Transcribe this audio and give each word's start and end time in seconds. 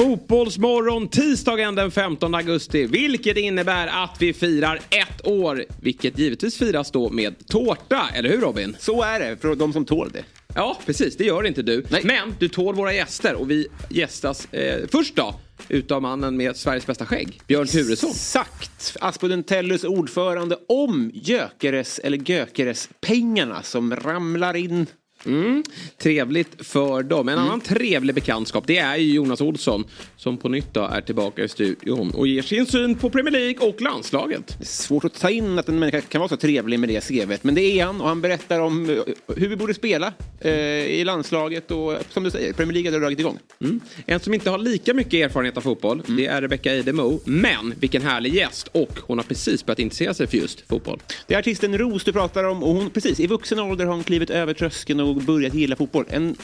Fotbollsmorgon 0.00 1.08
tisdagen 1.08 1.74
den 1.74 1.90
15 1.90 2.34
augusti. 2.34 2.86
Vilket 2.86 3.36
innebär 3.36 3.86
att 3.86 4.16
vi 4.18 4.32
firar 4.32 4.80
ett 4.90 5.26
år. 5.26 5.64
Vilket 5.82 6.18
givetvis 6.18 6.58
firas 6.58 6.90
då 6.90 7.10
med 7.10 7.46
tårta. 7.46 8.10
Eller 8.14 8.28
hur 8.28 8.40
Robin? 8.40 8.76
Så 8.78 9.02
är 9.02 9.20
det 9.20 9.36
för 9.36 9.54
de 9.54 9.72
som 9.72 9.84
tål 9.84 10.10
det. 10.12 10.24
Ja, 10.54 10.78
precis. 10.86 11.16
Det 11.16 11.24
gör 11.24 11.46
inte 11.46 11.62
du. 11.62 11.84
Nej. 11.90 12.00
Men 12.04 12.34
du 12.38 12.48
tål 12.48 12.74
våra 12.74 12.92
gäster. 12.92 13.34
Och 13.34 13.50
vi 13.50 13.66
gästas 13.88 14.52
eh, 14.52 14.88
först 14.92 15.16
då 15.16 15.34
utav 15.68 16.02
mannen 16.02 16.36
med 16.36 16.56
Sveriges 16.56 16.86
bästa 16.86 17.06
skägg. 17.06 17.40
Björn 17.46 17.66
Turesson. 17.66 18.10
Exakt. 18.10 18.96
Aspudden 19.00 19.42
Tellus 19.42 19.84
ordförande 19.84 20.56
om 20.68 21.10
Gökeres 21.14 21.98
eller 21.98 22.18
Gökeres 22.30 22.88
pengarna 23.00 23.62
som 23.62 23.96
ramlar 23.96 24.56
in. 24.56 24.86
Mm. 25.26 25.64
Trevligt 25.98 26.66
för 26.66 27.02
dem. 27.02 27.28
En 27.28 27.38
annan 27.38 27.60
trevlig 27.60 28.14
bekantskap 28.14 28.66
det 28.66 28.78
är 28.78 28.96
ju 28.96 29.12
Jonas 29.14 29.40
Olsson 29.40 29.84
som 30.16 30.36
på 30.36 30.48
nytt 30.48 30.76
är 30.76 31.00
tillbaka 31.00 31.44
i 31.44 31.48
studion 31.48 32.10
och 32.10 32.26
ger 32.26 32.42
sin 32.42 32.66
syn 32.66 32.94
på 32.94 33.10
Premier 33.10 33.32
League 33.32 33.68
och 33.68 33.80
landslaget. 33.80 34.46
Det 34.58 34.64
är 34.64 34.66
svårt 34.66 35.04
att 35.04 35.20
ta 35.20 35.30
in 35.30 35.58
att 35.58 35.68
en 35.68 35.78
människa 35.78 36.00
kan 36.00 36.18
vara 36.18 36.28
så 36.28 36.36
trevlig 36.36 36.80
med 36.80 36.88
det 36.88 37.00
CVt. 37.00 37.44
Men 37.44 37.54
det 37.54 37.62
är 37.62 37.84
han 37.84 38.00
och 38.00 38.08
han 38.08 38.20
berättar 38.20 38.60
om 38.60 38.90
eh, 38.90 38.96
hur 39.36 39.48
vi 39.48 39.56
borde 39.56 39.74
spela 39.74 40.12
eh, 40.40 40.52
i 40.52 41.04
landslaget 41.04 41.70
och 41.70 41.94
som 42.10 42.24
du 42.24 42.30
säger, 42.30 42.52
Premier 42.52 42.74
League 42.74 42.92
har 42.92 43.00
dragit 43.00 43.20
igång. 43.20 43.38
Mm. 43.60 43.80
En 44.06 44.20
som 44.20 44.34
inte 44.34 44.50
har 44.50 44.58
lika 44.58 44.94
mycket 44.94 45.14
erfarenhet 45.14 45.56
av 45.56 45.60
fotboll 45.60 46.02
det 46.06 46.26
är 46.26 46.42
Rebecca 46.42 46.72
Eidemo. 46.72 47.20
Men 47.24 47.74
vilken 47.80 48.02
härlig 48.02 48.34
gäst 48.34 48.68
och 48.72 48.98
hon 49.00 49.18
har 49.18 49.24
precis 49.24 49.66
börjat 49.66 49.78
intressera 49.78 50.14
sig 50.14 50.26
för 50.26 50.36
just 50.36 50.68
fotboll. 50.68 50.98
Det 51.26 51.34
är 51.34 51.38
artisten 51.38 51.78
Ros 51.78 52.04
du 52.04 52.12
pratar 52.12 52.44
om 52.44 52.62
och 52.62 52.74
hon 52.74 52.90
precis 52.90 53.20
i 53.20 53.26
vuxen 53.26 53.58
ålder 53.58 53.84
har 53.84 53.94
hon 53.94 54.04
klivit 54.04 54.30
över 54.30 54.54
tröskeln 54.54 55.00
och 55.00 55.09
börjat 55.14 55.54
gilla 55.54 55.76
fotboll. 55.76 56.04
En 56.08 56.36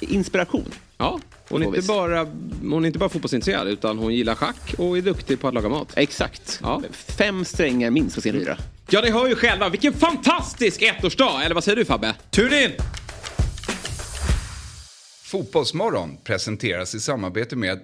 inspiration. 0.00 0.68
Ja, 0.98 1.20
hon 1.48 1.62
är, 1.62 1.66
inte 1.66 1.82
bara, 1.82 2.26
hon 2.62 2.84
är 2.84 2.86
inte 2.86 2.98
bara 2.98 3.08
fotbollsintresserad 3.08 3.68
utan 3.68 3.98
hon 3.98 4.14
gillar 4.14 4.34
schack 4.34 4.74
och 4.78 4.98
är 4.98 5.02
duktig 5.02 5.40
på 5.40 5.48
att 5.48 5.54
laga 5.54 5.68
mat. 5.68 5.92
Exakt. 5.96 6.58
Ja. 6.62 6.82
Fem 6.92 7.44
strängar 7.44 7.90
minst 7.90 8.14
på 8.14 8.20
sin 8.20 8.34
lyra. 8.34 8.58
Ja, 8.90 9.00
ni 9.00 9.10
hör 9.10 9.28
ju 9.28 9.34
själva. 9.34 9.68
Vilken 9.68 9.92
fantastisk 9.92 10.82
ettårsdag! 10.82 11.44
Eller 11.44 11.54
vad 11.54 11.64
säger 11.64 11.76
du 11.76 11.84
Fabbe? 11.84 12.14
Tune 12.30 12.64
in! 12.64 12.70
Fotbollsmorgon 15.22 16.16
presenteras 16.24 16.94
i 16.94 17.00
samarbete 17.00 17.56
med 17.56 17.80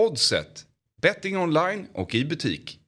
Oddset, 0.00 0.64
betting 1.02 1.38
online 1.38 1.86
och 1.94 2.14
i 2.14 2.24
butik. 2.24 2.78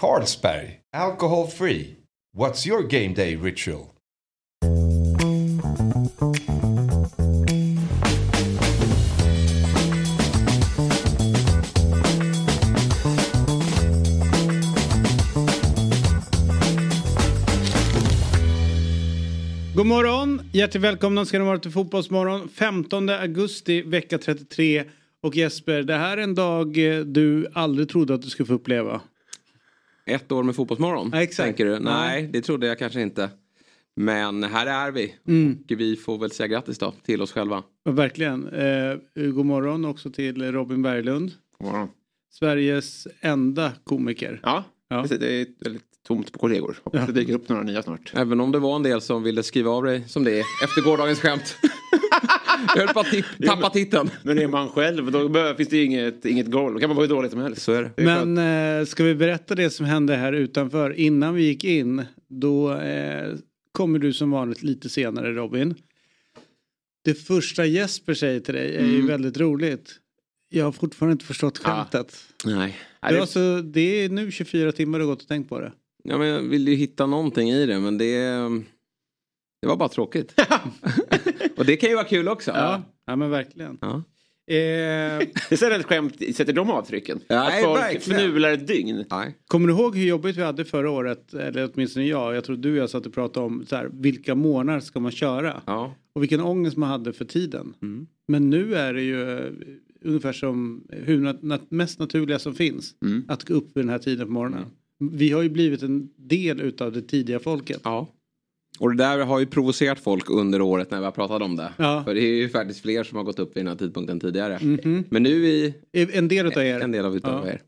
Carlsberg, 0.00 0.80
alcohol 0.96 1.48
free. 1.48 1.96
What's 2.36 2.68
your 2.68 2.82
game 2.82 3.14
day 3.14 3.36
ritual? 3.36 3.86
God 6.18 6.26
morgon! 19.86 20.42
Hjärtligt 20.52 20.82
välkomna 20.82 21.24
ska 21.24 21.38
ni 21.38 21.44
vara 21.44 21.58
till 21.58 21.70
Fotbollsmorgon. 21.70 22.48
15 22.48 23.08
augusti, 23.08 23.82
vecka 23.82 24.18
33. 24.18 24.84
Och 25.20 25.36
Jesper, 25.36 25.82
det 25.82 25.94
här 25.94 26.16
är 26.16 26.22
en 26.22 26.34
dag 26.34 26.96
eh, 26.96 27.00
du 27.00 27.46
aldrig 27.52 27.88
trodde 27.88 28.14
att 28.14 28.22
du 28.22 28.30
skulle 28.30 28.46
få 28.46 28.54
uppleva. 28.54 29.00
Ett 30.06 30.32
år 30.32 30.42
med 30.42 30.56
Fotbollsmorgon? 30.56 31.10
Ja, 31.12 31.22
exakt. 31.22 31.46
Tänker 31.46 31.64
du? 31.64 31.78
Nej, 31.78 32.28
det 32.32 32.42
trodde 32.42 32.66
jag 32.66 32.78
kanske 32.78 33.00
inte. 33.00 33.30
Men 33.98 34.44
här 34.44 34.66
är 34.66 34.92
vi. 34.92 35.14
Mm. 35.28 35.58
Och 35.70 35.80
vi 35.80 35.96
får 35.96 36.18
väl 36.18 36.30
säga 36.30 36.46
grattis 36.46 36.78
då 36.78 36.94
till 37.04 37.22
oss 37.22 37.32
själva. 37.32 37.62
Och 37.84 37.98
verkligen. 37.98 38.48
Eh, 38.48 38.96
god 39.14 39.46
morgon 39.46 39.84
också 39.84 40.10
till 40.10 40.52
Robin 40.52 40.82
Berglund. 40.82 41.32
Sveriges 42.30 43.08
enda 43.20 43.72
komiker. 43.84 44.40
Ja, 44.42 44.64
Ja. 44.90 45.02
Precis, 45.02 45.18
det 45.18 45.40
är 45.40 45.46
väldigt 45.64 45.82
tomt 46.06 46.32
på 46.32 46.38
kollegor. 46.38 46.76
Hoppas 46.84 47.06
det 47.06 47.12
dyker 47.12 47.34
upp 47.34 47.48
några 47.48 47.62
nya 47.62 47.82
snart. 47.82 48.12
Även 48.16 48.40
om 48.40 48.52
det 48.52 48.58
var 48.58 48.76
en 48.76 48.82
del 48.82 49.00
som 49.00 49.22
ville 49.22 49.42
skriva 49.42 49.70
av 49.70 49.84
dig 49.84 50.04
som 50.08 50.24
det 50.24 50.38
är 50.38 50.44
efter 50.64 50.82
gårdagens 50.82 51.20
skämt. 51.20 51.56
jag 52.74 52.86
höll 52.86 52.94
på 52.94 53.00
att 53.00 53.06
tappa 53.46 53.70
titeln. 53.70 54.10
Men 54.22 54.38
är 54.38 54.48
man 54.48 54.68
själv 54.68 55.12
då 55.12 55.54
finns 55.56 55.68
det 55.68 55.76
ju 55.76 55.84
inget, 55.84 56.24
inget 56.26 56.50
golv. 56.50 56.74
Då 56.74 56.80
kan 56.80 56.88
man 56.88 56.96
vara 56.96 57.06
hur 57.06 57.14
dålig 57.14 57.30
som 57.30 57.40
helst. 57.40 57.62
Så 57.62 57.72
är 57.72 57.82
det. 57.82 57.90
Det 57.96 58.02
är 58.02 58.06
skönt. 58.16 58.28
Men 58.28 58.78
eh, 58.80 58.86
ska 58.86 59.04
vi 59.04 59.14
berätta 59.14 59.54
det 59.54 59.70
som 59.70 59.86
hände 59.86 60.16
här 60.16 60.32
utanför? 60.32 60.90
Innan 60.90 61.34
vi 61.34 61.42
gick 61.42 61.64
in, 61.64 62.04
då 62.28 62.74
eh, 62.74 63.34
kommer 63.78 63.98
du 63.98 64.12
som 64.12 64.30
vanligt 64.30 64.62
lite 64.62 64.88
senare 64.88 65.32
Robin. 65.32 65.74
Det 67.04 67.14
första 67.14 67.66
Jesper 67.66 68.14
säger 68.14 68.40
till 68.40 68.54
dig 68.54 68.76
är 68.76 68.86
ju 68.86 69.06
väldigt 69.06 69.38
roligt. 69.38 69.94
Jag 70.48 70.64
har 70.64 70.72
fortfarande 70.72 71.12
inte 71.12 71.24
förstått 71.24 71.58
skämtet. 71.58 72.16
Nej. 72.44 72.56
Nej, 72.56 72.76
Det, 73.00 73.14
var 73.14 73.20
alltså, 73.20 73.62
det 73.62 73.80
är 73.80 74.08
nu 74.08 74.30
24 74.30 74.72
timmar 74.72 74.98
du 74.98 75.04
har 75.04 75.12
gått 75.12 75.22
och 75.22 75.28
tänkt 75.28 75.48
på 75.48 75.60
det. 75.60 75.72
Ja, 76.04 76.18
men 76.18 76.28
jag 76.28 76.40
ville 76.40 76.70
ju 76.70 76.76
hitta 76.76 77.06
någonting 77.06 77.50
i 77.50 77.66
det 77.66 77.80
men 77.80 77.98
det... 77.98 78.18
Det 79.62 79.68
var 79.68 79.76
bara 79.76 79.88
tråkigt. 79.88 80.34
och 81.56 81.64
det 81.64 81.76
kan 81.76 81.88
ju 81.88 81.94
vara 81.94 82.08
kul 82.08 82.28
också. 82.28 82.50
Ja, 82.50 82.82
ja 83.06 83.16
men 83.16 83.30
verkligen. 83.30 83.78
Ja. 83.80 84.02
Eh, 84.50 84.54
Det 85.50 85.62
är 85.62 85.70
ett 85.80 85.86
skämt, 85.86 86.14
sätter 86.36 86.52
de 86.52 86.70
avtrycken? 86.70 87.20
Nej, 87.28 87.38
att 87.58 87.64
folk 87.64 87.80
verkligen. 87.80 88.20
fnular 88.20 88.52
ett 88.52 88.66
dygn. 88.66 89.04
Nej. 89.10 89.34
kommer 89.46 89.68
du 89.68 89.74
ihåg 89.74 89.96
hur 89.96 90.06
jobbigt 90.06 90.36
vi 90.36 90.42
hade 90.42 90.64
förra 90.64 90.90
året? 90.90 91.34
Eller 91.34 91.70
åtminstone 91.74 92.06
jag. 92.06 92.34
Jag 92.36 92.44
tror 92.44 92.56
du 92.56 92.70
och 92.72 92.76
jag 92.78 92.90
satt 92.90 93.06
och 93.06 93.14
pratade 93.14 93.46
om 93.46 93.66
så 93.68 93.76
här, 93.76 93.90
vilka 93.92 94.34
månader 94.34 94.80
ska 94.80 95.00
man 95.00 95.12
köra? 95.12 95.62
Ja. 95.66 95.94
Och 96.12 96.22
vilken 96.22 96.40
ångest 96.40 96.76
man 96.76 96.88
hade 96.88 97.12
för 97.12 97.24
tiden. 97.24 97.74
Mm. 97.82 98.06
Men 98.28 98.50
nu 98.50 98.74
är 98.74 98.94
det 98.94 99.02
ju 99.02 99.40
ungefär 100.04 100.32
som 100.32 100.84
hur 100.90 101.18
nat- 101.20 101.40
nat- 101.42 101.66
mest 101.68 101.98
naturliga 101.98 102.38
som 102.38 102.54
finns. 102.54 102.94
Mm. 103.02 103.24
Att 103.28 103.44
gå 103.44 103.54
upp 103.54 103.76
vid 103.76 103.84
den 103.84 103.88
här 103.90 103.98
tiden 103.98 104.26
på 104.26 104.32
morgonen. 104.32 104.64
Vi 105.12 105.30
har 105.30 105.42
ju 105.42 105.48
blivit 105.48 105.82
en 105.82 106.08
del 106.16 106.60
utav 106.60 106.92
det 106.92 107.02
tidiga 107.02 107.38
folket. 107.38 107.80
ja. 107.84 108.06
Och 108.78 108.90
det 108.90 108.96
där 109.04 109.18
har 109.18 109.38
ju 109.40 109.46
provocerat 109.46 110.00
folk 110.00 110.30
under 110.30 110.60
året 110.62 110.90
när 110.90 110.98
vi 110.98 111.04
har 111.04 111.12
pratat 111.12 111.42
om 111.42 111.56
det. 111.56 111.72
Ja. 111.76 112.02
För 112.06 112.14
det 112.14 112.20
är 112.20 112.34
ju 112.36 112.48
faktiskt 112.48 112.82
fler 112.82 113.04
som 113.04 113.16
har 113.16 113.24
gått 113.24 113.38
upp 113.38 113.56
vid 113.56 113.64
den 113.64 113.68
här 113.68 113.76
tidpunkten 113.78 114.20
tidigare. 114.20 114.58
Mhm. 114.62 115.04
Men 115.10 115.22
nu 115.22 115.30
i 115.46 115.74
En 115.92 116.28
del 116.28 116.46
utav 116.46 116.62
er. 116.62 116.80
en 116.80 116.92
del 116.92 117.04
av 117.04 117.16
utav 117.16 117.46
Ja. 117.46 117.52
er. 117.52 117.60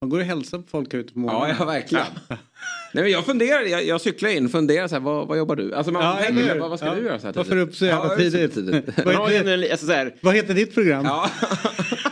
Man 0.00 0.10
går 0.10 0.18
och 0.18 0.24
hälsar 0.24 0.58
på 0.58 0.64
folk 0.70 0.94
ute 0.94 1.12
på 1.12 1.20
Ja, 1.20 1.22
morgonen. 1.22 1.56
ja 1.58 1.64
verkligen. 1.64 2.04
Nej, 2.94 3.02
men 3.04 3.12
jag 3.12 3.24
funderar, 3.24 3.62
jag, 3.62 3.84
jag 3.86 4.00
cyklar 4.00 4.30
in 4.30 4.44
och 4.44 4.50
funderar 4.50 4.88
så 4.88 4.94
här, 4.94 5.02
vad, 5.02 5.28
vad 5.28 5.38
jobbar 5.38 5.56
du? 5.56 5.74
Alltså 5.74 5.92
man 5.92 6.02
Ja, 6.04 6.18
tänker, 6.26 6.58
vad, 6.58 6.70
vad 6.70 6.78
ska 6.78 6.88
Ja. 6.88 6.94
du 6.94 7.02
göra 7.04 7.18
så 7.18 7.26
här 7.26 7.34
Varför 7.34 7.52
är 7.52 7.56
du 7.56 7.62
upp 7.62 7.74
så 7.74 7.84
jävla 7.84 8.10
Ja, 8.10 8.16
tidigt? 8.16 8.54
tidigt. 8.54 8.84
Vad 9.04 9.30
heter, 9.30 9.70
alltså 9.70 9.86
vad 10.20 10.34
heter 10.34 10.54
ditt 10.54 10.74
program? 10.74 11.06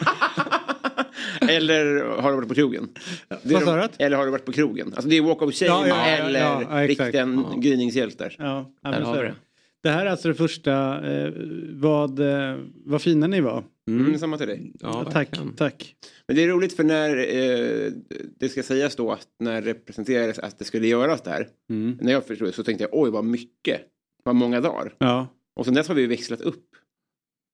ja. 1.49 1.55
eller 1.55 2.05
har 2.05 2.31
du 2.31 2.37
varit 2.37 2.49
på 2.49 2.55
krogen? 2.55 2.89
Det 3.29 3.35
är 3.51 3.53
Vad 3.55 3.63
sa 3.63 3.77
de-? 3.77 3.89
Eller 3.99 4.17
har 4.17 4.25
du 4.25 4.31
varit 4.31 4.45
på 4.45 4.53
krogen? 4.53 4.93
Alltså 4.95 5.09
det 5.09 5.17
är 5.17 5.23
walk 5.23 5.43
of 5.43 5.55
shame 5.55 5.71
Ja, 5.71 5.89
ja, 5.89 6.09
ja, 6.09 6.17
eller 6.17 6.41
ja, 6.41 6.63
ja, 6.71 6.87
riktiga 6.87 7.29
gryningshjältar. 7.59 8.37
Ja, 8.39 8.73
ja, 8.83 8.91
Där 8.91 9.01
men 9.01 9.15
så 9.15 9.15
är 9.15 9.35
det. 9.83 9.91
här 9.91 10.07
är 10.07 10.11
alltså 10.11 10.29
det 10.29 10.35
första. 10.35 10.73
Eh, 11.13 11.33
vad, 11.71 12.21
eh, 12.21 12.57
vad 12.85 13.03
fina 13.03 13.27
ni 13.27 13.41
var. 13.41 13.65
Mm. 13.89 14.19
Samma 14.19 14.39
till 14.39 14.47
dig. 14.47 14.73
ja, 14.81 15.05
tack, 15.05 15.15
verkligen. 15.15 15.53
tack. 15.55 15.95
Men 16.27 16.37
det 16.37 16.45
är 16.45 16.49
roligt 16.49 16.77
för 16.77 16.85
när 16.85 17.17
eh, 17.17 17.93
det 18.39 18.49
ska 18.49 18.63
sägas 18.63 18.97
då 18.97 19.13
att 19.13 19.29
när 19.41 19.63
det 19.63 19.75
presenterades 19.75 20.39
att 20.39 20.59
det 20.59 20.65
skulle 20.65 20.87
göras 20.87 21.23
där. 21.23 21.49
Mm. 21.71 21.99
När 22.01 22.13
jag 22.13 22.27
förstod 22.27 22.49
det 22.49 22.53
så 22.53 22.63
tänkte 22.65 22.85
jag 22.85 22.91
oj 23.03 23.11
vad 23.11 23.25
mycket. 23.25 23.81
Vad 24.25 24.35
många 24.35 24.61
dagar. 24.61 24.95
Ja, 24.99 25.27
Och 25.57 25.65
sen 25.65 25.75
dess 25.75 25.89
har 25.89 25.95
vi 25.95 26.07
växlat 26.07 26.41
upp. 26.41 26.65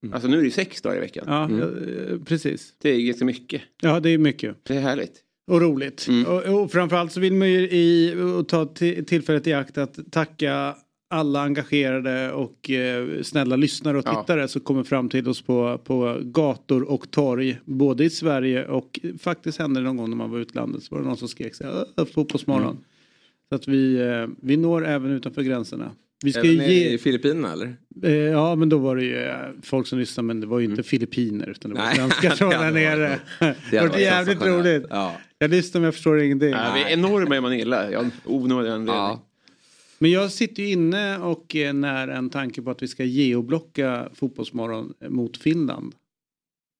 Mm. 0.02 0.14
Alltså 0.14 0.29
nu 0.29 0.38
är 0.38 0.43
det 0.44 0.50
sex 0.50 0.82
dagar 0.82 0.97
i 0.97 1.00
veckan. 1.00 1.25
ja 1.29 1.44
Mm. 1.44 1.61
eh, 1.61 2.19
precis. 2.25 2.75
Det 2.82 2.88
är 2.91 3.00
ganska 3.00 3.25
mycket. 3.25 3.62
Ja, 3.82 4.00
det 4.00 4.11
är 4.11 4.19
mycket. 4.19 4.56
Det 4.62 4.76
är 4.76 4.81
härligt. 4.81 5.20
Och 5.50 5.61
roligt. 5.61 6.06
Mm. 6.08 6.26
Och, 6.26 6.62
och 6.62 6.73
framförallt 6.73 7.12
så 7.12 7.20
vill 7.20 7.32
man 7.32 7.50
ju 7.50 7.61
i, 7.61 8.14
ta 8.49 8.64
ti- 8.64 9.05
tillfället 9.05 9.47
i 9.47 9.52
akt 9.52 9.79
att 9.79 9.99
tacka 10.12 10.75
alla 11.11 11.43
engagerade 11.43 12.32
och 12.32 12.70
eh, 12.70 13.23
snälla 13.23 13.56
lyssnare 13.56 13.99
och 13.99 14.05
Ja. 14.06 14.20
tittare 14.23 14.49
som 14.49 14.61
kommer 14.61 14.82
fram 14.85 15.08
till 15.08 15.29
oss 15.29 15.43
på, 15.43 15.79
på 15.85 16.19
gator 16.23 16.82
och 16.82 17.11
torg. 17.11 17.58
Både 17.64 18.05
i 18.05 18.11
Sverige 18.11 18.67
och 18.67 19.00
faktiskt 19.19 19.58
hände 19.58 19.81
det 19.81 19.85
någon 19.85 19.97
gång 19.97 20.11
när 20.11 20.17
man 20.17 20.31
var 20.31 20.38
utlandet 20.38 20.82
så 20.82 20.94
var 20.94 21.02
det 21.02 21.08
någon 21.08 21.17
som 21.17 21.29
skrek 21.29 21.55
så 21.55 21.64
här, 21.64 21.85
"Ö, 21.97 22.05
fotbollsmorgon. 22.14 22.70
Mm. 22.70 22.82
Så 23.49 23.55
att 23.55 23.69
vi, 23.69 23.97
eh, 24.00 24.26
vi 24.43 24.56
når 24.56 24.87
även 24.87 25.11
utanför 25.11 25.43
gränserna. 25.43 25.91
Vi 26.22 26.32
ska 26.32 26.40
Även 26.40 26.52
ge, 26.70 26.88
i 26.90 26.99
Filippinerna 26.99 27.52
eller? 27.52 27.76
eh, 28.02 28.12
ja 28.12 28.55
men 28.55 28.69
då 28.69 28.78
var 28.78 28.96
det 28.96 29.05
ju 29.05 29.17
eh, 29.17 29.37
folk 29.62 29.87
som 29.87 29.99
lyssnade 29.99 30.26
men 30.26 30.40
det 30.40 30.46
var 30.46 30.58
ju 30.58 30.64
inte 30.64 30.82
filippiner 30.82 31.49
utan 31.50 31.70
det 31.75 31.81
var 31.81 31.94
svenskar 31.94 32.31
som 32.31 32.50
det 32.50 32.56
var 32.58 32.64
där 32.64 32.72
nere. 32.72 33.20
Det 33.70 33.81
var 33.81 33.88
varit 33.88 34.00
jävligt 34.00 34.43
roligt. 34.43 34.87
Ja. 34.90 35.17
Jag 35.38 35.50
lyssnar 35.50 35.81
men 35.81 35.84
jag 35.84 35.94
förstår 35.94 36.20
ingenting. 36.20 36.50
Ja, 36.50 36.72
vi 36.75 36.82
är 36.82 36.88
enorma 36.88 37.37
i 37.37 37.40
Manila. 37.40 37.90
Ja, 37.93 38.05
onödig 38.25 38.70
anledning. 38.70 38.94
Ja. 38.94 39.26
Men 39.99 40.11
jag 40.11 40.31
sitter 40.32 40.62
ju 40.62 40.69
inne 40.70 41.19
och 41.19 41.55
är 41.55 41.72
när 41.72 42.08
en 42.08 42.31
tanke 42.31 42.62
på 42.62 42.70
att 42.70 42.82
vi 42.82 42.88
ska 42.88 43.05
geoblocka 43.05 44.08
Fotbollsmorgon 44.14 44.94
mot 45.08 45.37
Finland. 45.37 45.94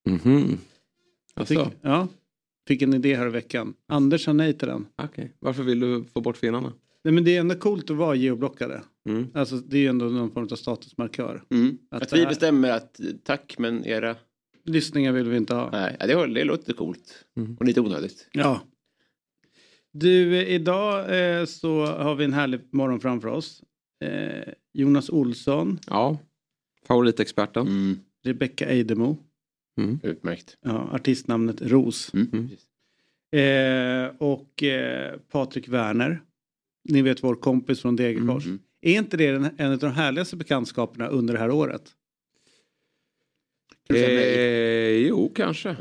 Mhm. 0.09 0.59
Jag 1.35 1.47
tycker, 1.49 1.61
Alltså, 1.63 1.77
ja, 1.83 2.09
fick 2.69 2.83
en 2.83 2.95
idé 2.95 3.15
här 3.15 3.27
i 3.27 3.31
veckan. 3.31 3.75
Anders 3.89 4.25
sa 4.25 4.33
nej 4.33 4.53
till 4.59 4.69
den. 4.69 4.87
okej. 5.03 5.33
Varför 5.39 5.63
vill 5.63 5.81
du 5.81 6.05
få 6.15 6.21
bort 6.21 6.37
finnarna? 6.37 6.73
Nej 7.05 7.15
men 7.15 7.25
det 7.25 7.37
är 7.37 7.41
ändå 7.41 7.55
coolt 7.55 7.91
att 7.91 7.97
vara 7.97 8.15
geoblockade. 8.15 8.81
Mm. 9.09 9.27
Alltså 9.35 9.57
det 9.57 9.77
är 9.77 9.81
ju 9.81 9.87
ändå 9.87 10.05
någon 10.05 10.31
form 10.31 10.49
av 10.53 10.57
statusmarkör. 10.57 11.43
Mm. 11.51 11.79
Att 11.91 12.03
Att 12.03 12.13
vi 12.13 12.21
här- 12.21 12.29
bestämmer 12.29 12.71
att 12.71 13.01
eh, 13.01 13.07
tack 13.25 13.55
men 13.59 13.85
era... 13.87 14.17
Lyssningar 14.65 15.13
vill 15.13 15.29
vi 15.29 15.37
inte 15.37 15.55
ha. 15.55 15.71
Nej, 15.71 15.97
det, 16.01 16.27
det 16.35 16.45
låter 16.45 16.73
coolt. 16.73 17.25
Mm. 17.37 17.57
Och 17.57 17.65
lite 17.67 17.81
onödigt. 17.81 18.29
Ja. 18.33 18.61
Du, 19.93 20.37
eh, 20.37 20.49
idag 20.55 20.99
eh, 21.39 21.45
så 21.45 21.87
har 21.87 22.15
vi 22.15 22.25
en 22.25 22.33
härlig 22.33 22.61
morgon 22.73 23.01
framför 23.01 23.29
oss. 23.29 23.63
Eh, 24.05 24.53
Jonas 24.73 25.11
Olsson, 25.11 25.79
Ja. 25.87 26.19
Favoritexperten. 26.87 27.67
Mm. 27.67 27.99
Rebecca 28.25 28.67
Eidemo, 28.67 29.17
Utmärkt. 30.03 30.57
ja, 30.61 30.89
artistnamnet 30.93 31.63
Ros. 31.63 32.13
Mm. 32.15 32.49
Eh, 33.33 34.17
och 34.19 34.63
eh, 34.63 35.17
Patrik 35.31 35.69
Werner. 35.69 36.23
Ni 36.89 37.03
vet 37.03 37.23
vår 37.25 37.35
kompis 37.35 37.81
från 37.81 37.97
Degerfors. 37.97 38.47
Mm. 38.47 38.59
Är 38.83 38.99
inte 38.99 39.17
det 39.17 39.27
en, 39.27 39.51
en 39.57 39.73
av 39.73 39.79
de 39.79 39.93
härligaste 39.93 40.37
bekantskaperna 40.37 41.09
under 41.09 41.35
det 41.35 41.41
här 41.41 41.51
året? 41.51 41.83
Eh, 43.95 45.07
jo, 45.09 45.33
kanske. 45.35 45.77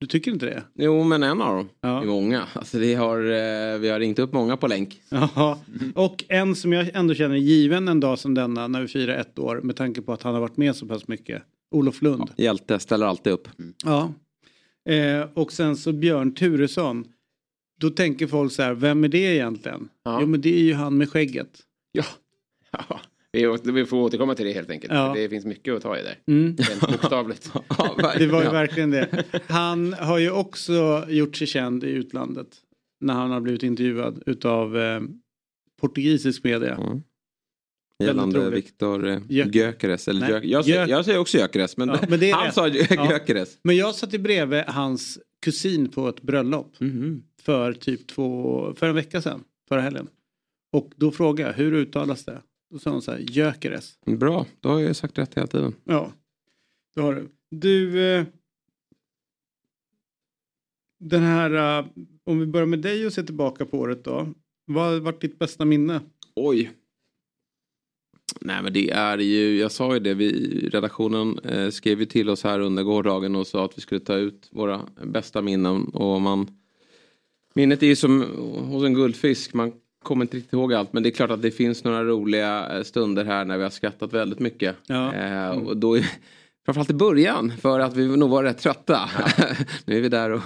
Du 0.00 0.06
tycker 0.06 0.30
inte 0.30 0.46
det? 0.46 0.62
Jo, 0.74 1.04
men 1.04 1.22
en 1.22 1.42
av 1.42 1.56
dem. 1.56 1.68
Ja. 1.80 1.88
Det 1.88 2.06
är 2.06 2.06
många. 2.06 2.46
Alltså, 2.52 2.78
vi, 2.78 2.94
har, 2.94 3.18
eh, 3.18 3.78
vi 3.78 3.88
har 3.88 3.98
ringt 3.98 4.18
upp 4.18 4.32
många 4.32 4.56
på 4.56 4.66
länk. 4.66 5.00
Ja, 5.08 5.58
och 5.94 6.24
en 6.28 6.56
som 6.56 6.72
jag 6.72 6.90
ändå 6.94 7.14
känner 7.14 7.36
given 7.36 7.88
en 7.88 8.00
dag 8.00 8.18
som 8.18 8.34
denna 8.34 8.68
när 8.68 8.80
vi 8.80 8.88
firar 8.88 9.14
ett 9.14 9.38
år 9.38 9.60
med 9.60 9.76
tanke 9.76 10.02
på 10.02 10.12
att 10.12 10.22
han 10.22 10.34
har 10.34 10.40
varit 10.40 10.56
med 10.56 10.76
så 10.76 10.86
pass 10.86 11.08
mycket. 11.08 11.42
Olof 11.70 12.02
Lund. 12.02 12.30
Hjälte 12.36 12.78
ställer 12.78 13.06
alltid 13.06 13.32
upp. 13.32 13.48
Ja. 13.84 14.12
Eh, 14.92 15.28
och 15.34 15.52
sen 15.52 15.76
så 15.76 15.92
Björn 15.92 16.34
Turesson. 16.34 17.04
Då 17.80 17.90
tänker 17.90 18.26
folk 18.26 18.52
så 18.52 18.62
här, 18.62 18.74
vem 18.74 19.04
är 19.04 19.08
det 19.08 19.34
egentligen? 19.34 19.88
Ja. 20.02 20.18
Jo 20.20 20.26
men 20.26 20.40
det 20.40 20.54
är 20.54 20.62
ju 20.62 20.74
han 20.74 20.98
med 20.98 21.10
skägget. 21.10 21.60
Ja. 21.92 22.04
Ja. 22.88 23.00
Vi, 23.64 23.86
får 23.86 23.96
återkomma 23.96 24.34
till 24.34 24.46
det 24.46 24.52
helt 24.52 24.70
enkelt. 24.70 24.92
Ja. 24.92 25.14
För 25.14 25.20
Det 25.22 25.28
finns 25.28 25.44
mycket 25.44 25.74
att 25.74 25.82
ta 25.82 25.98
i 25.98 26.02
där. 26.02 26.18
Mm. 26.26 26.56
Rent 26.56 26.80
bokstavligt. 26.92 27.50
Ja, 27.78 28.12
Det 28.18 28.26
var 28.26 28.42
ju 28.42 28.50
verkligen. 28.50 28.90
det. 28.90 29.24
Han 29.46 29.92
har 29.92 30.18
ju 30.18 30.30
också 30.30 31.04
gjort 31.08 31.36
sig 31.36 31.46
känd 31.46 31.84
i 31.84 31.88
utlandet. 31.90 32.48
När 33.00 33.14
han 33.14 33.30
har 33.30 33.40
blivit 33.40 33.62
intervjuad 33.62 34.22
utav 34.26 34.78
eh, 34.78 35.00
portugisisk 35.80 36.44
media. 36.44 36.74
Mm. 36.74 37.02
Gällande. 38.04 38.50
Viktor 38.50 39.06
eh, 39.08 39.18
Gö- 39.18 39.50
Gyökeres. 39.52 40.08
Eller 40.08 40.20
Nej, 40.20 40.30
Gö- 40.32 40.40
jag, 40.44 40.64
säger- 40.64 40.86
jag 40.88 41.04
säger 41.04 41.18
också 41.18 41.38
Gyökeres. 41.38 41.76
Men, 41.76 41.88
Ja, 41.88 41.98
men 42.08 42.20
han 42.32 42.52
sa 42.52 42.66
Gö- 42.68 42.94
Ja. 42.94 43.10
Gyökeres. 43.10 43.58
Men 43.62 43.76
jag 43.76 43.94
satt 43.94 44.14
i 44.14 44.18
bredvid 44.18 44.62
hans 44.66 45.18
kusin 45.44 45.88
på 45.88 46.08
ett 46.08 46.22
bröllop. 46.22 46.80
Mhm. 46.80 47.22
För 47.42 47.72
typ 47.72 48.06
två, 48.06 48.74
för 48.76 48.86
en 48.88 48.94
vecka 48.94 49.22
sedan. 49.22 49.44
Förra 49.68 49.80
helgen. 49.80 50.08
Och 50.72 50.92
då 50.96 51.10
frågade 51.10 51.50
jag, 51.50 51.56
hur 51.56 51.72
uttalas 51.74 52.24
det? 52.24 52.42
Då 52.74 52.80
sa 52.80 52.90
hon 52.90 53.02
så 53.02 53.12
här, 53.12 53.18
Gyökeres. 53.18 53.98
Bra, 54.06 54.46
då 54.60 54.68
har 54.68 54.80
jag 54.80 54.96
sagt 54.96 55.18
rätt 55.18 55.34
hela 55.34 55.46
tiden. 55.46 55.74
Ja, 55.84 56.12
det 56.94 57.00
har 57.00 57.14
du. 57.14 57.28
Du, 57.50 58.06
eh, 58.06 58.24
den 61.00 61.22
här, 61.22 61.78
eh, 61.78 61.86
om 62.24 62.38
vi 62.38 62.46
börjar 62.46 62.66
med 62.66 62.78
dig 62.78 63.06
och 63.06 63.12
ser 63.12 63.22
tillbaka 63.22 63.66
på 63.66 63.78
året 63.78 64.04
då. 64.04 64.28
Vad 64.64 64.84
har 64.84 65.00
varit 65.00 65.20
ditt 65.20 65.38
bästa 65.38 65.64
minne? 65.64 66.00
Oj. 66.36 66.72
Nej 68.40 68.62
men 68.62 68.72
det 68.72 68.90
är 68.90 69.18
ju, 69.18 69.58
jag 69.58 69.72
sa 69.72 69.94
ju 69.94 70.00
det, 70.00 70.14
vi, 70.14 70.58
redaktionen 70.68 71.38
eh, 71.38 71.70
skrev 71.70 72.00
ju 72.00 72.06
till 72.06 72.30
oss 72.30 72.44
här 72.44 72.60
under 72.60 72.82
gårdagen 72.82 73.36
och 73.36 73.46
sa 73.46 73.64
att 73.64 73.78
vi 73.78 73.82
skulle 73.82 74.00
ta 74.00 74.16
ut 74.16 74.48
våra 74.52 74.80
bästa 75.04 75.42
minnen. 75.42 75.84
Och 75.84 76.20
man, 76.20 76.50
minnet 77.54 77.82
är 77.82 77.86
ju 77.86 77.96
som 77.96 78.22
hos 78.68 78.84
en 78.84 78.94
guldfisk, 78.94 79.54
man 79.54 79.72
kommer 80.04 80.24
inte 80.24 80.36
riktigt 80.36 80.52
ihåg 80.52 80.74
allt. 80.74 80.92
Men 80.92 81.02
det 81.02 81.08
är 81.08 81.10
klart 81.10 81.30
att 81.30 81.42
det 81.42 81.50
finns 81.50 81.84
några 81.84 82.04
roliga 82.04 82.76
eh, 82.76 82.82
stunder 82.82 83.24
här 83.24 83.44
när 83.44 83.56
vi 83.56 83.62
har 83.62 83.70
skrattat 83.70 84.12
väldigt 84.12 84.38
mycket. 84.38 84.76
Ja. 84.86 85.14
Eh, 85.14 85.48
och 85.50 85.76
då, 85.76 85.98
framförallt 86.64 86.90
i 86.90 86.94
början, 86.94 87.52
för 87.60 87.80
att 87.80 87.96
vi 87.96 88.16
nog 88.16 88.30
var 88.30 88.42
rätt 88.42 88.58
trötta. 88.58 89.00
nu 89.84 89.96
är 89.96 90.00
vi 90.00 90.08
där 90.08 90.30
och 90.30 90.40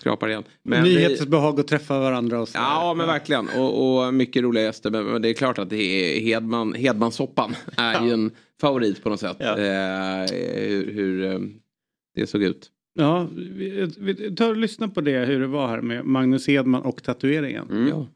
skrapar 0.00 0.28
igen. 0.28 0.44
Men 0.62 0.84
vi- 0.84 0.94
Nyhetens 0.94 1.26
behag 1.26 1.60
att 1.60 1.66
träffa 1.68 1.98
varandra 1.98 2.40
och 2.40 2.48
så. 2.48 2.58
Ja 2.58 2.94
men 2.96 3.06
verkligen 3.06 3.48
och, 3.48 4.04
och 4.06 4.14
mycket 4.14 4.42
roliga 4.42 4.64
gäster 4.64 4.90
men, 4.90 5.22
det 5.22 5.28
är 5.28 5.34
klart 5.34 5.58
att 5.58 5.70
det 5.70 5.76
är 5.82 6.20
Hedman, 6.20 6.74
Hedmansoppan 6.74 7.54
är 7.76 8.04
ju 8.06 8.12
en 8.12 8.30
favorit 8.60 9.02
på 9.02 9.08
något 9.08 9.20
sätt. 9.20 9.36
Ja. 9.40 9.58
Eh, 9.58 10.26
hur 10.32 10.92
hur 10.92 11.24
eh, 11.24 11.38
det 12.14 12.26
såg 12.26 12.42
ut. 12.42 12.70
Ja, 12.94 13.28
vi, 13.34 13.90
vi 13.98 14.36
tar 14.36 14.50
och 14.50 14.56
lyssna 14.56 14.88
på 14.88 15.00
det 15.00 15.24
hur 15.24 15.40
det 15.40 15.46
var 15.46 15.68
här 15.68 15.80
med 15.80 16.04
Magnus 16.04 16.46
Hedman 16.48 16.82
och 16.82 17.02
tatueringen. 17.02 17.88
Ja. 17.90 18.06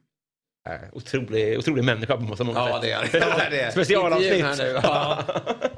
Äh, 0.68 0.74
Otrolig, 0.92 1.58
otrolig 1.58 1.84
människa 1.84 2.16
på 2.16 2.22
många 2.22 2.44
många 2.44 2.58
Ja, 2.58 2.72
sätt. 2.72 3.12
det 3.12 3.18
är 3.18 3.50
det. 3.50 3.72
Specialavsnitt. 3.72 4.44
Här 4.44 4.56
nu. 4.56 4.80
Ja. 4.82 5.22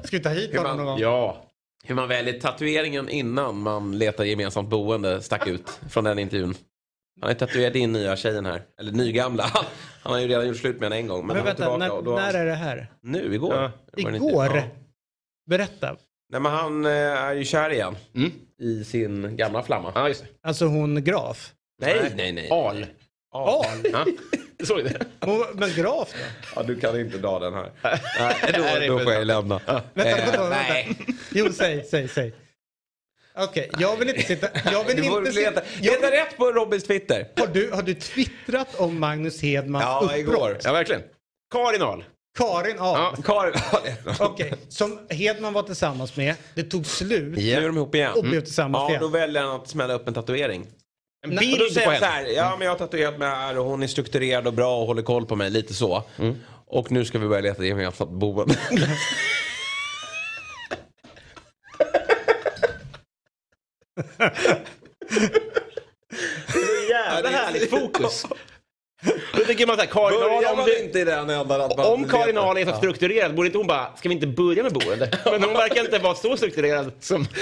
Ska 0.05 0.17
vi 0.17 0.23
ta 0.23 0.29
hit 0.29 0.57
honom 0.57 0.77
någon 0.77 0.87
gång? 0.87 0.99
ja. 1.01 1.43
Hur 1.85 1.95
man 1.95 2.09
väljer 2.09 2.41
tatueringen 2.41 3.09
innan 3.09 3.57
man 3.57 3.99
letar 3.99 4.25
gemensamt 4.25 4.69
boende 4.69 5.23
stack 5.23 5.47
ut 5.47 5.81
från 5.91 6.05
den 6.05 6.19
intervjun. 6.19 6.55
Han 7.21 7.29
har 7.31 7.35
tatuerat 7.35 7.75
in 7.75 7.93
nya 7.93 8.17
tjejen 8.17 8.47
här. 8.47 8.63
Eller 8.81 8.93
nygamla. 8.93 9.45
Han 10.03 10.13
har 10.13 10.21
ju 10.21 10.29
redan 10.29 10.49
gjort 10.49 10.57
slut 10.57 10.81
med 10.81 10.83
henne 10.85 10.97
en 10.97 11.07
gång. 11.07 11.27
Men, 11.27 11.37
Men 11.37 11.37
är 11.37 11.45
vänta, 11.47 11.77
när, 11.77 11.91
och 11.91 12.05
då... 12.05 12.15
när 12.17 12.35
är 12.35 12.47
det 12.47 12.55
här? 12.55 12.93
Nu, 13.03 13.35
igår. 13.35 13.55
Ja. 13.55 13.71
Igår? 14.11 14.47
Ja. 14.57 14.63
Berätta. 15.51 15.97
Nej 16.33 16.41
men 16.41 16.53
han 16.53 16.85
eh, 16.85 16.91
är 16.93 17.35
ju 17.35 17.45
kär 17.45 17.71
igen. 17.71 17.97
Mm. 18.15 18.31
I 18.61 18.85
sin 18.85 19.37
gamla 19.37 19.63
flamma. 19.63 19.93
ja, 19.95 20.09
just 20.09 20.21
det. 20.23 20.29
Alltså 20.49 20.65
hon 20.65 21.05
Graf. 21.05 21.53
Nej, 21.83 22.13
nej, 22.17 22.33
nej. 22.33 22.49
Al. 22.51 22.87
Al? 23.33 23.67
Ja. 23.93 24.07
Du 24.59 24.67
såg 24.67 24.85
det? 24.85 25.07
Men 25.55 25.71
Graf 25.77 26.09
då? 26.13 26.19
Ja, 26.57 26.63
du 26.63 26.81
kan 26.81 27.01
inte 27.01 27.19
dra 27.19 27.39
den 27.39 27.55
här. 27.55 27.71
Nej, 27.83 28.89
då, 28.89 28.97
då 28.99 29.05
får 29.05 29.13
jag 29.13 29.27
lämna. 29.27 29.61
Vänta, 29.95 30.11
Eh, 30.11 30.27
vadå, 30.27 30.43
vänta. 30.49 30.57
nej. 30.73 30.99
Jo, 31.31 31.53
säg, 31.53 31.85
säg, 31.85 32.09
säg. 32.09 32.33
Okej, 33.39 33.71
jag 33.79 33.97
vill 33.97 34.09
inte 34.09 34.23
sitta... 34.23 34.49
Jag 34.73 34.85
vill 34.85 34.97
Du 34.97 35.03
får 35.05 35.19
inte 35.19 35.33
sitta... 35.33 35.51
leta, 35.51 35.63
Jag 35.81 35.85
leta 35.95 36.11
vill, 36.11 36.19
rätt 36.21 36.37
på 36.37 36.53
Robins 36.53 36.85
Twitter. 36.85 37.29
har, 37.37 37.47
du, 37.47 37.71
har 37.71 37.83
du 37.83 37.95
twittrat 37.95 38.75
om 38.75 39.01
Magnus 39.01 39.43
Hedmans 39.43 39.83
Ja, 39.85 40.01
uppbrott? 40.03 40.19
igår. 40.19 40.59
Ja, 40.65 40.73
verkligen. 40.73 41.03
Karin 41.53 41.83
Al. 41.83 42.05
Karin 42.39 42.79
Ahl. 42.79 43.15
Ja. 43.17 43.23
Karin, 43.25 43.55
Okej, 44.21 44.53
som 44.69 44.99
Hedman 45.11 45.53
var 45.53 45.63
tillsammans 45.63 46.17
med. 46.17 46.35
Det 46.55 46.63
tog 46.63 46.87
slut. 46.87 47.37
Nu 47.37 47.51
är 47.53 47.61
de 47.61 47.77
ihop 47.77 47.95
igen. 47.95 48.13
Och 48.17 48.23
blev 48.25 48.41
tillsammans 48.41 48.83
Ja, 48.83 48.89
igen. 48.91 49.01
då 49.03 49.09
väljer 49.09 49.43
han 49.43 49.61
att 49.61 49.69
smälla 49.69 49.95
upp 49.95 50.09
en 50.09 50.15
tatuering. 50.15 50.67
En 51.27 51.35
Nej, 51.35 51.53
Och 51.53 51.59
då 51.59 51.65
bild 51.65 51.75
säger 51.75 51.87
på 51.87 51.91
han 51.93 52.01
så 52.01 52.07
henne. 52.07 52.29
här, 52.29 52.35
ja 52.35 52.57
men 52.59 52.65
jag 52.67 52.73
har 52.73 52.79
tatuerat 52.79 53.19
mig 53.19 53.29
här 53.29 53.59
och 53.59 53.65
hon 53.65 53.83
är 53.83 53.87
strukturerad 53.87 54.47
och 54.47 54.53
bra 54.53 54.81
och 54.81 54.87
håller 54.87 55.03
koll 55.03 55.27
på 55.27 55.37
mig, 55.37 55.51
lite 55.51 55.75
så. 55.75 56.03
Och 56.67 56.93
nu 56.93 57.05
ska 57.05 57.19
vi 57.19 57.29
börja 57.29 57.41
leta 57.41 57.65
gemensamt 57.65 58.11
boende. 58.11 58.55
Jävla 66.91 67.31
härligt 67.31 67.71
fokus. 67.71 68.27
Då 69.33 69.45
tänker 69.45 69.67
man 69.67 69.77
så 69.77 69.83
här, 69.83 69.89
Karin 69.89 70.23
Ahl, 70.23 70.59
om, 70.59 70.67
du, 70.93 71.05
den 71.05 71.31
ändan 71.31 71.61
om 71.79 72.09
Karin 72.09 72.39
Ahl 72.39 72.57
är 72.59 72.65
så 72.65 72.73
strukturerad, 72.77 73.35
borde 73.35 73.47
inte 73.47 73.59
hon 73.59 73.67
bara, 73.67 73.97
ska 73.97 74.09
vi 74.09 74.15
inte 74.15 74.27
börja 74.27 74.63
med 74.63 74.73
boende? 74.73 75.11
Men 75.25 75.43
hon 75.45 75.53
verkar 75.53 75.81
inte 75.81 75.99
vara 75.99 76.15
så 76.15 76.37
strukturerad 76.37 76.93
som... 77.01 77.27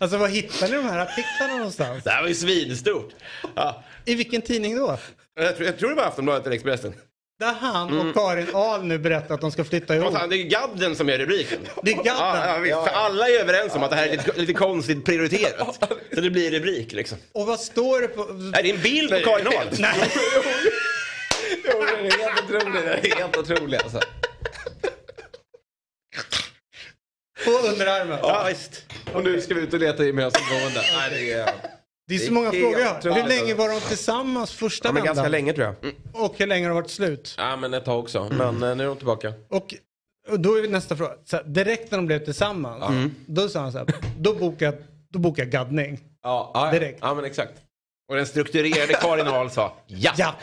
Alltså 0.00 0.16
var 0.16 0.28
hittar 0.28 0.68
ni 0.68 0.76
de 0.76 0.84
här 0.84 0.98
artiklarna 0.98 1.56
någonstans? 1.56 2.04
Det 2.04 2.10
här 2.10 2.22
var 2.22 2.28
ju 2.28 2.34
svinstort. 2.34 3.12
Ja. 3.54 3.84
I 4.04 4.14
vilken 4.14 4.42
tidning 4.42 4.76
då? 4.76 4.98
Jag, 5.40 5.56
tror, 5.56 5.66
jag 5.66 5.78
tror 5.78 5.88
det 5.88 5.94
var 5.94 6.04
Aftonbladet 6.04 6.46
eller 6.46 6.56
Expressen. 6.56 6.94
Där 7.38 7.52
han 7.52 8.00
och 8.00 8.14
Karin 8.14 8.46
Ahl 8.54 8.84
nu 8.84 8.98
berättar 8.98 9.34
att 9.34 9.40
de 9.40 9.52
ska 9.52 9.64
flytta 9.64 9.96
ihop. 9.96 10.14
Det 10.30 10.36
är 10.36 10.44
gadden 10.44 10.96
som 10.96 11.08
gör 11.08 11.18
rubriken. 11.18 11.58
Det 11.82 11.90
är 11.90 11.94
gadden. 11.94 12.14
Ja, 12.16 12.46
ja, 12.46 12.58
visst. 12.58 12.74
För 12.74 12.90
alla 12.90 13.28
är 13.28 13.40
överens 13.40 13.74
om 13.74 13.82
att 13.82 13.90
det 13.90 13.96
här 13.96 14.06
är 14.06 14.10
lite, 14.10 14.32
lite 14.40 14.52
konstigt 14.52 15.04
prioriterat. 15.04 15.88
Så 16.14 16.20
det 16.20 16.30
blir 16.30 16.50
rubrik 16.50 16.92
liksom. 16.92 17.18
Och 17.32 17.46
vad 17.46 17.60
står 17.60 18.00
det 18.00 18.08
på... 18.08 18.24
Nej, 18.24 18.62
det 18.62 18.70
är 18.70 18.74
en 18.74 18.82
bild 18.82 19.10
på 19.10 19.16
Karin 19.16 19.46
Ahl. 19.46 19.66
Nej. 19.78 20.10
Jo, 21.64 21.84
det 21.84 22.08
är 22.08 22.28
helt 22.28 22.44
otroligt. 22.44 23.02
Det 23.02 23.12
är 23.12 23.16
helt 23.16 23.36
otroligt 23.36 23.82
alltså. 23.82 24.00
På 27.44 27.50
underarmen. 27.68 28.18
Ja, 28.22 28.44
visst. 28.48 28.84
Och 29.14 29.24
nu 29.24 29.40
ska 29.40 29.54
vi 29.54 29.60
ut 29.60 29.72
och 29.74 29.80
leta 29.80 30.04
gemensamt 30.04 30.44
boende. 30.50 30.80
Nej, 30.96 31.10
det 31.10 31.32
är... 31.32 31.44
Det 32.08 32.14
är 32.14 32.18
Det 32.18 32.24
så 32.26 32.32
många 32.32 32.50
frågor 32.50 32.80
jag 32.80 32.88
har. 32.88 33.22
Hur 33.22 33.28
länge 33.28 33.54
var 33.54 33.68
de 33.68 33.80
tillsammans 33.80 34.52
första 34.52 34.88
Ja, 34.88 34.92
men 34.92 35.04
ganska 35.04 35.22
vändan? 35.22 35.32
länge 35.32 35.52
tror 35.52 35.66
jag. 35.66 35.94
Och 36.24 36.34
hur 36.38 36.46
länge 36.46 36.64
har 36.66 36.68
det 36.74 36.74
varit 36.80 36.90
slut? 36.90 37.34
Ja, 37.38 37.56
men 37.56 37.74
ett 37.74 37.84
tag 37.84 37.98
också. 37.98 38.28
Men 38.32 38.62
eh, 38.62 38.76
nu 38.76 38.82
är 38.82 38.86
de 38.88 38.96
tillbaka. 38.96 39.32
Och, 39.48 39.74
och 40.30 40.40
då 40.40 40.54
är 40.58 40.68
nästa 40.68 40.96
fråga. 40.96 41.12
Så 41.24 41.36
här, 41.36 41.44
direkt 41.44 41.90
när 41.90 41.98
de 41.98 42.06
blev 42.06 42.24
tillsammans. 42.24 43.12
Då 43.26 43.48
sa 43.48 43.60
han 43.60 43.72
så 43.72 43.78
här. 43.78 43.86
Då 44.18 44.34
bokar 44.34 44.66
jag, 44.66 44.74
då 45.08 45.18
bokar 45.18 45.42
jag 45.42 45.52
gaddning. 45.52 46.00
Ja, 46.22 46.50
ja, 46.54 46.70
Direkt. 46.72 46.98
Ja, 47.02 47.14
men 47.14 47.24
exakt. 47.24 47.52
Och 48.08 48.16
den 48.16 48.26
strukturerade 48.26 48.92
Karin 48.94 49.26
Ahl 49.28 49.50
sa 49.50 49.76
ja. 49.86 50.34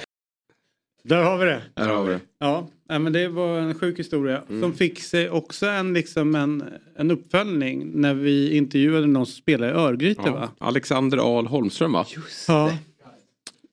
Där 1.03 1.23
har 1.23 1.37
vi 1.37 1.45
det. 1.45 1.61
Där 1.75 1.87
har 1.89 2.03
vi 2.03 2.13
det. 2.13 2.19
Ja, 2.39 2.67
nej, 2.89 2.99
men 2.99 3.13
det 3.13 3.27
var 3.27 3.59
en 3.59 3.73
sjuk 3.75 3.99
historia. 3.99 4.43
Mm. 4.49 4.61
Som 4.61 4.73
fick 4.73 4.99
sig 4.99 5.29
också 5.29 5.65
en, 5.65 5.93
liksom 5.93 6.35
en, 6.35 6.63
en 6.97 7.11
uppföljning 7.11 7.91
när 8.01 8.13
vi 8.13 8.55
intervjuade 8.57 9.07
någon 9.07 9.25
som 9.25 9.35
spelar 9.35 9.67
i 9.67 9.71
Örgryte 9.71 10.21
Ja. 10.25 10.31
va? 10.33 10.49
Alexander 10.57 11.37
Ahl 11.37 11.47
Holmström 11.47 11.91
va? 11.91 12.05
Ja. 12.47 12.71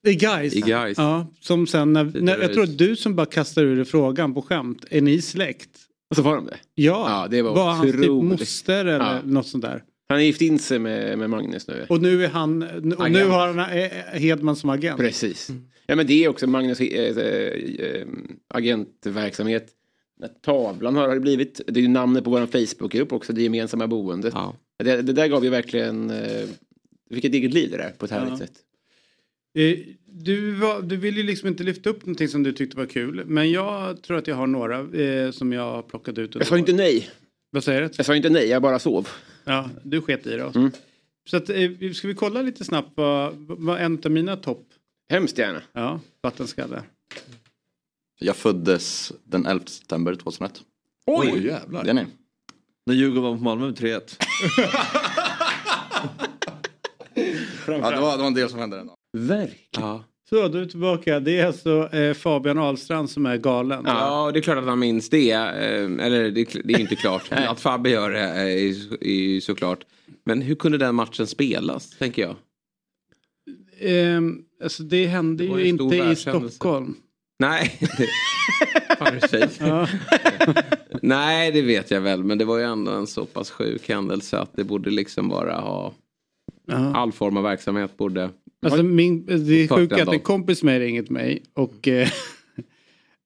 I 0.07 0.15
Gais. 0.15 0.55
I 0.55 0.61
Gais. 0.61 0.99
Ja, 0.99 1.27
som 1.41 1.67
sen 1.67 1.93
när, 1.93 2.13
när, 2.21 2.39
jag 2.39 2.53
tror 2.53 2.65
att 2.65 2.79
du 2.79 2.97
som 2.97 3.15
bara 3.17 3.27
kastade 3.27 3.67
ur 3.67 3.77
dig 3.77 3.85
frågan 3.85 4.35
på 4.35 4.43
skämt. 4.43 4.85
Är 4.91 5.01
ni 5.01 5.23
släkt? 5.23 5.71
Och 6.11 6.17
så 6.17 6.23
var 6.23 6.35
de 6.37 6.47
det? 6.47 6.57
Ja, 6.75 7.07
Ja, 7.23 7.29
det 7.31 7.43
var 7.43 7.55
var 7.55 7.73
hans 7.73 7.93
typ 7.93 8.11
moster 8.11 8.85
eller 8.85 9.15
Ja. 9.15 9.19
något 9.25 9.47
sånt 9.47 9.65
där. 9.65 9.83
Han 10.09 10.17
har 10.19 10.23
gift 10.23 10.41
in 10.41 10.59
sig 10.59 10.79
med, 10.79 11.19
med 11.19 11.31
Magnus 11.31 11.69
nu. 11.69 11.87
Och 11.89 12.03
nu 12.03 12.25
är 12.25 12.29
han, 12.29 12.63
och 12.99 13.11
nu 13.11 13.25
har 13.27 13.47
han 13.47 13.59
eh, 13.59 14.21
Hedman 14.21 14.57
som 14.57 14.71
agent. 14.71 14.99
Precis. 15.01 15.51
Ja 15.87 15.97
men 15.97 16.07
det 16.07 16.25
är 16.25 16.29
också 16.29 16.47
Magnus 16.47 16.81
eh, 16.81 17.19
eh, 17.19 18.07
agentverksamhet. 18.49 19.71
Tavlan 20.43 20.97
har 20.97 21.15
det 21.15 21.21
blivit. 21.21 21.61
Det 21.67 21.81
är 21.81 21.83
ju 21.83 21.89
namnet 21.89 22.25
på 22.25 22.31
vår 22.31 22.47
Facebookgrupp 22.47 23.13
också, 23.13 23.33
det 23.33 23.43
gemensamma 23.43 23.87
boendet. 23.87 24.35
Det, 24.79 25.03
det 25.03 25.13
där 25.13 25.29
gav 25.29 25.45
ju 25.45 25.51
verkligen, 25.51 26.11
eh, 26.11 26.45
vi 27.09 27.15
fick 27.17 27.25
ett 27.25 27.35
eget 27.35 27.55
liv 27.55 27.71
det 27.71 27.77
där 27.77 27.91
på 27.99 28.05
ett 28.05 28.11
härligt 28.11 28.31
Ja. 28.31 28.37
sätt. 28.39 28.53
Eh, 29.59 29.79
Du, 30.17 30.51
var, 30.53 30.83
du 30.83 30.97
vill 30.97 31.17
ju 31.17 31.23
liksom 31.23 31.49
inte 31.49 31.63
lyfta 31.65 31.91
upp 31.91 32.07
någonting 32.07 32.29
som 32.29 32.43
du 32.43 32.53
tyckte 32.53 32.77
var 32.77 32.87
kul. 32.87 33.23
Men 33.27 33.51
jag 33.51 34.03
tror 34.03 34.17
att 34.19 34.27
jag 34.27 34.37
har 34.37 34.47
några 34.47 35.01
eh, 35.03 35.31
som 35.31 35.53
jag 35.53 35.63
har 35.63 35.83
plockat 35.83 36.19
ut. 36.19 36.35
Jag 36.35 36.47
sa 36.47 36.59
inte 36.59 36.73
nej. 36.73 37.11
Vad 37.51 37.65
säger 37.65 37.83
du? 37.83 37.89
Jag 37.97 38.07
sa 38.07 38.17
inte 38.17 38.31
nej, 38.31 38.49
jag 38.49 38.63
bara 38.63 38.79
sov. 38.79 39.09
Ja, 39.45 39.71
du 39.83 40.01
sket 40.01 40.27
i 40.27 40.31
det. 40.31 40.53
Mm. 40.55 40.71
Så 41.31 41.37
att, 41.37 41.51
eh, 41.51 41.93
ska 41.95 42.09
vi 42.09 42.15
kolla 42.15 42.43
lite 42.43 42.65
snabbt 42.65 42.91
vad, 42.95 43.35
vad 43.37 43.81
en 43.81 43.99
av 44.05 44.11
mina 44.11 44.37
topp? 44.37 44.67
Hemskt 45.15 45.39
gärna. 45.39 45.63
Ja, 45.73 46.01
vattenskalle. 46.23 46.83
Jag 48.21 48.37
föddes 48.37 49.13
den 49.25 49.47
11 49.47 49.67
september 49.67 50.15
2001. 50.15 50.63
Oj! 51.07 51.31
Oj, 51.35 51.47
jävlar. 51.47 51.85
Det 51.85 51.91
är 51.91 51.95
ni. 51.95 52.07
När 52.87 52.95
Djurgården 52.95 53.23
vann 53.23 53.39
på 53.39 53.45
Malmö 53.45 53.67
med 53.67 53.75
3-1. 53.79 54.01
Ja, 57.67 57.73
det, 57.75 57.81
var, 57.81 57.93
det 57.93 58.01
var 58.01 58.27
en 58.27 58.35
del 58.35 58.49
som 58.49 58.59
hände 58.59 58.77
den 58.77 58.87
dagen. 58.87 58.97
Verkligen. 59.29 60.01
Så, 60.29 60.49
då 60.49 60.59
är 60.59 60.63
vi 60.63 60.69
tillbaka. 60.69 61.21
Det 61.21 61.41
är 61.41 61.47
alltså 61.47 61.89
eh, 61.93 62.15
Fabian 62.15 62.59
Ahlstrand 62.59 63.11
som 63.11 63.27
är 63.27 63.37
galen. 63.37 63.83
Ja, 63.87 64.31
det 64.33 64.39
är 64.39 64.43
klart 64.43 64.59
att 64.59 64.65
han 64.65 64.79
minns 64.79 65.11
det. 65.11 65.31
eh, 65.33 66.07
Eller 66.07 66.31
det, 66.31 66.41
är- 66.41 66.63
det 66.65 66.75
är 66.75 66.79
inte 66.81 66.97
klart. 66.97 67.23
att 67.31 67.61
Fabbe 67.61 67.91
gör 67.91 68.11
det 68.11 68.19
är 68.21 68.47
ju- 68.47 68.99
är 69.01 69.33
ju 69.33 69.41
såklart. 69.41 69.85
Men 70.25 70.43
hur 70.43 70.55
kunde 70.55 70.79
den 70.79 70.95
matchen 70.95 71.27
spelas, 71.27 71.91
tänker 71.91 72.23
jag? 72.23 72.37
Ehm, 73.81 74.45
alltså 74.65 74.83
det 74.83 75.07
hände 75.07 75.47
Det 75.47 75.61
ju 75.61 75.69
inte 75.69 75.97
i. 75.97 76.17
Stockholm. 76.17 76.95
Nej. 77.39 77.79
Fan. 78.99 79.21
Ja. 79.61 79.89
Nej, 81.03 81.53
det 81.53 81.63
vet 81.63 81.91
jag 81.91 82.01
väl. 82.01 82.25
Men 82.25 82.39
det 82.39 82.45
var 82.45 82.59
ju 82.59 82.65
ändå 82.65 82.93
en 82.93 83.07
så 83.07 83.25
pass 83.25 83.51
sjuk 83.51 83.89
händelse 83.89 84.39
att 84.39 84.57
det 84.57 84.65
borde 84.65 84.91
liksom 84.91 85.29
bara 85.29 85.61
ha... 85.61 85.95
Ja. 86.67 86.95
All 86.95 87.13
form 87.13 87.37
av 87.37 87.43
verksamhet 87.43 87.97
borde... 87.97 88.31
Alltså 88.67 88.83
min, 88.83 89.27
det 89.27 89.33
är 89.33 89.77
sjukt 89.77 89.93
att 89.93 90.13
en 90.13 90.21
kompis 90.21 90.63
med 90.63 90.81
mig 90.81 90.89
ringet 90.89 91.11
mig 91.11 91.43
och, 91.55 91.89
eh, 91.89 92.09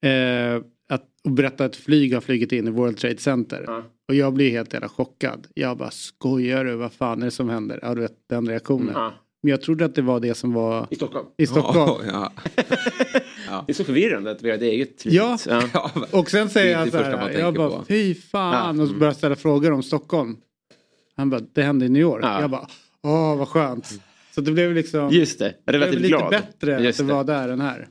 eh, 0.13 0.63
att, 0.89 1.05
och 1.25 1.31
berättar 1.31 1.67
att 1.67 1.77
flyg 1.77 2.15
har 2.15 2.21
flugit 2.21 2.53
in 2.53 2.69
i 2.69 2.71
World 2.71 2.97
Trade 2.97 3.19
Center. 3.19 3.83
Och 4.09 4.15
jag 4.15 4.33
blir 4.33 4.51
helt 4.51 4.73
jävla 4.73 4.89
chockad. 4.89 5.47
Jag 5.55 5.77
bara 5.77 5.91
skojar 5.91 6.65
du, 6.65 6.75
vad 6.75 6.93
fan 6.93 7.21
är 7.21 7.25
det 7.25 7.31
som 7.31 7.49
händer? 7.49 7.79
Ja 7.83 7.95
du 7.95 8.01
vet 8.01 8.29
den 8.29 8.49
reaktionen. 8.49 8.93
Ja. 8.95 9.13
Men 9.49 9.51
jag 9.51 9.61
trodde 9.63 9.85
att 9.85 9.95
det 9.95 10.03
var 10.03 10.21
det 10.21 10.35
som 10.35 10.53
var 10.53 10.87
I 10.91 10.97
Stockholm. 10.97 11.27
i 11.37 11.47
Stockholm. 11.47 12.05
Ja, 12.13 12.33
Det 13.67 13.73
är 13.73 13.75
så 13.75 13.85
förvirrande 13.85 14.31
att 14.31 14.43
vi 14.43 14.49
har 14.51 14.57
ett 14.57 14.63
eget 14.63 15.07
Ja. 15.07 15.39
Ja. 15.49 15.91
Och 16.11 16.31
sen 16.31 16.49
säger 16.51 16.77
han 16.77 16.87
inte 16.87 16.99
så 16.99 17.05
här, 17.05 17.31
jag 17.39 17.55
bara 17.55 17.71
på. 17.71 17.85
fy 17.89 18.15
fan 18.15 18.77
Ja. 18.77 18.83
och 18.83 18.89
så 18.89 18.95
börjar 18.95 19.09
jag 19.13 19.17
ställa 19.17 19.37
frågor 19.37 19.73
om 19.73 19.83
Stockholm. 19.83 20.37
Han 21.17 21.31
bara, 21.31 21.41
det 21.53 21.63
hände 21.63 21.87
i 21.87 21.89
New 21.89 22.03
York. 22.03 22.25
Ja. 22.25 22.41
Jag 22.41 22.51
bara, 22.51 22.67
åh 23.03 23.37
vad 23.39 23.49
skönt. 23.49 24.01
Så 24.35 24.41
det 24.41 24.53
blev 24.53 24.75
liksom 24.75 25.09
Just 25.11 25.39
det, 25.39 25.45
det 25.45 25.55
blev 25.73 25.81
relativt 25.81 26.01
lite 26.03 26.09
glad. 26.17 26.31
bättre 26.31 26.77
att 26.77 26.83
Just 26.85 26.99
det 26.99 27.05
det. 27.05 27.13
var 27.13 27.25
där 27.25 27.49
än 27.49 27.61
här. 27.61 27.89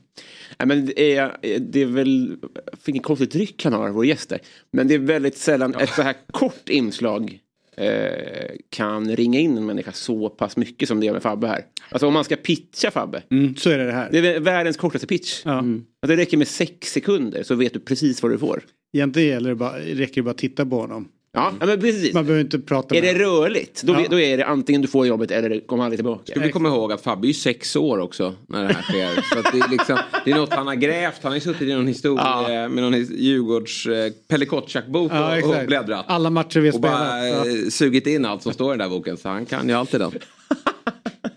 Nej, 0.58 0.68
men 0.68 0.86
det, 0.86 1.16
är, 1.16 1.36
det 1.60 1.82
är 1.82 1.86
väl, 1.86 2.36
vilken 2.84 3.02
konstigt 3.02 3.34
ryck 3.34 3.64
han 3.64 3.72
har, 3.72 3.90
vår 3.90 4.06
gäst 4.06 4.28
där. 4.28 4.38
Men 4.72 4.88
det 4.88 4.94
är 4.94 4.98
väldigt 4.98 5.36
sällan 5.38 5.74
ett 5.74 5.90
så 5.94 6.02
här 6.02 6.14
kort 6.32 6.68
inslag 6.68 7.38
eh, 7.78 8.56
kan 8.70 9.16
ringa 9.16 9.40
in 9.40 9.56
en 9.56 9.66
människa 9.66 9.92
så 9.92 10.28
pass 10.28 10.56
mycket 10.56 10.88
som 10.88 11.00
det 11.00 11.06
gör 11.06 11.12
med 11.12 11.22
Fabbe 11.22 11.46
här. 11.46 11.64
Alltså 11.90 12.06
om 12.06 12.14
man 12.14 12.24
ska 12.24 12.36
pitcha 12.36 12.90
Fabbe. 12.90 13.22
Mm, 13.30 13.56
så 13.56 13.70
är 13.70 13.78
det 13.78 13.84
det 13.84 13.92
här. 13.92 14.08
Det 14.12 14.18
är 14.18 14.40
världens 14.40 14.76
kortaste 14.76 15.06
pitch. 15.06 15.42
Ja. 15.44 15.64
Att 16.02 16.08
det 16.08 16.16
räcker 16.16 16.36
med 16.36 16.48
sex 16.48 16.92
sekunder 16.92 17.42
så 17.42 17.54
vet 17.54 17.72
du 17.72 17.80
precis 17.80 18.22
vad 18.22 18.32
du 18.32 18.38
får. 18.38 18.62
Egentligen 18.92 19.28
gäller 19.28 19.48
det 19.48 19.54
bara, 19.56 19.78
räcker 19.78 20.14
det 20.14 20.22
bara 20.22 20.30
att 20.30 20.38
titta 20.38 20.66
på 20.66 20.80
honom. 20.80 21.08
Ja, 21.38 21.52
ja 21.60 21.66
men 21.66 21.80
precis. 21.80 22.14
Man 22.14 22.24
behöver 22.26 22.44
inte 22.44 22.58
prata 22.58 22.96
Är 22.96 23.02
med 23.02 23.14
det 23.14 23.24
rörligt, 23.24 23.82
då, 23.82 23.92
Ja. 23.92 24.06
då 24.10 24.20
är 24.20 24.36
det 24.36 24.44
antingen 24.46 24.82
du 24.82 24.88
får 24.88 25.06
jobbet 25.06 25.30
eller 25.30 25.48
det 25.48 25.60
kommer 25.60 25.84
aldrig 25.84 25.98
tillbaka. 25.98 26.22
Ska 26.32 26.40
vi 26.40 26.50
komma 26.52 26.68
ihåg 26.68 26.92
att 26.92 27.00
Fabbe 27.02 27.26
är 27.26 27.28
ju 27.28 27.34
sex 27.34 27.76
år 27.76 27.98
också 27.98 28.34
när 28.46 28.68
det 28.68 28.74
här 28.74 28.82
sker. 28.82 29.22
Så 29.32 29.38
att 29.38 29.52
det, 29.52 29.58
är 29.58 29.70
liksom, 29.70 29.98
det 30.24 30.30
är 30.30 30.36
något 30.36 30.52
han 30.54 30.66
har 30.66 30.74
grävt. 30.74 31.18
Han 31.22 31.30
har 31.32 31.36
ju 31.36 31.40
suttit 31.40 31.62
i 31.62 31.74
någon 31.74 31.86
historia 31.86 32.68
med 32.68 32.82
någon 32.82 32.94
Djurgårds 33.04 33.86
eh, 33.86 34.12
Pelle 34.28 34.44
Kotschack-bok 34.44 35.12
Ja, 35.14 35.42
och, 35.44 35.50
och 35.60 35.66
bläddrat. 35.66 36.04
Alla 36.08 36.30
matcher 36.30 36.60
vi 36.60 36.68
har 36.68 36.74
Och 36.74 36.80
bara 36.80 37.20
spelat. 37.20 37.46
Ja. 37.46 37.52
eh, 37.64 37.68
sugit 37.68 38.06
in 38.06 38.24
allt 38.24 38.42
som 38.42 38.52
står 38.52 38.74
i 38.74 38.78
den 38.78 38.88
där 38.90 38.96
boken. 38.96 39.16
Så 39.16 39.28
han 39.28 39.46
kan 39.46 39.68
ju 39.68 39.74
alltid 39.74 40.00
den. 40.00 40.10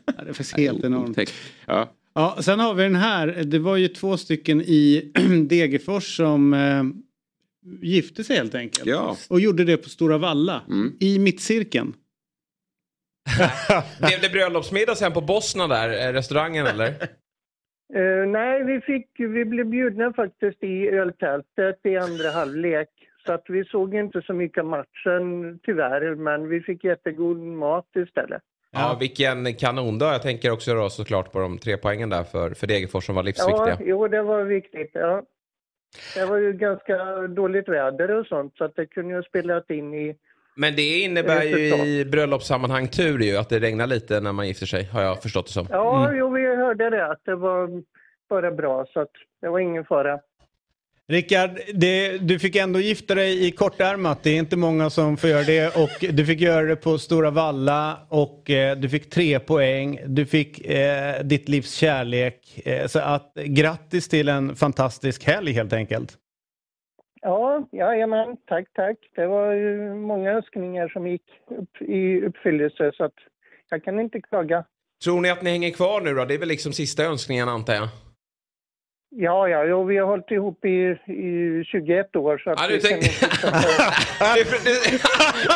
Det 0.05 0.29
är 0.29 0.33
faktiskt 0.33 0.57
helt 0.57 0.83
enormt. 0.83 1.19
Ja. 1.65 1.91
Ja, 2.15 2.37
sen 2.41 2.59
har 2.59 2.73
vi 2.73 2.83
den 2.83 2.95
här. 2.95 3.27
Det 3.27 3.59
var 3.59 3.75
ju 3.77 3.87
två 3.87 4.17
stycken 4.17 4.61
i 4.61 5.11
Degerfors 5.49 6.17
som 6.17 6.53
eh, 6.53 6.83
gifte 7.81 8.23
sig 8.23 8.35
helt 8.35 8.55
enkelt. 8.55 8.85
Ja. 8.85 9.15
Och 9.29 9.39
gjorde 9.39 9.63
det 9.63 9.77
på 9.77 9.89
Stora 9.89 10.17
Valla. 10.17 10.61
I 10.99 11.19
mittcirkeln. 11.19 11.93
Blev 13.99 14.21
det 14.21 14.29
bröllopsmiddag 14.29 14.95
sen 14.95 15.13
på 15.13 15.21
Bosna 15.21 15.67
där, 15.67 16.07
eh, 16.07 16.13
restaurangen 16.13 16.67
eller? 16.67 16.93
Eh, 17.93 18.27
nej, 18.27 18.63
vi, 18.63 18.81
fick, 18.81 19.07
vi 19.17 19.45
blev 19.45 19.65
bjudna 19.65 20.13
faktiskt 20.13 20.63
i 20.63 20.87
öltältet 20.87 21.79
i 21.83 21.97
andra 21.97 22.29
halvlek. 22.29 22.89
Så 23.25 23.33
att 23.33 23.43
vi 23.47 23.65
såg 23.65 23.95
inte 23.95 24.21
så 24.21 24.33
mycket 24.33 24.65
matchen 24.65 25.59
tyvärr, 25.63 26.15
men 26.15 26.49
vi 26.49 26.61
fick 26.61 26.83
jättegod 26.83 27.37
mat 27.37 27.87
istället. 27.95 28.41
Ja, 28.71 28.97
vilken 28.99 29.55
kanondag. 29.55 30.11
Jag 30.11 30.21
tänker 30.21 30.51
också 30.51 30.73
då 30.73 30.89
såklart 30.89 31.31
på 31.31 31.39
de 31.39 31.57
tre 31.57 31.77
poängen 31.77 32.09
där 32.09 32.23
för, 32.23 32.49
för 32.49 32.67
Degerfors 32.67 33.05
som 33.05 33.15
var 33.15 33.23
livsviktiga. 33.23 33.77
Ja, 33.79 33.85
jo, 33.85 34.07
det 34.07 34.21
var 34.21 34.43
viktigt. 34.43 34.91
Ja. 34.93 35.23
Det 36.15 36.25
var 36.25 36.37
ju 36.37 36.53
ganska 36.53 37.27
dåligt 37.27 37.69
väder 37.69 38.11
och 38.11 38.25
sånt, 38.25 38.57
så 38.57 38.63
att 38.63 38.75
det 38.75 38.85
kunde 38.85 39.09
ju 39.09 39.15
ha 39.15 39.23
spelat 39.23 39.69
in 39.69 39.93
i... 39.93 40.15
Men 40.55 40.75
det 40.75 40.99
innebär 40.99 41.43
ju 41.43 41.57
i 41.85 42.05
bröllopssammanhang 42.05 42.87
tur 42.87 43.19
ju 43.19 43.37
att 43.37 43.49
det 43.49 43.59
regnar 43.59 43.87
lite 43.87 44.19
när 44.19 44.31
man 44.31 44.47
gifter 44.47 44.65
sig, 44.65 44.83
har 44.83 45.01
jag 45.01 45.21
förstått 45.21 45.45
det 45.45 45.51
som. 45.51 45.67
Ja, 45.69 46.13
jo, 46.13 46.29
vi 46.29 46.55
hörde 46.55 46.89
det, 46.89 47.07
att 47.07 47.21
det 47.25 47.35
var 47.35 47.83
bara 48.29 48.51
bra, 48.51 48.85
så 48.93 48.99
att 48.99 49.11
det 49.41 49.49
var 49.49 49.59
ingen 49.59 49.85
fara. 49.85 50.19
Rickard, 51.11 51.59
det, 51.73 52.17
du 52.17 52.39
fick 52.39 52.55
ändå 52.55 52.79
gifta 52.79 53.15
dig 53.15 53.47
i 53.47 53.51
kortärmat. 53.51 54.23
Det 54.23 54.29
är 54.29 54.39
inte 54.39 54.57
många 54.57 54.89
som 54.89 55.17
får 55.17 55.29
göra 55.29 55.43
det. 55.43 55.75
Och 55.75 56.15
du 56.15 56.25
fick 56.25 56.41
göra 56.41 56.65
det 56.65 56.75
på 56.75 56.97
Stora 56.97 57.29
Valla 57.29 57.97
och 58.09 58.49
eh, 58.49 58.77
du 58.77 58.89
fick 58.89 59.09
tre 59.09 59.39
poäng. 59.39 59.99
Du 60.05 60.25
fick 60.25 60.65
eh, 60.65 61.23
ditt 61.23 61.49
livs 61.49 61.73
kärlek. 61.73 62.67
Eh, 62.67 62.87
så 62.87 62.99
att 62.99 63.33
grattis 63.33 64.09
till 64.09 64.29
en 64.29 64.55
fantastisk 64.55 65.23
helg 65.23 65.51
helt 65.51 65.73
enkelt. 65.73 66.17
Ja, 67.21 67.67
jajamän, 67.71 68.37
tack, 68.45 68.67
tack. 68.73 68.97
Det 69.15 69.27
var 69.27 69.53
ju 69.53 69.93
många 69.93 70.31
önskningar 70.31 70.87
som 70.87 71.07
gick 71.07 71.25
upp 71.49 71.81
i 71.81 72.21
uppfyllelse, 72.21 72.91
så 72.97 73.03
att 73.03 73.15
jag 73.69 73.83
kan 73.83 73.99
inte 73.99 74.21
klaga. 74.21 74.65
Tror 75.03 75.21
ni 75.21 75.29
att 75.29 75.41
ni 75.41 75.49
hänger 75.49 75.71
kvar 75.71 76.01
nu 76.01 76.13
då? 76.13 76.25
Det 76.25 76.33
är 76.33 76.39
väl 76.39 76.47
liksom 76.47 76.73
sista 76.73 77.03
önskningen 77.03 77.49
antar 77.49 77.73
jag? 77.73 77.87
Ja, 79.15 79.47
ja, 79.49 79.65
jo, 79.65 79.83
vi 79.83 79.97
har 79.97 80.07
hållit 80.07 80.31
ihop 80.31 80.65
i, 80.65 80.69
i 81.11 81.63
21 81.65 82.15
år. 82.15 82.37
Så 82.37 82.49
att 82.51 82.59
Ja, 82.61 82.67
du 82.67 82.79
tänkte-. 82.79 83.27
Du, 84.35 84.43
du, 84.43 84.73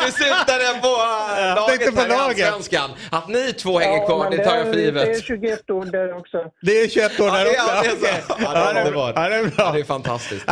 du 0.06 0.12
syftade 0.12 0.80
på 0.82 0.92
äh, 1.40 1.54
laget 1.56 1.68
tänkte 1.80 1.92
på 1.92 2.00
här 2.00 2.06
i 2.06 2.10
laget. 2.10 2.46
Allsvenskan. 2.46 2.90
Att 3.10 3.28
ni 3.28 3.52
två 3.52 3.78
hänger 3.78 3.96
Ja, 3.98 4.06
kvar, 4.06 4.30
det 4.30 4.44
tar 4.44 4.56
jag 4.56 4.66
för 4.66 4.72
Det 4.72 4.80
är 4.80 4.84
givet. 4.84 5.24
21 5.24 5.70
år 5.70 5.84
där 5.84 6.12
också. 6.16 6.50
Det 6.62 6.72
är 6.72 6.88
21 6.88 7.20
år 7.20 7.24
där 7.26 7.44
det, 7.44 7.50
också. 7.50 7.60
ja, 7.66 7.82
det 7.82 8.08
är 8.08 8.20
så. 8.20 8.34
Ja, 8.42 8.52
det 8.52 8.58
är 8.80 8.84
underbart. 8.86 9.12
Ja, 9.16 9.28
det 9.28 9.34
är 9.34 9.42
bra. 9.44 9.52
Ja, 9.58 9.72
det 9.72 9.80
är 9.80 9.84
fantastiskt. 9.84 10.46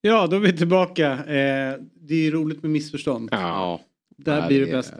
Ja, 0.00 0.26
då 0.26 0.36
är 0.36 0.40
vi 0.40 0.56
tillbaka. 0.56 1.10
Eh, 1.12 1.74
det 1.94 2.14
är 2.14 2.18
ju 2.24 2.30
roligt 2.30 2.62
med 2.62 2.70
missförstånd. 2.70 3.28
Ja. 3.32 3.80
Där 4.16 4.40
Ja, 4.40 4.46
blir 4.46 4.60
det 4.60 4.64
det 4.66 4.72
är- 4.72 4.76
bäst. 4.76 4.92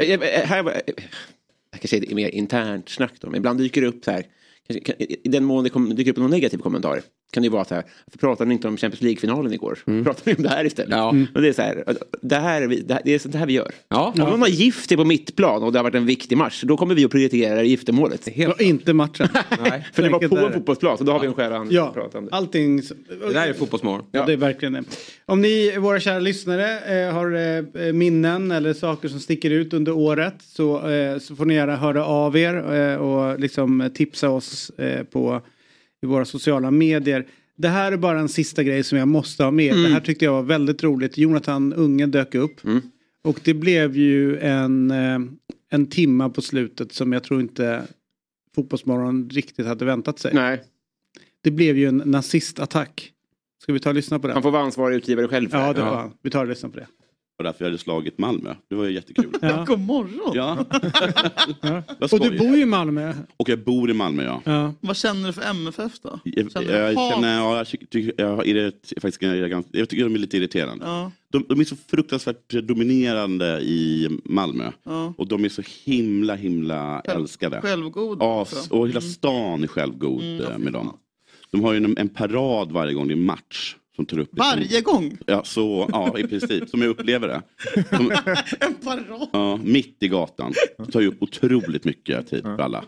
Eh, 0.00 0.10
eh, 0.40 0.46
Här, 0.48 0.68
eh, 0.70 0.80
jag 1.70 1.80
kan 1.80 1.88
säga 1.88 2.00
det 2.00 2.10
är 2.12 2.14
mer 2.14 2.28
internt 2.28 2.88
snack 2.88 3.12
då, 3.20 3.26
men 3.30 3.36
ibland 3.36 3.58
dyker 3.58 3.80
det 3.80 3.86
upp 3.86 4.04
så 4.04 4.10
här. 4.10 4.22
I 5.24 5.28
den 5.28 5.44
mån 5.44 5.64
det 5.64 5.70
kom- 5.70 5.94
dyker 5.94 6.10
upp 6.10 6.16
någon 6.16 6.30
negativ 6.30 6.58
kommentar 6.58 7.02
kan 7.32 7.42
det 7.42 7.46
ju 7.46 7.50
vara 7.50 7.64
så 7.64 7.74
här, 7.74 7.84
varför 8.06 8.18
pratade 8.18 8.48
ni 8.48 8.54
inte 8.54 8.68
om 8.68 8.76
Champions 8.76 9.02
League-finalen 9.02 9.52
igår? 9.52 9.78
Pratade 10.04 10.30
ni 10.30 10.34
om 10.36 10.42
det 10.42 10.48
här 10.48 10.64
istället? 10.64 10.92
Mm. 10.92 11.26
Och 11.34 11.42
det 11.42 11.48
är 11.48 11.52
så 11.52 11.62
här, 11.62 11.84
det, 12.22 12.36
här 12.36 12.62
vi, 12.66 12.80
det, 12.80 12.94
här, 12.94 13.02
det 13.04 13.14
är 13.14 13.18
sånt 13.18 13.34
här 13.34 13.46
vi 13.46 13.52
gör. 13.52 13.70
Ja. 13.88 14.12
Om 14.14 14.30
någon 14.30 14.40
har 14.40 14.48
gift 14.48 14.88
sig 14.88 14.96
på 14.96 15.04
mittplan 15.04 15.62
och 15.62 15.72
det 15.72 15.78
har 15.78 15.84
varit 15.84 15.94
en 15.94 16.06
viktig 16.06 16.36
match, 16.38 16.62
då 16.66 16.76
kommer 16.76 16.94
vi 16.94 17.04
att 17.04 17.10
prioritera 17.10 17.62
giftermålet. 17.62 18.28
Och 18.48 18.60
inte 18.60 18.92
matchen. 18.92 19.28
Nej. 19.62 19.86
För 19.92 20.02
det 20.02 20.08
var 20.08 20.28
på 20.28 20.38
en 20.38 20.52
fotbollsplan, 20.52 20.98
så 20.98 21.04
då 21.04 21.12
har 21.12 21.20
vi 21.20 21.26
en 21.26 21.34
skäl 21.34 21.52
att 21.52 21.72
Ja, 21.72 21.92
prata 21.94 22.18
om 22.18 22.24
det. 22.24 22.30
allting. 22.32 22.76
Det 22.76 23.32
där 23.32 23.48
är 23.48 23.52
fotbollsmorgon. 23.52 24.04
Ja. 24.12 24.26
Det 24.26 24.32
är 24.32 24.36
verkligen 24.36 24.72
det. 24.72 24.84
Om 25.26 25.40
ni, 25.40 25.78
våra 25.78 26.00
kära 26.00 26.18
lyssnare, 26.18 26.80
eh, 27.06 27.12
har 27.14 27.56
eh, 27.86 27.92
minnen 27.92 28.50
eller 28.50 28.74
saker 28.74 29.08
som 29.08 29.20
sticker 29.20 29.50
ut 29.50 29.72
under 29.72 29.92
året 29.92 30.34
så, 30.38 30.88
eh, 30.88 31.18
så 31.18 31.36
får 31.36 31.44
ni 31.44 31.54
gärna 31.54 31.76
höra 31.76 32.04
av 32.04 32.36
er 32.36 32.74
eh, 32.74 32.96
och 32.96 33.40
liksom 33.40 33.90
tipsa 33.94 34.28
oss 34.30 34.70
eh, 34.70 35.02
på 35.04 35.40
i 36.02 36.06
våra 36.06 36.24
sociala 36.24 36.70
medier. 36.70 37.26
Det 37.56 37.68
här 37.68 37.92
är 37.92 37.96
bara 37.96 38.20
en 38.20 38.28
sista 38.28 38.62
grej 38.62 38.82
som 38.84 38.98
jag 38.98 39.08
måste 39.08 39.44
ha 39.44 39.50
med. 39.50 39.72
Mm. 39.72 39.82
Det 39.82 39.88
här 39.88 40.00
tyckte 40.00 40.24
jag 40.24 40.32
var 40.32 40.42
väldigt 40.42 40.82
roligt. 40.82 41.18
Jonathan 41.18 41.72
Unge 41.72 42.06
dök 42.06 42.34
upp. 42.34 42.60
Och 43.22 43.40
det 43.44 43.54
blev 43.54 43.96
ju 43.96 44.38
en, 44.38 44.90
eh, 44.90 45.18
en 45.70 45.86
timma 45.86 46.28
på 46.30 46.42
slutet 46.42 46.92
som 46.92 47.12
jag 47.12 47.24
tror 47.24 47.40
inte 47.40 47.82
Fotbollsmorgon 48.54 49.30
riktigt 49.30 49.66
hade 49.66 49.84
väntat 49.84 50.18
sig. 50.18 50.34
Nej. 50.34 50.62
Det 51.40 51.50
blev 51.50 51.78
ju 51.78 51.88
en 51.88 52.02
nazistattack. 52.04 53.12
Ska 53.62 53.72
vi 53.72 53.80
ta 53.80 53.88
och 53.88 53.94
lyssna 53.94 54.18
på 54.18 54.26
det? 54.26 54.32
Han 54.32 54.42
får 54.42 54.50
vara 54.50 54.62
ansvarig 54.62 54.96
utgivare 54.96 55.28
själv. 55.28 55.48
Ja, 55.52 55.66
det. 55.66 55.80
det 55.80 55.84
var 55.84 55.96
han. 55.96 56.12
Vi 56.22 56.30
tar 56.30 56.40
och 56.40 56.48
lyssnar 56.48 56.70
på 56.70 56.78
det. 56.78 56.86
Och 57.42 57.44
därför 57.44 57.64
jag 57.64 57.70
hade 57.70 57.78
slagit 57.78 58.18
Malmö. 58.18 58.54
Det 58.68 58.74
var 58.74 58.84
ju 58.84 58.92
jättekul. 58.92 59.32
Ja. 59.40 59.64
God 59.68 59.78
morgon. 59.80 60.32
Ja. 60.34 60.64
Och 62.12 62.20
du 62.20 62.38
bor 62.38 62.56
ju 62.56 62.62
i 62.62 62.66
Malmö. 62.66 63.14
Och 63.36 63.48
jag 63.48 63.58
bor 63.64 63.90
i 63.90 63.94
Malmö 63.94 64.24
ja. 64.24 64.40
Ja. 64.44 64.74
Vad 64.80 64.96
känner 64.96 65.26
du 65.26 65.32
för 65.32 65.42
MFF 65.50 65.92
då? 66.02 66.20
Jag, 66.24 66.52
Känner 66.52 66.78
jag, 66.78 66.90
du 66.92 66.96
hat? 66.96 67.14
känner, 67.14 67.36
ja, 67.38 67.56
jag, 67.56 67.66
tycker, 67.66 68.14
jag, 68.16 68.46
är 68.48 68.54
det, 68.54 68.72
faktiskt, 69.00 69.22
jag, 69.22 69.36
är 69.38 69.48
ganska, 69.48 69.78
jag 69.78 69.88
tycker 69.88 70.04
de 70.04 70.14
är 70.14 70.18
lite 70.18 70.36
irriterande. 70.36 70.84
Ja. 70.84 71.12
De, 71.32 71.44
de 71.48 71.60
är 71.60 71.64
så 71.64 71.76
fruktansvärt 71.90 72.48
dominerande 72.50 73.60
i 73.60 74.08
Malmö. 74.24 74.72
Ja. 74.84 75.14
Och 75.18 75.28
de 75.28 75.44
är 75.44 75.48
så 75.48 75.62
himla 75.84 76.34
himla 76.34 77.02
Själv- 77.06 77.20
älskade. 77.20 77.60
självgod 77.60 78.18
Ja, 78.20 78.46
och 78.70 78.88
hela 78.88 79.00
stan 79.00 79.62
är 79.62 79.66
självgod 79.66 80.22
Mm, 80.22 80.40
eh, 80.46 80.58
med 80.58 80.72
dem. 80.72 80.96
De 81.50 81.64
har 81.64 81.72
ju 81.72 81.76
en, 81.84 81.98
en 81.98 82.08
parad 82.08 82.72
varje 82.72 82.94
gång 82.94 83.08
det 83.08 83.14
är 83.14 83.16
match. 83.16 83.76
Som 83.96 84.06
tar 84.06 84.18
upp 84.18 84.30
Varje 84.32 84.80
gång? 84.80 85.18
Ja, 85.26 85.44
så, 85.44 85.88
ja, 85.92 86.18
i 86.18 86.26
princip. 86.26 86.68
Som 86.68 86.82
jag 86.82 86.88
upplever 86.90 87.28
det. 87.28 87.42
Som, 87.96 88.10
En 88.60 88.74
parad. 88.74 89.28
ja, 89.32 89.56
mitt 89.64 90.02
i 90.02 90.08
gatan. 90.08 90.52
Det 90.78 90.92
tar 90.92 91.00
ju 91.00 91.06
upp 91.08 91.22
otroligt 91.22 91.84
mycket 91.84 92.30
tid 92.30 92.42
för 92.42 92.58
alla. 92.58 92.84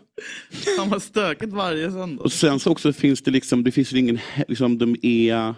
Han 0.78 0.88
var 0.90 0.98
stökigt 0.98 1.52
varje 1.52 1.90
söndag. 1.90 2.22
Och 2.22 2.32
sen 2.32 2.58
så 2.60 2.70
också 2.70 2.92
finns 2.92 3.22
det 3.22 3.30
liksom, 3.30 3.64
det 3.64 3.70
finns 3.70 3.92
ingen, 3.92 4.18
liksom 4.48 4.78
de 4.78 4.96
är 5.02 5.54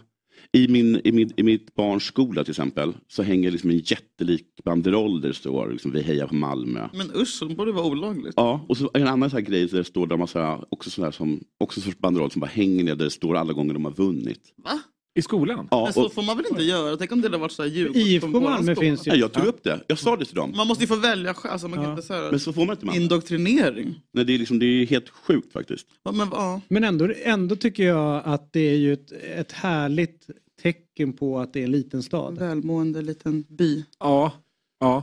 i, 0.52 0.68
min, 0.68 1.00
i, 1.04 1.12
min, 1.12 1.32
I 1.36 1.42
mitt 1.42 1.74
barns 1.74 2.02
skola 2.04 2.44
till 2.44 2.50
exempel 2.52 2.92
så 3.08 3.22
hänger 3.22 3.50
liksom 3.50 3.70
en 3.70 3.78
jättelik 3.78 4.46
banderoll 4.64 5.20
där 5.20 5.28
det 5.28 5.34
står 5.34 5.70
liksom, 5.72 5.90
vi 5.92 6.02
hejar 6.02 6.26
på 6.26 6.34
Malmö. 6.34 6.88
Men 6.94 7.10
usch, 7.16 7.48
det 7.48 7.54
borde 7.54 7.72
vara 7.72 7.86
olagligt. 7.86 8.34
Ja, 8.36 8.64
och 8.68 8.76
så 8.76 8.90
en 8.94 9.06
annan 9.06 9.30
så 9.30 9.36
här 9.36 9.44
grej 9.44 9.66
där 9.66 9.78
det 9.78 9.84
står 9.84 10.06
där 10.06 10.16
massa, 10.16 10.64
också 10.68 10.90
sån 10.90 11.04
här 11.04 11.10
som, 11.10 11.40
också 11.60 11.80
sorts 11.80 11.98
banderoll 11.98 12.30
som 12.30 12.40
bara 12.40 12.46
hänger 12.50 12.84
ner 12.84 12.94
där 12.94 13.04
det 13.04 13.10
står 13.10 13.36
alla 13.36 13.52
gånger 13.52 13.74
de 13.74 13.84
har 13.84 13.92
vunnit. 13.92 14.54
Va? 14.64 14.80
I 15.16 15.22
skolan? 15.22 15.68
Ja, 15.70 15.84
Men 15.84 15.92
så 15.92 16.06
och, 16.06 16.12
får 16.12 16.22
man 16.22 16.36
väl 16.36 16.46
inte 16.50 16.62
göra? 16.62 16.96
Tänk 16.96 17.12
om 17.12 17.20
det 17.20 17.28
hade 17.28 17.38
varit 17.38 17.52
så 17.52 17.62
här 17.62 17.70
Djurgården 17.70 18.02
IFK 18.02 18.26
Malmö 18.26 18.74
finns 18.74 19.06
ju. 19.06 19.10
nej, 19.10 19.20
jag 19.20 19.32
tog 19.32 19.44
upp 19.44 19.62
det, 19.62 19.80
jag 19.86 19.98
sa 19.98 20.16
det 20.16 20.24
till 20.24 20.34
dem. 20.34 20.52
Man 20.56 20.66
måste 20.66 20.84
ju 20.84 20.88
få 20.88 20.96
välja 20.96 21.34
själv. 21.34 21.52
Alltså, 21.52 21.68
man 21.68 21.78
kan 21.78 21.90
inte 21.90 22.02
så 22.02 22.14
här, 22.14 22.30
Men 22.30 22.40
så 22.40 22.52
får 22.52 22.66
man 22.66 22.74
inte 22.74 22.86
Malmö. 22.86 23.00
Indoktrinering. 23.00 24.00
Nej, 24.12 24.24
det, 24.24 24.34
är 24.34 24.38
liksom, 24.38 24.58
det 24.58 24.66
är 24.66 24.86
helt 24.86 25.08
sjukt 25.08 25.52
faktiskt. 25.52 25.86
Ja, 26.02 26.12
men, 26.12 26.28
ja. 26.32 26.60
Men 26.68 26.84
ändå, 26.84 27.08
ändå 27.22 27.56
tycker 27.56 27.82
jag 27.82 28.22
att 28.24 28.52
det 28.52 28.60
är 28.60 28.76
ju 28.76 28.92
ett, 28.92 29.12
ett 29.12 29.52
härligt 29.52 30.26
tecken 30.62 31.12
på 31.12 31.38
att 31.38 31.52
det 31.52 31.60
är 31.60 31.64
en 31.64 31.70
liten 31.70 32.02
stad. 32.02 32.38
Välmående 32.38 33.02
liten 33.02 33.44
by. 33.48 33.84
Ja. 33.98 34.32
ja. 34.80 35.02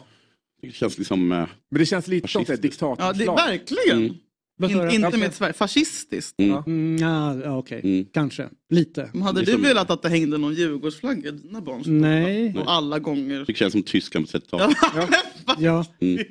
Det 0.61 0.71
känns 0.71 0.97
liksom... 0.97 1.31
Eh, 1.31 1.47
Men 1.71 1.79
det 1.79 1.85
känns 1.85 2.07
lite 2.07 2.27
som 2.27 2.41
ett 2.41 2.61
diktatorslag. 2.61 3.07
Ja, 3.09 3.13
det, 3.13 3.25
verkligen. 3.25 3.97
Mm. 3.97 4.15
In, 4.71 4.89
inte 4.89 5.17
med 5.17 5.33
Sverige. 5.33 5.53
Fascistiskt. 5.53 6.39
Mm. 6.39 6.63
Mm, 6.67 6.97
ja, 6.97 7.35
ja, 7.43 7.57
okej. 7.57 7.81
Mm. 7.83 8.05
Kanske. 8.13 8.49
Lite. 8.69 9.09
Men 9.13 9.21
hade 9.21 9.41
är 9.41 9.45
du 9.45 9.57
velat 9.57 9.89
att 9.89 10.01
det 10.01 10.09
hängde 10.09 10.37
någon 10.37 10.53
Djurgårdsflagga 10.53 11.29
i 11.29 11.31
dina 11.31 11.61
barns? 11.61 11.87
Nej. 11.87 12.55
Och 12.57 12.71
alla 12.71 12.99
gånger. 12.99 13.43
Det 13.47 13.53
känns 13.53 13.71
som 13.71 13.83
Tyskland 13.83 14.31
på 14.31 14.37
30-talet. 14.37 14.77
Ja. 15.57 15.85
Mm. 15.99 16.23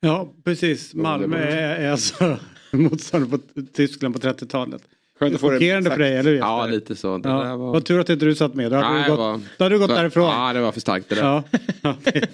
Ja, 0.00 0.34
precis. 0.44 0.94
Malmö 0.94 1.38
är, 1.38 1.80
är 1.80 1.90
alltså 1.90 2.38
motståndare 2.70 3.38
på 3.54 3.62
Tyskland 3.72 4.14
på 4.14 4.28
30-talet. 4.28 4.82
Skönt 5.18 5.34
att 5.34 5.40
få 5.40 5.50
det 5.50 5.56
Chockerande 5.56 5.90
för 5.90 5.98
dig, 5.98 6.16
eller 6.16 6.30
hur? 6.30 6.38
Ja, 6.38 6.66
lite 6.66 6.96
så. 6.96 7.18
Det 7.18 7.28
Ja. 7.28 7.56
var... 7.56 7.72
Vad 7.72 7.84
tur 7.84 8.00
att 8.00 8.08
inte 8.10 8.24
du 8.24 8.34
satt 8.34 8.54
med. 8.54 8.70
Då 8.70 8.76
hade 8.76 8.94
Nej, 8.94 9.02
du 9.04 9.10
gått, 9.10 9.18
var- 9.18 9.40
då 9.58 9.64
hade 9.64 9.74
du 9.74 9.78
gått 9.78 9.88
därifrån. 9.88 10.24
Ja, 10.24 10.52
det 10.52 10.60
var 10.60 10.72
för 10.72 10.80
starkt 10.80 11.08
det 11.08 11.14
där. 11.14 11.22
Ja, 11.22 11.44
ja, 11.82 11.96
det 12.04 12.28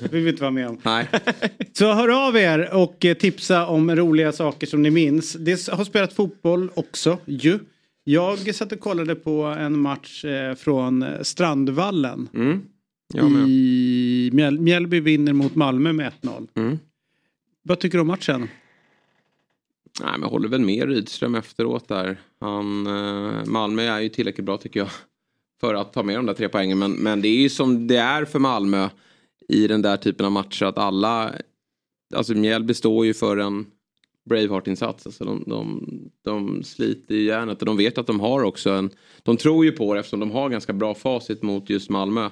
vill 0.12 0.22
vi 0.24 0.30
inte 0.30 0.42
vara 0.42 0.50
med 0.50 0.68
om. 0.68 0.78
Nej. 0.82 1.08
Så 1.72 1.92
hör 1.92 2.28
av 2.28 2.36
er 2.36 2.74
och 2.74 3.04
eh, 3.04 3.14
tipsa 3.14 3.66
om 3.66 3.96
roliga 3.96 4.32
saker 4.32 4.66
som 4.66 4.82
ni 4.82 4.90
minns. 4.90 5.32
Det 5.32 5.68
har 5.68 5.84
spelat 5.84 6.12
fotboll 6.12 6.70
också 6.74 7.18
ju. 7.24 7.58
Jag 8.04 8.54
satt 8.54 8.72
och 8.72 8.80
kollade 8.80 9.14
på 9.14 9.42
en 9.42 9.78
match 9.78 10.24
eh, 10.24 10.54
från 10.54 11.02
eh, 11.02 11.08
Strandvallen. 11.22 12.28
Mm. 12.34 12.60
I 13.48 14.30
Mjällby 14.58 15.00
vinner 15.00 15.32
mot 15.32 15.54
Malmö 15.54 15.92
med 15.92 16.12
1-0. 16.22 16.48
Mm. 16.56 16.78
Vad 17.62 17.78
tycker 17.78 17.98
du 17.98 18.02
om 18.02 18.06
matchen? 18.06 18.48
Nej, 20.00 20.12
men 20.12 20.22
jag 20.22 20.28
håller 20.28 20.48
väl 20.48 20.60
med 20.60 20.88
Rydström 20.88 21.34
efteråt 21.34 21.88
där. 21.88 22.20
Han, 22.40 22.86
eh, 22.86 23.44
Malmö 23.46 23.82
är 23.82 24.00
ju 24.00 24.08
tillräckligt 24.08 24.46
bra 24.46 24.56
tycker 24.56 24.80
jag. 24.80 24.88
För 25.60 25.74
att 25.74 25.92
ta 25.92 26.02
med 26.02 26.16
de 26.16 26.26
där 26.26 26.34
tre 26.34 26.48
poängen. 26.48 26.78
Men, 26.78 26.92
men 26.92 27.22
det 27.22 27.28
är 27.28 27.42
ju 27.42 27.48
som 27.48 27.86
det 27.86 27.96
är 27.96 28.24
för 28.24 28.38
Malmö 28.38 28.88
i 29.48 29.66
den 29.66 29.82
där 29.82 29.96
typen 29.96 30.26
av 30.26 30.32
matcher. 30.32 30.64
Att 30.64 30.78
alla, 30.78 31.32
alltså 32.14 32.34
Mjällby 32.34 32.74
står 32.74 33.06
ju 33.06 33.14
för 33.14 33.36
en 33.36 33.66
Braveheart-insats. 34.24 35.06
Alltså 35.06 35.24
de, 35.24 35.44
de, 35.46 35.88
de 36.24 36.62
sliter 36.62 37.14
i 37.14 37.24
järnet 37.24 37.60
och 37.60 37.66
de 37.66 37.76
vet 37.76 37.98
att 37.98 38.06
de 38.06 38.20
har 38.20 38.42
också 38.42 38.70
en... 38.70 38.90
De 39.22 39.36
tror 39.36 39.64
ju 39.64 39.72
på 39.72 39.94
det 39.94 40.00
eftersom 40.00 40.20
de 40.20 40.30
har 40.30 40.48
ganska 40.48 40.72
bra 40.72 40.94
facit 40.94 41.42
mot 41.42 41.70
just 41.70 41.90
Malmö. 41.90 42.30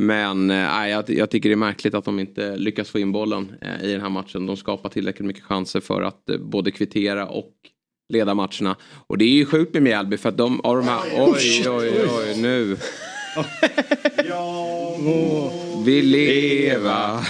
Men 0.00 0.50
eh, 0.50 0.88
jag, 0.88 1.10
jag 1.10 1.30
tycker 1.30 1.48
det 1.48 1.54
är 1.54 1.56
märkligt 1.56 1.94
att 1.94 2.04
de 2.04 2.18
inte 2.20 2.56
lyckas 2.56 2.90
få 2.90 2.98
in 2.98 3.12
bollen 3.12 3.52
eh, 3.60 3.84
i 3.84 3.92
den 3.92 4.00
här 4.00 4.08
matchen. 4.08 4.46
De 4.46 4.56
skapar 4.56 4.88
tillräckligt 4.88 5.26
mycket 5.26 5.44
chanser 5.44 5.80
för 5.80 6.02
att 6.02 6.30
eh, 6.30 6.38
både 6.38 6.70
kvittera 6.70 7.26
och 7.26 7.52
leda 8.12 8.34
matcherna. 8.34 8.76
Och 9.06 9.18
det 9.18 9.24
är 9.24 9.28
ju 9.28 9.46
sjukt 9.46 9.74
med 9.74 9.82
Mjällby 9.82 10.16
för 10.16 10.28
att 10.28 10.36
de 10.36 10.60
av 10.60 10.76
de 10.76 10.88
här... 10.88 11.00
Oj, 11.16 11.68
oj, 11.68 11.92
oj, 12.18 12.42
nu. 12.42 12.76
Vi 15.84 16.02
leva. 16.02 17.20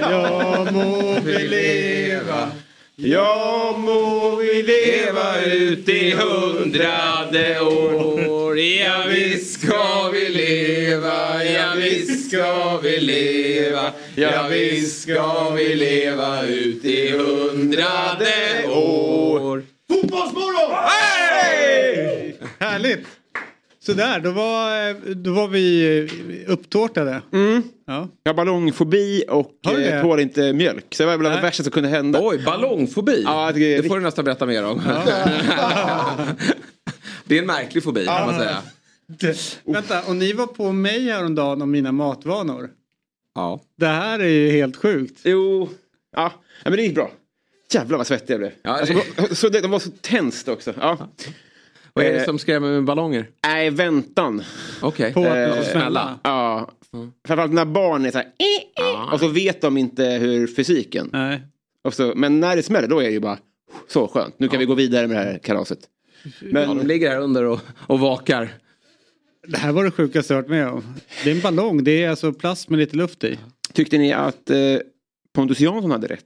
Ja 0.00 0.66
må 0.72 1.20
vi 1.24 1.48
leva. 1.48 2.50
Ja 2.96 3.74
må 3.78 4.36
vi 4.36 4.62
leva 4.62 5.44
ut 5.44 5.88
i 5.88 6.10
hundrade 6.14 7.60
år. 7.60 8.58
Ja 8.58 9.04
visst 9.08 9.60
ska 9.60 10.10
vi 10.12 10.28
leva, 10.28 11.44
ja 11.44 11.74
visst 11.76 12.28
ska 12.28 12.78
vi 12.82 13.00
leva. 13.00 13.92
Ja 14.14 14.46
visst 14.50 15.02
ska 15.02 15.50
vi 15.50 15.74
leva 15.74 16.42
ut 16.42 16.84
i 16.84 17.10
hundrade 17.10 18.66
år. 18.68 19.62
Fotbollsmorgon! 19.88 20.74
Hey! 20.88 22.34
Härligt! 22.60 23.06
Sådär, 23.86 24.20
då 24.20 24.30
var, 24.30 25.14
då 25.14 25.32
var 25.32 25.48
vi 25.48 26.44
upptårtade. 26.46 27.22
Mm. 27.32 27.62
Ja. 27.86 28.08
Jag 28.22 28.32
har 28.32 28.36
ballongfobi 28.36 29.24
och 29.28 29.66
eh, 29.66 30.02
tål 30.02 30.20
inte 30.20 30.52
mjölk. 30.52 30.94
Så 30.94 31.02
det 31.02 31.06
var 31.06 31.18
bland 31.18 31.36
det 31.36 31.42
värsta 31.42 31.62
som 31.62 31.72
kunde 31.72 31.88
hända. 31.88 32.18
Oj, 32.22 32.42
ballongfobi? 32.44 33.22
Ja, 33.22 33.52
det, 33.54 33.76
Det 33.76 33.88
får 33.88 33.96
du 33.96 34.02
nästan 34.02 34.24
berätta 34.24 34.46
mer 34.46 34.64
om. 34.64 34.82
det 37.24 37.36
är 37.36 37.40
en 37.40 37.46
märklig 37.46 37.84
fobi 37.84 38.06
kan 38.06 38.26
man 38.26 38.38
säga. 38.38 38.58
Vänta, 39.64 40.02
och 40.02 40.16
ni 40.16 40.32
var 40.32 40.46
på 40.46 40.72
mig 40.72 41.00
häromdagen 41.08 41.62
om 41.62 41.70
mina 41.70 41.92
matvanor. 41.92 42.70
Ja. 43.34 43.60
Det 43.76 43.86
här 43.86 44.18
är 44.18 44.28
ju 44.28 44.50
helt 44.50 44.76
sjukt. 44.76 45.20
Jo, 45.24 45.68
ja. 46.16 46.32
ja 46.64 46.70
men 46.70 46.76
det 46.76 46.82
gick 46.82 46.94
bra. 46.94 47.10
Jävlar 47.72 47.98
vad 47.98 48.06
svettig 48.06 48.34
jag 48.34 48.40
blev. 48.40 48.52
Ja, 48.62 48.70
alltså, 48.70 49.34
så 49.34 49.48
det, 49.48 49.60
de 49.60 49.70
var 49.70 49.78
så 49.78 49.90
tänst 50.00 50.48
också. 50.48 50.74
Ja. 50.80 51.08
Vad 51.94 52.04
är 52.04 52.12
det 52.12 52.18
Eh, 52.18 52.24
som 52.24 52.38
skrämmer 52.38 52.72
med 52.72 52.84
ballonger? 52.84 53.26
Nej, 53.46 53.70
väntan. 53.70 54.42
Okej. 54.82 55.12
På 55.12 55.20
att 55.20 55.26
Eh, 55.36 55.56
de 55.56 55.64
smälla. 55.64 56.18
Ja. 56.22 56.70
Framförallt 57.26 57.52
när 57.52 57.64
barn 57.64 58.06
är 58.06 58.10
så 58.10 58.18
här. 58.18 58.26
"Eh, 58.26 58.84
eh", 59.04 59.12
Och 59.12 59.20
så 59.20 59.28
vet 59.28 59.60
de 59.60 59.76
inte 59.76 60.04
hur 60.04 60.46
fysiken. 60.46 61.10
Nej. 61.12 61.42
Och 61.84 61.94
så, 61.94 62.12
men 62.16 62.40
när 62.40 62.56
det 62.56 62.62
smäller 62.62 62.88
då 62.88 62.98
är 63.00 63.04
det 63.04 63.10
ju 63.10 63.20
bara 63.20 63.38
så 63.88 64.08
skönt. 64.08 64.34
Nu 64.38 64.48
kan 64.48 64.58
vi 64.58 64.64
gå 64.64 64.74
vidare 64.74 65.06
med 65.06 65.16
det 65.16 65.22
här 65.32 65.38
kalaset. 65.38 65.78
Men 66.40 66.62
ja, 66.62 66.68
de 66.74 66.86
ligger 66.86 67.10
här 67.10 67.18
under 67.20 67.44
och, 67.44 67.60
och 67.86 68.00
vakar. 68.00 68.48
Det 69.46 69.56
här 69.58 69.72
var 69.72 69.84
det 69.84 69.90
sjukaste 69.90 70.34
jag 70.34 70.40
varit 70.42 70.50
med 70.50 70.68
om. 70.68 70.82
Det 71.24 71.30
är 71.30 71.34
en 71.34 71.40
ballong, 71.40 71.84
det 71.84 72.02
är 72.04 72.10
alltså 72.10 72.32
plast 72.32 72.68
med 72.70 72.78
lite 72.78 72.96
luft 72.96 73.24
i. 73.24 73.38
Tyckte 73.72 73.98
ni 73.98 74.12
att 74.12 74.50
eh, 74.50 74.56
Pontus 75.34 75.60
Jansson 75.60 75.90
hade 75.90 76.06
rätt? 76.06 76.24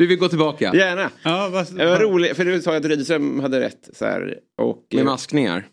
Vi 0.00 0.06
vill 0.06 0.18
gå 0.18 0.28
tillbaka. 0.28 0.72
Gärna. 0.74 1.10
Ja, 1.22 1.48
vad, 1.52 1.76
Det 1.76 1.86
var 1.86 1.98
roligt, 1.98 2.36
för 2.36 2.44
du 2.44 2.62
sa 2.62 2.76
att 2.76 2.84
Rydström 2.84 3.40
hade 3.40 3.60
rätt. 3.60 3.88
Så 3.92 4.04
här, 4.04 4.38
och, 4.58 4.86
Med 4.94 5.04
maskningar. 5.04 5.66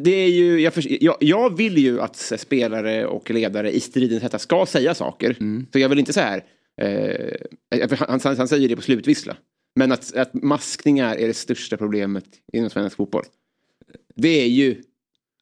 Det 0.00 0.10
är 0.14 0.28
ju, 0.28 0.60
jag, 0.60 0.74
förs- 0.74 0.86
jag, 1.00 1.16
jag 1.20 1.56
vill 1.56 1.78
ju 1.78 2.00
att 2.00 2.16
spelare 2.16 3.06
och 3.06 3.30
ledare 3.30 3.70
i 3.72 3.80
stridens 3.80 4.22
hetta 4.22 4.38
ska 4.38 4.66
säga 4.66 4.94
saker. 4.94 5.36
Så 5.72 5.78
jag 5.78 5.88
vill 5.88 5.98
inte 5.98 6.12
så 6.12 6.20
här, 6.20 6.36
eh, 6.80 7.88
för 7.88 7.96
han, 7.96 8.20
han, 8.24 8.36
han 8.36 8.48
säger 8.48 8.68
det 8.68 8.76
på 8.76 8.82
slutvissla. 8.82 9.36
Men 9.76 9.92
att, 9.92 10.16
att 10.16 10.34
maskningar 10.34 11.16
är 11.16 11.26
det 11.26 11.34
största 11.34 11.76
problemet 11.76 12.24
inom 12.52 12.70
svensk 12.70 12.96
fotboll. 12.96 13.24
Det 14.16 14.42
är 14.42 14.48
ju... 14.48 14.76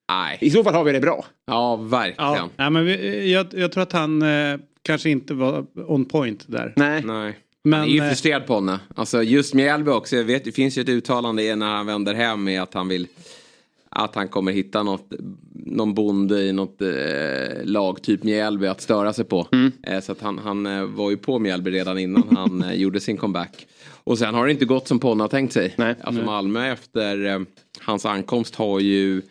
Nej. 0.08 0.38
I 0.40 0.50
så 0.50 0.64
fall 0.64 0.74
har 0.74 0.84
vi 0.84 0.92
det 0.92 1.00
bra. 1.00 1.24
Ja, 1.46 1.76
verkligen. 1.76 2.50
Ja, 2.56 2.70
men 2.70 2.84
vi, 2.84 3.32
jag, 3.32 3.46
jag 3.52 3.72
tror 3.72 3.82
att 3.82 3.92
han 3.92 4.22
eh, 4.22 4.58
kanske 4.86 5.10
inte 5.10 5.34
var 5.34 5.66
on 5.74 6.04
point 6.04 6.44
där. 6.46 6.72
Nej. 6.76 7.02
Nej. 7.04 7.38
Men, 7.62 7.80
han 7.80 7.88
är 7.88 7.92
ju 7.92 8.00
eh, 8.00 8.08
frustrerad 8.08 8.46
på 8.46 8.54
henne. 8.54 8.80
Alltså 8.94 9.22
just 9.22 9.54
Mjällby 9.54 9.90
också. 9.90 10.16
Jag 10.16 10.24
vet, 10.24 10.44
det 10.44 10.52
finns 10.52 10.78
ju 10.78 10.82
ett 10.82 10.88
uttalande 10.88 11.56
när 11.56 11.66
han 11.66 11.86
vänder 11.86 12.14
hem 12.14 12.44
med 12.44 12.62
att 12.62 12.74
han 12.74 12.88
vill 12.88 13.06
att 13.90 14.14
han 14.14 14.28
kommer 14.28 14.52
hitta 14.52 14.82
något, 14.82 15.12
någon 15.52 15.94
bonde 15.94 16.42
i 16.42 16.52
något 16.52 16.82
eh, 16.82 16.88
lag, 17.64 18.02
typ 18.02 18.22
Mjällby, 18.22 18.66
att 18.66 18.80
störa 18.80 19.12
sig 19.12 19.24
på. 19.24 19.46
Eh, 19.82 20.00
så 20.00 20.12
att 20.12 20.20
han, 20.20 20.38
han 20.38 20.66
eh, 20.66 20.84
var 20.84 21.10
ju 21.10 21.16
på 21.16 21.38
Mjällby 21.38 21.70
redan 21.70 21.98
innan 21.98 22.36
han 22.36 22.62
eh, 22.70 22.74
gjorde 22.74 23.00
sin 23.00 23.16
comeback. 23.16 23.66
Och 24.04 24.18
sen 24.18 24.34
har 24.34 24.46
det 24.46 24.52
inte 24.52 24.64
gått 24.64 24.88
som 24.88 24.98
Ponna 24.98 25.28
tänkt 25.28 25.52
sig. 25.52 25.74
Alltså 25.78 26.10
Nej. 26.10 26.24
Malmö 26.24 26.72
efter 26.72 27.26
eh, 27.26 27.40
hans 27.80 28.06
ankomst 28.06 28.54
har 28.54 28.80
ju 28.80 29.22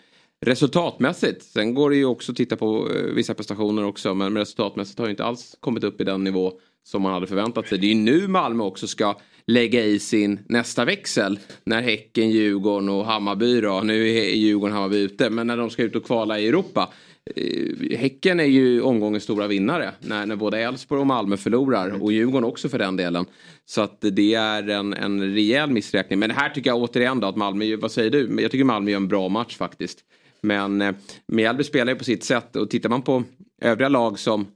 resultatmässigt, 0.45 1.43
sen 1.43 1.73
går 1.73 1.89
det 1.89 1.95
ju 1.95 2.05
också 2.05 2.31
att 2.31 2.37
titta 2.37 2.55
på 2.55 2.89
eh, 2.91 3.01
vissa 3.01 3.33
prestationer 3.33 3.85
också, 3.85 4.13
men 4.13 4.37
resultatmässigt 4.37 4.99
har 4.99 5.05
ju 5.05 5.11
inte 5.11 5.25
alls 5.25 5.57
kommit 5.59 5.83
upp 5.83 6.01
i 6.01 6.03
den 6.03 6.23
nivå 6.23 6.53
som 6.83 7.01
man 7.01 7.13
hade 7.13 7.27
förväntat 7.27 7.67
sig. 7.67 7.77
Det 7.77 7.87
är 7.87 7.93
ju 7.93 7.95
nu 7.95 8.27
Malmö 8.27 8.63
också 8.63 8.87
ska 8.87 9.17
lägga 9.47 9.85
i 9.85 9.99
sin 9.99 10.39
nästa 10.49 10.85
växel. 10.85 11.39
När 11.63 11.81
Häcken, 11.81 12.29
Djurgården 12.29 12.89
och 12.89 13.05
Hammarby 13.05 13.61
då, 13.61 13.81
nu 13.83 14.09
är 14.09 14.35
Djurgården 14.35 14.75
och 14.75 14.81
Hammarby 14.81 14.97
ute, 14.97 15.29
men 15.29 15.47
när 15.47 15.57
de 15.57 15.69
ska 15.69 15.83
ut 15.83 15.95
och 15.95 16.05
kvala 16.05 16.39
i 16.39 16.47
Europa. 16.47 16.93
Eh, 17.35 17.97
Häcken 17.97 18.39
är 18.39 18.45
ju 18.45 18.81
omgångens 18.81 19.23
stora 19.23 19.47
vinnare 19.47 19.91
när, 19.99 20.25
när 20.25 20.35
både 20.35 20.59
Elfsborg 20.59 21.01
och 21.01 21.07
Malmö 21.07 21.37
förlorar 21.37 22.03
och 22.03 22.11
Djurgården 22.11 22.49
också 22.49 22.69
för 22.69 22.79
den 22.79 22.97
delen. 22.97 23.25
Så 23.65 23.81
att 23.81 23.97
det 24.01 24.33
är 24.33 24.69
en, 24.69 24.93
en 24.93 25.33
rejäl 25.33 25.69
missräkning. 25.71 26.19
Men 26.19 26.31
här 26.31 26.49
tycker 26.49 26.69
jag 26.69 26.77
återigen 26.77 27.19
då 27.19 27.27
att 27.27 27.35
Malmö, 27.35 27.75
vad 27.75 27.91
säger 27.91 28.11
du? 28.11 28.41
Jag 28.41 28.51
tycker 28.51 28.65
Malmö 28.65 28.91
gör 28.91 28.97
en 28.97 29.07
bra 29.07 29.29
match 29.29 29.57
faktiskt. 29.57 29.99
Men 30.45 30.81
eh, 30.81 30.95
Mjällby 31.27 31.63
spelar 31.63 31.93
ju 31.93 31.97
på 31.97 32.03
sitt 32.03 32.23
sätt 32.23 32.55
och 32.55 32.69
tittar 32.69 32.89
man 32.89 33.01
på 33.01 33.23
övriga 33.61 33.89
lag 33.89 34.19
som, 34.19 34.47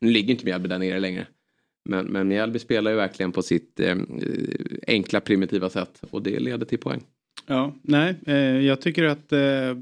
nu 0.00 0.10
ligger 0.10 0.30
inte 0.30 0.44
Mjällby 0.44 0.68
där 0.68 0.78
nere 0.78 1.00
längre. 1.00 1.26
Men, 1.84 2.06
men 2.06 2.28
Mjällby 2.28 2.58
spelar 2.58 2.90
ju 2.90 2.96
verkligen 2.96 3.32
på 3.32 3.42
sitt 3.42 3.80
eh, 3.80 3.96
enkla 4.86 5.20
primitiva 5.20 5.70
sätt 5.70 6.02
och 6.10 6.22
det 6.22 6.40
leder 6.40 6.66
till 6.66 6.78
poäng. 6.78 7.02
Ja, 7.46 7.74
nej, 7.82 8.14
eh, 8.26 8.36
jag 8.36 8.80
tycker 8.80 9.04
att 9.04 9.32
eh, 9.32 9.76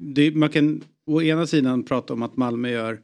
det, 0.00 0.34
man 0.34 0.48
kan 0.48 0.80
å 1.06 1.22
ena 1.22 1.46
sidan 1.46 1.82
prata 1.82 2.12
om 2.12 2.22
att 2.22 2.36
Malmö 2.36 2.70
gör 2.70 2.98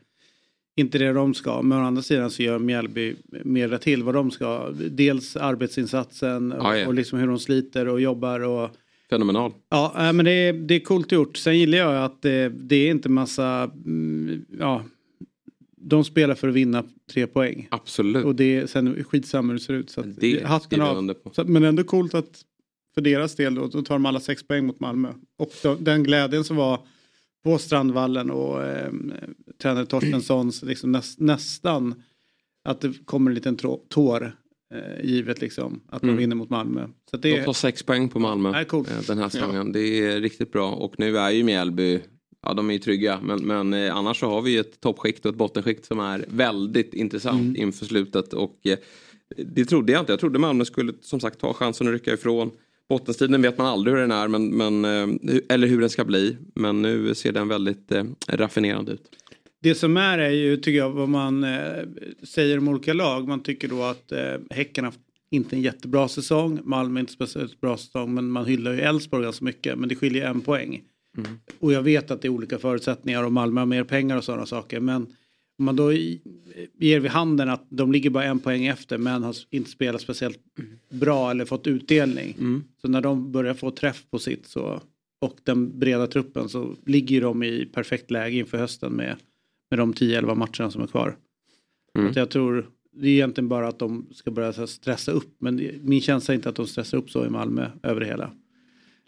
inte 0.77 0.99
det 0.99 1.13
de 1.13 1.35
ska, 1.35 1.63
men 1.63 1.79
å 1.79 1.83
andra 1.83 2.03
sidan 2.03 2.31
så 2.31 2.43
gör 2.43 2.59
Mjällby 2.59 3.17
mer 3.45 3.79
till 3.79 4.03
vad 4.03 4.15
de 4.15 4.31
ska. 4.31 4.71
Dels 4.91 5.37
arbetsinsatsen 5.37 6.53
och, 6.53 6.77
ja. 6.77 6.87
och 6.87 6.95
liksom 6.95 7.19
hur 7.19 7.27
de 7.27 7.39
sliter 7.39 7.89
och 7.89 8.01
jobbar 8.01 8.41
och 8.41 8.71
Fenomenal. 9.11 9.53
Ja, 9.69 10.09
äh, 10.09 10.13
men 10.13 10.25
det 10.25 10.31
är, 10.31 10.53
det 10.53 10.75
är 10.75 10.81
coolt 10.81 11.13
gjort. 11.13 11.37
Sen 11.37 11.59
gillar 11.59 11.79
jag 11.79 12.05
att 12.05 12.23
det, 12.23 12.49
det 12.49 12.77
är 12.77 12.91
inte 12.91 13.09
massa, 13.09 13.71
mm, 13.85 14.45
ja, 14.59 14.85
de 15.77 16.05
spelar 16.05 16.35
för 16.35 16.49
att 16.49 16.55
vinna 16.55 16.85
tre 17.13 17.27
poäng. 17.27 17.69
Absolut. 17.71 18.25
Och 18.25 18.35
det 18.35 18.71
sen 18.71 19.05
skitsamma 19.05 19.53
hur 19.53 19.59
det 19.59 19.65
ser 19.65 19.75
ut. 19.75 19.91
Så 19.91 20.01
att, 20.01 20.17
Det 20.17 20.47
hatten 20.47 20.81
av. 20.81 21.15
Så, 21.33 21.45
men 21.45 21.65
ändå 21.65 21.85
coolt 21.85 22.15
att 22.15 22.45
för 22.95 23.01
deras 23.01 23.35
del 23.35 23.55
då, 23.55 23.67
då 23.67 23.83
tar 23.83 23.95
de 23.95 24.07
alla 24.07 24.21
sex 24.21 24.43
poäng 24.43 24.67
mot 24.67 24.81
Malmö. 24.81 25.13
Och 25.39 25.51
då, 25.63 25.75
den 25.75 26.03
glädjen 26.03 26.45
som 26.45 26.57
var 26.57 26.81
på 27.45 27.59
Strandvallen 27.59 28.31
och 28.31 28.65
eh, 28.65 28.93
tränare 29.63 29.87
Torstenssons 29.87 30.63
liksom 30.63 30.93
näs, 30.93 31.19
nästan 31.19 32.03
att 32.65 32.81
det 32.81 32.93
kommer 33.05 33.31
en 33.31 33.35
liten 33.35 33.57
tår 33.89 34.33
givet 35.03 35.41
liksom 35.41 35.81
att 35.89 36.01
de 36.03 36.07
Mm. 36.09 36.19
vinner 36.19 36.37
mot 36.37 36.51
Malmö. 36.51 36.87
Så 37.11 37.17
att 37.17 37.23
De 37.23 37.31
det, 37.37 37.45
tar 37.45 37.53
sex 37.53 37.83
poäng 37.83 38.09
på 38.09 38.19
Malmö 38.19 38.51
Nej, 38.53 38.65
coolt. 38.65 38.91
eh, 38.91 38.97
den 39.07 39.19
här 39.19 39.29
säsongen. 39.29 39.73
Det 39.73 39.81
är 39.81 40.21
riktigt 40.21 40.53
bra 40.53 40.71
och 40.73 40.95
nu 40.99 41.19
är 41.19 41.31
ju 41.31 41.45
Mjällby 41.45 42.01
Ja, 42.43 42.55
de 42.55 42.69
är 42.71 42.75
ju 42.75 42.79
trygga, 42.79 43.21
men, 43.23 43.47
men 43.47 43.75
eh, 43.75 43.97
annars 43.97 44.21
så 44.21 44.27
har 44.27 44.43
vi 44.43 44.51
ju 44.51 44.61
ett 44.61 44.81
toppskikt 44.81 45.27
och 45.27 45.31
ett 45.33 45.39
bottenskikt 45.39 45.85
som 45.85 46.01
är 46.01 46.25
väldigt 46.29 46.95
intressant 46.95 47.41
Mm. 47.41 47.57
inför 47.57 47.85
slutet. 47.87 48.33
Och 48.33 48.67
eh, 48.67 48.79
det 49.37 49.65
trodde 49.65 49.93
jag 49.93 50.03
inte. 50.03 50.13
Jag 50.13 50.21
trodde 50.21 50.39
Malmö 50.39 50.65
skulle 50.65 50.93
som 51.01 51.21
sagt 51.21 51.39
ta 51.41 51.53
chansen 51.53 51.87
att 51.87 51.93
rycka 51.93 52.13
ifrån. 52.13 52.51
Bottenstriden 52.89 53.43
vet 53.43 53.59
man 53.59 53.67
aldrig 53.67 53.95
hur 53.95 54.01
den 54.01 54.11
är, 54.11 54.29
men, 54.29 54.49
men, 54.49 54.85
eh, 54.85 55.37
eller 55.49 55.67
hur 55.69 55.81
den 55.81 55.91
ska 55.91 56.05
bli. 56.05 56.37
Men 56.55 56.83
nu 56.83 57.15
ser 57.15 57.33
den 57.33 57.49
väldigt 57.49 57.93
eh, 57.93 58.05
raffinerad 58.29 58.89
ut. 58.89 59.03
Det 59.67 59.75
som 59.75 59.97
är 59.97 60.19
är 60.19 60.31
ju, 60.31 60.57
tycker 60.57 60.79
jag, 60.79 60.91
vad 60.91 61.09
man 61.09 61.45
eh, 61.45 61.85
säger 62.23 62.59
om 62.59 62.69
olika 62.69 62.93
lag. 62.93 63.29
Man 63.29 63.43
tycker 63.43 63.69
då 63.69 63.83
att 63.83 64.13
eh, 64.13 64.35
Häcken 64.51 64.85
har 64.85 64.95
inte 65.31 65.57
en 65.57 65.63
jättebra 65.63 66.09
säsong. 66.09 66.61
Malmö 66.65 67.01
inte 67.01 67.13
speciellt 67.13 67.61
bra 67.61 67.77
säsong, 67.77 68.15
men 68.15 68.31
man 68.31 68.47
hyllar 68.47 68.73
ju 68.73 68.81
Elfsborg 68.81 69.25
ganska 69.25 69.45
mycket. 69.45 69.79
Men 69.79 69.89
det 69.89 69.95
skiljer 69.95 70.27
en 70.31 70.41
poäng. 70.41 70.83
Och 71.59 71.73
jag 71.73 71.83
vet 71.83 72.11
att 72.11 72.23
det 72.23 72.29
är 72.29 72.31
olika 72.31 72.59
förutsättningar 72.59 73.25
och 73.25 73.33
Malmö 73.33 73.61
har 73.61 73.67
mer 73.67 73.85
pengar 73.85 74.17
och 74.17 74.25
sådana 74.25 74.47
saker. 74.47 74.81
Men 74.81 75.03
om 75.59 75.65
man 75.65 75.77
då 75.77 75.93
ger 76.79 77.01
vid 77.01 77.11
handen 77.11 77.49
att 77.49 77.67
de 77.69 77.93
ligger 77.93 78.11
bara 78.11 78.25
en 78.25 78.39
poäng 78.39 78.67
efter 78.67 78.99
men 78.99 79.23
har 79.23 79.37
inte 79.51 79.71
spelat 79.71 80.01
speciellt 80.01 80.39
bra 80.91 81.31
eller 81.31 81.45
fått 81.45 81.67
utdelning. 81.67 82.35
Så 82.81 82.89
när 82.89 83.01
de 83.01 83.33
börjar 83.33 83.55
få 83.55 83.71
träff 83.71 84.05
på 84.11 84.19
sitt 84.19 84.47
så, 84.47 84.81
och 85.21 85.39
den 85.45 85.79
breda 85.79 86.07
truppen 86.07 86.49
så 86.49 86.75
ligger 86.85 87.21
de 87.21 87.43
i 87.43 87.67
perfekt 87.67 88.11
läge 88.11 88.37
inför 88.37 88.59
hösten 88.59 88.93
med, 88.93 89.17
med 89.71 89.79
de 89.79 89.95
10-11 89.95 90.35
matcherna 90.35 90.71
som 90.71 90.83
är 90.83 90.87
kvar. 90.87 91.17
Mm. 91.99 92.11
Att 92.11 92.17
jag 92.17 92.31
tror 92.31 92.71
det 92.93 93.09
är 93.09 93.13
egentligen 93.13 93.49
bara 93.49 93.69
att 93.69 93.79
de 93.79 94.07
ska 94.15 94.31
börja 94.31 94.67
stressa 94.67 95.13
upp 95.13 95.37
men 95.39 95.71
min 95.83 96.01
känsla 96.01 96.35
är 96.35 96.37
inte 96.37 96.49
att 96.49 96.57
de 96.57 96.67
stressar 96.67 96.99
upp 96.99 97.11
så 97.11 97.27
i 97.27 97.29
Malmö 97.29 97.71
över 97.83 98.01
det 98.01 98.07
hela. 98.07 98.31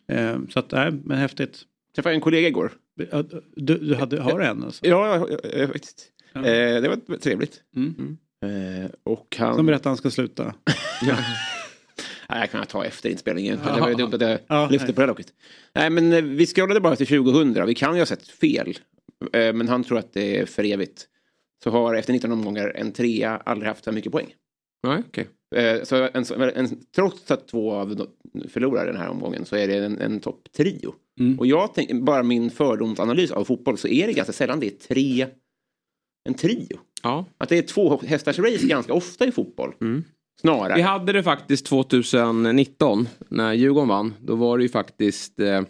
Eh, 0.09 0.39
så 0.51 0.59
att, 0.59 0.71
nej, 0.73 0.93
men 1.05 1.19
häftigt. 1.19 1.63
Träffade 1.95 2.15
en 2.15 2.21
kollega 2.21 2.49
igår. 2.49 2.73
Ja, 3.11 3.25
Du, 3.57 3.79
du 3.79 3.95
hade, 3.95 4.21
har 4.21 4.41
en 4.41 4.65
alltså? 4.65 4.87
Ja, 4.87 5.17
ja, 5.17 5.29
ja, 5.31 5.51
ja, 5.59 5.67
faktiskt. 5.67 6.07
Ja. 6.33 6.41
Eh, 6.45 6.83
det 6.83 6.89
var 6.89 7.17
trevligt. 7.17 7.63
Mm. 7.77 8.17
Eh, 8.43 8.91
och 9.03 9.37
han... 9.39 9.55
Som 9.57 9.67
berättade 9.67 9.81
att 9.81 9.85
han 9.85 9.97
ska 9.97 10.11
sluta. 10.11 10.55
Nej, 12.31 12.41
jag 12.41 12.51
kan 12.51 12.67
ta 12.67 12.85
efter 12.85 13.09
inspelningen. 13.11 13.59
Ja. 13.65 13.75
Det 13.75 13.81
var 13.81 13.89
ju 13.89 13.95
dumt 13.95 14.15
att 14.15 14.21
jag 14.21 14.39
Ja, 14.47 14.69
lyfte 14.71 14.87
nej. 14.87 14.95
på 14.95 15.01
det 15.01 15.07
locket. 15.07 15.27
Nej, 15.75 15.91
men 15.91 16.13
eh, 16.13 16.23
vi 16.23 16.47
scrollade 16.47 16.81
bara 16.81 16.97
till 16.97 17.07
2000. 17.07 17.67
Vi 17.67 17.75
kan 17.75 17.95
ju 17.95 18.01
ha 18.01 18.07
sett 18.07 18.29
fel. 18.29 18.79
Eh, 19.33 19.55
men 19.55 19.69
han 19.69 19.85
tror 19.85 19.99
att 19.99 20.13
det 20.13 20.39
är 20.39 20.47
för 20.47 20.65
evigt. 20.65 21.07
Så 21.65 21.71
har 21.71 21.95
efter 21.95 22.13
19 22.13 22.33
omgångar 22.33 22.73
en 22.77 22.93
trea 22.93 23.37
aldrig 23.37 23.69
haft 23.69 23.85
så 23.85 23.93
mycket 23.93 24.13
poäng. 24.13 24.35
Nej, 24.83 25.03
okej. 25.09 25.29
Eh, 25.57 25.83
Så 25.83 26.09
en, 26.15 26.25
en, 26.55 26.81
trots 26.95 27.31
att 27.31 27.49
två 27.49 27.73
av 27.73 28.07
förlorar 28.49 28.87
den 28.87 28.97
här 28.97 29.09
omgången 29.09 29.45
så 29.45 29.57
är 29.57 29.69
det 29.69 29.75
en, 29.85 29.99
en 29.99 30.21
topptrio. 30.21 30.95
Mm. 31.21 31.39
Och 31.39 31.47
jag 31.47 31.75
tänker, 31.75 31.95
bara 31.95 32.23
min 32.23 32.51
fördomsanalys 32.51 33.31
av 33.31 33.45
fotboll 33.45 33.79
så 33.79 33.89
är 33.89 34.07
det 34.07 34.13
ganska 34.13 34.33
sällan 34.33 34.61
det 34.61 34.67
är 34.67 34.95
tre, 34.95 35.27
en 36.29 36.35
trio. 36.35 36.79
Ja. 37.03 37.25
Att 37.39 37.49
det 37.49 37.59
är 37.59 37.63
två 37.63 38.01
hästars 38.07 38.39
race 38.39 38.67
ganska 38.67 38.93
ofta 38.93 39.27
i 39.27 39.33
fotboll. 39.33 39.75
Snarare. 40.41 40.75
Vi 40.75 40.83
hade 40.83 41.13
det 41.13 41.23
faktiskt 41.23 41.67
2019 41.67 43.09
när 43.29 43.53
Djurgården 43.53 43.89
vann. 43.89 44.15
Då 44.21 44.35
var 44.37 44.59
det 44.59 44.63
ju 44.63 44.69
faktiskt 44.69 45.41
eh, 45.41 45.63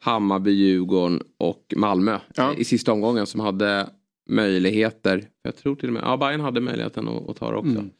Hammarby, 0.00 0.50
Djurgården 0.50 1.22
och 1.38 1.74
Malmö 1.76 2.18
Ja. 2.34 2.54
i 2.58 2.64
sista 2.64 2.92
omgången 2.92 3.26
som 3.26 3.40
hade 3.40 3.86
möjligheter. 4.28 5.24
Jag 5.42 5.56
tror 5.56 5.76
till 5.76 5.88
och 5.88 5.92
med, 5.92 6.02
ja 6.06 6.16
Bayern 6.16 6.40
hade 6.40 6.60
möjligheten 6.60 7.08
att, 7.08 7.28
att 7.30 7.36
ta 7.36 7.50
det 7.50 7.56
också. 7.56 7.70
Mm. 7.70 7.90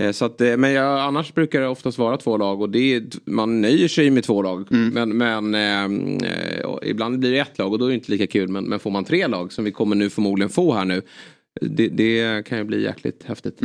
Eh, 0.00 0.12
Så 0.12 0.24
att, 0.24 0.40
eh, 0.40 0.56
men 0.56 0.72
jag, 0.72 1.00
annars 1.00 1.34
brukar 1.34 1.60
det 1.60 1.68
oftast 1.68 1.98
vara 1.98 2.16
två 2.16 2.36
lag 2.36 2.60
och 2.60 2.70
det 2.70 3.16
man 3.24 3.60
nöjer 3.60 3.88
sig 3.88 4.10
med 4.10 4.24
två 4.24 4.42
lag. 4.42 4.66
Men, 4.70 5.16
men 5.16 5.54
eh, 5.54 5.84
eh, 6.30 6.70
ibland 6.82 7.18
blir 7.18 7.30
det 7.32 7.38
ett 7.38 7.58
lag 7.58 7.72
och 7.72 7.78
då 7.78 7.84
är 7.84 7.88
det 7.88 7.94
inte 7.94 8.10
lika 8.10 8.26
kul. 8.26 8.48
Men, 8.48 8.64
men 8.64 8.78
får 8.78 8.90
man 8.90 9.04
tre 9.04 9.26
lag 9.26 9.52
som 9.52 9.64
vi 9.64 9.72
kommer 9.72 9.96
nu 9.96 10.10
förmodligen 10.10 10.50
få 10.50 10.72
här 10.72 10.84
nu. 10.84 11.02
Det, 11.60 11.88
det 11.88 12.46
kan 12.46 12.58
ju 12.58 12.64
bli 12.64 12.82
jäkligt 12.82 13.24
häftigt. 13.24 13.60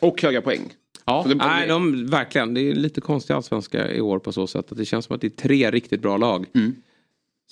Och 0.00 0.22
höga 0.22 0.40
poäng. 0.42 0.60
Ja, 1.04 1.24
det- 1.28 1.34
nej, 1.34 1.68
de, 1.68 2.06
verkligen. 2.06 2.54
Det 2.54 2.60
är 2.60 2.74
lite 2.74 3.00
konstig 3.00 3.34
allsvenska 3.34 3.92
i 3.92 4.00
år 4.00 4.18
på 4.18 4.32
så 4.32 4.46
sätt 4.46 4.72
att 4.72 4.78
det 4.78 4.84
känns 4.84 5.04
som 5.04 5.14
att 5.14 5.20
det 5.20 5.26
är 5.26 5.42
tre 5.48 5.70
riktigt 5.70 6.02
bra 6.02 6.16
lag. 6.16 6.46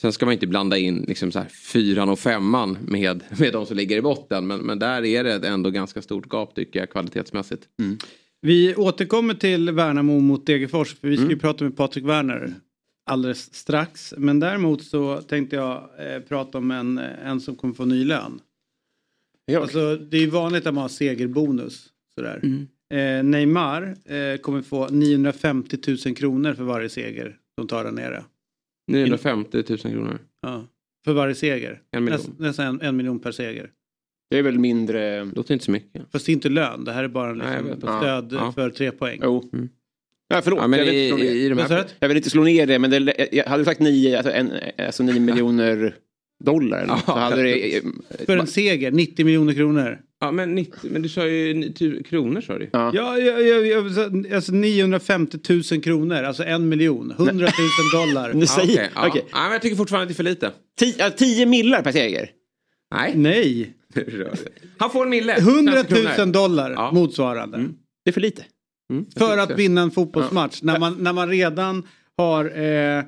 Sen 0.01 0.13
ska 0.13 0.27
man 0.27 0.33
inte 0.33 0.47
blanda 0.47 0.79
in 0.79 1.05
liksom 1.09 1.33
så 1.33 1.39
här, 1.39 1.49
fyran 1.73 2.09
och 2.09 2.19
femman 2.19 2.79
med, 2.81 3.25
med 3.39 3.53
de 3.53 3.67
som 3.67 3.77
ligger 3.77 3.97
i 3.97 4.03
botten. 4.03 4.47
Men, 4.47 4.61
men 4.61 4.79
där 4.79 5.05
är 5.05 5.25
det 5.25 5.49
ändå 5.49 5.71
ganska 5.71 6.03
stort 6.03 6.33
gap 6.33 6.55
tycker 6.55 6.81
jag 6.81 6.91
kvalitetsmässigt. 6.91 7.69
Vi 8.43 8.75
återkommer 8.75 9.35
till 9.35 9.71
Värnamo 9.71 10.21
mot 10.21 10.47
Degerfors 10.47 10.95
för 10.95 11.09
vi 11.09 11.17
ska 11.17 11.25
ju 11.25 11.29
Mm. 11.29 11.39
prata 11.39 11.65
med 11.65 11.77
Patrik 11.77 12.05
Werner 12.05 12.55
alldeles 13.11 13.55
strax. 13.55 14.15
Men 14.19 14.41
däremot 14.41 14.83
så 14.85 15.17
tänkte 15.23 15.57
jag 15.57 15.77
eh, 15.99 16.21
prata 16.21 16.59
om 16.59 16.71
en, 16.71 16.99
en 16.99 17.41
som 17.41 17.57
kommer 17.57 17.75
få 17.75 17.85
ny 17.85 18.05
lön. 18.05 18.41
Ja. 19.47 19.61
Alltså, 19.61 19.97
det 19.97 20.17
är 20.17 20.21
ju 20.21 20.31
vanligt 20.31 20.67
att 20.67 20.75
man 20.75 20.83
har 20.83 20.89
segerbonus. 20.89 21.87
Sådär. 22.15 22.41
Eh, 22.95 23.25
Neymar 23.25 23.97
eh, 24.05 24.37
kommer 24.41 24.63
få 24.63 24.89
950 24.89 25.79
000 26.07 26.17
kronor 26.17 26.55
för 26.55 26.65
varje 26.65 26.89
seger 26.89 27.37
de 27.57 27.67
tar 27.69 27.85
där 27.85 27.93
nere. 27.93 28.25
950 28.89 29.63
000 29.69 29.79
kronor. 29.79 30.19
Ja, 30.43 30.65
för 31.05 31.13
varje 31.13 31.35
seger. 31.35 31.81
En 31.91 32.05
miljon. 32.05 32.21
Näst, 32.21 32.39
nästan 32.39 32.67
en, 32.67 32.81
en 32.81 32.97
miljon 32.97 33.21
per 33.21 33.33
seger. 33.33 33.71
Det 34.31 34.39
är 34.39 34.43
väl 34.43 34.59
mindre... 34.59 35.25
Låter 35.25 35.53
inte 35.55 35.65
så 35.65 35.71
mycket. 35.71 36.03
Fast 36.13 36.27
det 36.27 36.33
är 36.33 36.35
inte 36.35 36.49
lön, 36.49 36.85
det 36.85 36.93
här 36.93 37.05
är 37.05 37.09
bara 37.09 37.33
Nej, 37.35 37.47
liksom 37.63 37.71
vet. 37.71 37.79
stöd 38.01 38.33
Ja. 38.33 38.53
för 38.53 38.71
tre 38.71 38.91
poäng. 38.91 39.21
Jo. 39.23 39.51
Ja, 40.29 40.41
förlåt. 40.45 40.61
Ja, 40.61 40.67
men 40.67 40.79
jag, 40.79 40.87
vill 40.87 40.95
i- 40.95 41.09
inte 41.09 41.17
slå 41.17 41.25
ner. 41.25 41.51
de 41.69 41.75
här- 41.75 41.87
jag 42.01 42.09
vill 42.09 42.17
inte 42.17 42.31
slå 42.31 42.43
ner 42.45 42.67
det, 42.67 42.79
men 42.79 42.91
det, 42.91 43.29
jag 43.33 43.45
hade 43.45 43.65
sagt 43.65 43.81
nio, 43.81 44.17
alltså, 44.17 44.33
en, 44.33 44.53
alltså 44.79 45.03
nio 45.03 45.21
miljoner 45.21 45.95
dollar. 46.45 46.79
Eller 46.79 46.95
något. 46.95 47.05
så 47.05 47.13
hade 47.13 47.43
det, 47.43 47.81
För 48.27 48.37
en 48.37 48.47
seger, 48.47 48.91
90 48.91 49.25
miljoner 49.25 49.55
kronor. 49.55 49.99
Ja, 50.21 50.33
men, 50.33 50.55
90, 50.55 50.73
men 50.83 51.03
du 51.03 51.09
sa 51.09 51.27
ju 51.27 51.73
tu- 51.73 52.03
kronor 52.03 52.41
sa 52.41 52.59
du. 52.59 52.69
Ja. 52.73 52.91
Ja, 52.95 53.19
ja, 53.19 53.39
ja, 53.41 53.57
ja, 53.57 54.37
alltså 54.37 54.53
950 54.53 55.39
000 55.73 55.83
kronor, 55.83 56.23
alltså 56.23 56.45
en 56.45 56.69
miljon. 56.69 57.11
100 57.19 57.49
000 57.93 58.07
dollar. 58.07 58.33
Ja, 58.41 58.47
säger, 58.47 58.73
okej, 58.75 58.91
ja. 58.95 59.09
okej. 59.09 59.25
Ja, 59.33 59.43
men 59.43 59.53
jag 59.53 59.63
tycker 59.63 59.77
fortfarande 59.77 60.03
att 60.03 60.09
det 60.09 60.13
är 60.13 60.17
för 60.17 60.23
lite. 60.23 60.51
Tio, 60.79 60.95
ja, 60.99 61.11
tio 61.11 61.47
millar 61.47 61.83
per 61.83 61.93
seger. 61.93 62.31
Nej. 62.95 63.13
Nej, 63.17 63.75
Han 64.79 64.91
får 64.91 65.03
en 65.05 65.11
mille. 65.11 65.37
100 65.37 65.73
svenska 65.73 65.95
000 65.95 66.07
kronor. 66.17 66.33
dollar 66.33 66.71
Ja. 66.71 66.93
motsvarande. 66.93 67.59
Det 68.05 68.11
är 68.11 68.13
för 68.13 68.21
lite. 68.21 68.45
Mm, 68.93 69.05
jag 69.15 69.29
För 69.29 69.39
att 69.39 69.59
vinna 69.59 69.81
en 69.81 69.91
fotbollsmatch. 69.91 70.63
När, 70.63 70.79
man, 70.79 70.97
när 70.99 71.13
man 71.13 71.29
redan 71.29 71.83
har 72.17 72.45
eh, 72.45 73.03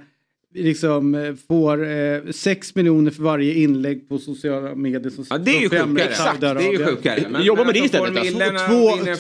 liksom 0.57 1.15
eh, 1.15 1.35
får 1.49 1.91
eh, 1.91 2.21
6 2.31 2.75
miljoner 2.75 3.11
för 3.11 3.23
varje 3.23 3.55
inlägg 3.55 4.09
på 4.09 4.19
sociala 4.19 4.75
medier. 4.75 5.11
Som, 5.11 5.25
Ja, 5.31 5.39
det 5.39 5.51
är 5.57 5.61
ju 5.61 5.69
sjukare. 5.69 6.03
Exakt, 6.09 6.41
det 6.41 6.47
är 6.47 6.73
ju 6.73 6.85
sjukare. 6.87 7.43
Jobba 7.43 7.65
med 7.65 7.75
det 7.75 7.79
får 7.79 7.87
istället, 7.87 8.41
en 8.41 8.57
alltså. 8.57 8.67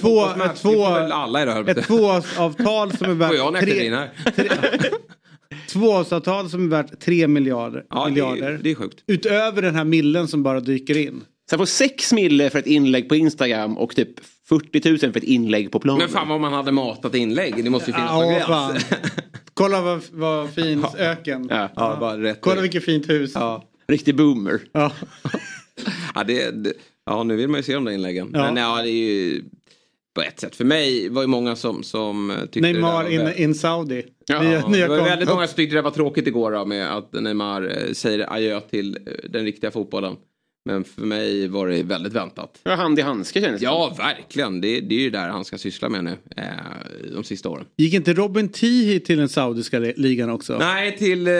Två- 0.00 0.34
två- 0.62 0.72
två- 0.72 0.84
alla 0.86 1.42
idag, 1.42 1.56
jag 1.58 1.68
Ett 1.68 1.84
tvåårsavtal 1.86 2.92
som 2.96 3.10
är 3.10 3.14
värt... 3.14 3.28
Får 3.36 3.36
jag 3.36 3.60
tre- 3.60 3.90
här? 3.94 4.10
Tvåårsavtal 5.72 6.50
som 6.50 6.64
är 6.64 6.68
värt 6.70 7.00
3 7.00 7.28
miljarder. 7.28 7.84
Ja, 7.90 8.04
det 8.04 8.10
miljarder. 8.10 8.60
det 8.62 8.70
är 8.70 8.74
sjukt. 8.74 9.04
Utöver 9.06 9.62
den 9.62 9.74
här 9.74 9.84
millen 9.84 10.28
som 10.28 10.42
bara 10.42 10.60
dyker 10.60 10.96
in. 10.98 11.20
Så 11.50 11.52
jag 11.54 11.58
får 11.60 11.66
sex 11.66 12.12
mille 12.12 12.50
för 12.50 12.58
ett 12.58 12.66
inlägg 12.66 13.08
på 13.08 13.16
Instagram 13.16 13.78
och 13.78 13.96
typ 13.96 14.08
40 14.48 14.88
000 14.90 14.98
för 14.98 15.16
ett 15.16 15.24
inlägg 15.24 15.70
på 15.70 15.80
planen. 15.80 15.98
Men 15.98 16.08
fan 16.08 16.28
vad 16.28 16.40
man 16.40 16.52
hade 16.52 16.72
matat 16.72 17.14
inlägg. 17.14 17.64
Det 17.64 17.70
måste 17.70 17.90
ju 17.90 17.94
finnas 17.94 18.10
Ja, 18.10 18.68
gräns. 18.70 18.86
Kolla 19.54 19.80
vad, 19.80 20.02
vad 20.12 20.50
fin 20.50 20.84
öken. 20.98 21.46
Ja. 21.50 21.70
Ja, 21.76 21.96
bara 22.00 22.22
rätt 22.22 22.40
Kolla 22.40 22.60
vilket 22.60 22.84
fint 22.84 23.08
hus. 23.08 23.32
Ja. 23.34 23.64
Riktig 23.88 24.16
boomer. 24.16 24.60
Ja. 24.72 24.92
Ja, 26.14 26.24
det, 26.24 26.50
det, 26.50 26.72
ja, 27.06 27.22
nu 27.22 27.36
vill 27.36 27.48
man 27.48 27.58
ju 27.58 27.62
se 27.62 27.74
de 27.74 27.84
där 27.84 27.92
inläggen. 27.92 28.30
Ja. 28.32 28.42
Men 28.42 28.56
ja, 28.56 28.82
det 28.82 28.90
är 28.90 28.92
ju 28.92 29.42
på 30.14 30.22
ett 30.22 30.40
sätt. 30.40 30.56
För 30.56 30.64
mig 30.64 31.08
var 31.08 31.22
ju 31.22 31.28
många 31.28 31.56
som, 31.56 31.82
som 31.82 32.30
eh, 32.30 32.40
tyckte 32.40 32.60
Neymar 32.60 33.04
det 33.04 33.10
där 33.16 33.24
var 33.24 33.30
in, 33.32 33.42
in 33.42 33.54
Saudi. 33.54 34.04
Ja, 34.26 34.42
nya, 34.42 34.52
Ja, 34.52 34.68
nya 34.68 34.88
det 34.88 34.96
var 34.98 35.04
väldigt 35.04 35.28
många 35.28 35.46
som 35.46 35.56
tyckte 35.56 35.76
det 35.76 35.82
var 35.82 35.90
tråkigt 35.90 36.26
igår 36.26 36.52
då, 36.52 36.64
med 36.64 36.96
att 36.96 37.12
Neymar 37.12 37.62
eh, 37.62 37.92
säger 37.92 38.32
adjö 38.32 38.60
till 38.60 38.98
eh, 39.06 39.30
den 39.30 39.44
riktiga 39.44 39.70
fotbollen. 39.70 40.16
Men 40.66 40.84
för 40.84 41.02
mig 41.02 41.48
var 41.48 41.68
det 41.68 41.82
väldigt 41.82 42.12
väntat. 42.12 42.60
Ja, 42.62 42.74
hand 42.74 42.98
i 42.98 43.02
handske 43.02 43.40
kändes 43.40 43.60
det 43.60 43.64
Ja, 43.64 43.94
verkligen. 43.98 44.60
Det, 44.60 44.80
det 44.80 44.94
är 44.94 45.00
ju 45.00 45.10
där 45.10 45.28
han 45.28 45.44
ska 45.44 45.58
syssla 45.58 45.88
med 45.88 46.04
nu 46.04 46.16
eh, 46.36 46.44
de 47.14 47.24
sista 47.24 47.48
åren. 47.48 47.64
Gick 47.76 47.94
inte 47.94 48.12
Robin 48.12 48.48
Tihi 48.48 49.00
till 49.00 49.18
den 49.18 49.28
saudiska 49.28 49.78
li- 49.78 49.94
ligan 49.96 50.30
också? 50.30 50.58
Nej, 50.58 50.96
till 50.98 51.26
eh, 51.26 51.32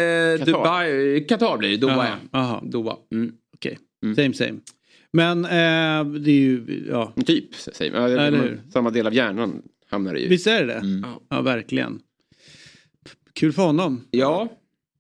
Dubai. 0.46 1.24
Qatar 1.28 1.58
blir 1.58 1.70
det. 1.70 1.76
Doha. 1.76 2.16
Aha. 2.32 2.62
Doha. 2.66 2.96
Mm. 3.12 3.32
Okej, 3.54 3.78
same 4.16 4.34
same. 4.34 4.54
Men 5.12 5.44
eh, 5.44 6.04
det 6.20 6.30
är 6.30 6.40
ju, 6.40 6.84
ja. 6.90 7.12
Typ, 7.26 7.44
man. 7.92 8.02
Ja, 8.02 8.08
det, 8.08 8.30
man 8.30 8.60
samma 8.72 8.90
del 8.90 9.06
av 9.06 9.14
hjärnan 9.14 9.62
hamnar 9.90 10.14
det 10.14 10.20
i. 10.20 10.28
Visst 10.28 10.46
är 10.46 10.60
det 10.60 10.66
det? 10.66 10.78
Mm. 10.78 11.04
Ja, 11.28 11.40
verkligen. 11.40 11.98
Kul 13.32 13.52
för 13.52 13.62
honom. 13.62 14.00
Ja, 14.10 14.48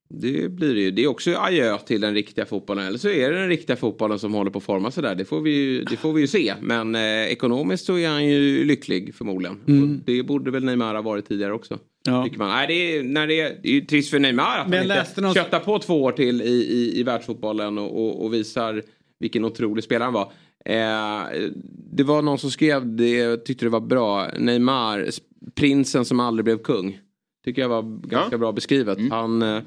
det 0.08 0.48
blir 0.52 0.74
det 0.74 0.80
ju. 0.80 0.90
Det 0.90 1.04
är 1.04 1.06
också 1.08 1.34
adjö 1.36 1.78
till 1.78 2.00
den 2.00 2.14
riktiga 2.14 2.46
fotbollen. 2.46 2.86
Eller 2.86 2.98
så 2.98 3.08
är 3.08 3.30
det 3.30 3.38
den 3.38 3.48
riktiga 3.48 3.76
fotbollen 3.76 4.18
som 4.18 4.34
håller 4.34 4.50
på 4.50 4.58
att 4.58 4.64
forma 4.64 4.90
sig 4.90 5.02
där. 5.02 5.14
Det 5.14 5.24
får 5.24 5.40
vi 5.40 5.50
ju, 5.50 5.84
det 5.84 5.96
får 5.96 6.12
vi 6.12 6.20
ju 6.20 6.26
se. 6.26 6.54
Men 6.60 6.94
eh, 6.94 7.00
ekonomiskt 7.02 7.84
så 7.86 7.98
är 7.98 8.08
han 8.08 8.26
ju 8.26 8.64
lycklig 8.64 9.14
förmodligen. 9.14 9.60
Mm. 9.68 9.82
Och 9.82 10.04
det 10.06 10.22
borde 10.22 10.50
väl 10.50 10.64
Neymar 10.64 10.94
ha 10.94 11.02
varit 11.02 11.28
tidigare 11.28 11.52
också. 11.52 11.78
Ja. 12.06 12.24
Tycker 12.24 12.38
man. 12.38 12.48
Nej, 12.48 12.66
det, 12.66 12.74
är, 12.96 13.02
när 13.02 13.26
det, 13.26 13.40
är, 13.40 13.58
det 13.62 13.68
är 13.68 13.72
ju 13.72 13.80
trist 13.80 14.10
för 14.10 14.18
Neymar 14.18 14.58
att 14.58 14.68
Men 14.68 14.78
han 14.78 14.88
läste 14.88 15.10
inte 15.10 15.20
någon- 15.20 15.34
köttar 15.34 15.60
på 15.60 15.78
två 15.78 16.02
år 16.02 16.12
till 16.12 16.42
i, 16.42 16.44
i, 16.54 17.00
i 17.00 17.02
världsfotbollen 17.02 17.78
och, 17.78 18.04
och, 18.06 18.24
och 18.24 18.34
visar 18.34 18.82
vilken 19.18 19.44
otrolig 19.44 19.84
spelare 19.84 20.06
han 20.06 20.12
var. 20.14 20.32
Eh, 20.64 21.48
det 21.92 22.02
var 22.02 22.22
någon 22.22 22.38
som 22.38 22.50
skrev 22.50 22.96
det, 22.96 23.10
jag 23.10 23.44
tyckte 23.44 23.64
det 23.64 23.70
var 23.70 23.80
bra. 23.80 24.28
Neymar, 24.38 25.06
prinsen 25.54 26.04
som 26.04 26.20
aldrig 26.20 26.44
blev 26.44 26.58
kung. 26.58 26.98
Tycker 27.44 27.62
jag 27.62 27.68
var 27.68 28.08
ganska 28.08 28.38
bra 28.38 28.52
beskrivet. 28.52 28.98
Han 29.10 29.42
eh, 29.42 29.62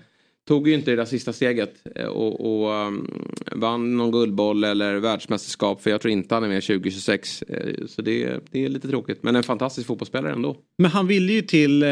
tog 0.49 0.67
ju 0.67 0.73
inte 0.73 0.91
det 0.91 0.97
där 0.97 1.05
sista 1.05 1.33
steget 1.33 1.73
eh, 1.95 2.05
och, 2.05 2.41
och 2.41 2.87
um, 2.87 3.07
vann 3.51 3.97
någon 3.97 4.11
guldboll 4.11 4.63
eller 4.63 4.95
världsmästerskap. 4.95 5.81
För 5.81 5.89
jag 5.89 6.01
tror 6.01 6.11
inte 6.11 6.35
han 6.35 6.43
är 6.43 6.47
med 6.47 6.63
2026. 6.63 7.41
Eh, 7.41 7.85
så 7.87 8.01
det, 8.01 8.39
det 8.51 8.65
är 8.65 8.69
lite 8.69 8.87
tråkigt. 8.87 9.23
Men 9.23 9.35
en 9.35 9.43
fantastisk 9.43 9.87
fotbollsspelare 9.87 10.33
ändå. 10.33 10.57
Men 10.77 10.91
han 10.91 11.07
ville 11.07 11.33
ju 11.33 11.41
till 11.41 11.83
eh, 11.83 11.89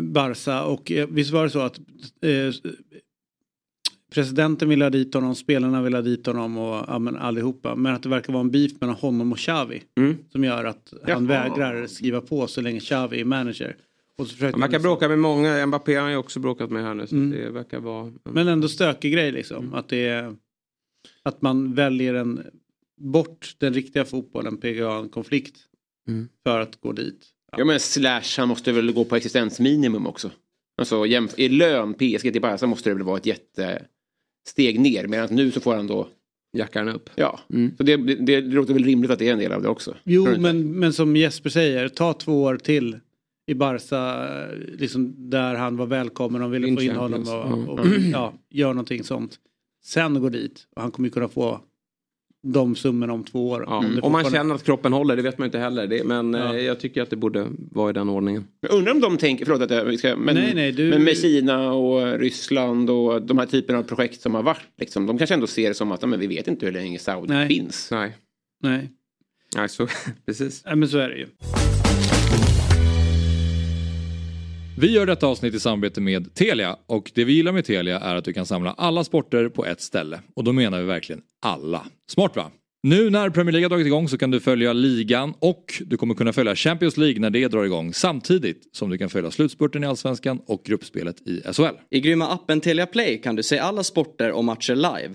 Barca 0.00 0.64
och 0.64 0.92
eh, 0.92 1.08
visst 1.10 1.30
var 1.30 1.44
det 1.44 1.50
så 1.50 1.60
att 1.60 1.78
eh, 2.22 2.72
presidenten 4.14 4.68
ville 4.68 4.84
ha 4.84 4.90
dit 4.90 5.14
honom, 5.14 5.34
spelarna 5.34 5.82
ville 5.82 5.96
ha 5.96 6.02
dit 6.02 6.26
honom 6.26 6.58
och 6.58 6.84
ja, 6.88 6.98
men 6.98 7.16
allihopa. 7.16 7.76
Men 7.76 7.94
att 7.94 8.02
det 8.02 8.08
verkar 8.08 8.32
vara 8.32 8.40
en 8.40 8.50
beef 8.50 8.72
mellan 8.80 8.96
honom 8.96 9.32
och 9.32 9.38
Xavi. 9.38 9.82
Mm. 9.98 10.16
Som 10.32 10.44
gör 10.44 10.64
att 10.64 10.92
han 11.02 11.26
Jaha. 11.26 11.48
vägrar 11.48 11.86
skriva 11.86 12.20
på 12.20 12.46
så 12.46 12.60
länge 12.60 12.80
Xavi 12.80 13.20
är 13.20 13.24
manager. 13.24 13.76
Och 14.20 14.26
så 14.26 14.34
försökte 14.34 14.58
Man 14.58 14.62
han 14.62 14.70
verkar 14.70 14.82
bråka 14.82 15.08
med 15.08 15.18
många. 15.18 15.66
Mbappé 15.66 15.94
har 15.94 16.08
ju 16.08 16.16
också 16.16 16.40
bråkat 16.40 16.70
med 16.70 16.82
här 16.82 16.94
nu. 16.94 17.06
Så 17.06 17.14
Mm. 17.16 17.30
det 17.30 17.50
verkar 17.50 17.80
vara... 17.80 18.12
Men 18.24 18.48
ändå 18.48 18.68
stökig 18.68 19.12
grej 19.12 19.32
liksom. 19.32 19.74
Att, 19.74 19.88
det 19.88 20.06
är, 20.08 20.36
att 21.22 21.42
man 21.42 21.74
väljer 21.74 22.14
en, 22.14 22.46
bort 23.00 23.54
den 23.58 23.74
riktiga 23.74 24.04
fotbollen, 24.04 24.56
PGA, 24.56 24.92
en 24.98 25.08
konflikt. 25.08 25.56
Mm. 26.08 26.28
För 26.46 26.60
att 26.60 26.80
gå 26.80 26.92
dit. 26.92 27.26
Ja 27.56 27.64
men 27.64 27.80
Slash 27.80 28.22
han 28.38 28.48
måste 28.48 28.72
väl 28.72 28.92
gå 28.92 29.04
på 29.04 29.16
existensminimum 29.16 30.06
också. 30.06 30.30
Alltså 30.80 30.96
jämf- 31.04 31.34
i 31.36 31.48
lön 31.48 31.94
PSG 31.94 32.32
till 32.32 32.40
Barca 32.40 32.66
måste 32.66 32.90
det 32.90 32.94
väl 32.94 33.02
vara 33.04 33.16
ett 33.16 33.26
jättesteg 33.26 34.80
ner. 34.80 35.06
Medan 35.06 35.28
nu 35.30 35.50
så 35.50 35.60
får 35.60 35.74
han 35.74 35.86
då 35.86 36.08
Jackar 36.56 36.84
han 36.84 36.94
upp. 36.94 37.10
Ja, 37.14 37.40
Mm. 37.52 37.76
så 37.76 37.82
det, 37.82 37.96
det, 37.96 38.14
det 38.14 38.40
låter 38.40 38.74
väl 38.74 38.84
rimligt 38.84 39.10
att 39.10 39.18
det 39.18 39.28
är 39.28 39.32
en 39.32 39.38
del 39.38 39.52
av 39.52 39.62
det 39.62 39.68
också. 39.68 39.96
Jo, 40.04 40.28
men, 40.38 40.72
men 40.78 40.92
som 40.92 41.16
Jesper 41.16 41.50
säger, 41.50 41.88
ta 41.88 42.12
två 42.12 42.42
år 42.42 42.56
till 42.56 43.00
i 43.46 43.54
Barca, 43.54 44.26
liksom 44.78 45.30
där 45.30 45.54
han 45.54 45.76
var 45.76 45.86
välkommen 45.86 46.42
och 46.42 46.54
ville 46.54 46.68
In 46.68 46.76
få 46.76 46.82
in 46.82 46.96
honom 46.96 47.22
och, 47.68 47.68
och 47.78 47.86
Mm. 47.86 48.10
ja, 48.10 48.32
gör 48.50 48.68
någonting 48.68 49.04
sånt. 49.04 49.38
Sen 49.84 50.20
gå 50.20 50.28
dit 50.28 50.66
och 50.76 50.82
han 50.82 50.90
kommer 50.90 51.08
ju 51.08 51.12
kunna 51.12 51.28
få 51.28 51.60
de 52.42 52.76
summorna 52.76 53.12
om 53.12 53.24
två 53.24 53.48
år. 53.50 53.64
Ja. 53.66 53.76
Om 53.78 53.98
Om 54.02 54.12
man 54.12 54.24
känner 54.30 54.54
att 54.54 54.64
kroppen 54.64 54.92
håller, 54.92 55.16
det 55.16 55.22
vet 55.22 55.38
man 55.38 55.46
inte 55.46 55.58
heller. 55.58 55.86
Det, 55.86 56.04
men 56.04 56.34
Ja. 56.34 56.54
eh, 56.54 56.60
jag 56.60 56.80
tycker 56.80 57.02
att 57.02 57.10
det 57.10 57.16
borde 57.16 57.46
vara 57.70 57.90
i 57.90 57.92
den 57.92 58.08
ordningen. 58.08 58.44
Jag 58.60 58.72
undrar 58.72 58.92
om 58.92 59.00
de 59.00 59.16
tänker, 59.18 59.44
förlåt 59.44 59.62
att 59.62 59.70
jag 59.70 59.84
vi 59.84 59.98
ska, 59.98 60.16
men, 60.16 60.34
Nej, 60.34 60.54
nej, 60.54 60.72
du- 60.72 60.90
men 60.90 61.04
med 61.04 61.16
Kina 61.16 61.72
och 61.72 62.18
Ryssland 62.18 62.90
och 62.90 63.22
de 63.22 63.38
här 63.38 63.46
typerna 63.46 63.78
av 63.78 63.82
projekt 63.82 64.20
som 64.20 64.34
har 64.34 64.42
varit, 64.42 64.62
liksom, 64.80 65.06
de 65.06 65.18
kanske 65.18 65.34
ändå 65.34 65.46
ser 65.46 65.68
det 65.68 65.74
som 65.74 65.92
att 65.92 66.02
ja, 66.02 66.08
men 66.08 66.20
vi 66.20 66.26
vet 66.26 66.48
inte 66.48 66.66
hur 66.66 66.72
länge 66.72 66.98
Saudi 66.98 67.32
Nej. 67.32 67.48
finns. 67.48 67.88
Nej. 67.90 68.16
Nej. 68.62 68.90
Nej, 69.56 69.68
så, 69.68 69.86
precis. 70.26 70.62
Nej, 70.66 70.76
men 70.76 70.88
så 70.88 70.98
är 70.98 71.08
det 71.08 71.16
ju. 71.16 71.26
Vi 74.78 74.92
gör 74.92 75.06
detta 75.06 75.26
avsnitt 75.26 75.54
i 75.54 75.60
samarbete 75.60 76.00
med 76.00 76.34
Telia 76.34 76.76
och 76.86 77.10
det 77.14 77.24
vi 77.24 77.32
gillar 77.32 77.52
med 77.52 77.64
Telia 77.64 77.98
är 77.98 78.16
att 78.16 78.24
du 78.24 78.32
kan 78.32 78.46
samla 78.46 78.72
alla 78.72 79.04
sporter 79.04 79.48
på 79.48 79.66
ett 79.66 79.80
ställe. 79.80 80.20
Och 80.36 80.44
då 80.44 80.52
menar 80.52 80.80
vi 80.80 80.86
verkligen 80.86 81.22
alla. 81.42 81.86
Smart 82.10 82.36
va? 82.36 82.50
Nu 82.82 83.10
när 83.10 83.30
Premier 83.30 83.52
League 83.52 83.64
har 83.64 83.70
dragit 83.70 83.86
igång 83.86 84.08
så 84.08 84.18
kan 84.18 84.30
du 84.30 84.40
följa 84.40 84.72
ligan 84.72 85.34
och 85.38 85.82
du 85.86 85.96
kommer 85.96 86.14
kunna 86.14 86.32
följa 86.32 86.56
Champions 86.56 86.96
League 86.96 87.20
när 87.20 87.30
det 87.30 87.48
drar 87.48 87.64
igång 87.64 87.94
samtidigt 87.94 88.76
som 88.76 88.90
du 88.90 88.98
kan 88.98 89.10
följa 89.10 89.30
slutspurten 89.30 89.84
i 89.84 89.86
Allsvenskan 89.86 90.40
och 90.46 90.62
gruppspelet 90.64 91.28
i 91.28 91.42
SHL. 91.52 91.76
I 91.90 92.00
grymma 92.00 92.28
appen 92.28 92.60
Telia 92.60 92.86
Play 92.86 93.20
kan 93.22 93.36
du 93.36 93.42
se 93.42 93.58
alla 93.58 93.84
sporter 93.84 94.32
och 94.32 94.44
matcher 94.44 94.74
live 94.74 95.14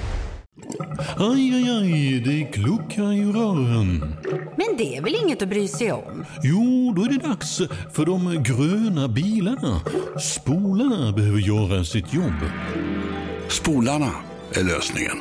Aj, 1.17 1.53
aj, 1.55 1.69
aj, 1.69 2.21
det 2.25 2.43
kluckar 2.53 3.13
i 3.13 3.23
rören. 3.25 4.15
Men 4.57 4.77
det 4.77 4.97
är 4.97 5.01
väl 5.01 5.15
inget 5.23 5.41
att 5.41 5.49
bry 5.49 5.67
sig 5.67 5.91
om? 5.91 6.25
Jo, 6.43 6.93
då 6.95 7.03
är 7.03 7.09
det 7.09 7.27
dags 7.27 7.61
för 7.93 8.05
de 8.05 8.43
gröna 8.43 9.07
bilarna. 9.07 9.81
Spolarna 10.19 11.11
behöver 11.11 11.39
göra 11.39 11.83
sitt 11.83 12.13
jobb. 12.13 12.39
Spolarna 13.47 14.11
är 14.53 14.63
lösningen. 14.63 15.17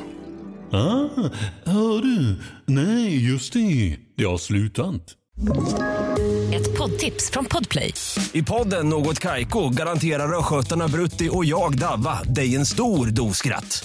Ah, 0.72 1.09
hör 1.64 2.03
du? 2.03 2.37
Nej, 2.66 3.31
just 3.31 3.53
det. 3.53 3.96
Det 4.16 4.24
har 4.24 4.38
slutat. 4.38 5.16
Ett 6.55 6.79
poddtips 6.79 7.31
från 7.31 7.44
Podplay. 7.44 7.94
I 8.33 8.42
podden 8.42 8.88
Något 8.88 9.18
Kaiko 9.18 9.68
garanterar 9.68 10.38
östgötarna 10.38 10.88
Brutti 10.88 11.29
och 11.33 11.44
jag, 11.44 11.79
Davva, 11.79 12.22
dig 12.22 12.57
en 12.57 12.66
stor 12.66 13.07
dos 13.07 13.37
skratt. 13.37 13.85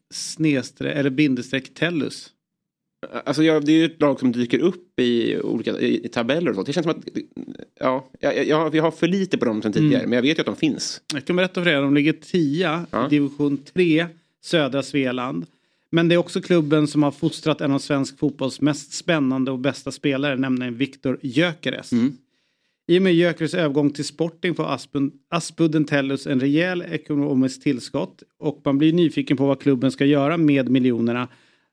snedstreck 0.11 0.95
eller 0.95 1.09
bindestreck 1.09 1.73
Tellus? 1.73 2.29
Alltså 3.25 3.43
jag, 3.43 3.65
det 3.65 3.71
är 3.71 3.77
ju 3.77 3.85
ett 3.85 4.01
lag 4.01 4.19
som 4.19 4.31
dyker 4.31 4.59
upp 4.59 4.99
i 4.99 5.39
olika 5.39 5.79
i, 5.79 6.05
i 6.05 6.09
tabeller 6.09 6.49
och 6.49 6.55
sånt. 6.55 6.67
Det 6.67 6.73
känns 6.73 6.83
som 6.83 6.91
att 6.91 7.07
ja, 7.79 8.09
jag, 8.19 8.47
jag, 8.47 8.69
vi 8.69 8.79
har 8.79 8.91
för 8.91 9.07
lite 9.07 9.37
på 9.37 9.45
dem 9.45 9.61
sen 9.61 9.73
tidigare. 9.73 9.97
Mm. 9.97 10.09
Men 10.09 10.17
jag 10.17 10.23
vet 10.23 10.37
ju 10.37 10.41
att 10.41 10.45
de 10.45 10.55
finns. 10.55 11.01
Jag 11.13 11.25
kan 11.25 11.35
berätta 11.35 11.63
för 11.63 11.69
er, 11.71 11.81
de 11.81 11.95
ligger 11.95 12.13
tia 12.13 12.85
Ja. 12.91 13.05
i 13.05 13.09
division 13.09 13.57
3, 13.57 14.05
södra 14.43 14.83
Svealand. 14.83 15.45
Men 15.89 16.07
det 16.07 16.15
är 16.15 16.17
också 16.17 16.41
klubben 16.41 16.87
som 16.87 17.03
har 17.03 17.11
fostrat 17.11 17.61
en 17.61 17.71
av 17.71 17.79
svensk 17.79 18.19
fotbolls 18.19 18.61
mest 18.61 18.93
spännande 18.93 19.51
och 19.51 19.59
bästa 19.59 19.91
spelare, 19.91 20.35
nämligen 20.35 20.77
Viktor 20.77 21.19
Gyökeres. 21.21 21.91
I 22.91 22.97
och 22.97 23.01
med 23.01 23.13
Gyökeres 23.13 23.53
övergång 23.53 23.89
till 23.89 24.05
Sporting 24.05 24.55
får 24.55 24.73
Aspudden, 24.73 25.11
Aspudden 25.29 25.85
Tellus 25.85 26.27
en 26.27 26.39
rejäl 26.39 26.83
ekonomisk 26.91 27.63
tillskott 27.63 28.23
och 28.39 28.61
man 28.65 28.77
blir 28.77 28.93
nyfiken 28.93 29.37
på 29.37 29.45
vad 29.45 29.61
klubben 29.61 29.91
ska 29.91 30.05
göra 30.05 30.37
med 30.37 30.69
miljonerna. 30.69 31.27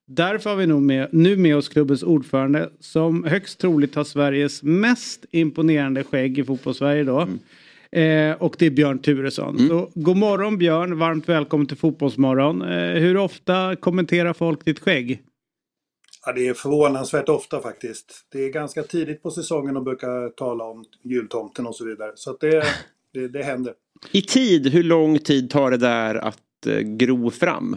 Därför 0.06 0.50
har 0.50 0.56
vi 0.56 0.66
nog 0.66 0.82
med, 0.82 1.08
nu 1.12 1.36
med 1.36 1.56
oss 1.56 1.68
klubbens 1.68 2.02
ordförande 2.02 2.70
som 2.80 3.24
högst 3.24 3.58
troligt 3.58 3.94
har 3.94 4.04
Sveriges 4.04 4.62
mest 4.62 5.24
imponerande 5.30 6.04
skägg 6.04 6.38
i 6.38 6.44
fotbollssverige 6.44 7.04
då. 7.04 7.20
Eh, 7.98 8.32
och 8.32 8.56
det 8.58 8.66
är 8.66 8.70
Björn 8.70 8.98
Turesson. 8.98 9.68
Så, 9.68 9.90
god 9.94 10.16
morgon 10.16 10.58
Björn, 10.58 10.98
varmt 10.98 11.28
välkommen 11.28 11.66
till 11.66 11.76
Fotbollsmorgon. 11.76 12.62
Eh, 12.62 13.00
hur 13.00 13.16
ofta 13.16 13.76
kommenterar 13.76 14.32
folk 14.32 14.64
ditt 14.64 14.78
skägg? 14.78 15.22
Ja, 16.26 16.32
det 16.32 16.48
är 16.48 16.54
förvånansvärt 16.54 17.28
ofta 17.28 17.60
faktiskt. 17.60 18.26
Det 18.32 18.44
är 18.44 18.48
ganska 18.48 18.82
tidigt 18.82 19.22
på 19.22 19.30
säsongen 19.30 19.76
och 19.76 19.82
brukar 19.82 20.28
tala 20.28 20.64
om 20.64 20.84
jultomten 21.02 21.66
och 21.66 21.76
så 21.76 21.84
vidare. 21.84 22.12
Så 22.14 22.36
det, 22.40 22.64
det, 23.14 23.28
det 23.28 23.42
händer. 23.42 23.74
I 24.12 24.22
tid, 24.22 24.66
hur 24.66 24.82
lång 24.82 25.18
tid 25.18 25.50
tar 25.50 25.70
det 25.70 25.76
där 25.76 26.14
att 26.14 26.66
eh, 26.66 26.78
gro 26.78 27.30
fram? 27.30 27.76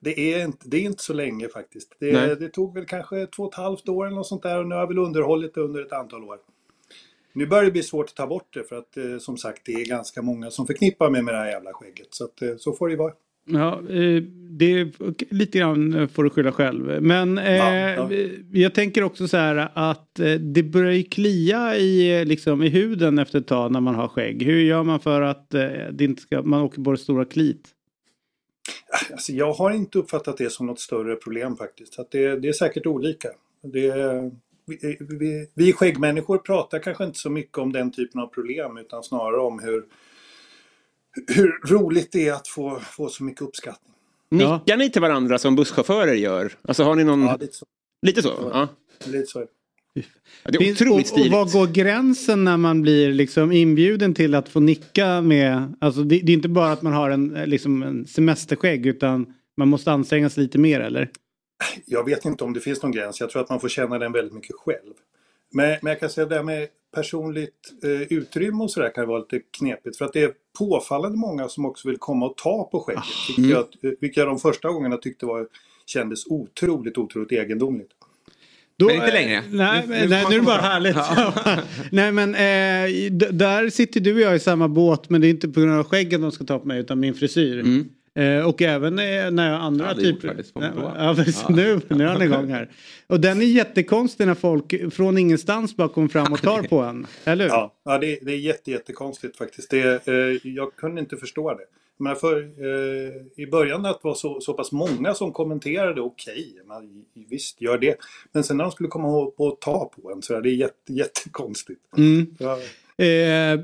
Det 0.00 0.34
är 0.34 0.44
inte, 0.44 0.68
det 0.68 0.76
är 0.76 0.80
inte 0.80 1.02
så 1.02 1.12
länge 1.12 1.48
faktiskt. 1.48 1.96
Det, 2.00 2.40
det 2.40 2.48
tog 2.48 2.74
väl 2.74 2.86
kanske 2.86 3.26
två 3.26 3.42
och 3.42 3.52
ett 3.52 3.56
halvt 3.56 3.88
år 3.88 4.06
eller 4.06 4.16
något 4.16 4.26
sånt 4.26 4.42
där 4.42 4.58
och 4.58 4.66
nu 4.66 4.74
har 4.74 4.82
jag 4.82 4.88
väl 4.88 4.98
underhållit 4.98 5.54
det 5.54 5.60
under 5.60 5.82
ett 5.82 5.92
antal 5.92 6.24
år. 6.24 6.38
Nu 7.32 7.46
börjar 7.46 7.64
det 7.64 7.70
bli 7.70 7.82
svårt 7.82 8.08
att 8.08 8.16
ta 8.16 8.26
bort 8.26 8.54
det 8.54 8.64
för 8.64 8.76
att 8.76 8.96
eh, 8.96 9.18
som 9.18 9.36
sagt 9.36 9.62
det 9.64 9.72
är 9.72 9.84
ganska 9.84 10.22
många 10.22 10.50
som 10.50 10.66
förknippar 10.66 11.10
mig 11.10 11.22
med 11.22 11.34
det 11.34 11.38
här 11.38 11.50
jävla 11.50 11.72
skägget. 11.72 12.08
Så 12.10 12.24
att, 12.24 12.42
eh, 12.42 12.56
så 12.56 12.72
får 12.72 12.88
det 12.88 12.96
vara. 12.96 13.12
Ja, 13.52 13.80
eh, 13.88 14.22
det 14.60 14.80
är 14.80 14.90
lite 15.34 15.58
grann 15.58 16.08
får 16.08 16.24
du 16.24 16.30
skylla 16.30 16.52
själv. 16.52 17.02
Men 17.02 17.38
eh, 17.38 17.56
Ja, 17.56 18.10
jag 18.52 18.74
tänker 18.74 19.02
också 19.02 19.28
så 19.28 19.36
här 19.36 19.70
att 19.74 20.18
eh, 20.18 20.32
det 20.32 20.62
börjar 20.62 20.92
ju 20.92 21.02
klia 21.02 21.76
i, 21.76 22.20
eh, 22.20 22.26
liksom, 22.26 22.62
i 22.62 22.68
huden 22.68 23.18
efter 23.18 23.38
ett 23.38 23.46
tag 23.46 23.72
när 23.72 23.80
man 23.80 23.94
har 23.94 24.08
skägg. 24.08 24.42
Hur 24.42 24.60
gör 24.60 24.82
man 24.82 25.00
för 25.00 25.22
att 25.22 25.54
eh, 25.54 25.62
det 25.92 26.04
inte 26.04 26.22
ska, 26.22 26.42
man 26.42 26.62
åker 26.62 26.82
på 26.82 26.90
det 26.90 26.98
stora 26.98 27.24
klit? 27.24 27.68
Alltså, 29.12 29.32
jag 29.32 29.52
har 29.52 29.70
inte 29.70 29.98
uppfattat 29.98 30.36
det 30.36 30.52
som 30.52 30.66
något 30.66 30.80
större 30.80 31.16
problem 31.16 31.56
faktiskt. 31.56 31.98
Att 31.98 32.10
det, 32.10 32.40
det 32.40 32.48
är 32.48 32.52
säkert 32.52 32.86
olika. 32.86 33.28
Det, 33.62 33.92
vi, 34.66 34.96
vi, 35.00 35.46
vi 35.54 35.72
skäggmänniskor 35.72 36.38
pratar 36.38 36.78
kanske 36.78 37.04
inte 37.04 37.18
så 37.18 37.30
mycket 37.30 37.58
om 37.58 37.72
den 37.72 37.92
typen 37.92 38.20
av 38.20 38.26
problem 38.26 38.76
utan 38.76 39.02
snarare 39.02 39.40
om 39.40 39.58
hur, 39.58 39.84
hur 41.26 41.60
roligt 41.68 42.12
det 42.12 42.28
är 42.28 42.32
att 42.32 42.48
få, 42.48 42.80
få 42.80 43.08
så 43.08 43.24
mycket 43.24 43.42
uppskattning. 43.42 43.94
Nickar 44.30 44.76
ni 44.76 44.90
till 44.90 45.02
varandra 45.02 45.38
som 45.38 45.56
busschaufförer 45.56 46.14
gör? 46.14 46.52
Alltså 46.62 46.82
har 46.82 46.94
ni 46.94 47.04
någon... 47.04 47.22
Ja, 47.22 47.36
lite 47.40 47.56
så. 47.56 47.66
Lite 48.06 48.22
så? 48.22 48.50
Ja. 48.52 48.68
Lite 49.06 49.26
så. 49.26 49.46
Ja, 50.42 50.50
det 50.50 50.58
är 50.58 50.72
otroligt 50.72 50.90
och, 50.90 51.00
och 51.00 51.06
stiligt. 51.06 51.32
var 51.32 51.52
går 51.52 51.66
gränsen 51.66 52.44
när 52.44 52.56
man 52.56 52.82
blir 52.82 53.12
liksom 53.12 53.52
inbjuden 53.52 54.14
till 54.14 54.34
att 54.34 54.48
få 54.48 54.60
nicka 54.60 55.20
med, 55.20 55.74
alltså 55.80 56.02
det, 56.02 56.20
det 56.20 56.32
är 56.32 56.34
inte 56.34 56.48
bara 56.48 56.72
att 56.72 56.82
man 56.82 56.92
har 56.92 57.10
en, 57.10 57.36
eh, 57.36 57.46
liksom 57.46 57.82
en 57.82 58.06
semesterskägg 58.06 58.86
utan 58.86 59.34
man 59.56 59.68
måste 59.68 59.92
anstränga 59.92 60.30
sig 60.30 60.42
lite 60.42 60.58
mer 60.58 60.80
eller? 60.80 61.10
Jag 61.86 62.04
vet 62.04 62.24
inte 62.24 62.44
om 62.44 62.52
det 62.52 62.60
finns 62.60 62.82
någon 62.82 62.92
gräns. 62.92 63.20
Jag 63.20 63.30
tror 63.30 63.42
att 63.42 63.50
man 63.50 63.60
får 63.60 63.68
känna 63.68 63.98
den 63.98 64.12
väldigt 64.12 64.34
mycket 64.34 64.56
själv. 64.56 64.94
Men, 65.52 65.78
men 65.82 65.90
jag 65.90 66.00
kan 66.00 66.10
säga 66.10 66.26
det 66.26 66.34
här 66.34 66.42
med 66.42 66.68
personligt 66.94 67.72
eh, 67.82 68.02
utrymme 68.02 68.64
och 68.64 68.70
sådär 68.70 68.94
kan 68.94 69.08
vara 69.08 69.18
lite 69.18 69.40
knepigt. 69.58 69.96
För 69.96 70.04
att 70.04 70.12
det 70.12 70.22
är 70.22 70.32
påfallande 70.58 71.18
många 71.18 71.48
som 71.48 71.64
också 71.66 71.88
vill 71.88 71.96
komma 71.98 72.26
och 72.26 72.36
ta 72.36 72.64
på 72.72 72.80
skägget. 72.80 73.04
Vilket, 73.28 73.44
Mm. 73.44 73.50
jag, 73.50 73.90
eh, 73.92 73.96
vilket 74.00 74.16
jag 74.16 74.26
de 74.28 74.38
första 74.38 74.68
gångerna 74.68 74.96
tyckte 74.96 75.26
var, 75.26 75.46
kändes 75.86 76.26
otroligt, 76.26 76.98
otroligt 76.98 77.32
egendomligt. 77.32 77.90
Då, 78.78 78.86
Men 78.86 78.94
inte 78.96 79.12
längre. 79.12 79.42
Nej, 79.50 79.84
Nu- 79.88 79.94
nej 80.08 80.24
nu 80.30 80.34
är 80.36 80.38
det 80.40 80.46
bara 80.46 80.60
härligt. 80.60 80.94
fram. 80.96 81.32
nej 81.92 82.12
men 82.12 82.34
eh, 82.34 83.12
där 83.32 83.70
sitter 83.70 84.00
du 84.00 84.14
och 84.14 84.20
jag 84.20 84.36
i 84.36 84.38
samma 84.38 84.68
båt 84.68 85.10
men 85.10 85.20
det 85.20 85.26
är 85.26 85.30
inte 85.30 85.48
på 85.48 85.60
grund 85.60 85.72
av 85.78 85.84
skäggen 85.84 86.20
de 86.20 86.32
ska 86.32 86.44
ta 86.44 86.58
på 86.58 86.66
mig 86.66 86.80
utan 86.80 87.00
min 87.00 87.14
frisyr. 87.14 87.84
Eh, 88.18 88.48
och 88.48 88.62
även 88.62 88.98
eh, 88.98 89.30
när 89.30 89.50
jag 89.52 89.60
andra 89.60 89.84
Ja, 89.84 89.90
är 89.90 89.94
typer. 89.94 90.44
prova. 90.54 90.94
ja, 90.98 91.14
precis, 91.14 91.44
Ja. 91.48 91.54
nu, 91.54 91.80
nu 91.88 92.04
är 92.04 92.08
han 92.08 92.22
igång 92.22 92.48
här. 92.48 92.70
Och 93.06 93.20
den 93.20 93.42
är 93.42 93.46
jättekonstig 93.46 94.26
när 94.26 94.34
folk 94.34 94.94
från 94.94 95.18
ingenstans 95.18 95.76
bara 95.76 95.88
kommer 95.88 96.08
fram 96.08 96.32
och 96.32 96.42
tar 96.42 96.62
på 96.62 96.78
en. 96.80 97.06
Eller 97.24 97.44
hur? 97.44 97.50
Ja, 97.50 97.74
ja 97.84 97.98
det, 97.98 98.18
det 98.22 98.32
är 98.32 98.36
jätte, 98.36 98.70
jättekonstigt 98.70 99.36
faktiskt. 99.36 99.70
Det, 99.70 100.08
eh, 100.08 100.14
jag 100.42 100.76
kunde 100.76 101.00
inte 101.00 101.16
förstå 101.16 101.54
det. 101.54 101.64
Men 102.02 102.16
för, 102.16 102.36
eh, 102.42 103.12
I 103.36 103.46
början 103.50 103.86
att 103.86 104.02
det 104.02 104.08
var 104.08 104.14
så, 104.14 104.40
så 104.40 104.54
pass 104.54 104.72
många 104.72 105.14
som 105.14 105.32
kommenterade, 105.32 106.00
okej, 106.00 106.54
man, 106.66 107.04
visst 107.28 107.60
gör 107.60 107.78
det. 107.78 107.96
Men 108.32 108.44
sen 108.44 108.56
när 108.56 108.64
de 108.64 108.72
skulle 108.72 108.88
komma 108.88 109.08
och, 109.08 109.40
och 109.40 109.60
ta 109.60 109.84
på 110.02 110.10
en 110.12 110.22
så 110.22 110.34
är 110.34 110.40
det 110.40 110.50
jätte, 110.50 110.92
jättekonstigt. 110.92 111.80
Mm. 111.96 112.26
Ja. 112.38 112.58
Eh, 113.00 113.58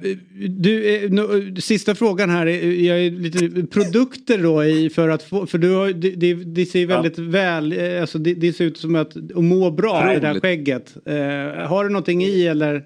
du, 0.48 0.96
eh, 1.04 1.10
no, 1.10 1.56
sista 1.60 1.94
frågan 1.94 2.30
här. 2.30 2.46
är- 2.46 2.70
Jag 2.72 3.00
är 3.00 3.10
lite 3.10 3.66
produkter 3.66 4.38
då 4.38 4.64
i 4.64 4.90
för 4.90 5.08
att 5.08 5.22
få, 5.22 5.46
för 5.46 5.58
du 5.58 5.74
har, 5.74 5.92
det, 5.92 6.10
det, 6.10 6.34
det 6.34 6.66
ser 6.66 6.78
ju 6.78 6.86
väldigt 6.86 7.18
väl, 7.18 7.72
eh, 7.78 8.00
alltså 8.00 8.18
det, 8.18 8.34
det 8.34 8.52
ser 8.52 8.64
ut 8.64 8.78
som 8.78 8.94
att, 8.94 9.16
att 9.16 9.44
må 9.44 9.70
bra 9.70 10.02
det 10.02 10.20
där 10.20 10.30
Roligt. 10.30 10.42
skägget. 10.42 10.96
Eh, 11.06 11.14
har 11.68 11.84
du 11.84 11.90
någonting 11.90 12.22
i 12.24 12.46
eller? 12.46 12.84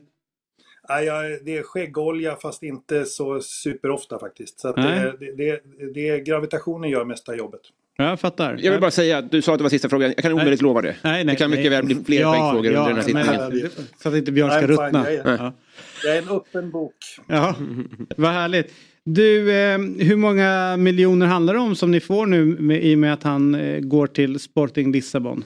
Nej, 0.88 1.04
jag, 1.06 1.44
det 1.44 1.56
är 1.56 1.62
skäggolja 1.62 2.36
fast 2.36 2.62
inte 2.62 3.04
så 3.04 3.40
superofta 3.40 4.18
faktiskt. 4.18 4.60
Så 4.60 4.72
det, 4.72 5.14
det, 5.36 5.60
det, 5.94 6.20
gravitationen 6.20 6.90
gör 6.90 7.04
mesta 7.04 7.36
jobbet. 7.36 7.60
Ja, 7.96 8.08
jag 8.08 8.20
fattar. 8.20 8.58
Jag 8.62 8.72
vill 8.72 8.80
bara 8.80 8.90
säga 8.90 9.18
att 9.18 9.30
du 9.30 9.42
sa 9.42 9.52
att 9.52 9.58
det 9.58 9.62
var 9.62 9.68
sista 9.70 9.88
frågan. 9.88 10.08
Jag 10.16 10.22
kan 10.22 10.32
omöjligt 10.32 10.62
lova 10.62 10.80
det. 10.82 10.96
Nej, 11.02 11.24
nej, 11.24 11.34
det 11.34 11.36
kan 11.38 11.50
mycket 11.50 11.70
nej. 11.70 11.70
väl 11.70 11.84
bli 11.86 11.96
fler 12.06 12.20
Ja, 12.20 12.32
poängfrågor 12.32 12.72
ja, 12.72 12.78
under 12.78 12.88
den 12.88 12.96
här 12.96 13.42
sittningen. 13.42 13.70
Så 14.02 14.08
att 14.08 14.14
inte 14.14 14.32
Björn 14.32 14.50
ska 14.50 14.66
ruttna. 14.66 15.12
Ja. 15.12 15.52
Jag 16.04 16.16
är 16.16 16.22
en 16.22 16.28
öppen 16.28 16.70
bok. 16.70 16.94
Ja, 17.26 17.56
vad 18.16 18.30
härligt. 18.30 18.72
Du, 19.04 19.52
eh, 19.52 19.78
hur 19.78 20.16
många 20.16 20.76
miljoner 20.76 21.26
handlar 21.26 21.54
det 21.54 21.60
om 21.60 21.76
som 21.76 21.90
ni 21.90 22.00
får 22.00 22.26
nu 22.26 22.44
med, 22.44 22.84
i 22.84 22.94
och 22.94 22.98
med 22.98 23.12
att 23.12 23.22
han 23.22 23.54
eh, 23.54 23.80
går 23.80 24.06
till 24.06 24.40
Sporting 24.40 24.92
Lissabon? 24.92 25.44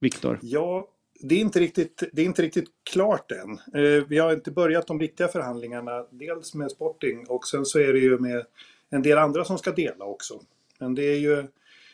Viktor. 0.00 0.38
Ja, 0.42 0.88
det 1.20 1.34
är 1.34 1.38
inte 1.38 1.60
riktigt, 1.60 2.02
det 2.12 2.22
är 2.22 2.26
inte 2.26 2.42
riktigt 2.42 2.68
klart 2.90 3.32
än. 3.32 3.50
Eh, 3.82 4.04
vi 4.08 4.18
har 4.18 4.32
inte 4.32 4.50
börjat 4.50 4.86
de 4.86 5.00
riktiga 5.00 5.28
förhandlingarna. 5.28 6.06
Dels 6.10 6.54
med 6.54 6.70
Sporting 6.70 7.26
och 7.28 7.46
sen 7.46 7.64
så 7.64 7.78
är 7.78 7.92
det 7.92 7.98
ju 7.98 8.18
med 8.18 8.44
en 8.90 9.02
del 9.02 9.18
andra 9.18 9.44
som 9.44 9.58
ska 9.58 9.72
dela 9.72 10.04
också. 10.04 10.40
Men 10.78 10.94
det 10.94 11.04
är 11.04 11.18
ju, 11.18 11.46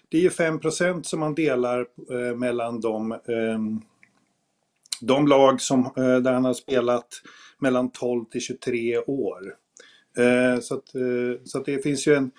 det 0.09 0.17
är 0.17 0.23
ju 0.23 0.29
5% 0.29 1.03
som 1.03 1.21
man 1.21 1.35
delar 1.35 1.87
mellan 2.35 2.81
de, 2.81 3.13
ehm, 3.13 3.81
de 5.01 5.27
lag 5.27 5.61
som, 5.61 5.93
där 5.97 6.33
han 6.33 6.45
har 6.45 6.55
spelat 6.55 7.23
mellan 7.61 7.91
12 7.91 8.25
till 8.25 8.41
23 8.41 8.99
år. 8.99 9.55
Eh, 10.19 10.61
så, 10.61 10.75
att, 10.75 10.95
eh, 10.95 11.43
så 11.45 11.59
att 11.59 11.65
det 11.65 11.83
finns 11.83 12.07
ju 12.07 12.15
en, 12.15 12.31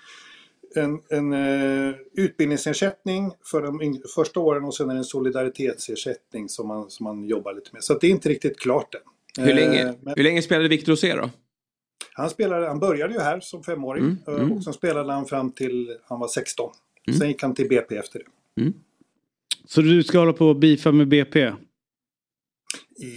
en, 0.74 1.00
en 1.08 1.32
eh, 1.32 1.94
utbildningsersättning 2.14 3.30
för 3.50 3.62
de 3.62 4.00
första 4.14 4.40
åren 4.40 4.64
och 4.64 4.74
sen 4.74 4.90
är 4.90 4.94
det 4.94 5.00
en 5.00 5.04
solidaritetsersättning 5.04 6.48
som 6.48 6.68
man, 6.68 6.90
som 6.90 7.04
man 7.04 7.24
jobbar 7.24 7.54
lite 7.54 7.70
med. 7.72 7.84
Så 7.84 7.92
att 7.92 8.00
det 8.00 8.06
är 8.06 8.10
inte 8.10 8.28
riktigt 8.28 8.60
klart 8.60 8.94
än. 8.94 9.44
Hur 9.46 9.54
länge, 9.54 9.94
men- 10.02 10.14
hur 10.16 10.22
länge 10.24 10.42
spelade 10.42 10.68
Victor 10.68 10.92
Rosé 10.92 11.14
då? 11.14 11.30
han, 12.14 12.30
spelade, 12.30 12.66
han 12.66 12.78
började 12.78 13.14
ju 13.14 13.20
här 13.20 13.40
som 13.40 13.62
femåring 13.62 14.04
Mm, 14.04 14.40
mm. 14.40 14.52
och 14.52 14.64
sen 14.64 14.72
spelade 14.72 15.12
han 15.12 15.26
fram 15.26 15.52
till 15.52 15.96
han 16.04 16.20
var 16.20 16.28
16. 16.28 16.70
Mm. 17.06 17.18
Sen 17.18 17.28
gick 17.28 17.42
han 17.42 17.54
till 17.54 17.68
BP 17.68 17.96
efter 17.96 18.18
det. 18.18 18.72
Så 19.66 19.80
du 19.80 20.02
ska 20.02 20.18
hålla 20.18 20.32
på 20.32 20.46
och 20.46 20.56
beefa 20.56 20.92
med 20.92 21.08
BP? 21.08 21.52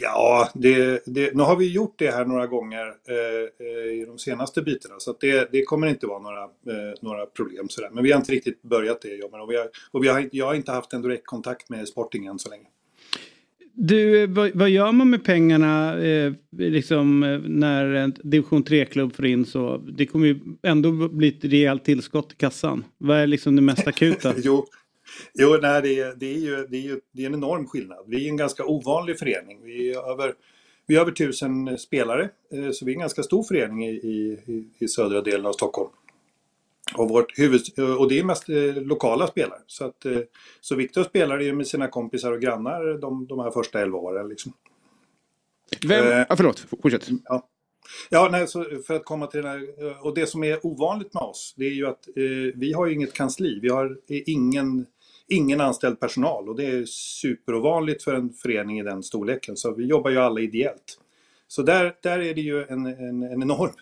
Ja, 0.02 0.50
det, 0.54 1.02
det, 1.06 1.36
nu 1.36 1.44
har 1.44 1.56
vi 1.56 1.72
gjort 1.72 1.94
det 1.98 2.12
här 2.12 2.26
några 2.26 2.48
gånger 2.48 2.86
eh, 2.86 3.68
eh, 3.68 4.02
i 4.02 4.06
de 4.08 4.18
senaste 4.18 4.62
bytena 4.62 4.96
så 5.00 5.16
det, 5.20 5.52
det 5.52 5.64
kommer 5.64 5.88
inte 5.88 6.08
vara 6.08 6.20
några, 6.20 6.44
eh, 6.44 6.94
några 7.02 7.26
problem 7.26 7.70
sådär. 7.70 7.90
Men 7.94 8.04
vi 8.04 8.12
har 8.12 8.20
inte 8.20 8.32
riktigt 8.32 8.62
börjat 8.62 9.02
det 9.02 9.16
jobbet 9.16 9.42
och, 9.42 9.52
vi 9.52 9.58
har, 9.58 9.70
och 9.92 10.04
vi 10.04 10.08
har, 10.08 10.30
jag 10.32 10.46
har 10.46 10.54
inte 10.54 10.72
haft 10.72 10.94
en 10.94 11.02
direkt 11.02 11.26
kontakt 11.26 11.70
med 11.70 11.88
Sporting 11.88 12.26
än 12.26 12.40
så 12.40 12.50
länge. 12.50 12.66
Du, 13.78 14.24
eh, 14.24 14.30
vad, 14.30 14.52
vad 14.56 14.70
gör 14.70 14.92
man 14.92 15.10
med 15.10 15.24
pengarna 15.24 16.00
eh, 16.04 16.34
liksom, 16.58 17.24
eh, 17.24 17.40
när 17.40 17.86
en 17.86 18.14
division 18.24 18.64
3-klubb 18.64 19.16
får 19.16 19.26
in 19.26 19.46
så? 19.46 19.78
Det 19.78 20.06
kommer 20.06 20.28
ju 20.28 20.40
ändå 20.64 20.92
bli 21.10 21.28
ett 21.28 21.46
rejält 21.46 21.86
tillskott 21.86 22.34
i 22.34 22.36
kassan. 22.36 22.84
Vad 22.98 23.18
är 23.18 23.28
liksom 23.28 23.56
det 23.56 23.62
mest 23.62 23.88
akuta? 23.88 24.34
jo, 24.44 24.66
jo 25.34 25.58
nej, 25.62 25.82
det, 25.82 26.00
är- 26.00 26.16
det, 26.16 26.26
är 26.34 26.38
ju, 26.40 26.68
det, 26.68 26.78
är 26.78 26.82
ju, 26.82 27.00
det 27.12 27.22
är 27.22 27.26
en 27.28 27.34
enorm 27.34 27.68
skillnad. 27.68 28.06
Vi 28.08 28.26
är 28.26 28.30
en 28.30 28.38
ganska 28.38 28.66
ovanlig 28.66 29.20
förening. 29.20 29.60
Vi 29.64 29.92
är 29.92 30.12
över, 30.12 30.34
vi 30.88 30.96
är 30.96 31.02
över 31.02 31.12
tusen 31.12 31.78
spelare, 31.78 32.30
eh, 32.54 32.72
så 32.72 32.86
vi 32.86 32.92
är 32.92 32.96
en 32.96 33.00
ganska 33.00 33.24
stor 33.24 33.44
förening 33.44 33.86
i, 33.86 33.90
i, 33.92 34.40
i- 34.80 34.88
södra 34.88 35.22
delen 35.22 35.46
av 35.46 35.54
Stockholm. 35.54 35.90
Och, 36.98 37.10
vårt 37.10 37.40
huvud, 37.40 37.62
och 38.00 38.10
det 38.10 38.20
är 38.20 38.24
mest 38.24 38.50
eh, 38.50 38.76
lokala 38.76 39.28
spelare. 39.28 39.60
Så, 39.68 39.86
att, 39.86 40.06
eh, 40.06 40.20
så 40.62 40.76
Viktor 40.76 41.04
spelar 41.04 41.40
ju 41.40 41.54
med 41.54 41.68
sina 41.68 41.88
kompisar 41.88 42.32
och 42.32 42.42
grannar 42.42 42.98
de, 42.98 43.28
de 43.28 43.40
här 43.40 43.52
första 43.52 43.82
11 43.82 43.98
åren. 43.98 44.30
Liksom. 44.30 44.54
Vem, 45.88 46.06
Eh, 46.08 46.26
ah, 46.30 46.36
förlåt, 46.36 46.60
fortsätt. 46.82 47.08
Ja, 47.26 47.48
ja 48.10 48.30
nej, 48.32 48.48
för 48.88 48.94
att 48.96 49.06
komma 49.06 49.28
till 49.28 49.42
den 49.42 49.52
här, 49.52 50.06
och 50.06 50.16
det 50.16 50.26
som 50.28 50.44
är 50.44 50.66
ovanligt 50.66 51.14
med 51.14 51.24
oss, 51.24 51.54
det 51.58 51.66
är 51.66 51.72
ju 51.72 51.88
att 51.88 52.08
eh, 52.08 52.54
vi 52.56 52.74
har 52.74 52.88
ju 52.88 52.94
inget 52.94 53.14
kansli. 53.14 53.60
Vi 53.62 53.70
har 53.70 53.98
ingen, 54.08 54.86
ingen 55.28 55.62
anställd 55.62 56.00
personal 56.00 56.50
och 56.50 56.56
det 56.56 56.66
är 56.66 56.86
superovanligt 56.86 58.04
för 58.04 58.14
en 58.14 58.34
förening 58.34 58.80
i 58.80 58.84
den 58.84 59.04
storleken. 59.04 59.58
Så 59.58 59.74
vi 59.74 59.86
jobbar 59.86 60.12
ju 60.12 60.18
alla 60.18 60.40
ideellt. 60.40 61.00
Så 61.48 61.62
där, 61.62 61.96
där 62.02 62.20
är 62.20 62.34
det 62.34 62.42
ju 62.42 62.64
en, 62.64 62.86
en, 62.86 63.24
en 63.24 63.42
enorm... 63.42 63.74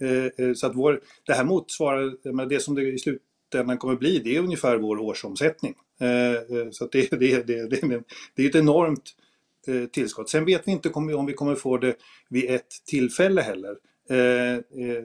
Eh, 0.00 0.46
eh 0.46 0.54
så 0.54 0.66
att 0.66 0.76
vår, 0.76 1.00
det 1.26 1.32
här 1.32 1.44
motsvarar, 1.44 2.32
men 2.32 2.48
det 2.48 2.60
som 2.60 2.74
det 2.74 2.82
i 2.82 2.98
slutändan 2.98 3.78
kommer 3.78 3.96
bli, 3.96 4.18
det 4.18 4.36
är 4.36 4.40
ungefär 4.40 4.76
vår 4.76 4.98
årsomsättning. 4.98 5.74
Eh, 6.00 6.32
eh 6.32 6.70
så 6.70 6.84
att 6.84 6.92
det, 6.92 7.10
det, 7.10 7.46
det, 7.46 7.70
det, 7.70 8.02
det, 8.34 8.44
är 8.44 8.48
ett 8.48 8.54
enormt 8.54 9.14
eh, 9.66 9.84
tillskott. 9.84 10.30
Sen 10.30 10.44
vet 10.44 10.68
vi 10.68 10.72
inte 10.72 10.90
om 10.90 11.26
vi 11.26 11.32
kommer 11.32 11.54
få 11.54 11.78
det 11.78 11.96
vid 12.28 12.50
ett 12.50 12.70
tillfälle 12.86 13.40
heller. 13.40 13.76
Eh, 14.10 14.62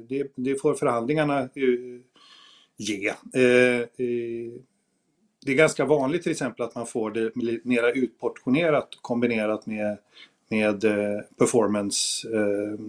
det, 0.10 0.32
det 0.36 0.62
får 0.62 0.74
förhandlingarna 0.74 1.50
ge. 2.78 3.14
Eh, 5.46 5.46
eh, 5.46 5.46
det 5.46 5.52
är 5.52 5.56
ganska 5.56 5.86
vanligt 5.86 6.24
till 6.24 6.32
exempel 6.32 6.66
att 6.66 6.76
man 6.76 6.88
får 6.88 7.12
det 7.12 7.32
mera 7.64 7.92
utportionerat 7.92 8.90
kombinerat 9.02 9.66
med, 9.66 9.98
med 10.50 10.84
eh, 10.84 11.22
performance, 11.40 12.28
eh, 12.28 12.80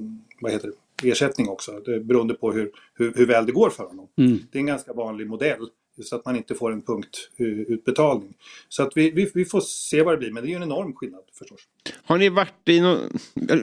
vad 0.40 0.53
heter 0.53 0.68
det, 0.68 1.11
ersättning 1.11 1.48
också. 1.48 1.72
Det, 1.84 2.00
beroende 2.00 2.34
på 2.34 2.53
hur, 2.53 2.70
hur, 2.94 3.12
hur 3.16 3.26
väl 3.26 3.46
det 3.46 3.53
går 3.53 3.70
för 3.70 3.84
honom. 3.84 4.09
Mm. 4.18 4.38
Det 4.53 4.59
är 4.59 4.61
en 4.61 4.66
ganska 4.66 4.92
vanlig 4.92 5.26
modell. 5.26 5.68
Så 6.03 6.16
att 6.16 6.24
man 6.24 6.36
inte 6.36 6.55
får 6.55 6.72
en 6.72 6.82
punktutbetalning. 6.82 8.34
Så 8.68 8.82
att 8.82 8.96
vi, 8.96 9.11
vi, 9.11 9.30
vi 9.34 9.44
får 9.44 9.61
se 9.61 10.03
vad 10.03 10.14
det 10.14 10.18
blir, 10.18 10.32
men 10.32 10.42
det 10.42 10.48
är 10.48 10.50
ju 10.50 10.57
en 10.57 10.62
enorm 10.62 10.92
skillnad 10.94 11.20
förstås. 11.38 11.61
Har 12.05 12.18
ni 12.18 12.28
varit 12.28 12.68
i 12.68 12.80
någon, 12.80 12.98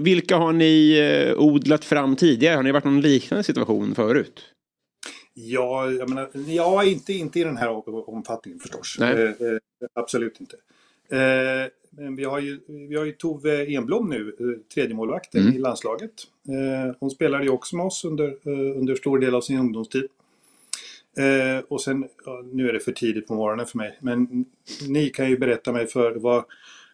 vilka 0.02 0.38
har 0.38 0.54
ni 0.54 0.98
eh, 0.98 1.40
odlat 1.40 1.86
fram 1.86 2.16
tidigare? 2.16 2.56
Har 2.56 2.64
ni 2.64 2.72
varit 2.72 2.86
i 2.86 2.88
någon 2.88 3.02
liknande 3.02 3.44
situation 3.44 3.96
förut? 3.96 4.42
Ja, 5.42 5.92
jag 5.92 6.10
menar, 6.10 6.30
ja 6.48 6.84
inte, 6.84 7.14
inte 7.14 7.40
i 7.40 7.44
den 7.44 7.58
här 7.58 7.90
omfattningen 8.10 8.60
förstås. 8.60 8.96
Nej. 9.00 9.14
Eh, 9.14 9.30
eh, 9.30 9.58
absolut 9.94 10.42
inte. 10.42 10.56
Eh, 11.18 11.72
men 11.90 12.16
vi 12.16 12.24
har 12.24 12.40
ju, 12.40 12.60
vi 12.68 12.96
har 12.96 13.06
ju 13.06 13.12
Tove 13.12 13.66
Enblom 13.76 14.10
nu, 14.10 14.36
tredje 14.74 14.96
målvakten 14.96 15.42
Mm. 15.42 15.56
i 15.56 15.60
landslaget. 15.60 16.12
Hon 17.00 17.12
spelade 17.12 17.44
ju 17.44 17.50
också 17.50 17.76
med 17.76 17.86
oss 17.86 18.06
under, 18.06 18.38
under 18.48 18.96
stor 18.96 19.20
del 19.20 19.36
av 19.36 19.42
sin 19.42 19.60
ungdomstid. 19.60 20.08
Och 21.68 21.82
sen, 21.82 22.08
nu 22.52 22.70
är 22.70 22.74
det 22.74 22.80
för 22.80 22.92
tidigt 22.92 23.28
på 23.28 23.34
morgonen 23.34 23.66
för 23.66 23.78
mig, 23.78 23.98
men 24.02 24.46
ni 24.88 25.10
kan 25.10 25.30
ju 25.30 25.38
berätta 25.38 25.72
mig 25.72 25.88
för 25.88 26.16
vad, 26.16 26.44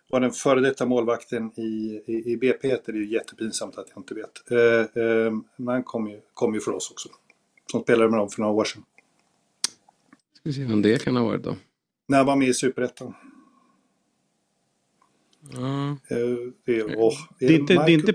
vad 0.10 0.22
den 0.22 0.32
före 0.32 0.60
detta 0.60 0.86
målvakten 0.86 1.52
i, 1.56 2.02
i, 2.06 2.32
i 2.32 2.38
BP 2.38 2.68
heter. 2.68 2.94
Det 2.94 3.00
är 3.00 3.02
ju 3.02 3.14
jättepinsamt 3.14 3.78
att 3.78 3.88
jag 3.90 4.00
inte 4.00 4.14
vet. 4.14 4.44
Men 5.58 5.68
han 5.68 5.84
kom 5.84 6.10
ju, 6.10 6.20
kom 6.34 6.54
ju 6.54 6.60
för 6.60 6.72
oss 6.72 6.92
också. 6.92 7.10
Som 7.76 7.82
spelade 7.84 8.10
med 8.10 8.20
dem 8.20 8.30
för 8.30 8.42
några 8.42 8.54
år 8.54 8.64
sedan. 8.66 8.84
Ska 10.34 10.42
vi 10.44 10.54
se 10.54 10.64
vem 10.64 10.82
det 10.82 11.04
kan 11.04 11.16
ha 11.16 11.24
varit 11.26 11.44
då. 11.44 11.56
När 12.08 12.18
han 12.18 12.26
var 12.28 12.36
med 12.36 12.48
i 12.48 12.54
Superettan. 12.54 13.14
Ja. 15.54 15.90
Eh, 15.90 16.18
det 16.66 16.76
är, 16.80 16.98
åh, 17.00 17.14
Det 17.40 17.46
är 17.46 17.52
inte, 17.52 17.74
det 17.74 17.80
är 17.80 17.84
Marco- 17.84 17.90
inte, 17.90 18.14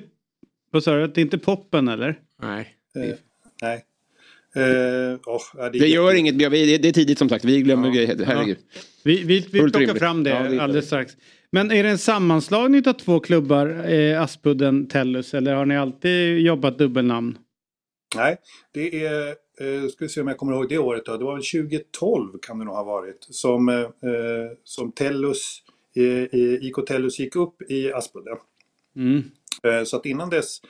vad 0.70 0.84
sa 0.84 0.94
du, 0.96 1.06
det 1.06 1.20
är 1.20 1.22
inte 1.22 1.38
poppen 1.38 1.88
eller? 1.88 2.20
Nej. 2.42 2.76
Eh, 2.96 3.14
nej. 3.62 3.84
Eh, 4.54 5.18
åh, 5.26 5.40
ja, 5.56 5.70
Det 5.70 5.78
gör 5.88 6.14
inget, 6.14 6.34
vi- 6.34 6.66
det 6.66 6.78
det 6.78 6.88
är 6.88 6.92
tidigt 6.92 7.18
som 7.18 7.28
sagt. 7.28 7.44
Vi 7.44 7.62
glömmer 7.62 7.90
grejer, 7.90 8.24
herregud. 8.26 8.58
Vi, 9.04 9.22
vi, 9.24 9.24
vi 9.24 9.40
Fullt 9.42 9.52
plockar 9.72 9.78
rimligt. 9.80 9.98
fram 9.98 10.24
det 10.24 10.30
Ja, 10.30 10.42
det 10.42 10.58
alldeles 10.62 10.86
strax. 10.86 11.16
Men 11.50 11.70
är 11.70 11.82
det 11.82 11.88
en 11.88 11.98
sammanslagning 11.98 12.82
av 12.88 12.92
två 12.92 13.20
klubbar, 13.20 13.90
eh, 13.92 14.22
Aspudden, 14.22 14.86
Tellus, 14.88 15.34
eller 15.34 15.54
har 15.54 15.66
ni 15.66 15.76
alltid 15.76 16.38
jobbat 16.40 16.78
dubbelnamn? 16.78 17.38
Nej, 18.16 18.36
det 18.72 19.04
är, 19.06 19.34
eh, 19.60 19.88
ska 19.88 20.04
vi 20.04 20.08
se 20.08 20.20
om 20.20 20.28
jag 20.28 20.38
kommer 20.38 20.52
ihåg 20.52 20.68
det 20.68 20.78
året 20.78 21.04
då. 21.04 21.16
Det 21.16 21.24
var 21.24 21.34
väl 21.34 21.68
2012 21.68 22.38
kan 22.42 22.58
det 22.58 22.64
nog 22.64 22.74
ha 22.74 22.84
varit. 22.84 23.26
Som, 23.30 23.68
eh, 23.68 23.80
eh, 23.80 24.50
som 24.64 24.92
Tellus, 24.92 25.62
eh, 25.96 26.04
eh, 26.04 26.54
IK 26.66 26.86
Tellus 26.86 27.18
gick 27.18 27.36
upp 27.36 27.62
i 27.62 27.92
Aspudden. 27.92 28.36
Mm. 28.96 29.22
Eh, 29.62 29.84
så 29.84 29.96
att 29.96 30.06
innan 30.06 30.30
dess, 30.30 30.60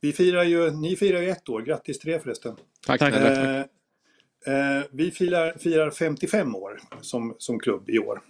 vi 0.00 0.12
firar 0.12 0.44
ju, 0.44 0.70
ni 0.70 0.96
firar 0.96 1.20
ju 1.22 1.28
ett 1.28 1.48
år, 1.48 1.62
grattis 1.62 1.98
till 1.98 2.12
det 2.12 2.20
förresten. 2.20 2.56
Tack. 2.86 3.02
Eh, 3.02 3.10
Tack. 3.10 3.68
eh, 4.46 4.82
vi 4.90 5.10
firar, 5.10 5.58
firar 5.58 5.90
55 5.90 6.56
år 6.56 6.80
som, 7.00 7.34
som 7.38 7.60
klubb 7.60 7.90
i 7.90 7.98
år. 7.98 8.20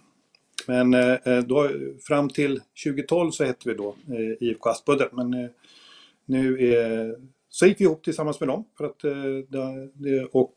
Men 0.67 0.93
eh, 0.93 1.13
eh, 1.25 1.39
då, 1.39 1.69
fram 2.07 2.29
till 2.29 2.61
2012 2.85 3.31
så 3.31 3.43
hette 3.43 3.69
vi 3.69 3.75
då 3.75 3.95
eh, 4.07 4.47
IFK 4.47 4.69
Aspudden. 4.69 5.07
Men 5.11 5.33
eh, 5.33 5.49
nu 6.25 6.73
är, 6.73 7.15
så 7.53 7.65
gick 7.65 7.79
vi 7.79 7.83
ihop 7.83 8.03
tillsammans 8.03 8.39
med 8.39 8.49
dem 8.49 8.65
för 8.77 8.85
att, 8.85 9.03
eh, 9.03 9.13
det, 9.49 9.89
det, 9.93 10.25
och 10.31 10.55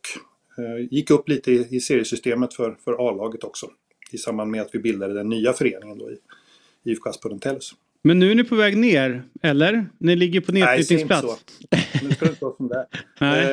eh, 0.59 0.87
gick 0.91 1.11
upp 1.11 1.29
lite 1.29 1.51
i, 1.53 1.81
seriesystemet 1.81 2.55
för, 2.55 2.77
för 2.85 3.09
A-laget 3.09 3.45
också. 3.45 3.71
I 4.13 4.19
samband 4.19 4.51
med 4.51 4.63
att 4.63 4.75
vi 4.75 4.79
bildade 4.79 5.15
den 5.15 5.29
nya 5.29 5.53
föreningen 5.53 5.99
då 5.99 6.11
i 6.11 6.19
IFK 6.85 7.11
Aspudden 7.11 7.39
Tellus. 7.39 7.73
Men 8.03 8.19
nu 8.19 8.31
är 8.31 8.35
ni 8.35 8.45
på 8.45 8.55
väg 8.55 8.77
ner, 8.77 9.23
eller? 9.43 9.87
Ni 9.99 10.17
ligger 10.17 10.41
på 10.41 10.53
Nej, 10.53 10.63
säg 10.63 11.01
inte 11.01 11.15
nedflyttningsplats. 11.15 11.59
så. 12.01 12.05
Nu 12.05 12.11
ska 12.11 12.25
det 12.25 12.31
inte 12.31 12.45
vara 12.45 12.57
som 12.57 12.69
det. 12.69 12.87
Nej. 13.21 13.45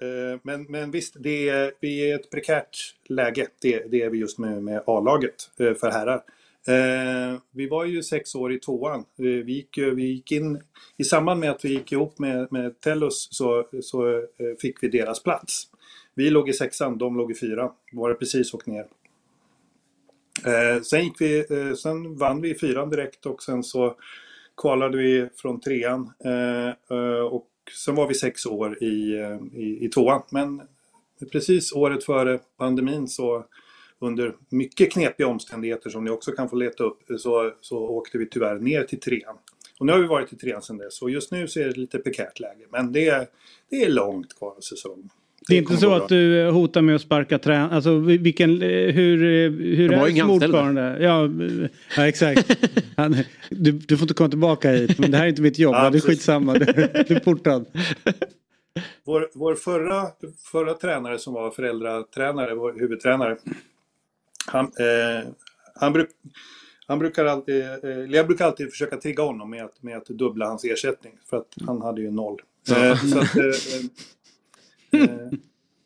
Eh, 0.00 0.40
men, 0.42 0.62
men 0.62 0.90
visst, 0.90 1.16
det 1.20 1.48
är, 1.48 1.72
vi 1.80 2.00
är 2.00 2.06
i 2.06 2.12
ett 2.12 2.30
prekärt 2.30 2.76
läge. 3.08 3.46
Det, 3.62 3.90
det 3.90 4.02
är 4.02 4.10
vi 4.10 4.18
just 4.18 4.38
nu 4.38 4.60
med 4.60 4.82
A-laget 4.86 5.50
eh, 5.58 5.74
för 5.74 5.90
herrar. 5.90 6.22
Eh, 6.68 7.40
vi 7.50 7.68
var 7.68 7.84
ju 7.84 8.02
sex 8.02 8.34
år 8.34 8.52
i 8.52 8.58
tvåan. 8.58 9.00
Eh, 9.00 9.24
vi, 9.24 9.52
gick, 9.52 9.78
vi 9.78 10.02
gick 10.02 10.32
in, 10.32 10.60
I 10.96 11.04
samband 11.04 11.40
med 11.40 11.50
att 11.50 11.64
vi 11.64 11.68
gick 11.68 11.92
ihop 11.92 12.18
med, 12.18 12.52
med 12.52 12.80
Tellus 12.80 13.28
så, 13.30 13.66
så 13.82 14.16
eh, 14.16 14.22
fick 14.60 14.82
vi 14.82 14.88
deras 14.88 15.22
plats. 15.22 15.68
Vi 16.14 16.30
låg 16.30 16.48
i 16.48 16.52
sexan, 16.52 16.98
de 16.98 17.16
låg 17.16 17.30
i 17.30 17.34
fyran. 17.34 17.70
Var 17.92 18.08
det 18.08 18.14
precis 18.14 18.54
åkt 18.54 18.66
ner. 18.66 18.86
Eh, 20.46 20.82
sen, 20.82 21.04
gick 21.04 21.20
vi, 21.20 21.38
eh, 21.38 21.74
sen 21.74 22.16
vann 22.16 22.40
vi 22.40 22.50
i 22.50 22.58
fyran 22.58 22.90
direkt 22.90 23.26
och 23.26 23.42
sen 23.42 23.62
så 23.62 23.96
kvalade 24.56 24.98
vi 24.98 25.28
från 25.36 25.60
trean. 25.60 26.12
Eh, 26.24 26.68
eh, 26.68 27.24
och 27.30 27.48
sen 27.84 27.94
var 27.94 28.08
vi 28.08 28.14
sex 28.14 28.46
år 28.46 28.82
i, 28.82 29.18
eh, 29.18 29.60
i, 29.60 29.84
i 29.84 29.88
tvåan. 29.88 30.22
Men 30.30 30.62
precis 31.32 31.72
året 31.72 32.04
före 32.04 32.38
pandemin 32.56 33.08
så 33.08 33.44
under 34.00 34.34
mycket 34.48 34.92
knepiga 34.92 35.26
omständigheter 35.26 35.90
som 35.90 36.04
ni 36.04 36.10
också 36.10 36.32
kan 36.32 36.48
få 36.48 36.56
leta 36.56 36.84
upp 36.84 36.98
så, 37.18 37.52
så 37.60 37.78
åkte 37.78 38.18
vi 38.18 38.26
tyvärr 38.26 38.58
ner 38.58 38.82
till 38.82 39.00
trean. 39.00 39.36
Och 39.80 39.86
nu 39.86 39.92
har 39.92 39.98
vi 39.98 40.06
varit 40.06 40.32
i 40.32 40.36
trean 40.36 40.62
sedan 40.62 40.78
dess 40.78 41.02
och 41.02 41.10
just 41.10 41.32
nu 41.32 41.48
så 41.48 41.60
är 41.60 41.64
det 41.64 41.76
lite 41.76 41.98
prekärt 41.98 42.40
läge. 42.40 42.64
Men 42.72 42.92
det 42.92 43.08
är, 43.08 43.26
det 43.70 43.84
är 43.84 43.88
långt 43.90 44.38
kvar 44.38 44.50
av 44.56 44.60
säsongen. 44.60 45.08
Det 45.48 45.54
är 45.54 45.58
inte 45.58 45.76
så 45.76 45.94
att 45.94 46.08
du 46.08 46.40
eh, 46.40 46.52
hotar 46.52 46.82
med 46.82 46.94
att 46.94 47.00
sparka 47.00 47.38
trän... 47.38 47.70
Alltså 47.70 47.98
vi- 47.98 48.18
vilken, 48.18 48.62
eh, 48.62 48.68
hur, 48.68 49.22
eh, 49.24 49.50
hur 49.76 49.92
är 49.92 49.96
anställda. 49.98 50.34
ordförande? 50.46 50.98
Ja, 51.00 51.28
ja 51.96 52.08
exakt. 52.08 52.58
Han, 52.96 53.16
du, 53.50 53.72
du 53.72 53.96
får 53.96 54.04
inte 54.04 54.14
komma 54.14 54.28
tillbaka 54.28 54.70
hit. 54.70 54.98
Men 54.98 55.10
det 55.10 55.16
här 55.16 55.24
är 55.24 55.28
inte 55.28 55.42
mitt 55.42 55.58
jobb. 55.58 55.74
Ja, 55.74 55.90
det 55.90 55.98
är 55.98 56.00
skitsamma. 56.00 56.54
Du, 56.54 56.64
du 56.64 57.14
är 57.14 57.20
portad. 57.20 57.64
Vår, 59.04 59.30
vår 59.34 59.54
förra, 59.54 60.06
förra 60.52 60.74
tränare 60.74 61.18
som 61.18 61.34
var 61.34 61.50
föräldratränare, 61.50 62.54
vår 62.54 62.72
huvudtränare, 62.80 63.36
han, 64.46 64.64
eh, 64.64 65.28
han, 65.74 65.92
bruk, 65.92 66.10
han 66.86 66.98
brukar 66.98 67.24
alltid, 67.24 67.62
eh, 67.62 67.90
jag 67.90 68.26
brukar 68.26 68.44
alltid 68.44 68.70
försöka 68.70 68.96
trigga 68.96 69.22
honom 69.22 69.50
med 69.50 69.64
att, 69.64 69.82
med 69.82 69.96
att 69.96 70.06
dubbla 70.06 70.46
hans 70.46 70.64
ersättning. 70.64 71.12
För 71.30 71.36
att 71.36 71.54
han 71.66 71.82
hade 71.82 72.00
ju 72.00 72.10
noll. 72.10 72.40
Eh, 72.70 72.96
så 72.96 73.18
att, 73.18 73.36
eh, 73.36 73.44
eh, 75.00 75.02
eh, 75.02 75.30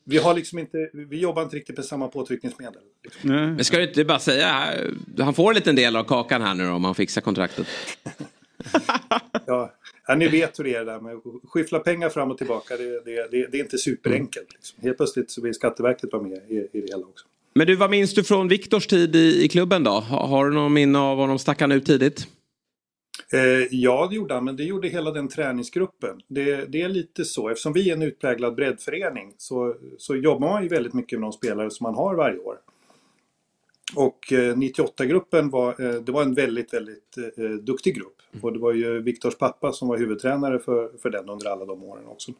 vi 0.04 0.18
har 0.18 0.34
liksom 0.34 0.58
inte, 0.58 0.90
vi 0.92 1.18
jobbar 1.18 1.42
inte 1.42 1.56
riktigt 1.56 1.76
med 1.76 1.84
samma 1.84 2.08
påtryckningsmedel. 2.08 2.82
Liksom. 3.04 3.30
Men 3.30 3.64
ska 3.64 3.76
du 3.76 3.88
inte 3.88 4.04
bara 4.04 4.18
säga, 4.18 4.74
han 5.18 5.34
får 5.34 5.50
en 5.50 5.54
liten 5.54 5.76
del 5.76 5.96
av 5.96 6.04
kakan 6.04 6.42
här 6.42 6.54
nu 6.54 6.66
då, 6.66 6.72
om 6.72 6.84
han 6.84 6.94
fixar 6.94 7.20
kontraktet. 7.20 7.66
Ja, 9.46 9.74
ja, 10.06 10.14
ni 10.14 10.28
vet 10.28 10.58
hur 10.58 10.64
det 10.64 10.74
är 10.74 10.84
där 10.84 11.00
med 11.00 11.14
att 11.14 11.50
skyffla 11.50 11.78
pengar 11.78 12.08
fram 12.08 12.30
och 12.30 12.38
tillbaka. 12.38 12.76
Det, 12.76 13.04
det, 13.04 13.30
det, 13.30 13.46
det 13.46 13.58
är 13.58 13.62
inte 13.62 13.78
superenkelt. 13.78 14.52
Liksom. 14.52 14.82
Helt 14.82 14.96
plötsligt 14.96 15.30
så 15.30 15.42
vill 15.42 15.54
Skatteverket 15.54 16.12
vara 16.12 16.22
med 16.22 16.40
i, 16.48 16.68
i 16.72 16.80
det 16.80 16.86
hela 16.90 17.06
också. 17.06 17.26
Men 17.54 17.66
du, 17.66 17.76
vad 17.76 17.90
minns 17.90 18.14
du 18.14 18.24
från 18.24 18.48
Viktors 18.48 18.86
tid 18.86 19.16
i, 19.16 19.44
i 19.44 19.48
klubben 19.48 19.84
då? 19.84 19.90
Har, 19.90 20.46
du 20.46 20.54
någon 20.54 20.72
minne 20.72 20.98
av 20.98 21.18
honom? 21.18 21.38
Stack 21.38 21.60
han 21.60 21.72
ut 21.72 21.86
tidigt? 21.86 22.26
Eh, 23.32 23.40
ja, 23.70 24.06
det 24.10 24.16
gjorde 24.16 24.34
han, 24.34 24.44
men 24.44 24.56
det 24.56 24.64
gjorde 24.64 24.88
hela 24.88 25.10
den 25.10 25.28
träningsgruppen. 25.28 26.20
Det, 26.28 26.72
det 26.72 26.82
är 26.82 26.88
lite 26.88 27.24
så, 27.24 27.48
eftersom 27.48 27.72
vi 27.72 27.90
är 27.90 27.94
en 27.94 28.02
utpräglad 28.02 28.54
breddförening 28.54 29.34
så, 29.38 29.74
så 29.98 30.16
jobbar 30.16 30.48
man 30.48 30.62
ju 30.62 30.68
väldigt 30.68 30.94
mycket 30.94 31.18
med 31.18 31.26
de 31.26 31.32
spelare 31.32 31.70
som 31.70 31.84
man 31.84 31.94
har 31.94 32.14
varje 32.14 32.38
år. 32.38 32.56
Och 33.94 34.32
eh, 34.32 34.56
98-gruppen 34.56 35.50
var, 35.50 35.80
eh, 35.80 36.00
det 36.00 36.12
var 36.12 36.22
en 36.22 36.34
väldigt, 36.34 36.74
väldigt 36.74 37.18
eh, 37.36 37.44
duktig 37.44 37.94
grupp. 37.94 38.16
Och 38.40 38.52
det 38.52 38.58
var 38.58 38.72
ju 38.72 39.02
Viktors 39.02 39.34
pappa 39.38 39.72
som 39.72 39.88
var 39.88 39.98
huvudtränare 39.98 40.58
för, 40.58 40.90
för 41.02 41.10
den 41.10 41.28
under 41.28 41.50
alla 41.50 41.64
de 41.64 41.82
åren 41.82 42.06
också. 42.06 42.32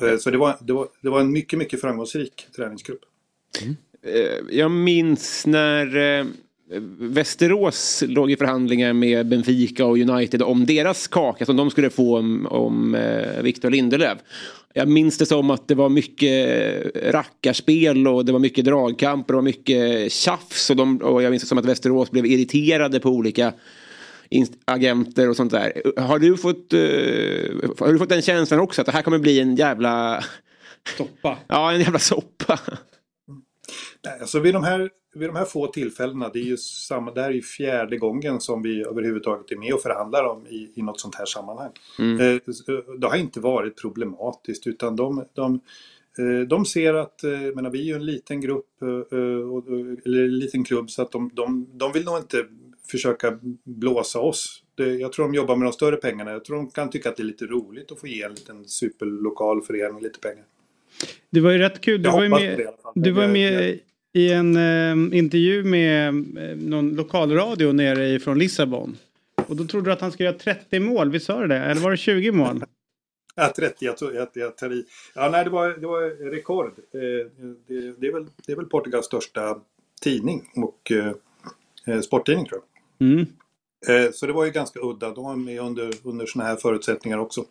Eh, 0.00 0.16
så 0.16 0.30
det 0.30 0.38
var, 0.38 0.56
det, 0.60 0.72
var, 0.72 0.88
det 1.00 1.08
var 1.08 1.20
en 1.20 1.32
mycket, 1.32 1.58
mycket 1.58 1.80
framgångsrik 1.80 2.46
träningsgrupp. 2.56 3.00
Eh, 4.06 4.56
Jag 4.56 4.70
minns 4.70 5.46
när 5.46 5.96
eh, 6.18 6.26
Västerås 6.98 8.04
låg 8.06 8.30
i 8.30 8.36
förhandlingar 8.36 8.92
med 8.92 9.28
Benfica 9.28 9.84
och 9.84 9.98
United 9.98 10.42
om 10.42 10.66
deras 10.66 11.08
kaka 11.08 11.46
som 11.46 11.56
de 11.56 11.70
skulle 11.70 11.90
få 11.90 12.18
om, 12.18 12.46
om 12.46 12.94
eh, 12.94 13.42
Victor 13.42 13.70
Lindelöf. 13.70 14.18
Jag 14.74 14.88
minns 14.88 15.18
det 15.18 15.26
som 15.26 15.50
att 15.50 15.68
det 15.68 15.74
var 15.74 15.88
mycket 15.88 16.66
rackarspel 17.12 18.08
och 18.08 18.24
det 18.24 18.32
var 18.32 18.38
mycket 18.38 18.64
dragkamper 18.64 19.34
och 19.34 19.44
mycket 19.44 20.12
tjafs. 20.12 20.70
Och, 20.70 20.76
de, 20.76 20.96
och 20.96 21.22
jag 21.22 21.30
minns 21.30 21.42
det 21.42 21.48
som 21.48 21.58
att 21.58 21.64
Västerås 21.64 22.10
blev 22.10 22.26
irriterade 22.26 23.00
på 23.00 23.08
olika 23.08 23.52
agenter 24.64 25.30
och 25.30 25.36
sånt 25.36 25.52
där. 25.52 25.72
Har 25.96 26.18
du 26.18 26.36
fått, 26.36 26.72
har 27.80 27.92
du 27.92 27.98
fått 27.98 28.08
den 28.08 28.22
känslan 28.22 28.60
också 28.60 28.80
att 28.80 28.86
det 28.86 28.92
här 28.92 29.02
kommer 29.02 29.18
bli 29.18 29.40
en 29.40 29.56
jävla... 29.56 30.24
Soppa. 30.96 31.38
Ja, 31.48 31.72
en 31.72 31.80
jävla 31.80 31.98
soppa. 31.98 32.60
Nej, 34.04 34.20
alltså 34.20 34.40
vid 34.40 34.54
de, 34.54 34.64
här, 34.64 34.90
vid 35.14 35.28
de 35.28 35.36
här 35.36 35.44
få 35.44 35.66
tillfällena, 35.66 36.28
det 36.28 36.38
är 36.38 36.44
ju 36.44 36.56
samma, 36.56 37.10
det 37.12 37.20
här 37.20 37.28
är 37.28 37.34
ju 37.34 37.42
fjärde 37.42 37.96
gången 37.96 38.40
som 38.40 38.62
vi 38.62 38.84
överhuvudtaget 38.84 39.52
är 39.52 39.56
med 39.56 39.74
och 39.74 39.80
förhandlar 39.82 40.24
om 40.24 40.46
i, 40.46 40.72
i 40.74 40.82
något 40.82 41.00
sånt 41.00 41.14
här 41.14 41.26
sammanhang. 41.26 41.70
Mm. 41.98 42.20
Eh, 42.20 42.40
det 42.98 43.06
har 43.06 43.16
inte 43.16 43.40
varit 43.40 43.80
problematiskt 43.80 44.66
utan 44.66 44.96
de, 44.96 45.24
de, 45.34 45.60
eh, 46.18 46.48
de 46.48 46.64
ser 46.64 46.94
att, 46.94 47.24
eh, 47.24 47.30
menar, 47.54 47.70
vi 47.70 47.80
är 47.80 47.84
ju 47.84 47.94
en 47.94 48.06
liten 48.06 48.40
grupp, 48.40 48.82
eh, 48.82 49.18
och- 49.50 49.66
eller 50.04 50.24
en 50.24 50.38
liten 50.38 50.64
klubb 50.64 50.90
så 50.90 51.02
att 51.02 51.12
de, 51.12 51.30
de, 51.34 51.68
de 51.72 51.92
vill 51.92 52.04
nog 52.04 52.18
inte 52.18 52.46
försöka 52.90 53.38
blåsa 53.64 54.20
oss. 54.20 54.62
Jag 55.00 55.12
tror 55.12 55.24
de 55.24 55.34
jobbar 55.34 55.56
med 55.56 55.66
de 55.66 55.72
större 55.72 55.96
pengarna. 55.96 56.30
Jag 56.30 56.44
tror 56.44 56.56
de 56.56 56.70
kan 56.70 56.90
tycka 56.90 57.08
att 57.08 57.16
det 57.16 57.22
är 57.22 57.24
lite 57.24 57.44
roligt 57.46 57.92
att 57.92 58.00
få 58.00 58.06
ge 58.06 58.22
en 58.22 58.34
liten 58.34 58.64
superlokal 58.68 59.62
förening 59.62 60.02
lite 60.02 60.18
pengar. 60.20 60.44
Det 61.30 61.40
var 61.40 61.50
ju 61.50 61.58
rätt 61.58 61.80
kul. 61.80 62.02
Du 62.02 62.08
Jag 62.08 62.12
var 62.12 62.22
ju 62.22 62.28
med, 62.28 62.58
det 62.58 62.70
du 62.94 63.10
var 63.10 63.28
med 63.28 63.78
i 64.12 64.32
en 64.32 64.56
eh, 64.56 65.18
intervju 65.18 65.64
med 65.64 66.08
eh, 66.08 66.56
någon 66.56 66.94
lokalradio 66.94 67.72
nere 67.72 68.08
ifrån 68.08 68.38
Lissabon. 68.38 68.96
Och 69.46 69.56
då 69.56 69.64
trodde 69.64 69.90
du 69.90 69.92
att 69.92 70.00
han 70.00 70.12
skulle 70.12 70.28
göra 70.28 70.38
30 70.38 70.80
mål. 70.80 71.10
Visst 71.10 71.26
sa 71.26 71.40
du 71.40 71.46
det? 71.46 71.58
Eller 71.58 71.80
var 71.80 71.90
det 71.90 71.96
20 71.96 72.32
mål? 72.32 72.64
Ja, 73.38 73.52
30, 73.56 73.84
jag, 73.84 73.96
tror, 73.96 74.14
jag, 74.14 74.28
jag 74.32 74.56
tar 74.56 74.72
i. 74.72 74.84
Ja, 75.14 75.28
nej, 75.28 75.44
det 75.44 75.50
var, 75.50 75.68
det 75.68 75.86
var 75.86 76.30
rekord. 76.30 76.66
Eh, 76.66 77.00
det, 77.66 78.00
det, 78.00 78.06
är 78.06 78.12
väl, 78.12 78.26
det 78.46 78.52
är 78.52 78.56
väl 78.56 78.66
Portugals 78.66 79.06
största 79.06 79.60
tidning 80.02 80.50
och 80.56 80.92
eh, 80.92 81.12
eh, 81.86 82.00
sporttidning 82.00 82.46
tror 82.46 82.60
jag. 82.98 83.08
Mm. 83.08 83.26
Eh, 83.88 84.12
så 84.12 84.26
det 84.26 84.32
var 84.32 84.44
ju 84.44 84.50
ganska 84.50 84.80
udda. 84.82 85.10
De 85.10 85.24
var 85.24 85.36
med 85.36 85.60
under, 85.60 85.92
under 86.02 86.26
sådana 86.26 86.48
här 86.48 86.56
förutsättningar 86.56 87.18
också. 87.18 87.44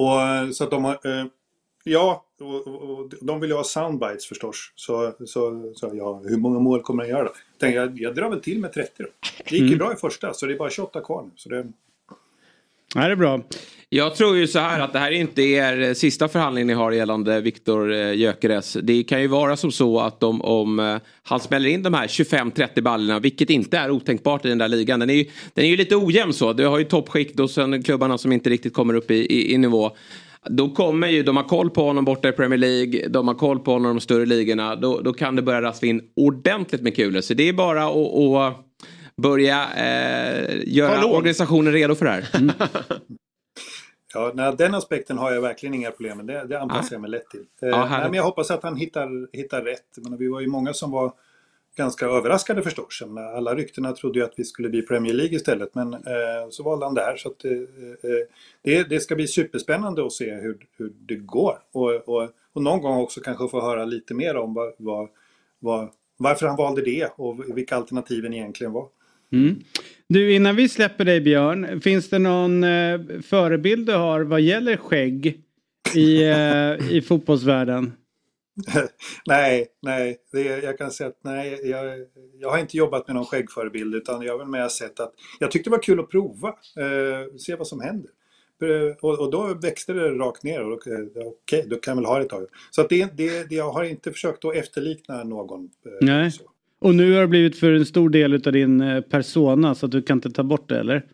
Eh, 0.00 0.48
och 0.48 0.54
så 0.54 0.64
att 0.64 0.70
de 0.70 0.84
har... 0.84 0.92
Eh, 1.04 1.26
ja, 1.84 2.24
och, 2.40 2.66
och, 2.66 3.12
de 3.20 3.40
vill 3.40 3.50
ju 3.50 3.56
ha 3.56 3.64
soundbites 3.64 4.26
förstås. 4.26 4.72
Så, 4.74 5.12
så, 5.26 5.72
så 5.76 5.90
ja, 5.94 6.22
hur 6.24 6.36
många 6.36 6.58
mål 6.58 6.82
kommer 6.82 7.02
han 7.02 7.10
göra 7.10 7.24
då? 7.24 7.32
Tänkte 7.58 7.80
jag, 7.80 8.00
jag 8.00 8.14
drar 8.14 8.30
väl 8.30 8.40
till 8.40 8.58
med 8.60 8.72
30 8.72 8.90
då. 8.98 9.04
Det 9.48 9.56
gick 9.56 9.60
ju 9.60 9.66
Mm. 9.66 9.78
bra 9.78 9.92
i 9.92 9.96
första, 9.96 10.34
så 10.34 10.46
det 10.46 10.54
är 10.54 10.58
bara 10.58 10.70
28 10.70 11.00
kvar 11.00 11.22
nu. 11.22 11.30
Så 11.36 11.48
det, 11.48 11.66
Ja, 12.94 13.00
det 13.00 13.12
är 13.12 13.16
bra. 13.16 13.40
Jag 13.88 14.14
tror 14.14 14.36
ju 14.36 14.46
så 14.46 14.58
här 14.58 14.80
att 14.80 14.92
det 14.92 14.98
här 14.98 15.10
inte 15.10 15.42
är 15.42 15.80
er 15.80 15.94
sista 15.94 16.28
förhandling 16.28 16.66
ni 16.66 16.72
har 16.72 16.92
gällande 16.92 17.40
Viktor 17.40 17.92
eh, 17.92 18.12
Gyökeres. 18.12 18.76
Det 18.82 19.02
kan 19.02 19.20
ju 19.20 19.26
vara 19.26 19.56
som 19.56 19.72
så 19.72 20.00
att 20.00 20.22
om, 20.22 20.42
om 20.42 21.00
han 21.22 21.40
smäller 21.40 21.68
in 21.68 21.82
de 21.82 21.94
här 21.94 22.06
25-30 22.06 22.80
ballerna, 22.80 23.18
vilket 23.18 23.50
inte 23.50 23.78
är 23.78 23.90
otänkbart 23.90 24.44
i 24.44 24.48
den 24.48 24.58
där 24.58 24.68
ligan. 24.68 25.00
Den 25.00 25.10
är 25.10 25.14
ju, 25.14 25.24
den 25.54 25.64
är 25.64 25.68
ju 25.68 25.76
lite 25.76 25.96
ojämn 25.96 26.32
så. 26.32 26.52
Du 26.52 26.66
har 26.66 26.78
ju 26.78 26.84
toppskikt 26.84 27.40
och 27.40 27.50
sen 27.50 27.82
klubbarna 27.82 28.18
som 28.18 28.32
inte 28.32 28.50
riktigt 28.50 28.74
kommer 28.74 28.94
upp 28.94 29.10
i, 29.10 29.14
i, 29.14 29.54
i 29.54 29.58
nivå. 29.58 29.90
Då 30.48 30.68
kommer 30.68 31.08
ju, 31.08 31.22
de 31.22 31.36
har 31.36 31.44
koll 31.44 31.70
på 31.70 31.82
honom 31.82 32.04
borta 32.04 32.28
i 32.28 32.32
Premier 32.32 32.58
League, 32.58 33.08
de 33.08 33.28
har 33.28 33.34
koll 33.34 33.58
på 33.58 33.72
honom 33.72 33.90
i 33.90 33.94
de 33.94 34.00
större 34.00 34.26
ligorna. 34.26 34.76
Då, 34.76 35.00
då 35.00 35.12
kan 35.12 35.36
det 35.36 35.42
börja 35.42 35.62
rassla 35.62 35.88
in 35.88 36.02
ordentligt 36.16 36.82
med 36.82 36.96
kulor. 36.96 37.20
Så 37.20 37.34
det 37.34 37.48
är 37.48 37.52
bara 37.52 37.84
att 37.86 38.69
börja 39.22 39.72
eh, 39.76 40.60
göra 40.66 41.00
lån. 41.00 41.16
organisationen 41.16 41.72
redo 41.72 41.94
för 41.94 42.04
det 42.04 42.10
här. 42.10 42.28
Ja, 44.14 44.32
nej, 44.34 44.54
den 44.58 44.74
aspekten 44.74 45.18
har 45.18 45.32
jag 45.32 45.40
verkligen 45.40 45.74
inga 45.74 45.90
problem 45.90 46.16
med. 46.16 46.26
Det, 46.26 46.46
det 46.46 46.60
anpassar 46.60 46.94
jag 46.94 47.00
mig 47.00 47.10
lätt 47.10 47.30
till. 47.30 47.44
Eh, 47.62 47.68
härligt. 47.70 47.90
nej, 47.90 48.02
men 48.02 48.14
jag 48.14 48.24
hoppas 48.24 48.50
att 48.50 48.62
han 48.62 48.76
hittar, 48.76 49.36
hittar 49.36 49.62
rätt. 49.62 49.86
Men 49.96 50.16
vi 50.16 50.28
var 50.28 50.40
ju 50.40 50.46
många 50.46 50.72
som 50.72 50.90
var 50.90 51.12
ganska 51.76 52.06
överraskade 52.06 52.62
förstås. 52.62 53.02
Menar, 53.06 53.32
Alla 53.32 53.54
ryktena 53.54 53.92
trodde 53.92 54.18
ju 54.18 54.24
att 54.24 54.34
vi 54.36 54.44
skulle 54.44 54.68
bli 54.68 54.82
Premier 54.82 55.14
League 55.14 55.36
istället. 55.36 55.74
Men 55.74 55.94
eh, 55.94 56.50
så 56.50 56.62
valde 56.62 56.86
han 56.86 56.94
det 56.94 57.00
här. 57.00 57.16
Så 57.16 57.28
att, 57.28 57.44
eh, 57.44 57.52
eh, 57.52 58.26
det, 58.62 58.88
det 58.88 59.00
ska 59.00 59.14
bli 59.14 59.26
superspännande 59.26 60.06
att 60.06 60.12
se 60.12 60.34
hur, 60.34 60.66
hur 60.76 60.92
det 61.06 61.16
går. 61.16 61.58
Och, 61.72 61.94
och, 62.08 62.28
och 62.52 62.62
någon 62.62 62.80
gång 62.80 62.98
också 62.98 63.20
kanske 63.20 63.48
få 63.48 63.60
höra 63.60 63.84
lite 63.84 64.14
mer 64.14 64.36
om 64.36 64.54
vad, 64.54 64.72
vad, 64.76 65.08
vad, 65.58 65.88
varför 66.16 66.46
han 66.46 66.56
valde 66.56 66.82
det 66.82 67.08
och 67.16 67.56
vilka 67.56 67.76
alternativen 67.76 68.34
egentligen 68.34 68.72
var. 68.72 68.88
Mm. 69.32 69.60
Du, 70.08 70.32
innan 70.34 70.56
vi 70.56 70.68
släpper 70.68 71.04
dig 71.04 71.20
Björn. 71.20 71.80
Finns 71.80 72.10
det 72.10 72.18
någon 72.18 72.64
eh, 72.64 73.00
förebild 73.22 73.86
du 73.86 73.92
har 73.94 74.20
vad 74.20 74.40
gäller 74.40 74.76
skägg 74.76 75.40
i, 75.94 76.22
eh, 76.22 76.92
i 76.92 77.02
fotbollsvärlden? 77.08 77.92
nej, 79.26 79.66
nej. 79.82 80.16
Det, 80.32 80.42
jag 80.42 80.78
kan 80.78 80.90
säga 80.90 81.08
att 81.08 81.18
nej, 81.24 81.60
jag, 81.70 81.84
jag 82.40 82.50
har 82.50 82.58
inte 82.58 82.76
jobbat 82.76 83.06
med 83.06 83.16
någon 83.16 83.24
skäggförebild 83.26 83.94
utan 83.94 84.22
jag 84.22 84.32
har 84.32 84.38
väl 84.38 84.46
mer 84.48 84.68
sett 84.68 85.00
att 85.00 85.12
jag 85.38 85.50
tyckte 85.50 85.70
det 85.70 85.76
var 85.76 85.82
kul 85.82 86.00
att 86.00 86.10
prova. 86.10 86.48
Eh, 86.48 87.36
se 87.38 87.54
vad 87.54 87.66
som 87.66 87.80
händer. 87.80 88.10
Eh, 88.62 88.96
Och, 89.02 89.18
och 89.20 89.30
då 89.30 89.54
växte 89.62 89.92
det 89.92 90.10
rakt 90.10 90.42
ner 90.42 90.60
och 90.62 90.86
eh, 90.88 90.98
okej, 91.26 91.66
då 91.70 91.76
kan 91.76 91.92
jag 91.92 91.96
väl 91.96 92.04
ha 92.04 92.18
det 92.18 92.24
ett 92.24 92.30
tag. 92.30 92.46
Så 92.70 92.80
att 92.80 92.88
det, 92.88 93.16
det, 93.16 93.48
det, 93.48 93.54
jag 93.54 93.70
har 93.72 93.84
inte 93.84 94.12
försökt 94.12 94.44
att 94.44 94.56
efterlikna 94.56 95.24
någon. 95.24 95.64
eh, 95.64 95.92
Nej. 96.00 96.30
Och 96.80 96.94
nu 96.94 97.12
har 97.14 97.20
det 97.20 97.26
blivit 97.28 97.58
för 97.58 97.72
en 97.72 97.86
stor 97.86 98.10
del 98.10 98.34
av 98.34 98.52
din 98.52 98.80
eh, 98.80 99.00
persona 99.00 99.74
så 99.74 99.86
att 99.86 99.92
du 99.92 100.02
kan 100.02 100.16
inte 100.18 100.30
ta 100.30 100.42
bort 100.42 100.68
det 100.68 100.78
eller? 100.80 101.06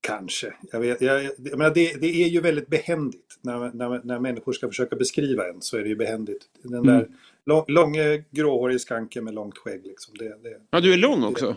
Kanske. 0.00 0.54
Jag 0.72 0.80
vet, 0.80 1.00
jag, 1.00 1.24
jag 1.24 1.58
menar, 1.58 1.74
det, 1.74 2.00
det 2.00 2.06
är 2.24 2.28
ju 2.28 2.40
väldigt 2.40 2.68
behändigt. 2.68 3.38
När, 3.42 3.72
när, 3.74 4.00
när 4.04 4.18
människor 4.18 4.52
ska 4.52 4.68
försöka 4.68 4.96
beskriva 4.96 5.48
en 5.48 5.60
så 5.62 5.76
är 5.76 5.82
det 5.82 5.88
ju 5.88 5.96
behändigt. 5.96 6.42
Den 6.62 6.74
Mm. 6.74 6.86
där 6.86 7.08
lång, 7.46 7.64
långa 7.68 8.02
gråhårig 8.30 8.80
skanken 8.80 9.24
med 9.24 9.34
långt 9.34 9.58
skägg. 9.58 9.86
Liksom. 9.86 10.14
Det, 10.18 10.24
det, 10.28 10.56
Ja, 10.70 10.80
du 10.80 10.92
är 10.92 10.96
lång 10.96 11.24
också. 11.24 11.56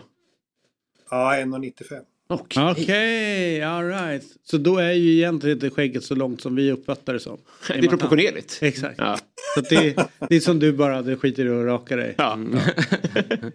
ja, 1.10 1.34
1,95. 1.36 2.00
Okej, 2.32 3.62
all 3.62 3.88
right. 3.88 4.24
Så 4.44 4.58
då 4.58 4.78
är 4.78 4.92
ju 4.92 5.12
egentligen 5.12 5.56
inte 5.56 5.70
skägget 5.70 6.04
så 6.04 6.14
långt 6.14 6.40
som 6.40 6.56
vi 6.56 6.72
uppfattar 6.72 7.12
det 7.12 7.20
som. 7.20 7.38
Det 7.68 7.74
är 7.74 7.88
proportionerligt. 7.88 8.58
Exakt. 8.62 9.00
Så 9.54 9.60
att 9.60 9.68
det, 9.68 9.96
det 10.28 10.36
är 10.36 10.40
som 10.40 10.58
du 10.58 10.72
bara 10.72 10.94
hade 10.94 11.16
skiter 11.16 11.46
i 11.46 11.48
att 11.48 11.66
raka 11.66 11.96
dig. 11.96 12.14
Ja. 12.18 12.38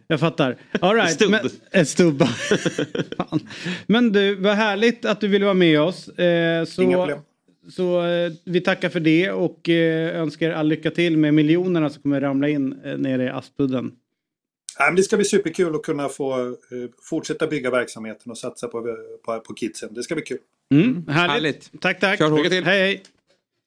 Jag 0.08 0.20
fattar. 0.20 0.56
All 0.82 0.96
right. 0.96 1.14
Stubb. 1.14 1.32
Men, 1.32 1.50
ett 1.72 1.90
stubb. 1.90 2.24
Fan. 3.18 3.48
Men 3.88 4.12
du, 4.12 4.36
vad 4.36 4.56
härligt 4.56 5.06
att 5.06 5.22
du 5.22 5.28
ville 5.28 5.46
vara 5.46 5.54
med 5.54 5.82
oss. 5.82 6.08
Eh, 6.08 6.66
så, 6.66 6.82
Inga 6.82 6.98
problem. 6.98 7.20
så 7.72 8.06
eh, 8.06 8.32
vi 8.46 8.62
tackar 8.62 8.90
för 8.90 9.00
det 9.00 9.32
och 9.32 9.70
eh, 9.70 10.22
önskar 10.22 10.52
all 10.52 10.68
lycka 10.68 10.92
till 10.92 11.18
med 11.18 11.34
miljonerna 11.34 11.90
som 11.90 12.02
kommer 12.02 12.22
ramla 12.22 12.50
in 12.50 12.80
eh, 12.86 12.98
nere 12.98 13.24
i 13.24 13.30
Aspudden. 13.30 13.92
Ja, 14.78 14.86
men 14.86 14.96
det 14.96 15.04
ska 15.04 15.18
bli 15.18 15.26
superkul 15.26 15.76
att 15.76 15.84
kunna 15.84 16.10
få 16.10 16.48
eh, 16.48 16.56
fortsätta 17.02 17.48
bygga 17.48 17.72
verksamheten 17.72 18.32
och 18.32 18.38
satsa 18.38 18.68
på, 18.68 18.98
på, 19.26 19.40
på 19.40 19.54
kidsen. 19.54 19.94
Det 19.94 20.04
ska 20.04 20.16
bli 20.16 20.24
kul. 20.24 20.38
Mm, 20.74 21.08
härligt. 21.08 21.72
Tack, 21.82 22.00
tack. 22.00 22.20
Kör 22.20 22.30
hårt. 22.30 22.52
Hej, 22.52 22.62
hej. 22.62 23.04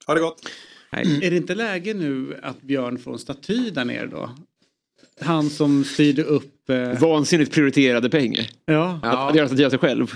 Ha 0.06 0.14
det 0.14 0.20
gott. 0.20 0.48
Är 0.90 1.30
det 1.30 1.36
inte 1.36 1.54
läge 1.54 1.94
nu 1.94 2.40
att 2.42 2.62
Björn 2.62 2.98
får 2.98 3.12
en 3.12 3.18
staty 3.18 3.70
där 3.70 3.84
nere 3.84 4.06
då? 4.06 4.30
Han 5.20 5.50
som 5.50 5.84
styrde 5.84 6.22
upp... 6.22 6.70
Eh... 6.70 7.00
Vansinnigt 7.00 7.52
prioriterade 7.52 8.10
pengar. 8.10 8.46
Ja. 8.64 9.00
Att, 9.02 9.30
att 9.30 9.36
göra 9.36 9.48
staty 9.48 9.64
av 9.64 9.70
sig 9.70 9.78
själv. 9.78 10.12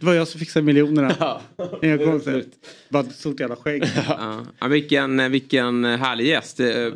Det 0.00 0.06
var 0.06 0.14
jag 0.14 0.28
som 0.28 0.38
fixade 0.38 0.66
miljonerna. 0.66 1.40
En 1.82 1.98
gång 1.98 2.20
sedan. 2.20 2.44
Bara 2.88 3.02
ett 3.02 3.14
stort 3.14 3.40
jävla 3.40 3.56
skägg. 3.56 3.84
Ja. 4.08 4.46
Ja, 4.58 4.68
vilken, 4.68 5.32
vilken 5.32 5.84
härlig 5.84 6.26
gäst. 6.26 6.60
Eh, 6.60 6.92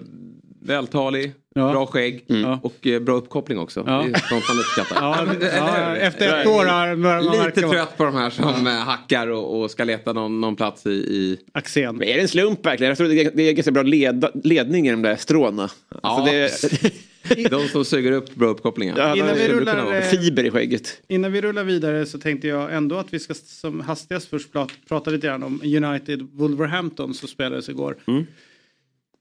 Vältalig, 1.54 1.74
bra 1.74 1.86
skägg 1.86 2.24
och 2.62 2.86
eh, 2.86 3.00
bra 3.00 3.14
uppkoppling 3.14 3.58
också. 3.58 3.84
Ja. 3.86 3.92
Det 3.92 4.18
är 4.18 4.28
sånt 4.28 4.44
man 4.48 4.58
uppskattar. 4.58 4.96
Ja, 4.96 5.24
men, 5.26 5.36
ja, 5.40 5.96
efter 5.96 6.40
ett 6.40 6.46
år 6.46 6.64
har 6.64 6.96
man 6.96 7.24
Lite 7.24 7.60
trött 7.60 7.96
på 7.96 8.04
de 8.04 8.14
här 8.14 8.30
som 8.30 8.66
eh, 8.66 8.72
hackar 8.72 9.28
och, 9.28 9.60
och 9.60 9.70
ska 9.70 9.84
leta 9.84 10.12
någon, 10.12 10.40
någon 10.40 10.56
plats 10.56 10.86
i... 10.86 10.90
i... 10.90 11.38
Axén. 11.52 11.96
Men 11.96 12.08
är 12.08 12.14
det 12.14 12.20
en 12.20 12.28
slump 12.28 12.66
verkligen? 12.66 12.88
Jag 12.88 12.98
tror 12.98 13.08
det 13.08 13.24
är, 13.24 13.30
det 13.34 13.42
är 13.42 13.52
ganska 13.52 13.70
bra 13.70 13.82
leda, 13.82 14.30
ledning 14.44 14.88
i 14.88 14.90
de 14.90 15.02
där 15.02 15.16
stråna. 15.16 15.70
Ja, 15.88 15.98
Alltså 16.02 16.32
det, 16.32 17.48
de 17.50 17.68
som 17.68 17.84
suger 17.84 18.12
upp 18.12 18.34
bra 18.34 18.48
uppkopplingar. 18.48 18.98
ja, 18.98 19.16
Innan 19.16 19.28
det 19.28 19.34
vi 19.34 19.48
rullar, 19.48 19.94
eh, 19.94 20.02
Fiber 20.02 20.44
i 20.44 20.50
skägget. 20.50 21.02
Innan 21.08 21.32
vi 21.32 21.40
rullar 21.40 21.64
vidare 21.64 22.06
så 22.06 22.18
tänkte 22.18 22.48
jag 22.48 22.74
ändå 22.74 22.96
att 22.96 23.14
vi 23.14 23.18
ska 23.18 23.34
som 23.34 23.80
hastigast 23.80 24.30
först 24.30 24.48
prata 24.88 25.10
lite 25.10 25.26
grann 25.26 25.42
om 25.42 25.60
United 25.64 26.28
Wolverhampton 26.32 27.14
som 27.14 27.28
spelades 27.28 27.68
igår. 27.68 27.96
Mm. 28.06 28.26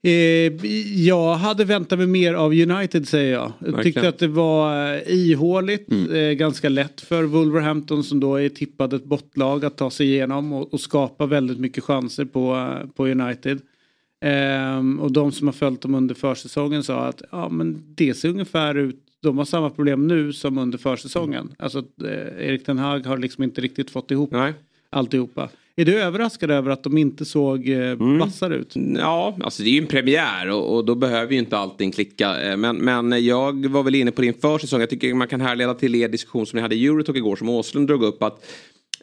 Eh, 0.03 0.65
jag 1.05 1.35
hade 1.35 1.65
väntat 1.65 1.99
mig 1.99 2.07
mer 2.07 2.33
av 2.33 2.51
United 2.51 3.07
säger 3.07 3.33
jag. 3.33 3.51
Jag 3.59 3.83
tyckte 3.83 4.09
att 4.09 4.19
det 4.19 4.27
var 4.27 4.93
eh, 4.95 5.01
ihåligt, 5.07 5.91
Mm. 5.91 6.11
eh, 6.15 6.31
ganska 6.33 6.69
lätt 6.69 7.01
för 7.01 7.23
Wolverhampton 7.23 8.03
som 8.03 8.19
då 8.19 8.35
är 8.35 8.49
tippade 8.49 8.95
ett 8.95 9.05
bottlag 9.05 9.65
att 9.65 9.77
ta 9.77 9.89
sig 9.91 10.07
igenom 10.07 10.53
och, 10.53 10.73
och 10.73 10.79
skapa 10.79 11.25
väldigt 11.25 11.59
mycket 11.59 11.83
chanser 11.83 12.25
på, 12.25 12.73
på 12.95 13.07
United. 13.07 13.61
Ehm, 14.25 14.99
och 14.99 15.11
de 15.11 15.31
som 15.31 15.47
har 15.47 15.53
följt 15.53 15.81
dem 15.81 15.95
under 15.95 16.15
försäsongen 16.15 16.83
sa 16.83 16.99
att 17.05 17.21
ja, 17.31 17.49
men 17.49 17.83
det 17.95 18.13
ser 18.13 18.29
ungefär 18.29 18.75
ut, 18.75 18.95
de 19.21 19.37
har 19.37 19.45
samma 19.45 19.69
problem 19.69 20.07
nu 20.07 20.33
som 20.33 20.57
under 20.57 20.77
försäsongen. 20.77 21.49
Alltså 21.59 21.79
att, 21.79 22.01
eh, 22.03 22.47
Erik 22.47 22.65
Ten 22.65 22.77
Hag 22.77 23.05
har 23.05 23.17
liksom 23.17 23.43
inte 23.43 23.61
riktigt 23.61 23.89
fått 23.91 24.11
ihop 24.11 24.31
alltihopa. 24.89 25.49
Är 25.79 25.85
du 25.85 26.01
överraskad 26.01 26.51
över 26.51 26.71
att 26.71 26.83
de 26.83 26.97
inte 26.97 27.25
såg 27.25 27.69
eh, 27.69 27.95
vassare 28.19 28.55
ut? 28.55 28.73
Ja, 28.97 29.37
alltså 29.41 29.63
det 29.63 29.69
är 29.69 29.71
ju 29.71 29.81
en 29.81 29.87
premiär 29.87 30.49
och, 30.49 30.75
och 30.75 30.85
då 30.85 30.95
behöver 30.95 31.33
ju 31.33 31.39
inte 31.39 31.57
allting 31.57 31.91
klicka. 31.91 32.41
Eh, 32.41 32.57
Men, 32.57 32.77
men 32.77 33.25
jag 33.25 33.65
var 33.65 33.83
väl 33.83 33.95
inne 33.95 34.11
på 34.11 34.21
din 34.21 34.33
försäsong. 34.33 34.79
Jag 34.79 34.89
tycker 34.89 35.13
man 35.13 35.27
kan 35.27 35.41
härleda 35.41 35.73
till 35.73 35.95
er 35.95 36.09
diskussion 36.09 36.45
som 36.45 36.57
ni 36.57 36.61
hade 36.61 36.75
i 36.75 36.85
Eurotalk 36.85 37.17
igår 37.17 37.35
som 37.35 37.49
Åslund 37.49 37.87
drog 37.87 38.03
upp 38.03 38.23
att 38.23 38.45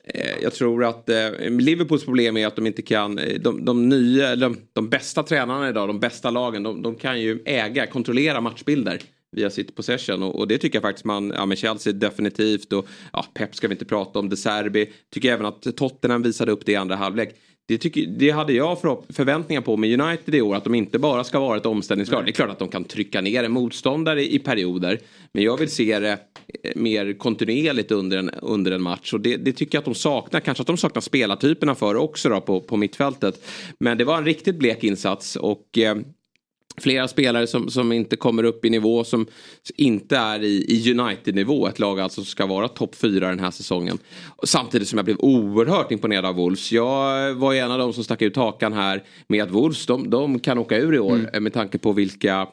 eh, 0.04 0.42
jag 0.42 0.54
tror 0.54 0.84
att 0.84 1.08
eh, 1.08 1.16
Liverpools 1.50 2.04
problem 2.04 2.36
är 2.36 2.46
att 2.46 2.56
de 2.56 2.66
inte 2.66 2.82
kan, 2.82 3.20
de, 3.40 3.64
de 3.64 3.88
nya, 3.88 4.36
de, 4.36 4.56
de 4.72 4.88
bästa 4.88 5.22
tränarna 5.22 5.68
idag, 5.68 5.88
de 5.88 6.00
bästa 6.00 6.30
lagen, 6.30 6.62
de, 6.62 6.82
de 6.82 6.94
kan 6.94 7.20
ju 7.20 7.42
äga, 7.44 7.86
kontrollera 7.86 8.40
matchbilder 8.40 9.00
via 9.37 9.51
sitt 9.51 9.74
possession 9.74 10.22
och, 10.22 10.39
och 10.39 10.49
det 10.49 10.59
tycker 10.59 10.76
jag 10.76 10.82
faktiskt 10.82 11.05
man, 11.05 11.32
ja 11.37 11.47
men 11.47 11.57
Chelsea 11.57 11.93
definitivt 11.93 12.72
och 12.72 12.87
ja, 13.12 13.26
Pep 13.34 13.55
ska 13.55 13.68
vi 13.68 13.74
inte 13.74 13.84
prata 13.84 14.18
om, 14.18 14.28
De 14.28 14.37
Serbi, 14.37 14.93
tycker 15.14 15.32
även 15.32 15.47
att 15.47 15.76
Tottenham 15.76 16.22
visade 16.22 16.53
upp 16.53 16.66
det 16.66 16.72
i 16.72 16.76
andra 16.76 16.97
halvlek. 16.97 17.34
Det, 17.68 17.78
tycker, 17.78 18.07
det 18.07 18.30
hade 18.30 18.53
jag 18.53 18.80
för, 18.80 18.99
förväntningar 19.09 19.61
på 19.61 19.76
med 19.76 20.01
United 20.01 20.34
i 20.34 20.41
år, 20.41 20.55
att 20.55 20.64
de 20.64 20.74
inte 20.74 20.99
bara 20.99 21.24
ska 21.24 21.41
vara 21.41 21.57
ett 21.57 21.66
omställningslag. 21.66 22.24
Det 22.24 22.30
är 22.30 22.32
klart 22.32 22.51
att 22.51 22.59
de 22.59 22.68
kan 22.68 22.84
trycka 22.84 23.20
ner 23.20 23.45
en 23.45 23.53
motståndare 23.53 24.22
i, 24.22 24.34
i 24.34 24.39
perioder. 24.39 25.01
Men 25.32 25.45
jag 25.45 25.57
vill 25.57 25.70
se 25.70 25.99
det 25.99 26.18
eh, 26.62 26.72
mer 26.76 27.18
kontinuerligt 27.18 27.91
under 27.91 28.18
en, 28.18 28.30
under 28.30 28.72
en 28.72 28.82
match. 28.82 29.12
Och 29.12 29.20
det, 29.20 29.37
det 29.37 29.53
tycker 29.53 29.76
jag 29.76 29.80
att 29.80 29.84
de 29.84 29.95
saknar. 29.95 30.41
Kanske 30.41 30.61
att 30.61 30.66
de 30.66 30.76
saknar 30.76 31.01
spelartyperna 31.01 31.74
för 31.74 31.97
också 31.97 32.28
då 32.28 32.41
på, 32.41 32.61
på 32.61 32.76
mittfältet. 32.76 33.47
Men 33.80 33.99
det 33.99 34.05
var 34.05 34.18
en 34.18 34.24
riktigt 34.24 34.59
blek 34.59 34.84
insats. 34.84 35.37
Och 35.37 35.78
eh, 35.78 35.97
Flera 36.78 37.08
spelare 37.08 37.46
som, 37.46 37.70
som 37.70 37.92
inte 37.92 38.16
kommer 38.16 38.44
upp 38.44 38.64
i 38.64 38.70
nivå 38.70 39.04
som 39.04 39.26
inte 39.76 40.16
är 40.16 40.42
i, 40.42 40.64
i 40.68 40.92
United-nivå. 40.92 41.68
Ett 41.68 41.78
lag 41.78 42.00
alltså 42.00 42.20
som 42.20 42.24
ska 42.24 42.46
vara 42.46 42.68
topp 42.68 42.94
fyra 42.94 43.28
den 43.28 43.40
här 43.40 43.50
säsongen. 43.50 43.98
Samtidigt 44.44 44.88
som 44.88 44.98
jag 44.98 45.04
blev 45.04 45.16
oerhört 45.18 45.92
imponerad 45.92 46.24
av 46.24 46.34
Wolves. 46.34 46.72
Jag 46.72 47.34
var 47.34 47.52
ju 47.52 47.58
en 47.58 47.70
av 47.70 47.78
de 47.78 47.92
som 47.92 48.04
stack 48.04 48.22
ut 48.22 48.36
hakan 48.36 48.72
här 48.72 49.02
med 49.26 49.42
att 49.42 49.50
Wolves 49.50 49.86
de, 49.86 50.10
de 50.10 50.38
kan 50.38 50.58
åka 50.58 50.78
ur 50.78 50.94
i 50.94 50.98
år. 50.98 51.14
Mm. 51.14 51.42
Med 51.42 51.52
tanke 51.52 51.78
på 51.78 51.92
vilka 51.92 52.46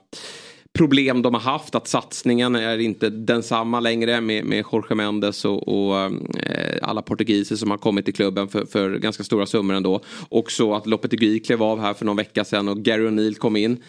problem 0.73 1.21
de 1.21 1.33
har 1.33 1.41
haft. 1.41 1.75
Att 1.75 1.87
satsningen 1.87 2.55
är 2.55 2.77
inte 2.77 3.09
densamma 3.09 3.79
längre 3.79 4.21
med, 4.21 4.45
med 4.45 4.65
Jorge 4.71 4.95
Mendes 4.95 5.45
och, 5.45 5.67
och 5.67 5.97
eh, 6.39 6.77
alla 6.81 7.01
portugiser 7.01 7.55
som 7.55 7.71
har 7.71 7.77
kommit 7.77 8.05
till 8.05 8.13
klubben 8.13 8.47
för, 8.47 8.65
för 8.65 8.97
ganska 8.97 9.23
stora 9.23 9.45
summor 9.45 9.75
ändå. 9.75 10.01
Och 10.29 10.51
så 10.51 10.75
att 10.75 10.87
Lopetegui 10.87 11.39
klev 11.39 11.63
av 11.63 11.79
här 11.79 11.93
för 11.93 12.05
någon 12.05 12.17
vecka 12.17 12.45
sedan 12.45 12.67
och 12.67 12.77
Gary 12.77 13.07
O'Neill 13.07 13.35
kom 13.35 13.55
in. 13.55 13.83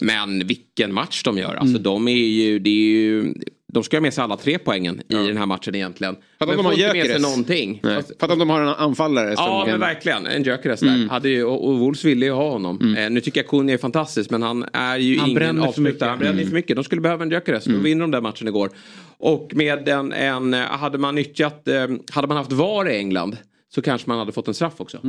Men 0.00 0.46
vilken 0.46 0.92
match 0.94 1.22
de 1.22 1.38
gör. 1.38 1.54
Alltså 1.54 1.78
de 1.78 2.08
är 2.08 2.12
ju, 2.12 2.58
det 2.58 2.70
är 2.70 2.74
ju, 2.92 3.34
de 3.72 3.82
ska 3.84 3.96
ha 3.96 4.00
med 4.02 4.14
sig 4.14 4.24
alla 4.24 4.36
tre 4.36 4.58
poängen 4.58 5.00
i 5.08 5.14
den 5.14 5.36
här 5.36 5.46
matchen 5.46 5.74
egentligen. 5.74 6.14
Fattar 6.38 6.46
Men 6.46 6.56
de 6.56 6.66
har 6.66 6.72
inte 6.72 6.92
med 6.92 7.06
sig 7.06 7.20
någonting. 7.20 7.80
Nej. 7.82 8.02
Fattar 8.20 8.32
om 8.32 8.38
de 8.38 8.50
har 8.50 8.60
en 8.62 8.68
anfallare 8.68 9.34
Ja 9.36 9.64
men 9.68 9.80
verkligen, 9.80 10.26
en 10.26 10.42
Gyökeres 10.42 10.80
där. 10.80 10.94
Mm. 10.94 11.08
Hade 11.08 11.28
ju, 11.28 11.44
och, 11.44 11.68
och 11.68 11.78
Wolves 11.78 12.04
ville 12.04 12.26
ju 12.26 12.32
ha 12.32 12.50
honom. 12.50 12.94
Eh, 12.98 13.10
nu 13.10 13.20
tycker 13.20 13.40
jag 13.40 13.48
Kunja 13.50 13.74
är 13.74 13.78
fantastisk 13.78 14.30
men 14.30 14.42
han 14.42 14.64
är 14.72 14.98
ju 14.98 15.18
Han 15.18 15.30
ingen 15.30 15.60
avslutare. 15.60 15.82
mycket. 15.92 16.02
Han 16.08 16.18
bränner 16.18 16.32
Mm. 16.34 16.46
för 16.46 16.54
mycket. 16.54 16.76
De 16.76 16.84
skulle 16.84 17.00
behöva 17.00 17.22
en 17.24 17.30
Gyökeres. 17.30 17.64
Då 17.64 17.76
vinner 17.78 18.00
de 18.00 18.10
den 18.10 18.22
matchen 18.22 18.48
igår. 18.48 18.70
Och 19.18 19.50
med 19.54 19.88
en, 19.88 20.12
en 20.12 20.52
hade 20.54 20.98
man 20.98 21.14
nyttjat, 21.14 21.68
eh, 21.68 21.86
hade 22.10 22.28
man 22.28 22.36
haft 22.36 22.52
VAR 22.52 22.90
i 22.90 22.96
England 22.96 23.36
så 23.74 23.82
kanske 23.82 24.08
man 24.10 24.18
hade 24.18 24.32
fått 24.32 24.48
en 24.48 24.54
straff 24.54 24.74
också. 24.80 25.00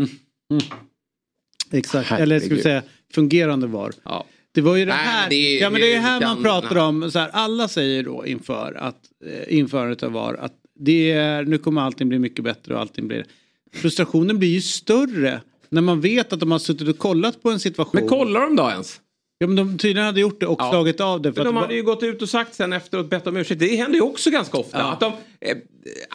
Exakt, 1.71 2.09
Herregud. 2.09 2.23
eller 2.23 2.39
ska 2.39 2.55
vi 2.55 2.61
säga 2.61 2.83
fungerande 3.13 3.67
var. 3.67 3.91
Ja. 4.03 4.25
Det 4.53 4.61
var 4.61 4.75
ju 4.75 4.85
det 4.85 4.91
Nej, 4.91 5.05
här, 5.05 5.21
men 5.21 5.29
det 5.29 5.35
är- 5.57 5.61
ja, 5.61 5.69
men 5.69 5.81
det 5.81 5.93
är 5.93 5.99
här 5.99 6.21
man 6.21 6.43
pratar 6.43 6.75
nej. 6.75 6.83
om. 6.83 7.11
Så 7.11 7.19
här, 7.19 7.29
alla 7.33 7.67
säger 7.67 8.03
då 8.03 8.25
inför 8.25 8.73
att 8.79 8.95
eh, 9.25 9.57
införandet 9.57 10.03
av 10.03 10.11
VAR 10.11 10.33
att 10.33 10.53
det 10.79 11.11
är, 11.11 11.43
nu 11.43 11.57
kommer 11.57 11.81
allting 11.81 12.09
bli 12.09 12.19
mycket 12.19 12.43
bättre 12.43 12.73
och 12.73 12.79
allting 12.79 13.07
blir... 13.07 13.25
Frustrationen 13.73 14.39
blir 14.39 14.49
ju 14.49 14.61
större 14.61 15.41
när 15.69 15.81
man 15.81 16.01
vet 16.01 16.33
att 16.33 16.39
de 16.39 16.51
har 16.51 16.59
suttit 16.59 16.87
och 16.87 16.97
kollat 16.97 17.41
på 17.43 17.49
en 17.51 17.59
situation. 17.59 17.99
Men 17.99 18.09
kollar 18.09 18.41
de 18.41 18.55
då 18.55 18.69
ens? 18.69 18.99
Ja 19.37 19.47
men 19.47 19.55
de 19.55 19.77
tydligen 19.77 20.05
hade 20.05 20.19
gjort 20.21 20.39
det 20.39 20.45
och 20.47 20.61
Ja. 20.61 20.69
slagit 20.71 21.01
av 21.01 21.21
det. 21.21 21.33
För 21.33 21.39
Men 21.39 21.45
de 21.45 21.57
att 21.57 21.63
hade 21.63 21.75
ju 21.75 21.83
gått 21.83 22.03
ut 22.03 22.21
och 22.21 22.29
sagt 22.29 22.53
sen 22.55 22.73
efteråt 22.73 23.09
bett 23.09 23.27
om 23.27 23.37
ursäkt. 23.37 23.59
Det 23.59 23.75
händer 23.75 23.95
ju 23.95 24.01
också 24.01 24.29
ganska 24.29 24.57
ofta. 24.57 24.83
Att 24.83 24.99
de, 24.99 25.13
eh, 25.41 25.57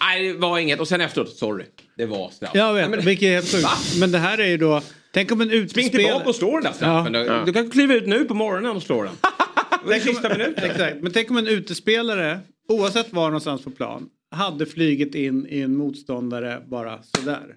nej 0.00 0.26
det 0.32 0.38
var 0.38 0.58
inget 0.58 0.80
och 0.80 0.88
sen 0.88 1.00
efteråt, 1.00 1.36
sorry, 1.36 1.64
det 1.96 2.06
var 2.06 2.30
straff. 2.30 2.50
Jag 2.54 2.74
vet, 2.74 2.88
Nej, 2.90 2.96
men- 2.98 3.06
vilket 3.06 3.26
är 3.26 3.32
helt 3.34 3.52
sjukt. 3.52 3.96
Men 4.00 4.12
det 4.12 4.18
här 4.18 4.38
är 4.38 4.46
ju 4.46 4.56
då, 4.56 4.82
tänk 5.14 5.32
om 5.32 5.40
en 5.40 5.48
Spring 5.48 5.62
utespelare... 5.62 5.90
tillbaka 5.90 6.28
och 6.28 6.34
slå 6.34 6.50
den 6.50 6.62
där 6.62 6.72
straffen. 6.72 7.14
Ja. 7.14 7.42
Du 7.46 7.52
kan 7.52 7.70
kliva 7.70 7.94
ut 7.94 8.06
nu 8.06 8.24
på 8.24 8.34
morgonen 8.34 8.76
och 8.76 8.82
slå 8.82 9.02
den. 9.02 9.14
Det 9.88 9.94
är 9.94 10.00
sista 10.00 10.28
minuten. 10.28 10.70
Exakt, 10.70 10.96
men 11.00 11.12
tänk 11.12 11.30
om 11.30 11.36
en 11.36 11.46
utespelare, 11.46 12.40
oavsett 12.68 13.12
var 13.12 13.26
någonstans 13.26 13.64
på 13.64 13.70
plan, 13.70 14.08
hade 14.30 14.66
flygit 14.66 15.14
in 15.14 15.46
i 15.50 15.60
en 15.60 15.76
motståndare 15.76 16.62
bara 16.66 16.98
sådär. 17.02 17.56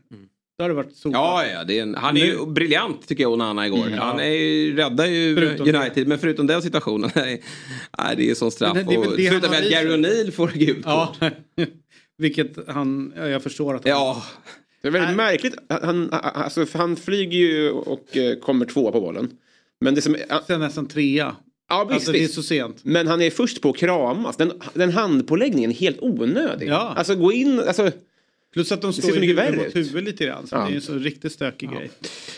Då 0.57 0.63
hade 0.63 0.73
det 0.73 0.75
varit 0.75 0.95
solklart. 0.95 1.45
Ja, 1.45 1.51
ja 1.53 1.63
det 1.63 1.79
är 1.79 1.83
en, 1.83 1.95
han 1.95 2.17
är 2.17 2.25
ju 2.25 2.45
briljant 2.45 3.07
tycker 3.07 3.23
jag 3.23 3.31
Onana 3.33 3.67
igår. 3.67 3.77
Mm, 3.77 3.93
ja. 3.93 4.03
Han 4.03 4.19
är 4.19 4.25
ju, 4.25 4.75
räddar 4.75 5.05
ju 5.05 5.35
Förutom 5.35 5.75
United 5.75 6.07
men 6.07 6.19
förutom 6.19 6.47
den 6.47 6.61
situationen. 6.61 7.11
Nej, 7.15 7.43
nej, 7.97 8.15
det 8.15 8.29
är 8.29 8.35
som 8.35 8.51
straff. 8.51 8.73
Men 8.73 8.87
det 8.87 8.97
och 8.97 9.17
det 9.17 9.31
med 9.31 9.49
har 9.49 9.57
att 9.57 9.71
Gary. 9.71 9.89
O'Neill 9.89 10.31
får 10.31 10.47
gult 10.47 10.85
Ja, 10.85 11.15
kort. 11.19 11.33
vilket 12.17 12.67
han, 12.67 13.13
ja, 13.17 13.27
jag 13.27 13.43
förstår 13.43 13.75
att 13.75 13.83
han... 13.83 13.91
Ja. 13.91 14.23
Det 14.82 14.88
är 14.88 14.91
väldigt 14.91 15.15
märkligt. 15.17 15.55
Han, 15.69 16.09
alltså, 16.11 16.65
han 16.73 16.95
flyger 16.95 17.38
ju 17.39 17.71
och 17.71 18.17
eh, 18.17 18.39
kommer 18.39 18.65
två 18.65 18.91
på 18.91 19.01
bollen. 19.01 19.30
Men 19.80 19.95
det 19.95 20.01
som... 20.01 20.15
Sen 20.47 20.59
nästan 20.59 20.88
trea. 20.88 21.36
Ja, 21.69 21.84
visst, 21.84 21.93
Alltså, 21.93 22.11
det 22.11 22.23
är 22.23 22.28
så 22.28 22.43
sent. 22.43 22.78
Men 22.84 23.07
han 23.07 23.21
är 23.21 23.30
först 23.30 23.61
på 23.61 23.69
att 23.69 23.78
kramas. 23.78 24.38
Den, 24.38 24.51
den 24.73 24.91
handpåläggningen 24.91 25.71
är 25.71 25.75
helt 25.75 26.01
onödig. 26.01 26.67
Ja. 26.69 26.93
Alltså 26.97 27.15
gå 27.15 27.32
in, 27.34 27.59
alltså... 27.59 27.91
Plus 28.53 28.71
att 28.71 28.82
de 28.82 28.93
står 28.93 29.23
i 29.23 29.28
huvud 29.28 29.57
mot 29.57 29.75
huvud 29.75 30.03
lite 30.03 30.25
grann. 30.25 30.47
Så 30.47 30.55
Ja. 30.55 30.65
det 30.65 30.71
är 30.71 30.75
en 30.75 30.82
så 30.82 30.93
riktigt 30.95 31.32
stökig 31.32 31.69
grej. 31.71 31.89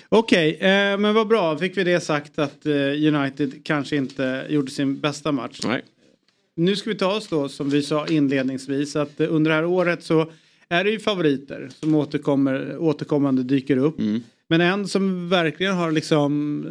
Okej, 0.09 0.55
eh, 0.55 0.97
men 0.97 1.13
vad 1.13 1.27
bra. 1.27 1.57
Fick 1.57 1.77
vi 1.77 1.83
det 1.83 1.99
sagt 1.99 2.39
att 2.39 2.65
eh, 2.65 2.73
United 3.13 3.63
kanske 3.63 3.95
inte 3.95 4.45
gjorde 4.49 4.71
sin 4.71 4.99
bästa 4.99 5.31
match. 5.31 5.59
Nej. 5.63 5.81
Nu 6.55 6.75
ska 6.75 6.89
vi 6.89 6.95
ta 6.95 7.15
oss 7.15 7.27
då, 7.27 7.49
som 7.49 7.69
vi 7.69 7.81
sa 7.81 8.07
inledningsvis, 8.07 8.95
att 8.95 9.19
eh, 9.19 9.33
under 9.33 9.51
det 9.51 9.55
här 9.55 9.65
året 9.65 10.03
så 10.03 10.31
är 10.69 10.83
det 10.83 10.89
ju 10.89 10.99
favoriter 10.99 11.69
som 11.79 11.95
återkommer, 11.95 12.77
återkommande 12.77 13.43
dyker 13.43 13.77
upp. 13.77 13.99
Mm. 13.99 14.21
Men 14.47 14.61
en 14.61 14.87
som 14.87 15.29
verkligen 15.29 15.75
har 15.75 15.91
liksom 15.91 16.63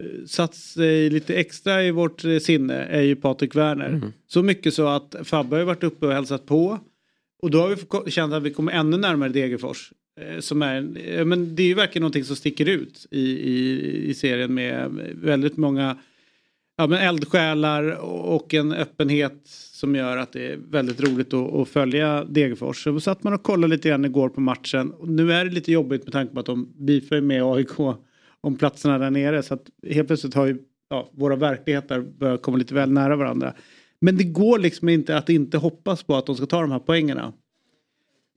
eh, 0.00 0.26
satt 0.26 0.54
sig 0.54 1.10
lite 1.10 1.34
extra 1.34 1.84
i 1.84 1.90
vårt 1.90 2.20
sinne 2.20 2.74
är 2.74 3.02
ju 3.02 3.16
Patrik 3.16 3.56
Werner. 3.56 3.88
Mm. 3.88 4.12
Så 4.26 4.42
mycket 4.42 4.74
så 4.74 4.86
att 4.86 5.14
Fabbe 5.24 5.56
har 5.56 5.64
varit 5.64 5.84
uppe 5.84 6.06
och 6.06 6.12
hälsat 6.12 6.46
på. 6.46 6.78
Och 7.42 7.50
då 7.50 7.60
har 7.60 8.04
vi 8.04 8.10
känt 8.10 8.32
att 8.32 8.42
vi 8.42 8.50
kommer 8.50 8.72
ännu 8.72 8.96
närmare 8.96 9.28
Degerfors. 9.28 9.92
Eh, 10.20 10.40
Som 10.40 10.62
är, 10.62 10.96
eh, 11.04 11.24
men 11.24 11.56
det 11.56 11.62
är 11.62 11.66
ju 11.66 11.74
verkligen 11.74 12.02
någonting 12.02 12.24
som 12.24 12.36
sticker 12.36 12.68
ut 12.68 13.06
i, 13.10 13.30
i, 13.30 14.10
i 14.10 14.14
serien 14.14 14.54
med 14.54 14.90
väldigt 15.14 15.56
många 15.56 15.98
ja, 16.76 16.86
men 16.86 16.98
eldsjälar 16.98 17.96
och 18.00 18.54
en 18.54 18.72
öppenhet 18.72 19.67
som 19.78 19.94
gör 19.94 20.16
att 20.16 20.32
det 20.32 20.52
är 20.52 20.56
väldigt 20.56 21.00
roligt 21.00 21.34
att, 21.34 21.54
att 21.54 21.68
följa 21.68 22.24
Degerfors. 22.24 22.84
Så 22.84 23.00
satt 23.00 23.24
man 23.24 23.32
och 23.32 23.42
kollade 23.42 23.74
lite 23.74 23.88
grann 23.88 24.04
igår 24.04 24.28
på 24.28 24.40
matchen. 24.40 24.90
Och 24.90 25.08
nu 25.08 25.32
är 25.32 25.44
det 25.44 25.50
lite 25.50 25.72
jobbigt 25.72 26.04
med 26.04 26.12
tanke 26.12 26.34
på 26.34 26.40
att 26.40 26.46
de 26.46 26.72
beefar 26.76 27.20
med 27.20 27.42
AIK 27.42 27.78
om 28.40 28.56
platserna 28.56 28.98
där 28.98 29.10
nere. 29.10 29.42
Så 29.42 29.54
att 29.54 29.66
helt 29.86 30.06
plötsligt 30.06 30.34
har 30.34 30.46
ju 30.46 30.58
ja, 30.90 31.10
våra 31.12 31.36
verkligheter 31.36 32.00
börjat 32.00 32.42
komma 32.42 32.56
lite 32.56 32.74
väl 32.74 32.90
nära 32.90 33.16
varandra. 33.16 33.54
Men 34.00 34.16
det 34.16 34.24
går 34.24 34.58
liksom 34.58 34.88
inte 34.88 35.16
att 35.16 35.28
inte 35.28 35.58
hoppas 35.58 36.02
på 36.02 36.16
att 36.16 36.26
de 36.26 36.36
ska 36.36 36.46
ta 36.46 36.60
de 36.60 36.70
här 36.70 36.78
poängerna. 36.78 37.32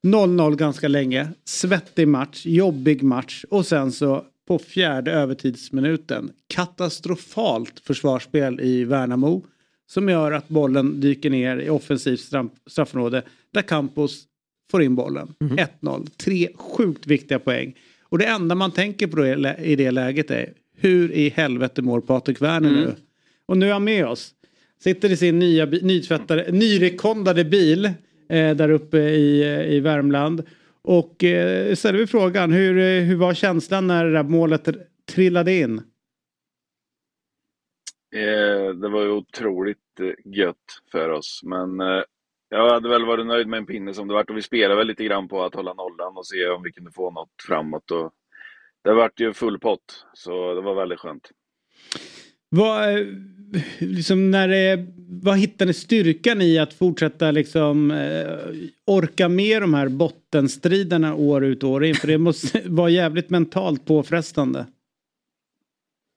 0-0 0.07 0.55
ganska 0.55 0.87
länge, 0.87 1.27
svettig 1.45 2.07
match, 2.07 2.45
jobbig 2.45 3.03
match 3.03 3.45
och 3.49 3.65
sen 3.65 3.91
så 3.91 4.25
på 4.47 4.59
fjärde 4.59 5.11
övertidsminuten 5.11 6.31
katastrofalt 6.47 7.79
försvarsspel 7.79 8.59
i 8.59 8.83
Värnamo 8.83 9.45
som 9.93 10.09
gör 10.09 10.31
att 10.31 10.49
bollen 10.49 10.99
dyker 11.01 11.29
ner 11.29 11.57
i 11.57 11.69
offensivt 11.69 12.19
straff- 12.19 12.49
straffområde 12.67 13.23
där 13.53 13.61
Campos 13.61 14.23
får 14.71 14.83
in 14.83 14.95
bollen. 14.95 15.33
1-0, 15.39 16.07
tre 16.17 16.47
sjukt 16.55 17.07
viktiga 17.07 17.39
poäng. 17.39 17.73
Och 18.03 18.17
det 18.17 18.25
enda 18.25 18.55
man 18.55 18.71
tänker 18.71 19.07
på 19.07 19.25
i 19.65 19.75
det 19.75 19.91
läget 19.91 20.31
är 20.31 20.53
hur 20.77 21.11
i 21.11 21.29
helvete 21.29 21.81
mår 21.81 22.01
Patrik 22.01 22.41
Werner 22.41 22.69
Mm. 22.69 22.81
nu? 22.81 22.95
Och 23.45 23.57
nu 23.57 23.67
är 23.69 23.73
han 23.73 23.83
med 23.83 24.05
oss. 24.05 24.31
Sitter 24.83 25.11
i 25.11 25.17
sin 25.17 25.39
nya, 25.39 25.65
nytvättade, 25.65 26.51
nyrekondade 26.51 27.45
bil 27.45 27.85
eh, 28.29 28.55
där 28.55 28.71
uppe 28.71 28.97
i, 28.97 29.41
eh, 29.41 29.73
i 29.73 29.79
Värmland. 29.79 30.43
Och 30.81 31.23
eh, 31.23 31.75
ställer 31.75 31.99
vi 31.99 32.07
frågan, 32.07 32.51
hur, 32.51 32.77
eh, 32.77 33.03
hur 33.03 33.15
var 33.15 33.33
känslan 33.33 33.87
när 33.87 34.05
det 34.05 34.11
där 34.11 34.23
målet 34.23 34.67
trillade 35.11 35.53
in? 35.53 35.81
Eh, 38.15 38.73
det 38.73 38.89
var 38.89 39.01
ju 39.01 39.11
otroligt 39.11 39.99
eh, 39.99 40.33
gött 40.33 40.81
för 40.91 41.09
oss. 41.09 41.41
Men 41.43 41.79
eh, 41.79 42.03
jag 42.49 42.69
hade 42.69 42.89
väl 42.89 43.05
varit 43.05 43.25
nöjd 43.25 43.47
med 43.47 43.57
en 43.57 43.65
pinne 43.65 43.93
som 43.93 44.07
det 44.07 44.13
vart 44.13 44.29
och 44.29 44.37
vi 44.37 44.41
spelade 44.41 44.75
väl 44.75 44.87
lite 44.87 45.03
grann 45.03 45.27
på 45.27 45.43
att 45.43 45.55
hålla 45.55 45.73
nollan 45.73 46.17
och 46.17 46.27
se 46.27 46.47
om 46.47 46.63
vi 46.63 46.71
kunde 46.71 46.91
få 46.91 47.11
något 47.11 47.29
framåt. 47.47 47.91
Och 47.91 48.11
det 48.83 48.93
vart 48.93 49.19
ju 49.19 49.33
full 49.33 49.59
pott, 49.59 50.05
så 50.13 50.53
det 50.53 50.61
var 50.61 50.75
väldigt 50.75 50.99
skönt. 50.99 51.29
Vad, 52.49 53.07
liksom 53.79 54.31
när 54.31 54.47
det, 54.47 54.85
vad 55.23 55.37
hittar 55.37 55.65
ni 55.65 55.73
styrkan 55.73 56.41
i 56.41 56.59
att 56.59 56.73
fortsätta 56.73 57.31
liksom 57.31 57.91
orka 58.85 59.29
med 59.29 59.61
de 59.61 59.73
här 59.73 59.89
bottenstriderna 59.89 61.15
år 61.15 61.45
ut 61.45 61.63
och 61.63 61.69
år 61.69 61.85
in? 61.85 61.95
För 61.95 62.07
det 62.07 62.17
måste 62.17 62.61
vara 62.65 62.89
jävligt 62.89 63.29
mentalt 63.29 63.85
påfrestande. 63.85 64.65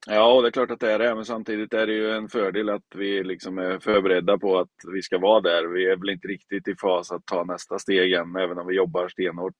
Ja, 0.06 0.42
det 0.42 0.48
är 0.48 0.52
klart 0.52 0.70
att 0.70 0.80
det 0.80 0.92
är 0.92 0.98
det, 0.98 1.14
men 1.14 1.24
samtidigt 1.24 1.74
är 1.74 1.86
det 1.86 1.92
ju 1.92 2.10
en 2.10 2.28
fördel 2.28 2.68
att 2.68 2.94
vi 2.94 3.24
liksom 3.24 3.58
är 3.58 3.78
förberedda 3.78 4.38
på 4.38 4.58
att 4.58 4.70
vi 4.92 5.02
ska 5.02 5.18
vara 5.18 5.40
där. 5.40 5.66
Vi 5.66 5.90
är 5.90 5.96
väl 5.96 6.10
inte 6.10 6.28
riktigt 6.28 6.68
i 6.68 6.76
fas 6.76 7.12
att 7.12 7.26
ta 7.26 7.44
nästa 7.44 7.78
steg 7.78 8.12
än, 8.12 8.36
även 8.36 8.58
om 8.58 8.66
vi 8.66 8.74
jobbar 8.74 9.08
stenhårt 9.08 9.54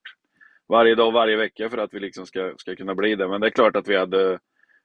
varje 0.69 0.95
dag 0.95 1.07
och 1.07 1.13
varje 1.13 1.37
vecka 1.37 1.71
för 1.71 1.79
att 1.79 1.95
vi 1.95 2.01
liksom 2.01 2.27
ska, 2.27 2.55
ska 2.57 2.77
kunna 2.77 2.95
bli 2.95 3.15
det. 3.15 3.29
Men 3.29 3.41
det 3.41 3.47
är 3.47 3.51
klart 3.51 3.77
att 3.77 3.89
vi 3.89 3.97
hade 3.97 4.39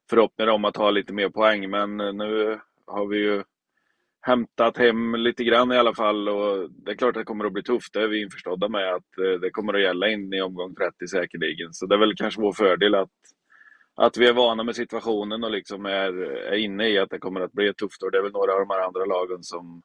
förhoppningar 0.10 0.52
om 0.52 0.66
att 0.66 0.78
ha 0.78 0.92
lite 0.92 1.14
mer 1.14 1.30
poäng, 1.30 1.70
men 1.70 1.98
nu 1.98 2.60
har 2.88 3.06
vi 3.08 3.18
ju 3.18 3.44
hämtat 4.22 4.78
hem 4.78 5.16
lite 5.16 5.44
grann 5.44 5.72
i 5.72 5.78
alla 5.78 5.96
fall 5.96 6.30
och 6.30 6.72
det 6.72 6.92
är 6.92 6.96
klart 6.96 7.16
att 7.16 7.22
det 7.22 7.26
kommer 7.26 7.46
att 7.46 7.54
bli 7.54 7.64
tufft. 7.64 7.94
Det 7.94 8.02
är 8.02 8.08
vi 8.08 8.22
införstådda 8.22 8.70
med 8.70 8.94
att 8.94 9.18
eh, 9.18 9.40
det 9.42 9.50
kommer 9.50 9.74
att 9.74 9.82
gälla 9.82 10.10
in 10.10 10.34
i 10.34 10.42
omgång 10.42 10.76
30 10.76 11.08
säkerligen. 11.08 11.74
Så 11.74 11.86
det 11.86 11.96
är 11.96 12.00
väl 12.00 12.16
kanske 12.16 12.42
vår 12.42 12.54
fördel 12.54 12.96
att 12.96 13.10
att 14.00 14.18
vi 14.18 14.28
är 14.28 14.34
vana 14.34 14.64
med 14.64 14.76
situationen 14.76 15.44
och 15.44 15.52
liksom 15.52 15.86
är, 15.86 16.14
är 16.54 16.58
inne 16.58 16.90
i 16.90 16.98
att 16.98 17.10
det 17.10 17.20
kommer 17.20 17.42
att 17.42 17.52
bli 17.52 17.68
ett 17.68 17.78
tufft 17.78 18.04
år. 18.04 18.12
Det 18.12 18.18
är 18.18 18.22
väl 18.22 18.32
några 18.32 18.54
av 18.54 18.60
de 18.60 18.70
här 18.70 18.88
andra 18.88 19.06
lagen 19.06 19.44
som 19.44 19.82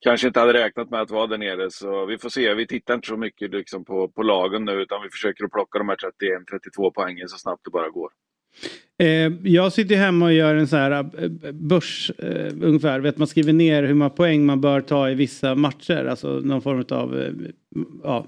kanske 0.00 0.26
inte 0.26 0.40
hade 0.40 0.52
räknat 0.52 0.90
med 0.90 1.00
att 1.00 1.10
vara 1.10 1.26
där 1.26 1.38
nere. 1.38 1.70
Så 1.70 2.06
vi 2.06 2.18
får 2.18 2.28
se. 2.28 2.54
Vi 2.54 2.66
tittar 2.66 2.94
inte 2.94 3.08
så 3.08 3.16
mycket 3.16 3.50
liksom 3.50 3.84
på, 3.84 4.08
på 4.08 4.22
lagen 4.22 4.64
nu 4.64 4.72
utan 4.72 5.02
vi 5.02 5.08
försöker 5.08 5.44
att 5.44 5.52
plocka 5.52 5.78
de 5.78 5.88
här 5.88 5.96
31-32 6.76 6.90
poängen 6.94 7.28
så 7.28 7.38
snabbt 7.38 7.64
det 7.64 7.70
bara 7.70 7.88
går. 7.88 8.10
Eh, 8.98 9.32
jag 9.42 9.72
sitter 9.72 9.96
hemma 9.96 10.24
och 10.24 10.32
gör 10.32 10.54
en 10.54 10.68
så 10.68 10.76
här 10.76 10.90
eh, 10.90 11.52
börs 11.52 12.10
eh, 12.18 12.52
ungefär. 12.62 13.00
Vet, 13.00 13.18
man 13.18 13.28
skriver 13.28 13.52
ner 13.52 13.82
hur 13.82 13.94
många 13.94 14.10
poäng 14.10 14.46
man 14.46 14.60
bör 14.60 14.80
ta 14.80 15.10
i 15.10 15.14
vissa 15.14 15.54
matcher. 15.54 16.04
Alltså 16.04 16.28
någon 16.28 16.62
form 16.62 16.84
av 16.90 17.20
eh, 17.20 17.32
ja, 18.02 18.26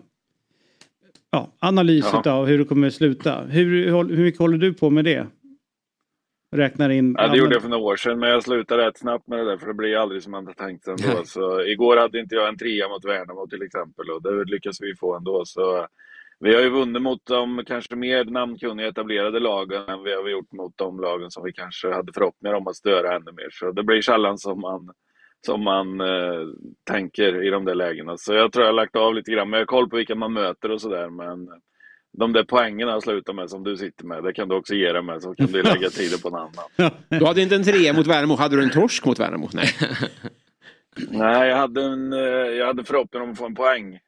ja, 1.31 1.57
analys 1.59 2.05
Jaha. 2.13 2.33
av 2.33 2.47
hur 2.47 2.59
det 2.59 2.65
kommer 2.65 2.87
att 2.87 2.95
sluta. 2.95 3.41
Hur, 3.41 3.87
hur 3.87 4.17
hur 4.17 4.25
mycket 4.25 4.41
håller 4.41 4.59
du 4.59 4.75
på 4.75 4.91
med 4.91 5.05
det? 5.05 5.27
Räknar 6.57 6.91
in. 6.91 7.15
Ja, 7.19 7.29
det 7.29 7.37
gjorde 7.37 7.55
jag 7.55 7.63
för 7.63 7.69
några 7.69 7.85
år 7.85 7.97
sedan 7.97 8.19
men 8.19 8.29
jag 8.29 8.43
slutade 8.43 8.87
rätt 8.87 8.99
snabbt 8.99 9.27
med 9.27 9.39
det 9.39 9.45
där 9.45 9.59
för 9.59 9.67
det 9.67 9.75
blir 9.75 9.97
aldrig 9.97 10.23
som 10.23 10.33
man 10.33 10.47
hade 10.47 10.59
tänkt 10.59 10.85
sig 10.85 10.95
ändå. 11.01 11.25
Så 11.25 11.63
igår 11.63 11.97
hade 11.97 12.21
inte 12.21 12.35
jag 12.35 12.49
en 12.49 12.59
trea 12.59 12.89
mot 12.89 13.05
Värnamo 13.05 13.47
till 13.47 13.63
exempel 13.63 14.11
och 14.11 14.23
det 14.23 14.45
lyckas 14.45 14.81
vi 14.81 14.95
få 14.97 15.17
ändå. 15.17 15.43
Så 15.45 15.87
vi 16.41 16.55
har 16.55 16.63
ju 16.63 16.69
vunnit 16.69 17.03
mot 17.03 17.27
de 17.27 17.65
kanske 17.67 17.97
mer 17.97 18.25
namnkunniga 18.25 18.89
etablerade 18.89 19.41
lagen 19.41 19.83
än 19.89 20.03
vi 20.03 20.15
har 20.15 20.29
gjort 20.29 20.53
mot 20.53 20.73
de 20.77 21.01
lagen 21.01 21.31
som 21.31 21.45
vi 21.45 21.53
kanske 21.53 21.93
hade 21.93 22.13
förhoppningar 22.13 22.55
om 22.55 22.67
att 22.67 22.77
störa 22.77 23.17
ännu 23.17 23.33
mer. 23.33 23.49
Så 23.51 23.73
det 23.73 23.83
blir 23.83 24.03
sällan 24.03 24.39
som 24.39 24.61
man, 24.61 24.91
som 25.47 25.65
man 25.65 26.01
eh, 26.01 26.47
tänker 26.91 27.47
i 27.47 27.51
de 27.51 27.65
där 27.65 27.75
lägena. 27.75 28.17
Så 28.17 28.33
jag 28.35 28.53
tror 28.53 28.65
jag 28.65 28.73
har 28.73 28.77
lagt 28.77 28.97
av 28.97 29.15
lite 29.15 29.31
grann. 29.33 29.51
Men 29.51 29.59
jag 29.59 29.67
har 29.67 29.67
koll 29.67 29.89
på 29.91 29.97
vilka 29.97 30.15
man 30.15 30.33
möter 30.33 30.71
och 30.71 30.81
sådär. 30.81 31.11
Men 31.11 31.49
de 32.19 32.33
där 32.33 32.45
poängen 32.45 32.89
jag 32.89 33.03
slutar 33.03 33.33
med 33.33 33.51
som 33.51 33.65
du 33.65 33.77
sitter 33.77 34.05
med, 34.05 34.25
det 34.25 34.33
kan 34.33 34.49
du 34.49 34.55
också 34.55 34.75
ge 34.75 34.93
dig 34.93 35.03
med 35.03 35.23
så 35.23 35.35
kan 35.35 35.47
du 35.47 35.63
lägga 35.63 35.91
tiden 35.91 36.19
på 36.23 36.29
en 36.29 36.35
annan. 36.35 36.93
Du 37.09 37.27
hade 37.27 37.43
inte 37.43 37.55
en 37.55 37.65
trea 37.65 37.93
mot 37.93 38.07
Värnamo, 38.07 38.35
hade 38.37 38.57
du 38.57 38.63
en 38.63 38.71
torsk 38.71 39.07
mot 39.07 39.21
Värnamo? 39.21 39.49
Nej. 39.53 39.69
Nej, 41.11 41.49
jag 41.49 41.57
hade, 41.57 41.83
en, 41.85 42.13
eh, 42.13 42.19
jag 42.59 42.67
hade 42.67 42.85
förhoppning 42.85 43.23
om 43.23 43.31
att 43.31 43.39
få 43.39 43.47
en 43.47 43.55
poäng. 43.55 43.95
Eh, 43.95 44.01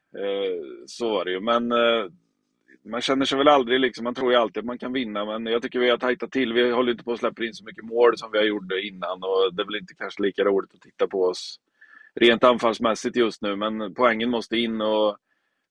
Så 0.85 1.09
var 1.11 1.25
det 1.25 1.31
ju. 1.31 1.39
Men 1.39 1.71
eh, 1.71 2.05
man 2.83 3.01
känner 3.01 3.25
sig 3.25 3.37
väl 3.37 3.47
aldrig 3.47 3.79
liksom, 3.79 4.03
man 4.03 4.15
tror 4.15 4.31
ju 4.31 4.37
alltid 4.37 4.57
att 4.57 4.65
man 4.65 4.77
kan 4.77 4.93
vinna. 4.93 5.25
Men 5.25 5.45
jag 5.45 5.61
tycker 5.61 5.79
vi 5.79 5.89
har 5.89 5.97
tajtat 5.97 6.31
till. 6.31 6.53
Vi 6.53 6.71
håller 6.71 6.91
inte 6.91 7.03
på 7.03 7.13
att 7.13 7.19
släppa 7.19 7.45
in 7.45 7.53
så 7.53 7.65
mycket 7.65 7.85
mål 7.85 8.17
som 8.17 8.31
vi 8.31 8.37
har 8.37 8.45
gjort 8.45 8.71
innan. 8.83 9.23
Och 9.23 9.53
det 9.53 9.61
är 9.61 9.65
väl 9.65 9.75
inte 9.75 9.93
kanske 9.93 10.23
lika 10.23 10.43
roligt 10.43 10.73
att 10.73 10.81
titta 10.81 11.07
på 11.07 11.23
oss 11.23 11.59
rent 12.15 12.43
anfallsmässigt 12.43 13.15
just 13.15 13.41
nu. 13.41 13.55
Men 13.55 13.93
poängen 13.93 14.29
måste 14.29 14.57
in 14.57 14.81
och 14.81 15.17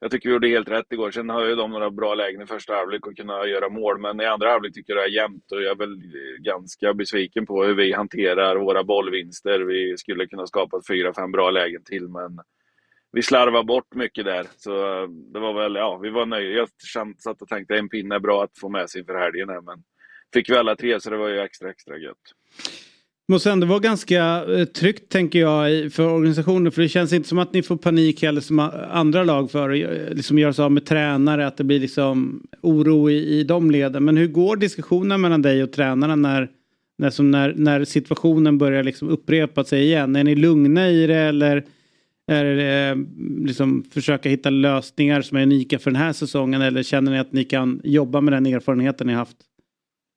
jag 0.03 0.11
tycker 0.11 0.29
vi 0.29 0.33
gjorde 0.33 0.49
helt 0.49 0.69
rätt 0.69 0.93
igår. 0.93 1.11
Sen 1.11 1.29
har 1.29 1.47
ju 1.47 1.55
de 1.55 1.71
några 1.71 1.91
bra 1.91 2.15
lägen 2.15 2.43
i 2.43 2.47
första 2.47 2.75
halvlek 2.75 3.07
och 3.07 3.17
kunna 3.17 3.47
göra 3.47 3.69
mål. 3.69 3.99
Men 4.01 4.21
i 4.21 4.25
andra 4.25 4.51
halvlek 4.51 4.75
tycker 4.75 4.93
jag 4.93 5.03
det 5.03 5.09
är 5.09 5.23
jämnt 5.23 5.53
och 5.53 5.63
jag 5.63 5.71
är 5.71 5.77
väl 5.77 6.03
ganska 6.39 6.95
besviken 6.95 7.47
på 7.47 7.65
hur 7.65 7.75
vi 7.75 7.93
hanterar 7.93 8.57
våra 8.57 8.85
bollvinster. 8.85 9.61
Vi 9.61 9.97
skulle 9.97 10.27
kunna 10.27 10.47
skapa 10.47 10.81
fyra, 10.89 11.15
fem 11.15 11.33
bra 11.33 11.51
lägen 11.51 11.85
till 11.85 12.09
men 12.09 12.41
vi 13.13 13.23
slarvar 13.23 13.63
bort 13.65 13.95
mycket 13.95 14.25
där. 14.25 14.47
Så 14.57 15.03
eh, 15.03 15.09
det 15.33 15.41
var 15.41 15.63
väl, 15.63 15.75
ja, 15.75 15.99
vi 16.03 16.11
var 16.11 16.27
nöjda. 16.27 16.51
Jag 16.51 16.69
känt- 16.95 17.23
satt 17.23 17.43
och 17.43 17.49
tänkte 17.49 17.75
en 17.75 17.89
pinne 17.89 18.15
är 18.15 18.21
bra 18.21 18.45
att 18.45 18.59
få 18.59 18.69
med 18.69 18.91
sig 18.91 19.01
inför 19.01 19.19
helgen 19.19 19.49
här, 19.49 19.61
men 19.61 19.83
fick 20.35 20.51
vi 20.51 20.57
alla 20.57 20.77
tre 20.77 21.01
så 21.01 21.11
det 21.11 21.17
var 21.17 21.29
ju 21.29 21.41
extra, 21.41 21.71
extra 21.71 21.99
gött. 21.99 22.17
Måste 23.29 23.51
ändå 23.51 23.67
vara 23.67 23.79
ganska 23.79 24.45
eh, 24.45 24.65
tryggt 24.65 25.13
tänker 25.13 25.39
jag 25.39 25.93
för 25.93 26.13
organisationen. 26.13 26.73
För 26.73 26.83
det 26.83 26.89
känns 26.89 27.13
inte 27.13 27.29
som 27.29 27.39
att 27.39 27.53
ni 27.53 27.63
får 27.63 27.77
panik 27.77 28.23
heller 28.23 28.41
som 28.41 28.59
andra 28.91 29.25
lag 29.25 29.51
för 29.51 29.71
att 29.71 30.09
eh, 30.09 30.15
liksom 30.15 30.39
göra 30.39 30.53
sig 30.53 30.65
av 30.65 30.73
med 30.73 30.87
tränare. 30.87 31.47
Att 31.47 31.57
det 31.57 31.65
blir 31.65 31.81
liksom 31.81 32.43
oro 32.63 33.11
i, 33.11 33.39
i 33.39 33.45
de 33.45 33.71
leden. 33.71 34.05
Men 34.05 34.17
hur 34.17 34.27
går 34.27 34.57
diskussionen 34.57 35.21
mellan 35.21 35.43
dig 35.43 35.63
och 35.63 35.73
tränarna 35.73 36.17
när, 36.17 36.49
när, 36.99 37.23
när, 37.23 37.55
när 37.57 37.85
situationen 37.85 38.59
börjar 38.59 38.83
liksom 38.83 39.09
upprepa 39.09 39.65
sig 39.65 39.83
igen? 39.83 40.17
Är 40.17 40.25
ni 40.25 40.35
lugna 40.35 40.89
i 40.89 41.07
det 41.07 41.17
eller 41.17 41.65
är 42.31 42.45
det 42.45 42.89
eh, 42.89 42.97
liksom 43.47 43.83
försöka 43.83 44.29
hitta 44.29 44.51
lösningar 44.51 45.21
som 45.21 45.39
är 45.39 45.43
unika 45.43 45.79
för 45.79 45.91
den 45.91 46.01
här 46.01 46.13
säsongen? 46.13 46.63
Eller 46.63 46.83
känner 46.83 47.13
ni 47.13 47.19
att 47.19 47.33
ni 47.33 47.45
kan 47.45 47.81
jobba 47.85 48.21
med 48.21 48.33
den 48.33 48.47
erfarenheten 48.47 49.07
ni 49.07 49.13
haft? 49.13 49.37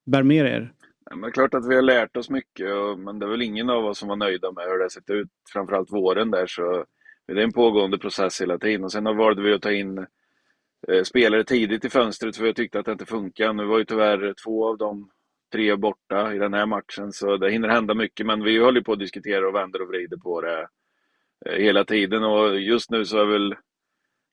Bär 0.05 0.23
med 0.23 0.45
er? 0.45 0.73
Ja, 1.09 1.15
Men 1.15 1.31
klart 1.31 1.53
att 1.53 1.69
vi 1.69 1.75
har 1.75 1.81
lärt 1.81 2.17
oss 2.17 2.29
mycket, 2.29 2.67
men 2.97 3.19
det 3.19 3.25
är 3.25 3.29
väl 3.29 3.41
ingen 3.41 3.69
av 3.69 3.85
oss 3.85 3.97
som 3.97 4.09
var 4.09 4.15
nöjda 4.15 4.51
med 4.51 4.63
hur 4.63 4.77
det 4.77 4.83
har 4.83 4.89
sett 4.89 5.09
ut, 5.09 5.27
framförallt 5.53 5.91
våren 5.91 6.31
där. 6.31 6.47
Så 6.47 6.85
det 7.27 7.33
är 7.33 7.37
en 7.37 7.53
pågående 7.53 7.97
process 7.97 8.41
hela 8.41 8.57
tiden. 8.57 8.83
Och 8.83 8.91
sen 8.91 9.03
valde 9.03 9.41
vi 9.41 9.53
att 9.53 9.61
ta 9.61 9.71
in 9.71 9.97
eh, 10.87 11.03
spelare 11.03 11.43
tidigt 11.43 11.85
i 11.85 11.89
fönstret 11.89 12.37
för 12.37 12.45
jag 12.45 12.55
tyckte 12.55 12.79
att 12.79 12.85
det 12.85 12.91
inte 12.91 13.05
funkade. 13.05 13.53
Nu 13.53 13.65
var 13.65 13.77
ju 13.77 13.85
tyvärr 13.85 14.33
två 14.45 14.67
av 14.67 14.77
de 14.77 15.09
tre 15.51 15.75
borta 15.75 16.33
i 16.33 16.37
den 16.37 16.53
här 16.53 16.65
matchen, 16.65 17.11
så 17.11 17.37
det 17.37 17.51
hinner 17.51 17.69
hända 17.69 17.93
mycket. 17.93 18.25
Men 18.25 18.43
vi 18.43 18.57
håller 18.57 18.81
på 18.81 18.93
att 18.93 18.99
diskutera 18.99 19.47
och 19.47 19.55
vänder 19.55 19.81
och 19.81 19.87
vrider 19.87 20.17
på 20.17 20.41
det 20.41 20.67
Eh, 21.45 21.55
hela 21.55 21.85
tiden. 21.85 22.23
Och 22.23 22.59
just 22.59 22.89
nu 22.89 23.05
så 23.05 23.17
är 23.17 23.25
väl 23.25 23.55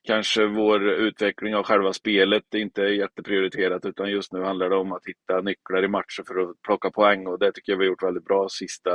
kanske 0.03 0.45
vår 0.45 0.89
utveckling 0.89 1.55
av 1.55 1.63
själva 1.63 1.93
spelet 1.93 2.53
inte 2.53 2.81
jätteprioriterat 2.81 3.85
utan 3.85 4.11
just 4.11 4.33
nu 4.33 4.43
handlar 4.43 4.69
det 4.69 4.75
om 4.75 4.91
att 4.91 5.05
hitta 5.05 5.41
nycklar 5.41 5.83
i 5.83 5.87
matcher 5.87 6.23
för 6.27 6.39
att 6.39 6.61
plocka 6.61 6.91
poäng 6.91 7.27
och 7.27 7.39
det 7.39 7.51
tycker 7.51 7.71
jag 7.71 7.79
vi 7.79 7.85
har 7.85 7.89
gjort 7.89 8.03
väldigt 8.03 8.25
bra 8.25 8.47
sista, 8.49 8.91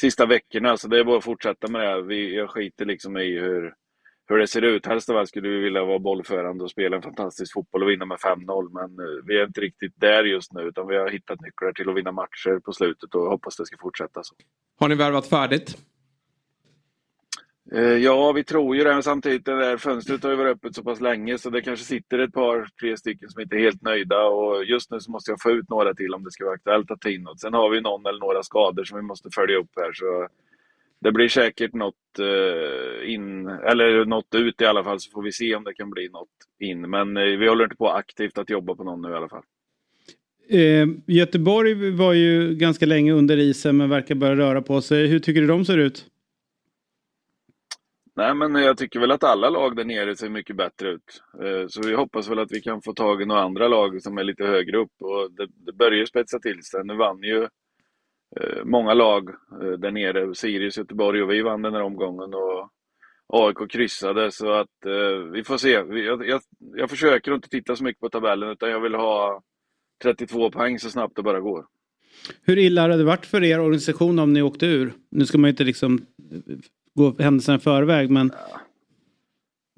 sista 0.00 0.26
veckorna. 0.26 0.76
Så 0.76 0.88
det 0.88 0.98
är 0.98 1.04
bara 1.04 1.18
att 1.18 1.24
fortsätta 1.24 1.68
med 1.68 1.96
det. 1.96 2.02
Vi, 2.02 2.36
jag 2.36 2.50
skiter 2.50 2.84
liksom 2.84 3.16
i 3.16 3.38
hur, 3.38 3.74
hur 4.28 4.38
det 4.38 4.46
ser 4.46 4.62
ut. 4.62 4.86
Helst 4.86 5.10
av 5.10 5.16
allt 5.16 5.28
skulle 5.28 5.48
vi 5.48 5.58
vilja 5.58 5.84
vara 5.84 5.98
bollförande 5.98 6.64
och 6.64 6.70
spela 6.70 6.96
en 6.96 7.02
fantastisk 7.02 7.52
fotboll 7.52 7.82
och 7.82 7.90
vinna 7.90 8.04
med 8.04 8.18
5-0. 8.18 8.70
Men 8.72 9.06
eh, 9.06 9.24
vi 9.26 9.38
är 9.38 9.46
inte 9.46 9.60
riktigt 9.60 9.92
där 9.96 10.24
just 10.24 10.52
nu 10.52 10.62
utan 10.62 10.86
vi 10.86 10.96
har 10.96 11.10
hittat 11.10 11.40
nycklar 11.40 11.72
till 11.72 11.88
att 11.88 11.96
vinna 11.96 12.12
matcher 12.12 12.60
på 12.64 12.72
slutet 12.72 13.14
och 13.14 13.22
hoppas 13.22 13.56
det 13.56 13.66
ska 13.66 13.76
fortsätta 13.80 14.22
så. 14.22 14.34
Har 14.80 14.88
ni 14.88 14.94
värvat 14.94 15.26
färdigt? 15.26 15.91
Eh, 17.74 17.96
ja, 17.96 18.32
vi 18.32 18.44
tror 18.44 18.76
ju 18.76 18.84
det, 18.84 18.92
men 18.92 19.02
samtidigt 19.02 19.44
det 19.44 19.56
där 19.56 19.76
fönstret 19.76 20.22
har 20.22 20.30
ju 20.30 20.36
varit 20.36 20.56
öppet 20.56 20.74
så 20.74 20.82
pass 20.82 21.00
länge 21.00 21.38
så 21.38 21.50
det 21.50 21.62
kanske 21.62 21.84
sitter 21.84 22.18
ett 22.18 22.32
par, 22.32 22.68
tre 22.80 22.96
stycken 22.96 23.30
som 23.30 23.42
inte 23.42 23.56
är 23.56 23.60
helt 23.60 23.82
nöjda 23.82 24.24
och 24.24 24.64
just 24.64 24.90
nu 24.90 25.00
så 25.00 25.10
måste 25.10 25.30
jag 25.30 25.42
få 25.42 25.50
ut 25.50 25.68
några 25.68 25.94
till 25.94 26.14
om 26.14 26.24
det 26.24 26.30
ska 26.30 26.44
vara 26.44 26.54
aktuellt 26.54 26.90
att 26.90 27.00
ta 27.00 27.08
in 27.08 27.22
något. 27.22 27.40
Sen 27.40 27.54
har 27.54 27.70
vi 27.70 27.80
någon 27.80 28.06
eller 28.06 28.18
några 28.18 28.42
skador 28.42 28.84
som 28.84 28.98
vi 28.98 29.02
måste 29.02 29.30
följa 29.30 29.56
upp 29.56 29.70
här 29.76 29.92
så 29.92 30.28
det 31.00 31.12
blir 31.12 31.28
säkert 31.28 31.74
något 31.74 32.18
eh, 32.18 33.12
in, 33.12 33.48
eller 33.48 34.04
något 34.04 34.34
ut 34.34 34.60
i 34.60 34.66
alla 34.66 34.84
fall 34.84 35.00
så 35.00 35.10
får 35.10 35.22
vi 35.22 35.32
se 35.32 35.54
om 35.54 35.64
det 35.64 35.74
kan 35.74 35.90
bli 35.90 36.08
något 36.08 36.28
in. 36.60 36.80
Men 36.80 37.16
eh, 37.16 37.22
vi 37.22 37.48
håller 37.48 37.64
inte 37.64 37.76
på 37.76 37.88
aktivt 37.88 38.38
att 38.38 38.50
jobba 38.50 38.74
på 38.74 38.84
någon 38.84 39.02
nu 39.02 39.10
i 39.10 39.14
alla 39.14 39.28
fall. 39.28 39.42
Eh, 40.48 40.86
Göteborg 41.06 41.90
var 41.90 42.12
ju 42.12 42.54
ganska 42.54 42.86
länge 42.86 43.12
under 43.12 43.36
isen 43.36 43.76
men 43.76 43.90
verkar 43.90 44.14
börja 44.14 44.36
röra 44.36 44.62
på 44.62 44.80
sig. 44.80 45.06
Hur 45.06 45.18
tycker 45.18 45.40
du 45.40 45.46
de 45.46 45.64
ser 45.64 45.78
ut? 45.78 46.06
Nej, 48.16 48.34
men 48.34 48.54
jag 48.54 48.78
tycker 48.78 49.00
väl 49.00 49.10
att 49.10 49.24
alla 49.24 49.50
lag 49.50 49.76
där 49.76 49.84
nere 49.84 50.16
ser 50.16 50.28
mycket 50.28 50.56
bättre 50.56 50.88
ut. 50.88 51.22
Eh, 51.42 51.66
så 51.68 51.82
vi 51.82 51.94
hoppas 51.94 52.28
väl 52.28 52.38
att 52.38 52.52
vi 52.52 52.60
kan 52.60 52.82
få 52.82 52.92
tag 52.92 53.22
i 53.22 53.26
några 53.26 53.42
andra 53.42 53.68
lag 53.68 54.02
som 54.02 54.18
är 54.18 54.24
lite 54.24 54.44
högre 54.44 54.78
upp. 54.78 54.92
Och 55.00 55.32
det, 55.32 55.46
det 55.66 55.72
börjar 55.72 55.98
ju 55.98 56.06
spetsa 56.06 56.38
till 56.38 56.62
sig. 56.62 56.84
Nu 56.84 56.96
vann 56.96 57.22
ju 57.22 57.42
eh, 58.40 58.64
många 58.64 58.94
lag 58.94 59.28
eh, 59.62 59.72
där 59.78 59.90
nere. 59.90 60.34
Sirius, 60.34 60.78
Göteborg 60.78 61.22
och 61.22 61.30
vi 61.30 61.42
vann 61.42 61.62
den 61.62 61.74
här 61.74 61.82
omgången. 61.82 62.34
Och 62.34 62.68
AIK 63.26 63.70
kryssade, 63.70 64.32
så 64.32 64.52
att 64.52 64.68
vi 65.32 65.44
får 65.44 65.56
se. 65.56 65.70
Jag, 65.70 66.28
jag, 66.28 66.40
jag 66.58 66.90
försöker 66.90 67.34
inte 67.34 67.48
titta 67.48 67.76
så 67.76 67.84
mycket 67.84 68.00
på 68.00 68.08
tabellen, 68.08 68.50
utan 68.50 68.70
jag 68.70 68.80
vill 68.80 68.94
ha 68.94 69.42
32 70.02 70.50
poäng 70.50 70.78
så 70.78 70.90
snabbt 70.90 71.16
det 71.16 71.22
bara 71.22 71.40
går. 71.40 71.66
Hur 72.42 72.58
illa 72.58 72.80
hade 72.80 72.96
det 72.96 73.04
varit 73.04 73.26
för 73.26 73.44
er 73.44 73.60
organisation 73.60 74.18
om 74.18 74.32
ni 74.32 74.42
åkte 74.42 74.66
ur? 74.66 74.92
Nu 75.10 75.26
ska 75.26 75.38
man 75.38 75.48
ju 75.48 75.50
inte 75.50 75.64
liksom 75.64 76.00
gå 76.94 77.14
händelserna 77.18 77.56
i 77.56 77.60
förväg 77.60 78.10
men 78.10 78.32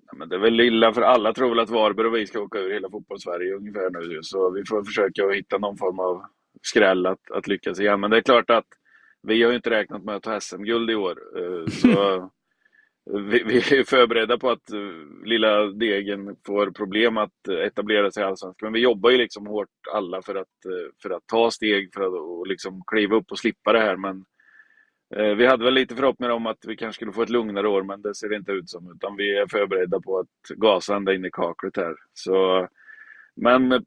Ja, 0.06 0.18
Men 0.18 0.28
det 0.28 0.34
är 0.36 0.40
väl 0.40 0.60
illa 0.60 0.92
för 0.92 1.02
alla 1.02 1.32
tror 1.32 1.48
väl 1.48 1.58
att 1.58 1.70
Varberg 1.70 2.06
och 2.06 2.14
vi 2.14 2.26
ska 2.26 2.40
åka 2.40 2.58
ur 2.58 2.72
hela 2.72 2.90
fotbollssverige 2.90 3.54
ungefär 3.54 3.90
nu. 3.90 4.18
Så 4.22 4.50
vi 4.50 4.64
får 4.64 4.84
försöka 4.84 5.28
hitta 5.28 5.58
någon 5.58 5.76
form 5.76 5.98
av 5.98 6.22
skräll 6.62 7.06
att, 7.06 7.30
att 7.30 7.46
lyckas 7.46 7.80
igen. 7.80 8.00
Men 8.00 8.10
det 8.10 8.16
är 8.16 8.20
klart 8.20 8.50
att 8.50 8.66
vi 9.22 9.42
har 9.42 9.50
ju 9.50 9.56
inte 9.56 9.70
räknat 9.70 10.04
med 10.04 10.14
att 10.14 10.22
ta 10.22 10.40
SM-guld 10.40 10.90
i 10.90 10.94
år. 10.94 11.18
Eh, 11.38 11.66
Så 11.70 12.30
vi, 13.10 13.42
vi 13.42 13.56
är 13.56 13.84
förberedda 13.84 14.38
på 14.38 14.50
att 14.50 14.72
eh, 14.72 15.24
lilla 15.24 15.66
Degen 15.66 16.36
får 16.46 16.70
problem 16.70 17.16
att 17.16 17.48
etablera 17.48 18.10
sig 18.10 18.22
i 18.22 18.26
Allsvenskan. 18.26 18.66
Men 18.66 18.72
vi 18.72 18.80
jobbar 18.80 19.10
ju 19.10 19.18
liksom 19.18 19.46
hårt 19.46 19.68
alla 19.92 20.22
för 20.22 20.34
att, 20.34 20.64
eh, 20.66 20.92
för 21.02 21.10
att 21.10 21.26
ta 21.26 21.50
steg 21.50 21.94
för 21.94 22.00
att 22.00 22.12
och 22.12 22.46
liksom 22.46 22.82
kliva 22.86 23.16
upp 23.16 23.30
och 23.30 23.38
slippa 23.38 23.72
det 23.72 23.80
här. 23.80 23.96
Men 23.96 24.24
Eh, 25.16 25.34
vi 25.34 25.46
hade 25.46 25.64
väl 25.64 25.74
lite 25.74 25.94
förhoppningar 25.94 26.32
om 26.32 26.46
att 26.46 26.58
vi 26.66 26.76
kanske 26.76 26.98
skulle 26.98 27.12
få 27.12 27.22
ett 27.22 27.30
lugnare 27.30 27.68
år, 27.68 27.82
men 27.82 28.02
det 28.02 28.14
ser 28.14 28.28
det 28.28 28.36
inte 28.36 28.52
ut 28.52 28.70
som. 28.70 28.92
Utan 28.96 29.16
vi 29.16 29.38
är 29.38 29.46
förberedda 29.46 30.00
på 30.00 30.18
att 30.18 30.56
gasa 30.56 30.96
ända 30.96 31.14
in 31.14 31.24
i 31.24 31.30
kaklet 31.30 31.76
här. 31.76 31.94
Så, 32.14 32.68
men 33.36 33.72
eh, 33.72 33.80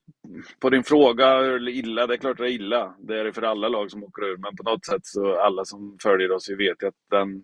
på 0.59 0.69
din 0.69 0.83
fråga, 0.83 1.57
illa? 1.57 2.07
Det 2.07 2.13
är 2.13 2.17
klart 2.17 2.37
det 2.37 2.43
är 2.43 2.51
illa. 2.51 2.95
Det 2.99 3.19
är 3.19 3.23
det 3.23 3.33
för 3.33 3.41
alla 3.41 3.67
lag 3.67 3.91
som 3.91 4.03
åker 4.03 4.23
ur. 4.23 4.37
Men 4.37 4.55
på 4.55 4.63
något 4.63 4.85
sätt 4.85 5.05
så 5.05 5.39
alla 5.39 5.65
som 5.65 5.97
följer 6.03 6.31
oss, 6.31 6.49
vi 6.49 6.55
vet 6.55 6.83
ju 6.83 6.87
att 6.87 6.93
den, 7.11 7.43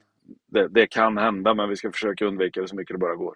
det, 0.52 0.68
det 0.68 0.88
kan 0.88 1.18
hända, 1.18 1.54
men 1.54 1.70
vi 1.70 1.76
ska 1.76 1.92
försöka 1.92 2.26
undvika 2.26 2.62
det 2.62 2.68
så 2.68 2.76
mycket 2.76 2.94
det 2.94 3.00
bara 3.00 3.16
går. 3.16 3.36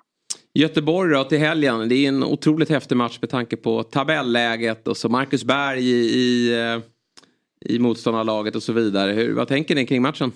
Göteborg 0.54 1.14
då 1.14 1.24
till 1.24 1.38
helgen. 1.38 1.90
Det 1.90 1.96
är 1.96 2.08
en 2.08 2.24
otroligt 2.24 2.70
häftig 2.70 2.96
match 2.96 3.18
med 3.22 3.30
tanke 3.30 3.58
på 3.58 3.84
tabelläget 3.84 4.88
och 4.88 4.98
så 4.98 5.10
Marcus 5.10 5.44
Berg 5.44 5.80
i, 5.80 5.94
i, 5.94 6.54
eh, 6.60 6.80
i 7.66 7.80
motståndarlaget 7.80 8.56
och 8.56 8.64
så 8.64 8.74
vidare. 8.74 9.12
Hur, 9.12 9.34
vad 9.34 9.48
tänker 9.48 9.76
ni 9.76 9.86
kring 9.86 10.02
matchen? 10.02 10.32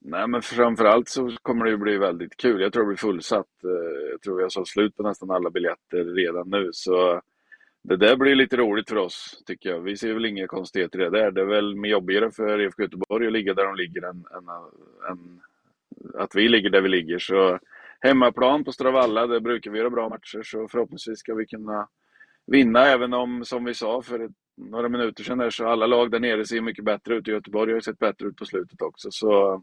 Nej, 0.00 0.28
men 0.28 0.42
framförallt 0.42 1.08
så 1.08 1.30
kommer 1.42 1.64
det 1.64 1.70
ju 1.70 1.76
bli 1.76 1.98
väldigt 1.98 2.36
kul. 2.36 2.60
Jag 2.60 2.72
tror 2.72 2.82
det 2.82 2.86
blir 2.86 2.96
fullsatt. 2.96 3.64
Eh, 3.64 4.10
jag 4.10 4.20
tror 4.22 4.36
vi 4.36 4.42
har 4.42 4.50
sålt 4.50 4.68
slut 4.68 4.96
på 4.96 5.02
nästan 5.02 5.30
alla 5.30 5.50
biljetter 5.50 6.04
redan 6.04 6.50
nu. 6.50 6.70
Så 6.72 7.20
det 7.82 7.96
där 7.96 8.16
blir 8.16 8.34
lite 8.34 8.56
roligt 8.56 8.88
för 8.88 8.96
oss, 8.96 9.42
tycker 9.46 9.70
jag. 9.70 9.80
Vi 9.80 9.96
ser 9.96 10.14
väl 10.14 10.24
inga 10.24 10.46
konstigheter 10.46 11.00
i 11.00 11.04
det 11.04 11.10
där. 11.10 11.30
Det 11.30 11.40
är 11.40 11.44
väl 11.44 11.84
jobbigare 11.84 12.30
för 12.30 12.60
IFK 12.60 12.82
Göteborg 12.82 13.26
att 13.26 13.32
ligga 13.32 13.54
där 13.54 13.64
de 13.64 13.76
ligger 13.76 14.02
än, 14.02 14.16
än, 14.16 14.48
än 15.10 15.40
att 16.14 16.34
vi 16.34 16.48
ligger 16.48 16.70
där 16.70 16.80
vi 16.80 16.88
ligger. 16.88 17.18
Så 17.18 17.58
hemmaplan 18.00 18.64
på 18.64 18.72
Stora 18.72 18.90
Valla, 18.90 19.26
där 19.26 19.40
brukar 19.40 19.70
vi 19.70 19.78
göra 19.78 19.90
bra 19.90 20.08
matcher. 20.08 20.42
Så 20.42 20.68
förhoppningsvis 20.68 21.18
ska 21.18 21.34
vi 21.34 21.46
kunna 21.46 21.88
vinna, 22.46 22.86
även 22.86 23.12
om, 23.12 23.44
som 23.44 23.64
vi 23.64 23.74
sa 23.74 24.02
för 24.02 24.20
ett, 24.20 24.32
några 24.56 24.88
minuter 24.88 25.24
sedan, 25.24 25.38
där, 25.38 25.50
så 25.50 25.66
alla 25.68 25.86
lag 25.86 26.10
där 26.10 26.20
nere 26.20 26.46
ser 26.46 26.60
mycket 26.60 26.84
bättre 26.84 27.14
ut. 27.14 27.26
Göteborg 27.28 27.70
har 27.72 27.76
ju 27.76 27.82
sett 27.82 27.98
bättre 27.98 28.26
ut 28.26 28.36
på 28.36 28.44
slutet 28.44 28.82
också. 28.82 29.08
Så 29.10 29.62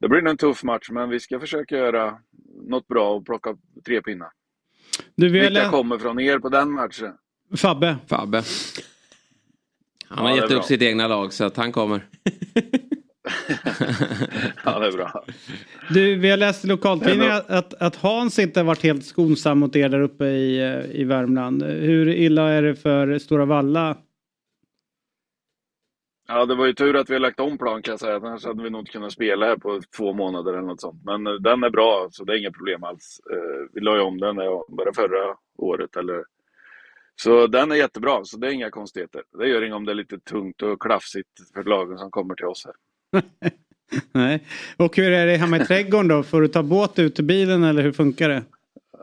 det 0.00 0.08
blir 0.08 0.20
nog 0.22 0.30
en 0.30 0.36
tuff 0.36 0.62
match, 0.64 0.90
men 0.90 1.08
vi 1.08 1.20
ska 1.20 1.40
försöka 1.40 1.76
göra 1.76 2.18
något 2.68 2.88
bra 2.88 3.10
och 3.10 3.26
plocka 3.26 3.56
tre 3.86 4.02
pinnar. 4.02 4.28
Du, 5.14 5.28
vi 5.28 5.38
har 5.38 5.46
Vilka 5.50 5.64
lä- 5.64 5.70
kommer 5.70 5.98
från 5.98 6.20
er 6.20 6.38
på 6.38 6.48
den 6.48 6.70
matchen? 6.70 7.12
Fabbe. 7.56 7.96
Fabbe. 8.08 8.42
Han 10.08 10.18
har 10.18 10.28
Ja, 10.28 10.32
är 10.32 10.36
gett 10.36 10.44
upp 10.44 10.50
bra. 10.50 10.62
sitt 10.62 10.82
egna 10.82 11.08
lag 11.08 11.32
så 11.32 11.44
att 11.44 11.56
han 11.56 11.72
kommer. 11.72 12.06
Ja, 14.64 14.78
det 14.78 14.86
är 14.86 14.92
bra. 14.92 15.24
Du, 15.90 16.14
vi 16.16 16.30
har 16.30 16.36
läst 16.36 16.64
i 16.64 16.68
lokaltidningen 16.68 17.32
att, 17.32 17.50
att, 17.50 17.74
att 17.74 17.96
Hans 17.96 18.38
inte 18.38 18.60
har 18.60 18.64
varit 18.64 18.82
helt 18.82 19.04
skonsam 19.04 19.58
mot 19.58 19.76
er 19.76 19.88
där 19.88 20.00
uppe 20.00 20.24
i, 20.24 20.58
eh, 20.60 21.00
i 21.00 21.04
Värmland. 21.04 21.62
Hur 21.62 22.08
illa 22.08 22.48
är 22.50 22.62
det 22.62 22.76
för 22.76 23.18
Stora 23.18 23.44
Valla? 23.44 23.96
Ja, 26.32 26.46
det 26.46 26.54
var 26.54 26.66
ju 26.66 26.72
tur 26.72 26.96
att 26.96 27.10
vi 27.10 27.14
har 27.14 27.20
lagt 27.20 27.40
om 27.40 27.58
plan 27.58 27.82
kan 27.82 27.92
jag 27.92 28.00
säga. 28.00 28.16
Annars 28.16 28.44
hade 28.44 28.62
vi 28.62 28.70
nog 28.70 28.80
inte 28.80 28.92
kunnat 28.92 29.12
spela 29.12 29.46
här 29.46 29.56
på 29.56 29.80
två 29.96 30.12
månader 30.12 30.52
eller 30.52 30.66
något 30.66 30.80
sånt. 30.80 31.02
Men 31.04 31.26
eh, 31.26 31.32
den 31.32 31.64
är 31.64 31.70
bra, 31.70 32.08
så 32.10 32.24
det 32.24 32.32
är 32.32 32.38
inga 32.38 32.50
problem 32.50 32.84
alls. 32.84 33.20
Eh, 33.32 33.68
vi 33.72 33.80
la 33.80 33.96
ju 33.96 34.00
om 34.00 34.20
den 34.20 34.36
när 34.36 34.44
jag 34.44 34.64
började 34.76 34.94
förra 34.94 35.36
året. 35.58 35.96
Eller... 35.96 36.24
Så 37.22 37.46
den 37.46 37.72
är 37.72 37.76
jättebra, 37.76 38.24
så 38.24 38.38
det 38.38 38.46
är 38.46 38.50
inga 38.50 38.70
konstigheter. 38.70 39.22
Det 39.38 39.48
gör 39.48 39.62
inget 39.62 39.76
om 39.76 39.84
det 39.84 39.92
är 39.92 39.94
lite 39.94 40.18
tungt 40.18 40.62
och 40.62 40.82
klafsigt 40.82 41.28
för 41.54 41.64
lagen 41.64 41.98
som 41.98 42.10
kommer 42.10 42.34
till 42.34 42.46
oss 42.46 42.66
här. 42.66 42.74
Nej. 44.12 44.44
Och 44.76 44.96
hur 44.96 45.12
är 45.12 45.26
det 45.26 45.36
hemma 45.36 45.56
i 45.56 45.64
trädgården 45.64 46.08
då? 46.08 46.22
Får 46.22 46.40
du 46.40 46.48
ta 46.48 46.62
båt 46.62 46.98
ut 46.98 47.14
till 47.14 47.24
bilen 47.24 47.64
eller 47.64 47.82
hur 47.82 47.92
funkar 47.92 48.28
det? 48.28 48.42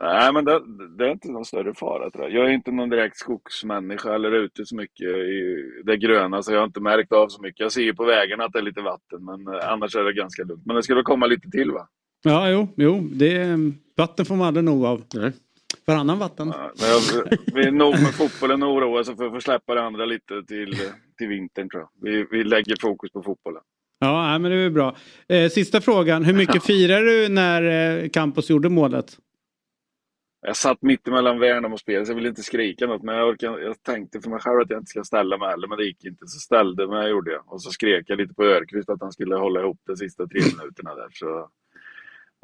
Nej, 0.02 0.32
men 0.32 0.44
det, 0.44 0.62
det 0.98 1.06
är 1.06 1.10
inte 1.10 1.28
någon 1.28 1.44
större 1.44 1.74
fara 1.74 2.10
tror 2.10 2.24
jag. 2.24 2.32
Jag 2.32 2.50
är 2.50 2.54
inte 2.54 2.70
någon 2.70 2.88
direkt 2.88 3.16
skogsmänniska 3.16 4.14
eller 4.14 4.32
ute 4.32 4.66
så 4.66 4.76
mycket 4.76 5.08
i 5.08 5.64
det 5.84 5.96
gröna 5.96 6.42
så 6.42 6.52
jag 6.52 6.58
har 6.58 6.66
inte 6.66 6.80
märkt 6.80 7.12
av 7.12 7.28
så 7.28 7.42
mycket. 7.42 7.60
Jag 7.60 7.72
ser 7.72 7.82
ju 7.82 7.94
på 7.94 8.04
vägarna 8.04 8.44
att 8.44 8.52
det 8.52 8.58
är 8.58 8.62
lite 8.62 8.80
vatten 8.80 9.24
men 9.24 9.54
eh, 9.54 9.72
annars 9.72 9.96
är 9.96 10.04
det 10.04 10.12
ganska 10.12 10.44
lugnt. 10.44 10.66
Men 10.66 10.76
det 10.76 10.82
skulle 10.82 11.02
komma 11.02 11.26
lite 11.26 11.50
till 11.50 11.70
va? 11.70 11.88
Ja, 12.24 12.50
jo, 12.50 12.68
jo. 12.76 13.08
Det, 13.12 13.56
vatten 13.96 14.26
får 14.26 14.36
man 14.36 14.46
aldrig 14.46 14.64
nog 14.64 14.84
av. 14.84 15.02
Nej. 15.14 15.32
Varannan 15.86 16.18
vatten. 16.18 16.48
Men 16.48 16.88
jag, 16.88 17.38
vi 17.54 17.66
är 17.66 17.70
nog 17.70 17.92
med 17.92 18.14
fotbollen 18.14 18.62
och 18.62 18.72
oroa 18.72 19.04
sig 19.04 19.16
för 19.16 19.26
att 19.26 19.32
få 19.32 19.40
släppa 19.40 19.74
det 19.74 19.82
andra 19.82 20.04
lite 20.04 20.42
till, 20.48 20.74
till 21.18 21.28
vintern 21.28 21.68
tror 21.70 21.82
jag. 21.82 22.10
Vi, 22.10 22.26
vi 22.30 22.44
lägger 22.44 22.76
fokus 22.80 23.12
på 23.12 23.22
fotbollen. 23.22 23.62
Ja, 23.98 24.26
nej, 24.26 24.38
men 24.38 24.50
det 24.50 24.56
är 24.56 24.70
bra. 24.70 24.96
Eh, 25.28 25.48
sista 25.50 25.80
frågan. 25.80 26.24
Hur 26.24 26.34
mycket 26.34 26.62
firar 26.66 27.02
du 27.02 27.28
när 27.28 27.62
eh, 28.02 28.08
Campos 28.08 28.50
gjorde 28.50 28.68
målet? 28.68 29.18
Jag 30.40 30.56
satt 30.56 30.82
mitt 30.82 31.08
emellan 31.08 31.38
Värnamo 31.38 31.74
och 31.74 31.80
spel 31.80 32.06
så 32.06 32.12
jag 32.12 32.16
ville 32.16 32.28
inte 32.28 32.42
skrika 32.42 32.86
något. 32.86 33.02
Men 33.02 33.14
jag, 33.16 33.28
orkade, 33.28 33.62
jag 33.62 33.82
tänkte 33.82 34.20
för 34.20 34.30
mig 34.30 34.40
själv 34.40 34.60
att 34.60 34.70
jag 34.70 34.80
inte 34.80 34.90
ska 34.90 35.04
ställa 35.04 35.38
mig 35.38 35.48
heller. 35.48 35.68
Men 35.68 35.78
det 35.78 35.84
gick 35.84 36.04
inte. 36.04 36.26
Så 36.26 36.38
ställde 36.38 36.88
mig 36.88 37.10
gjorde 37.10 37.30
jag. 37.30 37.52
Och 37.52 37.62
så 37.62 37.70
skrek 37.70 38.04
jag 38.06 38.18
lite 38.18 38.34
på 38.34 38.44
Örqvist 38.44 38.88
att 38.88 39.00
han 39.00 39.12
skulle 39.12 39.36
hålla 39.36 39.60
ihop 39.60 39.78
de 39.86 39.96
sista 39.96 40.26
tre 40.26 40.40
minuterna 40.58 40.94
där. 40.94 41.08
Så, 41.12 41.38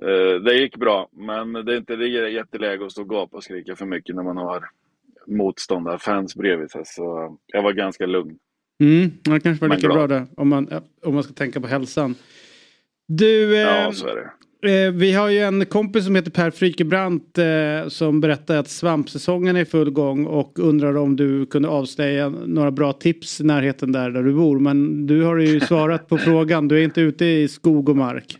eh, 0.08 0.40
det 0.40 0.54
gick 0.54 0.76
bra. 0.76 1.08
Men 1.12 1.52
det 1.52 1.72
är 1.72 1.76
inte 1.76 1.96
det 1.96 2.08
är 2.08 2.26
jätteläge 2.28 2.86
att 2.86 2.92
stå 2.92 3.02
och 3.02 3.08
gapa 3.08 3.36
och 3.36 3.44
skrika 3.44 3.76
för 3.76 3.86
mycket 3.86 4.16
när 4.16 4.22
man 4.22 4.36
har 4.36 4.64
motståndarfans 5.26 6.36
bredvid 6.36 6.70
sig. 6.70 6.82
Så 6.84 7.36
jag 7.46 7.62
var 7.62 7.72
ganska 7.72 8.06
lugn. 8.06 8.38
Mm, 8.80 9.10
det 9.22 9.40
kanske 9.40 9.68
var 9.68 9.76
lika 9.76 9.88
bra 9.88 10.06
det. 10.06 10.26
Om 10.36 10.48
man, 10.48 10.68
om 11.02 11.14
man 11.14 11.22
ska 11.22 11.32
tänka 11.32 11.60
på 11.60 11.66
hälsan. 11.66 12.14
Du, 13.06 13.54
eh, 13.56 13.60
Ja, 13.60 13.92
så 13.92 14.06
är 14.06 14.14
det. 14.14 14.30
Eh, 14.64 14.92
vi 14.92 15.12
har 15.12 15.28
ju 15.28 15.38
en 15.38 15.66
kompis 15.66 16.04
som 16.04 16.14
heter 16.14 16.30
Per 16.30 16.50
Frykebrant 16.50 17.38
eh, 17.38 17.88
som 17.88 18.20
berättar 18.20 18.56
att 18.56 18.68
svampsäsongen 18.68 19.56
är 19.56 19.60
i 19.60 19.64
full 19.64 19.90
gång 19.90 20.26
och 20.26 20.58
undrar 20.58 20.96
om 20.96 21.16
du 21.16 21.46
kunde 21.46 21.68
avslöja 21.68 22.28
några 22.28 22.70
bra 22.70 22.92
tips 22.92 23.40
i 23.40 23.44
närheten 23.44 23.92
där, 23.92 24.10
där 24.10 24.22
du 24.22 24.34
bor. 24.34 24.58
Men 24.58 25.06
du 25.06 25.22
har 25.22 25.36
ju 25.36 25.60
svarat 25.68 26.08
på 26.08 26.18
frågan. 26.18 26.68
Du 26.68 26.78
är 26.78 26.84
inte 26.84 27.00
ute 27.00 27.24
i 27.24 27.48
skog 27.48 27.88
och 27.88 27.96
mark. 27.96 28.38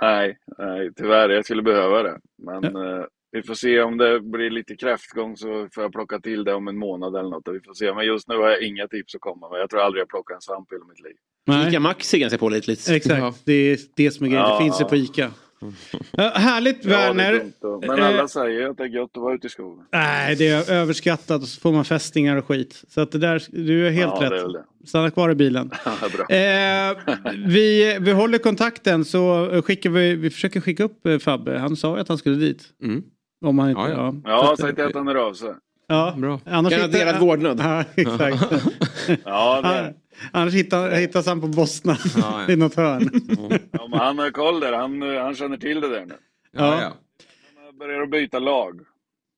Nej, 0.00 0.38
nej, 0.58 0.90
tyvärr. 0.96 1.28
Jag 1.28 1.44
skulle 1.44 1.62
behöva 1.62 2.02
det. 2.02 2.18
Men 2.38 2.64
eh, 2.64 3.04
vi 3.34 3.42
får 3.42 3.54
se 3.54 3.80
om 3.82 3.96
det 3.98 4.20
blir 4.20 4.50
lite 4.50 4.76
kräftgång 4.76 5.36
så 5.36 5.68
får 5.74 5.82
jag 5.82 5.92
plocka 5.92 6.20
till 6.20 6.44
det 6.44 6.54
om 6.54 6.68
en 6.68 6.78
månad 6.78 7.16
eller 7.16 7.30
något. 7.30 7.48
Vi 7.52 7.60
får 7.60 7.74
se. 7.74 7.94
Men 7.94 8.06
just 8.06 8.28
nu 8.28 8.34
har 8.36 8.48
jag 8.50 8.62
inga 8.62 8.88
tips 8.88 9.14
att 9.14 9.20
komma 9.20 9.50
med. 9.50 9.60
Jag 9.60 9.70
tror 9.70 9.80
aldrig 9.80 10.00
jag 10.00 10.08
plockat 10.08 10.34
en 10.34 10.40
svamp 10.40 10.72
i 10.72 10.74
hela 10.74 10.84
mitt 10.84 11.00
liv. 11.00 11.16
Nej. 11.46 11.68
Ica 11.68 11.80
Maxi 11.80 12.18
ganska 12.18 12.38
pålitligt. 12.38 12.88
Exakt, 12.88 13.42
det 13.44 13.52
är 13.52 13.78
det 13.96 14.10
som 14.10 14.26
är 14.26 14.30
grejen. 14.30 14.46
Ja. 14.46 14.58
Det 14.58 14.64
finns 14.64 14.80
ju 14.80 14.84
på 14.84 14.96
Ica. 14.96 15.30
Ja, 16.10 16.32
härligt 16.34 16.84
Ja, 16.84 16.90
är 16.98 17.06
Werner. 17.14 17.44
då. 17.60 17.80
Men 17.86 17.98
Eh, 17.98 18.06
alla 18.06 18.28
säger 18.28 18.68
att 18.70 18.76
det 18.76 18.82
är 18.82 18.88
gött 18.88 19.10
att 19.16 19.22
vara 19.22 19.34
ute 19.34 19.46
i 19.46 19.50
skogen. 19.50 19.84
Nej, 19.92 20.36
det 20.36 20.48
är 20.48 20.70
överskattat 20.72 21.42
och 21.42 21.48
så 21.48 21.60
får 21.60 21.72
man 21.72 21.84
fästingar 21.84 22.36
och 22.36 22.46
skit. 22.46 22.82
Så 22.88 23.00
att 23.00 23.12
det 23.12 23.18
där, 23.18 23.42
du 23.50 23.86
är 23.86 23.90
helt 23.90 24.12
Ja, 24.14 24.20
det 24.20 24.26
är 24.26 24.30
rätt. 24.44 24.52
det. 24.80 24.88
Stanna 24.88 25.10
kvar 25.10 25.30
i 25.30 25.34
bilen. 25.34 25.70
Ja. 26.28 26.36
Eh, 26.36 26.96
vi, 27.46 27.96
vi 28.00 28.12
håller 28.12 28.38
kontakten 28.38 29.04
så 29.04 29.48
skickar 29.64 29.90
vi, 29.90 30.14
vi 30.14 30.30
försöker 30.30 30.60
skicka 30.60 30.84
upp 30.84 31.06
eh, 31.06 31.18
Fabbe. 31.18 31.58
Han 31.58 31.76
sa 31.76 31.94
ju 31.94 32.00
att 32.00 32.08
han 32.08 32.18
skulle 32.18 32.36
dit. 32.36 32.62
Om 33.44 33.58
han 33.58 33.68
inte, 33.70 33.80
Ja, 33.82 33.88
ja. 33.88 34.14
ja. 34.24 34.40
Så 34.40 34.46
ja 34.52 34.56
säg 34.66 34.74
till 34.74 34.84
att 34.84 34.94
han 34.94 35.06
hör 35.08 35.14
av 35.14 35.34
sig. 35.34 35.54
Ja, 35.86 36.14
Bra. 36.16 36.40
Annars 36.46 36.72
Garanterad 36.72 37.06
hittar- 37.06 37.20
vårdnad. 37.20 37.60
Ja, 37.60 37.84
exakt. 37.94 38.52
Ja, 39.24 39.60
det 39.62 39.94
Annars 40.32 40.54
hittar, 40.54 40.90
hittas 40.90 41.26
han 41.26 41.40
på 41.40 41.46
Bosna 41.46 41.96
Ja, 42.16 42.42
ja. 42.46 42.52
i 42.52 42.56
något 42.56 42.74
hörn. 42.74 43.10
Ja, 43.72 43.86
men 43.90 43.98
han 43.98 44.18
har 44.18 44.30
koll 44.30 44.60
där. 44.60 44.72
Han, 44.72 45.02
han 45.02 45.34
känner 45.34 45.56
till 45.56 45.80
det 45.80 45.88
där 45.88 46.06
nu. 46.06 46.14
Ja, 46.52 46.82
ja. 46.82 46.92
Han 47.66 47.78
börjar 47.78 48.02
att 48.02 48.10
byta 48.10 48.38
lag. 48.38 48.80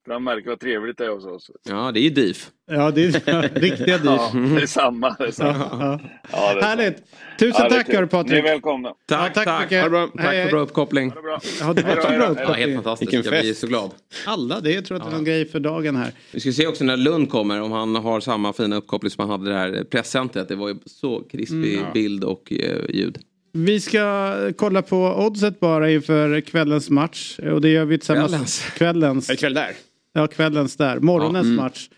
Han 0.08 0.24
märker 0.24 0.48
vad 0.50 0.60
trevligt 0.60 0.98
det 0.98 1.04
är 1.04 1.08
hos 1.10 1.24
oss. 1.24 1.50
Ja, 1.68 1.90
det 1.92 2.00
är 2.00 2.02
ju 2.02 2.10
DIF. 2.10 2.50
Ja, 2.70 2.90
det 2.90 3.04
är 3.04 3.60
riktiga 3.60 3.98
dyr. 3.98 4.04
Ja, 4.04 4.30
det 4.34 4.62
är 4.62 4.66
samma. 4.66 5.16
Det 5.18 5.24
är 5.26 5.30
samma. 5.30 5.58
Ja, 5.70 6.00
Ja, 6.32 6.54
det 6.54 6.60
är 6.60 6.64
Härligt. 6.64 6.96
Tusen 7.38 7.54
Ja, 7.58 7.68
det 7.68 7.74
tack 7.74 7.94
hörru 7.94 8.06
Patrik. 8.06 8.32
Ni 8.32 8.38
är 8.38 8.42
välkomna. 8.42 8.88
Ja, 9.10 9.28
tack 9.34 9.62
mycket. 9.62 9.78
Ha 9.78 9.84
det 9.84 9.90
bra. 9.90 10.06
Tack 10.06 10.20
Hej, 10.24 10.30
för 10.34 10.42
hej. 10.42 10.50
bra 10.50 10.60
uppkoppling. 10.60 11.12
Ja, 11.60 11.72
det 11.72 11.82
var 11.82 11.96
så 12.02 12.08
bra 12.08 12.16
Ja, 12.18 12.26
uppkoppling. 12.28 12.56
helt 12.56 12.74
fantastiskt. 12.74 13.12
Vilken 13.12 13.32
Jag 13.32 13.42
blir 13.42 13.50
fest. 13.50 13.60
så 13.60 13.66
glad. 13.66 13.90
Alla, 14.26 14.60
det 14.60 14.70
är, 14.70 14.74
jag 14.74 14.84
tror 14.84 14.96
att 14.96 15.02
det 15.04 15.10
är 15.10 15.12
någon 15.12 15.24
grej 15.24 15.48
för 15.48 15.60
dagen 15.60 15.96
här. 15.96 16.12
Vi 16.32 16.40
ska 16.40 16.52
se 16.52 16.66
också 16.66 16.84
när 16.84 16.96
Lund 16.96 17.30
kommer 17.30 17.60
om 17.62 17.72
han 17.72 17.94
har 17.96 18.20
samma 18.20 18.52
fina 18.52 18.76
uppkoppling 18.76 19.10
som 19.10 19.30
han 19.30 19.40
hade 19.40 19.50
det 19.52 19.58
här 19.58 19.84
presscentret. 19.90 20.48
Det 20.48 20.56
var 20.56 20.68
ju 20.68 20.74
så 20.86 21.22
krispig 21.32 21.78
Mm. 21.78 21.92
bild 21.94 22.24
och 22.24 22.52
eh, 22.52 22.76
ljud. 22.96 23.18
Vi 23.52 23.80
ska 23.80 24.34
kolla 24.56 24.82
på 24.82 24.96
oddset 25.26 25.60
bara 25.60 25.90
inför 25.90 26.40
kvällens 26.40 26.90
match. 26.90 27.38
Och 27.52 27.60
det 27.60 27.68
gör 27.68 27.84
vi 27.84 27.98
tillsammans. 27.98 28.30
Kvällens. 28.32 28.64
Kvällens. 28.78 29.30
Är 29.30 29.34
det 29.34 29.38
kväll 29.40 29.54
där? 29.54 29.70
Ja, 30.16 30.26
kvällens 30.26 30.76
där. 30.76 31.00
Morgonens 31.00 31.44
Ja, 31.46 31.52
mm. 31.52 31.56
match. 31.64 31.88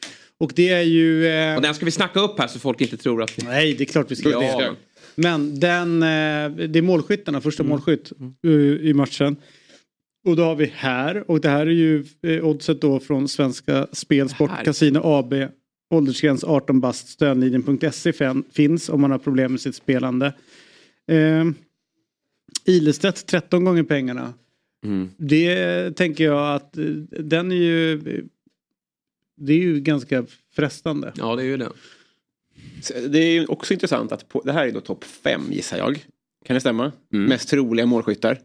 Och 0.41 0.53
det 0.57 0.69
är 0.69 0.83
ju... 0.83 1.27
Eh... 1.27 1.57
Och 1.57 1.63
den 1.63 1.75
ska 1.75 1.85
vi 1.85 1.91
snacka 1.91 2.21
upp 2.21 2.39
här 2.39 2.47
så 2.49 2.59
folk 2.59 2.81
inte 2.81 2.97
tror 2.97 3.23
att... 3.23 3.45
Nej, 3.45 3.75
det 3.75 3.85
är 3.85 3.87
klart 3.87 4.11
vi 4.11 4.17
ska 4.17 4.31
Ja, 4.31 4.59
det. 4.59 4.75
Men 5.15 5.61
den, 5.61 6.03
eh, 6.03 6.69
det 6.69 6.79
är 6.79 6.83
målskyttarna, 6.83 7.41
första 7.41 7.63
Mm. 7.63 7.71
målskytt 7.71 8.13
eh, 8.45 8.51
i 8.89 8.93
matchen. 8.95 9.37
Och 10.27 10.37
då 10.37 10.43
har 10.45 10.55
vi 10.57 10.73
här, 10.75 11.31
och 11.31 11.41
det 11.41 11.49
här 11.49 11.67
är 11.67 11.71
ju 11.71 12.05
eh, 12.27 12.45
oddset 12.45 12.81
då 12.81 13.01
från 13.01 13.29
Svenska 13.29 13.87
Spel, 13.93 14.29
Sport. 14.29 14.51
Casino 14.65 15.01
AB. 15.05 15.35
Åldersgräns 15.95 16.45
18 16.45 16.81
bast, 16.81 17.09
stödlinjen.se 17.09 18.13
fin- 18.13 18.45
finns 18.53 18.89
om 18.89 19.01
man 19.01 19.11
har 19.11 19.19
problem 19.19 19.53
med 19.53 19.61
sitt 19.61 19.75
spelande. 19.75 20.27
Eh, 21.11 21.45
Ilestedt 22.65 23.27
13 23.27 23.65
gånger 23.65 23.83
pengarna. 23.83 24.35
Mm. 24.85 25.11
Det 25.17 25.91
tänker 25.97 26.25
jag 26.25 26.55
att 26.55 26.77
eh, 26.77 26.85
den 27.11 27.53
är 27.53 27.57
ju... 27.57 27.99
Det 29.41 29.53
är 29.53 29.59
ju 29.59 29.81
ganska 29.81 30.27
frestande. 30.53 31.13
Ja, 31.17 31.37
det 31.37 31.43
är 31.43 31.47
ju 31.47 31.57
det. 31.57 31.73
Det 33.09 33.19
är 33.19 33.33
ju 33.33 33.47
också 33.47 33.73
intressant 33.73 34.13
att 34.13 34.29
på, 34.29 34.43
det 34.45 34.53
här 34.53 34.67
är 34.67 34.73
då 34.73 34.81
topp 34.81 35.05
fem 35.05 35.43
gissar 35.51 35.79
jag. 35.79 36.07
Kan 36.45 36.55
det 36.55 36.61
stämma? 36.61 36.93
Mest 37.09 37.49
troliga 37.49 37.87
målskyttar. 37.87 38.39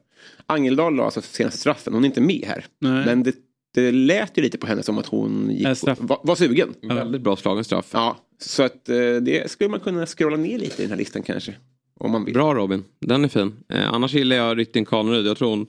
Angeldal 0.46 0.96
la 0.96 1.06
alltså 1.06 1.22
senaste 1.22 1.60
straffen, 1.60 1.94
hon 1.94 2.04
är 2.04 2.08
inte 2.08 2.22
med 2.22 2.44
här. 2.48 2.66
Nej. 2.80 3.06
Men 3.06 3.24
det, 3.24 3.36
det 3.74 3.92
lät 3.92 4.38
ju 4.38 4.42
lite 4.42 4.58
på 4.58 4.68
henne 4.68 4.84
som 4.84 4.98
att 4.98 5.06
hon 5.06 5.52
gick 5.52 5.82
på, 5.82 5.96
var, 6.00 6.20
var 6.24 6.36
sugen. 6.36 6.74
Väldigt 6.82 7.22
bra 7.22 7.36
slagen 7.36 7.64
straff. 7.64 7.90
Ja, 7.94 8.18
så 8.40 8.64
att 8.64 8.90
eh, 8.90 9.16
det 9.22 9.52
skulle 9.52 9.70
man 9.70 9.80
kunna 9.80 10.06
scrolla 10.06 10.38
ner 10.38 10.60
lite 10.60 10.82
i 10.82 10.86
den 10.86 10.92
här 10.92 10.98
listan 10.98 11.24
kanske. 11.24 11.56
Om 12.00 12.12
man 12.12 12.26
vill. 12.26 12.34
Bra 12.34 12.54
Robin, 12.54 12.84
den 13.00 13.24
är 13.24 13.28
fin. 13.28 13.54
Eh, 13.70 13.94
annars 13.94 14.14
gillar 14.14 14.36
jag 14.36 14.58
Rytting 14.58 14.86
Kaneryd. 14.86 15.26
Jag 15.26 15.38
tror 15.38 15.50
hon... 15.50 15.68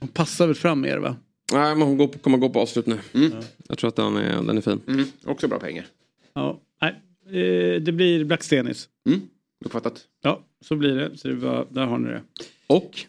Hon 0.00 0.08
passar 0.08 0.46
väl 0.46 0.56
fram 0.56 0.80
mer 0.80 0.98
va? 0.98 1.16
Nej, 1.52 1.74
men 1.76 1.88
hon 1.88 1.96
går 1.98 2.08
på, 2.08 2.18
kommer 2.18 2.38
gå 2.38 2.48
på 2.50 2.60
avslut 2.60 2.86
nu. 2.86 2.98
Jag 3.68 3.78
tror 3.78 3.88
att 3.88 3.96
den 3.96 4.16
är, 4.16 4.42
den 4.42 4.56
är 4.56 4.60
fin. 4.60 4.80
Mm, 4.88 5.04
också 5.24 5.48
bra 5.48 5.58
pengar. 5.58 5.86
Ja, 6.34 6.60
nej. 6.82 6.94
Eh, 7.26 7.80
det 7.82 7.92
blir 7.92 8.24
Blackstenis. 8.24 8.88
Mm, 9.08 9.20
uppfattat. 9.64 10.04
Ja, 10.22 10.40
så 10.64 10.76
blir 10.76 10.94
det. 10.96 11.16
Så 11.18 11.28
det 11.28 11.34
var, 11.34 11.66
där 11.70 11.86
har 11.86 11.98
ni 11.98 12.08
det. 12.08 12.22
Och? 12.66 13.00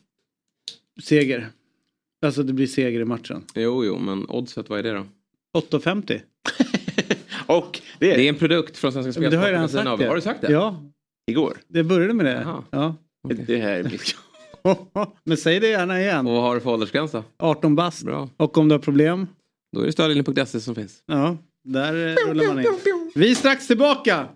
Seger. 1.03 1.47
Alltså 2.25 2.43
det 2.43 2.53
blir 2.53 2.67
seger 2.67 2.99
i 2.99 3.05
matchen. 3.05 3.43
Jo, 3.55 3.85
jo, 3.85 3.99
men 3.99 4.25
oddset, 4.29 4.69
vad 4.69 4.79
är 4.79 4.83
det 4.83 4.91
då? 4.93 5.05
8,50. 5.59 6.21
Och 7.45 7.81
det 7.99 8.11
är, 8.11 8.17
Det 8.17 8.25
är 8.25 8.29
en 8.29 8.35
produkt 8.35 8.77
från 8.77 8.93
Svenska 8.93 9.11
Spel. 9.13 9.31
det 9.31 9.37
har 9.37 9.45
jag 9.45 9.53
redan 9.53 9.69
sagt. 9.69 9.99
Det. 9.99 10.07
Har 10.07 10.15
du 10.15 10.21
sagt 10.21 10.41
det? 10.41 10.51
Ja, 10.51 10.83
Igår. 11.27 11.57
det 11.67 11.83
började 11.83 12.13
med 12.13 12.25
det. 12.25 12.31
Jaha. 12.41 12.63
Ja. 12.71 12.95
Det 13.47 13.57
här 13.57 13.71
är 13.71 13.83
Men 15.23 15.37
säg 15.37 15.59
det 15.59 15.67
gärna 15.67 16.01
igen. 16.01 16.27
Och 16.27 16.33
vad 16.33 16.41
har 16.41 16.55
du 16.55 16.61
för 16.61 16.69
åldersgräns 16.69 17.11
då? 17.11 17.23
18 17.39 17.75
bast. 17.75 18.03
Bra. 18.03 18.29
Och 18.37 18.57
om 18.57 18.67
du 18.67 18.75
har 18.75 18.79
problem? 18.79 19.27
Då 19.75 19.81
är 19.81 19.85
det 19.85 19.91
stödlinjen.se 19.91 20.59
som 20.59 20.75
finns. 20.75 21.03
Ja, 21.05 21.37
där 21.63 22.07
eh, 22.07 22.27
rullar 22.27 22.47
man 22.47 22.59
in. 22.59 22.65
Vi 23.15 23.31
är 23.31 23.35
strax 23.35 23.67
tillbaka. 23.67 24.27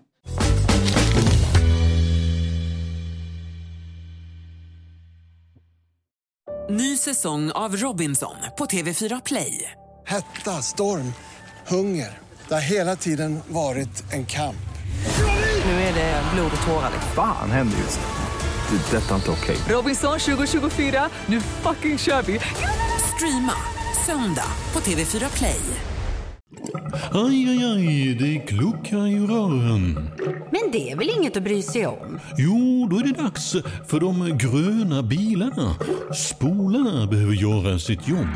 Ny 6.70 6.96
säsong 6.96 7.50
av 7.50 7.76
Robinson 7.76 8.34
på 8.58 8.64
TV4 8.64 9.22
Play. 9.24 9.70
Hetta, 10.06 10.50
storm, 10.50 11.12
hunger. 11.68 12.18
Det 12.48 12.54
har 12.54 12.60
hela 12.60 12.96
tiden 12.96 13.38
varit 13.48 14.12
en 14.12 14.26
kamp. 14.26 14.56
Nu 15.64 15.72
är 15.72 15.94
det 15.94 16.22
blod 16.34 16.50
och 16.60 16.66
tårar. 16.66 16.90
Fan 17.14 17.50
händer 17.50 17.78
just 17.78 18.00
nu. 18.00 18.21
Det. 18.72 18.96
är 18.96 19.00
Detta 19.00 19.10
är 19.10 19.16
inte 19.16 19.30
okej. 19.30 19.56
Robinson 19.68 20.18
2024, 20.18 21.08
nu 21.26 21.40
fucking 21.40 21.98
kör 21.98 22.22
vi! 22.22 22.40
Streama 23.16 23.52
söndag 24.06 24.46
på 24.72 24.80
TV4 24.80 25.36
Play. 25.36 25.60
Aj, 27.12 27.48
aj, 27.48 27.64
aj, 27.64 28.14
det 28.14 28.38
kluckar 28.38 29.06
i 29.06 29.18
rören. 29.18 30.10
Men 30.50 30.70
det 30.72 30.90
är 30.90 30.96
väl 30.96 31.10
inget 31.18 31.36
att 31.36 31.42
bry 31.42 31.62
sig 31.62 31.86
om? 31.86 32.18
Jo, 32.38 32.88
då 32.90 32.98
är 32.98 33.02
det 33.02 33.22
dags 33.22 33.52
för 33.88 34.00
de 34.00 34.38
gröna 34.38 35.02
bilarna. 35.02 35.74
Spolarna 36.14 37.06
behöver 37.06 37.34
göra 37.34 37.78
sitt 37.78 38.08
jobb. 38.08 38.34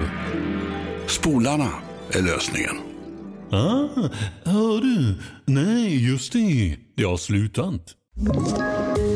Spolarna 1.06 1.70
är 2.10 2.22
lösningen. 2.22 2.76
Ah, 3.50 3.88
hör 4.44 4.80
du? 4.80 5.14
Nej, 5.46 6.10
just 6.10 6.32
det. 6.32 6.76
Det 6.96 7.04
har 7.04 7.16
slutat. 7.16 7.82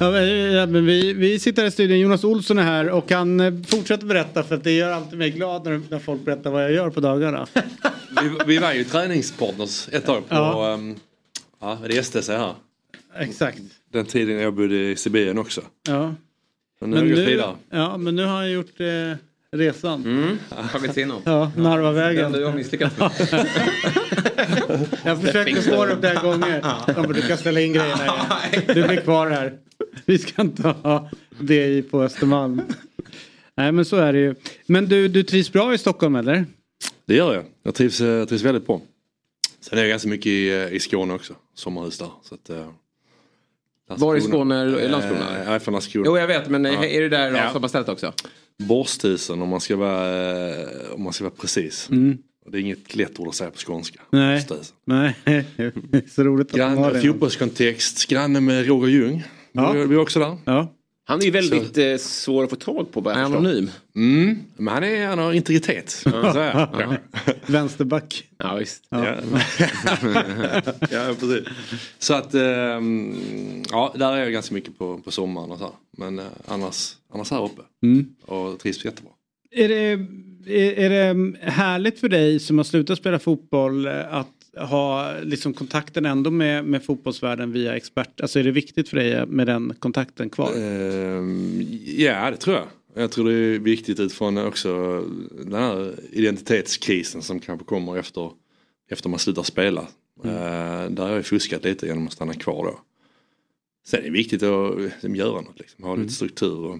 Ja, 0.00 0.10
men, 0.10 0.72
men 0.72 0.86
vi, 0.86 1.12
vi 1.12 1.38
sitter 1.38 1.62
här 1.62 1.68
i 1.68 1.72
studion, 1.72 1.98
Jonas 1.98 2.24
Olsson 2.24 2.58
är 2.58 2.62
här 2.62 2.90
och 2.90 3.10
han 3.10 3.40
eh, 3.40 3.54
fortsätter 3.66 4.06
berätta 4.06 4.42
för 4.42 4.54
att 4.54 4.64
det 4.64 4.72
gör 4.72 4.90
alltid 4.90 5.18
mig 5.18 5.30
glad 5.30 5.64
när, 5.64 5.80
när 5.90 5.98
folk 5.98 6.24
berättar 6.24 6.50
vad 6.50 6.64
jag 6.64 6.72
gör 6.72 6.90
på 6.90 7.00
dagarna. 7.00 7.46
Vi, 8.22 8.30
vi 8.46 8.58
var 8.58 8.72
ju 8.72 8.84
träningspartners 8.84 9.88
ett 9.92 10.06
tag 10.06 10.28
på 10.28 10.34
Ja. 10.34 10.78
ja. 11.60 11.78
ja, 11.82 11.88
det 11.88 12.02
STC 12.04 12.28
här. 12.28 12.54
Exakt. 13.18 13.60
Den 13.92 14.06
tiden 14.06 14.36
jag 14.36 14.54
bodde 14.54 14.76
i 14.90 14.96
Sibirien 14.96 15.38
också. 15.38 15.60
Ja. 15.88 16.14
Men 16.80 16.90
nu 16.90 16.96
har 16.96 17.04
vi 17.04 17.10
gått 17.10 17.18
vidare. 17.18 17.56
ja, 17.70 17.96
men 17.96 18.16
nu 18.16 18.24
har 18.24 18.36
han 18.36 18.50
gjort 18.50 18.80
eh, 18.80 18.86
resan. 19.56 20.04
Mm. 20.04 20.38
Tagit 20.72 20.94
sig 20.94 21.02
inom. 21.02 21.22
Ja, 21.24 21.52
Narvavägen. 21.56 22.32
Den 22.32 22.40
du 22.40 22.46
har 22.46 22.52
misslyckats 22.54 22.98
med. 22.98 23.10
Jag 25.04 25.20
försökte 25.22 25.62
få 25.62 25.84
det 25.86 25.96
flera 26.00 26.22
gånger. 26.22 26.60
Ja, 26.62 26.84
men 26.96 27.12
du 27.12 27.22
kan 27.22 27.38
ställa 27.38 27.60
in 27.60 27.72
grejerna 27.72 28.02
igen. 28.04 28.62
Du 28.66 28.82
blir 28.88 29.00
kvar 29.00 29.30
här. 29.30 29.58
Vi 30.06 30.18
ska 30.18 30.42
inte 30.42 30.62
ha 30.68 31.10
det 31.40 31.66
i 31.66 31.82
på 31.82 32.02
Östermalm. 32.02 32.62
Nej 33.54 33.72
men 33.72 33.84
så 33.84 33.96
är 33.96 34.12
det 34.12 34.18
ju. 34.18 34.34
Men 34.66 34.88
du, 34.88 35.08
du 35.08 35.22
trivs 35.22 35.52
bra 35.52 35.74
i 35.74 35.78
Stockholm 35.78 36.16
eller? 36.16 36.46
Det 37.06 37.14
gör 37.14 37.34
jag. 37.34 37.44
Jag 37.62 37.74
trivs, 37.74 38.00
eh, 38.00 38.06
jag 38.08 38.28
trivs 38.28 38.42
väldigt 38.42 38.66
bra. 38.66 38.80
Sen 39.60 39.78
är 39.78 39.82
jag 39.82 39.90
ganska 39.90 40.08
mycket 40.08 40.26
i, 40.26 40.48
eh, 40.50 40.72
i 40.72 40.80
Skåne 40.80 41.14
också. 41.14 41.34
Sommarhus 41.54 41.98
där. 41.98 42.08
Så 42.22 42.34
att, 42.34 42.50
eh, 42.50 42.66
Var 43.88 44.16
i 44.16 44.20
Skåne? 44.20 44.64
Det 44.64 44.80
Eh, 44.84 44.90
Landskrona? 44.90 45.24
Jag 45.44 45.54
är 45.54 45.58
från 45.58 45.72
Landskrona. 45.72 46.06
Jo 46.06 46.18
jag 46.18 46.26
vet 46.26 46.48
men 46.48 46.64
Ja. 46.64 46.84
är 46.84 47.00
du 47.00 47.08
där 47.08 47.30
Ja. 47.30 47.50
sommarstället 47.52 47.88
också? 47.88 48.12
Borsthusen 48.60 49.42
om 49.42 49.48
man 49.48 49.60
ska 49.60 49.76
vara, 49.76 50.50
eh, 50.50 50.66
om 50.92 51.02
man 51.02 51.12
ska 51.12 51.24
vara 51.24 51.34
precis. 51.40 51.88
Mm. 51.90 52.18
Det 52.50 52.58
är 52.58 52.60
inget 52.60 52.94
lätt 52.94 53.20
ord 53.20 53.28
att 53.28 53.34
säga 53.34 53.50
på 53.50 53.58
skånska. 53.58 54.00
Nej. 54.10 54.46
Nej, 54.84 55.14
så 56.10 56.22
roligt 56.24 56.50
att 56.50 56.56
det. 56.92 57.00
fotbollskontext, 57.00 58.06
granne 58.08 58.40
med 58.40 58.66
Roger 58.66 58.88
Ljung. 58.88 59.24
Ja. 59.52 59.72
Vi, 59.72 59.80
är 59.80 59.98
också 59.98 60.18
där. 60.18 60.38
Ja. 60.44 60.74
Han 61.10 61.20
är 61.20 61.24
ju 61.24 61.30
väldigt 61.30 61.78
eh, 61.78 61.96
svår 61.96 62.44
att 62.44 62.50
få 62.50 62.56
tag 62.56 62.92
på. 62.92 63.00
Bara. 63.00 63.14
Anonym. 63.14 63.70
Mm, 63.96 64.38
men 64.56 64.74
han, 64.74 64.84
är, 64.84 65.06
han 65.06 65.18
har 65.18 65.32
integritet. 65.32 65.90
så. 65.90 66.10
Ja. 66.12 66.96
Vänsterback. 67.46 68.24
Ja, 68.38 68.54
visst. 68.54 68.84
Ja. 68.88 69.06
ja, 70.90 71.14
precis. 71.20 71.48
Så 71.98 72.14
att, 72.14 72.34
ehm, 72.34 73.14
ja, 73.70 73.94
där 73.96 74.12
är 74.12 74.16
jag 74.18 74.32
ganska 74.32 74.54
mycket 74.54 74.78
på, 74.78 74.98
på 74.98 75.10
sommaren 75.10 75.50
och 75.50 75.58
så 75.58 75.64
här. 75.64 75.72
Men 75.96 76.18
eh, 76.18 76.24
annars, 76.46 76.92
annars 77.12 77.30
här 77.30 77.44
uppe. 77.44 77.62
Mm. 77.82 78.14
Och 78.26 78.58
trivs 78.58 78.84
jättebra. 78.84 79.12
Är 79.50 79.68
det, 79.68 80.06
är, 80.46 80.72
är 80.78 81.14
det 81.14 81.38
härligt 81.50 82.00
för 82.00 82.08
dig 82.08 82.40
som 82.40 82.58
har 82.58 82.64
slutat 82.64 82.98
spela 82.98 83.18
fotboll 83.18 83.86
eh, 83.86 84.14
att 84.14 84.39
ha 84.56 85.14
liksom 85.22 85.54
kontakten 85.54 86.06
ändå 86.06 86.30
med, 86.30 86.64
med 86.64 86.84
fotbollsvärlden 86.84 87.52
via 87.52 87.76
expert? 87.76 88.20
Alltså 88.20 88.38
är 88.38 88.44
det 88.44 88.50
viktigt 88.50 88.88
för 88.88 88.96
dig 88.96 89.26
med 89.26 89.46
den 89.46 89.74
kontakten 89.78 90.30
kvar? 90.30 90.52
Ehm, 90.56 91.62
ja, 91.84 92.30
det 92.30 92.36
tror 92.36 92.56
jag. 92.56 92.66
Jag 92.94 93.10
tror 93.10 93.28
det 93.30 93.34
är 93.34 93.58
viktigt 93.58 94.00
utifrån 94.00 94.38
också 94.38 95.00
den 95.44 95.52
här 95.54 95.94
identitetskrisen 96.12 97.22
som 97.22 97.40
kanske 97.40 97.66
kommer 97.66 97.96
efter, 97.96 98.30
efter 98.90 99.08
man 99.08 99.18
slutar 99.18 99.42
spela. 99.42 99.86
Mm. 100.24 100.36
Eh, 100.36 100.90
där 100.90 101.02
har 101.06 101.14
jag 101.14 101.26
fuskat 101.26 101.64
lite 101.64 101.86
genom 101.86 102.06
att 102.06 102.12
stanna 102.12 102.34
kvar 102.34 102.64
då. 102.64 102.80
Sen 103.86 104.00
är 104.00 104.04
det 104.04 104.10
viktigt 104.10 104.42
att 104.42 104.80
liksom, 104.80 105.16
göra 105.16 105.40
något, 105.40 105.58
liksom, 105.58 105.84
ha 105.84 105.90
Mm. 105.92 106.02
lite 106.02 106.14
struktur. 106.14 106.58
Och 106.66 106.78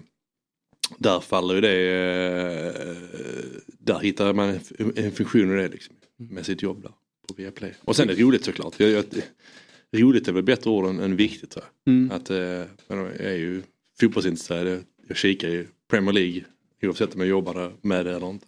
där 0.97 1.19
faller 1.19 1.55
ju 1.55 1.61
det, 1.61 1.75
eh, 2.77 2.95
där 3.79 3.99
hittar 3.99 4.33
man 4.33 4.49
en, 4.77 4.93
en 4.95 5.11
funktion 5.11 5.51
i 5.59 5.61
det 5.61 5.67
liksom, 5.69 5.95
Mm. 6.19 6.33
med 6.35 6.45
sitt 6.45 6.61
jobb 6.61 6.81
där 6.83 6.91
på 7.33 7.41
Viaplay. 7.41 7.73
Och 7.81 7.95
sen 7.95 8.09
är 8.09 8.15
det 8.15 8.21
roligt 8.21 8.45
såklart. 8.45 8.79
Jag, 8.79 8.89
jag, 8.89 9.05
roligt 10.01 10.27
är 10.27 10.31
väl 10.31 10.43
bättre 10.43 10.69
ord 10.69 10.85
än, 10.85 10.99
än 10.99 11.15
viktigt. 11.15 11.57
Mm. 11.87 12.11
Att, 12.11 12.29
eh, 12.29 12.37
jag 12.87 13.15
är 13.19 13.35
ju 13.35 13.61
fotbollsintresserad, 13.99 14.83
jag, 15.07 15.17
kikar 15.17 15.49
ju 15.49 15.67
Premier 15.89 16.13
League 16.13 16.41
oavsett 16.83 17.15
om 17.15 17.19
jag 17.21 17.29
jobbar 17.29 17.71
med 17.81 18.05
det 18.05 18.15
eller 18.15 18.29
inte. 18.29 18.45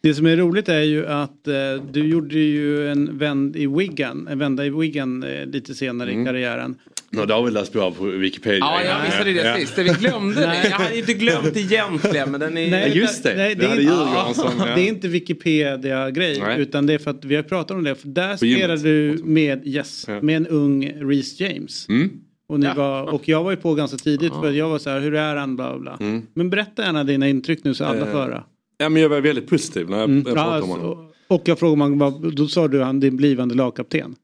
Det 0.00 0.14
som 0.14 0.26
är 0.26 0.36
roligt 0.36 0.68
är 0.68 0.82
ju 0.82 1.06
att 1.06 1.48
eh, 1.48 1.54
du 1.90 2.06
gjorde 2.08 2.38
ju 2.38 2.88
en 2.88 3.18
vänd 3.18 3.56
i 3.56 3.66
Wigan, 3.66 4.28
en 4.28 4.38
vända 4.38 4.66
i 4.66 4.70
Wigan 4.70 5.22
eh, 5.22 5.46
lite 5.46 5.74
senare 5.74 6.10
Mm. 6.10 6.22
i 6.22 6.24
karriären. 6.26 6.74
Nu 7.10 7.18
har 7.18 7.26
David 7.26 7.52
läst 7.54 7.72
på 7.72 7.90
på 7.90 8.04
Wikipedia. 8.04 8.58
Ja, 8.58 8.82
jag 8.84 9.04
missade 9.04 9.32
det 9.32 9.48
Ja. 9.48 9.56
sist. 9.56 9.78
Vi 9.78 9.84
glömde 9.84 10.40
det. 10.40 10.60
Jag 10.64 10.70
hade 10.70 10.98
inte 10.98 11.14
glömt 11.14 11.56
egentligen 11.56 12.30
men 12.30 12.40
den 12.40 12.58
är... 12.58 12.70
Nej, 12.70 12.96
just 12.98 13.22
det. 13.22 13.34
Nej, 13.36 13.54
Det 13.54 13.64
är 13.66 13.80
inte- 13.80 14.34
som, 14.34 14.50
ja. 14.58 14.64
Det 14.74 14.80
är 14.80 14.88
inte 14.88 15.08
Wikipedia-grej 15.08 16.42
utan 16.58 16.86
det 16.86 16.94
är 16.94 16.98
för 16.98 17.10
att 17.10 17.24
vi 17.24 17.36
har 17.36 17.42
pratat 17.42 17.70
om 17.76 17.84
det. 17.84 17.94
För 17.94 18.08
där 18.08 18.36
spelade 18.36 18.82
du 18.82 19.20
med, 19.24 19.66
yes, 19.66 20.06
med 20.22 20.36
en 20.36 20.46
ung 20.46 20.92
Reece 21.10 21.40
James. 21.40 21.88
Mm. 21.88 22.10
Och, 22.48 22.60
ni 22.60 22.68
var, 22.76 23.02
och 23.14 23.28
jag 23.28 23.44
var 23.44 23.50
ju 23.50 23.56
på 23.56 23.74
ganska 23.74 23.96
tidigt 23.96 24.32
för 24.42 24.50
jag 24.50 24.68
var 24.68 24.78
så 24.78 24.90
här, 24.90 25.00
hur 25.00 25.14
är 25.14 25.36
han, 25.36 25.56
bla 25.56 25.78
bla. 25.78 25.96
Mm. 26.00 26.22
Men 26.34 26.50
berätta 26.50 26.82
gärna 26.82 27.04
dina 27.04 27.28
intryck 27.28 27.64
nu 27.64 27.74
så 27.74 27.84
alla 27.84 27.98
Eh, 27.98 28.12
får 28.12 28.18
höra. 28.18 28.44
Ja 28.78 28.88
men 28.88 29.02
jag 29.02 29.08
var 29.08 29.20
väldigt 29.20 29.48
positiv 29.48 29.90
när 29.90 29.96
jag, 29.98 30.04
Mm. 30.10 30.22
jag 30.26 30.34
pratade 30.34 30.56
Ja, 30.58 30.62
om 30.62 30.70
honom. 30.70 31.08
och 31.28 31.42
jag 31.44 31.58
frågade 31.58 32.30
då 32.30 32.46
sa 32.46 32.68
du 32.68 32.82
han 32.82 33.00
din 33.00 33.16
blivande 33.16 33.54
lagkapten. 33.54 34.14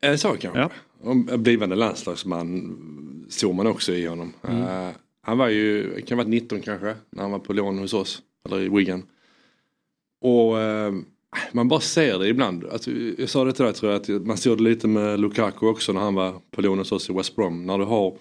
Är 0.00 0.10
det 0.10 0.18
så 0.18 0.36
kanske? 0.36 0.68
En 1.04 1.42
blivande 1.42 1.76
landslagsman 1.76 3.26
såg 3.28 3.54
man 3.54 3.66
också 3.66 3.92
i 3.92 4.06
honom. 4.06 4.32
Mm. 4.48 4.62
Eh, 4.62 4.94
han 5.22 5.38
var 5.38 5.48
ju, 5.48 6.00
kan 6.00 6.18
ha 6.18 6.24
varit 6.24 6.30
19 6.30 6.60
kanske, 6.60 6.94
när 7.10 7.22
han 7.22 7.32
var 7.32 7.38
på 7.38 7.52
lån 7.52 7.78
hos 7.78 7.94
oss. 7.94 8.22
Eller 8.46 8.60
i 8.60 8.68
Wigan. 8.68 9.02
Och 10.20 10.60
eh, 10.60 10.92
man 11.52 11.68
bara 11.68 11.80
ser 11.80 12.18
det 12.18 12.28
ibland. 12.28 12.64
Alltså, 12.64 12.90
jag 12.90 13.28
sa 13.28 13.44
det 13.44 13.52
till 13.52 13.64
dig 13.64 13.74
tror 13.74 13.92
jag, 13.92 14.00
att 14.00 14.26
man 14.26 14.36
såg 14.36 14.58
det 14.58 14.62
lite 14.62 14.88
med 14.88 15.20
Lukaku 15.20 15.66
också 15.66 15.92
när 15.92 16.00
han 16.00 16.14
var 16.14 16.40
på 16.50 16.62
lån 16.62 16.78
hos 16.78 16.92
oss 16.92 17.10
i 17.10 17.12
West 17.12 17.36
Brom. 17.36 17.66
När 17.66 17.78
du 17.78 17.84
har 17.84 18.16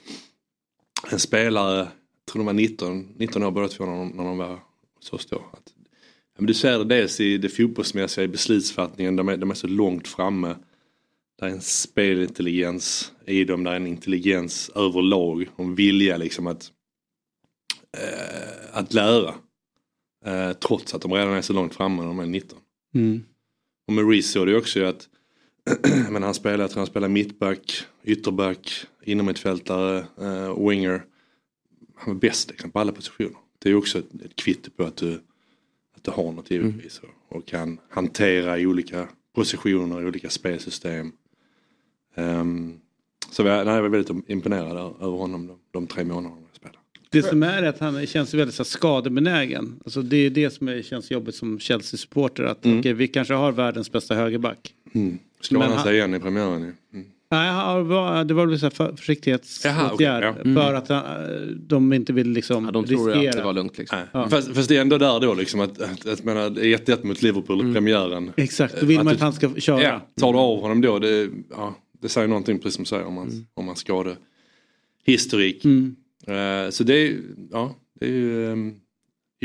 en 1.12 1.20
spelare, 1.20 1.78
jag 1.78 2.32
tror 2.32 2.40
de 2.40 2.46
var 2.46 2.54
19, 2.54 3.08
19 3.18 3.44
år 3.44 3.52
båda 3.52 3.68
två 3.68 3.86
när 3.86 3.98
de, 3.98 4.08
när 4.08 4.24
de 4.24 4.38
var 4.38 4.60
hos 4.96 5.14
oss 5.14 5.26
då. 5.26 5.36
Att, 5.36 5.74
ja, 5.76 6.38
men 6.38 6.46
du 6.46 6.54
ser 6.54 6.78
det 6.78 6.86
dels 6.86 7.20
i 7.20 7.38
det 7.38 7.50
fotbollsmässiga, 7.50 8.24
i 8.26 8.28
beslutsfattningen, 8.28 9.16
de 9.16 9.30
är, 9.30 9.38
de 9.38 9.52
är 9.52 9.56
så 9.56 9.68
långt 9.68 10.08
framme. 10.08 10.56
Det 11.40 11.46
är 11.46 11.50
en 11.50 11.62
spelintelligens 11.62 13.12
i 13.26 13.44
dem, 13.44 13.64
det 13.64 13.72
är 13.72 13.76
en 13.76 13.88
intelligens 13.88 14.70
överlag. 14.76 15.50
En 15.58 15.76
vilja 15.76 16.18
liksom 16.18 16.48
att, 16.48 16.72
eh, 17.98 18.80
att 18.80 18.94
lära. 18.94 19.36
Eh, 20.26 20.54
trots 20.54 20.94
att 20.94 21.02
de 21.02 21.14
redan 21.14 21.34
är 21.34 21.42
så 21.42 21.54
långt 21.54 21.76
framme 21.76 22.02
när 22.02 22.08
de 22.08 22.20
är 22.20 22.26
19. 22.26 22.60
Mm. 22.96 23.24
Och 23.88 23.94
med 23.94 24.10
Reece 24.10 24.32
såg 24.32 24.48
det 24.48 24.58
också 24.58 24.84
att 24.84 25.10
men 26.10 26.24
han 26.24 26.34
spelar, 26.34 26.60
jag 26.60 26.72
tror 26.72 26.80
han 26.80 26.88
spelar 26.88 27.08
mittback, 27.08 27.84
ytterback, 28.04 28.86
innermittfältare, 29.04 30.06
eh, 30.22 30.68
winger. 30.70 31.06
Han 31.96 32.14
var 32.14 32.22
bäst 32.22 32.50
liksom, 32.50 32.72
på 32.72 32.80
alla 32.80 32.92
positioner. 32.92 33.38
Det 33.60 33.70
är 33.70 33.72
ju 33.72 33.78
också 33.78 34.00
ett, 34.00 34.22
ett 34.26 34.36
kvitto 34.36 34.72
på 34.72 34.84
att 34.84 34.98
du, 34.98 35.14
att 35.96 36.04
du 36.04 36.12
har 36.12 36.32
något 36.32 36.52
givetvis. 36.52 37.00
Och, 37.00 37.38
och 37.38 37.46
kan 37.46 37.80
hantera 37.90 38.60
i 38.60 38.66
olika 38.66 39.08
positioner, 39.36 40.02
i 40.02 40.06
olika 40.06 40.30
spelsystem. 40.30 41.12
Ehm, 42.18 42.74
så 43.32 43.44
jag, 43.44 43.66
nej, 43.66 43.76
jag 43.76 43.82
var 43.82 43.90
väldigt 43.90 44.30
imponerad 44.30 44.78
över 45.02 45.18
honom 45.18 45.48
de, 45.48 45.58
de 45.72 45.88
tre 45.88 46.04
månaderna 46.04 46.42
jag 46.50 46.56
spelade. 46.56 46.78
Det 47.10 47.22
som 47.24 47.44
är 47.44 47.64
att 47.64 47.80
han 47.80 48.06
känns 48.06 48.34
väldigt 48.34 48.56
så 48.56 48.64
skadebenägen. 48.64 49.80
Alltså 49.86 50.02
det 50.02 50.18
är 50.18 50.30
det 50.30 50.50
som 50.50 50.68
är, 50.68 50.82
känns 50.82 51.12
jobbigt 51.12 51.36
som 51.36 51.60
Chelsea-supporter. 51.60 52.44
Att 52.44 52.66
Mm. 52.66 52.80
okej, 52.80 52.94
vi 52.94 53.08
kanske 53.08 53.34
har 53.34 53.52
världens 53.52 53.92
bästa 53.92 54.16
högerback. 54.16 54.74
Mm. 54.94 55.18
Men 55.52 55.62
han 55.62 55.84
sig 55.84 55.96
igen 55.96 56.16
i 56.16 56.20
premiären 56.20 56.62
ju. 56.62 56.74
Mm. 57.00 57.08
Nej, 57.32 57.50
han 57.52 57.88
var- 57.88 58.24
det 58.24 58.34
var 58.34 58.46
väl 58.46 58.60
så 58.60 58.70
för, 58.70 58.96
försiktighetsåtgärd. 58.96 59.94
okej, 59.94 60.06
ja. 60.08 60.36
Mm. 60.42 60.56
För 60.56 60.74
att 60.74 60.90
han, 60.90 61.04
de 61.68 61.94
inte 61.94 62.14
vill 62.14 62.30
liksom 62.30 62.70
de 62.74 62.86
tror 62.86 63.08
riskera. 63.12 63.30
att 63.30 63.38
det 63.38 63.44
var 63.44 63.54
lugnt 63.54 63.78
liksom. 63.78 64.00
Ja. 64.12 64.30
Fast, 64.30 64.56
fast 64.56 64.70
det 64.70 64.78
är 64.78 64.82
ändå 64.82 64.98
där 64.98 65.20
då 65.20 65.34
liksom 65.34 65.60
att, 65.60 65.82
att, 65.82 66.08
att 66.08 66.24
menar, 66.24 66.50
det 66.50 66.68
är 66.68 66.78
1-1 66.78 67.06
mot 67.06 67.22
Liverpool 67.22 67.70
i 67.70 67.74
premiären. 67.74 68.32
Exakt, 68.38 68.80
då 68.80 68.86
vill 68.86 68.98
man 68.98 69.06
du- 69.06 69.12
att 69.12 69.20
han 69.22 69.34
ska 69.34 69.54
köra. 69.56 69.84
Ja, 69.84 70.02
tar 70.20 70.34
du 70.34 70.40
av 70.40 70.62
honom 70.62 70.82
då, 70.82 71.00
det, 71.00 71.30
ja, 71.50 71.76
det 72.02 72.10
säger 72.10 72.28
någonting 72.28 72.60
precis 72.60 72.76
som 72.76 72.84
du 72.84 72.88
säger 72.88 73.06
om 73.06 73.18
hans, 73.18 73.34
om 73.54 73.68
hans 73.68 73.80
skadehistorik. 73.80 75.66
Mm. 75.66 75.96
Eh, 76.28 76.70
så 76.70 76.84
det 76.84 76.94
är, 76.94 77.22
ja, 77.52 77.76
det 78.00 78.06
är 78.06 78.10
ju 78.10 78.46
um, 78.46 78.80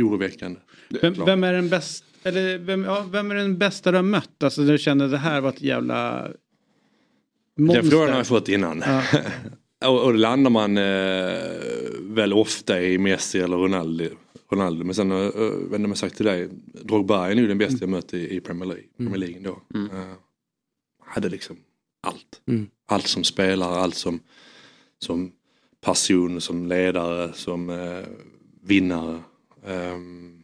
oroväckande. 0.00 0.60
Vem, 0.88 1.14
vem 1.26 1.44
är 1.44 1.52
den 1.52 1.68
bästa? 1.68 2.06
Eller 2.22 2.58
vem, 2.58 2.84
ja, 2.84 3.06
vem 3.10 3.30
är 3.30 3.34
den 3.34 3.58
bästa 3.58 3.90
du 3.90 3.98
har 3.98 4.02
mött? 4.02 4.42
Alltså 4.42 4.62
du 4.62 4.78
känner 4.78 5.08
det 5.08 5.18
här 5.18 5.40
var 5.40 5.48
ett 5.48 5.62
jävla 5.62 6.30
monster. 7.56 7.82
Den 7.82 7.90
frågan 7.90 8.10
har 8.10 8.16
jag 8.16 8.26
fått 8.26 8.48
innan. 8.48 8.82
Ja. 8.86 9.02
och, 9.88 10.04
och 10.04 10.12
då 10.12 10.18
landar 10.18 10.50
man 10.50 10.78
eh, 10.78 11.34
väl 12.00 12.32
ofta 12.32 12.82
i 12.82 12.98
Messi 12.98 13.38
eller 13.38 13.56
Ronaldo. 13.56 14.04
Ronaldo. 14.52 14.84
Men 14.84 14.94
sen, 14.94 15.12
uh, 15.12 15.18
vet 15.18 15.64
inte 15.64 15.74
om 15.76 15.84
jag 15.84 15.98
sagt 15.98 16.16
till 16.16 16.26
dig, 16.26 16.48
Drogba 16.64 17.30
är 17.30 17.34
nog 17.34 17.48
den 17.48 17.58
bästa 17.58 17.76
jag 17.80 17.88
mött 17.88 18.14
i, 18.14 18.36
i 18.36 18.40
Premier 18.40 18.66
League. 18.66 18.84
Premier 18.96 19.16
League 19.16 19.40
då. 19.40 19.78
Eh, 19.78 20.14
hade 21.04 21.28
liksom 21.28 21.56
allt. 22.02 22.40
Allt 22.86 23.06
som 23.06 23.24
spelare, 23.24 23.76
allt 23.76 23.94
som, 23.94 24.20
som 24.98 25.32
passion, 25.80 26.40
som 26.40 26.66
ledare, 26.66 27.32
som 27.32 27.70
eh, 27.70 28.04
vinnare. 28.62 29.22
Um, 29.64 30.42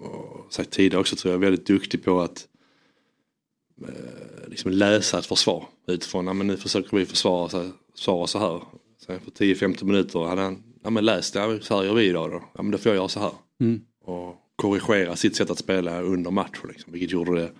och 0.00 0.52
sagt 0.52 0.70
tidigare 0.70 1.00
också 1.00 1.16
tror 1.16 1.32
jag, 1.32 1.38
väldigt 1.38 1.66
duktig 1.66 2.04
på 2.04 2.20
att 2.20 2.48
eh, 3.88 4.48
liksom 4.48 4.70
läsa 4.70 5.18
ett 5.18 5.26
försvar 5.26 5.66
utifrån, 5.86 6.26
ja, 6.26 6.32
men 6.32 6.46
nu 6.46 6.56
försöker 6.56 6.96
vi 6.96 7.06
försvara 7.06 7.48
så, 7.48 7.70
försvara 7.94 8.26
så 8.26 8.38
här. 8.38 8.62
Sen 9.06 9.20
för 9.20 9.30
10-15 9.30 9.84
minuter 9.84 10.20
hade 10.20 10.42
han, 10.42 10.62
ja 10.82 10.90
men 10.90 11.04
läst 11.04 11.34
ja, 11.34 11.58
så 11.60 11.76
här 11.76 11.84
gör 11.84 11.94
vi 11.94 12.04
idag 12.04 12.30
då. 12.30 12.42
Ja 12.54 12.62
men 12.62 12.70
då 12.70 12.78
får 12.78 12.90
jag 12.90 12.96
göra 12.96 13.08
så 13.08 13.20
här. 13.20 13.32
Mm. 13.60 13.80
Och 14.04 14.36
korrigera 14.56 15.16
sitt 15.16 15.36
sätt 15.36 15.50
att 15.50 15.58
spela 15.58 16.00
under 16.00 16.30
matchen 16.30 16.68
liksom, 16.68 16.92
vilket 16.92 17.10
gjorde 17.10 17.40
det 17.40 17.52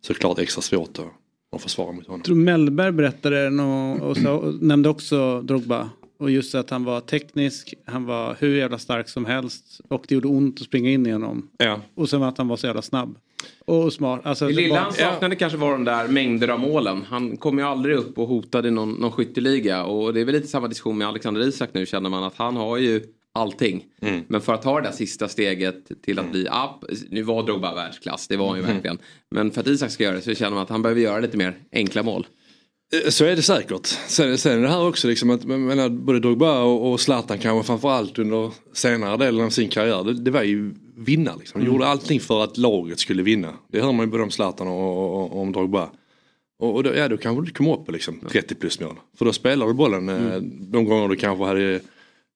såklart 0.00 0.38
extra 0.38 0.62
svårt 0.62 0.98
att, 0.98 1.12
att 1.56 1.62
försvara 1.62 1.92
mot 1.92 2.06
honom. 2.06 2.18
Jag 2.20 2.24
tror 2.24 2.36
Mellberg 2.36 2.92
berättade 2.92 3.48
och, 3.62 4.10
och, 4.10 4.16
så, 4.16 4.30
och 4.32 4.62
nämnde 4.62 4.88
också 4.88 5.40
Drogba. 5.42 5.90
Och 6.18 6.30
just 6.30 6.54
att 6.54 6.70
han 6.70 6.84
var 6.84 7.00
teknisk, 7.00 7.74
han 7.84 8.04
var 8.04 8.36
hur 8.38 8.56
jävla 8.56 8.78
stark 8.78 9.08
som 9.08 9.24
helst. 9.24 9.80
Och 9.88 10.04
det 10.08 10.14
gjorde 10.14 10.28
ont 10.28 10.60
att 10.60 10.66
springa 10.66 10.90
in 10.90 11.06
i 11.06 11.10
honom. 11.10 11.48
Ja. 11.58 11.80
Och 11.94 12.08
sen 12.08 12.22
att 12.22 12.38
han 12.38 12.48
var 12.48 12.56
så 12.56 12.66
jävla 12.66 12.82
snabb. 12.82 13.18
Och 13.64 13.92
smart. 13.92 14.20
Alltså, 14.24 14.46
Det 14.46 14.52
lilla 14.52 14.74
var- 14.74 14.80
han 14.80 14.92
saknade 14.92 15.36
kanske 15.36 15.58
var 15.58 15.72
de 15.72 15.84
där 15.84 16.08
mängder 16.08 16.48
av 16.48 16.60
målen. 16.60 17.02
Han 17.08 17.36
kom 17.36 17.58
ju 17.58 17.64
aldrig 17.64 17.96
upp 17.96 18.18
och 18.18 18.28
hotade 18.28 18.70
någon, 18.70 18.92
någon 18.92 19.12
skytteliga. 19.12 19.84
Och 19.84 20.14
det 20.14 20.20
är 20.20 20.24
väl 20.24 20.34
lite 20.34 20.46
samma 20.46 20.68
diskussion 20.68 20.98
med 20.98 21.08
Alexander 21.08 21.40
Isak 21.48 21.70
nu 21.72 21.86
känner 21.86 22.10
man 22.10 22.24
att 22.24 22.36
han 22.36 22.56
har 22.56 22.76
ju 22.76 23.02
allting. 23.36 23.84
Mm. 24.02 24.20
Men 24.28 24.40
för 24.40 24.54
att 24.54 24.62
ta 24.62 24.80
det 24.80 24.86
där 24.88 24.92
sista 24.92 25.28
steget 25.28 26.02
till 26.02 26.18
att 26.18 26.30
bli 26.30 26.42
up. 26.46 26.98
Nu 27.10 27.22
var 27.22 27.42
Drogba 27.42 27.74
världsklass, 27.74 28.28
det 28.28 28.36
var 28.36 28.46
han 28.48 28.56
ju 28.56 28.62
Mm. 28.62 28.74
verkligen. 28.74 28.98
Men 29.30 29.50
för 29.50 29.60
att 29.60 29.66
Isak 29.66 29.90
ska 29.90 30.04
göra 30.04 30.14
det 30.16 30.22
så 30.22 30.34
känner 30.34 30.50
man 30.54 30.62
att 30.62 30.68
han 30.70 30.82
behöver 30.82 31.00
göra 31.00 31.18
lite 31.20 31.36
mer 31.36 31.54
enkla 31.72 32.02
mål. 32.02 32.26
Eh, 33.04 33.10
Så 33.10 33.24
är 33.24 33.36
det 33.36 33.42
säkert. 33.42 33.86
Sen, 33.86 34.38
sen 34.38 34.58
är 34.58 34.62
det 34.62 34.68
här 34.68 34.88
också 34.88 35.08
liksom 35.08 35.30
att 35.30 35.44
menar, 35.44 35.88
både 35.88 36.20
Drogba 36.20 36.62
och, 36.62 36.92
och 36.92 37.00
Zlatan 37.00 37.38
kanske 37.38 37.66
framförallt 37.66 38.18
under 38.18 38.50
senare 38.72 39.16
delen 39.16 39.44
av 39.46 39.50
sin 39.50 39.68
karriär. 39.68 40.04
Det, 40.04 40.14
det 40.14 40.30
var 40.30 40.42
ju 40.42 40.74
vinna 40.96 41.36
liksom. 41.36 41.60
De 41.60 41.66
Mm. 41.66 41.74
gjorde 41.74 41.86
allting 41.86 42.20
för 42.20 42.44
att 42.44 42.56
laget 42.56 42.98
skulle 42.98 43.22
vinna. 43.22 43.52
Det 43.72 43.80
hör 43.80 43.92
man 43.92 44.06
ju 44.06 44.10
både 44.10 44.22
om 44.22 44.30
Zlatan 44.30 44.68
och, 44.68 44.98
och, 44.98 45.32
och 45.32 45.40
om 45.42 45.52
Drogba. 45.52 45.90
Och, 46.58 46.74
och 46.74 46.82
då, 46.82 46.94
ja, 46.94 47.08
då 47.08 47.16
kanske 47.16 47.44
du 47.44 47.50
kommer 47.52 47.72
upp 47.74 47.86
på 47.86 47.92
liksom 47.92 48.20
30 48.30 48.54
plus 48.54 48.80
mål. 48.80 48.94
För 49.18 49.24
då 49.24 49.32
spelar 49.32 49.66
du 49.66 49.72
bollen 49.74 50.08
eh, 50.08 50.36
de 50.42 50.84
gånger 50.84 51.08
du 51.08 51.16
kanske 51.16 51.44
hade 51.44 51.80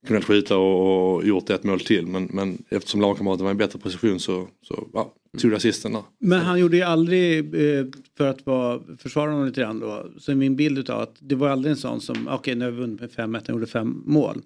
kunnat 0.06 0.24
skjuta 0.24 0.56
och, 0.58 1.14
och 1.14 1.24
gjort 1.24 1.50
ett 1.50 1.64
mål 1.64 1.80
till. 1.80 2.06
Men, 2.06 2.28
men 2.32 2.62
eftersom 2.68 3.00
lagkamraten 3.00 3.44
var 3.44 3.50
i 3.50 3.54
en 3.54 3.58
bättre 3.58 3.78
position 3.78 4.20
så, 4.20 4.48
så 4.62 4.88
ja, 4.92 5.12
tog 5.38 5.50
det 5.50 5.56
assisten 5.56 5.92
där. 5.92 6.02
Men 6.20 6.40
han 6.40 6.60
gjorde 6.60 6.76
ju 6.76 6.82
aldrig, 6.82 7.38
eh, 7.54 7.86
för 8.16 8.26
att 8.26 8.46
vara, 8.46 8.80
försvara 8.98 9.30
honom 9.30 9.46
lite 9.46 9.60
grann 9.60 9.80
då, 9.80 10.06
så 10.18 10.30
är 10.30 10.36
min 10.36 10.56
bild 10.56 10.78
utav 10.78 11.00
att 11.00 11.14
det 11.18 11.34
var 11.34 11.48
aldrig 11.48 11.70
en 11.70 11.76
sån 11.76 12.00
som, 12.00 12.28
okej 12.28 12.54
nu 12.54 12.64
har 12.64 12.72
vi 12.72 12.78
vunnit 12.80 13.00
med 13.00 13.10
5-1, 13.10 13.42
han 13.46 13.56
gjorde 13.56 13.66
fem 13.66 14.02
mål. 14.06 14.42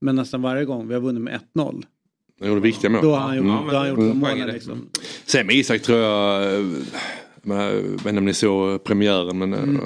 Men 0.00 0.16
nästan 0.16 0.42
varje 0.42 0.64
gång 0.64 0.88
vi 0.88 0.94
har 0.94 1.00
vunnit 1.00 1.22
med 1.22 1.40
1-0. 1.54 1.82
Han 2.40 2.48
gjorde 2.48 2.60
viktiga 2.60 2.90
mål. 2.90 3.02
Då 3.02 3.10
har 3.10 3.20
han 3.20 3.36
gjort, 3.36 3.44
Mm. 3.46 3.56
då 3.66 3.72
har 3.72 3.78
han 3.78 3.88
gjort 3.88 3.98
de 3.98 4.18
målen 4.18 4.48
liksom. 4.48 4.88
Sen 5.26 5.46
med 5.46 5.56
Isak 5.56 5.82
tror 5.82 5.98
jag, 5.98 6.54
eh, 6.54 6.66
men 7.42 7.58
jag 7.58 7.72
vet 7.82 8.06
inte 8.06 8.18
om 8.18 8.24
ni 8.24 8.34
såg 8.34 8.84
premiären 8.84 9.38
men 9.38 9.54
Mm. 9.54 9.76
eh, 9.76 9.82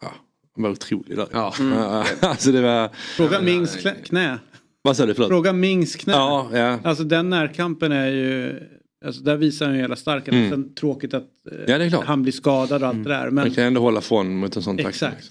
ja, 0.00 0.12
han 0.56 0.62
var 0.62 0.70
otrolig 0.70 1.16
där. 1.16 1.26
Ja. 1.32 1.54
alltså 2.20 2.52
det 2.52 2.60
var... 2.60 2.88
Fråga 3.16 3.40
Mings 3.40 3.76
knä. 4.04 4.38
Vad 4.82 4.96
sa 4.96 5.06
du? 5.06 5.14
Förlåt? 5.14 5.28
Fråga 5.30 5.52
Mings 5.52 5.96
knä. 5.96 6.12
Ja, 6.12 6.48
ja. 6.52 6.78
Alltså 6.84 7.04
den 7.04 7.30
närkampen 7.30 7.92
är 7.92 8.06
ju, 8.06 8.60
alltså 9.04 9.22
där 9.22 9.36
visar 9.36 9.66
han 9.66 9.74
ju 9.74 9.80
hela 9.80 9.96
starken. 9.96 10.34
Mm. 10.34 10.50
Sen 10.50 10.74
tråkigt 10.74 11.14
att 11.14 11.22
eh, 11.52 11.58
Ja, 11.66 11.78
det 11.78 11.84
är 11.84 11.88
klart. 11.88 12.04
han 12.04 12.22
blir 12.22 12.32
skadad 12.32 12.82
och 12.82 12.88
allt 12.88 13.04
det 13.04 13.10
där. 13.10 13.24
Men 13.24 13.34
Man 13.34 13.50
kan 13.50 13.64
ändå 13.64 13.80
hålla 13.80 14.00
från 14.00 14.36
mot 14.36 14.56
en 14.56 14.62
sån 14.62 14.76
tackling. 14.76 14.88
exakt. 14.88 15.30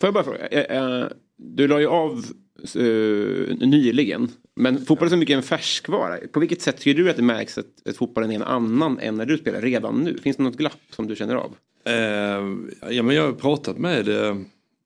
Får 0.00 0.06
jag 0.06 0.14
bara 0.14 0.24
fråga, 0.24 0.46
eh, 0.46 0.76
eh, 1.00 1.06
du 1.36 1.68
la 1.68 1.80
ju 1.80 1.86
av 1.86 2.24
eh, 2.74 2.82
nyligen. 3.66 4.28
Men 4.56 4.84
fotboll 4.84 5.06
är 5.06 5.10
så 5.10 5.16
mycket 5.16 5.36
en 5.36 5.42
färskvara. 5.42 6.16
På 6.32 6.40
vilket 6.40 6.62
sätt 6.62 6.76
tycker 6.76 7.02
du 7.02 7.10
att 7.10 7.16
det 7.16 7.22
märks 7.22 7.58
att, 7.58 7.66
att 7.88 7.96
fotbollen 7.96 8.30
är 8.30 8.34
en 8.34 8.42
annan 8.42 8.98
än 8.98 9.16
när 9.16 9.26
du 9.26 9.38
spelar 9.38 9.60
redan 9.60 10.00
nu? 10.00 10.18
Finns 10.18 10.36
det 10.36 10.42
något 10.42 10.56
glapp 10.56 10.80
som 10.96 11.06
du 11.06 11.16
känner 11.16 11.34
av? 11.34 11.54
Eh, 11.84 12.56
ja, 12.90 13.02
men 13.02 13.16
jag 13.16 13.22
har 13.26 13.32
pratat 13.32 13.78
med 13.78 14.08
eh, 14.08 14.36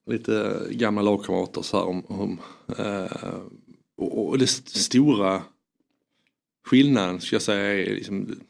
lite 0.07 0.63
gamla 0.71 1.03
lagkamrater 1.03 1.63
så 1.63 1.77
här 1.77 1.85
om, 1.87 2.05
om 2.07 2.39
eh, 2.79 3.35
och, 3.97 4.29
och 4.29 4.39
det 4.39 4.45
st- 4.45 4.79
stora 4.79 5.43
skillnaden 6.67 7.21
ska 7.21 7.35
jag 7.35 7.43
säga 7.43 7.85
är 7.85 7.95
liksom, 7.95 8.41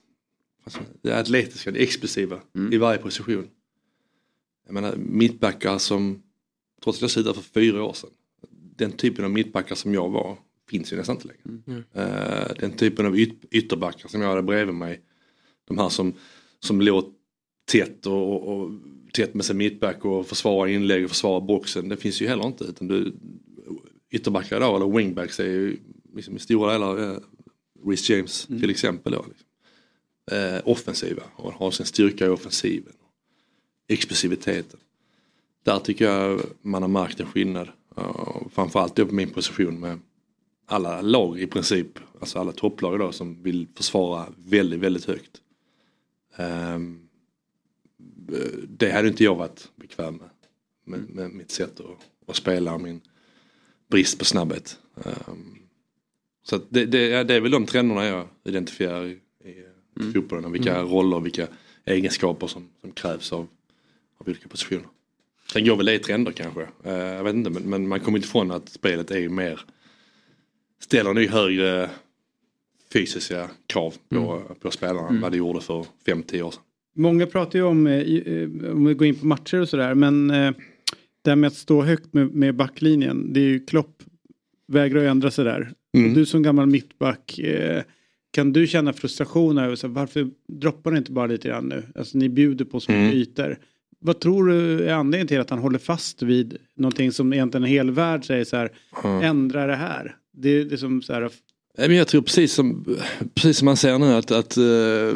alltså, 0.64 0.80
det 1.02 1.12
atletiska, 1.18 1.70
det 1.70 1.82
explosiva 1.82 2.40
i 2.72 2.76
varje 2.76 2.98
position. 2.98 3.48
Jag 4.66 4.74
menar 4.74 4.96
mittbackar 4.96 5.78
som, 5.78 6.22
trots 6.84 6.98
att 6.98 7.02
jag 7.02 7.10
slutade 7.10 7.34
för 7.34 7.42
fyra 7.42 7.84
år 7.84 7.92
sedan, 7.92 8.10
den 8.76 8.92
typen 8.92 9.24
av 9.24 9.30
mittbackar 9.30 9.74
som 9.74 9.94
jag 9.94 10.08
var 10.10 10.36
finns 10.70 10.92
ju 10.92 10.96
nästan 10.96 11.16
inte 11.16 11.28
längre. 11.28 11.82
Eh, 11.92 12.54
den 12.58 12.72
typen 12.72 13.06
av 13.06 13.16
yt- 13.16 13.44
ytterbackar 13.50 14.08
som 14.08 14.20
jag 14.20 14.28
hade 14.28 14.42
bredvid 14.42 14.74
mig, 14.74 15.00
de 15.68 15.78
här 15.78 15.88
som, 15.88 16.12
som 16.60 16.80
låg 16.80 17.04
tätt 17.64 18.06
och, 18.06 18.32
och, 18.32 18.56
och 18.56 18.70
tätt 19.12 19.34
med 19.34 19.44
sin 19.44 19.56
mittback 19.56 20.04
och 20.04 20.26
försvara 20.26 20.70
inlägg 20.70 21.04
och 21.04 21.10
försvara 21.10 21.40
boxen. 21.40 21.88
Det 21.88 21.96
finns 21.96 22.22
ju 22.22 22.26
heller 22.26 22.46
inte. 22.46 22.64
Utan 22.64 22.88
du, 22.88 23.14
ytterbackar 24.10 24.56
idag, 24.56 24.76
eller 24.76 24.96
wingbacks, 24.96 25.40
är 25.40 25.44
ju 25.44 25.76
liksom 26.14 26.36
i 26.36 26.38
stora 26.38 26.72
delar 26.72 27.10
eh, 27.10 27.18
Rhys 27.86 28.10
James 28.10 28.46
till 28.46 28.70
exempel. 28.70 29.12
Då, 29.12 29.24
liksom. 29.28 29.46
eh, 30.30 30.60
offensiva 30.64 31.22
och 31.36 31.52
har 31.52 31.70
sin 31.70 31.86
styrka 31.86 32.26
i 32.26 32.28
offensiven. 32.28 32.92
Explosiviteten. 33.88 34.80
Där 35.64 35.78
tycker 35.78 36.04
jag 36.04 36.40
man 36.62 36.82
har 36.82 36.88
märkt 36.88 37.20
en 37.20 37.26
skillnad. 37.26 37.68
Uh, 37.98 38.48
framförallt 38.50 38.94
på 38.94 39.14
min 39.14 39.30
position 39.30 39.80
med 39.80 39.98
alla 40.66 41.00
lag 41.00 41.40
i 41.40 41.46
princip, 41.46 41.98
alltså 42.20 42.38
alla 42.38 42.52
topplag 42.52 42.94
idag 42.94 43.14
som 43.14 43.42
vill 43.42 43.66
försvara 43.74 44.26
väldigt, 44.36 44.80
väldigt 44.80 45.04
högt. 45.04 45.40
Ehm, 46.36 47.03
det 48.68 48.90
hade 48.90 49.08
inte 49.08 49.24
jag 49.24 49.34
varit 49.34 49.68
bekväm 49.76 50.14
med. 50.14 50.30
Med, 50.86 51.10
med 51.10 51.30
mitt 51.30 51.50
sätt 51.50 51.80
att, 51.80 52.30
att 52.30 52.36
spela 52.36 52.74
och 52.74 52.80
min 52.80 53.00
brist 53.88 54.18
på 54.18 54.24
snabbhet. 54.24 54.78
Ehm, 55.04 55.58
så 56.42 56.60
det, 56.68 56.86
det, 56.86 57.24
det 57.24 57.34
är 57.34 57.40
väl 57.40 57.50
de 57.50 57.66
trenderna 57.66 58.06
jag 58.06 58.28
identifierar 58.44 59.04
i, 59.04 59.18
i 59.44 59.64
mm. 60.00 60.12
fotbollen. 60.12 60.52
Vilka 60.52 60.76
Mm. 60.76 60.92
roller 60.92 61.16
och 61.16 61.26
vilka 61.26 61.46
egenskaper 61.84 62.46
som, 62.46 62.68
som 62.80 62.92
krävs 62.92 63.32
av, 63.32 63.46
av 64.18 64.28
olika 64.28 64.48
positioner. 64.48 64.86
Sen 65.52 65.66
går 65.66 65.76
väl 65.76 65.86
det 65.86 65.94
i 65.94 65.98
trender 65.98 66.32
kanske. 66.32 66.68
Eh, 66.84 66.94
jag 66.94 67.24
vet 67.24 67.34
inte 67.34 67.50
men, 67.50 67.62
men 67.62 67.88
man 67.88 68.00
kommer 68.00 68.18
inte 68.18 68.28
ifrån 68.28 68.50
att 68.50 68.68
spelet 68.68 69.10
är 69.10 69.18
ju 69.18 69.28
mer 69.28 69.60
ställer 70.78 71.14
nu 71.14 71.28
högre 71.28 71.90
fysiska 72.92 73.50
krav 73.66 73.94
på, 74.08 74.42
på 74.60 74.70
spelarna 74.70 75.08
än 75.08 75.20
vad 75.20 75.32
det 75.32 75.38
gjorde 75.38 75.60
för 75.60 75.86
5-10 76.06 76.42
år 76.42 76.50
sedan. 76.50 76.62
Många 76.96 77.26
pratar 77.26 77.58
ju 77.58 77.64
om, 77.64 77.86
eh, 77.86 77.94
eh, 77.94 78.48
om 78.72 78.84
vi 78.84 78.94
går 78.94 79.06
in 79.06 79.14
på 79.14 79.26
matcher 79.26 79.60
och 79.60 79.68
sådär, 79.68 79.94
men 79.94 80.30
eh, 80.30 80.52
det 81.22 81.30
här 81.30 81.36
med 81.36 81.48
att 81.48 81.54
stå 81.54 81.82
högt 81.82 82.14
med, 82.14 82.34
med 82.34 82.56
backlinjen, 82.56 83.32
det 83.32 83.40
är 83.40 83.44
ju 83.44 83.60
Klopp 83.66 84.02
vägrar 84.68 85.00
ju 85.00 85.06
ändra 85.06 85.30
sig 85.30 85.44
där. 85.44 85.72
Mm. 85.96 86.14
Du 86.14 86.26
som 86.26 86.42
gammal 86.42 86.66
mittback, 86.66 87.40
kan 88.30 88.52
du 88.52 88.66
känna 88.66 88.92
frustration 88.92 89.58
över 89.58 89.76
så 89.76 89.86
här, 89.86 89.94
varför 89.94 90.30
droppar 90.48 90.90
ni 90.90 90.98
inte 90.98 91.12
bara 91.12 91.26
lite 91.26 91.48
grann 91.48 91.64
nu? 91.68 91.82
Alltså 91.94 92.18
ni 92.18 92.28
bjuder 92.28 92.64
på 92.64 92.80
så 92.80 92.92
mycket 92.92 93.04
Mm. 93.04 93.18
ytor. 93.22 93.58
Vad 94.00 94.20
tror 94.20 94.48
du 94.48 94.84
är 94.84 94.94
anledningen 94.94 95.26
till 95.26 95.40
att 95.40 95.50
han 95.50 95.58
håller 95.58 95.78
fast 95.78 96.22
vid 96.22 96.56
någonting 96.76 97.12
som 97.12 97.32
egentligen 97.32 97.64
en 97.64 97.70
hel 97.70 97.90
värld 97.90 98.24
säger 98.24 98.44
så 98.44 98.56
här, 98.56 98.70
Mm. 99.04 99.22
ändra 99.22 99.66
det 99.66 99.76
här? 99.76 100.16
Det, 100.32 100.64
det 100.64 100.74
är 100.74 100.76
som 100.76 101.02
så 101.02 101.12
här, 101.12 101.30
men 101.76 101.94
jag 101.94 102.08
tror 102.08 102.22
precis 102.22 102.52
som, 102.52 102.84
precis 103.34 103.58
som 103.58 103.66
man 103.66 103.76
ser 103.76 103.98
nu 103.98 104.14
att, 104.14 104.30
att 104.30 104.58
uh, 104.58 105.14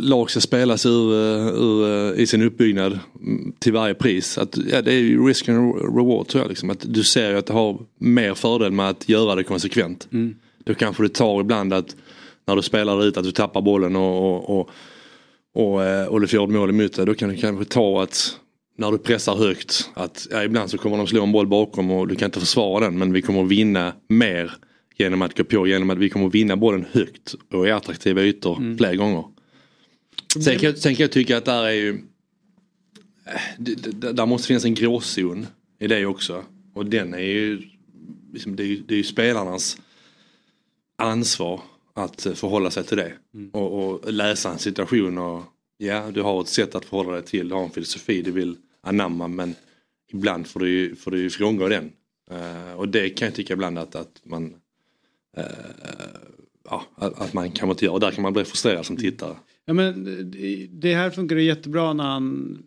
lag 0.00 0.30
ska 0.30 0.40
spelas 0.40 0.86
ur, 0.86 1.12
eh, 1.12 1.46
ur, 1.46 1.88
eh, 1.88 2.20
i 2.20 2.26
sin 2.26 2.42
uppbyggnad 2.42 2.98
mm, 3.20 3.52
till 3.58 3.72
varje 3.72 3.94
pris. 3.94 4.38
Att, 4.38 4.56
ja, 4.56 4.82
det 4.82 4.92
är 4.92 4.98
ju 4.98 5.26
risk 5.26 5.48
and 5.48 5.74
reward 5.96 6.28
tror 6.28 6.42
jag. 6.42 6.48
Liksom. 6.48 6.70
Att 6.70 6.84
du 6.88 7.04
ser 7.04 7.30
ju 7.30 7.38
att 7.38 7.46
det 7.46 7.52
har 7.52 7.78
mer 7.98 8.34
fördel 8.34 8.72
med 8.72 8.88
att 8.88 9.08
göra 9.08 9.34
det 9.34 9.44
konsekvent. 9.44 10.08
Mm. 10.12 10.34
Då 10.64 10.74
kanske 10.74 11.02
det 11.02 11.08
tar 11.08 11.40
ibland 11.40 11.72
att 11.72 11.96
när 12.46 12.56
du 12.56 12.62
spelar 12.62 13.04
ut 13.04 13.16
att 13.16 13.24
du 13.24 13.32
tappar 13.32 13.60
bollen 13.62 13.96
och, 13.96 14.50
och, 14.50 14.70
och, 15.54 15.80
och, 16.08 16.20
du 16.20 16.26
får 16.26 16.44
ett 16.44 16.50
mål 16.50 16.70
emot 16.70 16.92
dig. 16.92 17.06
Då 17.06 17.14
kan 17.14 17.28
det 17.28 17.36
kanske 17.36 17.64
ta 17.64 18.02
att 18.02 18.36
när 18.78 18.92
du 18.92 18.98
pressar 18.98 19.36
högt 19.36 19.90
att 19.94 20.28
ja, 20.30 20.44
ibland 20.44 20.70
så 20.70 20.78
kommer 20.78 20.96
de 20.96 21.06
slå 21.06 21.22
en 21.22 21.32
boll 21.32 21.46
bakom 21.46 21.90
och 21.90 22.08
du 22.08 22.16
kan 22.16 22.26
inte 22.26 22.40
försvara 22.40 22.84
den 22.84 22.98
men 22.98 23.12
vi 23.12 23.22
kommer 23.22 23.42
att 23.42 23.48
vinna 23.48 23.92
mer 24.08 24.52
genom 25.00 25.22
att 25.22 25.36
gå 25.36 25.44
på 25.44 25.66
genom 25.66 25.90
att 25.90 25.98
vi 25.98 26.08
kommer 26.08 26.30
vinna 26.30 26.56
bollen 26.56 26.86
högt 26.92 27.34
och 27.52 27.66
i 27.68 27.70
attraktiva 27.70 28.22
ytor 28.22 28.56
Mm. 28.58 28.78
flera 28.78 28.96
gånger. 28.96 29.24
Sen 30.44 30.58
kan, 30.58 30.68
jag- 30.70 30.78
sen 30.78 30.94
kan 30.94 31.04
jag 31.04 31.12
tycka 31.12 31.36
att 31.36 31.44
där 31.44 31.64
är 31.64 31.70
ju 31.72 31.90
eh, 33.26 34.12
där 34.12 34.26
måste 34.26 34.48
finnas 34.48 34.64
en 34.64 34.74
gråzon 34.74 35.46
i 35.78 35.86
det 35.86 36.06
också. 36.06 36.44
Och 36.74 36.86
den 36.86 37.14
är 37.14 37.18
ju 37.18 37.62
liksom, 38.32 38.56
det, 38.56 38.62
är 38.62 38.66
ju 38.66 38.76
det 38.88 38.94
är 38.94 38.98
ju 38.98 39.04
spelarnas 39.04 39.78
ansvar 40.98 41.60
att 41.94 42.26
eh, 42.26 42.32
förhålla 42.32 42.70
sig 42.70 42.84
till 42.84 42.96
det. 42.96 43.12
Och, 43.52 43.88
och 43.90 44.12
läsa 44.12 44.52
en 44.52 44.58
situation 44.58 45.18
och 45.18 45.42
ja, 45.78 46.10
du 46.10 46.22
har 46.22 46.40
ett 46.40 46.48
sätt 46.48 46.74
att 46.74 46.84
förhålla 46.84 47.12
dig 47.12 47.22
till, 47.24 47.48
du 47.48 47.54
har 47.54 47.64
en 47.64 47.70
filosofi 47.70 48.22
du 48.22 48.30
vill 48.30 48.56
anamma 48.82 49.28
men 49.28 49.54
ibland 50.12 50.46
får 50.46 50.60
du 50.60 50.70
ju, 50.70 50.96
får 50.96 51.10
du 51.10 51.18
ju 51.20 51.30
frångå 51.30 51.68
den. 51.68 51.92
Eh, 52.30 52.72
och 52.72 52.88
det 52.88 53.10
kan 53.10 53.26
jag 53.26 53.34
tycka 53.34 53.52
ibland 53.52 53.78
att, 53.78 53.94
att 53.94 54.20
man 54.24 54.54
ja, 56.64 56.84
att, 56.94 57.32
man 57.34 57.50
kan 57.50 57.70
inte 57.70 57.84
göra. 57.84 57.94
Och 57.94 58.00
där 58.00 58.10
kan 58.10 58.22
man 58.22 58.32
bli 58.32 58.44
frustrerad 58.44 58.86
som 58.86 58.96
tittare. 58.96 59.36
Ja, 59.64 59.72
men 59.72 60.04
det- 60.30 60.66
det 60.72 60.94
här 60.94 61.10
funkar 61.10 61.36
ju 61.36 61.42
jättebra 61.42 61.92
när 61.92 62.04
han 62.04 62.58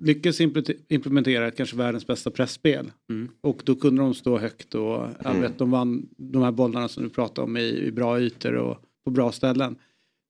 lyckas 0.00 0.40
impl- 0.40 0.76
implementera 0.88 1.50
kanske 1.50 1.76
världens 1.76 2.06
bästa 2.06 2.30
pressspel. 2.30 2.92
Och 3.40 3.62
då 3.64 3.74
kunde 3.74 4.02
de 4.02 4.14
stå 4.14 4.38
högt 4.38 4.74
och 4.74 4.82
jag 4.82 5.26
Mm. 5.26 5.40
vet, 5.40 5.58
de 5.58 5.70
vann 5.70 6.08
de 6.16 6.42
här 6.42 6.52
bollarna 6.52 6.88
som 6.88 7.02
du 7.02 7.08
pratade 7.08 7.44
om 7.44 7.56
i, 7.56 7.68
i 7.86 7.92
bra 7.92 8.20
ytor 8.20 8.54
och 8.54 8.78
på 9.04 9.10
bra 9.10 9.32
ställen. 9.32 9.76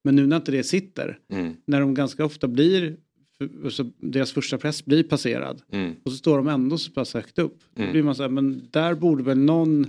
Men 0.04 0.16
nu 0.16 0.26
när 0.26 0.36
inte 0.36 0.52
det 0.52 0.64
sitter, 0.64 1.18
Mm. 1.32 1.56
när 1.66 1.80
de 1.80 1.94
ganska 1.94 2.24
ofta 2.24 2.48
blir, 2.48 2.96
för- 3.38 3.50
alltså, 3.64 3.84
deras 4.00 4.32
första 4.32 4.58
press 4.58 4.84
blir 4.84 5.02
passerad 5.02 5.62
Mm. 5.72 5.92
och 6.04 6.10
så 6.12 6.16
står 6.18 6.36
de 6.36 6.48
ändå 6.48 6.78
så 6.78 6.90
pass 6.92 7.14
högt 7.14 7.38
upp. 7.38 7.58
Då 7.74 7.82
Mm. 7.82 7.92
blir 7.92 8.02
man 8.02 8.14
så 8.14 8.22
här, 8.22 8.30
men 8.30 8.62
där 8.70 8.94
borde 8.94 9.22
väl 9.22 9.38
någon, 9.38 9.86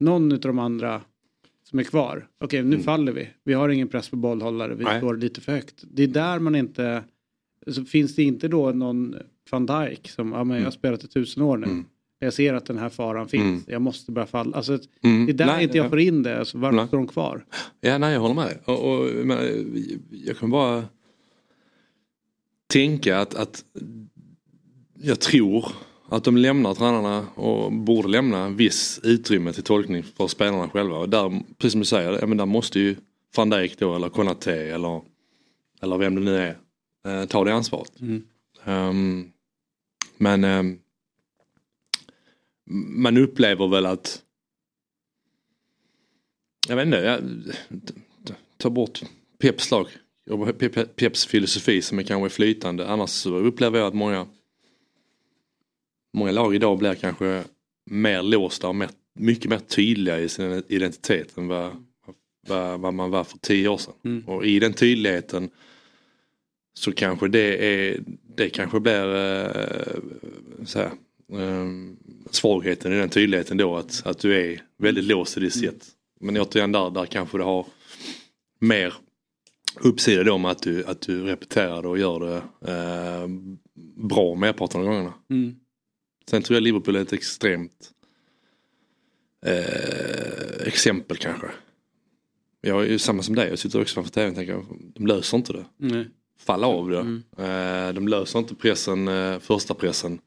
någon 0.00 0.32
av 0.32 0.38
de 0.38 0.58
andra 0.58 1.02
som 1.64 1.78
är 1.78 1.82
kvar. 1.82 2.28
Okej, 2.40 2.62
nu 2.62 2.78
faller 2.78 3.12
vi. 3.12 3.28
Vi 3.44 3.52
har 3.52 3.68
ingen 3.68 3.88
press 3.88 4.08
på 4.08 4.16
bollhållare. 4.16 4.68
Vi 4.74 4.80
Mm. 4.82 4.92
Nej. 4.92 5.00
står 5.00 5.16
lite 5.16 5.40
för 5.40 5.52
högt. 5.52 5.84
Det 5.92 6.02
är 6.02 6.06
där 6.08 6.38
man 6.38 6.54
inte... 6.54 7.04
Så 7.66 7.84
finns 7.84 8.14
det 8.14 8.22
inte 8.22 8.48
då 8.48 8.70
någon 8.70 9.16
van 9.50 9.66
Dijk 9.66 10.08
som, 10.08 10.32
ja 10.32 10.44
men 10.44 10.48
jag 10.48 10.54
har 10.54 10.60
Mm. 10.60 10.72
spelat 10.72 11.04
i 11.04 11.08
tusen 11.08 11.42
år 11.42 11.56
nu. 11.56 11.84
Jag 12.18 12.32
ser 12.32 12.54
att 12.54 12.66
den 12.66 12.78
här 12.78 12.88
faran 12.88 13.28
finns. 13.28 13.42
Mm. 13.42 13.62
Jag 13.66 13.82
måste 13.82 14.12
börja 14.12 14.26
falla. 14.26 14.56
Alltså, 14.56 14.78
Mm. 15.02 15.26
Det 15.26 15.32
är 15.32 15.34
där 15.34 15.46
Nej, 15.46 15.64
inte 15.64 15.76
jag 15.76 15.86
ja. 15.86 15.90
får 15.90 16.00
in 16.00 16.22
det. 16.22 16.38
Alltså, 16.38 16.58
varför 16.58 16.76
Nej. 16.76 16.86
står 16.86 16.98
de 16.98 17.06
kvar? 17.06 17.44
Ja, 17.80 17.98
nej 17.98 18.12
jag 18.12 18.20
håller 18.20 18.34
med. 18.34 18.58
Och, 18.64 18.92
och, 18.92 19.26
men, 19.26 19.38
jag 20.10 20.36
kan 20.38 20.50
bara 20.50 20.84
tänka 22.66 23.18
att, 23.18 23.34
att 23.34 23.64
jag 25.02 25.20
tror 25.20 25.66
att 26.16 26.24
de 26.24 26.36
lämnar 26.36 26.74
tränarna 26.74 27.26
och 27.34 27.72
borde 27.72 28.08
lämna 28.08 28.48
viss 28.48 29.00
utrymme 29.02 29.52
till 29.52 29.62
tolkning 29.62 30.02
för 30.02 30.26
spelarna 30.26 30.68
själva. 30.68 30.98
Och 30.98 31.08
där, 31.08 31.42
precis 31.58 31.72
som 31.72 31.80
du 31.80 31.86
säger, 31.86 32.18
ja, 32.20 32.26
men 32.26 32.38
där 32.38 32.46
måste 32.46 32.80
ju 32.80 32.96
van 33.36 33.50
Dijk 33.50 33.78
då 33.78 33.94
eller 33.94 34.08
Konaté 34.08 34.70
eller, 34.70 35.02
eller 35.82 35.98
vem 35.98 36.14
det 36.14 36.20
nu 36.20 36.36
är 36.36 36.56
eh, 37.06 37.26
ta 37.26 37.44
det 37.44 37.54
ansvaret. 37.54 37.92
Ehm, 38.64 39.30
men 40.16 40.44
ehm, 40.44 40.78
man 42.96 43.16
upplever 43.16 43.68
väl 43.68 43.86
att 43.86 44.22
Jag 46.68 46.76
vet 46.76 46.86
inte, 46.86 46.96
jag, 46.96 47.20
ta 48.56 48.70
bort 48.70 49.00
Peps 49.38 49.70
lag. 49.70 49.86
Peps 50.96 51.26
filosofi 51.26 51.82
som 51.82 51.98
är 51.98 52.02
kanske 52.02 52.28
flytande. 52.36 52.88
Annars 52.88 53.10
så 53.10 53.36
upplever 53.36 53.78
jag 53.78 53.88
att 53.88 53.94
många 53.94 54.26
Många 56.14 56.32
lag 56.32 56.54
idag 56.54 56.78
blir 56.78 56.94
kanske 56.94 57.44
mer 57.90 58.22
låsta 58.22 58.68
och 58.68 58.74
mer, 58.74 58.90
mycket 59.14 59.50
mer 59.50 59.58
tydliga 59.58 60.20
i 60.20 60.28
sin 60.28 60.62
identitet 60.68 61.38
än 61.38 61.48
vad, 61.48 61.84
vad, 62.48 62.80
vad 62.80 62.94
man 62.94 63.10
var 63.10 63.24
för 63.24 63.38
tio 63.38 63.68
år 63.68 63.76
sedan. 63.78 63.94
Mm. 64.04 64.28
Och 64.28 64.46
i 64.46 64.58
den 64.58 64.72
tydligheten 64.72 65.50
så 66.74 66.92
kanske 66.92 67.28
det 67.28 67.66
är 67.66 68.00
det 68.36 68.50
kanske 68.50 68.80
blir 68.80 69.16
eh, 69.16 69.96
så 70.64 70.78
här, 70.78 70.90
eh, 71.32 71.70
svagheten 72.30 72.92
i 72.92 72.96
den 72.96 73.08
tydligheten 73.08 73.56
då 73.56 73.76
att, 73.76 74.02
att 74.06 74.18
du 74.18 74.36
är 74.40 74.62
väldigt 74.78 75.04
låst 75.04 75.36
i 75.36 75.40
ditt 75.40 75.54
sätt. 75.54 75.86
Men 76.20 76.36
återigen 76.36 76.72
där, 76.72 76.90
där 76.90 77.06
kanske 77.06 77.38
det 77.38 77.44
har 77.44 77.66
mer 78.58 78.94
uppsida 79.80 80.24
då 80.24 80.38
med 80.38 80.50
att 80.50 80.62
du, 80.62 80.84
att 80.84 81.00
du 81.00 81.24
repeterar 81.24 81.82
det 81.82 81.88
och 81.88 81.98
gör 81.98 82.20
det 82.20 82.36
eh, 82.72 83.28
bra 83.96 84.34
merparten 84.34 84.80
av 84.80 84.86
gångerna. 84.86 85.12
Mm. 85.30 85.56
Sen 86.30 86.42
tror 86.42 86.54
jag 86.56 86.62
Liverpool 86.62 86.96
är 86.96 87.00
ett 87.00 87.12
extremt 87.12 87.90
eh, 89.46 90.66
exempel 90.66 91.16
kanske. 91.16 91.46
Jag 92.60 92.82
är 92.82 92.86
ju 92.88 92.98
samma 92.98 93.22
som 93.22 93.34
dig, 93.34 93.48
jag 93.48 93.58
sitter 93.58 93.80
också 93.80 93.94
framför 93.94 94.10
tvn 94.10 94.30
och 94.30 94.36
tänker 94.36 94.62
de 94.94 95.06
löser 95.06 95.36
inte 95.36 95.52
det. 95.52 95.64
Nej. 95.76 96.06
Falla 96.38 96.66
av 96.66 96.90
det. 96.90 96.98
Eh, 97.44 97.94
de 97.94 98.08
löser 98.08 98.38
inte 98.38 98.54
pressen, 98.54 99.08
eh, 99.08 99.38
första 99.38 99.74
pressen. 99.74 100.18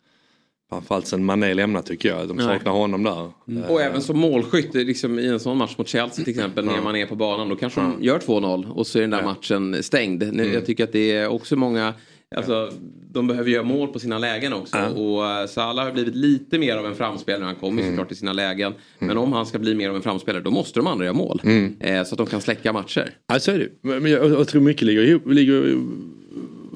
Framförallt 0.69 1.07
sen 1.07 1.26
Mané 1.26 1.53
lämnar 1.53 1.82
tycker 1.82 2.10
jag. 2.10 2.28
De 2.28 2.38
Nej. 2.38 2.45
saknar 2.45 2.72
honom 2.72 3.03
där. 3.03 3.32
Eh, 3.60 3.72
Och 3.72 3.82
även 3.82 4.02
som 4.02 4.19
målskytt 4.19 4.74
liksom, 4.74 5.19
i 5.19 5.28
en 5.28 5.40
sån 5.40 5.57
match 5.57 5.76
mot 5.78 5.88
Chelsea 5.88 6.26
till 6.26 6.30
exempel 6.34 6.65
när 6.65 6.82
man 6.82 6.95
är 6.95 7.06
på 7.06 7.15
banan 7.15 7.49
då 7.49 7.56
kanske 7.56 7.82
de 7.82 8.03
gör 8.03 8.19
2-0 8.19 8.69
och 8.72 8.88
så 8.88 8.98
är 8.98 9.02
den 9.02 9.10
där 9.10 9.24
matchen 9.24 9.84
stängd. 9.84 10.19
Nu, 10.34 10.44
Mm. 10.44 10.53
Jag 10.53 10.65
tycker 10.65 10.84
att 10.84 10.91
det 10.91 11.11
är 11.11 11.28
också 11.28 11.56
många 11.56 11.94
Alltså, 12.36 12.72
de 13.12 13.28
behöver 13.28 13.49
göra 13.49 13.64
mål 13.64 13.88
på 13.88 13.99
sina 13.99 14.18
lägen 14.18 14.54
också. 14.54 14.78
Och 14.78 15.22
uh, 15.22 15.48
Salah 15.48 15.86
har 15.86 15.91
blivit 15.91 16.16
lite 16.16 16.60
mer 16.60 16.78
av 16.78 16.86
en 16.86 16.95
framspelare. 16.95 17.45
Han 17.45 17.56
kommer 17.56 17.82
ju 17.82 17.90
såklart 17.90 18.08
till 18.08 18.18
sina 18.18 18.34
lägen. 18.34 18.74
Men 18.99 19.18
om 19.18 19.34
han 19.34 19.45
ska 19.45 19.60
bli 19.60 19.76
mer 19.76 19.90
av 19.90 19.95
en 19.95 20.02
framspelare 20.02 20.44
då 20.44 20.52
måste 20.52 20.80
de 20.80 20.88
andra 20.88 21.06
göra 21.06 21.14
mål. 21.14 21.41
Mm. 21.44 21.76
Eh, 21.80 22.04
så 22.04 22.14
att 22.14 22.18
de 22.18 22.28
kan 22.28 22.41
släcka 22.41 22.74
matcher. 22.74 23.14
Ja 23.28 23.40
så 23.40 23.52
är 23.52 23.60
det. 23.60 23.70
Men 23.82 24.04
men 24.04 24.12
jag, 24.12 24.30
jag 24.30 24.48
tror 24.48 24.62
mycket 24.62 24.82
ligger 24.82 25.04
ihop, 25.04 25.28
ligger, 25.28 25.78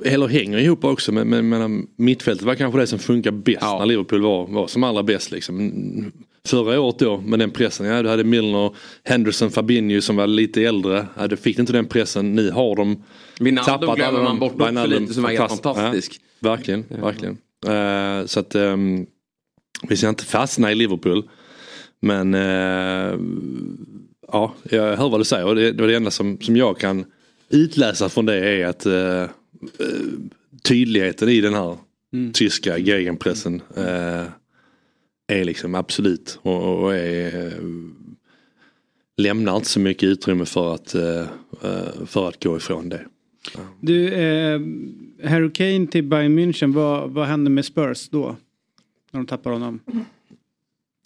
eller 0.06 0.28
hänger 0.28 0.57
ihop 0.57 0.84
också 0.84 1.11
med, 1.11 1.28
med, 1.28 1.44
med 1.44 1.86
mittfältet 1.95 2.45
var 2.45 2.56
kanske 2.56 2.80
det 2.80 2.88
som 2.88 2.99
funkar 2.99 3.32
bäst 3.32 3.61
när 3.61 3.86
Liverpool 3.86 4.22
var, 4.22 4.48
var 4.48 4.68
som 4.68 4.84
allra 4.84 5.03
bäst. 5.03 5.32
Liksom. 5.32 5.72
Förra 6.47 6.81
året 6.81 6.99
då 6.99 7.18
med 7.18 7.39
den 7.39 7.51
pressen, 7.51 7.85
ja 7.85 8.03
du 8.03 8.09
hade 8.09 8.23
Milner, 8.23 8.76
Henderson, 9.03 9.51
Fabinho 9.51 10.01
som 10.01 10.15
var 10.15 10.27
lite 10.27 10.63
äldre. 10.63 11.07
Ja, 11.18 11.27
du 11.27 11.38
fick 11.38 11.59
inte 11.59 11.73
den 11.73 11.85
pressen, 11.85 12.35
nu 12.35 12.51
har 12.51 12.76
de 12.76 13.03
Wijnaldum 13.39 13.95
glömmer 13.95 14.18
alla 14.18 14.23
man 14.23 14.39
bort 14.39 14.61
också 14.61 14.85
lite 14.85 15.13
som 15.13 15.26
är 15.26 15.30
helt 15.30 15.61
fantastisk. 15.61 16.22
Ja, 16.39 16.49
verkligen, 16.49 16.85
verkligen. 16.89 17.38
Eh, 17.68 18.26
så 18.26 18.39
att 18.39 18.55
um, 18.55 19.05
vi 19.88 19.97
ska 19.97 20.09
inte 20.09 20.26
fastna 20.26 20.72
i 20.72 20.76
Liverpool. 20.76 21.30
Men 21.99 22.34
eh, 22.34 23.19
ja, 24.31 24.53
jag 24.63 24.97
hör 24.97 25.09
vad 25.09 25.19
du 25.19 25.23
säger 25.26 25.45
och 25.45 25.55
det, 25.55 25.72
det 25.72 25.95
enda 25.95 26.11
som, 26.11 26.38
som 26.41 26.57
jag 26.57 26.80
kan 26.80 27.05
utläsa 27.49 28.09
från 28.09 28.26
det 28.26 28.35
är 28.35 28.65
att 28.65 28.85
eh, 28.85 29.26
tydligheten 30.63 31.30
i 31.30 31.41
den 31.41 31.53
här 31.53 31.77
Mm. 32.13 32.34
tyska 32.34 32.77
gegenpressen 32.77 33.61
eh, 33.76 34.23
är 35.31 35.45
liksom 35.45 35.75
absolut 35.75 36.39
och, 36.41 36.83
och 36.83 36.95
är, 36.95 37.45
eh, 37.45 37.63
lämnar 39.17 39.55
inte 39.55 39.69
så 39.69 39.79
mycket 39.79 40.03
utrymme 40.03 40.45
för 40.45 40.73
att, 40.73 40.95
eh, 40.95 41.21
eh, 41.63 42.05
för 42.05 42.27
att 42.27 42.43
gå 42.43 42.57
ifrån 42.57 42.89
det. 42.89 43.05
Du, 43.79 44.13
eh, 44.13 44.61
Harry 45.29 45.53
Kane 45.53 45.87
till 45.87 46.03
Bayern 46.03 46.39
München, 46.39 46.73
vad, 46.73 47.09
vad 47.09 47.27
hände 47.27 47.49
med 47.49 47.65
Spurs 47.65 48.09
då? 48.09 48.35
När 49.11 49.19
de 49.19 49.25
tappar 49.25 49.51
honom? 49.51 49.79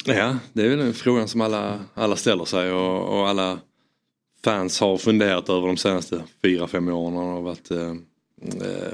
Ja, 0.06 0.38
det 0.54 0.66
är 0.66 0.70
väl 0.70 0.80
en 0.80 0.94
frågan 0.94 1.28
som 1.28 1.42
alla, 1.42 1.80
alla 1.94 2.16
ställer 2.16 2.46
sig 2.46 2.72
och, 2.72 3.20
och 3.20 3.30
alla 3.30 3.60
fans 4.44 4.80
har 4.80 4.98
funderat 4.98 5.50
över 5.50 5.68
de 5.68 5.78
senaste 5.78 6.24
fyra, 6.42 6.68
fem 6.68 6.88
åren. 6.88 7.16
har 7.16 7.42
varit 7.42 7.72
eh, 7.72 7.94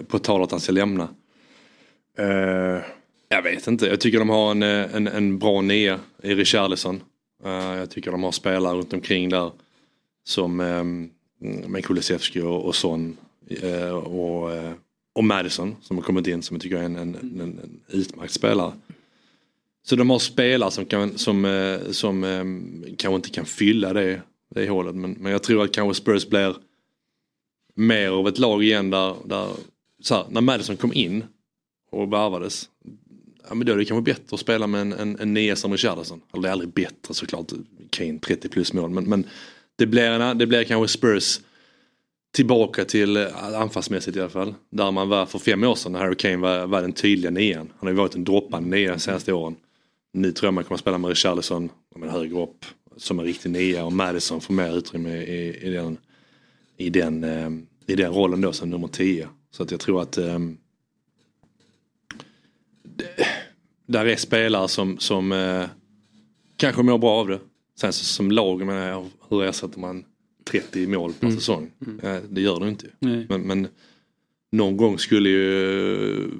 på 0.07 0.19
tal 0.19 0.43
att 0.43 0.51
han 0.51 0.59
ska 0.59 0.71
lämna. 0.71 1.03
Eh, 2.17 2.81
jag 3.31 3.41
vet 3.41 3.67
inte, 3.67 3.85
jag 3.85 3.99
tycker 3.99 4.19
de 4.19 4.29
har 4.29 4.51
en, 4.51 4.63
eh, 4.63 4.95
en, 4.95 5.07
en 5.07 5.39
bra 5.39 5.61
nia 5.61 5.99
i 6.23 6.35
Richarlison. 6.35 7.03
Uh, 7.45 7.51
jag 7.51 7.89
tycker 7.89 8.11
de 8.11 8.23
har 8.23 8.31
spelare 8.31 8.77
runt 8.77 8.93
omkring 8.93 9.29
där 9.29 9.51
som 10.23 10.59
um, 10.59 11.09
med 11.67 11.85
Kulusevski 11.85 12.41
och, 12.41 12.65
och 12.65 12.75
Son 12.75 13.17
Uh, 13.63 13.93
och, 13.93 14.51
uh, 14.51 14.71
och 15.15 15.23
Madison 15.23 15.75
som 15.81 15.97
har 15.97 16.03
kommit 16.03 16.27
in 16.27 16.41
som 16.41 16.55
jag 16.55 16.61
tycker 16.61 16.77
är 16.77 16.83
en, 16.83 16.95
en, 16.95 17.15
en, 17.15 17.41
en 17.41 17.79
utmärkt 17.87 18.33
spelare. 18.33 18.73
Så 19.83 19.95
de 19.95 20.09
har 20.09 20.19
spelare 20.19 20.71
som, 20.71 20.85
kan, 20.85 21.17
som, 21.17 21.45
uh, 21.45 21.91
som 21.91 22.23
um, 22.23 22.83
kanske 22.97 23.15
inte 23.15 23.29
kan 23.29 23.45
fylla 23.45 23.93
det, 23.93 24.21
det 24.55 24.69
hålet. 24.69 24.95
Men, 24.95 25.11
men 25.11 25.31
jag 25.31 25.43
tror 25.43 25.63
att 25.63 25.73
kanske 25.73 26.01
Spurs 26.01 26.29
blir 26.29 26.55
mer 27.75 28.09
av 28.09 28.27
ett 28.27 28.39
lag 28.39 28.63
igen 28.63 28.89
där, 28.89 29.15
där 29.25 29.47
så 30.01 30.15
här, 30.15 30.25
när 30.29 30.41
Madison 30.41 30.77
kom 30.77 30.93
in 30.93 31.23
och 31.91 32.13
värvades. 32.13 32.69
Ja, 33.51 33.55
men 33.55 33.67
då 33.67 33.73
är 33.73 33.77
det 33.77 33.85
kanske 33.85 34.13
bättre 34.13 34.33
att 34.33 34.39
spela 34.39 34.67
med 34.67 34.81
en, 34.81 34.93
en, 34.93 35.19
en 35.19 35.33
nia 35.33 35.55
som 35.55 35.71
Richarlison. 35.71 36.21
Eller 36.33 36.41
det 36.41 36.49
är 36.49 36.51
aldrig 36.51 36.73
bättre 36.73 37.13
såklart. 37.13 37.51
Kane 37.89 38.19
30 38.19 38.49
plus 38.49 38.73
mål. 38.73 38.89
Men, 38.89 39.03
men 39.03 39.27
det, 39.75 39.85
blir 39.85 40.03
en, 40.03 40.37
det 40.37 40.47
blir 40.47 40.63
kanske 40.63 40.97
Spurs 40.97 41.39
tillbaka 42.33 42.85
till 42.85 43.17
eh, 43.17 43.53
anfallsmässigt 43.61 44.17
i 44.17 44.19
alla 44.19 44.29
fall. 44.29 44.53
Där 44.69 44.91
man 44.91 45.09
var 45.09 45.25
för 45.25 45.39
fem 45.39 45.63
år 45.63 45.75
sedan 45.75 45.91
när 45.91 45.99
Harry 45.99 46.15
Kane 46.15 46.37
var, 46.37 46.67
var 46.67 46.81
den 46.81 46.93
tydliga 46.93 47.31
nian. 47.31 47.57
Han 47.57 47.87
har 47.87 47.89
ju 47.89 47.95
varit 47.95 48.15
en 48.15 48.23
droppande 48.23 48.69
nia 48.69 48.91
de 48.91 48.99
senaste 48.99 49.33
åren. 49.33 49.55
Nu 50.13 50.31
tror 50.31 50.47
jag 50.47 50.53
man 50.53 50.63
kommer 50.63 50.75
att 50.75 50.81
spela 50.81 50.97
med 50.97 51.09
Richarlison 51.09 51.69
men 51.95 52.09
högre 52.09 52.41
upp 52.41 52.65
som 52.97 53.19
en 53.19 53.25
riktig 53.25 53.49
nia 53.49 53.85
och 53.85 53.93
Madison 53.93 54.41
får 54.41 54.53
mer 54.53 54.77
utrymme 54.77 55.17
i, 55.17 55.67
i, 55.67 55.69
den, 55.69 55.97
i, 56.77 56.89
den, 56.89 57.23
eh, 57.23 57.49
i 57.87 57.95
den 57.95 58.13
rollen 58.13 58.41
då 58.41 58.53
som 58.53 58.69
nummer 58.69 58.87
10. 58.87 59.27
Så 59.51 59.63
att 59.63 59.71
jag 59.71 59.79
tror 59.79 60.01
att 60.01 60.17
ehm, 60.17 60.57
det, 62.83 63.27
där 63.91 64.05
är 64.05 64.15
spelare 64.15 64.67
som, 64.67 64.97
som 64.99 65.31
eh, 65.31 65.63
kanske 66.57 66.83
mår 66.83 66.97
bra 66.97 67.11
av 67.11 67.27
det. 67.27 67.39
Sen 67.79 67.93
så, 67.93 68.05
som 68.05 68.31
lag, 68.31 68.65
menar 68.65 68.87
jag, 68.87 69.05
hur 69.29 69.43
ersätter 69.43 69.79
man 69.79 70.03
30 70.43 70.87
mål 70.87 71.13
per 71.13 71.27
Mm. 71.27 71.39
säsong? 71.39 71.71
Eh, 72.03 72.17
det 72.29 72.41
gör 72.41 72.59
du 72.59 72.69
inte. 72.69 72.85
Nej. 72.99 73.25
Men, 73.29 73.41
men 73.41 73.67
någon 74.51 74.77
gång 74.77 74.99
skulle 74.99 75.29
ju 75.29 76.31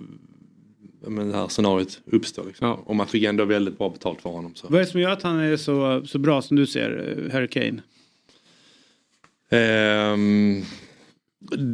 men 1.07 1.29
det 1.29 1.37
här 1.37 1.47
scenariot 1.47 2.01
uppstå. 2.05 2.43
Liksom. 2.43 2.73
Och 2.73 2.95
man 2.95 3.07
fick 3.07 3.23
ändå 3.23 3.45
väldigt 3.45 3.77
bra 3.77 3.89
betalt 3.89 4.21
för 4.21 4.29
honom. 4.29 4.55
Så. 4.55 4.67
Vad 4.69 4.81
är 4.81 4.85
det 4.85 4.91
som 4.91 5.01
gör 5.01 5.09
att 5.09 5.23
han 5.23 5.39
är 5.39 5.57
så, 5.57 6.05
så 6.05 6.19
bra 6.19 6.41
som 6.41 6.57
du 6.57 6.67
ser, 6.67 7.17
eh, 7.25 7.33
Harry 7.33 7.47
Kane? 7.47 7.81
Ehm, 9.49 10.61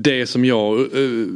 det 0.03 0.27
som 0.27 0.45
jag 0.45 0.95
uh, 0.95 1.27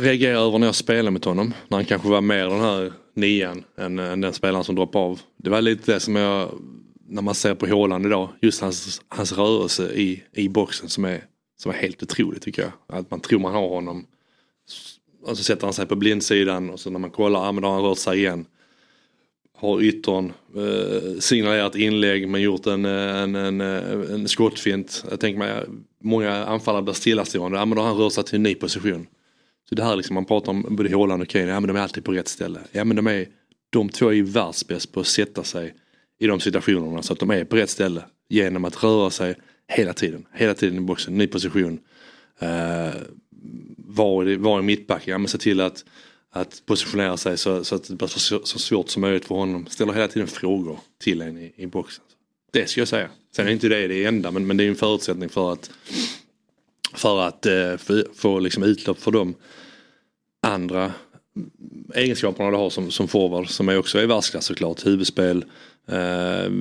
reagerar 0.00 0.46
över 0.46 0.58
när 0.58 0.66
jag 0.66 0.74
spelade 0.74 1.10
med 1.10 1.24
honom, 1.24 1.54
när 1.68 1.78
han 1.78 1.84
kanske 1.84 2.08
var 2.08 2.20
mer 2.20 2.46
den 2.46 2.60
här 2.60 2.92
nian 3.20 3.64
än, 3.76 3.98
eh, 3.98 4.12
än 4.12 4.20
den 4.20 4.32
spelaren 4.32 4.64
som 4.64 4.74
droppade 4.74 5.04
av. 5.04 5.20
Det 5.36 5.50
var 5.50 5.62
lite 5.62 5.92
det 5.92 6.00
som 6.00 6.16
jag, 6.16 6.50
när 7.08 7.22
man 7.22 7.34
ser 7.34 7.54
på 7.54 7.66
Håland 7.66 8.06
idag, 8.06 8.28
just 8.40 8.60
hans, 8.60 9.02
hans 9.08 9.32
rörelse 9.32 9.92
i, 9.94 10.22
i 10.32 10.48
boxen 10.48 10.88
som 10.88 11.04
är, 11.04 11.24
som 11.56 11.72
är 11.72 11.76
helt 11.76 12.02
otroligt 12.02 12.42
tycker 12.42 12.62
jag. 12.62 12.98
Att 12.98 13.10
man 13.10 13.20
tror 13.20 13.40
man 13.40 13.54
har 13.54 13.68
honom 13.68 14.06
och 15.22 15.36
så 15.36 15.44
sätter 15.44 15.66
han 15.66 15.74
sig 15.74 15.86
på 15.86 15.96
blindsidan 15.96 16.70
och 16.70 16.80
så 16.80 16.90
när 16.90 16.98
man 16.98 17.10
kollar, 17.10 17.44
ja 17.44 17.52
men 17.52 17.62
då 17.62 17.68
har 17.68 17.74
han 17.74 17.84
rört 17.84 17.98
sig 17.98 18.18
igen. 18.18 18.46
Har 19.56 19.82
yttern 19.82 20.32
eh, 20.56 21.18
signalerat 21.18 21.76
inlägg 21.76 22.28
men 22.28 22.40
gjort 22.40 22.66
en, 22.66 22.84
eh, 22.84 23.16
en, 23.16 23.34
en, 23.34 23.60
eh, 23.60 24.14
en 24.14 24.28
skottfint. 24.28 25.04
Jag 25.10 25.20
tänker 25.20 25.38
mig, 25.38 25.64
många 26.02 26.44
anfallare 26.44 26.82
blir 26.82 26.94
stillastående, 26.94 27.58
ja 27.58 27.64
men 27.64 27.76
då 27.76 27.82
har 27.82 27.88
han 27.88 27.98
rört 27.98 28.12
sig 28.12 28.24
till 28.24 28.34
en 28.34 28.42
ny 28.42 28.54
position. 28.54 29.06
Så 29.68 29.74
det 29.74 29.84
här 29.84 29.96
liksom, 29.96 30.14
man 30.14 30.24
pratar 30.24 30.50
om 30.52 30.66
både 30.70 30.90
Haaland 30.96 31.22
och 31.22 31.28
Kane, 31.28 31.44
ja 31.44 31.60
men 31.60 31.68
de 31.68 31.76
är 31.76 31.80
alltid 31.80 32.04
på 32.04 32.12
rätt 32.12 32.28
ställe. 32.28 32.60
Ja 32.72 32.84
men 32.84 32.96
de 32.96 33.06
är, 33.06 33.28
de 33.70 33.88
två 33.88 34.08
är 34.08 34.12
ju 34.12 34.22
världsbäst 34.22 34.92
på 34.92 35.00
att 35.00 35.06
sätta 35.06 35.44
sig 35.44 35.74
i 36.20 36.26
de 36.26 36.40
situationerna 36.40 37.02
så 37.02 37.12
att 37.12 37.18
de 37.18 37.30
är 37.30 37.44
på 37.44 37.56
rätt 37.56 37.70
ställe. 37.70 38.02
Genom 38.28 38.64
att 38.64 38.82
röra 38.84 39.10
sig 39.10 39.34
hela 39.72 39.92
tiden, 39.92 40.26
hela 40.34 40.54
tiden 40.54 40.76
i 40.76 40.80
boxen, 40.80 41.18
ny 41.18 41.26
position. 41.26 41.78
Uh, 42.42 42.94
var, 43.76 44.28
i- 44.28 44.36
var 44.36 44.58
i 44.58 44.62
mittbacken, 44.62 45.12
ja 45.12 45.18
men 45.18 45.28
se 45.28 45.38
till 45.38 45.60
att, 45.60 45.84
att 46.32 46.62
positionera 46.66 47.16
sig 47.16 47.38
så, 47.38 47.64
så 47.64 47.74
att 47.74 47.88
det 47.88 47.94
blir 47.94 48.08
så, 48.08 48.40
så 48.44 48.58
svårt 48.58 48.88
som 48.90 49.00
möjligt 49.00 49.24
för 49.24 49.34
honom. 49.34 49.66
Ställer 49.66 49.92
hela 49.92 50.08
tiden 50.08 50.28
frågor 50.28 50.78
till 50.98 51.22
en 51.22 51.38
i, 51.38 51.52
i 51.56 51.66
boxen. 51.66 52.04
Det 52.52 52.68
ska 52.68 52.80
jag 52.80 52.88
säga. 52.88 53.08
Sen 53.36 53.46
är 53.48 53.50
inte 53.52 53.68
det 53.68 53.86
det 53.86 54.04
enda 54.04 54.30
men, 54.30 54.46
men 54.46 54.56
det 54.56 54.64
är 54.64 54.68
en 54.68 54.74
förutsättning 54.76 55.28
för 55.28 55.52
att 55.52 55.70
för 56.94 57.20
att 57.20 57.46
eh, 57.46 57.76
få, 58.14 58.38
liksom 58.38 58.62
utlopp 58.62 58.98
för 58.98 59.10
de 59.10 59.34
andra 60.42 60.92
egenskaperna 61.94 62.50
du 62.50 62.56
har 62.56 62.70
som, 62.70 62.90
som 62.90 63.08
forward 63.08 63.48
som 63.48 63.68
är 63.68 63.78
också 63.78 64.00
i 64.00 64.06
världsklass 64.06 64.44
såklart. 64.44 64.86
Huvudspel, 64.86 65.44
eh, 65.88 66.52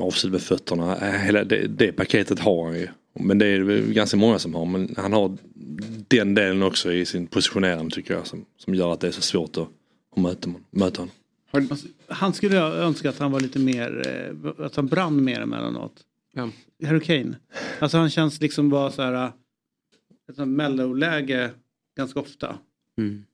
avslut 0.00 0.32
med 0.32 0.42
fötterna. 0.42 0.96
Eh, 0.96 1.20
Hela 1.20 1.44
det, 1.44 1.66
det 1.66 1.92
paketet 1.92 2.38
har 2.38 2.64
han 2.66 2.78
ju. 2.78 2.88
Men 3.20 3.38
det 3.38 3.46
är 3.46 3.60
det 3.60 3.80
ganska 3.80 4.16
många 4.16 4.38
som 4.38 4.54
har. 4.54 4.64
Men 4.66 4.94
han 4.96 5.12
har 5.12 5.36
den 6.08 6.34
delen 6.34 6.62
också 6.62 6.92
i 6.92 7.06
sin 7.06 7.26
positionering 7.26 7.90
tycker 7.90 8.14
jag. 8.14 8.26
Som, 8.26 8.44
som 8.58 8.74
gör 8.74 8.92
att 8.92 9.00
det 9.00 9.06
är 9.06 9.12
så 9.12 9.22
svårt 9.22 9.56
att, 9.56 9.68
att 10.16 10.22
möta, 10.22 10.54
möta 10.70 11.00
honom. 11.00 11.14
Alltså, 11.50 11.86
Han 12.08 12.32
skulle 12.32 12.56
jag 12.56 12.74
önska 12.74 13.10
att 13.10 13.18
han 13.18 13.32
var 13.32 13.40
lite 13.40 13.58
mer, 13.58 14.02
eh, 14.06 14.64
att 14.66 14.76
han 14.76 14.86
brann 14.86 15.24
mer 15.24 15.40
emellanåt. 15.40 15.92
Ja. 16.36 16.48
Harry 16.86 17.00
Kane. 17.00 17.36
Alltså 17.78 17.98
han 17.98 18.10
känns 18.10 18.40
liksom 18.40 18.68
bara 18.68 18.90
så 18.90 19.02
här, 19.02 19.32
ett 20.30 20.36
sånt 20.36 20.56
mellow-läge 20.56 21.50
ganska 21.96 22.20
ofta. 22.20 22.56
Mm. 22.98 23.24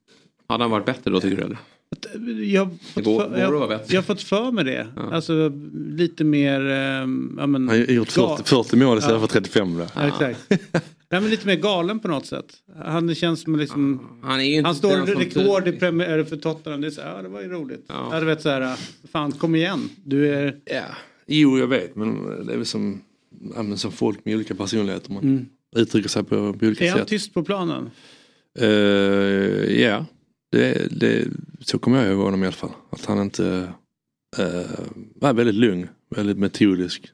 Hade 0.49 0.65
han 0.65 0.71
varit 0.71 0.87
bättre 0.87 1.11
då 1.11 1.21
tycker 1.21 1.37
du 1.37 1.43
eller? 1.43 1.59
Jag 2.45 2.65
har 2.65 2.71
fått, 2.95 3.05
går- 3.05 3.29
för, 3.31 3.39
jag, 3.39 3.69
bättre? 3.69 3.95
jag 3.95 3.99
har 4.01 4.07
fått 4.07 4.23
för 4.23 4.53
mig 4.53 4.65
det. 4.65 4.87
Alltså 5.13 5.53
lite 5.75 6.25
mer... 6.25 6.61
Eh, 6.71 6.77
ja, 6.77 7.07
men, 7.07 7.55
Han 7.55 7.69
har 7.69 7.77
gjort 7.77 8.09
ga- 8.09 8.37
40, 8.37 8.49
40 8.49 8.77
mål 8.77 8.99
istället 8.99 9.21
Ja. 9.21 9.27
för 9.27 9.41
35 9.41 9.77
där. 9.77 9.91
Ja, 9.95 10.07
exakt. 10.07 10.47
Nej, 11.13 11.21
men 11.21 11.31
lite 11.31 11.47
mer 11.47 11.57
galen 11.57 12.01
på 12.01 12.09
något 12.09 12.27
sätt. 12.27 12.47
Han 12.85 13.15
känns 13.15 13.43
som 13.43 13.57
liksom... 13.57 14.01
Han, 14.23 14.41
är 14.41 14.45
ju 14.45 14.55
inte 14.55 14.67
han 14.69 14.75
står 14.75 14.91
rekord 15.07 15.69
i 15.69 15.73
premiär 15.73 16.25
för 16.25 16.37
Tottenham. 16.37 16.81
Det 16.81 16.87
är 16.87 16.91
så 16.91 17.01
ja 17.01 17.23
det 17.23 17.29
var 17.29 17.41
ju 17.43 17.49
roligt. 17.49 17.85
Ja. 17.89 18.21
du 18.21 18.27
vet 18.27 18.43
så 18.43 18.49
här, 18.49 18.79
fan 19.13 19.33
kom 19.33 19.55
igen. 19.55 19.89
Du 20.05 20.35
är... 20.35 20.57
Ja. 20.65 20.83
Jo 21.27 21.59
jag 21.59 21.67
vet 21.67 21.97
men 21.97 22.23
det 22.47 22.53
är 22.53 22.57
väl 22.57 22.67
som, 22.67 23.01
ja, 23.55 23.63
men 23.63 23.79
som 23.79 23.93
folk 23.93 24.25
med 24.25 24.35
olika 24.35 24.55
personligheter. 24.55 25.13
Man 25.13 25.23
Mm. 25.23 25.47
Uttrycker 25.77 26.09
sig 26.09 26.25
på, 26.25 26.53
på 26.53 26.67
olika 26.67 26.85
Är 26.85 26.91
han 26.91 26.99
sätt. 26.99 27.09
tyst 27.09 27.35
på 27.35 27.45
planen? 27.45 27.91
Eh, 28.59 28.69
ja, 29.81 30.07
det, 30.53 30.89
det, 31.01 31.29
så 31.61 31.79
kommer 31.79 32.05
jag 32.05 32.13
ihåg 32.13 32.25
honom 32.25 32.43
i 32.43 32.47
alla 32.47 32.53
fall. 32.53 32.73
Att 32.91 33.05
han 33.05 33.21
inte 33.21 33.73
uh, 34.39 34.45
är 35.23 35.33
väldigt 35.33 35.55
lugn, 35.55 35.89
väldigt 36.17 36.39
metodisk, 36.39 37.13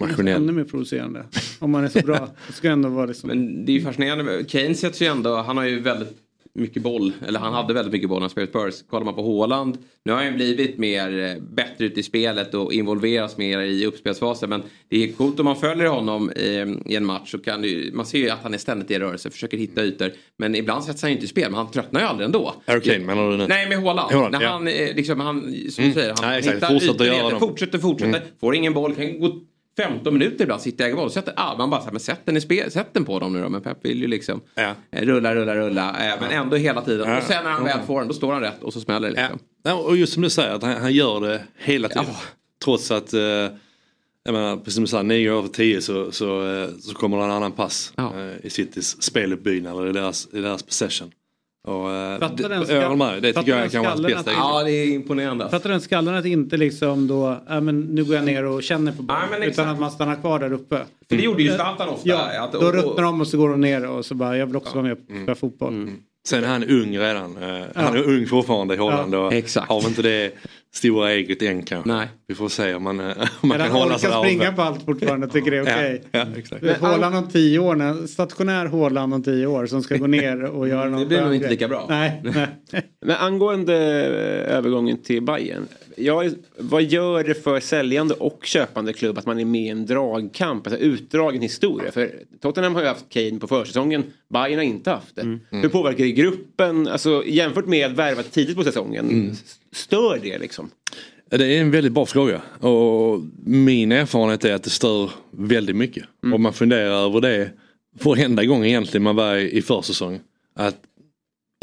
maskinell. 0.00 0.42
Ännu 0.42 0.52
mer 0.52 0.64
provocerande. 0.64 1.24
Om 1.58 1.70
man 1.70 1.84
är 1.84 1.88
så 1.88 2.00
bra. 2.00 2.28
Ska 2.52 2.70
ändå 2.70 2.88
vara 2.88 3.06
liksom... 3.06 3.28
Men 3.28 3.64
det 3.64 3.72
är 3.72 3.74
ju 3.74 3.82
fascinerande. 3.82 4.44
Kane 4.44 4.74
sätts 4.74 5.02
ju 5.02 5.06
ändå, 5.06 5.36
han 5.36 5.56
har 5.56 5.64
ju 5.64 5.80
väldigt 5.80 6.27
mycket 6.58 6.82
boll. 6.82 7.12
Eller 7.28 7.38
han 7.40 7.52
hade 7.54 7.74
väldigt 7.74 7.92
mycket 7.92 8.08
boll 8.08 8.18
när 8.18 8.22
han 8.22 8.30
spelade 8.30 8.52
Spurs. 8.72 8.84
Kollar 8.90 9.04
man 9.04 9.14
på 9.14 9.22
Haaland. 9.38 9.78
Nu 10.04 10.12
har 10.12 10.18
han 10.18 10.26
ju 10.28 10.34
blivit 10.36 10.78
mer 10.78 11.18
eh, 11.36 11.42
bättre 11.54 11.84
ute 11.84 12.00
i 12.00 12.02
spelet 12.02 12.54
och 12.54 12.72
involveras 12.72 13.36
mer 13.36 13.58
i 13.60 13.86
uppspelsfasen. 13.86 14.50
Men 14.50 14.62
det 14.88 15.04
är 15.04 15.12
coolt 15.12 15.38
om 15.40 15.44
man 15.44 15.56
följer 15.56 15.86
honom 15.86 16.30
i, 16.32 16.76
i 16.86 16.96
en 16.96 17.04
match. 17.04 17.30
Så 17.30 17.38
kan 17.38 17.64
ju- 17.64 17.90
man 17.94 18.06
ser 18.06 18.18
ju 18.18 18.30
att 18.30 18.42
han 18.42 18.54
är 18.54 18.58
ständigt 18.58 18.90
i 18.90 18.98
rörelse. 18.98 19.30
Försöker 19.30 19.56
hitta 19.58 19.84
ytor. 19.84 20.10
Men 20.36 20.54
ibland 20.54 20.84
sätts 20.84 21.02
han 21.02 21.10
ju 21.10 21.14
inte 21.16 21.24
i 21.24 21.28
spel. 21.28 21.50
Men 21.50 21.54
han 21.58 21.70
tröttnar 21.70 22.00
ju 22.00 22.06
aldrig 22.06 22.24
ändå. 22.26 22.54
Harry 22.66 22.80
Kane 22.80 22.98
menar 22.98 23.30
du 23.30 23.36
nu? 23.36 23.46
Nej, 23.48 23.68
med 23.68 23.78
Haaland. 23.82 24.12
Haaland, 24.12 24.32
När 24.32 24.42
ja. 24.42 24.48
han, 24.48 24.68
eh, 24.68 24.94
liksom, 24.96 25.20
han, 25.20 25.40
som 25.40 25.84
Mm. 25.84 25.94
du 25.94 26.00
säger, 26.00 26.14
han 26.20 26.30
Nej, 26.30 26.42
hittar 26.42 26.68
Fortsätter 26.68 27.04
ytor 27.04 27.30
dem. 27.30 27.40
Fortsätter, 27.40 27.78
fortsätter. 27.78 28.22
Får 28.40 28.54
ingen 28.54 28.72
boll, 28.74 28.94
kan 28.94 29.20
gå 29.20 29.40
15 29.82 30.12
minuter 30.14 30.44
ibland, 30.44 30.62
sitta 30.62 30.82
i 30.84 30.86
egen 30.86 30.96
boll. 30.96 31.10
Sätter, 31.10 31.34
ah, 31.36 31.56
man 31.56 31.70
bara 31.70 31.80
så 31.80 31.84
här, 31.84 31.92
men 31.92 32.00
sätt 32.00 32.20
den, 32.24 32.36
i 32.36 32.40
spel, 32.40 32.70
sätt 32.70 32.88
den 32.92 33.04
på 33.04 33.18
dem 33.18 33.32
nu 33.32 33.42
då. 33.42 33.48
Men 33.48 33.60
Pep 33.62 33.84
vill 33.84 34.00
ju 34.00 34.06
liksom 34.06 34.40
eh, 34.56 35.02
rulla, 35.02 35.34
rulla, 35.34 35.54
rulla. 35.54 35.88
Eh, 35.90 36.20
men 36.20 36.30
ändå 36.30 36.56
hela 36.56 36.82
tiden. 36.82 37.10
Ja. 37.10 37.16
Och 37.18 37.22
sen 37.22 37.44
när 37.44 37.50
han 37.50 37.66
Ja. 37.66 37.76
väl 37.76 37.86
får 37.86 37.98
den, 37.98 38.08
då 38.08 38.14
står 38.14 38.32
han 38.32 38.42
rätt 38.42 38.62
och 38.62 38.72
så 38.72 38.80
smäller 38.80 39.08
det 39.10 39.14
liksom. 39.14 39.38
Ja, 39.62 39.74
och 39.74 39.96
just 39.96 40.12
som 40.12 40.22
du 40.22 40.30
säger, 40.30 40.54
att 40.54 40.62
han, 40.62 40.76
han 40.76 40.92
gör 40.92 41.20
det 41.20 41.42
hela 41.58 41.88
tiden. 41.88 42.04
Trots 42.64 42.90
att, 42.90 43.12
eh, 43.12 43.20
jag 44.24 44.32
menar, 44.32 44.56
precis 44.56 44.74
som 44.74 44.84
du 44.84 44.88
säger, 44.88 45.02
9 45.04 45.38
över 45.38 45.48
10 45.48 45.80
så, 45.80 46.12
så, 46.12 46.46
eh, 46.62 46.68
så 46.80 46.94
kommer 46.94 47.18
det 47.18 47.24
en 47.24 47.30
annan 47.30 47.52
pass 47.52 47.92
eh, 47.98 48.46
i 48.46 48.50
Citys 48.50 49.02
speluppbyggnad 49.02 49.78
eller 49.78 49.88
i 49.90 49.92
deras, 49.92 50.28
i 50.32 50.40
deras 50.40 50.62
possession. 50.62 51.10
Och, 51.68 51.90
eh, 51.92 52.18
Fattar 52.18 52.48
den 52.88 52.98
med, 52.98 53.22
det 53.22 53.32
tycker 53.32 53.50
jag 53.50 53.60
den 53.60 53.70
kan 53.70 53.80
vara 53.82 53.90
hans 53.90 54.00
skallen 54.00 54.16
bästa 54.16 54.30
att-. 54.30 54.36
Ja, 54.36 54.62
det 54.64 54.70
är 54.72 54.86
imponerande. 54.94 55.48
Fattar 55.50 55.70
den 55.70 55.80
skallen 55.80 56.14
att 56.14 56.24
inte 56.24 56.56
liksom 56.56 57.06
då, 57.06 57.36
ja, 57.48 57.60
men 57.60 57.80
nu 57.80 58.04
går 58.04 58.16
jag 58.16 58.24
ner 58.24 58.44
och 58.44 58.62
känner 58.62 58.92
på 58.92 59.02
bollen. 59.02 59.42
utan 59.42 59.68
att 59.68 59.80
man 59.80 59.90
stannar 59.90 60.14
kvar 60.16 60.38
där 60.38 60.52
uppe. 60.52 60.76
För 61.08 61.16
det 61.16 61.22
gjorde 61.22 61.42
ju 61.42 61.52
Zlatan 61.54 61.88
ofta. 61.88 62.08
Ja, 62.08 62.44
Att- 62.44 62.52
då 62.52 62.58
och- 62.58 62.74
ruttnar 62.74 63.02
de 63.02 63.20
och 63.20 63.26
så 63.26 63.38
går 63.38 63.48
de 63.48 63.60
ner 63.60 63.86
och 63.90 64.04
så 64.06 64.14
bara, 64.14 64.36
jag 64.36 64.46
vill 64.46 64.56
också 64.56 64.74
vara 64.74 64.82
med 64.82 64.92
och 64.92 64.98
spela 65.22 65.34
fotboll. 65.34 65.72
Mm. 65.74 65.94
Sen 66.28 66.44
är 66.44 66.48
han 66.48 66.64
ung 66.64 66.98
redan. 66.98 67.36
Eh, 67.42 67.60
Han 67.74 67.96
är 67.96 68.02
ung 68.08 68.26
fortfarande 68.26 68.74
i 68.74 68.76
Holland 68.76 69.14
och 69.14 69.32
Exakt. 69.32 69.68
har 69.68 69.88
inte 69.88 70.02
det 70.02 70.32
stora 70.74 71.10
eget 71.12 71.42
än 71.42 71.62
kanske. 71.62 71.92
Nej. 71.92 72.08
Vi 72.26 72.34
får 72.34 72.48
se 72.48 72.74
om 72.74 72.82
man, 72.82 73.00
eh, 73.00 73.16
om 73.40 73.48
man 73.48 73.58
kan 73.58 73.70
hålla 73.70 73.98
sig 73.98 74.10
där 74.10 74.22
springa 74.22 74.52
på 74.52 74.62
allt 74.62 74.84
fortfarande 74.84 75.26
och 75.26 75.32
tycker 75.32 75.50
det 75.50 75.56
är 75.56 75.62
okej. 75.62 76.02
Ja, 76.12 76.26
ja, 76.62 76.74
Haaland 76.80 77.16
om 77.16 77.28
tio 77.28 77.58
år, 77.58 77.74
när- 77.74 78.06
stationär 78.06 78.66
Haaland 78.66 79.14
om 79.14 79.22
tio 79.22 79.46
år 79.46 79.66
som 79.66 79.82
ska 79.82 79.96
gå 79.96 80.06
ner 80.06 80.42
och 80.44 80.68
göra 80.68 80.84
något. 80.90 81.08
blir 81.08 81.20
nog 81.22 81.34
inte 81.34 81.50
lika 81.50 81.68
bra. 81.68 81.86
Nej, 81.88 82.20
nej. 82.24 82.46
Men 83.06 83.16
angående 83.16 83.74
eh, 83.74 84.56
övergången 84.56 85.02
till 85.02 85.22
Bayern. 85.22 85.66
Jag, 85.98 86.32
vad 86.58 86.82
gör 86.82 87.24
det 87.24 87.34
för 87.34 87.60
säljande 87.60 88.14
och 88.14 88.40
köpande 88.44 88.92
klubb 88.92 89.18
att 89.18 89.26
man 89.26 89.40
är 89.40 89.44
med 89.44 89.62
i 89.62 89.68
en 89.68 89.86
dragkamp, 89.86 90.66
alltså 90.66 90.80
utdragen 90.80 91.42
historia? 91.42 91.92
För 91.92 92.14
Tottenham 92.40 92.74
har 92.74 92.82
ju 92.82 92.88
haft 92.88 93.08
Kane 93.08 93.38
på 93.38 93.48
försäsongen, 93.48 94.04
Bayern 94.28 94.58
har 94.58 94.64
inte 94.64 94.90
haft 94.90 95.16
det. 95.16 95.22
Mm. 95.22 95.40
Hur 95.50 95.68
påverkar 95.68 96.04
det 96.04 96.12
gruppen, 96.12 96.88
alltså 96.88 97.22
jämfört 97.26 97.66
med 97.66 97.96
värvat 97.96 98.32
tidigt 98.32 98.56
på 98.56 98.64
säsongen? 98.64 99.10
Mm. 99.10 99.32
Stör 99.72 100.20
det 100.22 100.38
liksom? 100.38 100.70
Det 101.30 101.56
är 101.56 101.60
en 101.60 101.70
väldigt 101.70 101.92
bra 101.92 102.06
fråga 102.06 102.42
och 102.60 103.20
min 103.44 103.92
erfarenhet 103.92 104.44
är 104.44 104.54
att 104.54 104.62
det 104.62 104.70
stör 104.70 105.10
väldigt 105.30 105.76
mycket. 105.76 106.04
Om 106.34 106.42
man 106.42 106.52
funderar 106.52 107.06
över 107.06 107.20
det 107.20 107.50
varenda 107.92 108.44
gång 108.44 108.64
egentligen 108.64 109.02
man 109.02 109.16
var 109.16 109.36
i 109.36 109.58
i 109.58 109.62
försäsong. 109.62 110.20
Att 110.54 110.76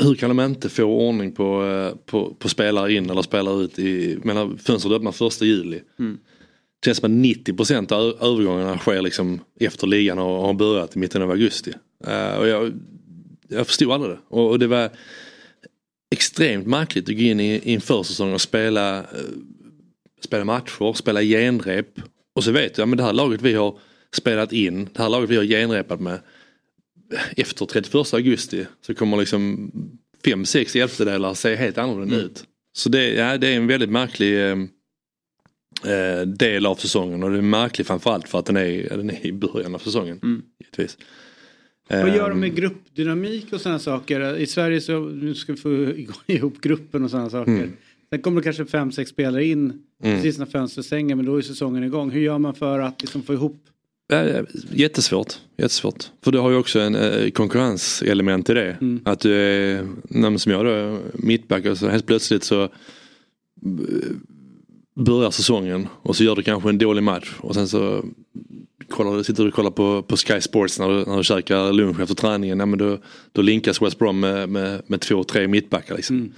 hur 0.04 0.16
kan 0.16 0.36
de 0.36 0.40
inte 0.40 0.70
få 0.70 0.84
ordning 0.84 1.32
på, 1.32 1.66
eh, 1.66 1.96
på, 2.06 2.34
på 2.40 2.50
spelare 2.50 2.94
in 2.94 3.10
eller 3.10 3.22
spelare 3.22 3.64
ut 3.64 3.80
i, 3.80 4.18
menar 4.24 4.58
fönstret 4.58 4.94
öppnar 4.94 5.12
första 5.12 5.46
juli. 5.46 5.82
Mm. 6.00 6.18
Det 6.80 6.86
känns 6.86 6.98
som 6.98 7.22
att 7.22 7.26
90% 7.26 7.92
av 7.92 8.02
övergångarna 8.02 8.78
sker 8.78 9.02
liksom 9.02 9.40
efter 9.60 9.88
ligan 9.88 10.20
och 10.20 10.46
har 10.46 10.54
börjat 10.54 10.96
i 10.96 11.00
mitten 11.00 11.22
av 11.22 11.32
augusti. 11.32 11.74
Eh, 12.08 12.36
och 12.38 12.48
jag, 12.48 12.74
jag 13.48 13.68
förstod 13.68 13.92
aldrig 13.92 14.12
det. 14.12 14.20
Och, 14.28 14.50
och 14.50 14.60
det 14.60 14.68
var 14.68 14.90
extremt 16.12 16.68
märkligt 16.68 17.10
att 17.10 17.16
gå 17.16 17.22
in 17.22 17.40
i, 17.40 17.54
i 17.54 17.74
en 17.74 17.82
försäsong 17.82 18.34
och 18.34 18.42
spela, 18.42 18.98
eh, 18.98 19.04
spela 20.22 20.46
matcher, 20.46 20.94
spela 20.94 21.22
genrep. 21.22 22.00
Och 22.36 22.44
så 22.44 22.52
vet 22.52 22.78
jag, 22.78 22.88
men 22.88 22.98
det 22.98 23.04
här 23.04 23.14
laget 23.14 23.42
vi 23.42 23.54
har 23.54 23.78
spelat 24.14 24.54
in, 24.54 24.90
det 24.94 25.02
här 25.02 25.10
laget 25.10 25.30
vi 25.30 25.38
har 25.38 25.44
genrepat 25.44 26.00
med. 26.00 26.20
Efter 27.38 27.66
31 27.66 28.14
augusti 28.14 28.66
så 28.82 28.94
kommer 28.94 29.18
liksom 29.18 29.72
fem, 30.26 30.46
sex 30.46 30.76
elftedelar 30.76 31.34
se 31.34 31.56
helt 31.56 31.78
annorlunda 31.78 32.16
Mm. 32.16 32.26
ut. 32.26 32.44
Så 32.74 32.90
det, 32.90 33.14
ja, 33.14 33.38
det 33.38 33.48
är 33.48 33.56
en 33.56 33.68
väldigt 33.68 33.90
märklig 33.90 34.40
eh, 34.40 34.58
eh, 35.92 36.22
del 36.28 36.66
av 36.66 36.76
säsongen 36.76 37.24
och 37.24 37.32
det 37.32 37.38
är 37.38 37.42
märklig 37.42 37.88
framförallt 37.88 38.30
för 38.30 38.40
att 38.40 38.46
den 38.46 38.58
är, 38.58 38.90
den 38.98 39.10
är 39.10 39.26
i 39.26 39.34
början 39.34 39.76
av 39.76 39.80
säsongen. 39.80 40.20
Mm. 40.24 40.42
Givetvis. 40.60 40.98
Vad 41.90 42.16
gör 42.16 42.30
de 42.30 42.32
Ehm, 42.32 42.40
med 42.40 42.56
gruppdynamik 42.56 43.54
och 43.54 43.62
sådana 43.62 43.80
saker? 43.80 44.38
I 44.38 44.48
Sverige 44.48 44.82
så 44.82 45.00
nu 45.00 45.36
ska 45.36 45.54
vi 45.54 45.58
få 45.60 45.70
ihop 46.34 46.62
gruppen 46.62 47.04
och 47.04 47.12
sådana 47.12 47.30
saker. 47.30 47.52
Mm. 47.52 47.72
Sen 48.10 48.22
kommer 48.22 48.42
det 48.42 48.44
kanske 48.44 48.66
fem, 48.66 48.92
sex 48.92 49.10
spelare 49.10 49.46
in 49.46 49.82
Mm. 50.04 50.16
precis 50.16 50.38
när 50.38 50.46
fönstret 50.46 50.86
stänger 50.86 51.16
men 51.16 51.26
då 51.26 51.38
är 51.38 51.42
säsongen 51.42 51.84
igång. 51.84 52.12
Hur 52.12 52.22
gör 52.22 52.38
man 52.38 52.56
för 52.56 52.80
att 52.80 53.02
liksom 53.02 53.24
få 53.24 53.34
ihop? 53.34 53.64
Jättesvårt, 54.72 55.34
jättesvårt. 55.58 56.12
För 56.24 56.32
du 56.32 56.38
har 56.38 56.50
ju 56.50 56.58
också 56.58 56.80
en 56.80 56.96
eh, 56.96 57.30
konkurrenselement 57.30 58.50
i 58.50 58.54
det. 58.54 58.78
Att 59.06 59.20
du 59.20 59.34
är, 59.34 59.88
nej, 60.04 60.40
som 60.40 60.52
jag 60.52 60.66
då, 60.66 61.00
mittback 61.14 61.66
och 61.66 61.78
så 61.78 61.90
helt 61.90 62.06
plötsligt 62.06 62.44
så 62.44 62.64
eh, 62.64 62.70
börjar 64.96 65.32
säsongen 65.32 65.88
och 66.02 66.16
så 66.16 66.24
gör 66.24 66.36
du 66.36 66.44
kanske 66.44 66.70
en 66.70 66.78
dålig 66.78 67.04
match 67.04 67.34
och 67.38 67.54
sen 67.54 67.68
så 67.68 68.06
kollar, 68.90 69.24
sitter 69.24 69.44
du 69.44 69.50
och 69.50 69.56
kollar 69.56 69.72
på, 69.72 70.04
på 70.04 70.18
Sky 70.18 70.42
Sports 70.42 70.80
när 70.80 70.90
du, 70.90 71.06
när 71.06 71.18
du 71.18 71.24
käkar 71.24 71.74
lunch 71.74 72.00
efter 72.00 72.16
träningen. 72.16 72.60
Ja, 72.60 72.66
men 72.66 72.80
då, 72.80 72.98
då 73.32 73.42
linkas 73.42 73.82
West 73.82 74.00
Brom 74.00 74.20
med, 74.20 74.50
med, 74.50 74.82
med 74.88 75.02
två, 75.02 75.24
tre 75.24 75.48
mittbackar. 75.48 75.96
Liksom. 75.96 76.34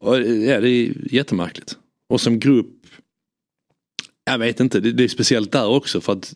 Och, 0.00 0.16
ja, 0.18 0.60
det 0.60 0.68
är 0.70 1.12
jättemärkligt. 1.14 1.76
Och 2.08 2.20
som 2.20 2.38
grupp 2.38 2.78
jag 4.24 4.38
vet 4.38 4.60
inte, 4.60 4.80
det, 4.80 4.92
det 4.92 5.04
är 5.04 5.08
speciellt 5.08 5.52
där 5.52 5.66
också 5.66 6.00
för 6.00 6.12
att 6.12 6.34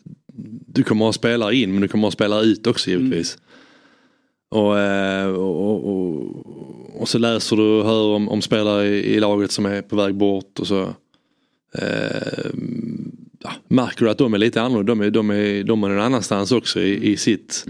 du 0.67 0.83
kommer 0.83 1.05
ha 1.05 1.13
spelare 1.13 1.55
in 1.55 1.71
men 1.71 1.81
du 1.81 1.87
kommer 1.87 2.03
ha 2.03 2.11
spelare 2.11 2.45
ut 2.45 2.67
också 2.67 2.89
givetvis. 2.89 3.37
Och, 4.49 4.79
eh, 4.79 5.27
och, 5.27 5.69
och, 5.69 5.89
och, 5.89 7.01
och 7.01 7.09
så 7.09 7.17
läser 7.17 7.55
du 7.55 7.63
och 7.63 7.85
hör 7.85 8.15
om, 8.15 8.29
om 8.29 8.41
spelare 8.41 8.87
i, 8.87 9.15
i 9.15 9.19
laget 9.19 9.51
som 9.51 9.65
är 9.65 9.81
på 9.81 9.95
väg 9.95 10.15
bort 10.15 10.59
och 10.59 10.67
så 10.67 10.81
eh, 11.73 12.51
ja, 13.43 13.51
märker 13.67 14.05
du 14.05 14.11
att 14.11 14.17
de 14.17 14.33
är 14.33 14.37
lite 14.37 14.61
annorlunda. 14.61 14.93
De 14.93 15.01
är, 15.01 15.11
de 15.11 15.29
är, 15.29 15.63
de 15.63 15.83
är 15.83 15.89
någon 15.89 15.99
annanstans 15.99 16.51
också 16.51 16.79
i, 16.79 17.11
i, 17.11 17.17
sitt, 17.17 17.65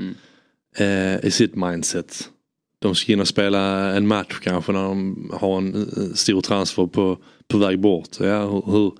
eh, 0.77 1.26
i 1.26 1.31
sitt 1.31 1.56
mindset. 1.56 2.30
De 2.80 2.95
ska 2.95 3.14
in 3.14 3.19
och 3.19 3.27
spela 3.27 3.94
en 3.95 4.07
match 4.07 4.39
kanske 4.44 4.72
när 4.72 4.84
de 4.84 5.31
har 5.34 5.57
en 5.57 5.76
eh, 5.76 6.14
stor 6.14 6.41
transfer 6.41 6.88
på, 6.88 7.18
på 7.48 7.57
väg 7.57 7.80
bort. 7.80 8.10
Ja, 8.19 8.49
hur, 8.49 8.72
hur, 8.72 8.91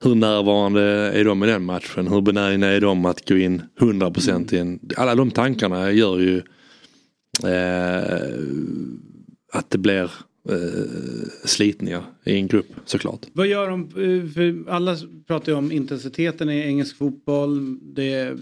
hur 0.00 0.14
närvarande 0.14 0.82
är 0.82 1.24
de 1.24 1.44
i 1.44 1.46
den 1.46 1.64
matchen? 1.64 2.08
Hur 2.08 2.20
benägna 2.20 2.66
är 2.66 2.80
de 2.80 3.04
att 3.04 3.28
gå 3.28 3.36
in 3.36 3.62
100% 3.80 4.54
i 4.54 4.58
en... 4.58 4.80
Alla 4.96 5.14
de 5.14 5.30
tankarna 5.30 5.92
gör 5.92 6.18
ju 6.18 6.36
eh, 7.44 8.38
att 9.52 9.70
det 9.70 9.78
blir 9.78 10.10
eh, 10.48 11.28
slitningar 11.44 12.02
i 12.24 12.34
en 12.34 12.46
grupp 12.46 12.72
såklart. 12.84 13.26
Vad 13.32 13.46
gör 13.46 13.70
de? 13.70 13.82
Eh, 13.82 14.32
för 14.32 14.70
alla 14.70 14.96
pratar 15.26 15.52
ju 15.52 15.58
om 15.58 15.72
intensiteten 15.72 16.50
i 16.50 16.60
engelsk 16.60 16.96
fotboll. 16.96 17.78
Det 17.82 18.12
är 18.12 18.38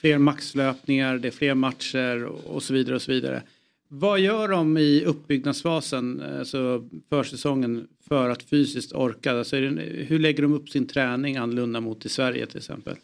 fler 0.00 0.18
maxlöpningar, 0.18 1.18
det 1.18 1.28
är 1.28 1.32
fler 1.32 1.54
matcher 1.54 2.24
och 2.24 2.62
så 2.62 2.74
vidare 2.74 2.94
och 2.94 3.02
så 3.02 3.12
vidare. 3.12 3.42
Vad 3.88 4.20
gör 4.20 4.48
de 4.48 4.76
i 4.76 5.04
uppbyggnadsfasen, 5.04 6.22
alltså 6.38 6.88
försäsongen, 7.08 7.86
för 8.08 8.30
att 8.30 8.42
fysiskt 8.42 8.92
orka? 8.92 9.32
Alltså 9.32 9.56
hur 9.56 10.18
lägger 10.18 10.42
de 10.42 10.54
upp 10.54 10.68
sin 10.68 10.86
träning 10.86 11.36
annorlunda 11.36 11.80
mot 11.80 12.06
i 12.06 12.08
Sverige 12.08 12.46
till 12.46 12.58
exempel? 12.58 12.96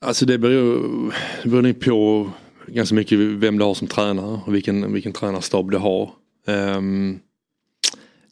Alltså 0.00 0.26
det 0.26 0.38
beror, 0.38 1.14
det 1.42 1.48
beror 1.48 1.72
på 1.72 2.30
ganska 2.66 2.94
mycket 2.94 3.18
vem 3.18 3.58
du 3.58 3.64
har 3.64 3.74
som 3.74 3.88
tränare 3.88 4.40
och 4.46 4.54
vilken, 4.54 4.92
vilken 4.92 5.12
tränarstab 5.12 5.70
du 5.70 5.76
har. 5.76 6.10
Ehm, 6.46 7.18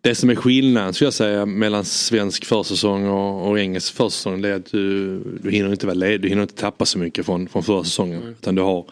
det 0.00 0.14
som 0.14 0.30
är 0.30 0.34
skillnaden 0.34 0.94
skulle 0.94 1.06
jag 1.06 1.14
säga 1.14 1.46
mellan 1.46 1.84
svensk 1.84 2.44
försäsong 2.44 3.06
och, 3.06 3.48
och 3.48 3.58
engelsk 3.58 3.94
försäsong 3.94 4.42
det 4.42 4.48
är 4.48 4.54
att 4.54 4.70
du, 4.70 5.18
du 5.42 5.50
hinner 5.50 5.70
inte 5.70 5.86
vara 5.86 5.94
ledig, 5.94 6.20
du 6.20 6.28
hinner 6.28 6.42
inte 6.42 6.54
tappa 6.54 6.84
så 6.84 6.98
mycket 6.98 7.26
från, 7.26 7.48
från 7.48 7.62
försäsongen. 7.62 8.22
Utan 8.22 8.54
du 8.54 8.62
har 8.62 8.86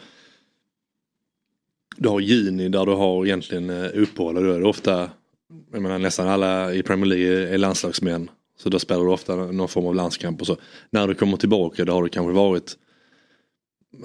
du 1.97 2.09
har 2.09 2.21
juni 2.21 2.69
där 2.69 2.87
du 2.87 2.93
har 2.93 3.27
egentligen 3.27 3.71
eh, 3.71 3.91
uppehåll 3.95 4.37
och 4.37 4.43
då 4.43 4.53
är 4.53 4.61
det 4.61 4.67
ofta, 4.67 5.11
jag 5.73 5.83
menar 5.83 5.99
nästan 5.99 6.29
alla 6.29 6.75
i 6.75 6.83
Premier 6.83 7.07
League 7.07 7.49
är 7.49 7.59
landslagsmän. 7.59 8.31
Så 8.59 8.69
då 8.69 8.79
spelar 8.79 9.05
du 9.05 9.11
ofta 9.11 9.37
någon 9.37 9.69
form 9.69 9.87
av 9.87 9.95
landskamp 9.95 10.41
och 10.41 10.47
så. 10.47 10.57
När 10.91 11.09
du 11.09 11.15
kommer 11.15 11.37
tillbaka 11.37 11.85
då 11.85 11.93
har 11.93 12.03
du 12.03 12.09
kanske 12.09 12.33
varit 12.33 12.77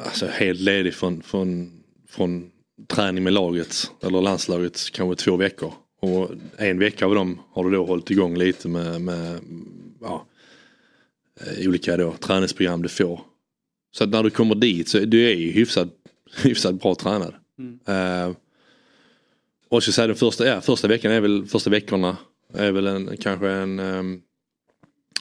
alltså, 0.05 0.27
helt 0.27 0.59
ledig 0.59 0.93
från, 0.93 1.21
från, 1.21 1.71
från 2.09 2.51
träning 2.87 3.23
med 3.23 3.33
laget 3.33 3.91
eller 4.01 4.21
landslaget 4.21 4.91
kanske 4.91 5.23
två 5.23 5.37
veckor. 5.37 5.73
Och 6.01 6.31
en 6.57 6.79
vecka 6.79 7.05
av 7.05 7.15
dem 7.15 7.39
har 7.51 7.63
du 7.63 7.71
då 7.71 7.85
hållit 7.85 8.11
igång 8.11 8.37
lite 8.37 8.67
med, 8.67 9.01
med 9.01 9.39
ja, 10.01 10.25
eh, 11.41 11.67
olika 11.67 11.97
då, 11.97 12.13
träningsprogram 12.13 12.81
du 12.81 12.89
får. 12.89 13.21
Så 13.95 14.03
att 14.03 14.09
när 14.09 14.23
du 14.23 14.29
kommer 14.29 14.55
dit 14.55 14.89
så 14.89 14.99
du 14.99 15.29
är 15.29 15.35
ju 15.35 15.51
hyfsat, 15.51 15.89
hyfsat 16.43 16.81
bra 16.81 16.95
tränad. 16.95 17.33
Eh, 17.87 18.35
och 19.73 19.77
jag 19.77 19.83
ska 19.83 19.91
säga 19.91 20.07
den 20.07 20.15
första, 20.15 20.45
ja, 20.45 20.61
första 20.61 20.87
veckan 20.87 21.11
är 21.11 21.21
väl, 21.21 21.45
första 21.45 21.69
veckorna 21.69 22.17
är 22.53 22.71
väl 22.71 22.87
en, 22.87 23.17
kanske 23.17 23.49
en 23.49 23.79
um, 23.79 24.21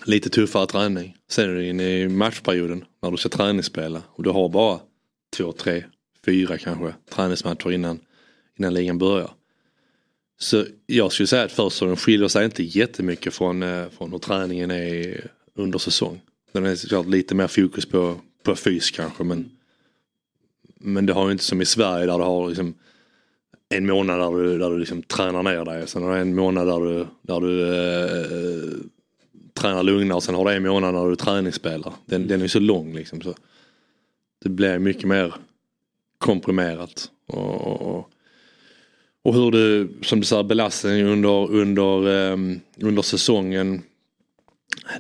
lite 0.05 0.31
tuffare 0.31 0.67
träning. 0.67 1.17
Sen 1.29 1.51
är 1.51 1.55
du 1.55 1.67
inne 1.67 1.99
i 1.99 2.09
matchperioden 2.09 2.85
när 3.03 3.11
du 3.11 3.17
ska 3.17 3.29
träningsspela 3.29 4.03
och 4.09 4.23
du 4.23 4.31
har 4.31 4.49
bara 4.49 4.81
två, 5.37 5.53
tre, 5.53 5.85
fyra 6.25 6.59
kanske 6.59 6.95
träningsmatcher 7.11 7.73
innan, 7.73 8.01
innan 8.59 8.75
ligan 8.75 8.99
börjar. 8.99 9.31
Så 10.39 10.65
jag 10.87 11.13
skulle 11.13 11.27
säga 11.27 11.43
att 11.43 11.53
försäsongen 11.53 11.97
skiljer 11.97 12.29
sig 12.29 12.45
inte 12.45 12.63
jättemycket 12.63 13.35
från, 13.35 13.63
eh, 13.63 13.89
från 13.89 14.13
hur 14.13 14.19
träningen 14.19 14.71
är 14.71 15.27
under 15.55 15.79
säsong. 15.79 16.21
Den 16.53 16.67
är 16.67 16.77
såklart 16.77 17.07
lite 17.07 17.35
mer 17.35 17.49
fokus 17.49 17.87
på, 17.87 18.21
på 18.43 18.55
fys 18.55 18.91
kanske 18.91 19.25
men 19.25 19.51
men 20.85 21.07
det 21.07 21.13
har 21.13 21.27
ju 21.27 21.33
inte 21.33 21.45
som 21.45 21.63
i 21.63 21.67
Sverige 21.67 22.07
där 22.07 22.19
du 22.19 22.25
har 22.25 22.49
liksom 22.49 22.75
en 23.77 23.87
månad 23.87 24.21
där 24.21 24.43
du, 24.43 24.59
där 24.59 24.71
du 24.71 24.79
liksom 24.79 25.03
tränar 25.03 25.43
ner 25.43 25.65
dig. 25.65 25.89
Sen 25.89 26.03
har 26.03 26.15
du 26.15 26.21
en 26.21 26.35
månad 26.35 26.67
där 26.67 26.81
du, 26.81 27.07
där 27.23 27.41
du 27.41 27.63
eh, 27.63 28.21
eh 28.21 28.79
tränar 29.55 29.83
lugnare 29.83 30.17
och 30.17 30.23
sen 30.23 30.35
har 30.35 30.45
du 30.45 30.53
en 30.53 30.63
månad 30.63 30.95
när 30.95 31.09
du 31.09 31.17
träningsspelar. 31.17 31.93
Den, 32.07 32.27
den 32.27 32.41
är 32.41 32.45
ju 32.45 32.49
så 32.49 32.61
lång 32.61 32.95
liksom. 32.95 33.21
Så 33.21 33.35
det 34.43 34.49
blir 34.49 34.79
mycket 34.79 35.05
mer 35.05 35.35
komprimerat. 36.19 37.11
Och, 37.27 37.67
och, 37.67 38.11
och 39.23 39.35
hur 39.35 39.51
du, 39.51 39.89
som 40.03 40.21
du 40.21 40.27
säger, 40.27 40.43
belastningen 40.43 41.07
under, 41.07 41.53
under, 41.53 42.07
um, 42.07 42.61
under 42.81 43.03
säsongen. 43.03 43.83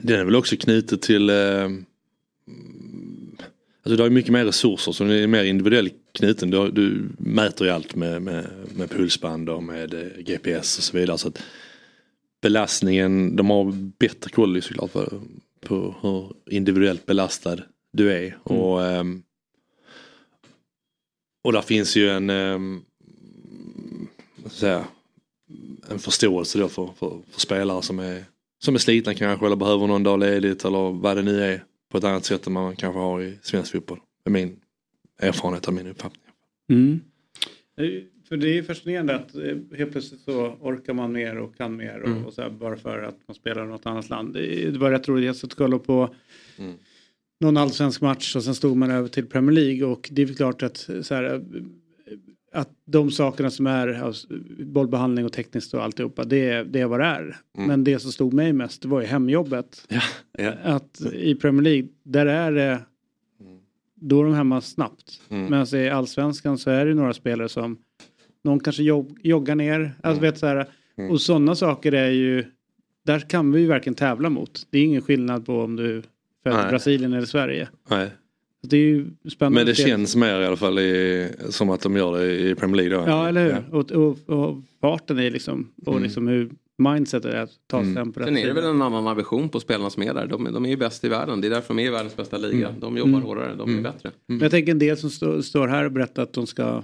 Den 0.00 0.20
är 0.20 0.24
väl 0.24 0.36
också 0.36 0.56
knutet 0.56 1.02
till 1.02 1.30
um, 1.30 1.84
Alltså 3.84 3.96
du 3.96 4.02
har 4.02 4.10
mycket 4.10 4.32
mer 4.32 4.44
resurser 4.44 4.92
så 4.92 5.04
den 5.04 5.12
är 5.12 5.26
mer 5.26 5.44
individuellt 5.44 5.94
knuten. 6.12 6.50
Du, 6.50 6.70
du 6.70 7.08
mäter 7.18 7.66
ju 7.66 7.72
allt 7.72 7.94
med, 7.94 8.22
med, 8.22 8.46
med 8.76 8.90
pulsband 8.90 9.48
och 9.48 9.62
med 9.62 9.94
eh, 9.94 10.22
GPS 10.22 10.78
och 10.78 10.84
så 10.84 10.96
vidare. 10.96 11.18
Så 11.18 11.28
att 11.28 11.42
belastningen, 12.42 13.36
de 13.36 13.50
har 13.50 13.72
bättre 13.98 14.30
koll 14.30 14.62
såklart 14.62 14.92
på, 14.92 15.22
på 15.60 15.94
hur 16.00 16.54
individuellt 16.54 17.06
belastad 17.06 17.58
du 17.92 18.12
är. 18.12 18.20
Mm. 18.20 18.36
Och, 18.60 18.84
ehm, 18.84 19.22
och 21.44 21.52
där 21.52 21.62
finns 21.62 21.96
ju 21.96 22.10
en, 22.10 22.30
um, 22.30 22.84
säga, 24.46 24.84
en 25.90 25.98
förståelse 25.98 26.58
då 26.58 26.68
för, 26.68 26.90
för, 26.98 27.18
för 27.30 27.40
spelare 27.40 27.82
som 27.82 27.98
är, 27.98 28.24
som 28.64 28.74
är 28.74 28.78
slitna 28.78 29.14
kanske 29.14 29.46
eller 29.46 29.56
behöver 29.56 29.86
någon 29.86 30.02
dag 30.02 30.20
ledigt 30.20 30.64
eller 30.64 30.92
vad 30.92 31.16
det 31.16 31.22
nu 31.22 31.44
är 31.44 31.64
på 31.92 31.98
ett 31.98 32.04
annat 32.04 32.24
sätt 32.24 32.46
än 32.46 32.52
man 32.52 32.76
kanske 32.76 33.00
har 33.00 33.22
i 33.22 33.38
svensk 33.42 33.72
fotboll. 33.72 33.98
Det 34.24 34.30
är 34.30 34.32
min 34.32 34.56
erfarenhet 35.18 35.68
av 35.68 35.74
min 35.74 35.86
uppfattning. 35.86 36.22
Mm. 36.70 37.00
För 38.28 38.36
det 38.36 38.58
är 38.58 38.62
fascinerande 38.62 39.14
att 39.16 39.34
eh, 39.34 39.56
helt 39.78 39.92
plötsligt 39.92 40.20
så 40.20 40.46
orkar 40.60 40.92
man 40.94 41.12
mer 41.12 41.36
och 41.38 41.56
kan 41.56 41.76
mer 41.76 42.00
och, 42.00 42.08
Mm. 42.08 42.24
och 42.26 42.32
så 42.34 42.42
här, 42.42 42.50
bara 42.50 42.76
för 42.76 43.02
att 43.02 43.18
man 43.28 43.34
spelar 43.34 43.64
i 43.64 43.68
något 43.68 43.86
annat 43.86 44.08
land. 44.10 44.34
Det 44.34 44.76
var 44.78 44.90
rätt 44.90 45.08
roligt, 45.08 45.24
jag 45.26 45.36
satt 45.36 45.52
och 45.52 45.58
kollade 45.58 45.84
på 45.84 46.14
Mm. 46.58 46.74
någon 47.40 47.56
allsvensk 47.56 48.00
match 48.00 48.36
och 48.36 48.44
sen 48.44 48.54
stod 48.54 48.76
man 48.76 48.90
över 48.90 49.08
till 49.08 49.26
Premier 49.26 49.52
League 49.54 49.84
och 49.84 50.08
det 50.12 50.22
är 50.22 50.34
klart 50.34 50.62
att 50.62 50.76
så 51.02 51.14
här, 51.14 51.34
eh, 51.34 51.40
att 52.52 52.68
de 52.84 53.10
sakerna 53.10 53.50
som 53.50 53.66
är 53.66 54.02
alltså, 54.02 54.28
bollbehandling 54.58 55.24
och 55.24 55.32
tekniskt 55.32 55.74
och 55.74 55.82
alltihopa 55.82 56.24
det, 56.24 56.62
det 56.62 56.80
är 56.80 56.86
vad 56.86 57.00
det 57.00 57.06
är. 57.06 57.36
Mm. 57.56 57.68
Men 57.68 57.84
det 57.84 57.98
som 57.98 58.12
stod 58.12 58.32
mig 58.32 58.52
mest 58.52 58.82
det 58.82 58.88
var 58.88 59.00
ju 59.00 59.06
hemjobbet. 59.06 59.86
Ja. 60.38 60.52
Att 60.62 61.00
i 61.12 61.34
Premier 61.34 61.62
League 61.62 61.88
där 62.02 62.26
är 62.26 62.52
det 62.52 62.80
då 63.94 64.20
är 64.20 64.24
de 64.24 64.34
hemma 64.34 64.60
snabbt. 64.60 65.20
Mm. 65.28 65.50
Medan 65.50 65.66
i 65.74 65.88
allsvenskan 65.88 66.58
så 66.58 66.70
är 66.70 66.86
det 66.86 66.94
några 66.94 67.12
spelare 67.14 67.48
som 67.48 67.78
någon 68.44 68.60
kanske 68.60 68.82
jog, 68.82 69.18
joggar 69.22 69.54
ner. 69.54 69.92
Alltså, 70.02 70.22
vet, 70.22 70.38
så 70.38 70.46
här, 70.46 70.68
Mm. 70.98 71.10
Och 71.10 71.20
sådana 71.20 71.54
saker 71.54 71.92
är 71.92 72.10
ju 72.10 72.44
där 73.04 73.20
kan 73.20 73.52
vi 73.52 73.60
ju 73.60 73.66
verkligen 73.66 73.94
tävla 73.94 74.30
mot. 74.30 74.66
Det 74.70 74.78
är 74.78 74.84
ingen 74.84 75.02
skillnad 75.02 75.46
på 75.46 75.60
om 75.60 75.76
du 75.76 76.02
föds 76.42 76.56
i. 76.56 76.68
Brasilien 76.68 77.12
eller 77.12 77.26
Sverige. 77.26 77.68
Nej. 77.90 78.10
Det 78.62 78.76
är 78.76 78.80
ju 78.80 79.06
spännande. 79.32 79.58
Men 79.58 79.66
det 79.66 79.74
känns 79.74 80.16
mer 80.16 80.40
i 80.40 80.46
alla 80.46 80.56
fall 80.56 80.78
i, 80.78 81.28
som 81.48 81.70
att 81.70 81.80
de 81.80 81.96
gör 81.96 82.18
det 82.18 82.50
i 82.50 82.54
Premier 82.54 82.76
League 82.76 82.96
då. 83.04 83.10
Ja, 83.10 83.28
eller 83.28 83.44
hur? 83.70 83.74
Och, 83.78 83.92
och, 83.92 84.18
och 84.38 84.56
farten 84.80 85.18
är 85.18 85.30
liksom, 85.30 85.68
och 85.86 85.92
Mm. 85.92 86.02
liksom 86.02 86.28
hur 86.28 86.50
mindsetet 86.78 87.34
är 87.34 87.40
att 87.40 87.50
ta 87.66 87.84
sig 87.84 87.94
fram 87.94 88.12
på 88.12 88.20
rätt 88.20 88.26
Sen 88.28 88.36
är 88.36 88.46
det 88.46 88.52
väl 88.52 88.64
en 88.64 88.82
annan 88.82 89.06
ambition 89.06 89.48
på 89.48 89.60
spelarna 89.60 89.90
som 89.90 90.02
är 90.02 90.14
där. 90.14 90.26
De, 90.26 90.44
de 90.52 90.64
är 90.64 90.68
ju 90.70 90.76
bäst 90.76 91.04
i 91.04 91.08
världen. 91.08 91.40
Det 91.40 91.46
är 91.48 91.50
därför 91.50 91.74
de 91.74 91.82
är 91.82 91.86
i 91.86 91.90
världens 91.90 92.16
bästa 92.16 92.36
liga. 92.38 92.68
Mm. 92.68 92.80
De 92.80 92.96
jobbar 92.96 93.08
Mm. 93.10 93.22
hårdare. 93.22 93.54
De 93.54 93.68
Mm. 93.70 93.86
är 93.86 93.92
bättre. 93.92 94.10
Men 94.26 94.38
jag 94.38 94.50
tänker 94.50 94.72
en 94.72 94.78
del 94.78 94.96
som 94.96 95.10
stå, 95.10 95.42
står 95.42 95.68
här 95.68 95.84
och 95.84 95.92
berättar 95.92 96.22
att 96.22 96.32
de 96.32 96.46
ska 96.46 96.82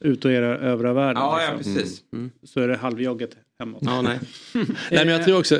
ut 0.00 0.24
och 0.24 0.32
göra 0.32 0.58
övriga 0.58 0.92
världen. 0.92 1.22
Ja, 1.22 1.42
ja, 1.42 1.56
liksom. 1.56 1.74
precis. 1.74 2.02
Så 2.42 2.60
är 2.60 2.68
det 2.68 2.76
halvjogget 2.76 3.36
hemåt. 3.58 3.82
Ja, 3.84 4.02
nej. 4.02 4.18
Nej 4.90 5.04
men 5.04 5.08
jag 5.08 5.24
tror 5.24 5.38
också, 5.38 5.58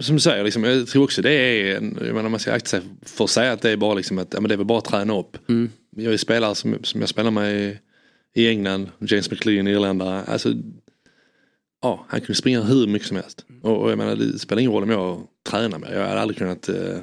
som 0.00 0.16
du 0.16 0.20
säger, 0.20 0.44
liksom, 0.44 0.64
jag 0.64 0.86
tror 0.86 1.04
också 1.04 1.22
det 1.22 1.32
är, 1.32 1.72
jag 1.74 2.14
menar 2.14 2.28
man 2.28 2.40
ska 2.40 2.52
akta 2.52 2.68
sig 2.68 2.80
för 3.02 3.24
att 3.24 3.30
säga 3.30 3.52
att 3.52 3.62
det 3.62 3.70
är 3.70 3.76
bara 3.76 3.94
liksom 3.94 4.18
att, 4.18 4.34
ja, 4.34 4.40
men 4.40 4.48
det 4.48 4.54
är 4.54 4.56
väl 4.56 4.66
bara 4.66 4.78
att 4.78 4.84
träna 4.84 5.18
upp. 5.18 5.38
Mm. 5.48 5.70
Jag 5.96 6.12
är 6.12 6.16
spelare 6.16 6.54
som, 6.54 6.78
som 6.82 7.00
jag 7.00 7.08
spelar 7.08 7.30
med 7.30 7.54
i, 7.54 7.78
i 8.34 8.48
England, 8.48 8.90
James 8.98 9.30
McLean, 9.30 9.68
irländare. 9.68 10.22
Alltså, 10.22 10.52
ja, 11.82 12.06
han 12.08 12.20
kunde 12.20 12.34
springa 12.34 12.62
hur 12.62 12.86
mycket 12.86 13.08
som 13.08 13.16
helst. 13.16 13.44
Och, 13.62 13.82
och 13.82 13.90
jag 13.90 13.98
menar 13.98 14.16
det 14.16 14.38
spelar 14.38 14.60
ingen 14.60 14.72
roll 14.72 14.82
om 14.82 14.90
jag 14.90 15.22
tränar 15.50 15.78
med. 15.78 15.94
Jag 15.94 16.08
hade 16.08 16.20
aldrig 16.20 16.38
kunnat 16.38 16.68
eh, 16.68 16.98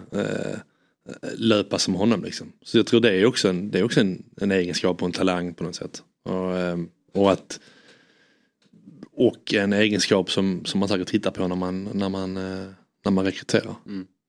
löpa 1.38 1.80
som 1.80 1.94
honom 1.94 2.23
liksom. 2.23 2.52
Så 2.64 2.77
jag 2.77 2.86
tror 2.86 3.02
det 3.02 3.11
är 3.11 3.26
också 3.26 3.49
en, 3.49 3.72
det 3.72 3.80
är 3.80 3.84
också 3.84 3.99
en, 3.99 4.23
en 4.41 4.52
egenskap 4.52 5.02
och 5.02 5.06
en 5.06 5.11
talang 5.11 5.53
på 5.53 5.64
något 5.64 5.76
sätt. 5.76 6.03
Och, 6.26 6.57
eh, 6.57 6.77
och 7.14 7.31
att 7.31 7.60
och 9.11 9.53
en 9.53 9.73
egenskap 9.73 10.31
som, 10.31 10.65
som 10.65 10.80
man 10.80 10.89
säkert 10.89 11.07
tittar 11.07 11.31
på 11.31 11.47
när 11.47 11.56
man, 11.56 11.84
när 11.93 12.10
man, 12.10 12.38
eh, 12.38 12.65
när 13.06 13.11
man 13.11 13.26
rekryterar. 13.26 13.76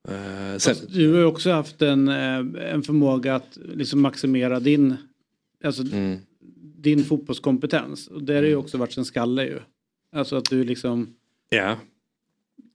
Eh, 0.09 0.59
sen, 0.59 0.77
Du 0.89 1.13
har 1.13 1.19
ju 1.19 1.25
också 1.25 1.51
haft 1.51 1.83
en, 1.83 2.09
eh, 2.09 2.73
en 2.73 2.83
förmåga 2.83 3.35
att 3.35 3.59
liksom 3.75 4.01
maximera 4.01 4.61
din, 4.61 4.97
alltså, 5.65 5.83
Mm. 5.83 6.19
din 6.77 7.05
fotbollskompetens. 7.05 8.07
Och 8.09 8.23
det 8.23 8.35
har 8.35 8.43
ju 8.43 8.57
också 8.57 8.79
varit 8.79 8.97
en 8.97 9.05
skalle 9.05 9.45
ju. 9.45 9.59
Alltså 10.13 10.37
att 10.37 10.51
du 10.51 10.65
liksom... 10.65 11.15
Ja. 11.49 11.77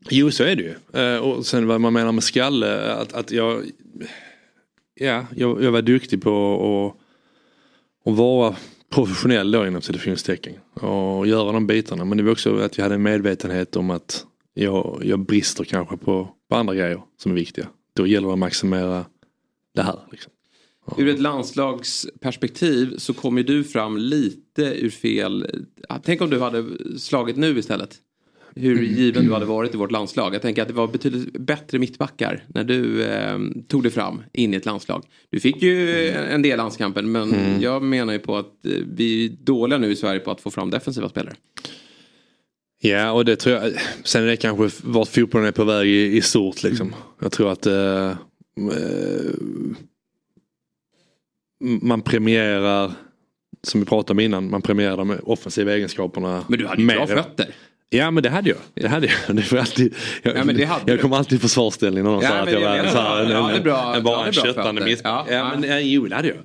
Jo 0.10 0.32
så 0.32 0.44
är 0.44 0.56
det 0.56 0.64
ju. 0.64 1.02
Eh, 1.02 1.18
och 1.20 1.46
sen 1.46 1.68
vad 1.68 1.82
man 1.82 1.94
menar 1.94 2.12
med 2.12 2.24
skalle, 2.24 2.92
att, 2.92 3.14
att 3.14 3.32
jag, 3.32 3.66
ja, 4.96 5.26
jag, 5.36 5.64
jag 5.64 5.72
var 5.72 5.82
duktig 5.82 6.22
på 6.22 6.96
att, 8.06 8.12
att 8.12 8.18
vara 8.18 8.56
professionell 8.92 9.52
då 9.52 9.68
inom 9.68 9.82
citationstecken. 9.82 10.54
Och 10.74 11.28
göra 11.28 11.52
de 11.52 11.68
bitarna. 11.68 12.06
Men 12.06 12.18
det 12.18 12.24
var 12.24 12.32
också 12.32 12.58
att 12.58 12.78
jag 12.78 12.86
hade 12.86 12.96
en 12.96 13.04
medvetenhet 13.04 13.76
om 13.76 13.90
att 13.90 14.26
jag, 14.54 15.02
jag 15.06 15.20
brister 15.20 15.64
kanske 15.64 15.98
på, 15.98 16.30
på 16.50 16.56
andra 16.56 16.76
grejer 16.76 17.02
som 17.18 17.32
är 17.32 17.36
viktiga. 17.36 17.68
Då 17.94 18.08
gäller 18.08 18.28
det 18.28 18.34
att 18.34 18.40
maximera 18.40 19.06
det 19.76 19.82
här. 19.82 20.00
Liksom. 20.12 20.32
Ur 20.98 21.08
ett 21.08 21.20
landslagsperspektiv 21.20 22.98
så 22.98 23.14
kommer 23.14 23.44
du 23.44 23.64
fram 23.64 23.98
lite 23.98 24.64
ur 24.64 24.90
fel... 24.90 25.66
Tänk 26.04 26.22
om 26.22 26.30
du 26.30 26.40
hade 26.40 26.66
slagit 27.00 27.38
nu 27.38 27.60
istället 27.60 27.98
hur 28.56 28.82
given 28.84 29.26
du 29.26 29.34
hade 29.34 29.46
varit 29.46 29.74
i 29.74 29.78
vårt 29.78 29.92
landslag. 29.92 30.36
Jag 30.36 30.42
tänker 30.42 30.62
att 30.62 30.68
det 30.68 30.74
var 30.74 30.88
betydligt 30.88 31.34
bättre 31.40 31.80
mittbackar 31.80 32.44
när 32.48 32.64
du 32.64 33.04
eh, 33.04 33.40
tog 33.68 33.84
dig 33.84 33.92
fram 33.92 34.24
in 34.34 34.54
i 34.54 34.58
ett 34.58 34.66
landslag. 34.66 35.06
Du 35.30 35.40
fick 35.40 35.62
ju 35.62 36.10
en 36.10 36.42
del 36.42 36.58
landskamper 36.58 37.02
men 37.02 37.34
Mm. 37.34 37.62
jag 37.62 37.84
menar 37.84 38.14
ju 38.14 38.20
på 38.20 38.38
att 38.38 38.66
eh, 38.66 38.72
vi 38.96 39.26
är 39.26 39.30
dåliga 39.30 39.80
nu 39.80 39.92
i 39.92 39.96
Sverige 39.96 40.20
på 40.20 40.32
att 40.32 40.42
få 40.42 40.52
fram 40.52 40.70
defensiva 40.70 41.10
spelare. 41.10 41.34
Ja 42.84 43.12
och 43.12 43.26
det 43.26 43.36
tror 43.36 43.56
jag. 43.56 43.74
Sen 44.04 44.24
är 44.24 44.28
det 44.28 44.38
kanske 44.38 44.82
vart 44.84 45.08
fotbollen 45.08 45.48
är 45.48 45.52
på 45.52 45.64
väg 45.64 45.88
i, 45.88 46.18
i 46.18 46.22
stort 46.22 46.64
liksom. 46.64 46.96
Jag 47.22 47.32
tror 47.32 47.52
att 47.52 47.66
eh, 47.66 48.14
man 51.82 52.02
premierar 52.02 52.92
som 53.64 53.80
vi 53.80 53.86
pratade 53.86 54.12
om 54.12 54.20
innan, 54.20 54.50
man 54.50 54.62
premierar 54.62 54.98
de 54.98 55.18
offensiva 55.24 55.74
egenskaperna. 55.74 56.46
Men 56.48 56.60
du 56.60 56.68
hade 56.68 56.82
ju 56.82 56.88
bra 56.88 57.08
fötter. 57.08 57.56
Ja 57.94 58.12
men 58.12 58.24
det 58.24 58.30
hade 58.30 58.50
jag. 58.50 58.58
Det 58.74 58.88
hade 58.88 59.08
jag. 59.28 59.36
Det 59.36 59.60
alltid, 59.60 59.94
jag, 60.24 60.38
Ja, 60.38 60.44
men 60.44 60.58
det 60.58 60.66
hade 60.66 60.92
jag 60.92 61.02
kom 61.02 61.14
alltid 61.14 61.38
i 61.38 61.42
försvarsställning 61.42 62.04
när 62.04 62.12
någon 62.12 62.24
Ja, 62.24 62.30
sa 62.30 62.36
att 62.36 62.52
jag 62.52 62.60
var 62.62 62.88
så 62.92 62.98
här, 63.02 63.22
en, 63.24 63.32
ja, 63.32 63.52
bra- 63.64 63.94
en, 63.96 64.04
bara 64.04 64.26
en 64.28 64.34
köttande 64.34 64.82
miss. 64.86 65.00
Ja, 65.04 65.26
Ja, 65.30 65.50
men 65.56 65.70
ja, 65.70 65.80
jo 65.80 66.08
det 66.08 66.16
hade 66.16 66.28
jag. 66.28 66.38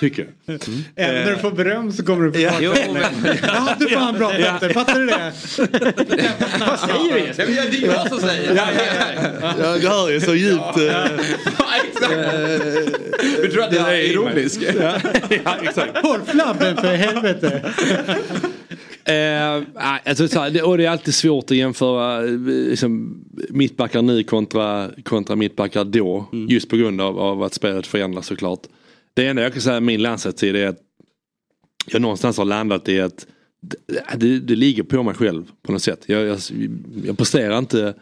Tycker 0.00 0.26
jag. 0.46 0.58
Även 0.96 1.24
när 1.24 1.30
du 1.30 1.36
får 1.38 1.50
beröm 1.50 1.92
så 1.92 2.04
kommer 2.04 2.24
du 2.24 2.32
på 2.32 2.38
fötterna. 2.38 3.00
Jag 3.42 3.48
hade 3.48 3.88
fan 3.88 4.14
bra 4.18 4.38
Ja. 4.38 4.52
fötter, 4.58 4.74
fattar 4.74 4.98
du 5.00 5.06
det? 5.06 5.32
Vad 6.66 6.78
säger 6.80 7.14
du? 7.36 7.52
Jag- 7.54 7.70
Det 7.70 7.76
är 7.86 7.92
jag 7.94 8.08
som 8.08 8.18
säger. 8.20 8.54
Ja, 9.60 9.76
du 9.80 9.88
hör 9.88 10.10
ju 10.10 10.20
så 10.20 10.34
djupt. 10.34 10.60
eh, 10.60 11.04
Du 13.42 13.48
tror 13.52 13.62
att 13.64 13.72
jag 13.74 13.94
är 13.94 14.00
ironisk? 14.02 14.60
Ja, 14.80 14.92
ja, 15.44 15.56
exakt. 15.62 15.98
Håll 16.02 16.20
flabben 16.26 16.76
för 16.76 16.94
helvete. 16.94 17.62
Eh, 19.06 19.62
alltså, 20.04 20.28
så 20.28 20.40
här, 20.40 20.50
det, 20.50 20.62
och 20.62 20.78
det 20.78 20.84
är 20.84 20.90
alltid 20.90 21.14
svårt 21.14 21.50
att 21.50 21.56
jämföra 21.56 22.24
eh, 22.24 22.30
liksom, 22.70 23.24
mittbackar 23.50 24.02
nu 24.02 24.22
kontra, 24.22 24.90
kontra 25.04 25.36
mittbackar 25.36 25.84
då. 25.84 26.26
Just 26.48 26.68
på 26.68 26.76
grund 26.76 27.00
av, 27.00 27.18
av 27.18 27.42
att 27.42 27.54
spelet 27.54 27.86
förändras 27.86 28.26
såklart. 28.26 28.60
Det 29.14 29.26
enda 29.26 29.42
jag 29.42 29.52
kan 29.52 29.62
säga 29.62 29.80
min 29.80 30.02
landslagstid 30.02 30.56
är 30.56 30.68
att 30.68 30.78
jag 31.86 32.02
någonstans 32.02 32.38
har 32.38 32.44
landat 32.44 32.88
i 32.88 33.00
att 33.00 33.26
det, 33.60 33.78
det, 34.16 34.38
det 34.38 34.56
ligger 34.56 34.82
på 34.82 35.02
mig 35.02 35.14
själv 35.14 35.44
på 35.62 35.72
något 35.72 35.82
sätt. 35.82 36.04
Jag, 36.06 36.26
jag, 36.26 36.38
jag 37.04 37.18
presterar 37.18 37.58
inte 37.58 37.94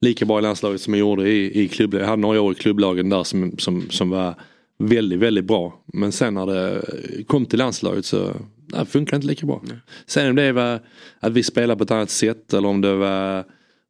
lika 0.00 0.24
bra 0.24 0.38
i 0.38 0.42
landslaget 0.42 0.80
som 0.80 0.94
jag 0.94 1.00
gjorde 1.00 1.28
i, 1.30 1.62
i 1.62 1.68
klubblaget. 1.68 2.02
Jag 2.04 2.10
hade 2.10 2.22
några 2.22 2.40
år 2.40 2.52
i 2.52 2.54
klubblagen 2.54 3.08
där 3.08 3.24
som, 3.24 3.58
som, 3.58 3.90
som 3.90 4.10
var 4.10 4.34
väldigt, 4.78 5.18
väldigt 5.18 5.44
bra. 5.44 5.82
Men 5.86 6.12
sen 6.12 6.34
när 6.34 6.46
det 6.46 6.82
kom 7.26 7.46
till 7.46 7.58
landslaget 7.58 8.04
så 8.04 8.32
det 8.68 8.84
funkar 8.86 9.16
inte 9.16 9.26
lika 9.26 9.46
bra. 9.46 9.62
Sen 10.06 10.30
om 10.30 10.36
det 10.36 10.52
var 10.52 10.80
att 11.20 11.32
vi 11.32 11.42
spelar 11.42 11.76
på 11.76 11.84
ett 11.84 11.90
annat 11.90 12.10
sätt 12.10 12.54
eller 12.54 12.68
om 12.68 12.80
det 12.80 12.94
var 12.94 13.38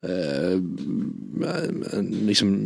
eh, 0.02 0.60
liksom, 2.22 2.58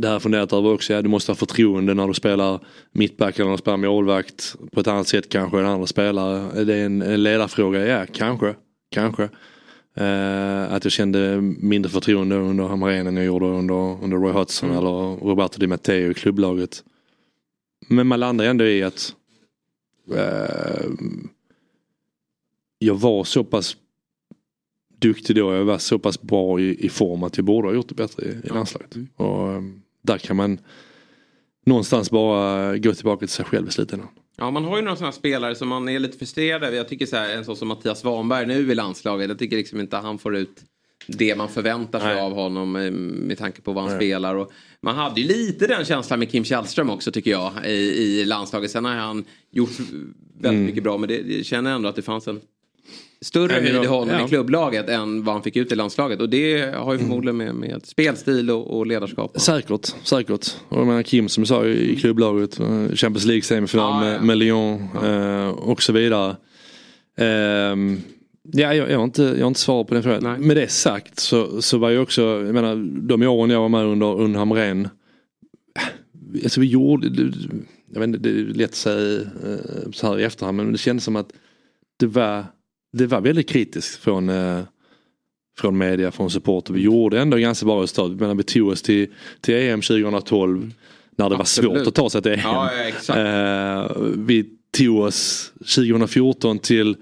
det 0.00 0.08
här 0.08 0.18
funderat 0.18 0.52
över 0.52 0.72
också, 0.72 0.92
ja, 0.92 1.02
du 1.02 1.08
måste 1.08 1.32
ha 1.32 1.36
förtroende 1.36 1.94
när 1.94 2.08
du 2.08 2.14
spelar 2.14 2.60
mittback 2.92 3.38
eller 3.38 3.44
när 3.44 3.56
du 3.56 3.60
spelar 3.60 3.76
målvakt 3.76 4.56
på 4.72 4.80
ett 4.80 4.86
annat 4.86 5.08
sätt 5.08 5.28
kanske 5.28 5.58
än 5.58 5.66
andra 5.66 5.86
spelare. 5.86 6.60
Är 6.60 6.64
det 6.64 6.76
en, 6.76 7.02
en 7.02 7.22
ledarfråga? 7.22 7.86
Ja, 7.86 8.06
kanske. 8.12 8.54
Kanske. 8.90 9.28
Eh, 9.94 10.72
att 10.72 10.84
jag 10.84 10.92
kände 10.92 11.40
mindre 11.40 11.90
förtroende 11.90 12.36
under 12.36 12.64
Hamrén 12.64 13.06
än 13.06 13.16
jag 13.16 13.26
gjorde 13.26 13.46
under, 13.46 14.04
under 14.04 14.16
Roy 14.16 14.32
Hodgson 14.32 14.70
eller 14.70 15.16
Roberto 15.16 15.58
Di 15.58 15.66
Matteo 15.66 16.10
i 16.10 16.14
klubblaget. 16.14 16.84
Men 17.88 18.06
man 18.06 18.20
landar 18.20 18.44
ändå 18.44 18.64
i 18.64 18.82
att 18.82 19.14
eh, 20.14 20.90
jag 22.78 22.94
var 22.94 23.24
så 23.24 23.44
pass 23.44 23.76
duktig 24.98 25.36
då, 25.36 25.54
jag 25.54 25.64
var 25.64 25.78
så 25.78 25.98
pass 25.98 26.22
bra 26.22 26.60
i, 26.60 26.86
i 26.86 26.88
form 26.88 27.22
att 27.22 27.36
jag 27.36 27.44
borde 27.44 27.68
ha 27.68 27.74
gjort 27.74 27.88
det 27.88 27.94
bättre 27.94 28.26
i, 28.26 28.28
i 28.46 28.48
landslaget. 28.48 28.96
Och 29.16 29.52
eh, 29.52 29.62
där 30.02 30.18
kan 30.18 30.36
man 30.36 30.58
någonstans 31.66 32.10
bara 32.10 32.76
gå 32.78 32.94
tillbaka 32.94 33.18
till 33.18 33.28
sig 33.28 33.44
själv 33.44 33.68
i 33.68 33.70
slutändan. 33.70 34.08
Ja, 34.36 34.50
man 34.50 34.64
har 34.64 34.76
ju 34.76 34.82
några 34.82 34.96
sådana 34.96 35.12
spelare 35.12 35.54
som 35.54 35.68
man 35.68 35.88
är 35.88 35.98
lite 35.98 36.18
frustrerad 36.18 36.64
över. 36.64 36.76
Jag 36.76 36.88
tycker 36.88 37.06
så 37.06 37.16
här, 37.16 37.36
en 37.36 37.44
sån 37.44 37.56
som 37.56 37.68
Mattias 37.68 38.00
Svanberg 38.00 38.46
nu 38.46 38.72
i 38.72 38.74
landslaget. 38.74 39.28
Jag 39.28 39.38
tycker 39.38 39.56
liksom 39.56 39.80
inte 39.80 39.96
han 39.96 40.18
får 40.18 40.36
ut 40.36 40.62
det 41.06 41.36
man 41.36 41.48
förväntar 41.48 42.00
sig 42.00 42.14
Nej. 42.14 42.22
av 42.22 42.32
honom 42.34 42.76
eh, 42.76 42.90
med 42.90 43.38
tanke 43.38 43.60
på 43.60 43.72
vad 43.72 43.84
han 43.84 43.92
Nej. 43.92 43.98
spelar. 44.00 44.34
Och 44.34 44.50
man 44.80 44.94
hade 44.96 45.20
ju 45.20 45.26
lite 45.28 45.66
den 45.66 45.84
känslan 45.84 46.18
med 46.18 46.30
Kim 46.30 46.44
Källström 46.44 46.90
också 46.90 47.12
tycker 47.12 47.30
jag 47.30 47.52
i, 47.66 47.70
i 47.70 48.24
landslaget. 48.24 48.70
Sen 48.70 48.84
har 48.84 48.94
han 48.94 49.24
gjort 49.50 49.70
väldigt 49.78 50.58
Mm. 50.58 50.64
mycket 50.64 50.82
bra 50.82 50.98
men 50.98 51.08
det, 51.08 51.16
jag 51.16 51.44
känner 51.44 51.74
ändå 51.74 51.88
att 51.88 51.96
det 51.96 52.02
fanns 52.02 52.28
en 52.28 52.40
större 53.20 53.60
Nej, 53.60 53.72
höjd 53.72 53.84
i 53.84 53.86
honom 53.86 54.14
ja. 54.18 54.26
i 54.26 54.28
klubblaget 54.28 54.88
än 54.88 55.24
vad 55.24 55.34
han 55.34 55.42
fick 55.42 55.56
ut 55.56 55.72
i 55.72 55.74
landslaget. 55.74 56.20
Och 56.20 56.28
det 56.28 56.74
har 56.74 56.92
ju 56.92 56.98
förmodligen 56.98 57.36
med, 57.36 57.54
med 57.54 57.86
spelstil 57.86 58.50
och, 58.50 58.78
och 58.78 58.86
ledarskap. 58.86 59.40
Säkert, 59.40 59.86
säkert. 60.02 60.56
Och 60.68 60.78
jag 60.78 60.86
menar 60.86 61.02
Kim 61.02 61.28
som 61.28 61.42
du 61.42 61.46
sa 61.46 61.66
i 61.66 61.96
klubblaget, 61.96 62.60
eh, 62.60 62.88
Champions 62.94 63.24
League 63.24 63.42
semifinal 63.42 64.04
med, 64.04 64.22
med 64.22 64.38
Lyon 64.38 64.88
eh, 65.04 65.48
och 65.48 65.82
så 65.82 65.92
vidare. 65.92 66.36
Ehm, 67.16 68.00
ja, 68.42 68.74
jag, 68.74 68.90
jag, 68.90 68.96
har 68.96 69.04
inte, 69.04 69.22
jag 69.22 69.40
har 69.40 69.48
inte 69.48 69.60
svar 69.60 69.84
på 69.84 69.94
den 69.94 70.02
frågan. 70.02 70.46
Med 70.46 70.56
det 70.56 70.70
sagt 70.70 71.20
så, 71.20 71.62
så 71.62 71.78
var 71.78 71.90
jag 71.90 72.02
också, 72.02 72.22
jag 72.22 72.54
menar 72.54 72.76
de 73.08 73.22
åren 73.22 73.50
jag 73.50 73.60
var 73.60 73.68
med 73.68 73.84
under, 73.84 74.20
under 74.20 74.38
Hamrén. 74.38 74.88
Alltså 76.42 76.60
vi 76.60 76.66
gjorde, 76.66 77.06
jag 77.92 78.00
vet 78.00 78.06
inte, 78.06 78.18
det 78.18 78.30
är 78.30 78.44
lätt 78.44 78.70
att 78.70 78.76
säga 78.76 79.20
eh, 79.20 79.90
så 79.92 80.06
här 80.06 80.18
i 80.18 80.24
efterhand 80.24 80.56
men 80.56 80.72
det 80.72 80.78
kändes 80.78 81.04
som 81.04 81.16
att 81.16 81.32
det 81.96 82.06
var, 82.06 82.44
det 82.92 83.06
var 83.06 83.20
väldigt 83.20 83.48
kritiskt 83.48 84.02
från 84.02 84.28
eh, 84.28 84.60
från 85.58 85.78
media, 85.78 86.10
från 86.10 86.30
support. 86.30 86.70
Och 86.70 86.76
vi 86.76 86.80
gjorde 86.80 87.20
ändå 87.20 87.36
ganska 87.36 87.66
bra 87.66 87.82
resultat. 87.82 88.36
Vi 88.36 88.42
tog 88.42 88.68
oss 88.68 88.82
till, 88.82 89.08
till 89.40 89.54
EM 89.54 89.80
2012 89.80 90.72
när 91.16 91.28
det 91.28 91.34
var 91.34 91.40
Absolut. 91.40 91.78
svårt 91.78 91.86
att 91.86 91.94
ta 91.94 92.10
sig 92.10 92.22
till 92.22 92.32
EM. 92.32 92.40
Ja, 92.42 92.70
ja. 93.08 93.16
Eh, 93.16 93.96
vi 94.16 94.44
tog 94.78 94.98
oss 94.98 95.52
2014 95.58 96.58
till 96.58 96.96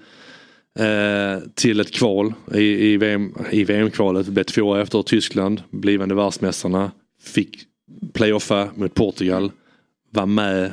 eh, 0.79 1.39
till 1.55 1.79
ett 1.79 1.91
kval 1.91 2.33
i, 2.53 2.61
i, 2.61 2.97
VM, 2.97 3.33
i 3.51 3.63
VM-kvalet. 3.63 4.27
Blev 4.27 4.43
tvåa 4.43 4.81
efter 4.81 5.01
Tyskland, 5.01 5.61
blivande 5.69 6.15
världsmästarna. 6.15 6.91
Fick 7.21 7.59
playoffa 8.13 8.69
mot 8.75 8.93
Portugal. 8.93 9.51
Var 10.11 10.25
med 10.25 10.71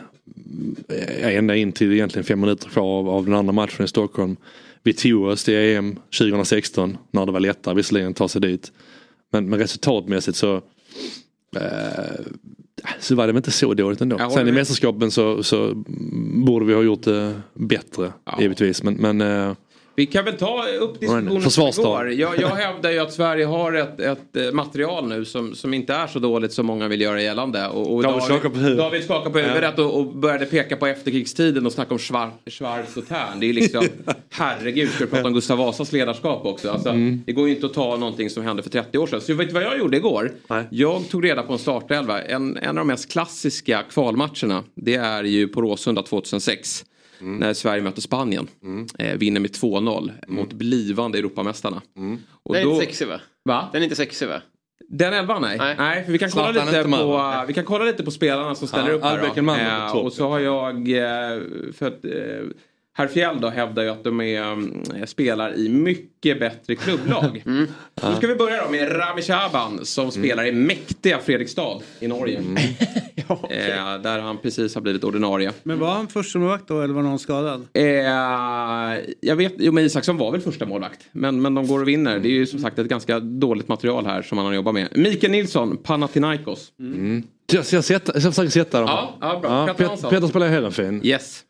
ända 1.20 1.56
in 1.56 1.72
till 1.72 1.92
egentligen 1.92 2.24
fem 2.24 2.40
minuter 2.40 2.68
kvar 2.68 2.98
av, 2.98 3.08
av 3.08 3.24
den 3.24 3.34
andra 3.34 3.52
matchen 3.52 3.84
i 3.84 3.88
Stockholm. 3.88 4.36
Vi 4.84 4.92
tog 4.92 5.24
oss 5.24 5.44
till 5.44 5.54
EM 5.54 5.96
2016 6.18 6.98
när 7.10 7.26
det 7.26 7.32
var 7.32 7.40
lättare 7.40 7.74
visserligen 7.74 8.10
att 8.10 8.16
ta 8.16 8.28
sig 8.28 8.40
dit. 8.40 8.72
Men, 9.32 9.48
men 9.48 9.58
resultatmässigt 9.58 10.36
så 10.36 10.56
eh, 11.56 12.24
så 13.00 13.14
var 13.14 13.26
det 13.26 13.32
väl 13.32 13.36
inte 13.36 13.50
så 13.50 13.74
dåligt 13.74 14.00
ändå. 14.00 14.16
Håller 14.16 14.30
Sen 14.30 14.48
i 14.48 14.52
mästerskapen 14.52 15.10
så, 15.10 15.42
så 15.42 15.84
borde 16.46 16.66
vi 16.66 16.74
ha 16.74 16.82
gjort 16.82 17.02
det 17.02 17.40
bättre 17.54 18.12
givetvis. 18.40 18.82
Men, 18.82 18.94
men 18.94 19.20
eh, 19.20 19.54
Vi 19.96 20.06
kan 20.06 20.24
väl 20.24 20.36
ta 20.36 20.66
upp 20.80 21.00
diskussionen 21.00 21.42
igår. 21.78 22.12
Jag, 22.12 22.40
jag 22.40 22.48
hävdar 22.48 22.90
ju 22.90 22.98
att 22.98 23.12
Sverige 23.12 23.44
har 23.44 23.72
ett, 23.72 24.00
ett 24.00 24.36
eh, 24.36 24.52
material 24.52 25.08
nu 25.08 25.24
som, 25.24 25.54
som 25.54 25.74
inte 25.74 25.94
är 25.94 26.06
så 26.06 26.18
dåligt 26.18 26.52
som 26.52 26.66
många 26.66 26.88
vill 26.88 27.00
göra 27.00 27.22
gällande. 27.22 27.68
Och, 27.68 27.94
och 27.94 28.02
David 28.02 28.22
skakar 28.22 28.48
på 28.48 28.56
huvudet. 28.56 28.78
David 28.78 29.04
skakar 29.04 29.30
på 29.30 29.38
huvudet 29.38 29.78
och, 29.78 29.98
och 30.00 30.06
började 30.06 30.46
peka 30.46 30.76
på 30.76 30.86
efterkrigstiden 30.86 31.66
och 31.66 31.72
snacka 31.72 31.94
om 31.94 31.98
Schwar, 31.98 32.30
Schwarz 32.46 32.96
och 32.96 33.08
Tern. 33.08 33.40
Det 33.40 33.48
är 33.48 33.52
liksom, 33.52 33.86
herregud, 34.30 34.90
ska 34.90 35.04
vi 35.04 35.10
prata 35.10 35.26
om 35.26 35.34
Gustav 35.34 35.58
Vasas 35.58 35.92
ledarskap 35.92 36.46
också? 36.46 36.70
Alltså, 36.70 36.94
Mm. 36.94 37.22
Det 37.26 37.32
går 37.32 37.48
ju 37.48 37.54
inte 37.54 37.66
att 37.66 37.74
ta 37.74 37.96
någonting 37.96 38.30
som 38.30 38.42
hände 38.42 38.62
för 38.62 38.70
30 38.70 38.98
år 38.98 39.06
sedan. 39.06 39.20
Så 39.20 39.34
vet 39.34 39.48
du 39.48 39.54
vad 39.54 39.62
jag 39.62 39.78
gjorde 39.78 39.96
igår? 39.96 40.32
Jag 40.70 41.08
tog 41.08 41.24
reda 41.24 41.42
på 41.42 41.52
en 41.52 41.58
startelva. 41.58 42.22
En, 42.22 42.56
en 42.56 42.68
av 42.68 42.74
de 42.74 42.86
mest 42.86 43.12
klassiska 43.12 43.82
kvalmatcherna, 43.90 44.64
det 44.74 44.94
är 44.94 45.24
ju 45.24 45.48
på 45.48 45.62
Råsunda 45.62 46.02
2006. 46.02 46.84
När 47.24 47.54
Sverige 47.54 47.82
möter 47.82 48.00
Spanien. 48.00 48.48
Eh, 48.98 49.16
vinner 49.16 49.40
med 49.40 49.50
2-0 49.50 50.12
mot 50.28 50.52
blivande 50.52 51.18
Europamästarna. 51.18 51.82
Och 52.42 52.54
Den 52.54 52.62
är 52.62 52.66
då- 52.66 52.72
inte 52.74 52.84
sexig 52.86 53.08
va? 53.08 53.20
Va? 53.44 53.68
Den 53.72 53.82
är 53.82 53.84
inte 53.84 53.96
sexig 53.96 54.26
va? 54.28 54.42
Den 54.88 55.12
elvan 55.12 55.42
nej. 55.42 55.58
nej. 55.78 56.04
för 56.04 56.12
vi 56.12 56.18
kan, 56.18 56.30
kolla 56.30 56.52
Zlatan 56.52 56.66
lite 56.72 56.84
på, 56.98 57.06
va? 57.06 57.44
vi 57.48 57.54
kan 57.54 57.64
kolla 57.64 57.84
lite 57.84 58.04
på 58.04 58.10
spelarna 58.10 58.54
som 58.54 58.68
ställer 58.68 58.88
Ja, 58.88 58.94
upp 58.94 59.02
här. 59.02 59.86
Eh, 59.86 59.92
topp. 59.92 60.04
och 60.04 60.12
så 60.12 60.28
har 60.28 60.38
jag, 60.38 60.74
eh, 60.88 61.40
för 61.72 61.86
att, 61.86 62.04
eh, 62.04 62.10
Herr 62.96 63.06
Fjäll 63.06 63.40
då 63.40 63.48
hävdar 63.48 63.82
ju 63.82 63.88
att 63.88 64.04
de 64.04 64.20
är, 64.20 64.42
mm, 64.42 64.84
spelar 65.06 65.58
i 65.58 65.68
mycket 65.68 66.40
bättre 66.40 66.74
klubblag. 66.74 67.42
Mm. 67.46 67.66
Då 67.94 68.14
ska 68.14 68.26
vi 68.26 68.34
börja 68.34 68.64
då 68.64 68.70
med 68.70 69.00
Rami 69.00 69.22
Shaban 69.22 69.84
som 69.84 70.10
spelar 70.10 70.46
i 70.46 70.52
mäktiga 70.52 71.18
Fredrikstad 71.18 71.78
i 72.00 72.08
Norge. 72.08 72.38
eh, 73.16 74.02
där 74.02 74.18
han 74.18 74.38
precis 74.38 74.74
har 74.74 74.82
blivit 74.82 75.04
ordinarie. 75.04 75.52
Men 75.62 75.78
var 75.78 75.90
han 75.90 76.08
första 76.08 76.38
målvakt 76.38 76.68
då 76.68 76.82
eller 76.82 76.94
var 76.94 77.02
någon 77.02 77.18
skadad? 77.18 77.66
Eh, 77.72 77.84
jag 79.20 79.36
vet, 79.36 79.54
jo 79.58 79.72
men 79.72 79.84
Isaksson 79.84 80.16
var 80.16 80.32
väl 80.32 80.40
första 80.40 80.66
målvakt. 80.66 81.00
Men, 81.12 81.42
men 81.42 81.54
de 81.54 81.66
går 81.66 81.80
och 81.80 81.88
vinner. 81.88 82.18
Det 82.18 82.28
är 82.28 82.32
ju 82.32 82.46
som 82.46 82.58
sagt 82.58 82.78
ett 82.78 82.86
ganska 82.86 83.20
dåligt 83.20 83.68
material 83.68 84.06
här 84.06 84.22
som 84.22 84.38
han 84.38 84.46
har 84.46 84.54
jobbat 84.54 84.74
med. 84.74 84.88
Mikael 84.92 85.30
Nilsson, 85.30 85.76
Panathinaikos. 85.76 86.72
Mm. 86.78 87.22
Jag 87.52 87.66
ska, 87.66 87.82
sätta, 87.82 88.12
jag 88.12 88.22
ska 88.22 88.32
försöka 88.32 88.50
sätta 88.50 88.80
dem. 88.80 88.88
Ja, 88.88 89.18
ja, 89.20 89.40
bra. 89.40 89.66
Petter 89.66 90.10
Peter, 90.10 90.26
spelar 90.26 90.48
Heerenveen. 90.48 91.06
Yes. 91.06 91.44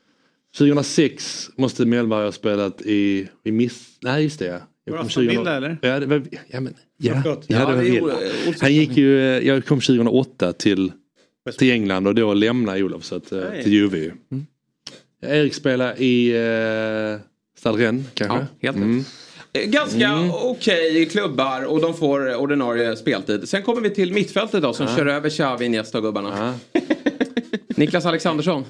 2006 0.58 1.50
måste 1.56 1.84
Mellberg 1.86 2.24
ha 2.24 2.32
spelat 2.32 2.82
i, 2.82 3.28
i 3.44 3.52
Miss... 3.52 3.88
Nej 4.02 4.22
just 4.22 4.38
det 4.38 4.46
ja. 4.46 4.58
Jag 4.84 4.92
Var 4.92 4.98
kom 4.98 5.06
Aston 5.06 5.24
2000 5.24 5.38
Villa, 5.44 5.56
eller? 5.56 5.78
Ja, 5.82 6.00
det 6.00 6.06
var, 6.06 6.22
ja, 6.48 6.60
men, 6.60 6.74
ja, 6.96 7.22
ja, 7.24 7.36
det 7.48 7.54
Ja, 7.54 7.64
var 7.66 7.76
det 7.76 7.82
Villa. 7.82 8.14
Han 8.60 8.74
gick 8.74 8.96
ju, 8.96 9.20
eh, 9.20 9.46
jag 9.46 9.66
kom 9.66 9.80
2008 9.80 10.52
till, 10.52 10.92
till 11.58 11.70
England 11.72 12.06
och 12.06 12.14
då 12.14 12.34
lämnade 12.34 12.82
Olof 12.82 13.04
så 13.04 13.14
att, 13.16 13.32
eh, 13.32 13.40
Nej. 13.50 13.62
till 13.62 13.72
Juve. 13.72 13.98
ju. 13.98 14.12
Ja, 15.20 15.28
Erik 15.28 15.54
spelar 15.54 16.00
i 16.02 16.32
uh, 16.36 17.18
Stade 17.58 17.84
Rennes 17.86 18.06
kanske? 18.14 18.36
Ja, 18.38 18.46
helt 18.60 18.76
rätt. 18.76 18.82
mm. 18.84 19.04
Eh, 19.52 19.64
Ganska 19.70 20.06
Mm. 20.08 20.30
okej 20.30 21.06
klubbar 21.10 21.62
och 21.64 21.80
de 21.80 21.94
får 21.94 22.34
ordinarie 22.36 22.96
speltid. 22.96 23.48
Sen 23.48 23.62
kommer 23.62 23.80
vi 23.80 23.90
till 23.90 24.12
mittfältet 24.12 24.62
då 24.62 24.72
som 24.72 24.86
Ja. 24.86 24.96
kör 24.96 25.06
över 25.06 25.30
Xavi, 25.30 25.64
Iniesta 25.64 25.98
och 25.98 26.04
gubbarna. 26.04 26.54
Niklas 27.76 28.06
Alexandersson. 28.06 28.64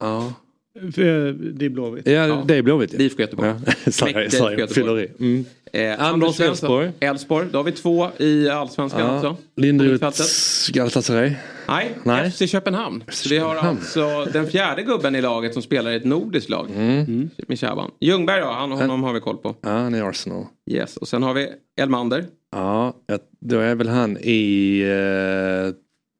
Ja. 0.00 0.32
För 0.94 1.32
Det 1.32 1.64
är 1.64 1.70
Blåvitt. 1.70 2.06
Ja, 2.06 2.44
det 2.46 2.54
är 2.54 2.62
Blåvitt. 2.62 2.92
Ja. 2.92 3.00
IFK 3.00 3.22
Göteborg. 3.22 3.54
Ja. 4.58 4.66
Fyller 4.66 5.00
i. 5.00 5.08
Mm. 5.20 5.44
Eh, 5.72 6.04
Anders 6.04 6.40
Elfsborg. 6.40 6.92
Elfsborg. 7.00 7.46
Då 7.52 7.58
har 7.58 7.64
vi 7.64 7.72
två 7.72 8.08
i 8.18 8.48
allsvenskan 8.48 9.00
Ja. 9.00 9.16
också. 9.16 9.36
Mittfältet. 9.54 10.26
Galatasaray. 10.72 11.32
Nej, 11.68 11.94
Nej. 12.04 12.30
FC 12.30 12.46
Köpenhamn. 12.46 13.04
Så 13.08 13.28
vi 13.28 13.38
har 13.38 13.56
alltså 13.56 14.24
den 14.32 14.46
fjärde 14.46 14.82
gubben 14.82 15.14
i 15.14 15.22
laget 15.22 15.52
som 15.52 15.62
spelar 15.62 15.90
i 15.90 15.96
ett 15.96 16.04
nordiskt 16.04 16.50
lag. 16.50 16.66
Mm. 16.76 17.30
Med 17.48 17.58
Shaban. 17.58 17.90
Ljungberg 18.00 18.40
då, 18.40 18.46
han, 18.46 18.72
honom 18.72 19.02
har 19.02 19.12
vi 19.12 19.20
koll 19.20 19.36
på. 19.36 19.54
Ja, 19.60 19.68
han 19.68 19.94
är 19.94 19.98
i 19.98 20.02
Arsenal. 20.02 20.46
Yes, 20.70 20.96
och 20.96 21.08
sen 21.08 21.22
har 21.22 21.34
vi 21.34 21.48
Elmander. 21.80 22.24
Ja, 22.52 22.94
då 23.40 23.58
är 23.58 23.74
väl 23.74 23.88
han 23.88 24.16
i 24.20 24.80
eh, 24.80 25.74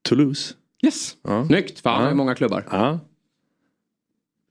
Toulouse. 0.08 0.54
Yes, 0.84 1.16
ja. 1.22 1.46
snyggt. 1.46 1.80
Fan, 1.80 1.92
ja. 1.92 1.98
han 1.98 2.06
har 2.06 2.14
många 2.14 2.34
klubbar. 2.34 2.64
Ja. 2.70 2.98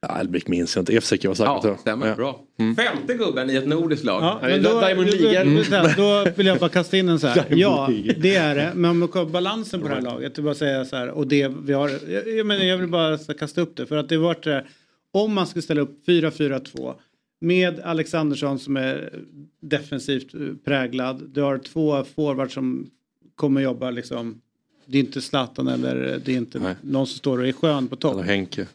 Ja, 0.01 0.19
Elbeck 0.19 0.47
minns 0.47 0.75
jag 0.75 0.81
inte. 0.81 1.01
FCK 1.01 1.07
säkert. 1.09 1.39
Ja, 1.39 1.61
då. 1.63 1.77
stämmer. 1.77 2.07
Ja. 2.07 2.15
Bra. 2.15 2.39
Femte 2.57 3.13
gubben 3.13 3.49
i 3.49 3.55
ett 3.55 3.67
nordiskt 3.67 4.05
lag. 4.05 4.23
Ja, 4.23 4.39
men 4.41 4.63
då, 4.63 4.69
då, 4.69 5.93
då, 5.97 6.23
då 6.23 6.31
vill 6.35 6.45
jag 6.47 6.59
bara 6.59 6.69
kasta 6.69 6.97
in 6.97 7.09
en 7.09 7.19
så 7.19 7.27
här. 7.27 7.35
Diamond 7.35 7.59
Ja, 7.61 7.87
League. 7.87 8.15
det 8.19 8.35
är 8.35 8.55
det. 8.55 8.71
Men 8.75 8.91
om 8.91 8.99
man 8.99 9.07
kollar 9.07 9.29
balansen 9.29 9.81
på 9.81 9.87
det 9.87 9.93
här 9.93 10.01
laget. 10.01 10.37
Är 10.37 10.41
bara 10.41 10.55
säga 10.55 10.85
så 10.85 10.95
här. 10.95 11.09
Och 11.09 11.27
det 11.27 11.51
vi 11.63 11.73
har. 11.73 11.91
Jag, 12.09 12.27
jag, 12.27 12.45
menar, 12.45 12.65
jag 12.65 12.77
vill 12.77 12.87
bara 12.87 13.17
kasta 13.17 13.61
upp 13.61 13.75
det. 13.75 13.85
För 13.85 13.97
att 13.97 14.09
det 14.09 14.17
här. 14.45 14.65
Om 15.11 15.33
man 15.33 15.47
ska 15.47 15.61
ställa 15.61 15.81
upp 15.81 16.07
4-4-2. 16.07 16.93
Med 17.41 17.79
Alexandersson 17.79 18.59
som 18.59 18.77
är 18.77 19.13
defensivt 19.61 20.33
eh, 20.33 20.39
präglad. 20.65 21.29
Du 21.33 21.41
har 21.41 21.57
två 21.57 22.03
forwards 22.15 22.53
som 22.53 22.89
kommer 23.35 23.61
jobba 23.61 23.91
liksom. 23.91 24.41
Det 24.85 24.97
är 24.97 24.99
inte 24.99 25.21
Zlatan 25.21 25.67
eller 25.67 26.21
det 26.25 26.33
är 26.33 26.37
inte 26.37 26.75
någon 26.81 27.07
som 27.07 27.17
står 27.17 27.37
och 27.39 27.47
är 27.47 27.51
skön 27.51 27.87
på 27.87 27.95
topp. 27.95 28.13
Eller 28.13 28.23
Henke. 28.23 28.67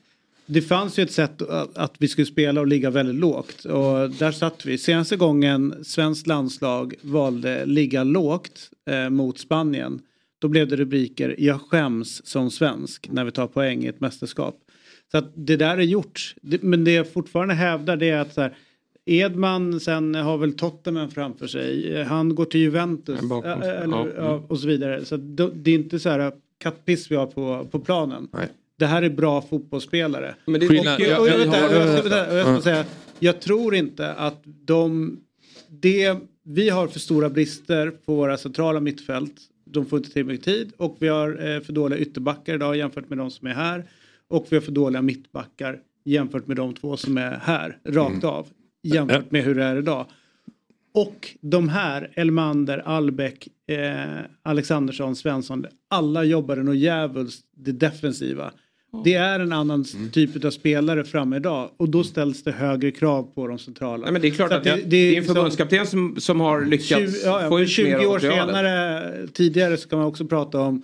Det 0.46 0.62
fanns 0.62 0.98
ju 0.98 1.02
ett 1.02 1.12
sätt 1.12 1.42
att, 1.42 1.76
att 1.78 1.94
vi 1.98 2.08
skulle 2.08 2.26
spela 2.26 2.60
och 2.60 2.66
ligga 2.66 2.90
väldigt 2.90 3.14
lågt. 3.14 3.64
Och 3.64 4.10
där 4.10 4.32
satt 4.32 4.66
vi. 4.66 4.78
Senaste 4.78 5.16
gången 5.16 5.74
svenskt 5.84 6.26
landslag 6.26 6.94
valde 7.02 7.66
ligga 7.66 8.04
lågt 8.04 8.70
eh, 8.90 9.10
mot 9.10 9.38
Spanien. 9.38 10.00
Då 10.38 10.48
blev 10.48 10.68
det 10.68 10.76
rubriker 10.76 11.34
jag 11.38 11.60
skäms 11.60 12.26
som 12.26 12.50
svensk 12.50 13.08
när 13.10 13.24
vi 13.24 13.30
tar 13.30 13.46
poäng 13.46 13.84
i 13.84 13.86
ett 13.86 14.00
mästerskap. 14.00 14.56
Så 15.10 15.18
att 15.18 15.32
det 15.34 15.56
där 15.56 15.76
är 15.76 15.82
gjort. 15.82 16.34
Det, 16.42 16.62
men 16.62 16.84
det 16.84 16.92
jag 16.92 17.12
fortfarande 17.12 17.54
hävdar 17.54 17.96
det 17.96 18.10
är 18.10 18.18
att 18.18 18.34
så 18.34 18.40
här, 18.40 18.56
Edman 19.06 19.80
sen 19.80 20.14
har 20.14 20.38
väl 20.38 20.52
Tottenham 20.52 21.10
framför 21.10 21.46
sig. 21.46 22.02
Han 22.04 22.34
går 22.34 22.44
till 22.44 22.60
Juventus. 22.60 23.20
Eh, 23.20 23.82
Eller, 23.82 23.96
Ja. 23.96 24.08
ja, 24.16 24.44
och 24.48 24.58
så 24.58 24.66
vidare. 24.66 25.04
Så 25.04 25.16
då- 25.16 25.50
det 25.54 25.70
är 25.70 25.74
inte 25.74 25.98
så 25.98 26.08
här 26.08 26.32
kattpiss 26.58 27.10
vi 27.10 27.16
har 27.16 27.26
på, 27.26 27.68
på 27.70 27.78
planen. 27.78 28.28
Det 28.76 28.86
här 28.86 29.02
är 29.02 29.10
bra 29.10 29.42
fotbollsspelare. 29.42 30.34
Men 30.44 30.60
det 30.60 30.66
är 30.66 30.84
jag, 33.18 33.40
tror 33.40 33.74
inte 33.74 34.12
att 34.12 34.42
de... 34.44 35.16
Det, 35.68 36.16
vi 36.42 36.70
har 36.70 36.88
för 36.88 37.00
stora 37.00 37.30
brister 37.30 37.90
på 37.90 38.14
våra 38.14 38.36
centrala 38.36 38.80
mittfält. 38.80 39.34
De 39.64 39.86
får 39.86 39.98
inte 39.98 40.10
tillräckligt 40.10 40.44
tid 40.44 40.72
och 40.76 40.96
vi 41.00 41.08
har 41.08 41.28
eh, 41.28 41.60
för 41.60 41.72
dåliga 41.72 41.98
ytterbackar 41.98 42.54
idag 42.54 42.76
jämfört 42.76 43.08
med 43.08 43.18
de 43.18 43.30
som 43.30 43.46
är 43.46 43.54
här. 43.54 43.84
Och 44.28 44.46
vi 44.50 44.56
har 44.56 44.60
för 44.60 44.72
dåliga 44.72 45.02
mittbackar 45.02 45.78
jämfört 46.04 46.46
med 46.46 46.56
de 46.56 46.74
två 46.74 46.96
som 46.96 47.18
är 47.18 47.38
här, 47.42 47.78
rakt 47.84 48.24
av. 48.24 48.46
Jämfört 48.82 49.30
med 49.30 49.44
hur 49.44 49.54
det 49.54 49.64
är 49.64 49.76
idag. 49.76 50.06
Och 50.94 51.36
de 51.40 51.68
här, 51.68 52.10
Elmander, 52.14 52.78
Albeck, 52.78 53.48
eh, 53.66 54.18
Alexandersson, 54.42 55.16
Svensson, 55.16 55.66
alla 55.88 56.24
jobbar 56.24 56.56
nog 56.56 56.74
djävulskt 56.74 57.46
det 57.56 57.72
defensiva. 57.72 58.52
Det 59.04 59.14
är 59.14 59.40
en 59.40 59.52
annan 59.52 59.84
Mm. 59.94 60.10
typ 60.10 60.44
av 60.44 60.50
spelare 60.50 61.04
framme 61.04 61.36
idag 61.36 61.70
och 61.76 61.88
då 61.88 62.04
ställs 62.04 62.42
det 62.42 62.52
högre 62.52 62.90
krav 62.90 63.22
på 63.34 63.46
de 63.46 63.58
centrala. 63.58 64.02
Nej, 64.04 64.12
men 64.12 64.22
det 64.22 64.28
är 64.28 64.30
klart 64.30 64.50
Så 64.50 64.56
att 64.56 64.64
det, 64.64 64.80
det, 64.86 64.96
är 64.96 65.18
en 65.18 65.24
förbundskapten 65.24 65.86
som, 65.86 66.16
som 66.18 66.40
har 66.40 66.60
lyckats 66.64 66.88
20, 66.88 67.06
ja, 67.24 67.42
ja, 67.42 67.48
få 67.48 67.60
ut 67.60 67.68
20 67.70 67.84
mer 67.84 67.96
av 68.04 68.10
år 68.10 68.18
senare, 68.18 69.26
tidigare 69.32 69.76
så 69.76 69.88
kan 69.88 69.98
man 69.98 70.08
också 70.08 70.24
prata 70.24 70.60
om 70.60 70.82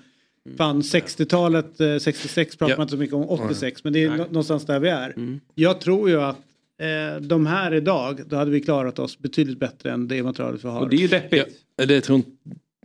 Fan 0.56 0.82
60-talet, 0.82 1.80
eh, 1.80 1.98
66 1.98 2.56
pratar 2.56 2.72
Ja. 2.72 2.76
man 2.76 2.84
inte 2.84 2.90
så 2.92 2.96
mycket 2.98 3.14
om, 3.14 3.28
86 3.28 3.84
men 3.84 3.92
det 3.92 4.04
är 4.04 4.08
Nej. 4.08 4.18
nå- 4.18 4.24
någonstans 4.24 4.66
där 4.66 4.80
vi 4.80 4.88
är. 4.88 5.10
Mm. 5.16 5.40
Jag 5.54 5.80
tror 5.80 6.08
ju 6.10 6.20
att 6.22 6.36
eh, 6.82 7.20
de 7.22 7.46
här 7.46 7.74
idag, 7.74 8.20
då 8.26 8.36
hade 8.36 8.50
vi 8.50 8.60
klarat 8.60 8.98
oss 8.98 9.18
betydligt 9.18 9.58
bättre 9.60 9.90
än 9.92 10.08
det 10.08 10.22
materialet 10.22 10.64
vi 10.64 10.68
har. 10.68 10.80
Och 10.80 10.88
det 10.88 10.96
är 10.96 11.00
ju 11.00 11.08
deppigt. 11.08 11.46
Ja, 11.76 11.86
det, 11.86 12.00
tror, 12.00 12.16
inte- 12.16 12.30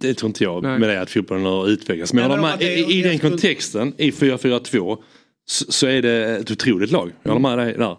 det 0.01 0.13
tror 0.13 0.27
inte 0.29 0.43
jag 0.43 0.63
Nej. 0.63 0.79
med 0.79 0.89
det 0.89 1.01
att 1.01 1.09
fotbollen 1.09 1.45
har 1.45 1.67
utvecklats. 1.69 2.13
Men, 2.13 2.23
jag 2.31 2.41
men 2.41 2.45
att 2.53 2.59
det- 2.59 2.79
i, 2.79 2.99
i 2.99 3.01
det 3.01 3.09
den 3.09 3.19
kontexten, 3.19 3.93
i 3.97 4.11
4-4-2, 4.11 4.97
så, 5.45 5.71
så 5.71 5.87
är 5.87 6.01
det 6.01 6.25
ett 6.37 6.51
otroligt 6.51 6.91
lag. 6.91 7.11
Jag 7.23 7.31
håller 7.31 7.55
med 7.55 7.57
dig 7.67 7.75
där. 7.77 7.97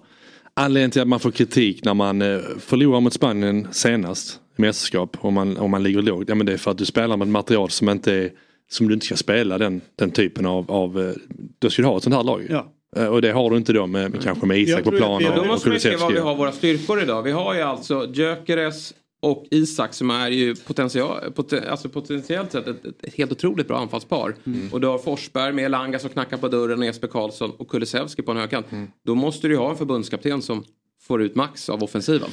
Anledningen 0.54 0.90
till 0.90 1.02
att 1.02 1.08
man 1.08 1.20
får 1.20 1.30
kritik 1.30 1.84
när 1.84 1.94
man 1.94 2.22
eh, 2.22 2.38
förlorar 2.58 3.00
mot 3.00 3.12
Spanien 3.12 3.68
senast 3.72 4.40
i 4.58 4.62
mästerskap 4.62 5.16
om 5.20 5.34
man, 5.34 5.56
om 5.56 5.70
man 5.70 5.82
ligger 5.82 6.02
lågt. 6.02 6.28
Ja, 6.28 6.34
men 6.34 6.46
det 6.46 6.52
är 6.52 6.56
för 6.56 6.70
att 6.70 6.78
du 6.78 6.84
spelar 6.84 7.16
med 7.16 7.28
material 7.28 7.70
som 7.70 7.88
inte 7.88 8.12
är 8.12 8.30
som 8.70 8.88
du 8.88 8.94
inte 8.94 9.06
ska 9.06 9.16
spela 9.16 9.58
den, 9.58 9.80
den 9.98 10.10
typen 10.10 10.46
av, 10.46 10.70
av 10.70 11.00
eh, 11.00 11.12
då 11.58 11.70
ska 11.70 11.82
du 11.82 11.88
ha 11.88 11.96
ett 11.96 12.02
sånt 12.02 12.16
här 12.16 12.22
lag. 12.22 12.46
Ja. 12.50 12.72
Eh, 12.96 13.06
Och 13.06 13.22
det 13.22 13.32
har 13.32 13.50
du 13.50 13.56
inte 13.56 13.72
då 13.72 13.86
med, 13.86 14.10
med 14.10 14.22
kanske 14.22 14.46
med 14.46 14.58
Isak 14.58 14.84
på 14.84 14.90
plan 14.90 15.22
Då 15.36 15.44
måste 15.44 15.70
ju 15.70 15.78
se 15.78 15.88
vad 15.90 15.98
Kulusevski. 15.98 16.12
vi 16.12 16.18
har 16.20 16.34
våra 16.34 16.52
styrkor 16.52 17.02
idag. 17.02 17.22
Vi 17.22 17.30
har 17.30 17.54
ju 17.54 17.60
alltså 17.60 18.10
Gyökeres 18.12 18.94
och 19.26 19.46
Isak 19.50 19.94
som 19.94 20.10
är 20.10 20.30
ju 20.30 20.54
potential, 20.54 21.32
poten, 21.34 21.68
alltså 21.68 21.88
potentiellt 21.88 22.52
sett 22.52 22.66
ett, 22.66 22.86
ett 22.86 23.14
helt 23.14 23.32
otroligt 23.32 23.68
bra 23.68 23.78
anfallspar. 23.78 24.34
Mm. 24.46 24.72
Och 24.72 24.80
du 24.80 24.86
har 24.86 24.98
Forsberg 24.98 25.52
med 25.52 25.64
Elanga 25.64 25.98
som 25.98 26.10
knackar 26.10 26.36
på 26.36 26.48
dörren 26.48 26.78
och 26.78 26.84
Jesper 26.84 27.08
Karlsson 27.08 27.50
och 27.50 27.68
Kulusevski 27.68 28.22
på 28.22 28.30
en 28.30 28.36
högkant. 28.36 28.72
Mm. 28.72 28.88
Då 29.04 29.14
måste 29.14 29.48
du 29.48 29.54
ju 29.54 29.58
ha 29.58 29.70
en 29.70 29.76
förbundskapten 29.76 30.42
som 30.42 30.64
får 31.02 31.22
ut 31.22 31.34
max 31.34 31.68
av 31.68 31.82
offensiven. 31.82 32.30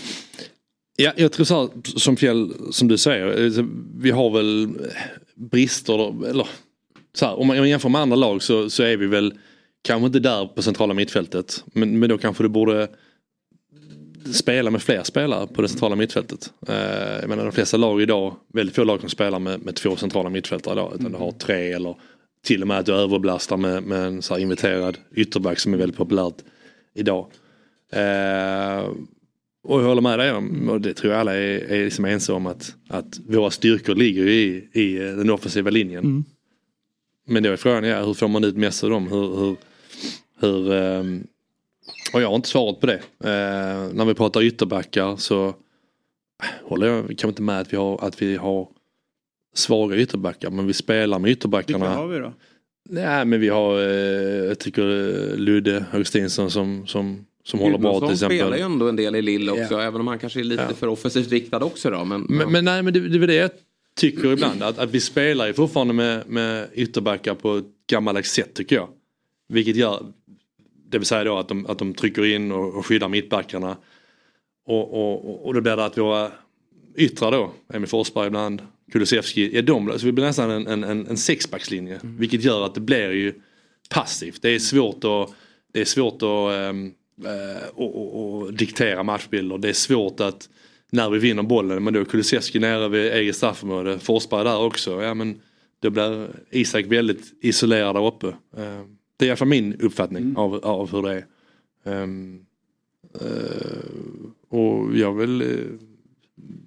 Ja, 0.95 1.11
jag 1.15 1.32
tror 1.32 1.45
så 1.45 1.61
här, 1.61 1.70
som 1.99 2.18
Fjäll, 2.18 2.53
som 2.72 2.88
du 2.88 2.98
säger, 2.98 3.60
eh, 3.60 3.65
vi 3.98 4.11
har 4.11 4.30
väl 4.30 4.70
brister, 5.36 6.28
eller 6.30 6.48
så 7.14 7.26
här, 7.26 7.40
om 7.40 7.48
man 7.48 7.70
jämför 7.70 7.90
med 7.90 8.02
andra 8.02 8.15
lag 8.15 8.44
så, 8.44 8.70
så 8.70 8.84
är 8.84 8.98
vi 8.98 9.07
väl 9.07 9.34
kanske 9.82 10.06
inte 10.06 10.20
där 10.20 10.45
på 10.45 10.61
centrala 10.61 10.94
mittfältet. 10.94 11.64
Men, 11.74 11.99
men 11.99 12.10
då 12.10 12.18
kanske 12.18 12.44
du 12.44 12.49
borde 12.49 12.88
spela 14.32 14.72
med 14.72 14.82
fler 14.82 15.04
spelare 15.04 15.48
på 15.48 15.62
det 15.62 15.68
centrala 15.68 15.95
mittfältet. 15.95 16.54
Eh, 16.68 17.20
jag 17.20 17.30
menar 17.30 17.44
de 17.44 17.52
flesta 17.52 17.78
lag 17.78 18.02
idag, 18.02 18.36
väldigt 18.54 18.76
få 18.76 18.84
lag 18.84 19.00
som 19.00 19.10
spelar 19.10 19.40
med, 19.40 19.62
med 19.62 19.76
två 19.76 19.95
centrala 19.95 20.30
mittfältare 20.30 20.74
idag. 20.74 20.94
Utan 21.00 21.12
du 21.12 21.18
har 21.18 21.32
tre 21.32 21.72
eller 21.72 21.95
till 22.45 22.62
och 22.62 22.68
med 22.68 22.80
att 22.80 22.86
du 22.86 22.94
överbelastar 22.94 23.58
med, 23.58 23.84
med 23.84 24.06
en 24.06 24.22
så 24.22 24.38
inviterad 24.38 24.98
ytterback 25.16 25.60
som 25.60 25.74
är 25.74 25.78
väldigt 25.78 25.98
populärt 25.98 26.36
idag. 26.94 27.28
Eh, 27.91 28.90
och 29.64 29.82
jag 29.82 29.88
håller 29.88 30.02
med 30.02 30.20
dig 30.20 30.32
om, 30.32 30.70
och 30.70 30.82
det 30.82 30.94
tror 30.94 31.14
jag 31.14 31.20
alla 31.20 31.36
är, 31.36 31.72
är 31.72 31.84
liksom 31.84 32.06
ense 32.06 32.34
om 32.34 32.45
att, 32.45 32.76
att 32.90 33.20
våra 33.28 33.52
styrkor 33.52 33.95
ligger 33.95 34.28
i, 34.28 34.70
i 34.74 34.98
den 34.98 35.30
offensiva 35.30 35.70
linjen. 35.70 36.04
Mm. 36.04 36.24
Men 37.28 37.44
då 37.44 37.50
är 37.50 37.56
frågan, 37.56 37.84
ja, 37.84 38.06
hur 38.06 38.14
får 38.14 38.28
man 38.28 38.44
ut 38.44 38.58
mest 38.58 38.84
av 38.84 38.90
dem? 38.90 39.08
Hur, 39.08 39.36
hur, 39.38 39.56
hur, 40.40 40.74
ehm, 40.74 41.28
och 42.14 42.22
jag 42.22 42.27
har 42.27 42.35
inte 42.35 42.49
svarat 42.49 42.80
på 42.80 42.88
det. 42.88 43.02
Eh, 43.19 43.94
när 43.94 44.06
vi 44.06 44.14
pratar 44.14 44.44
ytterbackar 44.44 45.15
så 45.15 45.48
eh, 45.48 45.53
håller 46.64 46.88
jag 46.88 47.06
kanske 47.06 47.27
inte 47.27 47.41
med 47.41 47.60
att 47.60 47.73
vi 47.73 47.77
har, 47.77 48.06
att 48.06 48.22
vi 48.22 48.35
har 48.35 48.68
svaga 49.56 49.98
ytterbackar. 49.98 50.49
Men 50.49 50.68
vi 50.68 50.73
spelar 50.73 51.19
med 51.19 51.31
ytterbackarna. 51.31 51.85
Vilka 51.85 51.99
har 51.99 52.07
vi 52.07 52.19
då? 52.19 52.34
Nej 52.90 53.26
men 53.26 53.40
vi 53.40 53.49
har, 53.49 53.80
eh, 53.80 54.45
jag 54.48 54.60
tycker 54.60 54.81
eh, 54.81 55.38
Ludde 55.38 55.85
Augustinsson 55.91 56.52
som, 56.52 56.88
som, 56.88 57.26
som 57.44 57.60
håller 57.60 57.77
bra 57.77 57.99
till 57.99 58.11
exempel. 58.11 58.38
spelar 58.38 58.57
ju 58.57 58.64
ändå 58.64 58.90
en 58.90 58.95
del 58.95 59.15
i 59.15 59.22
Lille 59.22 59.52
också. 59.52 59.80
Även 59.80 60.02
om 60.02 60.07
han 60.07 60.19
kanske 60.19 60.40
är 60.40 60.44
lite 60.44 60.73
för 60.80 60.88
offensivt 60.88 61.31
riktad 61.31 61.64
också 61.64 61.90
då. 61.90 62.06
Men, 62.06 62.22
Men, 62.22 62.52
men 62.52 62.65
nej 62.65 62.84
men 62.84 62.94
det, 62.94 62.99
det 62.99 63.18
är 63.18 63.19
väl 63.19 63.27
det 63.27 63.35
jag 63.35 63.52
tycker 63.95 64.34
ibland. 64.34 64.64
Att, 64.64 64.80
att 64.80 64.91
vi 64.91 64.99
spelar 64.99 65.48
ju 65.48 65.53
fortfarande 65.53 65.94
med, 65.94 66.27
med 66.27 66.68
ytterbackar 66.73 67.35
på 67.35 67.57
ett 67.57 67.65
gammaldags 67.88 68.31
sätt 68.31 68.53
tycker 68.53 68.76
jag. 68.76 68.88
Vilket 69.49 69.76
gör, 69.76 70.06
det 70.94 70.99
vill 70.99 71.07
säga 71.07 71.24
då 71.24 71.38
att 71.38 71.48
de, 71.48 71.65
att 71.65 71.80
de 71.80 71.94
trycker 71.94 72.26
in 72.26 72.52
och, 72.52 72.76
och 72.76 72.86
skyddar 72.86 73.10
mittbackarna. 73.10 73.78
Och, 74.65 74.94
och, 74.94 75.45
och 75.45 75.53
då 75.53 75.61
blir 75.61 75.76
det 75.76 75.86
att 75.86 75.98
våra 75.98 76.32
yttrar 76.95 77.32
då, 77.32 77.52
Emil 77.74 77.90
Forsberg 77.90 78.28
ibland, 78.28 78.61
Kulusevski, 78.91 79.57
är 79.57 79.61
de, 79.61 79.99
så 79.99 80.06
vi 80.06 80.11
blir 80.11 80.26
nästan 80.26 80.52
en, 80.52 80.68
en, 80.68 80.84
en, 80.84 81.07
en 81.07 81.18
sexbackslinje. 81.18 81.99
Vilket 82.03 82.44
gör 82.44 82.65
att 82.65 82.76
det 82.76 82.82
blir 82.82 83.11
ju 83.11 83.34
passivt. 83.90 84.41
Det 84.41 84.49
är 84.49 84.60
svårt 84.60 85.03
att, 85.03 85.36
det 85.74 85.82
är 85.82 85.86
svårt 85.86 86.22
att, 86.22 86.53
ehm, 86.53 86.91
eh, 87.26 87.68
och, 87.74 87.95
och, 87.95 88.41
och 88.41 88.53
diktera 88.53 89.03
matchbilder. 89.03 89.57
Det 89.57 89.70
är 89.70 89.74
svårt 89.74 90.20
att 90.20 90.49
när 90.91 91.10
vi 91.10 91.20
vinner 91.20 91.44
bollen, 91.44 91.84
men 91.84 91.94
då 91.94 91.99
är 91.99 92.06
Kulusevski 92.06 92.60
nere 92.60 92.90
vid 92.90 93.14
eget 93.14 93.36
straffområde, 93.36 93.99
Forsberg 93.99 94.44
där 94.44 94.60
också. 94.60 95.03
Ja, 95.03 95.14
men 95.14 95.41
då 95.82 95.90
blir 95.90 96.30
Isak 96.52 96.86
väldigt 96.86 97.34
isolerad 97.41 97.95
där 97.95 98.07
uppe. 98.07 98.28
Det 99.18 99.26
är 99.26 99.27
i 99.27 99.30
alla 99.31 99.38
fall 99.38 99.48
min 99.48 99.73
uppfattning 99.80 100.38
av, 100.38 100.56
av 100.56 100.91
hur 100.91 101.02
det 101.02 101.14
är. 101.14 101.26
Ehm, 102.03 102.45
eh, 103.22 103.27
och 104.49 104.98
jag 104.98 105.14
vill 105.14 105.41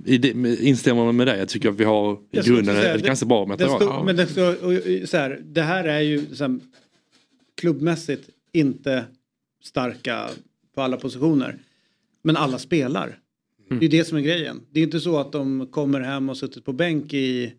i 0.05 0.19
det, 0.19 0.59
instämmer 0.65 1.13
med 1.13 1.27
dig. 1.27 1.39
Jag 1.39 1.49
tycker 1.49 1.69
att 1.69 1.75
vi 1.81 1.85
har 1.85 2.13
i 2.31 2.41
grunden 2.41 2.65
säga, 2.77 2.95
ett 2.95 3.03
det- 3.03 3.07
ganska 3.07 3.27
bra 3.27 3.47
material. 3.47 3.81
står- 3.83 4.05
Men 4.05 4.17
det, 4.17 4.23
och, 4.23 5.09
så 5.09 5.17
här, 5.17 5.41
det 5.45 5.63
här 5.63 5.85
är 5.85 6.01
ju 6.01 6.27
så 6.35 6.45
här, 6.45 6.59
klubbmässigt 7.55 8.29
inte 8.53 9.05
starka 9.63 10.29
på 10.75 10.83
alla 10.83 10.97
positioner. 10.97 11.59
Men 12.23 12.37
alla 12.37 12.59
spelar. 12.59 13.19
Mm. 13.71 13.81
Det 13.81 13.87
är 13.87 13.91
det 13.91 14.05
som 14.05 14.19
är 14.19 14.23
grejen. 14.23 14.61
Det 14.71 14.81
är 14.81 14.85
inte 14.85 15.01
så 15.01 15.19
att 15.19 15.33
de 15.33 15.67
kommer 15.71 16.01
hem 16.01 16.29
och 16.29 16.37
suttit 16.37 16.65
på 16.65 16.73
bänk 16.73 17.15
i 17.15 17.53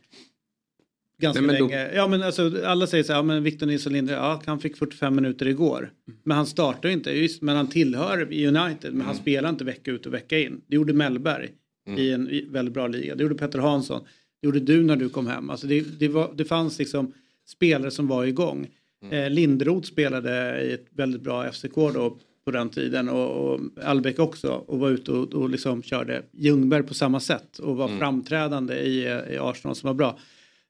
ganska 1.22 1.42
Nej, 1.42 1.52
men 1.52 1.60
då- 1.60 1.68
länge. 1.68 1.92
Ja 1.96 2.08
men 2.08 2.22
alltså 2.24 2.52
alla 2.66 2.88
säger 2.88 3.04
så 3.04 3.12
här, 3.14 3.20
ja, 3.20 3.24
men 3.24 3.44
Victor 3.44 3.66
Nilsson 3.68 3.94
Linde, 3.94 4.14
ja 4.14 4.42
han 4.46 4.60
fick 4.60 4.78
45 4.78 5.16
minuter 5.16 5.48
igår. 5.48 5.92
Men 6.24 6.38
han 6.38 6.46
startar 6.46 6.90
inte, 6.90 7.12
just, 7.12 7.42
men 7.42 7.56
han 7.56 7.68
tillhör 7.68 8.22
United, 8.22 8.92
men 8.94 9.02
han 9.02 9.12
Mm. 9.12 9.22
spelar 9.22 9.50
inte 9.50 9.64
vecka 9.64 9.92
ut 9.92 10.06
och 10.06 10.14
vecka 10.14 10.40
in. 10.40 10.62
Det 10.68 10.76
gjorde 10.76 10.94
Mellberg 10.94 11.50
i 11.98 12.12
en 12.12 12.30
i- 12.30 12.48
väldigt 12.50 12.74
bra 12.74 12.88
liga. 12.88 13.16
Det 13.16 13.24
gjorde 13.24 13.36
Petter 13.36 13.60
Hansson. 13.60 14.02
Det 14.42 14.48
gjorde 14.48 14.60
du 14.60 14.84
när 14.84 14.96
du 14.96 15.10
kom 15.10 15.28
hem. 15.28 15.50
Alltså 15.50 15.68
det, 15.68 16.00
det, 16.00 16.08
var, 16.08 16.32
det 16.36 16.46
fanns 16.46 16.80
liksom 16.80 17.14
spelare 17.48 17.92
som 17.92 18.08
var 18.08 18.26
igång. 18.26 18.68
Eh, 19.12 19.30
Lindroth 19.30 19.88
spelade 19.88 20.62
i 20.64 20.72
ett 20.74 20.86
väldigt 20.92 21.22
bra 21.22 21.52
FCK 21.52 21.76
då 21.76 22.18
på 22.46 22.52
den 22.52 22.70
tiden 22.70 23.10
och, 23.10 23.30
och 23.54 23.60
Albeck 23.84 24.20
också 24.20 24.48
och 24.50 24.80
var 24.80 24.90
ute 24.90 25.12
och, 25.12 25.34
och 25.34 25.50
liksom 25.50 25.84
körde 25.84 26.22
Ljungberg 26.32 26.84
på 26.84 26.94
samma 26.94 27.20
sätt 27.20 27.60
och 27.60 27.78
var 27.78 27.86
Mm. 27.88 28.00
framträdande 28.00 28.74
i, 28.76 29.02
i 29.34 29.38
Arsenal 29.42 29.76
som 29.76 29.88
var 29.88 29.94
bra. 29.94 30.20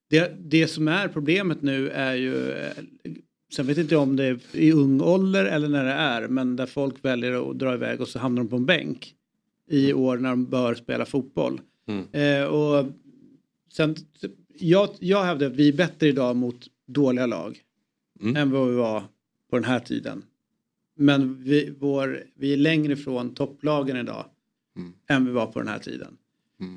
Det, 0.10 0.36
det 0.40 0.68
som 0.68 0.88
är 0.88 1.08
problemet 1.08 1.62
nu 1.62 1.90
är 1.90 2.16
ju, 2.16 2.52
eh, 2.52 2.72
sen 3.54 3.68
vet 3.68 3.78
inte 3.78 3.94
jag 3.96 4.04
om 4.04 4.16
det 4.16 4.24
är 4.26 4.40
i 4.52 4.72
ung 4.72 5.02
ålder 5.02 5.46
eller 5.46 5.68
när 5.70 5.84
det 5.86 5.92
är, 5.92 6.28
men 6.28 6.56
där 6.56 6.66
folk 6.66 7.06
väljer 7.06 7.50
att 7.52 7.60
dra 7.60 7.74
iväg 7.74 8.02
och 8.02 8.08
så 8.08 8.20
hamnar 8.20 8.44
de 8.44 8.50
på 8.50 8.56
en 8.56 8.66
bänk 8.66 9.14
i 9.70 9.94
år 9.94 10.18
när 10.18 10.30
de 10.30 10.46
bör 10.46 10.76
spela 10.76 11.06
fotboll. 11.06 11.62
Mm. 11.88 12.06
Eh, 12.12 12.48
och 12.48 12.86
sen, 13.74 13.96
jag, 14.60 14.90
jag 15.00 15.24
hävdar 15.24 15.48
att 15.48 15.54
vi 15.56 15.68
är 15.70 15.74
bättre 15.74 16.08
idag 16.08 16.36
mot 16.36 16.68
dåliga 16.88 17.26
lag 17.26 17.60
Mm. 18.22 18.36
än 18.36 18.52
vad 18.52 18.70
vi 18.70 18.76
var 18.76 19.04
på 19.50 19.56
den 19.56 19.64
här 19.64 19.80
tiden. 19.80 20.24
Men 20.96 21.44
vi, 21.44 21.74
vår, 21.80 22.24
vi 22.36 22.54
är 22.54 22.58
längre 22.58 22.94
ifrån 22.94 23.34
topplagen 23.34 23.98
idag 23.98 24.26
Mm. 24.78 24.94
än 25.08 25.26
vi 25.26 25.32
var 25.32 25.46
på 25.46 25.60
den 25.60 25.68
här 25.68 25.80
tiden. 25.80 26.18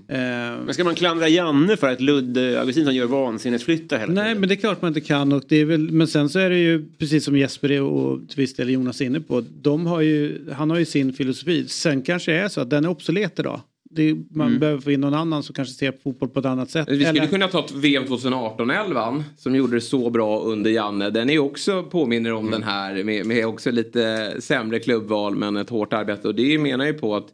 Eh, 0.08 0.16
Men 0.64 0.74
ska 0.74 0.84
man 0.84 0.94
klandra 0.94 1.28
Janne 1.28 1.76
för 1.76 1.92
att 1.92 2.00
Ludde 2.00 2.60
Augustinsson 2.60 2.94
gör 2.94 3.06
vansinnesflyttar 3.06 3.98
hela 3.98 4.12
Nej, 4.12 4.34
men 4.34 4.48
det 4.48 4.54
är 4.54 4.56
klart 4.56 4.82
man 4.82 4.88
inte 4.88 5.00
kan. 5.00 5.32
Och 5.32 5.42
det 5.48 5.56
är 5.56 5.64
väl, 5.64 5.90
men 5.92 6.06
sen 6.08 6.28
så 6.28 6.38
är 6.38 6.50
det 6.50 6.58
ju 6.58 6.84
precis 6.98 7.24
som 7.24 7.36
Jesper 7.38 7.70
är 7.70 7.82
och 7.82 8.28
till 8.28 8.36
viss 8.36 8.54
del 8.54 8.70
Jonas 8.70 9.00
är 9.00 9.04
inne 9.04 9.20
på. 9.20 9.44
De 9.62 9.86
har 9.86 10.00
ju, 10.00 10.46
han 10.52 10.70
har 10.70 10.78
ju 10.78 10.84
sin 10.84 11.12
filosofi. 11.12 11.68
Sen 11.68 12.02
kanske 12.02 12.32
det 12.32 12.38
är 12.38 12.48
så 12.48 12.60
att 12.60 12.70
den 12.70 12.84
är 12.84 12.88
obsolet 12.88 13.38
idag. 13.38 13.60
Det, 13.92 14.14
man 14.30 14.46
Mm. 14.48 14.60
behöver 14.60 14.80
få 14.80 14.90
in 14.92 15.00
någon 15.00 15.14
annan 15.14 15.42
som 15.42 15.54
kanske 15.54 15.74
ser 15.74 15.90
på 15.92 15.98
fotboll 16.02 16.28
på 16.28 16.40
ett 16.40 16.46
annat 16.46 16.70
sätt. 16.70 16.88
Vi 16.90 16.94
skulle 17.04 17.08
Eller- 17.08 17.26
kunna 17.26 17.48
ta 17.48 17.66
VM 17.74 18.04
2018-11 18.06 19.22
som 19.38 19.54
gjorde 19.54 19.76
det 19.76 19.80
så 19.80 20.10
bra 20.10 20.40
under 20.40 20.70
Janne. 20.70 21.10
Den 21.10 21.30
är 21.30 21.38
också 21.38 21.82
påminner 21.82 22.32
om 22.32 22.50
den 22.50 22.62
här 22.62 23.04
med, 23.04 23.26
med 23.26 23.46
också 23.46 23.70
lite 23.70 24.34
sämre 24.40 24.78
klubbval 24.78 25.36
men 25.36 25.56
ett 25.56 25.70
hårt 25.70 25.92
arbete. 25.92 26.28
Och 26.28 26.34
det 26.34 26.58
menar 26.58 26.86
ju 26.86 26.92
på 26.92 27.16
att 27.16 27.26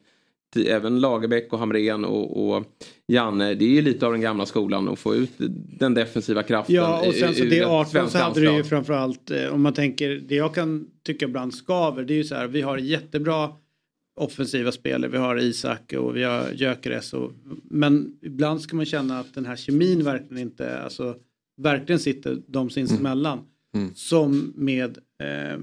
även 0.66 1.00
Lagerbäck 1.00 1.52
och 1.52 1.58
Hamrén 1.58 2.04
och, 2.04 2.48
och 2.48 2.64
Janne, 3.08 3.54
det 3.54 3.64
är 3.64 3.68
ju 3.68 3.82
lite 3.82 4.06
av 4.06 4.12
den 4.12 4.20
gamla 4.20 4.46
skolan 4.46 4.88
att 4.88 4.98
få 4.98 5.14
ut 5.14 5.30
den 5.78 5.94
defensiva 5.94 6.42
kraften. 6.42 6.74
Ja, 6.74 7.06
och 7.06 7.14
sen 7.14 7.34
så 7.34 7.44
det 7.44 7.58
ett 7.58 7.66
18 7.66 8.10
så 8.10 8.18
hade 8.18 8.40
det 8.40 8.56
ju 8.56 8.64
framförallt, 8.64 9.30
eh, 9.30 9.46
om 9.46 9.62
man 9.62 9.72
tänker, 9.72 10.10
det 10.10 10.34
jag 10.34 10.54
kan 10.54 10.86
tycka 11.02 11.24
ibland 11.24 11.54
skaver, 11.54 12.04
det 12.04 12.14
är 12.14 12.16
ju 12.16 12.24
så 12.24 12.34
här, 12.34 12.46
vi 12.46 12.60
har 12.60 12.78
jättebra 12.78 13.52
offensiva 14.20 14.72
spelare, 14.72 15.10
vi 15.10 15.18
har 15.18 15.38
Isak 15.38 15.92
och 15.92 16.16
vi 16.16 16.22
har 16.22 16.50
Gyökeres 16.52 17.12
och, 17.12 17.32
men 17.64 18.12
ibland 18.22 18.60
ska 18.60 18.76
man 18.76 18.86
känna 18.86 19.20
att 19.20 19.34
den 19.34 19.46
här 19.46 19.56
kemin 19.56 20.04
verkligen 20.04 20.42
inte, 20.42 20.78
alltså 20.80 21.16
verkligen 21.56 21.98
sitter 21.98 22.38
de 22.46 22.70
sinsemellan. 22.70 23.38
Mm. 23.74 23.94
Som 23.94 24.52
med 24.56 24.98
eh, 25.22 25.58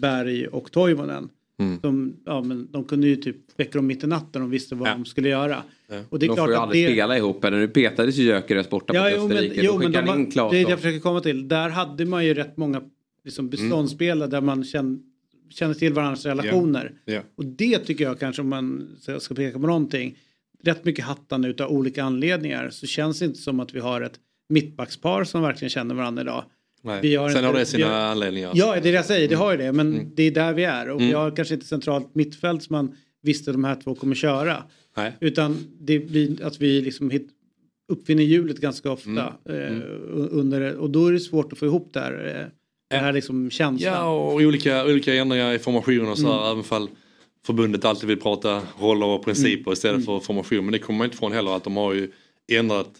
Berg 0.00 0.46
och 0.46 0.72
Toivonen. 0.72 1.28
Mm. 1.58 1.78
De, 1.82 2.16
ja, 2.24 2.42
men 2.42 2.68
de 2.72 2.84
kunde 2.84 3.06
ju 3.08 3.16
typ 3.16 3.36
väcka 3.56 3.78
dem 3.78 3.86
mitt 3.86 4.04
i 4.04 4.06
natten 4.06 4.42
och 4.42 4.52
visste 4.52 4.74
vad 4.74 4.88
de 4.88 5.04
skulle 5.04 5.28
göra. 5.28 5.62
Och 6.08 6.18
det 6.18 6.26
är 6.26 6.28
de 6.28 6.34
klart 6.34 6.38
får 6.38 6.48
ju 6.48 6.54
att 6.54 6.62
aldrig 6.62 6.86
det... 6.86 6.92
spela 6.92 7.16
ihop. 7.18 7.44
Eller 7.44 7.58
nu 7.58 7.68
petades 7.68 8.16
ju 8.16 8.22
Gyökeres 8.22 8.70
borta 8.70 8.94
Ja, 8.94 9.02
mot 9.02 9.12
jo, 9.16 9.28
men, 9.28 9.36
Österrike. 9.36 9.60
jo, 9.64 9.72
Då 9.72 9.78
men 9.78 9.92
de, 9.92 9.98
han 9.98 10.18
in 10.18 10.24
var- 10.24 10.30
Claesson. 10.30 10.52
det 10.54 10.60
är 10.60 10.64
det 10.64 10.70
jag 10.70 10.78
försöker 10.78 11.00
komma 11.00 11.20
till. 11.20 11.48
Där 11.48 11.68
hade 11.68 12.04
man 12.04 12.26
ju 12.26 12.34
rätt 12.34 12.56
många 12.56 12.82
liksom, 13.24 13.48
beståndsspelare 13.48 14.28
där 14.30 14.40
man 14.40 14.64
kände, 14.64 15.02
kände 15.50 15.74
till 15.74 15.92
varandras 15.92 16.26
relationer. 16.26 16.92
Ja. 17.04 17.20
Och 17.34 17.44
det 17.44 17.78
tycker 17.78 18.04
jag 18.04 18.20
kanske 18.20 18.42
om 18.42 18.48
man 18.48 18.88
ska 19.00 19.20
ska 19.20 19.34
peka 19.34 19.58
på 19.58 19.66
någonting. 19.66 20.18
Rätt 20.62 20.84
mycket 20.84 21.04
hattande 21.04 21.48
utav 21.48 21.70
olika 21.70 22.04
anledningar 22.04 22.70
så 22.70 22.86
känns 22.86 23.18
det 23.18 23.24
inte 23.24 23.38
som 23.38 23.60
att 23.60 23.74
vi 23.74 23.80
har 23.80 24.00
ett 24.00 24.20
mittbackspar 24.48 25.24
som 25.24 25.42
verkligen 25.42 25.70
känner 25.70 25.94
varandra 25.94 26.22
idag. 26.22 26.44
Nej. 26.86 27.00
Vi 27.02 27.14
har 27.16 27.28
Sen 27.28 27.38
inte- 27.38 27.46
har 27.46 27.54
det 27.54 27.66
sina 27.66 27.86
har- 27.86 27.94
anledningar. 27.94 28.52
Ja, 28.54 28.72
det 28.72 28.78
är 28.78 28.82
det 28.82 28.90
jag 28.90 29.04
säger. 29.04 29.28
Det 29.28 29.34
har 29.34 29.52
ju 29.52 29.58
det. 29.58 29.72
Men 29.72 29.94
Mm. 29.94 30.10
det 30.14 30.22
är 30.22 30.30
där 30.30 30.52
vi 30.52 30.64
är. 30.64 30.88
Och 30.90 30.96
Mm. 30.96 31.08
vi 31.08 31.14
har 31.14 31.36
kanske 31.36 31.54
inte 31.54 31.66
centralt 31.66 32.14
mittfält 32.14 32.62
som 32.62 32.74
man 32.76 32.96
visste 33.22 33.52
de 33.52 33.64
här 33.64 33.74
två 33.84 33.94
kommer 33.94 34.14
köra. 34.14 34.62
Nej. 34.96 35.12
Utan 35.20 35.56
det 35.80 35.98
blir 35.98 36.42
att 36.44 36.60
vi 36.60 36.80
liksom 36.80 37.10
hit, 37.10 37.28
uppfinner 37.92 38.22
hjulet 38.22 38.58
ganska 38.60 38.90
ofta. 38.90 39.10
Mm. 39.10 39.32
Eh, 39.48 39.76
u- 39.78 40.28
under, 40.30 40.74
och 40.76 40.90
då 40.90 41.06
är 41.06 41.12
det 41.12 41.20
svårt 41.20 41.52
att 41.52 41.58
få 41.58 41.66
ihop 41.66 41.90
det 41.92 42.00
här. 42.00 42.40
Eh, 42.40 42.46
det 42.90 42.96
här 42.96 43.12
liksom 43.12 43.50
känslan. 43.50 43.92
Ja, 43.94 44.08
och 44.08 44.34
olika, 44.34 44.84
olika 44.84 45.14
ändringar 45.14 45.52
i 45.54 45.58
formationer 45.58 46.10
och 46.10 46.18
så 46.18 46.26
här, 46.26 46.38
Mm. 46.38 46.50
även 46.52 46.64
fall 46.64 46.88
förbundet 47.46 47.84
alltid 47.84 48.08
vill 48.08 48.20
prata 48.20 48.62
roller 48.80 49.06
och 49.06 49.24
principer 49.24 49.62
Mm. 49.62 49.72
istället 49.72 49.94
Mm. 49.94 50.06
för 50.06 50.20
formation. 50.20 50.64
Men 50.64 50.72
det 50.72 50.78
kommer 50.78 50.98
man 50.98 51.04
inte 51.04 51.14
ifrån 51.14 51.32
heller 51.32 51.56
att 51.56 51.64
de 51.64 51.76
har 51.76 51.94
ju 51.94 52.10
ändrat 52.52 52.90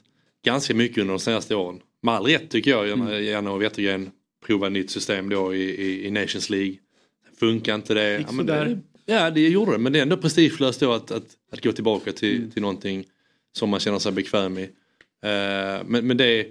ganska 0.45 0.75
mycket 0.75 0.99
under 0.99 1.13
de 1.15 1.19
senaste 1.21 1.55
åren. 1.55 1.81
Med 2.03 2.15
all 2.15 2.27
rätt 2.27 2.51
tycker 2.51 2.71
jag, 2.71 2.89
Mm. 2.89 3.07
gärna, 3.09 3.21
gärna 3.21 3.53
och 3.53 3.63
Wettergren 3.63 4.11
prova 4.47 4.67
ett 4.67 4.73
nytt 4.73 4.91
system 4.91 5.29
då 5.29 5.55
i, 5.55 5.63
i, 5.63 6.07
i 6.07 6.11
Nations 6.11 6.51
League. 6.51 6.75
Funkar 7.41 7.75
inte 7.75 7.95
det? 7.95 8.11
Ja, 8.27 8.33
men 8.33 8.47
det 8.47 8.79
ja, 9.07 9.31
det 9.31 9.49
gjorde 9.49 9.73
det. 9.73 9.79
Men 9.79 9.93
det 9.93 9.99
är 9.99 10.03
ändå 10.03 10.17
prestigelöst 10.17 10.81
då 10.81 10.93
att, 10.93 11.11
att, 11.11 11.27
att 11.53 11.63
gå 11.65 11.73
tillbaka 11.73 12.13
till, 12.13 12.37
Mm. 12.37 12.51
till 12.51 12.63
någonting 12.63 13.05
som 13.53 13.69
man 13.71 13.81
känner 13.81 13.99
sig 13.99 14.13
bekväm 14.13 14.59
i. 14.59 14.63
Eh, 14.63 14.69
men, 15.87 16.07
men 16.07 16.17
det 16.17 16.47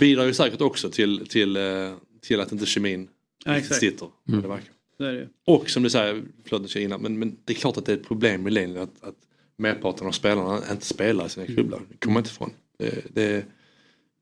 bidrar 0.00 0.24
ju 0.24 0.34
säkert 0.34 0.60
också 0.60 0.90
till, 0.90 1.26
till, 1.26 1.56
eh, 1.56 1.92
till 2.22 2.40
att 2.40 2.52
inte 2.52 2.66
kemin 2.66 3.08
Ja, 3.44 3.52
riktigt 3.52 3.64
exakt. 3.64 3.80
sitter. 3.80 4.08
Mm. 4.28 4.42
Det 4.42 4.48
verkar. 4.48 5.28
Och 5.46 5.70
som 5.70 5.82
du 5.82 5.90
säger, 5.90 6.22
förlåt 6.44 6.70
Kina, 6.70 6.98
men, 6.98 7.18
men 7.18 7.36
det 7.44 7.52
är 7.52 7.54
klart 7.54 7.76
att 7.76 7.86
det 7.86 7.92
är 7.92 7.96
ett 7.96 8.06
problem 8.08 8.42
med 8.42 8.52
linjen 8.52 8.82
att, 8.82 9.02
att 9.04 9.14
merparten 9.58 10.06
av 10.06 10.12
spelarna 10.12 10.62
inte 10.70 10.86
spelar 10.86 11.26
i 11.26 11.28
sina 11.28 11.46
klubbar. 11.46 11.82
Det 11.90 11.96
kommer 11.96 12.14
man 12.14 12.20
inte 12.20 12.30
ifrån. 12.30 12.50
Det, 12.78 13.04
det, 13.14 13.44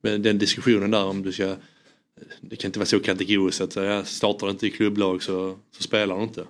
men 0.05 0.23
den 0.23 0.39
diskussionen 0.39 0.91
där 0.91 1.05
om 1.05 1.23
du 1.23 1.33
ska 1.33 1.57
det 2.41 2.57
kan 2.57 2.69
inte 2.69 2.79
vara 2.79 2.87
så 2.87 3.01
kategoriskt 3.01 3.61
att 3.61 3.73
säga 3.73 4.05
startar 4.05 4.47
du 4.47 4.51
inte 4.51 4.67
i 4.67 4.71
klubblag 4.71 5.23
så, 5.23 5.57
så 5.77 5.83
spelar 5.83 6.17
du 6.17 6.23
inte. 6.23 6.45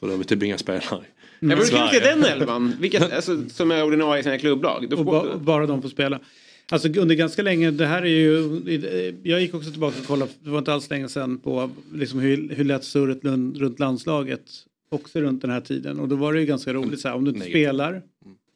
För 0.00 0.06
då 0.06 0.12
har 0.12 0.18
vi 0.18 0.24
typ 0.24 0.42
inga 0.42 0.58
spelare 0.58 1.04
Jag 1.40 1.56
vill 1.56 1.66
Sverige. 1.66 1.90
se 1.90 2.00
den 2.00 2.24
elvan, 2.24 2.74
vilka, 2.80 3.14
alltså, 3.14 3.48
som 3.48 3.70
är 3.70 3.84
ordinarie 3.84 4.20
i 4.20 4.22
sina 4.22 4.38
klubblag. 4.38 4.86
Får, 4.96 5.04
ba, 5.04 5.36
bara 5.36 5.66
de 5.66 5.82
får 5.82 5.88
spela. 5.88 6.20
Alltså 6.70 6.88
under 6.88 7.14
ganska 7.14 7.42
länge, 7.42 7.70
det 7.70 7.86
här 7.86 8.02
är 8.02 8.06
ju, 8.06 9.14
jag 9.22 9.40
gick 9.40 9.54
också 9.54 9.70
tillbaka 9.70 10.00
och 10.00 10.06
kollade, 10.06 10.30
det 10.40 10.50
var 10.50 10.58
inte 10.58 10.72
alls 10.72 10.90
länge 10.90 11.08
sedan 11.08 11.38
på 11.38 11.70
liksom 11.94 12.20
hur, 12.20 12.54
hur 12.54 12.64
lätt 12.64 12.84
surret 12.84 13.24
runt 13.24 13.78
landslaget. 13.78 14.42
Också 14.90 15.20
runt 15.20 15.42
den 15.42 15.50
här 15.50 15.60
tiden. 15.60 16.00
Och 16.00 16.08
då 16.08 16.16
var 16.16 16.32
det 16.32 16.40
ju 16.40 16.46
ganska 16.46 16.72
roligt 16.72 17.00
så 17.00 17.08
här, 17.08 17.14
om 17.14 17.24
du 17.24 17.30
inte 17.30 17.40
Nej. 17.40 17.50
spelar, 17.50 18.02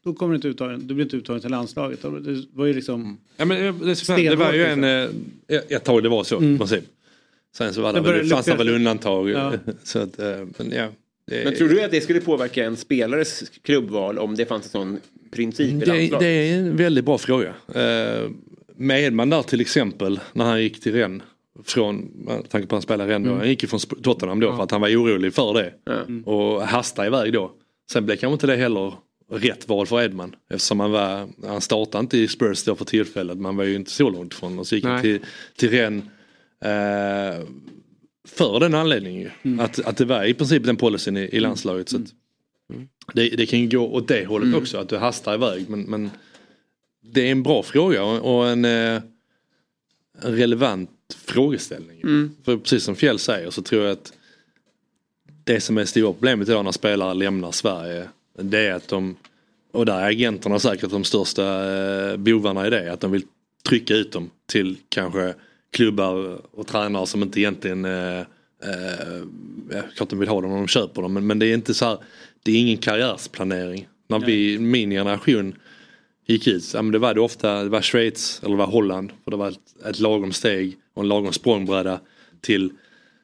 då 0.04 0.12
kommer 0.14 0.32
du 0.32 0.36
inte 0.36 0.48
uttagen, 0.48 0.86
du 0.86 0.94
blir 0.94 1.04
inte 1.04 1.16
uttagen 1.16 1.40
till 1.40 1.50
landslaget. 1.50 2.02
Det 2.02 2.44
var 2.52 2.66
ju 2.66 2.72
liksom 2.74 3.18
Ja, 3.36 3.44
men 3.44 3.58
det, 3.78 4.06
det, 4.16 4.28
det 4.30 4.36
var 4.36 4.52
ju 4.52 4.64
en, 4.64 4.78
Stenhårt, 4.78 5.10
eh, 5.70 5.76
ett 5.76 5.84
tag 5.84 6.02
det 6.02 6.08
var 6.08 6.24
så 6.24 6.36
Mm. 6.36 6.54
i 6.54 6.58
princip. 6.58 6.84
Sen 7.56 7.74
så 7.74 7.82
var 7.82 7.92
det, 7.92 8.00
Det 8.00 8.12
väl, 8.12 8.28
fanns 8.28 8.46
det 8.46 8.54
väl 8.54 8.68
undantag. 8.68 9.30
Ja. 9.30 9.52
Så 9.84 9.98
att, 9.98 10.18
eh, 10.18 10.26
men 10.58 10.72
ja. 10.72 10.88
Det, 11.26 11.44
Men 11.44 11.54
tror 11.54 11.68
du 11.68 11.82
att 11.82 11.90
det 11.90 12.00
skulle 12.00 12.20
påverka 12.20 12.64
en 12.64 12.76
spelares 12.76 13.42
klubbval 13.62 14.18
om 14.18 14.34
det 14.34 14.46
fanns 14.46 14.64
en 14.64 14.70
sån 14.70 14.98
princip 15.30 15.70
i 15.70 15.72
Det, 15.72 15.86
landslaget? 15.86 16.18
det 16.20 16.26
är 16.26 16.58
en 16.58 16.76
väldigt 16.76 17.04
bra 17.04 17.18
fråga. 17.18 17.54
Eh, 17.74 18.30
Medman 18.76 19.30
där 19.30 19.42
till 19.42 19.60
exempel 19.60 20.20
när 20.32 20.44
han 20.44 20.62
gick 20.62 20.80
till 20.80 20.92
Rennes. 20.94 21.22
Från, 21.64 21.96
med 22.14 22.48
tanke 22.48 22.66
på 22.68 22.76
att 22.76 22.76
han 22.76 22.82
spelade 22.82 23.10
i 23.10 23.14
Rennes 23.14 23.26
då. 23.26 23.30
Mm. 23.30 23.38
Han 23.40 23.48
gick 23.48 23.62
ju 23.62 23.68
från 23.68 23.80
Tottenham 23.80 24.40
då 24.40 24.56
för 24.56 24.62
att 24.62 24.70
han 24.70 24.80
var 24.80 24.88
orolig 24.88 25.34
för 25.34 25.54
det. 25.54 25.72
Och 26.30 26.62
hastade 26.62 27.08
iväg 27.08 27.32
då. 27.32 27.52
Sen 27.92 28.06
blev 28.06 28.16
kanske 28.16 28.32
inte 28.32 28.46
det 28.46 28.56
heller 28.56 28.92
rätt 29.32 29.68
val 29.68 29.86
för 29.86 30.02
Edman. 30.02 30.36
Eftersom 30.50 30.80
han 30.80 30.90
var, 30.90 31.28
han 31.46 31.60
startade 31.60 32.00
inte 32.00 32.18
i 32.18 32.28
Spurs 32.28 32.64
då 32.64 32.74
för 32.74 32.84
tillfället. 32.84 33.38
Man 33.38 33.56
var 33.56 33.64
ju 33.64 33.74
inte 33.74 33.90
så 33.90 34.10
långt 34.10 34.32
ifrån. 34.32 34.58
Och 34.58 34.66
så 34.66 34.74
gick 34.74 34.84
han 34.84 35.02
till, 35.02 35.20
till 35.56 35.70
Rennes. 35.70 36.04
Eh, 36.60 37.46
för 38.28 38.60
den 38.60 38.74
anledningen 38.74 39.30
ju. 39.42 39.60
Att, 39.60 39.78
att 39.78 39.96
det 39.96 40.04
var 40.04 40.24
i 40.24 40.34
princip 40.34 40.64
den 40.64 40.76
policyn 40.76 41.16
i, 41.16 41.20
i 41.20 41.40
landslaget. 41.40 41.88
Så 41.88 41.96
att 41.96 42.12
det, 43.14 43.28
det 43.28 43.46
kan 43.46 43.60
ju 43.60 43.68
gå 43.78 43.88
åt 43.88 44.08
det 44.08 44.26
hållet 44.26 44.54
också, 44.54 44.78
att 44.78 44.88
du 44.88 44.96
hastar 44.96 45.34
iväg. 45.34 45.70
Men, 45.70 45.82
men 45.82 46.10
det 47.00 47.28
är 47.28 47.32
en 47.32 47.42
bra 47.42 47.62
fråga 47.62 48.04
och, 48.04 48.36
och 48.36 48.48
en, 48.48 48.64
eh, 48.64 49.02
en 50.22 50.36
relevant 50.36 50.90
frågeställning. 51.24 52.00
Mm. 52.00 52.36
För 52.44 52.56
precis 52.56 52.84
som 52.84 52.96
Fjäll 52.96 53.18
säger 53.18 53.50
så 53.50 53.62
tror 53.62 53.82
jag 53.82 53.92
att 53.92 54.12
det 55.44 55.60
som 55.60 55.78
är 55.78 55.84
stora 55.84 56.12
problemet 56.12 56.48
idag 56.48 56.64
när 56.64 56.72
spelare 56.72 57.14
lämnar 57.14 57.52
Sverige 57.52 58.08
det 58.38 58.58
är 58.58 58.74
att 58.74 58.88
de, 58.88 59.16
och 59.72 59.86
där 59.86 60.00
är 60.00 60.08
agenterna 60.08 60.58
säkert 60.58 60.90
de 60.90 61.04
största 61.04 61.74
eh, 61.74 62.16
bovarna 62.16 62.66
i 62.66 62.70
det, 62.70 62.92
att 62.92 63.00
de 63.00 63.10
vill 63.10 63.22
trycka 63.68 63.94
ut 63.94 64.12
dem 64.12 64.30
till 64.46 64.76
kanske 64.88 65.34
klubbar 65.70 66.40
och 66.52 66.66
tränare 66.66 67.06
som 67.06 67.22
inte 67.22 67.40
egentligen, 67.40 67.84
eh, 67.84 68.20
eh, 68.20 69.84
klart 69.96 70.08
de 70.08 70.18
vill 70.18 70.28
ha 70.28 70.40
dem 70.40 70.52
om 70.52 70.58
de 70.58 70.68
köper 70.68 71.02
dem, 71.02 71.12
men, 71.12 71.26
men 71.26 71.38
det 71.38 71.46
är 71.46 71.54
inte 71.54 71.74
så 71.74 71.84
här, 71.84 71.98
det 72.42 72.52
är 72.52 72.60
ingen 72.60 72.78
karriärsplanering. 72.78 73.88
När 74.08 74.18
vi, 74.18 74.58
min 74.58 74.90
generation 74.90 75.54
gick 76.26 76.46
ut, 76.46 76.74
ja, 76.74 76.82
men 76.82 76.92
det 76.92 76.98
var 76.98 77.14
det 77.14 77.20
ofta, 77.20 77.62
det 77.62 77.68
var 77.68 77.82
Schweiz 77.82 78.40
eller 78.42 78.50
det 78.50 78.58
var 78.58 78.66
Holland, 78.66 79.12
för 79.24 79.30
det 79.30 79.36
var 79.36 79.48
ett, 79.48 79.86
ett 79.86 80.00
lagom 80.00 80.32
steg 80.32 80.76
och 80.94 81.02
en 81.02 81.08
lagom 81.08 81.32
språngbräda 81.32 82.00
till 82.40 82.72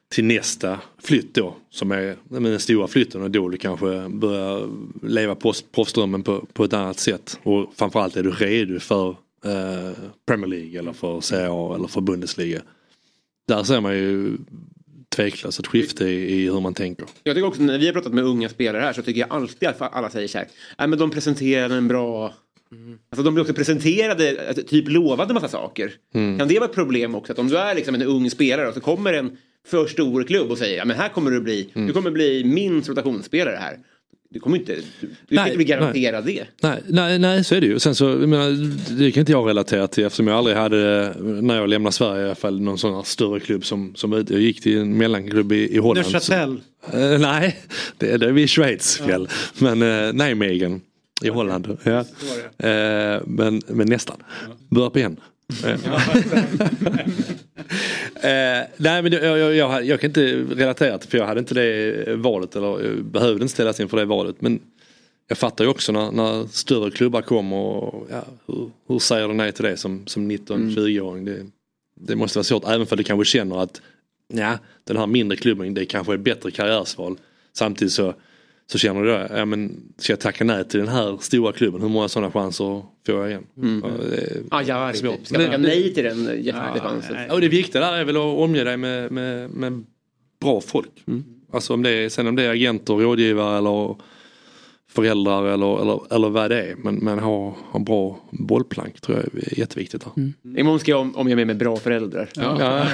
till 0.09 0.25
nästa 0.25 0.79
flytt 1.03 1.33
då 1.33 1.55
som 1.69 1.91
är 1.91 2.15
den 2.23 2.59
stora 2.59 2.87
flytten 2.87 3.21
och 3.21 3.31
då 3.31 3.49
du 3.49 3.57
kanske 3.57 4.09
börjar 4.09 4.69
leva 5.07 5.35
proffsdrömmen 5.71 6.23
på, 6.23 6.45
på 6.53 6.63
ett 6.63 6.73
annat 6.73 6.99
sätt. 6.99 7.39
Och 7.43 7.73
framförallt 7.75 8.15
är 8.15 8.23
du 8.23 8.31
redo 8.31 8.79
för 8.79 9.09
eh, 9.45 9.97
Premier 10.27 10.47
League 10.47 10.79
eller 10.79 10.93
för 10.93 11.21
Serie 11.21 11.49
A 11.51 11.75
eller 11.75 11.87
för 11.87 12.01
Bundesliga. 12.01 12.61
Där 13.47 13.63
ser 13.63 13.81
man 13.81 13.93
ju 13.93 14.37
tveklöst 15.15 15.59
ett 15.59 15.67
skifte 15.67 16.05
i, 16.05 16.41
i 16.41 16.49
hur 16.49 16.59
man 16.59 16.73
tänker. 16.73 17.05
Jag 17.23 17.35
tycker 17.35 17.47
också 17.47 17.61
när 17.61 17.77
vi 17.77 17.85
har 17.85 17.93
pratat 17.93 18.13
med 18.13 18.23
unga 18.23 18.49
spelare 18.49 18.81
här 18.81 18.93
så 18.93 19.01
tycker 19.01 19.19
jag 19.19 19.31
alltid 19.31 19.69
att 19.69 19.81
alla 19.81 20.09
säger 20.09 20.27
så 20.27 20.37
här. 20.37 20.47
Nej 20.77 20.87
men 20.87 20.99
de 20.99 21.09
presenterade 21.09 21.75
en 21.75 21.87
bra... 21.87 22.33
Alltså 23.09 23.23
de 23.23 23.33
blir 23.33 23.41
också 23.41 23.53
presenterade, 23.53 24.45
att 24.49 24.67
typ 24.67 24.89
lovade 24.89 25.33
massa 25.33 25.47
saker. 25.47 25.91
Mm. 26.13 26.39
Kan 26.39 26.47
det 26.47 26.59
vara 26.59 26.69
ett 26.69 26.75
problem 26.75 27.15
också? 27.15 27.33
Att 27.33 27.39
om 27.39 27.47
du 27.47 27.57
är 27.57 27.75
liksom 27.75 27.95
en 27.95 28.01
ung 28.01 28.29
spelare 28.29 28.67
och 28.67 28.73
så 28.73 28.79
kommer 28.79 29.13
en 29.13 29.37
för 29.67 29.87
stor 29.87 30.23
klubb 30.23 30.51
och 30.51 30.57
säger 30.57 30.77
ja 30.77 30.85
men 30.85 30.97
här 30.97 31.09
kommer 31.09 31.31
du 31.31 31.41
bli, 31.41 31.69
Mm. 31.73 31.87
du 31.87 31.93
kommer 31.93 32.11
bli 32.11 32.43
minst 32.43 32.89
rotationsspelare 32.89 33.55
här. 33.55 33.77
Du 34.31 34.39
kommer 34.39 34.57
inte, 34.57 34.75
du, 34.75 35.09
Nej, 35.27 35.45
inte 35.45 35.57
bli 35.57 35.65
garanterad 35.65 36.25
det. 36.25 36.43
Nej, 36.61 36.81
nej, 36.87 37.19
nej 37.19 37.43
så 37.43 37.55
är 37.55 37.61
det 37.61 37.67
ju. 37.67 37.79
Sen 37.79 37.95
så, 37.95 38.05
jag 38.05 38.29
menar, 38.29 38.49
det 38.99 39.11
kan 39.11 39.19
inte 39.21 39.31
jag 39.31 39.47
relatera 39.49 39.87
till 39.87 40.03
eftersom 40.03 40.27
jag 40.27 40.37
aldrig 40.37 40.57
hade, 40.57 41.13
när 41.19 41.55
jag 41.55 41.69
lämnade 41.69 41.93
Sverige 41.93 42.21
i 42.21 42.25
alla 42.25 42.35
fall, 42.35 42.61
någon 42.61 42.77
sån 42.77 42.95
här 42.95 43.03
större 43.03 43.39
klubb 43.39 43.65
som, 43.65 43.95
som 43.95 44.11
jag 44.11 44.31
gick 44.31 44.61
till 44.61 44.77
en 44.77 44.97
mellanklubb 44.97 45.51
i, 45.51 45.75
i 45.75 45.77
Holland. 45.77 46.07
Neuchâtel. 46.11 46.61
Eh, 46.93 47.19
nej, 47.19 47.57
det, 47.97 48.17
det 48.17 48.25
är 48.25 48.31
vi 48.31 48.41
i 48.41 48.47
Schweiz 48.47 48.97
Fjäll. 48.97 49.29
Men 49.59 49.81
uh, 49.81 50.13
Nijmegen 50.13 50.81
i 51.23 51.29
Holland. 51.29 51.77
Ja. 51.83 51.99
Eh, 52.67 53.21
men, 53.25 53.61
men 53.67 53.89
nästan. 53.89 54.17
Börja 54.69 54.89
på 54.89 54.99
igen. 54.99 55.19
Eh, 58.21 58.67
nej 58.77 59.01
men 59.01 59.11
jag, 59.11 59.37
jag, 59.37 59.55
jag, 59.55 59.85
jag 59.85 59.99
kan 59.99 60.09
inte 60.09 60.35
relatera 60.35 60.97
till 60.97 61.09
för 61.09 61.17
jag 61.17 61.25
hade 61.25 61.39
inte 61.39 61.53
det 61.53 62.15
valet 62.15 62.55
eller 62.55 62.67
jag 62.67 63.03
behövde 63.03 63.43
inte 63.43 63.53
ställas 63.53 63.79
inför 63.79 63.97
det 63.97 64.05
valet. 64.05 64.41
Men 64.41 64.59
jag 65.27 65.37
fattar 65.37 65.63
ju 65.63 65.69
också 65.69 65.91
när, 65.91 66.11
när 66.11 66.47
större 66.47 66.91
klubbar 66.91 67.21
kommer 67.21 67.57
och 67.57 68.07
ja, 68.11 68.25
hur, 68.47 68.69
hur 68.87 68.99
säger 68.99 69.27
du 69.27 69.33
nej 69.33 69.51
till 69.51 69.65
det 69.65 69.77
som, 69.77 70.07
som 70.07 70.31
19-20-åring. 70.31 71.25
Det, 71.25 71.45
det 71.95 72.15
måste 72.15 72.37
vara 72.37 72.43
svårt 72.43 72.67
även 72.67 72.87
för 72.87 72.95
du 72.95 73.03
kanske 73.03 73.25
känner 73.25 73.63
att 73.63 73.81
ja, 74.33 74.57
den 74.83 74.97
här 74.97 75.07
mindre 75.07 75.37
klubben 75.37 75.73
det 75.73 75.85
kanske 75.85 76.13
är 76.13 76.15
ett 76.15 76.23
bättre 76.23 76.51
karriärsval. 76.51 77.17
Samtidigt 77.53 77.93
så, 77.93 78.13
så 78.71 78.77
känner 78.77 79.03
du 79.03 79.35
ja, 79.37 79.45
men 79.45 79.81
ska 79.97 80.11
jag 80.13 80.19
tacka 80.19 80.43
nej 80.43 80.67
till 80.67 80.79
den 80.79 80.89
här 80.89 81.17
stora 81.21 81.51
klubben? 81.51 81.81
Hur 81.81 81.89
många 81.89 82.07
sådana 82.07 82.31
chanser 82.31 82.65
får 83.05 83.15
jag 83.15 83.29
igen? 83.29 83.43
Mm. 83.57 83.83
Ja, 83.83 84.03
det 84.09 84.17
är 84.17 84.41
Ah, 84.51 84.61
ja, 84.61 84.93
svårt. 84.93 85.17
typ. 85.17 85.27
Ska 85.27 85.35
jag 85.35 85.45
tacka 85.45 85.57
nej 85.57 85.93
till 85.93 86.03
den 86.03 86.43
jättechansen? 86.43 87.15
Ja, 87.27 87.33
och 87.33 87.41
det 87.41 87.47
viktiga 87.47 87.81
där 87.81 87.93
är 87.97 88.03
väl 88.03 88.15
att 88.17 88.21
omge 88.23 88.63
dig 88.63 88.77
med, 88.77 89.11
med, 89.11 89.49
med 89.49 89.83
bra 90.41 90.61
folk. 90.61 90.89
Alltså 91.53 91.73
om 91.73 91.83
det 91.83 91.89
är, 91.89 92.09
sen 92.09 92.27
om 92.27 92.35
det 92.35 92.43
är 92.43 92.49
agenter, 92.51 92.93
rådgivare 92.93 93.57
eller 93.57 93.95
föräldrar 94.89 95.45
eller, 95.53 95.81
eller, 95.81 96.13
eller 96.15 96.29
vad 96.29 96.51
det 96.51 96.61
är. 96.61 96.75
Men, 96.75 96.95
men 96.95 97.19
ha, 97.19 97.55
ha 97.71 97.79
bra 97.79 98.19
bollplank 98.31 99.01
tror 99.01 99.17
jag 99.17 99.43
är 99.43 99.59
jätteviktigt. 99.59 100.05
Där. 100.15 100.33
Imorgon 100.59 100.79
ska 100.79 100.91
jag 100.91 101.01
om, 101.01 101.15
omge 101.15 101.35
mig 101.35 101.45
med 101.45 101.57
bra 101.57 101.77
föräldrar. 101.77 102.29
Ja. 102.35 102.87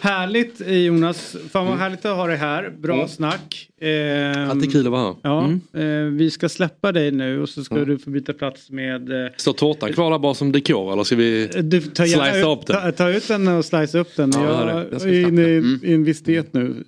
Härligt 0.00 0.60
eh, 0.60 0.76
Jonas, 0.78 1.36
fan 1.52 1.66
vad 1.66 1.78
härligt 1.78 2.04
att 2.04 2.16
ha 2.16 2.26
dig 2.26 2.36
här. 2.36 2.70
Bra 2.78 2.94
Mm. 2.94 3.08
snack. 3.08 3.68
Eh, 3.80 4.50
Alltid 4.50 4.72
kul 4.72 4.86
att 4.86 4.92
vara 4.92 5.02
här. 5.04 5.14
Ja, 5.22 5.44
Mm. 5.74 6.08
eh, 6.08 6.12
vi 6.18 6.30
ska 6.30 6.48
släppa 6.48 6.92
dig 6.92 7.10
nu 7.10 7.42
och 7.42 7.48
så 7.48 7.64
ska 7.64 7.78
Ja. 7.78 7.84
du 7.84 7.98
få 7.98 8.10
byta 8.10 8.32
plats 8.32 8.70
med... 8.70 9.24
Eh, 9.24 9.30
Står 9.36 9.52
tårtan 9.52 9.92
kvar 9.92 10.10
där 10.10 10.18
bara 10.18 10.34
som 10.34 10.52
dekor 10.52 10.92
eller 10.92 11.04
ska 11.04 11.16
vi 11.16 11.46
du, 11.62 11.80
ta, 11.80 12.04
gärna 12.06 12.24
slice 12.24 12.38
ut, 12.38 12.46
upp 12.58 12.66
den? 12.66 12.76
ta, 12.82 12.92
ta 12.92 13.08
ut 13.10 13.28
den 13.28 13.48
och 13.48 13.64
slice 13.64 13.98
upp 13.98 14.16
den. 14.16 14.30
Ja, 14.34 14.40
jag 14.68 14.86
det 15.00 15.04
är 15.06 15.12
det. 15.12 15.20
Inne 15.20 15.42
i, 15.42 15.56
Mm. 15.58 15.80
i 15.82 15.92
en 15.94 16.04
viss 16.04 16.22
diet 16.22 16.52
nu. 16.54 16.84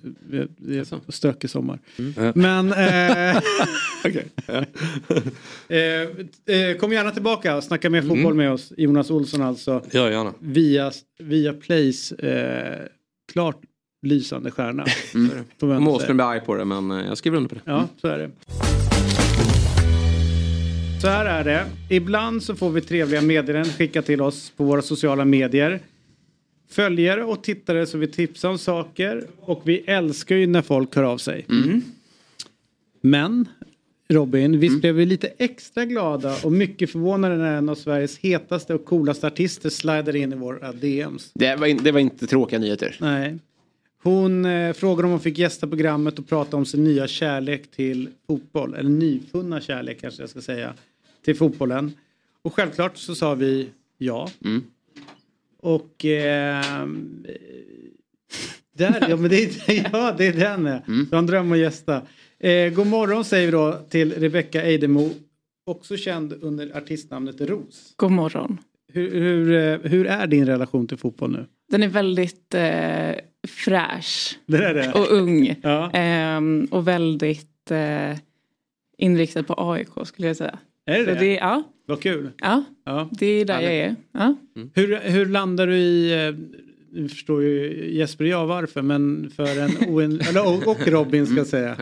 Det- 0.57 0.77
är 0.79 1.11
stökig 1.11 1.49
sommar. 1.49 1.79
Ja. 2.15 2.31
Men... 2.35 2.71
Eh, 2.73 3.41
Okej. 4.05 4.25
eh, 5.67 5.79
eh, 6.55 6.77
kom 6.77 6.91
gärna 6.93 7.11
tillbaka 7.11 7.57
och 7.57 7.63
snacka 7.63 7.89
mer 7.89 8.01
fotboll 8.01 8.19
Mm. 8.19 8.37
med 8.37 8.51
oss. 8.51 8.73
Jonas 8.77 9.11
Olsson 9.11 9.41
alltså. 9.41 9.81
Ja, 9.91 10.09
gärna. 10.11 10.33
Via, 10.39 10.91
via 11.19 11.53
Plays 11.53 12.11
eh, 12.11 12.85
klart 13.33 13.61
lysande 14.01 14.51
stjärna. 14.51 14.85
Mm. 15.61 15.83
Måström 15.83 16.17
blir 16.17 16.25
arg 16.25 16.39
på 16.41 16.55
det 16.55 16.65
men 16.65 16.91
eh, 16.91 17.05
jag 17.07 17.17
skriver 17.17 17.37
under 17.37 17.49
på 17.49 17.55
det. 17.55 17.61
Ja, 17.65 17.87
så 18.01 18.07
är 18.07 18.17
det. 18.17 18.31
Så 21.01 21.07
här 21.07 21.25
är 21.25 21.43
det. 21.43 21.65
Ibland 21.95 22.43
så 22.43 22.55
får 22.55 22.69
vi 22.69 22.81
trevliga 22.81 23.21
meddelanden 23.21 23.71
skickat 23.73 24.05
till 24.05 24.21
oss 24.21 24.51
på 24.57 24.63
våra 24.63 24.81
sociala 24.81 25.25
medier. 25.25 25.79
Följare 26.69 27.23
och 27.23 27.43
tittare 27.43 27.85
så 27.85 27.97
vi 27.97 28.07
tipsar 28.07 28.49
om 28.49 28.57
saker 28.57 29.27
och 29.39 29.61
vi 29.65 29.77
älskar 29.77 30.35
ju 30.35 30.47
när 30.47 30.61
folk 30.61 30.95
hör 30.95 31.03
av 31.03 31.17
sig. 31.17 31.45
Men 33.01 33.47
Robin, 34.07 34.59
visst 34.59 34.81
blev 34.81 34.95
vi 34.95 35.05
lite 35.05 35.27
extra 35.37 35.85
glada 35.85 36.35
och 36.43 36.51
mycket 36.51 36.91
förvånade 36.91 37.35
när 37.37 37.57
en 37.57 37.69
av 37.69 37.75
Sveriges 37.75 38.17
hetaste 38.17 38.73
och 38.73 38.85
coolaste 38.85 39.27
artister 39.27 39.69
slidade 39.69 40.19
in 40.19 40.33
i 40.33 40.35
våra 40.35 40.73
DMs. 40.73 41.31
Det 41.33 41.55
var, 41.55 41.67
in, 41.67 41.79
det 41.83 41.91
var 41.91 41.99
inte 41.99 42.27
tråkiga 42.27 42.59
nyheter. 42.59 42.97
Nej. 42.99 43.37
Hon 44.03 44.45
eh, 44.45 44.73
frågade 44.73 45.05
om 45.05 45.11
hon 45.11 45.19
fick 45.19 45.37
gästa 45.37 45.67
programmet 45.67 46.19
och 46.19 46.27
prata 46.27 46.57
om 46.57 46.65
sin 46.65 46.83
nya 46.83 47.07
kärlek 47.07 47.71
till 47.71 48.09
fotboll. 48.27 48.73
Eller 48.73 48.89
nyfunna 48.89 49.61
kärlek 49.61 50.01
kanske 50.01 50.21
jag 50.21 50.29
ska 50.29 50.41
säga. 50.41 50.73
Till 51.25 51.35
fotbollen. 51.35 51.93
Och 52.41 52.53
självklart 52.53 52.97
så 52.97 53.15
sa 53.15 53.35
vi 53.35 53.69
ja. 53.97 54.29
Och... 55.61 56.05
ehm, 56.05 57.25
där, 58.77 59.05
ja 59.09 59.15
men 59.15 59.29
det 59.29 59.43
är, 59.43 59.89
ja, 59.93 60.15
det 60.17 60.27
är 60.27 60.33
den. 60.33 60.67
Mm. 60.67 61.07
Så 61.09 61.15
en 61.15 61.25
dröm 61.25 61.51
att 61.51 61.57
gästa. 61.57 62.01
Eh, 62.45 62.73
god 62.73 62.87
morgon 62.87 63.25
säger 63.25 63.45
vi 63.45 63.51
då 63.51 63.73
till 63.89 64.13
Rebecca 64.13 64.61
Eidemo. 64.63 65.09
Också 65.65 65.97
känd 65.97 66.33
under 66.41 66.77
artistnamnet 66.77 67.41
Ros. 67.41 67.93
God 67.95 68.11
morgon. 68.11 68.57
Hur, 68.93 69.11
hur, 69.11 69.51
eh, 69.53 69.91
hur 69.91 70.07
är 70.07 70.27
din 70.27 70.45
relation 70.45 70.87
till 70.87 70.97
fotboll 70.97 71.31
nu? 71.31 71.45
Den 71.71 71.83
är 71.83 71.87
väldigt 71.87 72.53
eh, 72.53 73.11
fräsch. 73.47 74.39
Det 74.45 74.73
det. 74.73 74.91
Och 74.93 75.11
ung. 75.11 75.55
Ja. 75.63 75.91
Ehm, 75.91 76.67
och 76.71 76.87
väldigt 76.87 77.71
eh, 77.71 78.17
inriktad 78.97 79.43
på 79.43 79.53
AIK 79.57 79.89
skulle 80.07 80.27
jag 80.27 80.37
säga. 80.37 80.59
Är 80.85 81.05
det 81.05 81.13
Så 81.13 81.19
det? 81.19 81.33
Ja, 81.33 81.63
Vad 81.85 82.01
kul. 82.01 82.31
ja, 82.37 82.63
Ja. 82.85 83.09
det 83.11 83.25
är 83.25 83.45
där 83.45 83.61
jag 83.61 83.73
är. 83.73 83.95
Ja. 84.11 84.35
Hur, 84.73 84.99
hur 84.99 85.25
landar 85.25 85.67
du 85.67 85.75
i, 85.77 86.27
eh, 86.27 86.35
nu 86.95 87.09
förstår 87.09 87.43
ju 87.43 87.85
Jesper 87.93 88.23
och 88.23 88.29
jag 88.29 88.47
varför, 88.47 88.81
men 88.81 89.31
för 89.35 89.59
en 89.59 89.89
oen, 89.89 90.21
eller, 90.29 90.67
och- 90.69 90.87
Robin 90.87 91.25
ska 91.27 91.35
jag 91.37 91.47
säga. 91.47 91.77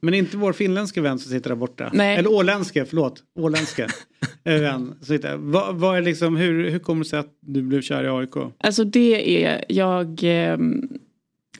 Men 0.00 0.14
inte 0.14 0.36
vår 0.36 0.52
finländska 0.52 1.02
vän 1.02 1.18
som 1.18 1.32
sitter 1.32 1.50
där 1.50 1.56
borta. 1.56 1.90
Nej. 1.94 2.16
Eller 2.16 2.32
åländska, 2.32 2.84
förlåt. 2.84 3.22
Åländska 3.38 3.84
eh, 4.44 4.60
vän. 4.60 4.94
som 4.98 5.06
sitter. 5.06 5.36
Vad, 5.36 5.74
vad 5.74 5.96
är 5.96 6.02
liksom, 6.02 6.36
hur, 6.36 6.70
hur 6.70 6.78
kommer 6.78 7.04
det 7.04 7.10
sig 7.10 7.18
att 7.18 7.34
du 7.40 7.62
blev 7.62 7.82
kär 7.82 8.04
i 8.04 8.08
AIK? 8.08 8.36
Alltså 8.58 8.84
det 8.84 9.44
är, 9.44 9.64
jag 9.68 10.20
ehm, 10.22 10.88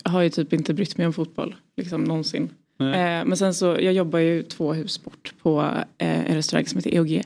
har 0.02 0.22
ju 0.22 0.30
typ 0.30 0.52
inte 0.52 0.74
brytt 0.74 0.96
mig 0.98 1.06
om 1.06 1.12
fotboll. 1.12 1.54
Liksom 1.76 2.04
någonsin. 2.04 2.48
Eh, 2.80 2.86
men 3.26 3.36
sen 3.36 3.54
så, 3.54 3.66
jag 3.66 3.92
jobbar 3.92 4.18
ju 4.18 4.42
två 4.42 4.72
hus 4.72 5.04
bort 5.04 5.32
på 5.42 5.60
eh, 5.98 6.30
en 6.30 6.34
restaurang 6.34 6.66
som 6.66 6.78
heter 6.78 6.94
EOG. 6.94 7.22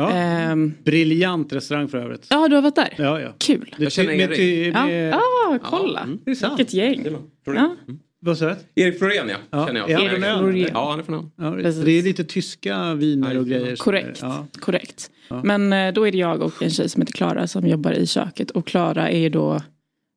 Ja. 0.00 0.10
Ehm, 0.10 0.74
Briljant 0.84 1.52
restaurang 1.52 1.88
för 1.88 1.98
övrigt. 1.98 2.26
ja, 2.30 2.48
du 2.48 2.54
har 2.54 2.62
varit 2.62 2.74
där? 2.76 2.94
Ja, 2.98 3.20
ja. 3.20 3.28
Kul. 3.38 3.74
Jag 3.78 3.92
känner 3.92 4.16
med, 4.16 4.32
Erik. 4.38 4.74
Ja, 4.74 4.86
med, 4.86 5.14
ah, 5.14 5.58
kolla. 5.62 6.08
Det 6.24 6.30
är 6.30 6.34
sant. 6.34 6.58
Vilket 6.60 6.74
gäng. 6.74 7.06
Ja. 7.44 7.76
Vad 8.20 8.38
sa 8.38 8.46
du? 8.74 8.82
Erik 8.82 8.98
Florén 8.98 9.28
ja. 9.28 9.36
Ja, 9.50 9.66
Känner 9.66 9.80
jag. 9.80 9.90
Erik? 9.90 10.24
Florén. 10.24 10.68
Ja 10.72 10.90
han 10.90 10.98
är 10.98 11.02
från 11.02 11.14
ön. 11.14 11.30
Ja, 11.36 11.70
det 11.84 11.90
är 11.92 12.02
lite 12.02 12.24
tyska 12.24 12.94
viner 12.94 13.38
och 13.38 13.46
grejer. 13.46 13.76
Korrekt. 13.76 14.18
Ja. 14.22 14.46
Korrekt. 14.60 15.10
Ja. 15.28 15.40
Men 15.44 15.72
eh, 15.72 15.92
då 15.92 16.06
är 16.06 16.12
det 16.12 16.18
jag 16.18 16.42
och 16.42 16.62
en 16.62 16.70
tjej 16.70 16.88
som 16.88 17.02
heter 17.02 17.12
Klara 17.12 17.46
som 17.46 17.66
jobbar 17.66 17.92
i 17.92 18.06
köket. 18.06 18.50
Och 18.50 18.66
Klara 18.66 19.08
är 19.10 19.18
ju 19.18 19.28
då 19.28 19.60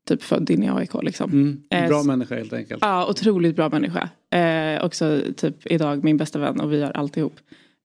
typ 0.07 0.23
född 0.23 0.49
in 0.49 0.63
i 0.63 0.69
AIK 0.69 0.89
liksom. 1.03 1.31
Mm. 1.31 1.61
Eh, 1.69 1.87
Bra 1.87 1.99
s- 1.99 2.05
människa 2.05 2.35
helt 2.35 2.53
enkelt. 2.53 2.79
Ja, 2.81 3.09
otroligt 3.09 3.55
bra 3.55 3.69
människa. 3.69 4.09
Eh, 4.39 4.85
också 4.85 5.21
typ 5.37 5.55
idag 5.71 6.03
min 6.03 6.17
bästa 6.17 6.39
vän 6.39 6.59
och 6.59 6.73
vi 6.73 6.77
gör 6.77 6.91
alltihop. 6.91 7.33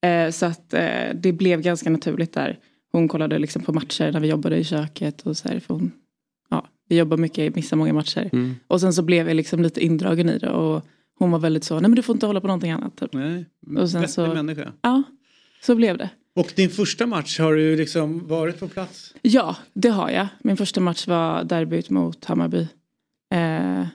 Eh, 0.06 0.30
så 0.30 0.46
att 0.46 0.74
eh, 0.74 1.14
det 1.14 1.32
blev 1.32 1.60
ganska 1.60 1.90
naturligt 1.90 2.32
där. 2.32 2.58
Hon 2.92 3.08
kollade 3.08 3.38
liksom 3.38 3.62
på 3.62 3.72
matcher 3.72 4.12
när 4.12 4.20
vi 4.20 4.28
jobbade 4.28 4.56
i 4.56 4.64
köket 4.64 5.22
och 5.22 5.36
så 5.36 5.48
här. 5.48 5.60
För 5.60 5.74
hon, 5.74 5.92
ja, 6.50 6.66
vi 6.88 6.96
jobbar 6.96 7.16
mycket, 7.16 7.54
missar 7.54 7.76
många 7.76 7.92
matcher. 7.92 8.30
Mm. 8.32 8.54
Och 8.66 8.80
sen 8.80 8.92
så 8.92 9.02
blev 9.02 9.28
jag 9.28 9.34
liksom 9.34 9.62
lite 9.62 9.80
indragen 9.80 10.28
i 10.28 10.38
det 10.38 10.50
och 10.50 10.86
hon 11.18 11.30
var 11.30 11.38
väldigt 11.38 11.64
så, 11.64 11.74
nej 11.74 11.82
men 11.82 11.94
du 11.94 12.02
får 12.02 12.16
inte 12.16 12.26
hålla 12.26 12.40
på 12.40 12.46
någonting 12.46 12.70
annat. 12.70 12.96
Typ. 12.96 13.12
Nej, 13.12 13.44
och 13.78 13.90
sen 13.90 14.08
så, 14.08 14.34
människa. 14.34 14.72
Ja, 14.80 15.02
så 15.62 15.74
blev 15.74 15.98
det. 15.98 16.10
Och 16.34 16.52
din 16.56 16.70
första 16.70 17.06
match 17.06 17.38
har 17.38 17.54
du 17.54 17.76
liksom 17.76 18.28
varit 18.28 18.60
på 18.60 18.68
plats. 18.68 19.14
Ja, 19.22 19.56
det 19.72 19.88
har 19.88 20.10
jag. 20.10 20.28
Min 20.42 20.56
första 20.56 20.80
match 20.80 21.06
var 21.06 21.44
derbyt 21.44 21.90
mot 21.90 22.24
Hammarby. 22.24 22.68
Eh, 23.34 23.86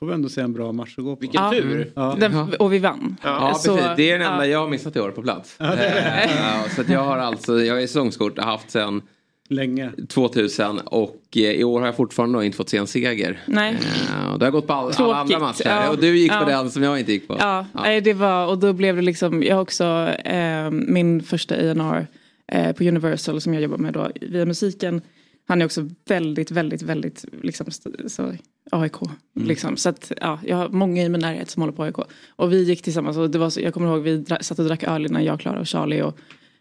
Får 0.00 0.06
vi 0.06 0.12
ändå 0.12 0.28
säga 0.28 0.44
en 0.44 0.52
bra 0.52 0.72
match 0.72 0.94
att 0.98 1.04
gå 1.04 1.16
på. 1.16 1.20
Vilken 1.20 1.42
Ja. 1.44 1.50
tur. 1.50 1.92
Ja. 1.96 2.16
den, 2.20 2.54
och 2.58 2.72
vi 2.72 2.78
vann. 2.78 3.16
Ja, 3.22 3.54
Så, 3.54 3.76
precis. 3.76 3.90
Det 3.96 4.10
är 4.10 4.18
den 4.18 4.32
enda 4.32 4.46
ja. 4.46 4.52
jag 4.52 4.58
har 4.60 4.68
missat 4.68 4.96
i 4.96 5.00
år 5.00 5.10
på 5.10 5.22
plats. 5.22 5.56
Ja, 5.58 5.66
det 5.76 5.84
är 5.86 5.94
det. 5.94 6.24
Eh, 6.24 6.30
ja, 6.40 6.68
så 6.74 6.80
att 6.80 6.88
jag 6.88 7.00
har 7.04 7.18
alltså, 7.18 7.60
jag 7.60 7.82
är 7.82 7.86
säsongskort, 7.86 8.38
haft 8.38 8.70
sedan 8.70 9.02
Länge. 9.48 9.90
2000 10.08 10.78
och 10.78 11.16
eh, 11.36 11.42
i 11.42 11.64
år 11.64 11.80
har 11.80 11.86
jag 11.86 11.96
fortfarande 11.96 12.44
inte 12.46 12.56
fått 12.56 12.68
se 12.68 12.76
en 12.76 12.86
seger. 12.86 13.40
Nej. 13.46 13.72
Eh, 13.74 14.38
det 14.38 14.44
har 14.46 14.50
gått 14.50 14.66
på 14.66 14.72
all, 14.72 14.92
alla 14.96 15.14
andra 15.16 15.38
matcher. 15.38 15.62
ja. 15.68 15.90
Och 15.90 15.98
du 15.98 16.18
gick 16.18 16.32
på 16.32 16.38
Ja. 16.38 16.44
den 16.44 16.70
som 16.70 16.82
jag 16.82 16.98
inte 16.98 17.12
gick 17.12 17.28
på. 17.28 17.36
Ja, 17.40 17.66
Nej, 17.72 18.00
det 18.00 18.12
var 18.12 18.46
och 18.46 18.58
då 18.58 18.72
blev 18.72 18.96
det 18.96 19.02
liksom, 19.02 19.42
jag 19.42 19.54
har 19.54 19.62
också 19.62 19.84
eh, 20.24 20.70
min 20.70 21.22
första 21.22 21.54
A&R 21.54 22.06
eh, 22.52 22.72
på 22.72 22.84
Universal 22.84 23.40
som 23.40 23.54
jag 23.54 23.62
jobbar 23.62 23.78
med 23.78 23.92
då 23.94 24.10
via 24.20 24.44
musiken. 24.46 25.00
Han 25.46 25.60
är 25.60 25.64
också 25.64 25.88
väldigt, 26.08 26.50
väldigt, 26.50 26.82
väldigt 26.82 27.24
liksom 27.42 27.66
så, 28.06 28.32
AIK. 28.70 28.94
Liksom. 29.34 29.76
Så 29.76 29.88
att 29.88 30.12
ja, 30.20 30.40
jag 30.46 30.56
har 30.56 30.68
många 30.68 31.02
i 31.02 31.08
min 31.08 31.20
närhet 31.20 31.50
som 31.50 31.62
håller 31.62 31.72
på 31.72 31.82
AIK. 31.82 31.96
Och 32.28 32.52
vi 32.52 32.62
gick 32.62 32.82
tillsammans 32.82 33.16
och 33.16 33.30
det 33.30 33.38
var 33.38 33.50
så, 33.50 33.60
jag 33.60 33.74
kommer 33.74 33.88
ihåg 33.88 34.02
vi 34.02 34.16
dra, 34.16 34.38
satt 34.40 34.58
och 34.58 34.64
drack 34.64 34.82
öl 34.82 35.06
innan 35.06 35.24
jag, 35.24 35.40
Klara 35.40 35.60
och 35.60 35.68
Charlie 35.68 36.02
och 36.02 36.18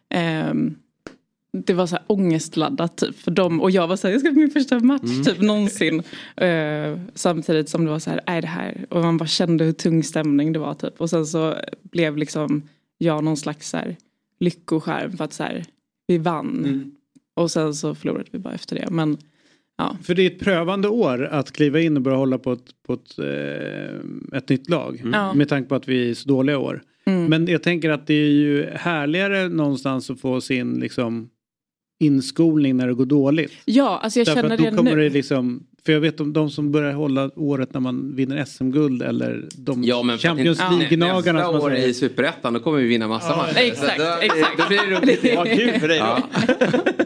ehm, 0.10 0.76
det 1.52 1.74
var 1.74 1.88
så 1.88 1.96
här 1.96 2.06
ångestladdat 2.08 2.98
typ 2.98 3.20
för 3.20 3.32
dem 3.32 3.62
och 3.62 3.72
jag 3.72 3.88
var 3.88 3.96
så 3.96 4.08
här, 4.08 4.14
jag 4.14 4.22
ska 4.22 4.30
på 4.30 4.40
min 4.40 4.52
första 4.52 4.80
match 4.80 5.04
Mm. 5.04 5.24
typ 5.24 5.42
någonsin. 5.42 6.04
Eh, 6.36 7.00
samtidigt 7.16 7.70
som 7.70 7.86
det 7.86 7.92
var 7.92 8.00
så 8.00 8.10
här, 8.10 8.22
är 8.26 8.42
det 8.42 8.48
här? 8.48 8.86
Och 8.90 9.02
man 9.02 9.18
bara 9.18 9.28
kände 9.28 9.64
hur 9.64 9.72
tung 9.72 10.04
stämning 10.04 10.54
det 10.54 10.60
var 10.60 10.74
typ. 10.74 11.02
Och 11.02 11.10
sen 11.10 11.26
så 11.26 11.56
blev 11.82 12.18
liksom 12.18 12.64
jag 12.98 13.24
någon 13.24 13.38
slags 13.38 13.70
så 13.70 13.78
här 13.78 13.98
lyckoskärm 14.40 15.18
för 15.18 15.24
att 15.24 15.34
så 15.34 15.44
här, 15.44 15.66
vi 16.08 16.18
vann. 16.18 16.66
Mm. 16.66 16.92
Och 17.40 17.52
sen 17.52 17.74
så 17.74 17.95
förlorade 17.95 18.30
vi 18.32 18.40
bara 18.40 18.53
efter 18.53 18.76
det. 18.76 18.88
Men 18.91 19.18
ja. 19.78 19.98
För 20.03 20.16
det 20.16 20.22
är 20.22 20.28
ett 20.28 20.40
prövande 20.40 20.88
år 20.88 21.26
att 21.26 21.52
kliva 21.52 21.80
in 21.80 21.98
och 21.98 22.02
börja 22.02 22.18
hålla 22.18 22.38
på 22.38 22.52
ett, 22.52 22.66
på 22.88 22.94
ett, 22.94 23.20
eh, 23.20 24.38
ett 24.38 24.49
nytt 24.49 24.70
lag. 24.70 25.02
Mm. 25.03 25.38
Med 25.38 25.49
tanke 25.49 25.70
på 25.70 25.76
att 25.76 25.88
vi 25.88 26.10
är 26.10 26.14
så 26.14 26.30
dåliga 26.30 26.57
år. 26.57 26.82
Mm. 27.06 27.26
Men 27.26 27.48
jag 27.48 27.64
tänker 27.64 27.90
att 27.90 28.07
det 28.07 28.14
är 28.14 28.32
ju 28.32 28.66
härligare 28.74 29.49
någonstans 29.49 30.10
att 30.10 30.20
få 30.20 30.41
sin 30.41 30.80
liksom 30.80 31.30
inskolning 32.00 32.78
när 32.78 32.88
det 32.88 32.94
går 32.94 33.06
dåligt. 33.06 33.52
Ja, 33.66 34.00
alltså 34.04 34.20
jag 34.20 34.28
Därför 34.28 34.42
känner 34.42 34.58
det 34.58 34.78
kommer 34.78 34.96
nu. 34.96 35.04
det 35.04 35.10
liksom, 35.10 35.64
för 35.86 35.94
jag 35.94 36.00
vet 36.00 36.20
om 36.20 36.34
de 36.34 36.50
som 36.50 36.72
börjar 36.72 36.94
hålla 36.94 37.32
året 37.36 37.74
när 37.74 37.80
man 37.82 38.16
vinner 38.16 38.46
SM-guld 38.46 39.02
eller 39.02 39.48
de 39.56 39.84
Ja, 39.84 40.04
men 40.04 40.18
Champions 40.18 40.60
League-gnagarna 40.60 41.40
Nästa 41.40 41.60
år 41.60 41.76
i 41.76 41.94
Superettan 41.94 42.54
då 42.54 42.60
kommer 42.60 42.78
vi 42.78 42.88
vinna 42.88 43.08
massa 43.08 43.30
Ja, 43.30 43.38
matcher. 43.38 43.58
exakt, 43.58 43.98
då, 43.98 44.18
exakt. 44.22 44.58
Då 44.58 44.64
blir 44.68 44.78
det 44.78 45.00
roligt. 45.00 45.20
Ja, 45.34 45.44
kul 45.46 45.80
för 45.80 45.88
dig. 45.88 45.98
Ja. 45.98 46.20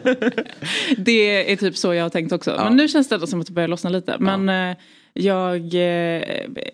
Det 0.96 1.52
är 1.52 1.56
typ 1.56 1.76
så 1.76 1.94
jag 1.94 2.02
har 2.04 2.10
tänkt 2.10 2.32
också. 2.32 2.50
Ja. 2.50 2.64
Men 2.64 2.76
nu 2.76 2.88
känns 2.88 3.08
det 3.08 3.14
ändå 3.14 3.26
som 3.26 3.40
att 3.40 3.46
det 3.46 3.52
börjar 3.52 3.68
lossna 3.68 3.90
lite. 3.90 4.16
Men 4.18 4.48
eh, 4.70 4.76
jag, 5.14 5.74
eh, 5.74 6.22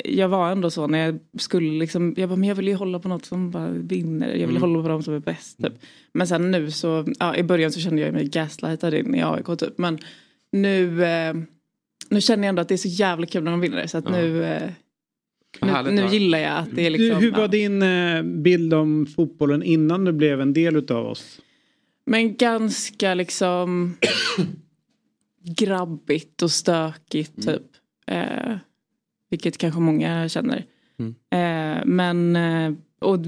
jag 0.05 0.29
var 0.29 0.51
ändå 0.53 0.71
så 0.71 0.87
när 0.87 0.99
jag 1.07 1.19
skulle 1.39 1.79
liksom, 1.79 2.15
jag 2.17 2.29
bara, 2.29 2.37
men 2.37 2.49
jag 2.49 2.57
vill 2.57 2.69
ju 2.69 2.75
hålla 2.75 2.99
på 2.99 3.09
något 3.09 3.25
som 3.25 3.51
bara 3.51 3.69
vinner. 3.71 4.27
Jag 4.29 4.47
vill 4.47 4.57
Mm. 4.57 4.63
hålla 4.63 4.83
på 4.83 4.89
dem 4.89 5.03
som 5.03 5.15
är 5.15 5.19
bäst. 5.19 5.59
Typ. 5.59 5.73
Men 6.13 6.27
sen 6.27 6.51
nu 6.51 6.71
så, 6.71 7.05
ja, 7.19 7.37
i 7.37 7.43
början 7.43 7.73
så 7.73 7.81
kände 7.81 8.03
jag 8.03 8.13
mig 8.15 8.25
gaslightad 8.29 8.95
in 8.95 9.15
i 9.15 9.23
AIK 9.23 9.47
typ. 9.59 9.79
Men 9.79 9.99
nu, 10.53 11.05
eh, 11.05 11.35
nu 12.09 12.21
känner 12.21 12.45
jag 12.45 12.49
ändå 12.49 12.63
att 12.63 12.69
det 12.69 12.75
är 12.75 12.77
så 12.77 12.89
jävla 12.89 13.27
kul 13.27 13.45
när 13.45 13.51
de 13.51 13.61
vinner. 13.61 13.87
Så 13.87 13.99
att 13.99 14.05
Ja. 14.05 14.11
nu, 14.11 14.45
eh, 14.45 14.71
nu, 15.63 15.69
härligt, 15.69 15.95
nu 15.95 16.07
gillar 16.07 16.39
jag 16.39 16.53
att 16.59 16.69
det 16.77 16.87
är 16.87 16.91
Du, 16.91 16.99
liksom. 16.99 17.21
hur 17.23 17.33
var 17.33 17.41
ja. 17.41 17.47
din 17.49 17.83
eh, 17.83 18.23
bild 18.23 18.75
om 18.75 19.07
fotbollen 19.07 19.63
innan 19.63 20.05
du 20.05 20.13
blev 20.13 20.41
en 20.41 20.53
del 20.53 20.77
utav 20.77 21.07
oss? 21.07 21.41
Men 22.07 22.37
ganska 22.37 23.15
liksom 23.15 23.97
grabbigt 25.57 26.43
och 26.43 26.51
stökigt 26.51 27.43
typ. 27.47 27.63
Eh, 28.11 28.57
vilket 29.31 29.59
kanske 29.59 29.81
många 29.81 30.29
känner. 30.29 30.67
Eh, 31.31 31.85
men 31.87 32.37
eh, 32.37 32.73
och 32.99 33.19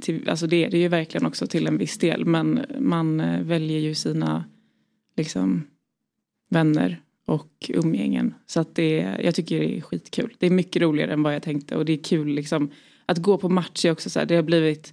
till, 0.00 0.28
alltså 0.28 0.46
det 0.46 0.64
är 0.64 0.70
det 0.70 0.78
ju 0.78 0.88
verkligen 0.88 1.26
också 1.26 1.46
till 1.46 1.66
en 1.66 1.78
viss 1.78 1.98
del. 1.98 2.24
Men 2.24 2.60
man 2.78 3.20
eh, 3.20 3.40
väljer 3.42 3.78
ju 3.78 3.94
sina 3.94 4.44
liksom 5.16 5.66
vänner 6.50 7.00
och 7.26 7.70
umgängen. 7.74 8.34
Så 8.46 8.60
att 8.60 8.74
det, 8.74 9.16
jag 9.22 9.34
tycker 9.34 9.60
det 9.60 9.76
är 9.76 9.80
skitkul. 9.80 10.34
Det 10.38 10.46
är 10.46 10.50
mycket 10.50 10.82
roligare 10.82 11.12
än 11.12 11.22
vad 11.22 11.34
jag 11.34 11.42
tänkte 11.42 11.76
och 11.76 11.84
det 11.84 11.92
är 11.92 12.02
kul 12.02 12.28
liksom 12.28 12.70
att 13.06 13.18
gå 13.18 13.38
på 13.38 13.48
match 13.48 13.84
är 13.84 13.90
också 13.92 14.10
så 14.10 14.18
här, 14.18 14.26
det 14.26 14.36
har 14.36 14.42
blivit 14.42 14.92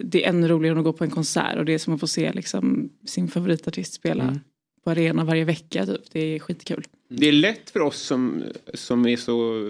det 0.00 0.24
är 0.24 0.28
ännu 0.28 0.48
roligare 0.48 0.72
än 0.72 0.78
att 0.78 0.84
gå 0.84 0.92
på 0.92 1.04
en 1.04 1.10
konsert 1.10 1.58
och 1.58 1.64
det 1.64 1.74
är 1.74 1.78
som 1.78 1.94
att 1.94 2.00
få 2.00 2.06
se 2.06 2.32
liksom, 2.32 2.90
sin 3.06 3.28
favoritartist 3.28 3.92
spela 3.94 4.24
Mm. 4.24 4.40
på 4.84 4.90
arena 4.90 5.24
varje 5.24 5.44
vecka. 5.44 5.86
Typ. 5.86 6.00
Det 6.12 6.20
är 6.20 6.38
skitkul. 6.38 6.84
Det 7.16 7.28
är 7.28 7.32
lätt 7.32 7.70
för 7.70 7.80
oss 7.80 7.98
som, 8.02 8.42
som 8.74 9.06
är 9.06 9.16
så, 9.16 9.66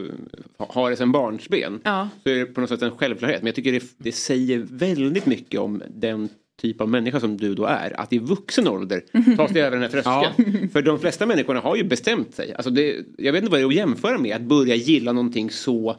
har 0.59 0.91
det 0.91 0.97
sedan 0.97 1.13
barnsben. 1.13 1.81
Ja. 1.85 2.09
Så 2.23 2.29
är 2.31 2.35
det 2.35 2.45
på 2.47 2.61
något 2.61 2.71
sätt 2.71 2.83
en 2.83 2.91
självklarhet. 2.97 3.41
Men 3.43 3.47
jag 3.47 3.55
tycker 3.55 3.73
det, 3.73 3.83
det 3.99 4.13
säger 4.13 4.59
väldigt 4.71 5.27
mycket 5.27 5.61
om 5.61 5.83
den 5.89 6.29
typ 6.63 6.81
av 6.81 6.89
människa 6.89 7.21
som 7.21 7.37
du 7.37 7.55
då 7.55 7.65
är. 7.65 8.01
Att 8.01 8.13
i 8.13 8.19
vuxen 8.19 8.69
ålder 8.69 9.03
ta 9.37 9.49
sig 9.49 9.61
över 9.63 9.71
den 9.71 9.83
här 9.83 9.89
tröskeln. 10.03 10.69
För 10.73 10.83
de 10.83 10.99
flesta 11.01 11.27
människorna 11.27 11.61
har 11.61 11.77
ju 11.77 11.85
bestämt 11.85 12.35
sig. 12.35 12.55
Alltså 12.55 12.71
det, 12.71 12.97
jag 13.19 13.33
vet 13.33 13.43
inte 13.43 13.51
vad 13.51 13.61
det 13.61 13.65
är 13.65 13.69
att 13.69 13.75
jämföra 13.75 14.19
med 14.19 14.37
att 14.37 14.43
börja 14.43 14.75
gilla 14.75 15.13
någonting 15.13 15.51
så 15.51 15.97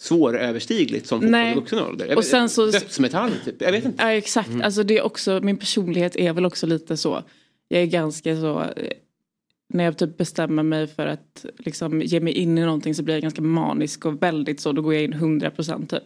svåröverstigligt 0.00 1.06
som 1.06 1.20
fotboll 1.20 1.40
i 1.40 1.54
vuxen 1.54 1.78
ålder. 1.78 2.06
Jag 2.06 2.16
Och 2.18 2.22
vet- 2.24 2.30
sen 2.30 2.48
så- 2.48 2.66
Dödsmetall 2.66 3.30
typ. 3.44 3.62
Jag 3.62 3.72
vet 3.72 3.84
inte. 3.84 4.02
Ja 4.02 4.12
exakt, 4.12 4.50
alltså 4.62 4.82
det 4.82 4.98
är 4.98 5.02
också, 5.02 5.40
min 5.42 5.56
personlighet 5.56 6.16
är 6.16 6.32
väl 6.32 6.44
också 6.46 6.66
lite 6.66 6.96
så. 6.96 7.22
Jag 7.68 7.82
är 7.82 7.86
ganska 7.86 8.36
så, 8.36 8.60
eh, 8.60 8.68
när 9.68 9.84
jag 9.84 9.98
typ 9.98 10.16
bestämmer 10.16 10.62
mig 10.62 10.86
för 10.86 11.06
att 11.06 11.46
liksom 11.58 12.02
ge 12.02 12.20
mig 12.20 12.32
in 12.32 12.58
i 12.58 12.60
någonting 12.60 12.94
så 12.94 13.02
blir 13.02 13.14
jag 13.14 13.22
ganska 13.22 13.42
manisk 13.42 14.06
och 14.06 14.22
väldigt 14.22 14.60
så, 14.60 14.72
då 14.72 14.82
går 14.82 14.94
jag 14.94 15.02
in 15.02 15.14
100% 15.14 15.86
typ. 15.86 16.02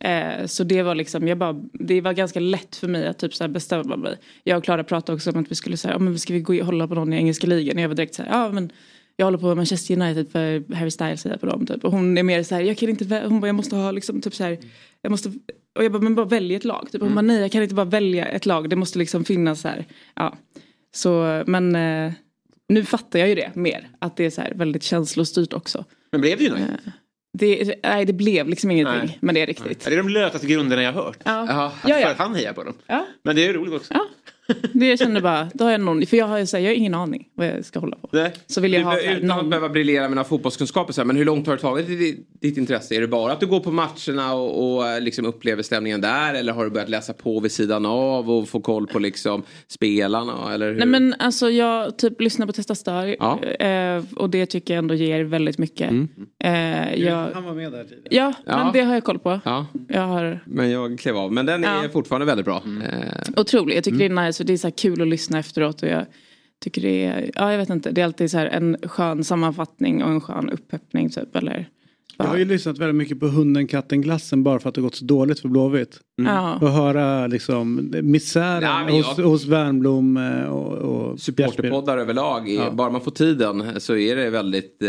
Eh, 0.00 0.46
så 0.46 0.64
det 0.64 0.82
var 0.82 0.94
liksom, 0.94 1.28
jag 1.28 1.38
bara, 1.38 1.64
det 1.72 2.00
var 2.00 2.12
ganska 2.12 2.40
lätt 2.40 2.76
för 2.76 2.88
mig 2.88 3.06
att 3.06 3.18
typ 3.18 3.34
så 3.34 3.48
bestämma 3.48 3.96
mig. 3.96 4.16
Jag 4.44 4.58
och 4.58 4.64
Klara 4.64 4.84
pratade 4.84 5.16
också 5.16 5.30
om 5.30 5.40
att 5.40 5.50
vi 5.50 5.54
skulle 5.54 5.76
säga, 5.76 5.94
ja 5.94 5.98
men 5.98 6.18
ska 6.18 6.32
vi 6.32 6.40
gå 6.40 6.54
och 6.60 6.66
hålla 6.66 6.88
på 6.88 6.94
någon 6.94 7.12
i 7.12 7.16
engelska 7.16 7.46
ligan? 7.46 7.78
Jag 7.78 7.88
var 7.88 7.96
direkt 7.96 8.14
så 8.14 8.22
här, 8.22 8.30
ja 8.30 8.52
men 8.52 8.72
jag 9.16 9.26
håller 9.26 9.38
på 9.38 9.54
Manchester 9.54 10.00
United 10.00 10.30
för 10.32 10.74
Harry 10.74 10.90
Styles 10.90 11.20
säger 11.20 11.36
på 11.36 11.46
dem 11.46 11.66
typ. 11.66 11.84
Och 11.84 11.92
hon 11.92 12.18
är 12.18 12.22
mer 12.22 12.42
så 12.42 12.54
här, 12.54 12.62
jag 12.62 12.76
kan 12.78 12.88
inte, 12.88 13.22
hon 13.28 13.40
bara, 13.40 13.46
jag 13.46 13.56
måste 13.56 13.76
ha 13.76 13.90
liksom 13.90 14.20
typ 14.20 14.34
så 14.34 14.44
här, 14.44 14.58
jag 15.02 15.10
måste, 15.10 15.32
och 15.78 15.84
jag 15.84 15.92
bara, 15.92 16.02
men 16.02 16.14
bara 16.14 16.26
välj 16.26 16.54
ett 16.54 16.64
lag. 16.64 16.88
Typ. 16.92 17.02
Hon 17.02 17.14
bara, 17.14 17.22
nej 17.22 17.40
jag 17.40 17.52
kan 17.52 17.62
inte 17.62 17.74
bara 17.74 17.86
välja 17.86 18.26
ett 18.26 18.46
lag, 18.46 18.70
det 18.70 18.76
måste 18.76 18.98
liksom 18.98 19.24
finnas 19.24 19.60
så 19.60 19.68
här, 19.68 19.86
ja. 20.14 20.36
Så, 20.94 21.44
men 21.46 21.76
eh, 21.76 22.12
nu 22.68 22.84
fattar 22.84 23.18
jag 23.18 23.28
ju 23.28 23.34
det 23.34 23.54
mer, 23.54 23.88
att 23.98 24.16
det 24.16 24.24
är 24.26 24.30
så 24.30 24.40
här 24.40 24.52
väldigt 24.54 24.82
känslostyrt 24.82 25.52
också. 25.52 25.84
Men 26.12 26.20
blev 26.20 26.38
det 26.38 26.50
United? 26.50 26.92
Det, 27.38 27.74
nej 27.82 28.04
det 28.04 28.12
blev 28.12 28.48
liksom 28.48 28.70
ingenting, 28.70 29.06
Nej. 29.06 29.18
men 29.20 29.34
det 29.34 29.40
är 29.40 29.46
riktigt. 29.46 29.84
Det 29.84 29.92
är 29.92 29.96
de 29.96 30.08
lösaste 30.08 30.46
grunderna 30.46 30.82
jag 30.82 30.92
har 30.92 31.02
hört. 31.02 31.18
Ja. 31.24 31.40
Att 31.42 31.72
Ja, 31.88 31.98
ja. 31.98 32.02
För 32.02 32.10
att 32.10 32.18
han 32.18 32.34
hejar 32.34 32.52
på 32.52 32.64
dem. 32.64 32.74
Ja. 32.86 33.06
Men 33.22 33.36
det 33.36 33.46
är 33.46 33.52
roligt 33.52 33.74
också. 33.74 33.94
Det 34.72 34.86
jag 34.86 34.98
känner 34.98 35.20
bara, 35.20 35.48
då 35.54 35.64
har 35.64 35.70
jag 35.70 35.80
någon, 35.80 36.06
för 36.06 36.16
jag 36.16 36.26
har 36.26 36.38
ju 36.38 36.46
så 36.46 36.56
här, 36.56 36.64
jag 36.64 36.70
har 36.70 36.74
ingen 36.76 36.94
aning 36.94 37.28
vad 37.34 37.46
jag 37.46 37.64
ska 37.64 37.78
hålla 37.80 37.96
på. 37.96 38.08
Nej. 38.12 38.32
Så 38.46 38.60
vill 38.60 38.72
jag 38.72 38.82
ha 38.84 38.90
här, 38.92 39.00
utan 39.16 39.30
att 39.30 39.36
någon, 39.36 39.50
behöva 39.50 39.68
briljera 39.68 40.02
med 40.02 40.10
några 40.16 40.24
fotbollskunskaper 40.28 40.92
så 40.92 41.00
här, 41.00 41.06
men 41.06 41.16
hur 41.16 41.24
långt 41.24 41.46
har 41.46 41.54
du 41.56 41.60
tagit 41.60 41.86
ditt, 41.86 42.26
ditt 42.40 42.56
intresse? 42.56 42.94
Är 42.94 43.00
det 43.00 43.08
bara 43.08 43.32
att 43.32 43.40
du 43.40 43.46
går 43.46 43.60
på 43.60 43.70
matcherna 43.70 44.34
och, 44.34 44.74
och 44.76 44.86
eh, 44.88 45.00
liksom 45.00 45.24
upplever 45.26 45.62
stämningen 45.62 46.00
där 46.00 46.34
eller 46.34 46.52
har 46.52 46.64
du 46.64 46.70
börjat 46.70 46.88
läsa 46.88 47.12
på 47.12 47.40
vid 47.40 47.52
sidan 47.52 47.86
av 47.86 48.30
och 48.30 48.48
få 48.48 48.60
koll 48.60 48.86
på 48.86 48.98
liksom 48.98 49.42
spelarna? 49.68 50.54
Eller 50.54 50.68
hur? 50.72 50.78
Nej 50.78 50.86
men 50.88 51.14
alltså 51.18 51.50
jag 51.50 51.98
typ 51.98 52.20
lyssnar 52.20 52.46
på 52.46 52.52
Testa 52.52 52.74
Stör 52.74 53.16
Ja. 53.18 53.44
eh, 53.44 54.02
och 54.16 54.30
det 54.30 54.46
tycker 54.46 54.74
jag 54.74 54.78
ändå 54.78 54.94
ger 54.94 55.24
väldigt 55.24 55.58
mycket. 55.58 55.90
Mm. 55.90 56.08
Eh, 56.44 56.94
jag, 57.04 57.28
Han 57.34 57.44
var 57.44 57.54
med 57.54 57.72
där 57.72 57.84
tidigare. 57.84 58.08
ja, 58.10 58.32
Ja. 58.46 58.64
men 58.64 58.72
det 58.72 58.80
har 58.80 58.94
jag 58.94 59.04
koll 59.04 59.18
på. 59.18 59.40
Ja, 59.44 59.66
Jag 59.88 60.02
har 60.02 60.40
men 60.46 60.70
jag 60.70 60.98
klev 60.98 61.16
av. 61.16 61.32
Men 61.32 61.46
den 61.46 61.64
är 61.64 61.82
Ja. 61.82 61.88
fortfarande 61.92 62.26
väldigt 62.26 62.46
bra. 62.46 62.62
Eh, 62.92 63.40
otroligt, 63.40 63.74
jag 63.74 63.84
tycker 63.84 64.00
Mm. 64.04 64.14
det 64.16 64.22
är 64.22 64.26
nice 64.26 64.37
så 64.38 64.44
det 64.44 64.52
är 64.52 64.56
så 64.56 64.66
här 64.66 64.76
kul 64.76 65.02
att 65.02 65.08
lyssna 65.08 65.38
efteråt 65.38 65.82
och 65.82 65.88
jag 65.88 66.06
tycker 66.60 66.82
det 66.82 67.04
är, 67.04 67.30
ja 67.34 67.50
jag 67.50 67.58
vet 67.58 67.70
inte, 67.70 67.90
det 67.90 68.00
är 68.00 68.04
alltid 68.04 68.30
så 68.30 68.38
här 68.38 68.46
en 68.46 68.76
skön 68.82 69.24
sammanfattning 69.24 70.02
och 70.04 70.10
en 70.10 70.20
skön 70.20 70.50
upppeppning 70.50 71.10
typ 71.10 71.36
eller? 71.36 71.68
Jag 72.20 72.24
har 72.26 72.36
ju 72.36 72.44
lyssnat 72.44 72.78
väldigt 72.78 72.96
mycket 72.96 73.20
på 73.20 73.26
Hunden, 73.26 73.66
katten, 73.66 74.00
glassen 74.00 74.42
bara 74.42 74.58
för 74.58 74.68
att 74.68 74.74
det 74.74 74.80
gått 74.80 74.94
så 74.94 75.04
dåligt 75.04 75.40
för 75.40 75.48
Blåvitt. 75.48 76.00
Mm. 76.20 76.34
Ja. 76.34 76.58
Och 76.60 76.68
höra 76.70 77.26
liksom 77.26 77.90
misären 78.02 78.60
Nej, 78.62 78.84
men 78.84 78.94
hos, 78.94 79.14
jag- 79.18 79.24
hos 79.24 79.46
Värnblom 79.46 80.16
eh, 80.16 80.44
och, 80.44 80.72
och 80.72 81.20
Supporterpoddar 81.20 81.98
överlag, 81.98 82.48
Ja. 82.48 82.70
bara 82.70 82.90
man 82.90 83.00
får 83.00 83.10
tiden 83.10 83.80
så 83.80 83.96
är 83.96 84.16
det 84.16 84.30
väldigt 84.30 84.82
eh, 84.82 84.88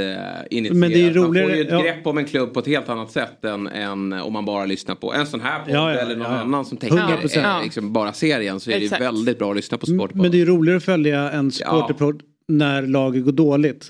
initierat. 0.49 0.77
Men 0.77 0.89
det 0.91 1.01
är 1.01 1.13
man 1.15 1.23
roligare- 1.25 1.47
får 1.47 1.55
ju 1.55 1.61
ett 1.61 1.71
ja. 1.71 1.81
grepp 1.81 2.07
om 2.07 2.17
en 2.17 2.25
klubb 2.25 2.53
på 2.53 2.59
ett 2.59 2.67
helt 2.67 2.89
annat 2.89 3.11
sätt 3.11 3.45
än, 3.45 3.67
än 3.67 4.13
om 4.13 4.33
man 4.33 4.45
bara 4.45 4.65
lyssnar 4.65 4.95
på 4.95 5.13
en 5.13 5.25
sån 5.27 5.41
här 5.41 5.59
podd 5.59 5.73
Ja, 5.75 5.93
ja, 5.93 5.99
eller 5.99 6.15
någon 6.15 6.25
ja, 6.31 6.33
ja. 6.37 6.41
annan 6.41 6.65
som 6.65 6.77
täcker 6.77 6.95
100%. 6.95 7.57
eh, 7.57 7.63
liksom 7.63 7.93
bara 7.93 8.13
serien 8.13 8.59
så 8.59 8.71
är 8.71 8.75
Exakt. 8.75 8.99
det 8.99 9.05
väldigt 9.05 9.39
bra 9.39 9.49
att 9.49 9.55
lyssna 9.55 9.77
på 9.77 9.85
Supporterpodd. 9.85 10.21
Men 10.21 10.31
det 10.31 10.41
är 10.41 10.45
roligare 10.45 10.77
att 10.77 10.83
följa 10.83 11.31
en 11.31 11.51
supporterpodd 11.51 12.21
när 12.49 12.81
laget 12.81 13.25
går 13.25 13.31
dåligt. 13.31 13.89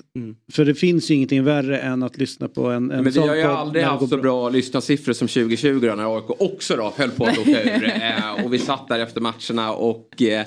För 0.52 0.64
det 0.64 0.74
finns 0.74 1.10
ju 1.10 1.14
ingenting 1.14 1.44
värre 1.44 1.78
än 1.78 2.02
att 2.02 2.18
lyssna 2.18 2.48
på 2.48 2.66
en, 2.66 2.90
en 2.90 3.04
Men 3.04 3.12
vi 3.12 3.20
har 3.20 3.34
ju 3.34 3.42
aldrig 3.42 3.84
haft 3.84 4.08
så 4.08 4.16
bra 4.16 4.48
lyssnarsiffror 4.48 5.12
som 5.12 5.28
2020 5.28 5.80
då, 5.82 5.94
när 5.94 6.16
AIK 6.16 6.40
också 6.40 6.76
då 6.76 6.92
höll 6.96 7.10
på 7.10 7.24
att 7.24 7.38
åka 7.38 7.62
ur. 7.62 7.84
eh, 8.02 8.44
och 8.44 8.54
vi 8.54 8.58
satt 8.58 8.88
där 8.88 8.98
efter 8.98 9.20
matcherna 9.20 9.72
och 9.72 10.22
eh, 10.22 10.46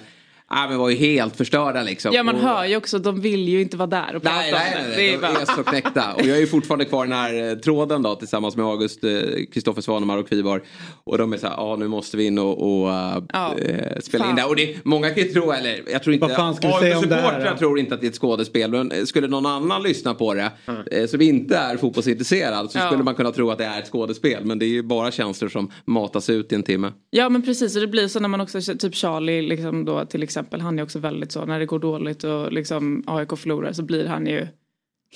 äh, 0.64 0.70
men 0.70 0.78
var 0.78 0.90
ju 0.90 0.96
helt 0.96 1.36
förstörda 1.36 1.84
liksom. 1.84 2.12
Ja 2.14 2.24
man 2.24 2.36
och, 2.36 2.42
hör 2.42 2.66
ju 2.66 2.76
också, 2.78 3.00
de 3.00 3.22
vill 3.22 3.48
ju 3.50 3.62
inte 3.62 3.78
vara 3.78 3.88
där 3.88 4.16
och 4.16 4.22
prata 4.24 4.36
Nej, 4.36 4.52
nej, 4.52 4.76
det. 4.76 4.82
nej, 4.88 4.90
det 4.90 4.96
nej. 5.02 5.14
är 5.14 5.18
bara... 5.20 5.34
de 5.34 5.40
är 5.52 5.56
så 5.56 5.64
knäckta. 5.64 6.14
Och 6.14 6.22
jag 6.26 6.38
är 6.38 6.42
ju 6.42 6.48
fortfarande 6.48 6.86
kvar 6.86 7.06
i 7.06 7.08
den 7.10 7.18
här 7.18 7.50
eh, 7.52 7.56
tråden 7.58 8.02
då 8.02 8.16
tillsammans 8.16 8.56
med 8.58 8.66
August, 8.66 9.04
eh, 9.04 9.12
Kristoffer 9.54 9.82
Svanemar 9.82 10.18
och 10.18 10.30
Kvivar. 10.30 10.64
Och 11.04 11.18
de 11.18 11.34
är 11.34 11.38
så 11.38 11.48
här, 11.48 11.54
ja 11.58 11.76
nu 11.76 11.88
måste 11.88 12.18
vi 12.18 12.26
in 12.26 12.38
och, 12.40 12.82
och 12.82 12.90
eh, 12.92 13.24
Ja. 13.34 13.56
eh, 13.60 14.00
spela 14.00 14.24
Fan. 14.24 14.30
in 14.30 14.36
det. 14.36 14.44
Och 14.44 14.56
det, 14.56 14.86
många 14.86 15.10
kan 15.10 15.24
ju 15.24 15.30
tro, 15.30 15.52
eller 15.52 15.82
jag 15.92 16.04
tror 16.04 16.14
inte, 16.14 16.28
Vad 16.28 16.36
fan 16.36 16.56
ska 16.56 16.68
vi 16.68 16.74
säga 16.74 16.98
om 16.98 17.10
det 17.10 17.16
här, 17.16 17.52
då? 17.52 17.58
tror 17.58 17.80
inte 17.80 17.94
att 17.96 18.02
det 18.02 18.08
är 18.08 18.10
ett 18.10 18.16
skådespel. 18.18 18.72
Men 18.72 18.92
eh, 18.92 19.04
skulle 19.04 19.28
någon 19.28 19.46
annan 19.46 19.84
lyssna 19.84 20.14
på 20.14 20.34
det, 20.34 20.52
eh, 20.92 21.06
som 21.08 21.22
inte 21.22 21.58
är 21.58 21.78
fotbollsintresserad, 21.78 22.72
så 22.72 22.78
Ja. 22.78 22.86
skulle 22.88 23.04
man 23.04 23.16
kunna 23.16 23.32
tro 23.32 23.52
att 23.52 23.58
det 23.58 23.66
är 23.66 23.80
ett 23.80 23.88
skådespel. 23.92 24.46
Men 24.46 24.60
det 24.60 24.66
är 24.66 24.70
ju 24.70 24.84
bara 24.84 25.12
känslor 25.12 25.50
som 25.50 25.72
matas 25.86 26.30
ut 26.30 26.52
i 26.52 26.56
en 26.56 26.64
timme. 26.64 26.92
Ja 27.10 27.30
men 27.30 27.42
precis 27.42 27.76
och 27.76 27.82
det 27.82 27.88
blir 27.88 28.08
så 28.08 28.20
när 28.20 28.30
man 28.30 28.42
också, 28.42 28.62
typ 28.62 28.96
Charlie 28.96 29.42
liksom 29.42 29.86
då 29.86 30.06
till 30.06 30.24
exempel, 30.24 30.43
han 30.52 30.80
är 30.80 30.84
också 30.84 31.00
väldigt 31.00 31.32
så 31.32 31.46
när 31.46 31.60
det 31.60 31.66
går 31.66 31.80
dåligt 31.80 32.24
och 32.24 32.52
liksom 32.52 33.04
AIK 33.08 33.38
förlorar 33.38 33.74
så 33.74 33.84
blir 33.84 34.08
han 34.08 34.26
ju 34.28 34.48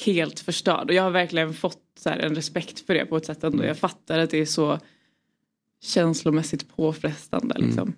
helt 0.06 0.40
förstörd. 0.40 0.90
Och 0.90 0.94
jag 0.94 1.04
har 1.04 1.12
verkligen 1.12 1.54
fått 1.54 1.82
så 2.00 2.10
här, 2.10 2.20
en 2.20 2.36
respekt 2.36 2.80
för 2.80 2.94
det 2.94 3.06
på 3.06 3.18
ett 3.18 3.26
sätt 3.26 3.44
ändå. 3.44 3.64
Jag 3.66 3.78
fattar 3.78 4.20
att 4.20 4.30
det 4.30 4.38
är 4.38 4.46
så 4.46 4.80
känslomässigt 5.84 6.76
påfrestande 6.76 7.56
liksom. 7.58 7.94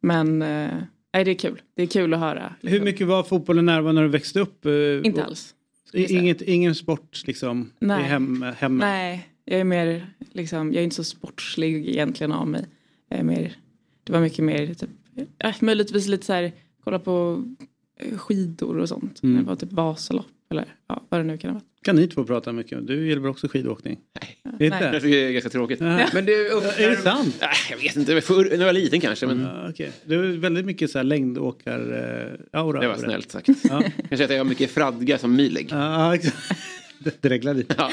Men 0.00 0.42
eh, 0.42 0.70
nej, 1.14 1.24
det 1.24 1.30
är 1.30 1.34
kul. 1.34 1.62
Det 1.74 1.82
är 1.82 1.86
kul 1.86 2.14
att 2.14 2.20
höra. 2.20 2.54
Hur 2.62 2.80
mycket 2.80 3.06
var 3.06 3.22
fotbollen 3.22 3.66
närvarande 3.66 4.00
när 4.00 4.08
du 4.08 4.12
växte 4.12 4.40
upp? 4.40 4.66
eh, 4.66 4.72
Inte 5.04 5.24
alls. 5.24 5.54
Inget, 5.92 6.42
ingen 6.42 6.74
sport 6.74 7.22
liksom? 7.26 7.72
Nej. 7.78 8.00
I 8.00 8.04
hem, 8.04 8.42
hemmet? 8.56 8.80
Nej, 8.80 9.28
jag 9.44 9.60
är 9.60 9.64
mer 9.64 10.06
liksom, 10.32 10.72
jag 10.72 10.80
är 10.80 10.84
inte 10.84 10.96
så 10.96 11.04
sportslig 11.04 11.88
egentligen 11.88 12.32
av 12.32 12.48
mig. 12.48 12.66
Jag 13.08 13.18
är 13.18 13.24
mer, 13.24 13.56
det 14.04 14.12
var 14.12 14.20
mycket 14.20 14.44
mer 14.44 14.74
typ, 14.74 14.90
äh, 15.38 15.54
möjligtvis 15.60 16.06
lite 16.08 16.26
så 16.26 16.32
här, 16.32 16.52
kolla 16.84 16.98
på 16.98 17.44
eh, 18.00 18.18
skidor 18.18 18.78
och 18.78 18.88
sånt. 18.88 19.22
Mm. 19.22 19.34
När 19.34 19.42
det 19.42 19.48
var 19.48 19.56
typ 19.56 19.72
Vasalopp 19.72 20.26
eller 20.50 20.74
ja, 20.88 21.02
vad 21.08 21.20
det 21.20 21.24
nu 21.24 21.38
kan 21.38 21.52
vara. 21.52 21.62
Kan 21.82 21.96
ni 21.96 22.08
två 22.08 22.24
prata 22.24 22.52
mycket 22.52 22.78
om? 22.78 22.86
Du 22.86 23.06
gillar 23.08 23.22
väl 23.22 23.30
också 23.30 23.48
skidåkning? 23.48 23.98
Nej. 24.20 24.56
Det 24.58 24.66
är 24.66 24.70
Nej. 24.70 25.00
tycker 25.00 25.16
det 25.16 25.28
är 25.28 25.32
ganska 25.32 25.50
tråkigt. 25.50 25.80
Ja. 25.80 26.06
Men 26.12 26.24
det, 26.24 26.32
Är 26.32 26.90
det 26.90 26.96
sant? 26.96 27.36
Nej, 27.40 27.50
jag 27.70 27.76
vet 27.76 27.96
inte, 27.96 28.20
förr, 28.20 28.44
när 28.44 28.58
jag 28.58 28.64
var 28.66 28.72
liten 28.72 29.00
kanske. 29.00 29.26
Men 29.26 29.40
Ja, 29.40 29.70
okej. 29.70 29.92
Det 30.04 30.14
är 30.14 30.18
väldigt 30.18 30.64
mycket 30.64 30.90
så 30.90 30.98
här 30.98 31.04
längdåkar-aura. 31.04 32.80
det 32.80 32.88
var 32.88 32.96
snällt 32.96 33.30
sagt. 33.30 33.48
Ja. 33.48 33.82
Kanske 34.08 34.24
att 34.24 34.30
jag 34.30 34.38
har 34.38 34.44
mycket 34.44 34.70
fradga 34.70 35.18
som 35.18 35.36
milig. 35.36 35.68
Ja, 35.70 36.14
exakt. 36.14 36.36
Det 36.98 37.22
dreglar 37.22 37.54
lite. 37.54 37.76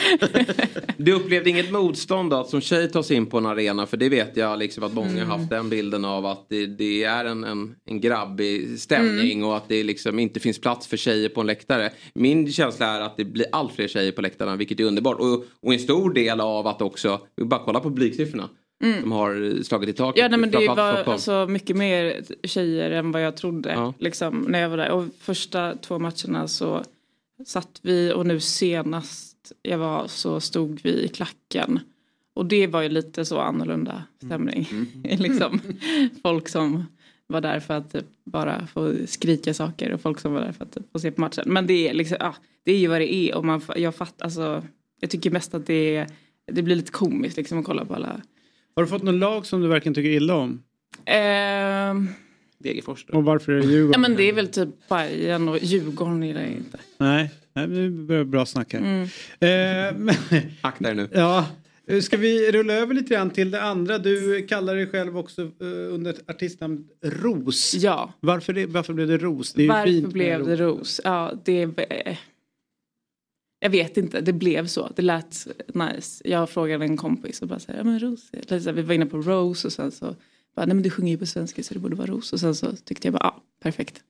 Du 0.98 1.14
upplevde 1.14 1.49
inget 1.49 1.72
motstånd 1.72 2.30
då 2.30 2.38
att 2.38 2.49
som 2.49 2.61
tjej 2.61 2.91
ta 2.91 3.03
sig 3.03 3.18
in 3.18 3.26
på 3.26 3.38
en 3.38 3.45
arena? 3.45 3.86
För 3.86 3.98
det 3.98 4.10
vet 4.10 4.38
jag 4.38 4.60
liksom 4.60 4.84
att 4.84 4.94
många 4.94 5.26
har 5.26 5.38
haft 5.38 5.49
den 5.49 5.69
bilden 5.69 6.06
av 6.06 6.26
att 6.26 6.45
det, 6.49 6.65
det 6.65 7.03
är 7.03 7.26
en, 7.26 7.44
en, 7.44 7.76
en 7.86 8.02
grabbig 8.02 8.80
stämning 8.80 9.44
och 9.44 9.57
att 9.57 9.69
det 9.69 9.84
liksom 9.84 10.19
inte 10.19 10.40
finns 10.40 10.60
plats 10.60 10.88
för 10.88 10.98
tjejer 10.98 11.30
på 11.30 11.41
en 11.41 11.48
läktare. 11.48 11.90
Min 12.14 12.52
känsla 12.52 12.86
är 12.86 13.02
att 13.02 13.18
det 13.18 13.26
blir 13.26 13.45
allt 13.52 13.73
fler 13.73 13.88
tjejer 13.88 14.11
på 14.11 14.22
läktarna 14.22 14.56
vilket 14.56 14.80
är 14.80 14.84
underbart. 14.84 15.19
Och, 15.19 15.45
och 15.61 15.73
en 15.73 15.80
stor 15.80 16.14
del 16.14 16.41
av 16.41 16.68
att 16.68 16.82
också, 16.82 17.19
vi 17.36 17.45
bara 17.45 17.61
kolla 17.65 17.80
på 17.80 17.90
publiksiffrorna. 17.90 18.49
Mm. 18.84 19.02
Som 19.02 19.11
har 19.11 19.64
slagit 19.64 19.90
i 19.90 19.94
taket. 19.94 20.22
Ja 20.22 20.27
nej, 20.27 20.40
men 20.40 20.52
det 20.52 20.68
var 20.68 21.03
alltså 21.06 21.45
mycket 21.49 21.76
mer 21.76 22.22
tjejer 22.44 22.91
än 22.91 23.11
vad 23.11 23.22
jag 23.22 23.38
trodde. 23.38 23.72
Ja. 23.72 23.94
Liksom, 23.99 24.45
när 24.49 24.61
jag 24.61 24.69
var 24.69 24.77
där. 24.77 24.91
Och 24.91 25.06
första 25.19 25.76
två 25.76 25.99
matcherna 25.99 26.48
så 26.48 26.84
satt 27.45 27.79
vi 27.81 28.13
och 28.13 28.25
nu 28.25 28.39
senast 28.39 29.51
jag 29.61 29.77
var 29.77 30.07
så 30.07 30.39
stod 30.39 30.79
vi 30.83 31.03
i 31.03 31.07
klacken. 31.07 31.79
Och 32.33 32.45
det 32.45 32.67
var 32.67 32.81
ju 32.81 32.89
lite 32.89 33.25
så 33.25 33.39
annorlunda 33.39 34.03
stämning. 34.25 34.67
liksom, 35.03 35.59
folk 36.23 36.49
som 36.49 36.85
var 37.27 37.41
där 37.41 37.59
för 37.59 37.73
att 37.73 37.91
typ, 37.91 38.05
bara 38.23 38.67
få 38.67 38.93
skrika 39.05 39.53
saker 39.53 39.91
och 39.91 40.01
folk 40.01 40.19
som 40.19 40.33
var 40.33 40.41
där 40.41 40.51
för 40.51 40.65
att 40.65 40.71
typ, 40.71 40.91
få 40.91 40.99
se 40.99 41.11
på 41.11 41.21
matchen. 41.21 41.43
Men 41.45 41.67
det 41.67 41.89
är, 41.89 41.93
liksom, 41.93 42.17
ja, 42.19 42.35
det 42.63 42.71
är 42.71 42.77
ju 42.77 42.87
vad 42.87 43.01
det 43.01 43.13
är 43.13 43.35
och 43.35 43.45
man, 43.45 43.61
jag 43.75 43.95
fattar, 43.95 44.25
alltså, 44.25 44.63
jag 44.99 45.09
tycker 45.09 45.31
mest 45.31 45.53
att 45.53 45.65
det, 45.65 45.95
är, 45.95 46.07
det 46.51 46.61
blir 46.61 46.75
lite 46.75 46.91
komiskt 46.91 47.37
liksom 47.37 47.59
att 47.59 47.65
kolla 47.65 47.85
på 47.85 47.95
alla 47.95 48.21
Har 48.75 48.83
du 48.83 48.89
fått 48.89 49.03
någon 49.03 49.19
lag 49.19 49.45
som 49.45 49.61
du 49.61 49.67
verkligen 49.67 49.93
tycker 49.93 50.09
illa 50.09 50.35
om? 50.35 50.63
Ehm, 51.05 52.09
Degerfors 52.57 53.06
Och 53.10 53.23
varför 53.23 53.52
är 53.52 53.61
det 53.61 53.68
Djurgården? 53.68 53.91
ja 54.02 54.10
men 54.10 54.18
det 54.18 54.23
är 54.23 54.34
väl 54.34 54.48
typ 54.48 54.69
Bayern 54.90 55.49
och 55.49 55.57
Djurgården 55.61 56.23
gillar 56.23 56.41
jag 56.41 56.52
inte. 56.52 56.77
Nej, 56.98 57.32
Nej 57.53 57.68
det 57.68 57.90
börjar 57.90 58.23
bra 58.23 58.45
snack 58.45 58.73
här. 58.73 58.80
Mm. 58.80 59.03
Eh, 59.03 59.99
men, 59.99 60.15
Akta 60.61 60.91
er 60.91 60.95
nu. 60.95 61.10
ja, 61.14 61.45
ska 62.02 62.18
vi 62.18 62.52
rulla 62.52 62.73
över 62.73 62.94
lite 62.94 63.14
grann 63.14 63.30
till 63.30 63.52
det 63.52 63.61
andra? 63.61 63.98
Du 63.98 64.48
kallar 64.48 64.76
dig 64.76 64.88
själv 64.88 65.18
också 65.18 65.41
eh, 65.41 65.94
under 65.94 66.14
ett 66.14 66.30
artistnamn 66.30 66.88
Ros. 67.02 67.73
Ja. 67.76 68.14
Varför, 68.19 68.53
det, 68.53 68.65
varför 68.65 68.94
blev 68.94 69.07
det 69.07 69.18
Ros? 69.18 69.53
Det 69.53 69.61
är 69.61 69.86
ju 69.86 70.02
Varför 70.02 70.14
blev 70.14 70.45
det 70.45 70.56
ros? 70.56 71.02
Ja, 71.03 71.34
det... 71.45 71.69
Jag 73.60 73.69
vet 73.69 73.98
inte, 73.98 74.22
det 74.22 74.34
blev 74.34 74.68
så. 74.68 74.91
Det 74.95 75.02
lät 75.02 75.48
nice. 75.68 76.30
Jag 76.30 76.49
frågade 76.49 76.86
en 76.86 76.98
kompis 76.98 77.41
och 77.41 77.48
bara 77.48 77.60
så 77.60 77.72
här, 77.72 77.77
ja 77.77 77.84
men 77.84 77.99
ros. 77.99 78.30
Eller 78.34 78.60
så 78.60 78.69
här, 78.69 78.76
vi 78.76 78.82
var 78.82 78.94
inne 78.94 79.06
på 79.06 79.18
Rose 79.18 79.68
och 79.68 79.73
sen 79.73 79.91
så 79.91 80.15
bara, 80.56 80.65
nej 80.65 80.76
men 80.76 80.84
du 80.84 80.90
sjunger 80.90 81.11
ju 81.11 81.18
på 81.18 81.26
svenska 81.26 81.64
så 81.64 81.73
det 81.73 81.80
borde 81.80 81.95
vara 81.95 82.07
ros. 82.07 82.34
Och 82.34 82.40
sen 82.40 82.56
så 82.56 82.72
tyckte 82.72 83.07
jag 83.07 83.14
bara, 83.14 83.23
ja, 83.23 83.44
perfekt. 83.61 84.03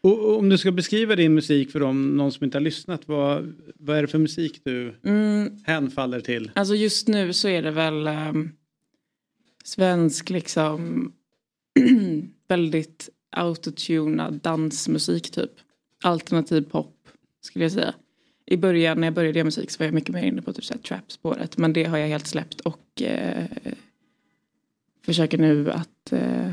Och, 0.00 0.18
och 0.18 0.38
om 0.38 0.48
du 0.48 0.58
ska 0.58 0.72
beskriva 0.72 1.16
din 1.16 1.34
musik 1.34 1.70
för 1.70 1.80
dem, 1.80 2.16
någon 2.16 2.32
som 2.32 2.44
inte 2.44 2.58
har 2.58 2.62
lyssnat, 2.62 3.08
vad, 3.08 3.54
vad 3.74 3.96
är 3.98 4.02
det 4.02 4.08
för 4.08 4.18
musik 4.18 4.60
du 4.64 4.94
Mm. 5.04 5.58
hänfaller 5.64 6.20
till? 6.20 6.50
Alltså 6.54 6.74
just 6.74 7.08
nu 7.08 7.32
så 7.32 7.48
är 7.48 7.62
det 7.62 7.70
väl 7.70 8.06
ehm, 8.06 8.50
svensk 9.64 10.30
liksom 10.30 11.12
väldigt 12.48 13.08
autotunad 13.36 14.34
dansmusik 14.42 15.30
typ. 15.30 15.50
Alternativ 16.02 16.62
pop 16.62 17.08
skulle 17.40 17.64
jag 17.64 17.72
säga. 17.72 17.94
I 18.46 18.56
början 18.56 19.00
när 19.00 19.06
jag 19.06 19.14
började 19.14 19.38
göra 19.38 19.44
musik 19.44 19.70
så 19.70 19.78
var 19.78 19.86
jag 19.86 19.94
mycket 19.94 20.14
mer 20.14 20.22
inne 20.22 20.42
på 20.42 20.52
typ 20.52 20.64
så 20.64 20.74
här 20.74 20.80
trap-spåret. 20.80 21.56
Men 21.56 21.72
det 21.72 21.84
har 21.84 21.98
jag 21.98 22.08
helt 22.08 22.26
släppt 22.26 22.60
och 22.60 23.02
eh, 23.02 23.44
försöker 25.04 25.38
nu 25.38 25.70
att 25.70 26.12
eh, 26.12 26.52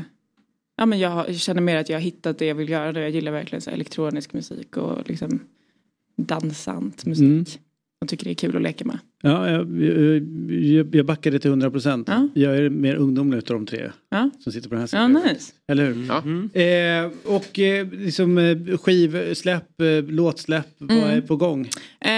Ja 0.76 0.86
men 0.86 0.98
jag, 0.98 1.08
har- 1.10 1.26
jag 1.26 1.36
känner 1.36 1.60
mer 1.60 1.76
att 1.76 1.88
jag 1.88 1.96
har 1.96 2.02
hittat 2.02 2.38
det 2.38 2.46
jag 2.46 2.54
vill 2.54 2.68
göra. 2.68 3.00
Jag 3.00 3.10
gillar 3.10 3.32
verkligen 3.32 3.60
så 3.62 3.70
elektronisk 3.70 4.32
musik 4.32 4.76
och 4.76 5.08
liksom 5.08 5.38
dansant 6.16 7.06
musik. 7.06 7.24
Mm. 7.24 7.44
Jag 8.00 8.08
tycker 8.08 8.24
det 8.24 8.30
är 8.30 8.34
kul 8.34 8.56
att 8.56 8.62
leka 8.62 8.84
med. 8.84 8.98
Ja, 9.22 9.50
jag, 9.50 9.82
jag, 10.52 10.94
jag 10.94 11.06
backar 11.06 11.30
det 11.30 11.38
till 11.38 11.48
100 11.50 11.70
procent. 11.70 12.10
Jag 12.34 12.56
är 12.56 12.68
mer 12.70 12.94
ungdomlig 12.96 13.38
utav 13.38 13.56
de 13.56 13.66
tre 13.66 13.90
Ja. 14.10 14.30
som 14.38 14.52
sitter 14.52 14.68
på 14.68 14.74
den 14.74 14.80
här 14.80 14.88
Ja, 14.92 15.08
sidan. 15.08 15.32
nice. 15.32 15.52
Eller 15.68 15.86
hur? 15.86 16.10
Eh, 16.56 17.36
och 17.36 17.58
eh, 17.58 17.88
liksom 17.92 18.38
eh, 18.38 18.76
skivsläpp, 18.78 19.80
eh, 19.80 20.02
låtsläpp, 20.04 20.66
vad 20.78 20.90
Mm. 20.98 21.10
är 21.10 21.20
på 21.20 21.36
gång? 21.36 21.68
Eh, 22.00 22.10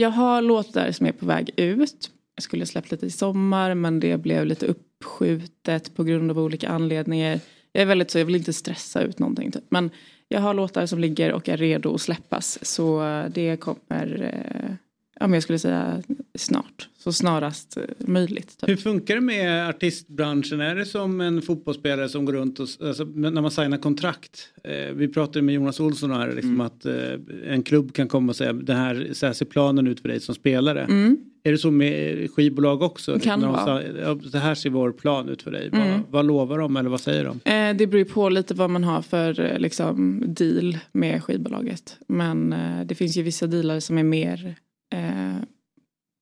jag 0.00 0.10
har 0.10 0.42
låtar 0.42 0.90
som 0.92 1.06
är 1.06 1.12
på 1.12 1.26
väg 1.26 1.50
ut. 1.56 2.10
Jag 2.34 2.42
skulle 2.42 2.66
släppt 2.66 2.90
lite 2.90 3.06
i 3.06 3.10
sommar 3.10 3.74
men 3.74 4.00
det 4.00 4.16
blev 4.22 4.46
lite 4.46 4.66
uppskjutet 5.02 5.94
på 5.94 6.04
grund 6.04 6.30
av 6.30 6.38
olika 6.38 6.68
anledningar. 6.68 7.40
Jag 7.72 7.82
är 7.82 7.86
väldigt 7.86 8.10
så, 8.10 8.18
jag 8.18 8.24
vill 8.24 8.36
inte 8.36 8.52
stressa 8.52 9.02
ut 9.02 9.18
någonting 9.18 9.50
typ. 9.50 9.64
Men 9.68 9.90
jag 10.28 10.40
har 10.40 10.54
låtar 10.54 10.86
som 10.86 10.98
ligger 10.98 11.32
och 11.32 11.48
är 11.48 11.56
redo 11.56 11.94
att 11.94 12.00
släppas. 12.00 12.58
Så 12.62 13.06
eh, 13.06 13.26
det 13.30 13.56
kommer, 13.56 14.22
eh, 14.22 14.74
ja 15.22 15.26
men 15.28 15.34
jag 15.34 15.42
skulle 15.42 15.58
säga 15.58 16.02
snart. 16.34 16.88
Så 16.98 17.12
snarast 17.12 17.76
eh, 17.76 17.82
möjligt. 17.98 18.58
Typ. 18.60 18.68
Hur 18.70 18.76
funkar 18.76 19.14
det 19.14 19.20
med 19.20 19.68
artistbranschen? 19.68 20.60
Är 20.60 20.74
det 20.74 20.86
som 20.86 21.20
en 21.20 21.42
fotbollsspelare 21.42 22.08
som 22.08 22.24
går 22.24 22.32
runt 22.32 22.58
och, 22.60 22.68
alltså, 22.84 23.04
när 23.04 23.42
man 23.42 23.50
signar 23.50 23.78
kontrakt? 23.78 24.48
Eh, 24.64 24.94
vi 24.94 25.08
pratade 25.08 25.42
med 25.42 25.54
Jonas 25.54 25.80
Olsson 25.80 26.10
här, 26.10 26.28
liksom 26.28 26.50
Mm. 26.54 26.60
att 26.60 26.86
eh, 26.86 27.52
en 27.52 27.62
klubb 27.62 27.92
kan 27.94 28.08
komma 28.08 28.30
och 28.30 28.36
säga 28.36 28.52
det 28.52 28.74
här, 28.74 29.08
så 29.12 29.26
här 29.26 29.32
ser 29.32 29.46
planen 29.46 29.86
ut 29.86 30.00
för 30.00 30.08
dig 30.08 30.20
som 30.20 30.34
spelare. 30.34 30.80
Mm. 30.84 31.16
Är 31.44 31.52
det 31.52 31.58
så 31.58 31.70
med 31.70 32.30
skivbolag 32.30 32.82
också? 32.82 33.14
Det 33.14 33.20
kan 33.20 33.40
de 33.40 33.52
vara. 33.52 33.64
sa, 33.64 33.82
ja, 33.82 34.14
det 34.32 34.38
här 34.38 34.54
ser 34.54 34.70
vår 34.70 34.92
plan 34.92 35.28
ut 35.28 35.42
för 35.42 35.50
dig. 35.50 35.70
Mm. 35.72 35.90
Vad, 35.90 36.00
vad 36.10 36.26
lovar 36.26 36.58
de 36.58 36.76
eller 36.76 36.90
vad 36.90 37.00
säger 37.00 37.24
de? 37.24 37.50
Eh, 37.50 37.76
det 37.76 37.86
beror 37.86 37.98
ju 37.98 38.04
på 38.04 38.28
lite 38.28 38.54
vad 38.54 38.70
man 38.70 38.84
har 38.84 39.02
för 39.02 39.40
eh, 39.40 39.58
liksom, 39.58 40.22
deal 40.26 40.78
med 40.92 41.24
skivbolaget. 41.24 41.96
Men 42.08 42.52
eh, 42.52 42.84
det 42.86 42.94
finns 42.94 43.16
ju 43.16 43.22
vissa 43.22 43.46
dealar 43.46 43.80
som 43.80 43.98
är 43.98 44.02
mer 44.02 44.54
eh, 44.92 45.36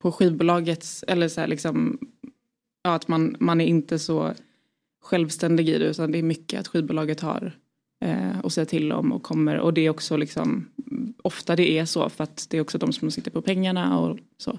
på 0.02 0.12
skivbolagets, 0.12 1.04
eller 1.08 1.28
så 1.28 1.40
här 1.40 1.48
liksom, 1.48 1.98
ja, 2.82 2.94
att 2.94 3.08
man, 3.08 3.36
man 3.40 3.60
är 3.60 3.66
inte 3.66 3.98
så 3.98 4.34
självständig 5.02 5.68
i 5.68 5.78
det 5.78 5.84
utan 5.84 6.12
det 6.12 6.18
är 6.18 6.22
mycket 6.22 6.60
att 6.60 6.68
skivbolaget 6.68 7.20
har 7.20 7.52
eh, 8.04 8.38
att 8.38 8.52
säga 8.52 8.66
till 8.66 8.92
om 8.92 9.12
och 9.12 9.22
kommer 9.22 9.58
och 9.58 9.74
det 9.74 9.80
är 9.80 9.90
också 9.90 10.16
liksom 10.16 10.68
ofta 11.22 11.56
det 11.56 11.70
är 11.78 11.84
så 11.84 12.08
för 12.08 12.24
att 12.24 12.46
det 12.50 12.56
är 12.56 12.60
också 12.60 12.78
de 12.78 12.92
som 12.92 13.10
sitter 13.10 13.30
på 13.30 13.42
pengarna 13.42 13.98
och 13.98 14.18
så. 14.38 14.58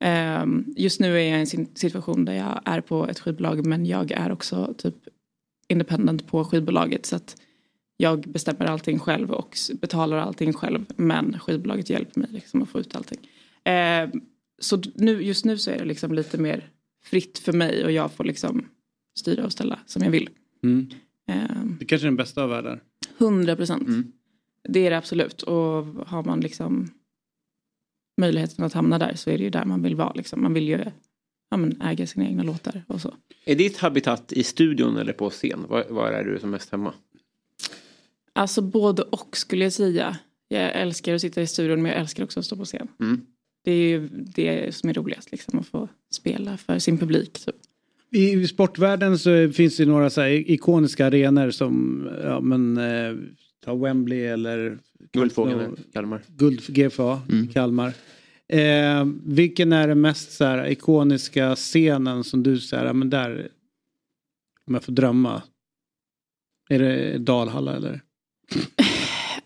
Eh, 0.00 0.44
just 0.76 1.00
nu 1.00 1.20
är 1.20 1.30
jag 1.30 1.38
i 1.38 1.40
en 1.40 1.66
situation 1.74 2.24
där 2.24 2.32
jag 2.32 2.60
är 2.64 2.80
på 2.80 3.08
ett 3.08 3.20
skivbolag 3.20 3.66
men 3.66 3.86
jag 3.86 4.12
är 4.12 4.32
också 4.32 4.74
typ 4.78 4.94
independent 5.68 6.26
på 6.26 6.44
skivbolaget 6.44 7.06
så 7.06 7.16
att 7.16 7.36
jag 7.96 8.20
bestämmer 8.20 8.64
allting 8.64 8.98
själv 8.98 9.30
och 9.30 9.56
betalar 9.80 10.16
allting 10.16 10.52
själv 10.52 10.84
men 10.96 11.38
skivbolaget 11.38 11.90
hjälper 11.90 12.20
mig 12.20 12.28
liksom 12.32 12.62
att 12.62 12.68
få 12.68 12.80
ut 12.80 12.96
allting. 12.96 13.18
Eh, 13.64 14.10
så 14.58 14.82
nu, 14.94 15.22
just 15.22 15.44
nu 15.44 15.58
så 15.58 15.70
är 15.70 15.78
det 15.78 15.84
liksom 15.84 16.12
lite 16.14 16.38
mer 16.38 16.70
fritt 17.04 17.38
för 17.38 17.52
mig 17.52 17.84
och 17.84 17.92
jag 17.92 18.12
får 18.12 18.24
liksom 18.24 18.68
styra 19.18 19.44
och 19.44 19.52
ställa 19.52 19.78
som 19.86 20.02
jag 20.02 20.10
vill. 20.10 20.28
Mm. 20.62 20.90
Eh, 21.28 21.64
Det 21.78 21.84
kanske 21.84 22.04
är 22.06 22.08
den 22.08 22.16
bästa 22.16 22.42
av 22.42 22.50
världar. 22.50 22.80
100 23.18 23.56
procent. 23.56 23.88
Det 24.68 24.80
är 24.86 24.90
det 24.90 24.98
absolut. 24.98 25.42
Och 25.42 25.84
har 26.06 26.24
man 26.24 26.40
liksom 26.40 26.90
möjligheten 28.20 28.64
att 28.64 28.72
hamna 28.72 28.98
där 28.98 29.14
så 29.14 29.30
är 29.30 29.38
det 29.38 29.44
ju 29.44 29.50
där 29.50 29.64
man 29.64 29.82
vill 29.82 29.96
vara. 29.96 30.12
Liksom. 30.14 30.42
Man 30.42 30.54
vill 30.54 30.68
ju 30.68 30.78
ja, 31.50 31.56
men 31.56 31.82
äga 31.82 32.06
sina 32.06 32.26
egna 32.26 32.42
låtar 32.42 32.84
och 32.88 33.00
så. 33.00 33.14
Är 33.44 33.54
ditt 33.54 33.76
habitat 33.76 34.32
i 34.32 34.44
studion 34.44 34.96
eller 34.96 35.12
på 35.12 35.30
scen? 35.30 35.66
Var, 35.68 35.84
var 35.90 36.12
är 36.12 36.24
du 36.24 36.38
som 36.38 36.50
mest 36.50 36.70
hemma? 36.70 36.94
Alltså 38.32 38.62
både 38.62 39.02
och 39.02 39.36
skulle 39.36 39.64
jag 39.64 39.72
säga. 39.72 40.18
Jag 40.48 40.72
älskar 40.74 41.14
att 41.14 41.20
sitta 41.20 41.42
i 41.42 41.46
studion 41.46 41.82
men 41.82 41.92
jag 41.92 42.00
älskar 42.00 42.24
också 42.24 42.40
att 42.40 42.46
stå 42.46 42.56
på 42.56 42.64
scen. 42.64 42.88
Mm. 43.00 43.26
Det 43.64 43.72
är 43.72 43.88
ju 43.88 44.08
det 44.12 44.74
som 44.74 44.88
är 44.90 44.94
roligast, 44.94 45.32
liksom, 45.32 45.58
att 45.58 45.66
få 45.66 45.88
spela 46.10 46.56
för 46.56 46.78
sin 46.78 46.98
publik. 46.98 47.32
Typ. 47.32 47.54
I 48.10 48.46
sportvärlden 48.48 49.18
så 49.18 49.50
finns 49.52 49.76
det 49.76 49.86
några 49.86 50.10
så 50.10 50.20
här 50.20 50.28
ikoniska 50.30 51.06
arenor 51.06 51.50
som, 51.50 52.08
ja 52.22 52.40
men, 52.40 52.76
eh, 52.76 53.14
ta 53.64 53.74
Wembley 53.74 54.20
eller 54.24 54.78
Guldfågeln 55.12 55.76
i 55.78 55.92
Kalmar. 55.92 56.22
Guld 56.26 56.60
GFA 56.68 57.22
Mm. 57.30 57.48
Kalmar. 57.48 57.92
Eh, 58.48 59.06
vilken 59.24 59.72
är 59.72 59.88
den 59.88 60.00
mest 60.00 60.32
så 60.32 60.44
här, 60.44 60.66
ikoniska 60.70 61.56
scenen 61.56 62.24
som 62.24 62.42
du 62.42 62.60
säger, 62.60 62.92
men 62.92 63.10
där, 63.10 63.48
om 64.66 64.74
jag 64.74 64.84
får 64.84 64.92
drömma. 64.92 65.42
Är 66.68 66.78
det 66.78 67.18
Dalhalla 67.18 67.76
eller? 67.76 68.00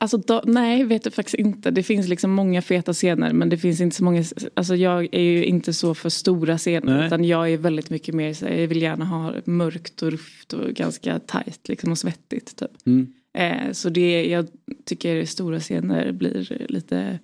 Alltså 0.01 0.17
då, 0.17 0.43
nej, 0.47 0.85
vet 0.85 1.05
du 1.05 1.11
faktiskt 1.11 1.35
inte. 1.35 1.71
Det 1.71 1.83
finns 1.83 2.09
liksom 2.09 2.31
många 2.31 2.63
feta 2.63 2.93
scener 2.93 3.33
men 3.33 3.49
det 3.49 3.59
finns 3.59 3.81
inte 3.81 3.97
så 3.97 4.05
många. 4.05 4.25
Alltså 4.55 4.77
jag 4.77 5.09
är 5.15 5.21
ju 5.21 5.45
inte 5.45 5.73
så 5.73 5.95
för 5.95 6.09
stora 6.09 6.59
scener 6.59 6.97
Nej. 6.97 7.07
utan 7.07 7.25
jag 7.25 7.51
är 7.51 7.57
väldigt 7.57 7.91
mycket 7.91 8.15
mer 8.15 8.35
så 8.35 8.45
jag 8.45 8.67
vill 8.69 8.83
gärna 8.83 9.05
ha 9.05 9.35
mörkt 9.45 10.03
och 10.03 10.11
rufft 10.11 10.53
och 10.53 10.71
ganska 10.71 11.19
tajt 11.19 11.69
liksom 11.69 11.91
och 11.91 11.99
svettigt 11.99 12.57
typ. 12.57 12.71
Mm. 12.87 13.13
Eh, 13.35 13.73
så 13.73 13.89
det, 13.89 14.27
jag 14.27 14.47
tycker 14.85 15.25
stora 15.25 15.61
scener 15.61 16.13
blir 16.13 16.67
lite 16.69 17.19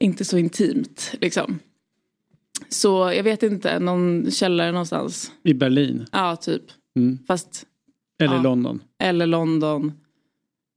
inte 0.00 0.24
så 0.24 0.38
intimt 0.38 1.12
liksom. 1.20 1.58
Så 2.68 3.12
jag 3.16 3.22
vet 3.22 3.42
inte, 3.42 3.78
någon 3.78 4.30
källare 4.30 4.72
någonstans. 4.72 5.32
I 5.42 5.54
Berlin? 5.54 6.06
Ja, 6.12 6.36
typ. 6.36 6.62
Mm. 6.96 7.18
Fast 7.26 7.64
Eller 8.18 8.34
Ja. 8.34 8.42
London? 8.42 8.82
eller 8.98 9.26
London. 9.26 9.92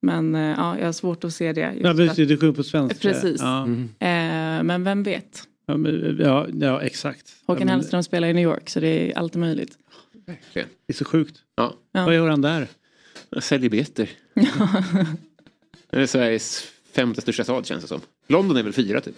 Men 0.02 0.36
eh, 0.36 0.42
ja, 0.42 0.78
jag 0.80 0.86
har 0.86 0.92
svårt 0.94 1.24
att 1.24 1.34
se 1.34 1.54
det. 1.54 1.62
just 1.74 1.86
Ja, 1.86 1.94
precis, 1.94 2.28
du 2.28 2.38
sjunger 2.38 2.54
på 2.54 2.64
svenska. 2.64 3.00
Precis. 3.10 3.42
Ja, 3.42 3.68
Eh, 4.00 4.64
men 4.64 4.84
vem 4.84 5.04
vet? 5.04 5.44
ja, 5.66 5.78
men, 5.78 6.18
ja, 6.20 6.48
ja 6.54 6.82
exakt. 6.82 7.36
Håkan 7.48 7.62
ja, 7.62 7.66
men, 7.66 7.76
Hellström 7.76 8.04
spelar 8.04 8.28
i 8.28 8.34
New 8.34 8.44
York 8.44 8.70
så 8.70 8.80
det 8.80 9.12
är 9.12 9.18
allt 9.18 9.36
möjligt. 9.36 9.78
Det 10.54 10.66
är 10.88 10.94
så 10.94 11.06
sjukt. 11.06 11.36
Ja. 11.56 11.74
Ja. 11.92 12.06
Vad 12.06 12.16
gör 12.16 12.30
han 12.30 12.42
där? 12.42 12.68
Jag 13.30 13.44
säljer 13.44 13.70
biljetter. 13.70 14.10
det 15.90 16.02
är 16.02 16.06
Sveriges 16.06 16.64
femte 16.92 17.22
största 17.22 17.44
stad 17.44 17.66
känns 17.66 17.82
det 17.82 17.88
som. 17.88 18.02
London 18.28 18.58
är 18.58 18.64
väl 18.64 18.74
fyra 18.74 19.02
typ? 19.02 19.16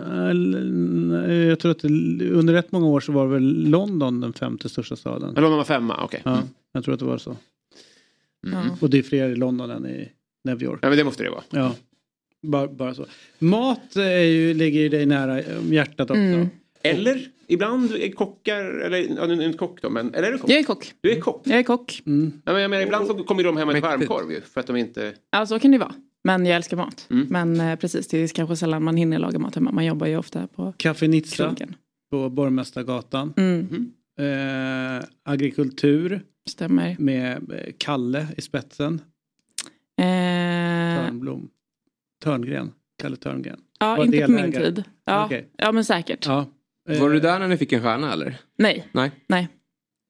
Eh, 0.00 1.34
Jag 1.34 1.58
tror 1.60 1.70
att 1.70 1.78
det, 1.78 1.88
under 2.30 2.54
rätt 2.54 2.72
många 2.72 2.86
år 2.86 3.00
så 3.00 3.12
var 3.12 3.26
väl 3.26 3.68
London 3.70 4.20
den 4.20 4.32
femte 4.32 4.68
största 4.68 4.96
staden. 4.96 5.34
London 5.34 5.56
var 5.56 5.64
femma, 5.64 6.04
okej. 6.04 6.20
Ja, 6.24 6.42
jag 6.72 6.84
tror 6.84 6.94
att 6.94 7.00
det 7.00 7.06
var 7.06 7.18
så. 7.18 7.36
Mm. 8.46 8.68
Och 8.80 8.90
det 8.90 8.98
är 8.98 9.02
fler 9.02 9.28
i 9.28 9.36
London 9.36 9.70
än 9.70 9.86
i 9.86 10.08
York. 10.48 10.78
Ja 10.82 10.88
men 10.88 10.98
det 10.98 11.04
måste 11.04 11.22
det 11.22 11.30
vara. 11.30 11.42
Ja, 11.50 11.74
bara, 12.42 12.68
bara 12.68 12.94
så. 12.94 13.06
Mat 13.38 13.96
är 13.96 14.20
ju, 14.20 14.54
ligger 14.54 14.80
ju 14.80 14.88
dig 14.88 15.06
nära 15.06 15.42
hjärtat 15.62 16.10
också. 16.10 16.20
Mm. 16.20 16.48
Eller 16.82 17.28
ibland 17.46 17.92
är 17.92 18.12
kockar, 18.12 18.64
eller 18.64 18.98
ja, 19.16 19.26
du 19.26 19.34
är 19.34 19.42
inte 19.42 19.58
kock 19.58 19.82
då, 19.82 19.90
men 19.90 20.14
eller 20.14 20.28
är 20.28 20.32
du 20.32 20.38
kock? 20.38 20.50
Jag 20.50 20.58
är 20.58 20.64
kock. 20.64 20.92
Du 21.00 21.12
är 21.12 21.20
kock? 21.20 21.42
Jag 21.44 21.58
är 21.58 21.62
kock. 21.62 22.02
Mm. 22.06 22.32
Ja, 22.44 22.52
men 22.52 22.62
jag 22.62 22.70
menar, 22.70 22.82
ibland 22.82 23.06
så 23.06 23.14
kommer 23.14 23.44
de 23.44 23.56
hem 23.56 23.68
med 23.68 23.82
varmkorv 23.82 24.32
ju, 24.32 24.40
för 24.40 24.60
att 24.60 24.66
de 24.66 24.76
inte... 24.76 25.12
Ja, 25.30 25.46
så 25.46 25.58
kan 25.58 25.70
det 25.70 25.78
vara. 25.78 25.94
Men 26.24 26.46
jag 26.46 26.56
älskar 26.56 26.76
mat. 26.76 27.06
Mm. 27.10 27.26
Men 27.30 27.60
eh, 27.60 27.76
precis, 27.78 28.08
det 28.08 28.18
är 28.18 28.28
kanske 28.28 28.56
sällan 28.56 28.84
man 28.84 28.96
hinner 28.96 29.18
laga 29.18 29.38
mat 29.38 29.54
hemma. 29.54 29.72
Man 29.72 29.84
jobbar 29.84 30.06
ju 30.06 30.16
ofta 30.16 30.46
på 30.46 30.74
Café 30.76 31.08
Nizza 31.08 31.36
krogen. 31.36 31.74
på 32.10 32.30
Borgmästargatan. 32.30 33.34
Mm. 33.36 33.92
Eh, 34.18 35.04
agrikultur. 35.24 36.22
Stämmer. 36.48 36.96
Med 36.98 37.52
eh, 37.52 37.72
Kalle 37.78 38.26
i 38.36 38.40
spetsen. 38.40 39.00
Eh, 39.98 40.31
Törnblom. 40.96 41.48
Törngren. 42.24 42.72
Kalle 43.02 43.16
Törngren. 43.16 43.60
ja, 43.80 43.96
Var 43.96 44.04
inte 44.04 44.20
på 44.26 44.30
min 44.32 44.36
delägare. 44.42 44.64
tid. 44.74 44.84
Ja, 45.04 45.24
Okej. 45.24 45.48
ja 45.56 45.72
men 45.72 45.84
säkert. 45.84 46.26
Ja. 46.26 46.46
Eh, 46.90 47.00
Var 47.00 47.10
du 47.10 47.20
där 47.20 47.38
när 47.38 47.48
ni 47.48 47.56
fick 47.56 47.72
en 47.72 47.82
stjärna 47.82 48.12
eller? 48.12 48.36
Nej, 48.58 48.86
Nej. 48.92 49.10
nej. 49.26 49.48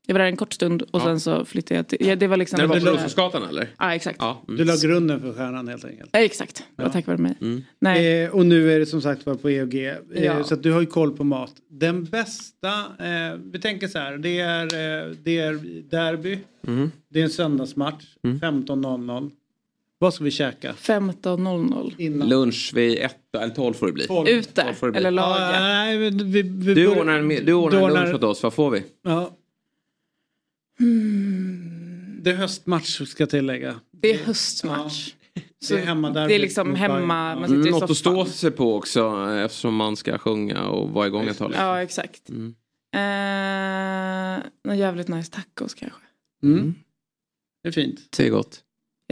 Jag 0.07 0.15
var 0.15 0.19
där 0.19 0.27
en 0.27 0.37
kort 0.37 0.53
stund 0.53 0.83
och 0.83 0.89
Ja. 0.93 1.01
sen 1.05 1.21
så 1.21 1.45
flyttade 1.45 1.75
jag 1.79 1.89
till... 1.89 2.07
Ja, 2.07 2.17
det 2.17 2.27
var 2.27 2.37
liksom... 2.37 2.57
När 2.57 2.63
det 2.63 2.69
var 2.69 2.81
på 2.81 2.87
Ja, 2.87 2.93
Roslagsgatan 2.93 3.43
eller? 3.49 3.69
exakt. 3.95 4.17
Ja. 4.21 4.43
mm. 4.49 4.59
Du 4.59 4.65
la 4.65 4.75
grunden 4.83 5.21
för 5.21 5.33
stjärnan 5.33 5.69
helt 5.69 5.85
enkelt. 5.85 6.11
Ja, 6.13 6.19
exakt. 6.21 6.65
Ja. 6.77 6.89
tack 6.89 7.07
vare 7.07 7.17
mig. 7.19 7.35
Mm. 7.41 7.63
Nej. 7.81 8.23
Eh, 8.25 8.31
och 8.31 8.47
nu 8.47 8.73
är 8.73 8.79
det 8.79 8.87
som 8.87 9.01
sagt 9.03 9.27
var 9.27 9.35
på 9.35 9.51
EOG. 9.51 9.75
Eh, 9.75 9.95
Ja. 10.25 10.45
Så 10.45 10.55
att 10.55 10.63
du 10.63 10.73
har 10.73 10.81
ju 10.81 10.87
koll 10.87 11.17
på 11.17 11.25
mat. 11.25 11.53
Den 11.69 12.05
bästa, 12.05 12.69
eh, 12.99 13.37
vi 13.53 13.61
tänker 13.61 13.89
så 13.89 13.99
här, 13.99 14.19
det 14.19 14.39
är, 14.41 14.63
eh, 14.65 15.11
det 15.23 15.39
är 15.39 15.53
derby. 15.91 16.39
Mm. 16.67 16.91
Det 17.09 17.21
är 17.21 17.25
en 17.25 17.31
söndagsmatch. 17.31 18.05
15.00. 18.23 19.31
Vad 20.03 20.15
ska 20.15 20.25
vi 20.25 20.31
käka? 20.31 20.73
15.00. 20.73 21.93
Innan. 21.99 22.29
Lunch 22.29 22.71
vid 22.75 22.99
ett 22.99 23.17
eller 23.43 23.55
tolv 23.55 23.75
får 23.75 23.87
det 23.87 23.93
bli. 23.93 24.05
Ute 24.33 24.75
det 24.83 24.91
bli. 24.91 24.99
eller 24.99 25.11
Ja, 25.23 25.29
laga. 25.29 25.61
nej, 25.61 25.97
vi, 25.99 26.11
vi, 26.11 26.43
vi 26.43 26.75
Du 26.75 26.87
ordnar 26.87 27.19
en, 27.19 27.29
du 27.29 27.53
ordnar 27.53 27.71
du 27.71 27.85
en 27.85 27.91
ordnar- 27.91 28.05
lunch 28.05 28.15
åt 28.17 28.23
oss, 28.25 28.43
vad 28.43 28.55
får 28.55 28.71
vi? 28.71 28.85
Ja. 29.03 29.37
Det 32.23 32.31
är 32.31 32.35
höstmatch 32.35 33.09
ska 33.09 33.23
jag 33.23 33.31
tillägga. 33.31 33.81
Det 33.91 34.11
är 34.11 34.19
höstmatch. 34.19 35.15
Det 35.69 35.75
är 35.75 35.79
hemma 35.87 36.11
där. 36.11 36.29
Det 36.29 36.35
är 36.35 36.39
liksom 36.39 36.75
hemma, 36.75 37.35
man 37.35 37.43
sitter 37.43 37.55
Mm, 37.55 37.67
i 37.67 37.71
något 37.71 37.91
att 37.91 37.97
stå 37.97 38.25
sig 38.25 38.51
på 38.51 38.77
också 38.77 39.01
eh, 39.29 39.45
eftersom 39.45 39.75
man 39.75 39.97
ska 39.97 40.19
sjunga 40.19 40.69
och 40.69 40.91
vara 40.91 41.07
igång 41.07 41.29
ett 41.29 41.39
tag. 41.39 41.49
liksom. 41.51 41.67
Ja, 41.67 41.83
exakt. 41.83 42.29
Mm. 42.29 42.55
Eh, 42.95 44.45
någon 44.65 44.79
jävligt 44.79 45.09
nice 45.09 45.33
tacos 45.33 45.75
kanske. 45.75 45.99
Mm. 46.43 46.75
Det 47.63 47.69
är 47.69 47.73
fint. 47.73 48.01
Det 48.17 48.27
är 48.27 48.31
gott. 48.31 48.61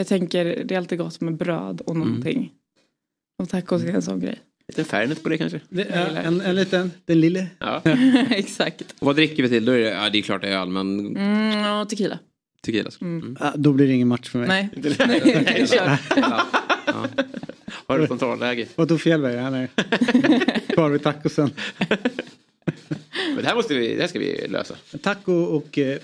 Jag 0.00 0.06
tänker 0.06 0.44
det 0.64 0.74
är 0.74 0.78
alltid 0.78 0.98
gott 0.98 1.20
med 1.20 1.34
bröd 1.36 1.80
och 1.80 1.96
någonting. 1.96 2.52
Och 3.38 3.48
tacos 3.48 3.82
är 3.82 3.94
en 3.94 4.02
sån 4.02 4.20
grej. 4.20 4.38
Lite 4.68 4.84
Fernet 4.84 5.22
på 5.22 5.28
det 5.28 5.38
kanske? 5.38 5.60
Det 5.68 5.82
är 5.82 6.16
en, 6.22 6.40
en 6.40 6.54
liten, 6.54 6.90
den 7.04 7.20
lille. 7.20 7.46
Ja. 7.58 7.82
exakt. 8.30 8.82
Och 8.98 9.06
vad 9.06 9.16
dricker 9.16 9.42
vi 9.42 9.48
till? 9.48 9.64
Då 9.64 9.72
är 9.72 9.78
det, 9.78 9.88
ja, 9.90 10.10
det 10.10 10.18
är 10.18 10.22
klart 10.22 10.42
det 10.42 10.48
är 10.48 10.58
öl 10.60 10.68
men 10.68 11.16
Mm, 11.16 11.80
och 11.80 11.88
tequila. 11.88 12.18
tequila. 12.62 12.90
Mm. 13.00 13.36
Ah, 13.40 13.52
då 13.56 13.72
blir 13.72 13.86
det 13.86 13.92
ingen 13.92 14.08
match 14.08 14.28
för 14.28 14.38
mig. 14.38 14.48
Nej. 14.48 14.68
Nej, 15.44 15.66
kör. 15.68 15.98
Har 17.86 17.98
du 17.98 18.06
kontrollläge? 18.06 18.66
Vad 18.76 18.88
tog 18.88 19.00
Fjällberg? 19.00 19.36
Han 19.36 19.54
är 19.54 19.66
kvar 20.74 20.90
vid 20.90 21.02
tacosen. 21.02 21.50
Men 23.34 23.36
det 23.36 23.46
här, 23.46 23.54
måste 23.54 23.74
vi, 23.74 23.94
det 23.94 24.00
här 24.00 24.08
ska 24.08 24.18
vi 24.18 24.46
lösa. 24.48 24.74
Taco 25.02 25.32
och... 25.32 25.78
eh, 25.78 25.98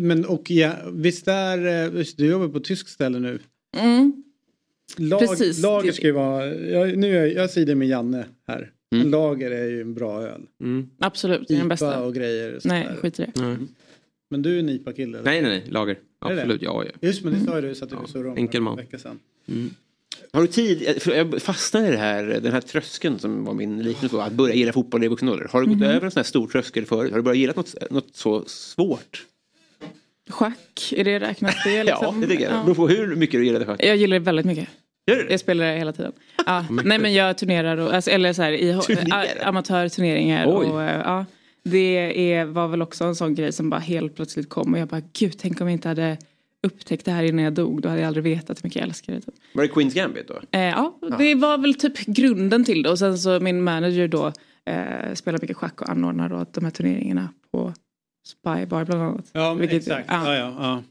Men 0.00 0.24
och 0.24 0.50
ja, 0.50 0.72
visst 0.92 1.28
är... 1.28 1.84
eh, 1.84 1.90
visst, 1.90 2.16
Du 2.16 2.26
jobbar 2.26 2.48
på 2.48 2.60
tysk 2.60 2.88
ställe 2.88 3.18
nu. 3.18 3.38
Mm. 3.76 4.22
Lag, 4.96 5.20
Precis. 5.20 5.62
Lager 5.62 5.92
ska 5.92 6.06
ju 6.06 6.12
vara... 6.12 6.46
Jag, 6.54 6.96
nu 6.98 7.16
är, 7.16 7.26
jag 7.26 7.50
säger 7.50 7.66
det 7.66 7.74
med 7.74 7.88
Janne 7.88 8.24
här. 8.48 8.70
Mm. 8.94 9.10
Lager 9.10 9.50
är 9.50 9.66
ju 9.68 9.80
en 9.80 9.94
bra 9.94 10.22
öl. 10.22 10.40
Mm. 10.62 10.90
Absolut, 10.98 11.48
det 11.48 11.54
är 11.54 11.58
den 11.58 11.66
IPA 11.66 11.68
bästa. 11.68 12.02
och 12.02 12.14
grejer. 12.14 12.54
och 12.56 12.66
Nej, 12.66 12.88
skit 13.00 13.20
i 13.20 13.22
det. 13.22 13.40
Nej. 13.42 13.56
Men 14.30 14.42
du 14.42 14.54
är 14.54 14.58
en 14.58 14.68
IPA-kille? 14.68 15.18
nej, 15.24 15.42
nej, 15.42 15.50
nej, 15.50 15.64
lager. 15.70 15.92
Är 16.26 16.34
det? 16.34 16.40
Absolut, 16.42 16.62
ja, 16.62 16.84
ja. 16.84 16.90
Just 17.08 17.24
men 17.24 17.32
det 17.34 17.40
sa 17.40 17.60
ju 17.60 17.68
du 17.68 17.74
så 17.74 17.84
att 17.84 17.90
du 17.90 17.96
Ja, 18.02 18.06
surrade 18.08 18.28
om 18.30 18.36
enkel 18.36 18.60
man. 18.62 18.72
en 18.78 18.84
vecka 18.84 18.98
sedan. 18.98 19.18
Mm. 19.48 19.70
Har 20.32 20.40
du 20.42 20.46
tid, 20.48 21.02
för 21.02 21.14
jag 21.14 21.42
fastnade 21.42 21.88
i 21.88 21.90
det 21.90 21.96
här, 21.96 22.24
den 22.42 22.52
här 22.52 22.60
tröskeln 22.60 23.18
som 23.18 23.44
var 23.44 23.54
min 23.54 23.82
liknelse 23.82 24.16
på, 24.16 24.22
att 24.22 24.32
börja 24.32 24.54
gilla 24.54 24.72
fotboll 24.72 25.04
i 25.04 25.08
vuxen 25.08 25.28
ålder. 25.28 25.48
Har 25.50 25.60
du 25.60 25.66
gått 25.66 25.76
Mhm. 25.76 25.82
över 25.90 26.04
en 26.04 26.10
sån 26.10 26.18
här 26.20 26.24
stor 26.24 26.48
tröskel 26.48 26.84
förut? 26.86 27.10
Har 27.10 27.18
du 27.18 27.22
börjat 27.22 27.38
gilla 27.38 27.52
något, 27.56 27.74
något 27.90 28.16
så 28.16 28.44
svårt? 28.46 29.26
Schack, 30.30 30.92
är 30.96 31.04
det 31.04 31.18
räknas 31.20 31.54
det? 31.64 31.70
Ja, 31.74 31.82
Liksom? 31.84 32.20
det 32.20 32.26
tycker 32.26 32.44
jag. 32.44 32.52
Ja. 32.52 32.62
beror 32.62 32.74
på 32.74 32.88
hur 32.88 33.16
mycket 33.16 33.40
du 33.40 33.46
gillade 33.46 33.64
schack. 33.66 33.84
Jag 33.84 33.96
gillar 33.96 34.18
det 34.18 34.24
väldigt 34.24 34.46
mycket. 34.46 34.68
Jag 35.28 35.40
spelar 35.40 35.64
det 35.66 35.78
hela 35.78 35.92
tiden. 35.92 36.12
Ja. 36.46 36.64
Nej 36.84 36.98
men 36.98 37.14
jag 37.14 37.38
turnerar, 37.38 37.76
och, 37.76 37.94
alltså, 37.94 38.10
eller 38.10 38.32
så 38.32 38.42
här, 38.42 38.52
i 38.52 38.72
a- 39.10 39.24
amatörturneringar. 39.42 40.46
Oj. 40.46 40.66
Och, 40.66 40.82
eh, 40.82 41.00
ja, 41.04 41.24
det 41.64 42.32
är, 42.32 42.44
var 42.44 42.68
väl 42.68 42.82
också 42.82 43.04
en 43.04 43.14
sån 43.14 43.34
grej 43.34 43.52
som 43.52 43.70
bara 43.70 43.80
helt 43.80 44.16
plötsligt 44.16 44.48
kom 44.48 44.72
och 44.74 44.78
jag 44.80 44.88
bara 44.88 45.02
gud 45.18 45.38
tänk 45.38 45.60
om 45.60 45.66
jag 45.66 45.72
inte 45.72 45.88
hade 45.88 46.16
upptäckt 46.66 47.04
det 47.04 47.10
här 47.10 47.22
innan 47.24 47.44
jag 47.44 47.52
dog. 47.52 47.82
Då 47.82 47.88
hade 47.88 48.00
jag 48.00 48.06
aldrig 48.08 48.24
vetat 48.24 48.58
hur 48.58 48.66
mycket 48.66 48.80
jag 48.80 48.88
älskar 48.88 49.12
det. 49.12 49.20
Var 49.52 49.62
det 49.62 49.68
Queens 49.68 49.94
Gambit 49.94 50.28
då? 50.28 50.34
Eh, 50.52 50.60
ja, 50.60 50.98
det 51.18 51.34
var 51.34 51.58
väl 51.58 51.74
typ 51.74 51.98
grunden 52.06 52.64
till 52.64 52.82
det. 52.82 52.90
Och 52.90 52.98
sen 52.98 53.18
så 53.18 53.40
min 53.40 53.62
manager 53.62 54.08
då 54.08 54.32
eh, 54.70 55.14
spelar 55.14 55.38
mycket 55.42 55.56
schack 55.56 55.80
och 55.82 55.88
anordnar 55.90 56.28
då 56.28 56.46
de 56.52 56.64
här 56.64 56.70
turneringarna 56.70 57.28
på 57.52 57.72
Spy 58.26 58.66
Bar 58.66 58.84
bland 58.84 59.02
annat. 59.02 59.30
Ja, 59.32 59.54
Vilket- 59.54 59.76
exakt. 59.76 60.06
ja. 60.10 60.34
Ja, 60.34 60.38
ja, 60.38 60.54
ja. 60.58 60.82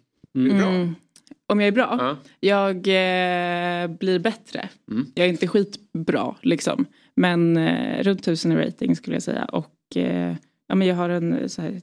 Mm. 0.42 0.96
Om 1.48 1.60
jag 1.60 1.68
är 1.68 1.72
bra? 1.72 2.18
Jag 2.40 2.76
eh, 2.76 3.88
blir 3.88 4.20
bättre. 4.20 4.70
Mm. 4.92 5.06
Jag 5.16 5.26
är 5.26 5.30
inte 5.30 5.48
skitbra 5.48 6.36
liksom. 6.42 6.86
Men 7.16 7.58
eh, 7.58 8.04
runt 8.04 8.24
tusen 8.24 8.52
i 8.52 8.56
rating 8.56 8.96
skulle 8.96 9.16
jag 9.16 9.24
säga. 9.24 9.46
Och 9.46 9.98
eh, 9.98 10.36
ja, 10.68 10.76
men 10.76 10.88
jag 10.88 10.96
har 10.96 11.10
en 11.10 11.34
eh, 11.34 11.48
så 11.48 11.62
här, 11.62 11.82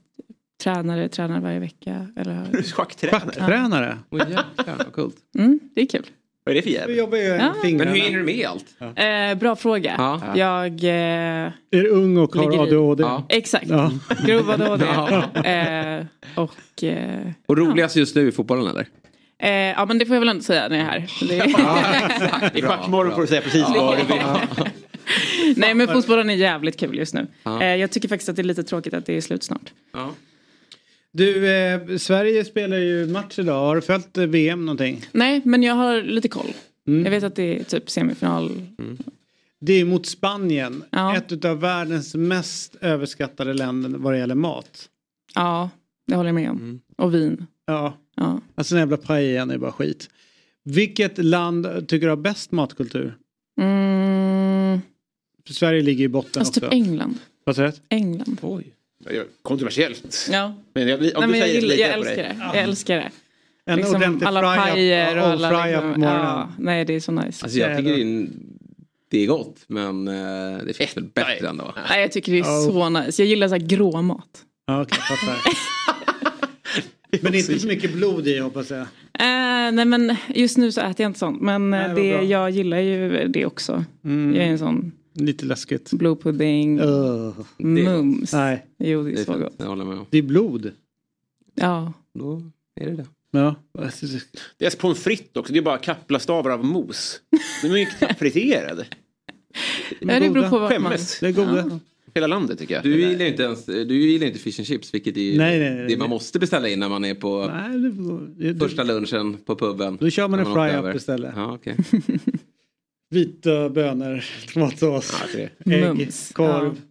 tränare, 0.63 1.09
tränar 1.09 1.39
varje 1.39 1.59
vecka. 1.59 2.07
Eller... 2.15 2.61
Schacktränare? 2.73 3.21
Schacktränare? 3.21 3.97
Oj, 4.09 4.19
jäklar 4.19 4.75
vad 4.77 4.93
coolt. 4.93 5.15
Mm, 5.37 5.59
det 5.75 5.81
är 5.81 5.85
kul. 5.85 6.05
Vad 6.45 6.51
är 6.51 6.55
det 6.55 6.61
för 6.61 6.69
jävel? 6.69 6.97
jobbar 6.97 7.17
ju 7.17 7.23
Ja. 7.23 7.53
Men 7.63 7.87
hur 7.87 7.95
hinner 7.95 8.17
du 8.19 8.23
med 8.23 8.47
allt? 8.47 8.65
Eh, 8.99 9.39
bra 9.39 9.55
fråga. 9.55 9.95
Ja. 9.97 10.21
Jag... 10.35 10.83
Eh, 10.83 11.51
Är 11.71 11.87
ung 11.87 12.17
och 12.17 12.35
har. 12.35 12.59
ADHD? 12.63 13.03
Ja. 13.03 13.25
Exakt. 13.29 13.69
Ja. 13.69 13.91
Grov 14.25 14.49
ADHD. 14.51 14.85
Ja. 15.35 15.43
Eh, 15.43 16.05
och... 16.35 16.83
Eh, 16.83 17.27
Och 17.45 17.57
roligast 17.57 17.95
just 17.95 18.15
nu 18.15 18.27
i 18.27 18.31
fotbollen 18.31 18.67
eller? 18.67 18.87
eh, 19.39 19.49
ja 19.51 19.85
men 19.85 19.97
det 19.97 20.05
får 20.05 20.15
jag 20.15 20.21
väl 20.21 20.29
ändå 20.29 20.43
säga 20.43 20.67
när 20.67 20.77
jag 20.77 20.85
är 20.87 20.91
här. 20.91 21.09
Det... 22.53 22.57
I 22.59 22.61
Schackmorgon 22.61 23.13
får 23.15 23.21
du 23.21 23.27
säga 23.27 23.41
precis 23.41 23.65
vad 23.75 23.97
du 23.97 24.03
vill. 24.03 24.21
Nej 25.57 25.73
men 25.73 25.87
fotbollen 25.87 26.29
är 26.29 26.33
jävligt 26.35 26.79
kul 26.79 26.97
just 26.97 27.13
nu. 27.13 27.27
Ja. 27.43 27.61
Eh, 27.61 27.75
jag 27.75 27.91
tycker 27.91 28.07
faktiskt 28.09 28.29
att 28.29 28.35
det 28.35 28.41
är 28.41 28.43
lite 28.43 28.63
tråkigt 28.63 28.93
att 28.93 29.05
det 29.05 29.17
är 29.17 29.21
slut 29.21 29.43
snart. 29.43 29.73
Du, 31.13 31.51
eh, 31.51 31.97
Sverige 31.97 32.45
spelar 32.45 32.77
ju 32.77 33.07
match 33.07 33.39
idag. 33.39 33.59
Har 33.59 33.75
du 33.75 33.81
följt 33.81 34.17
eh, 34.17 34.25
VM 34.25 34.65
någonting? 34.65 35.05
Nej 35.11 35.41
men 35.45 35.63
jag 35.63 35.73
har 35.75 36.01
lite 36.01 36.27
koll. 36.27 36.53
Mm. 36.87 37.03
Jag 37.03 37.11
vet 37.11 37.23
att 37.23 37.35
det 37.35 37.59
är 37.59 37.63
typ 37.63 37.89
semifinal. 37.89 38.51
Det 39.61 39.73
är 39.73 39.85
mot 39.85 40.05
Spanien. 40.05 40.83
Ett 41.15 41.45
av 41.45 41.59
världens 41.59 42.15
mest 42.15 42.75
överskattade 42.81 43.53
länder 43.53 43.89
vad 43.89 44.13
det 44.13 44.17
gäller 44.17 44.35
mat. 44.35 44.89
Ja, 45.35 45.69
det 46.07 46.15
håller 46.15 46.27
jag 46.27 46.35
med 46.35 46.49
om. 46.49 46.57
Mm. 46.57 46.79
Och 46.97 47.13
vin. 47.13 47.45
Ja. 47.65 47.97
Ja. 48.15 48.41
Alltså 48.55 48.75
den 48.75 48.81
jävla 48.81 48.97
paellan 48.97 49.51
är 49.51 49.57
bara 49.57 49.71
skit. 49.71 50.09
Vilket 50.63 51.17
land 51.17 51.87
tycker 51.87 52.05
du 52.07 52.09
har 52.11 52.17
bäst 52.17 52.51
matkultur? 52.51 53.17
Mm, 53.61 54.81
Sverige 55.49 55.81
ligger 55.81 56.05
i 56.05 56.07
botten 56.07 56.39
alltså 56.39 56.49
också. 56.49 56.59
typ 56.59 56.73
England. 56.73 57.17
Vad 57.43 57.55
säger 57.55 57.71
du? 57.71 57.95
England. 57.95 58.37
Oj. 58.41 58.73
Kontroversiellt. 59.41 60.27
Ja. 60.31 60.53
Men 60.73 60.87
jag, 60.87 60.99
om 60.99 61.01
Nej, 61.03 61.11
du 61.13 61.27
men 61.27 61.39
jag, 61.39 61.47
säger 61.47 61.61
det 61.61 61.67
gillar, 61.67 61.75
jag 61.75 61.89
dig. 61.89 62.09
älskar 62.09 62.23
det. 62.23 62.35
Jag 62.53 62.63
älskar 62.63 62.95
det. 62.97 63.11
En 63.65 63.75
liksom 63.77 63.95
ordentlig 63.95 64.27
alla 64.27 64.55
pajer 64.55 65.17
och 65.17 65.27
alla... 65.27 65.65
Liksom, 65.65 66.03
ja, 66.03 66.49
nej 66.59 66.85
det 66.85 66.95
är 66.95 66.99
så 66.99 67.11
nice. 67.11 67.43
Alltså 67.45 67.59
jag 67.59 67.77
tycker 67.77 67.91
det 67.93 68.01
är, 68.01 68.27
det 69.11 69.17
är 69.23 69.27
gott 69.27 69.57
men 69.67 70.07
eh, 70.07 70.57
det 70.65 70.73
finns 70.73 70.97
väl 70.97 71.03
bättre 71.03 71.47
ändå. 71.47 71.73
Nej 71.89 72.01
jag 72.01 72.11
tycker 72.11 72.31
det 72.31 72.39
är 72.39 72.43
Oh. 72.43 72.71
så 72.71 72.89
nice. 72.89 73.21
Jag 73.21 73.29
gillar 73.29 73.47
så 73.47 73.53
här 73.53 73.61
grå 73.61 74.01
mat. 74.01 74.41
Okej, 74.67 74.99
fattar. 74.99 75.37
Men 77.21 77.35
inte 77.35 77.59
så 77.59 77.67
mycket 77.67 77.93
blod 77.93 78.27
i 78.27 78.39
hoppas 78.39 78.71
jag. 78.71 78.79
Eh, 78.79 79.71
nej 79.71 79.85
men 79.85 80.15
just 80.27 80.57
nu 80.57 80.71
så 80.71 80.81
äter 80.81 80.95
jag 81.03 81.09
inte 81.09 81.19
sånt. 81.19 81.41
Men 81.41 81.69
Nej, 81.69 81.81
eh, 81.81 81.87
vad 81.87 81.95
det, 81.95 82.07
jag 82.23 82.49
gillar 82.49 82.79
ju 82.79 83.27
det 83.27 83.45
också. 83.45 83.85
Mm. 84.05 84.35
Jag 84.35 84.45
är 84.45 84.49
en 84.49 84.59
sån 84.59 84.91
Lite 85.13 85.45
läskigt. 85.45 85.91
blodpudding. 85.91 86.79
Uh, 86.79 87.33
Mums. 87.57 88.33
Nej. 88.33 88.65
Jo 88.77 89.03
det 89.03 89.11
är 89.11 89.15
så 89.17 89.33
fint, 89.33 89.43
gott. 89.43 89.53
Jag 89.57 89.65
håller 89.65 89.85
med 89.85 89.97
om. 89.97 90.05
Det 90.09 90.17
är 90.17 90.21
blod. 90.21 90.71
Ja. 91.55 91.93
Då 92.13 92.41
är 92.75 92.85
det 92.85 92.95
det. 92.95 93.05
Ja. 93.31 93.55
Det 94.57 94.65
är 94.65 94.77
pommes 94.77 94.99
frites 95.03 95.35
också. 95.35 95.53
Det 95.53 95.59
är 95.59 95.63
bara 95.63 95.77
kaplastavar 95.77 96.51
av 96.51 96.65
mos. 96.65 97.21
De 97.61 97.67
är 97.71 97.77
ju 97.77 97.85
knappt 97.85 98.19
friterade. 98.19 98.85
Ja, 99.99 100.19
det 100.19 100.29
beror 100.29 100.49
på 100.49 100.59
vad 100.59 100.81
man... 100.81 100.91
Det 101.19 101.27
är 101.27 101.31
goda. 101.31 101.79
Hela 102.15 102.27
landet 102.27 102.59
tycker 102.59 102.75
jag. 102.75 102.83
Du 102.83 103.01
gillar 103.01 103.25
inte 103.25 103.43
ens 103.43 103.65
du 103.65 103.95
gillar 104.11 104.27
inte 104.27 104.39
fish 104.39 104.59
and 104.59 104.67
chips 104.67 104.93
vilket 104.93 105.17
är 105.17 105.37
Nej, 105.37 105.59
nej, 105.59 105.75
nej, 105.75 105.87
det 105.87 105.97
man 105.97 106.09
måste 106.09 106.39
beställa 106.39 106.69
in 106.69 106.79
när 106.79 106.89
man 106.89 107.05
är 107.05 107.15
på 107.15 107.47
Nej, 107.47 107.77
det 108.37 108.53
det- 108.53 108.59
första 108.59 108.83
lunchen 108.83 109.37
på 109.37 109.55
puben. 109.55 109.97
Då 110.01 110.09
kör 110.09 110.27
man 110.27 110.39
en 110.39 110.45
fry-up 110.45 110.95
istället. 110.95 111.33
Ja, 111.35 111.53
okej. 111.53 111.75
Vita 113.13 113.69
bönor, 113.69 114.23
tomatsås, 114.53 115.21
ägg, 115.35 115.49
Mums. 115.65 116.31
korv. 116.35 116.81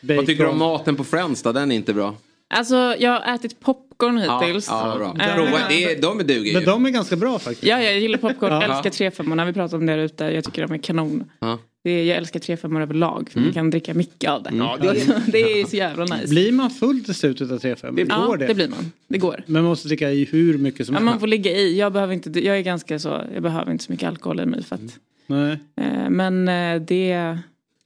Vad 0.00 0.26
tycker 0.26 0.44
du 0.44 0.50
om 0.50 0.58
maten 0.58 0.96
på 0.96 1.04
Friends 1.04 1.42
då? 1.42 1.52
Den 1.52 1.72
är 1.72 1.76
inte 1.76 1.94
bra. 1.94 2.14
Alltså 2.54 2.94
jag 2.98 3.10
har 3.20 3.34
ätit 3.34 3.60
popcorn 3.60 4.18
Ja, 4.18 4.40
hittills. 4.40 4.66
ja 4.68 4.94
bra. 4.96 5.16
Eh, 5.26 5.34
Prova, 5.34 5.58
det 5.68 5.84
är, 5.84 6.02
de 6.02 6.18
duger 6.18 6.34
ju. 6.50 6.52
Men 6.54 6.64
de 6.64 6.86
är 6.86 6.90
ganska 6.90 7.16
bra 7.16 7.38
faktiskt. 7.38 7.62
Ja, 7.64 7.82
jag 7.82 8.00
gillar 8.00 8.18
popcorn. 8.18 8.52
Ja. 8.52 8.62
Älskar 8.62 9.10
3-5 9.10 9.46
Vi 9.46 9.52
pratar 9.52 9.76
om 9.76 9.86
det 9.86 9.92
där 9.92 9.98
ute. 9.98 10.24
Jag 10.24 10.44
tycker 10.44 10.66
de 10.66 10.74
är 10.74 10.78
kanon. 10.78 11.30
Ja. 11.38 11.58
Det 11.82 11.90
är, 11.90 12.04
jag 12.04 12.16
älskar 12.16 12.40
3-5 12.40 12.82
överlag. 12.82 13.28
Mm. 13.34 13.44
man 13.44 13.52
kan 13.54 13.70
dricka 13.70 13.94
mycket 13.94 14.30
av 14.30 14.42
det. 14.42 14.50
Ja, 14.54 14.78
det, 14.80 14.88
är, 14.88 15.32
det 15.32 15.38
är 15.60 15.64
så 15.64 15.76
jävla 15.76 16.04
nice. 16.04 16.28
Blir 16.28 16.52
man 16.52 16.70
full 16.70 17.04
till 17.04 17.14
slutet 17.14 17.50
av 17.50 17.58
3-5? 17.60 17.96
Det- 17.96 18.06
ja, 18.08 18.26
Går 18.26 18.36
det? 18.36 18.46
det 18.46 18.54
blir 18.54 18.68
man. 18.68 18.92
Det 19.08 19.18
går. 19.18 19.42
Men 19.46 19.62
man 19.62 19.68
måste 19.70 19.88
dricka 19.88 20.10
i 20.10 20.24
hur 20.24 20.58
mycket 20.58 20.86
som 20.86 20.94
Ja, 20.94 20.98
helst. 21.00 21.10
man 21.12 21.20
får 21.20 21.26
ligga 21.26 21.50
i. 21.50 21.78
Jag, 21.78 21.92
behöver 21.92 22.14
inte, 22.14 22.40
jag 22.46 22.58
är 22.58 22.62
ganska 22.62 22.98
så. 22.98 23.20
Jag 23.34 23.42
behöver 23.42 23.72
inte 23.72 23.84
så 23.84 23.92
mycket 23.92 24.08
alkohol 24.08 24.40
i 24.40 24.46
mig. 24.46 24.62
För 24.64 24.74
att, 24.74 24.80
Nej. 25.26 25.58
eh, 25.76 26.10
men 26.10 26.48
eh, 26.48 26.80
det... 26.82 27.38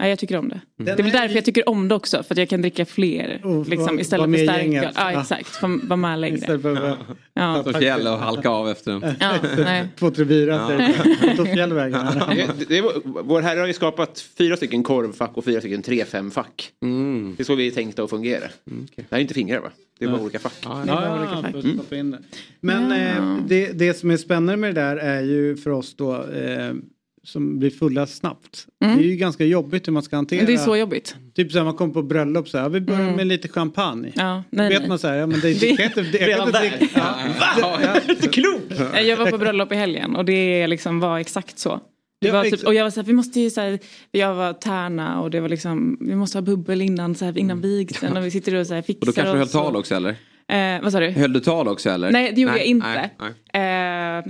Nej, 0.05 0.11
jag 0.11 0.19
tycker 0.19 0.37
om 0.37 0.49
det. 0.49 0.61
Den 0.77 0.85
Det 0.87 0.93
är 0.93 0.97
väl 0.97 1.07
är 1.07 1.13
därför 1.13 1.35
jag 1.35 1.45
tycker 1.45 1.69
om 1.69 1.89
det 1.89 1.95
också. 1.95 2.23
För 2.23 2.35
att 2.35 2.39
jag 2.39 2.49
kan 2.49 2.61
dricka 2.63 2.85
fler. 2.87 3.41
Och 3.45 3.69
liksom, 3.69 4.01
istället 4.01 4.31
för 4.47 4.55
gänget. 4.59 4.93
Ja, 4.95 5.13
Ja. 5.13 5.21
exakt. 5.21 5.63
Vara 5.63 5.97
med 5.97 6.19
längre. 6.21 6.37
Istället 6.37 6.63
för 6.63 6.75
att 6.91 6.99
Ja. 7.35 7.63
På 7.65 7.73
fjäll 7.73 8.07
och 8.07 8.19
halka 8.19 8.49
av 8.49 8.69
efter 8.69 8.91
den. 8.93 9.15
Ja, 9.21 9.33
nej. 9.59 9.89
Två, 9.99 10.11
tre 10.11 10.25
bira. 10.25 10.55
Ja. 10.55 10.93
Ja. 11.57 11.75
Det, 12.59 12.69
det, 12.69 12.79
är 12.79 13.23
vår- 13.23 13.41
herre 13.43 13.61
har 13.61 13.67
ju 13.67 13.73
skapat 13.73 14.25
fyra 14.39 14.57
stycken 14.57 14.83
korvfack 14.83 15.31
och 15.37 15.45
fyra 15.45 15.61
stycken 15.61 15.83
3-5-fack. 15.83 16.71
Mm. 16.83 17.35
Det 17.37 17.43
är 17.43 17.45
så 17.45 17.55
vi 17.55 17.67
är 17.67 17.71
tänkta 17.71 18.03
att 18.05 18.11
fungera. 18.11 18.45
Det 18.65 19.03
här 19.11 19.19
är 19.19 19.23
inte 19.23 19.35
fingrar 19.35 19.61
va? 19.61 19.71
Det 19.99 20.05
är 20.05 20.09
bara 20.09 20.21
olika 20.23 20.39
fack. 20.39 20.53
Ja, 20.63 20.83
bara 20.87 21.19
olika 21.19 21.43
fack. 21.43 21.89
det. 21.91 22.19
Men 22.61 22.93
eh, 22.93 23.37
det, 23.47 23.73
det 23.73 23.95
som 23.95 24.11
är 24.11 24.17
spännande 24.17 24.57
med 24.57 24.75
det 24.75 24.81
där 24.81 24.97
är 24.97 25.21
ju 25.21 25.57
för 25.57 25.71
oss 25.71 25.97
då 25.97 26.15
eh, 26.15 26.73
som 27.25 27.59
blir 27.59 27.71
fulla 27.71 28.07
snabbt. 28.07 28.67
Mm. 28.85 28.97
Det 28.99 29.05
är 29.05 29.07
ju 29.07 29.17
ganska 29.17 29.45
jobbigt 29.45 29.89
hur 29.89 29.93
man 29.93 30.03
ska 30.03 30.17
hantera. 30.17 30.37
Men 30.39 30.47
det 30.47 30.53
är 30.55 30.59
så 30.59 30.77
jobbigt. 30.77 31.17
Typ 31.35 31.53
så 31.53 31.59
här, 31.59 31.65
man 31.65 31.75
kommer 31.75 31.95
på 31.95 32.03
bröllop 32.03 32.49
så 32.49 32.59
här, 32.59 32.69
vi 32.69 32.81
börjar 32.81 33.01
Mm. 33.01 33.15
med 33.17 33.27
lite 33.27 33.49
champagne. 33.49 34.13
Ja, 34.15 34.43
nej, 34.51 34.69
vet 34.69 34.79
nej. 34.81 34.89
man 34.89 34.99
så 34.99 35.09
här, 35.09 35.15
ja 35.17 35.27
men 35.27 35.41
det, 35.41 35.61
det 35.61 35.77
kan 35.77 35.85
inte... 35.99 36.03
Det, 36.03 36.19
jag 36.19 36.29
Redan 36.29 36.47
inte 36.49 36.61
där. 36.61 36.71
dricka- 36.79 37.01
Va? 37.41 38.29
Klok! 38.33 38.95
Eh, 38.95 39.01
Jag 39.01 39.17
var 39.17 39.31
på 39.31 39.39
bröllop 39.39 39.73
i 39.73 39.75
helgen 39.75 40.17
och 40.17 40.25
det 40.25 40.67
liksom 40.67 41.01
var 41.01 41.19
exakt 41.19 41.59
så. 41.59 41.81
Det 42.21 42.27
Ja, 42.29 42.33
var 42.35 42.45
typ, 42.45 42.65
och 42.67 42.75
jag 42.75 42.85
var 42.85 42.91
så 42.91 43.01
här, 43.01 43.07
vi 43.07 43.13
måste 43.13 43.41
ju 43.41 43.51
så 43.51 43.61
här, 43.61 43.79
jag 44.11 44.35
var 44.35 44.53
tärna 44.53 45.21
och 45.21 45.31
det 45.31 45.41
var 45.41 45.49
liksom, 45.49 45.97
vi 46.01 46.15
måste 46.15 46.39
ha 46.39 46.43
bubbel 46.43 46.83
innan, 46.83 47.15
så 47.15 47.25
här, 47.25 47.39
innan 47.39 47.61
vigseln 47.61 48.17
och 48.17 48.25
vi 48.25 48.31
sitter 48.31 48.55
och 48.55 48.67
så 48.67 48.75
här 48.75 48.83
fixar 48.83 49.01
Och 49.01 49.07
då 49.07 49.13
kanske 49.13 49.33
du 49.33 49.39
höll 49.39 49.49
tal 49.49 49.77
också 49.77 49.95
eller? 49.95 50.11
Eh, 50.49 50.83
vad 50.83 50.93
sa 50.93 51.01
du? 51.01 51.11
Höll 51.11 51.33
du 51.33 51.41
tal 51.41 51.69
också 51.69 51.91
eller? 51.91 52.11
Nej, 52.13 52.33
det 52.35 52.41
gjorde 52.41 52.57
jag 52.57 52.67
inte. 52.67 52.87
Nej, 52.87 53.11
nej. 53.53 54.19
Eh, 54.19 54.25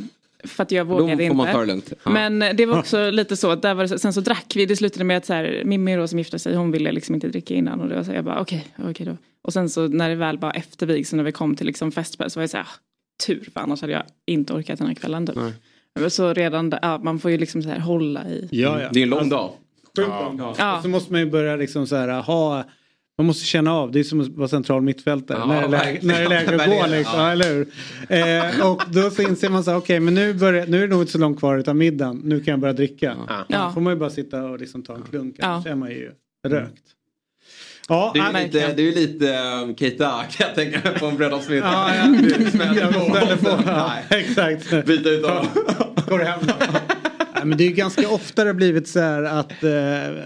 för 0.44 0.62
att 0.62 0.70
jag 0.70 0.84
vågade 0.84 1.16
får 1.16 1.22
inte. 1.22 1.36
man 1.36 1.52
ta 1.52 1.60
det 1.60 1.66
lugnt. 1.66 1.92
Ja. 2.04 2.10
Men 2.10 2.42
eh, 2.42 2.54
det 2.54 2.66
var 2.66 2.78
också 2.78 3.10
lite 3.10 3.36
så, 3.36 3.50
att 3.50 3.62
där 3.62 3.74
var 3.74 3.86
det, 3.86 3.98
sen 3.98 4.12
så 4.12 4.20
drack 4.20 4.52
vi, 4.56 4.66
det 4.66 4.76
slutade 4.76 5.04
med 5.04 5.16
att 5.16 5.26
så 5.26 5.32
här, 5.32 5.62
Mimmi 5.64 5.96
då 5.96 6.08
som 6.08 6.18
gifte 6.18 6.38
sig, 6.38 6.54
hon 6.56 6.70
ville 6.70 6.92
liksom 6.92 7.14
inte 7.14 7.28
dricka 7.28 7.54
innan 7.54 7.80
och 7.80 7.88
det 7.88 7.96
var 7.96 8.02
så 8.02 8.10
här, 8.10 8.16
jag 8.16 8.24
bara 8.24 8.40
okej, 8.40 8.66
okej 8.88 9.06
då. 9.06 9.16
Och 9.42 9.52
sen 9.52 9.70
så 9.70 9.88
när 9.88 10.08
det 10.08 10.14
väl 10.14 10.38
var 10.38 10.52
efter 10.56 10.86
vigseln, 10.86 11.16
när 11.16 11.24
vi 11.24 11.32
kom 11.32 11.56
till 11.56 11.66
liksom 11.66 11.92
festspel 11.92 12.30
så 12.30 12.40
var 12.40 12.42
jag 12.42 12.50
så 12.50 12.56
här, 12.56 12.64
ah, 12.64 12.78
tur 13.26 13.48
för 13.54 13.60
annars 13.60 13.80
hade 13.80 13.92
jag 13.92 14.02
inte 14.26 14.52
orkat 14.52 14.78
den 14.78 14.88
här 14.88 14.94
kvällen 14.94 15.26
typ. 15.26 15.36
Så 16.12 16.32
redan 16.34 16.70
där, 16.70 16.78
ja, 16.82 16.98
man 16.98 17.18
får 17.18 17.30
ju 17.30 17.38
liksom 17.38 17.62
så 17.62 17.68
här 17.68 17.78
hålla 17.78 18.28
i. 18.28 18.48
Ja, 18.50 18.82
ja. 18.82 18.88
Det 18.92 18.98
är 19.00 19.02
en 19.02 19.10
lång 19.10 19.28
dag. 19.28 19.52
Sjukt 19.96 20.08
lång 20.08 20.36
dag. 20.36 20.54
Ja. 20.58 20.76
Och 20.76 20.82
Så 20.82 20.88
måste 20.88 21.12
man 21.12 21.20
ju 21.20 21.30
börja 21.30 21.56
liksom 21.56 21.86
så 21.86 21.96
här 21.96 22.22
ha 22.22 22.64
man 23.18 23.26
måste 23.26 23.44
känna 23.44 23.72
av, 23.72 23.92
det 23.92 23.98
är 24.00 24.04
som 24.04 24.20
att 24.20 24.28
vara 24.28 24.48
central 24.48 24.82
mittfältare. 24.82 25.38
Ja, 25.38 25.46
när, 25.46 25.60
det 25.60 25.66
är 25.66 25.68
läge, 25.70 25.82
verkligen. 25.92 26.06
när 26.06 26.18
det 26.28 26.36
är 26.36 26.46
läge 26.56 26.62
att 26.62 26.90
gå 26.90 26.96
liksom. 26.96 27.18
ja. 27.20 27.26
Ja. 27.26 27.32
eller 27.32 27.54
hur? 27.54 27.68
Eh, 28.60 28.70
och 28.70 28.82
då 28.90 29.10
så 29.10 29.22
inser 29.22 29.48
man 29.48 29.64
så 29.64 29.70
här, 29.70 29.78
okej 29.78 30.00
men 30.00 30.14
nu, 30.14 30.34
börjar, 30.34 30.66
nu 30.66 30.76
är 30.78 30.80
det 30.82 30.88
nog 30.94 31.02
inte 31.02 31.12
så 31.12 31.18
långt 31.18 31.38
kvar 31.38 31.58
utav 31.58 31.76
middagen. 31.76 32.20
Nu 32.24 32.40
kan 32.40 32.52
jag 32.52 32.60
börja 32.60 32.72
dricka. 32.74 33.16
Ja. 33.28 33.44
Då 33.66 33.72
får 33.74 33.80
man 33.80 33.92
ju 33.92 33.98
bara 33.98 34.10
sitta 34.10 34.44
och 34.44 34.58
liksom 34.60 34.82
ta 34.82 34.94
en 34.94 35.02
klunk. 35.02 35.34
Ja. 35.38 35.46
Annars 35.46 35.66
är 35.66 35.74
man 35.74 35.90
ju 35.90 36.10
rökt. 36.48 36.82
Ja, 37.88 38.10
Det 38.14 38.20
är 38.20 38.38
ju 38.40 38.44
lite, 38.44 38.72
det 38.72 38.88
är 38.88 38.92
lite 38.92 39.38
um, 39.62 39.76
Keita 39.76 40.24
kan 40.30 40.46
jag 40.46 40.54
tänka 40.54 40.90
mig 40.90 40.98
på 40.98 41.06
en 41.06 41.16
bröllopsmiddag. 41.16 41.66
Ja, 41.72 41.90
ja. 41.96 42.50
Smäller 42.50 42.92
på. 42.92 43.00
ställer 43.16 43.36
på. 43.36 43.62
Ja, 43.66 43.92
Nej. 44.10 44.22
exakt. 44.24 44.86
Byta 44.86 45.10
ut 45.10 45.22
dem. 45.22 45.46
Går 46.08 46.18
hem 46.18 46.40
då. 46.42 46.54
Nej, 47.44 47.48
men 47.48 47.58
det 47.58 47.64
är 47.64 47.68
ju 47.68 47.74
ganska 47.74 48.08
ofta 48.08 48.44
det 48.44 48.48
har 48.50 48.54
blivit 48.54 48.88
så 48.88 49.00
här 49.00 49.22
att 49.22 49.62
eh, 49.64 49.70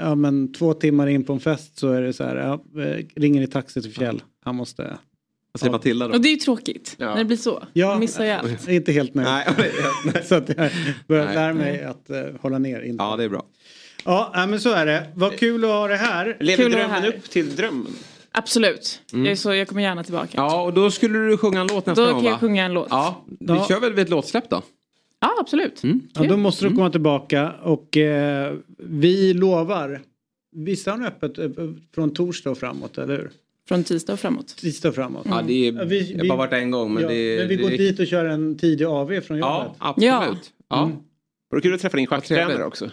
ja, 0.00 0.14
men 0.14 0.52
två 0.52 0.74
timmar 0.74 1.06
in 1.06 1.24
på 1.24 1.32
en 1.32 1.40
fest 1.40 1.78
så 1.78 1.90
är 1.92 2.02
det 2.02 2.12
så 2.12 2.24
här, 2.24 2.36
ja, 2.36 2.82
eh, 2.82 3.04
ringer 3.16 3.42
i 3.42 3.46
taxi 3.46 3.82
till 3.82 3.92
Fjäll. 3.92 4.22
Han 4.44 4.54
måste 4.54 4.82
Vad 5.52 5.60
säger 5.60 5.72
Matilda 5.72 6.08
då? 6.08 6.14
Och 6.14 6.20
det 6.20 6.28
är 6.28 6.30
ju 6.30 6.36
tråkigt 6.36 6.94
när 6.98 7.16
det 7.16 7.24
blir 7.24 7.36
så. 7.36 7.62
Ja, 7.72 7.86
Man 7.88 8.00
missar 8.00 8.24
ju 8.24 8.30
allt. 8.30 8.48
Jag 8.64 8.68
är 8.72 8.76
inte 8.76 8.92
helt 8.92 9.14
nöjd. 9.14 9.28
så 10.24 10.34
att 10.34 10.48
jag 10.56 10.70
börjar 11.08 11.34
lära 11.34 11.54
mig 11.54 11.84
att 11.84 12.10
eh, 12.10 12.22
hålla 12.40 12.58
ner. 12.58 12.80
Inte. 12.80 13.04
Ja, 13.04 13.16
det 13.16 13.24
är 13.24 13.28
bra. 13.28 13.44
Ja, 14.04 14.46
men 14.48 14.60
så 14.60 14.72
är 14.72 14.86
det. 14.86 15.06
Vad 15.14 15.38
kul 15.38 15.64
att 15.64 15.70
ha 15.70 15.88
det 15.88 15.96
här. 15.96 16.36
Lever 16.40 16.62
Kul 16.62 16.72
drömmen 16.72 16.90
här. 16.90 17.08
upp 17.08 17.30
till 17.30 17.56
drömmen? 17.56 17.92
Absolut. 18.32 19.00
Mm. 19.12 19.24
Jag, 19.24 19.32
är 19.32 19.36
så, 19.36 19.54
jag 19.54 19.68
kommer 19.68 19.82
gärna 19.82 20.04
tillbaka. 20.04 20.28
Ja, 20.34 20.62
och 20.62 20.72
då 20.74 20.90
skulle 20.90 21.18
du 21.18 21.36
sjunga 21.36 21.60
en 21.60 21.66
låt 21.66 21.86
nästa 21.86 22.04
Då 22.06 22.12
gång 22.12 22.20
kan 22.20 22.24
jag 22.24 22.32
va? 22.32 22.38
sjunga 22.38 22.64
en 22.64 22.72
låt. 22.72 22.86
Ja, 22.90 23.24
vi 23.40 23.46
Ja. 23.46 23.66
kör 23.68 23.80
väl 23.80 23.92
vid 23.92 24.02
ett 24.04 24.10
låtsläpp 24.10 24.50
då? 24.50 24.62
Ja, 25.20 25.36
absolut. 25.40 25.82
Ja, 26.14 26.22
då 26.24 26.36
måste 26.36 26.64
du 26.68 26.74
komma 26.74 26.90
tillbaka 26.90 27.52
och 27.52 27.96
eh, 27.96 28.54
vi 28.78 29.34
lovar. 29.34 30.00
Visst 30.56 30.86
har 30.86 30.96
ni 30.96 31.06
öppet 31.06 31.38
eh, 31.38 31.48
från 31.94 32.14
torsdag 32.14 32.50
och 32.50 32.58
framåt, 32.58 32.98
eller 32.98 33.16
hur? 33.16 33.30
Från 33.68 33.84
tisdag 33.84 34.12
och 34.12 34.20
framåt. 34.20 34.56
Tisdag 34.56 34.88
och 34.88 34.94
framåt. 34.94 35.26
Ja, 35.30 35.42
det 35.46 35.68
är, 35.68 35.72
Ja, 35.72 35.84
vi- 35.84 36.12
jag 36.12 36.18
har 36.18 36.28
bara 36.28 36.38
varit 36.38 36.52
en 36.52 36.70
gång 36.70 36.94
men 36.94 37.02
ja, 37.02 37.08
det 37.08 37.38
men 37.38 37.48
vi 37.48 37.56
det 37.56 37.62
går 37.62 37.72
är- 37.72 37.78
dit 37.78 38.00
och 38.00 38.06
kör 38.06 38.24
en 38.24 38.58
tidig 38.58 38.84
AV 38.84 39.20
från 39.20 39.38
jobbet. 39.38 39.40
Ja, 39.40 39.74
absolut. 39.78 40.52
Ja. 40.70 40.84
Mm. 40.84 40.96
Var 41.50 41.56
det 41.58 41.62
kul 41.62 41.74
att 41.74 41.80
träffa 41.80 41.96
din 41.96 42.06
schacktränare 42.06 42.64
också? 42.64 42.84
Eh, 42.84 42.90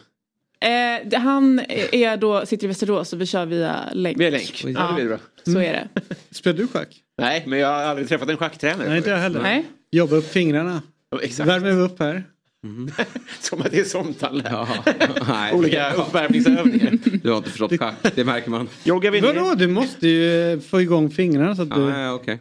det- 1.05 1.17
han 1.17 1.59
är 1.91 2.17
då, 2.17 2.45
sitter 2.45 2.65
i 2.65 2.67
Västerås 2.67 3.13
och 3.13 3.21
vi 3.21 3.25
kör 3.25 3.45
via 3.45 3.79
länk. 3.93 4.19
Via 4.19 4.29
länk? 4.29 4.63
Ja, 4.65 4.87
det 4.87 4.93
blir 4.95 5.05
bra. 5.07 5.17
Så 5.43 5.59
är 5.59 5.73
det. 5.73 5.87
Spelar 6.31 6.57
du 6.57 6.67
schack? 6.67 7.01
Nej, 7.17 7.43
men 7.47 7.59
jag 7.59 7.67
har 7.67 7.83
aldrig 7.83 8.07
träffat 8.09 8.29
en 8.29 8.37
schacktränare. 8.37 8.87
Nej, 8.89 8.97
inte 8.97 9.09
jag 9.09 9.17
heller. 9.17 9.41
Nej. 9.41 9.65
Jobba 9.91 10.15
upp 10.15 10.25
fingrarna. 10.25 10.81
Exakt. 11.21 11.49
Värmer 11.49 11.71
vi 11.71 11.81
upp 11.81 11.99
här. 11.99 12.23
Som 13.39 13.61
att 13.61 13.71
det 13.71 13.93
är. 13.95 14.41
Ja. 14.45 14.67
Nej. 15.27 15.53
Olika 15.53 15.93
uppvärmningsövningar. 15.93 16.97
Du 17.23 17.29
har 17.29 17.37
inte 17.37 17.49
förstått 17.49 17.79
schack, 17.79 17.95
det 18.15 18.23
märker 18.23 18.49
man. 18.49 18.69
Joggar 18.83 19.11
vi? 19.11 19.19
Vadå, 19.19 19.53
du 19.55 19.67
måste 19.67 20.07
ju 20.07 20.51
eh, 20.53 20.59
få 20.59 20.81
igång 20.81 21.09
fingrarna 21.09 21.55
så 21.55 21.61
att 21.61 21.75
du... 21.75 21.81
Ja, 21.81 21.99
ja, 21.99 22.13
okej. 22.13 22.39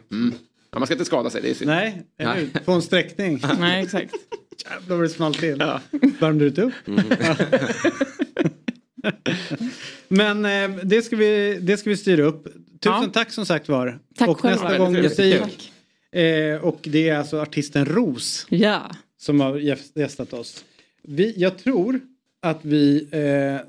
Ja, 0.71 0.79
man 0.79 0.85
ska 0.85 0.93
inte 0.93 1.05
skada 1.05 1.29
sig, 1.29 1.41
det 1.41 1.49
är 1.49 1.53
synd. 1.53 1.69
Nej, 1.69 2.03
eller 2.19 2.35
Nej. 2.35 2.49
Få 2.65 2.71
en 2.71 2.81
sträckning. 2.81 3.41
Nej, 3.59 3.83
exakt. 3.83 4.13
Jävlar 4.71 4.95
vad 4.95 5.05
det 5.05 5.09
small 5.09 5.35
till. 5.35 5.57
Ja. 5.59 5.81
Värmde 6.19 6.45
du 6.45 6.47
inte 6.47 6.61
upp? 6.61 6.73
Men 10.07 10.45
eh, 10.45 10.77
det, 10.83 11.01
ska 11.01 11.15
vi, 11.15 11.57
det 11.61 11.77
ska 11.77 11.89
vi 11.89 11.97
styra 11.97 12.23
upp. 12.23 12.43
Tusen 12.43 13.03
Ja. 13.03 13.09
tack 13.13 13.31
som 13.31 13.45
sagt 13.45 13.69
var. 13.69 13.99
Tack 14.17 14.29
och 14.29 14.41
själva. 14.41 14.63
nästa 14.63 14.77
gång 14.77 14.93
musik. 14.93 15.71
Eh, 16.15 16.63
och 16.65 16.79
det 16.83 17.09
är 17.09 17.17
alltså 17.17 17.39
artisten 17.41 17.85
Ros 17.85 18.45
Ja. 18.49 18.91
som 19.17 19.39
har 19.39 19.57
gäst- 19.57 19.97
gästat 19.97 20.33
oss. 20.33 20.65
Vi, 21.03 21.33
jag 21.37 21.57
tror 21.57 21.99
att 22.41 22.59
vi 22.61 23.07
eh, 23.11 23.67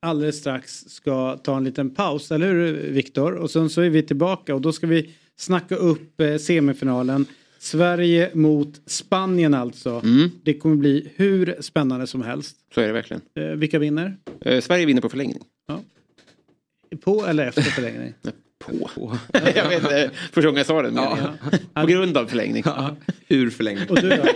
alldeles 0.00 0.38
strax 0.38 0.84
ska 0.88 1.36
ta 1.36 1.56
en 1.56 1.64
liten 1.64 1.90
paus, 1.90 2.32
eller 2.32 2.46
hur 2.52 2.72
Viktor? 2.90 3.32
Och 3.34 3.50
sen 3.50 3.70
så 3.70 3.80
är 3.80 3.90
vi 3.90 4.02
tillbaka 4.02 4.54
och 4.54 4.60
då 4.60 4.72
ska 4.72 4.86
vi 4.86 5.10
snacka 5.36 5.76
upp 5.76 6.20
eh, 6.20 6.36
semifinalen. 6.36 7.26
Sverige 7.58 8.30
mot 8.34 8.80
Spanien 8.86 9.54
alltså. 9.54 10.02
Det 10.42 10.54
kommer 10.54 10.76
bli 10.76 11.08
hur 11.16 11.56
spännande 11.60 12.06
som 12.06 12.22
helst. 12.22 12.56
Så 12.74 12.80
är 12.80 12.86
det 12.86 12.92
verkligen. 12.92 13.22
Eh, 13.34 13.44
vilka 13.44 13.78
vinner? 13.78 14.16
Eh, 14.40 14.60
Sverige 14.60 14.86
vinner 14.86 15.00
på 15.02 15.08
förlängning. 15.08 15.38
På 17.00 17.26
eller 17.26 17.46
efter 17.46 17.62
förlängning? 17.62 18.14
På. 18.66 18.90
jag 19.32 19.68
vet 19.68 19.82
inte, 19.82 20.10
första 20.32 20.42
gången 20.42 20.56
jag 20.56 20.66
sa 20.66 20.82
den 20.82 20.94
meningen. 20.94 21.38
På 21.74 21.86
grund 21.86 22.16
av 22.16 22.26
förlängning. 22.26 22.64
Ur 23.28 23.50
förlängning. 23.50 23.90
Och 23.90 23.96
du 23.96 24.08
då? 24.08 24.28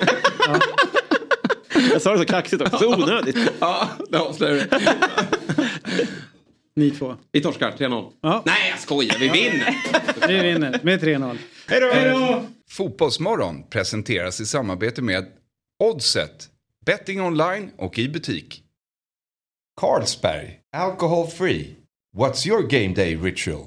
Jag 1.93 2.03
sa 2.03 2.13
det 2.13 2.19
så 2.19 2.25
kaxigt 2.25 2.63
också, 2.63 2.79
så 2.79 3.03
onödigt. 3.03 3.37
Ja, 3.59 3.89
det 4.09 4.19
avslöjar 4.19 4.69
du. 4.71 4.79
Ni 6.77 6.91
två. 6.91 7.17
Vi 7.33 7.41
torskar 7.41 7.71
3-0. 7.71 8.13
Ja. 8.21 8.43
Nej, 8.47 8.71
jag 8.71 8.79
skojar. 8.79 9.17
Vi 9.19 9.29
vinner. 9.29 9.77
Vi 10.29 10.41
vinner 10.53 10.81
med 10.83 11.03
3-0. 11.03 11.39
Hej 11.69 11.81
då! 11.81 12.47
Fotbollsmorgon 12.69 13.63
presenteras 13.71 14.41
i 14.41 14.47
samarbete 14.47 15.03
med 15.03 15.27
Oddset, 15.85 16.49
betting 16.87 17.21
online 17.21 17.71
och 17.77 17.99
i 17.99 18.09
butik. 18.09 18.63
Carlsberg, 19.81 20.61
alcohol 20.77 21.27
free. 21.27 21.77
What's 22.17 22.49
your 22.49 22.63
game 22.63 22.95
day 22.95 23.17
ritual? 23.17 23.67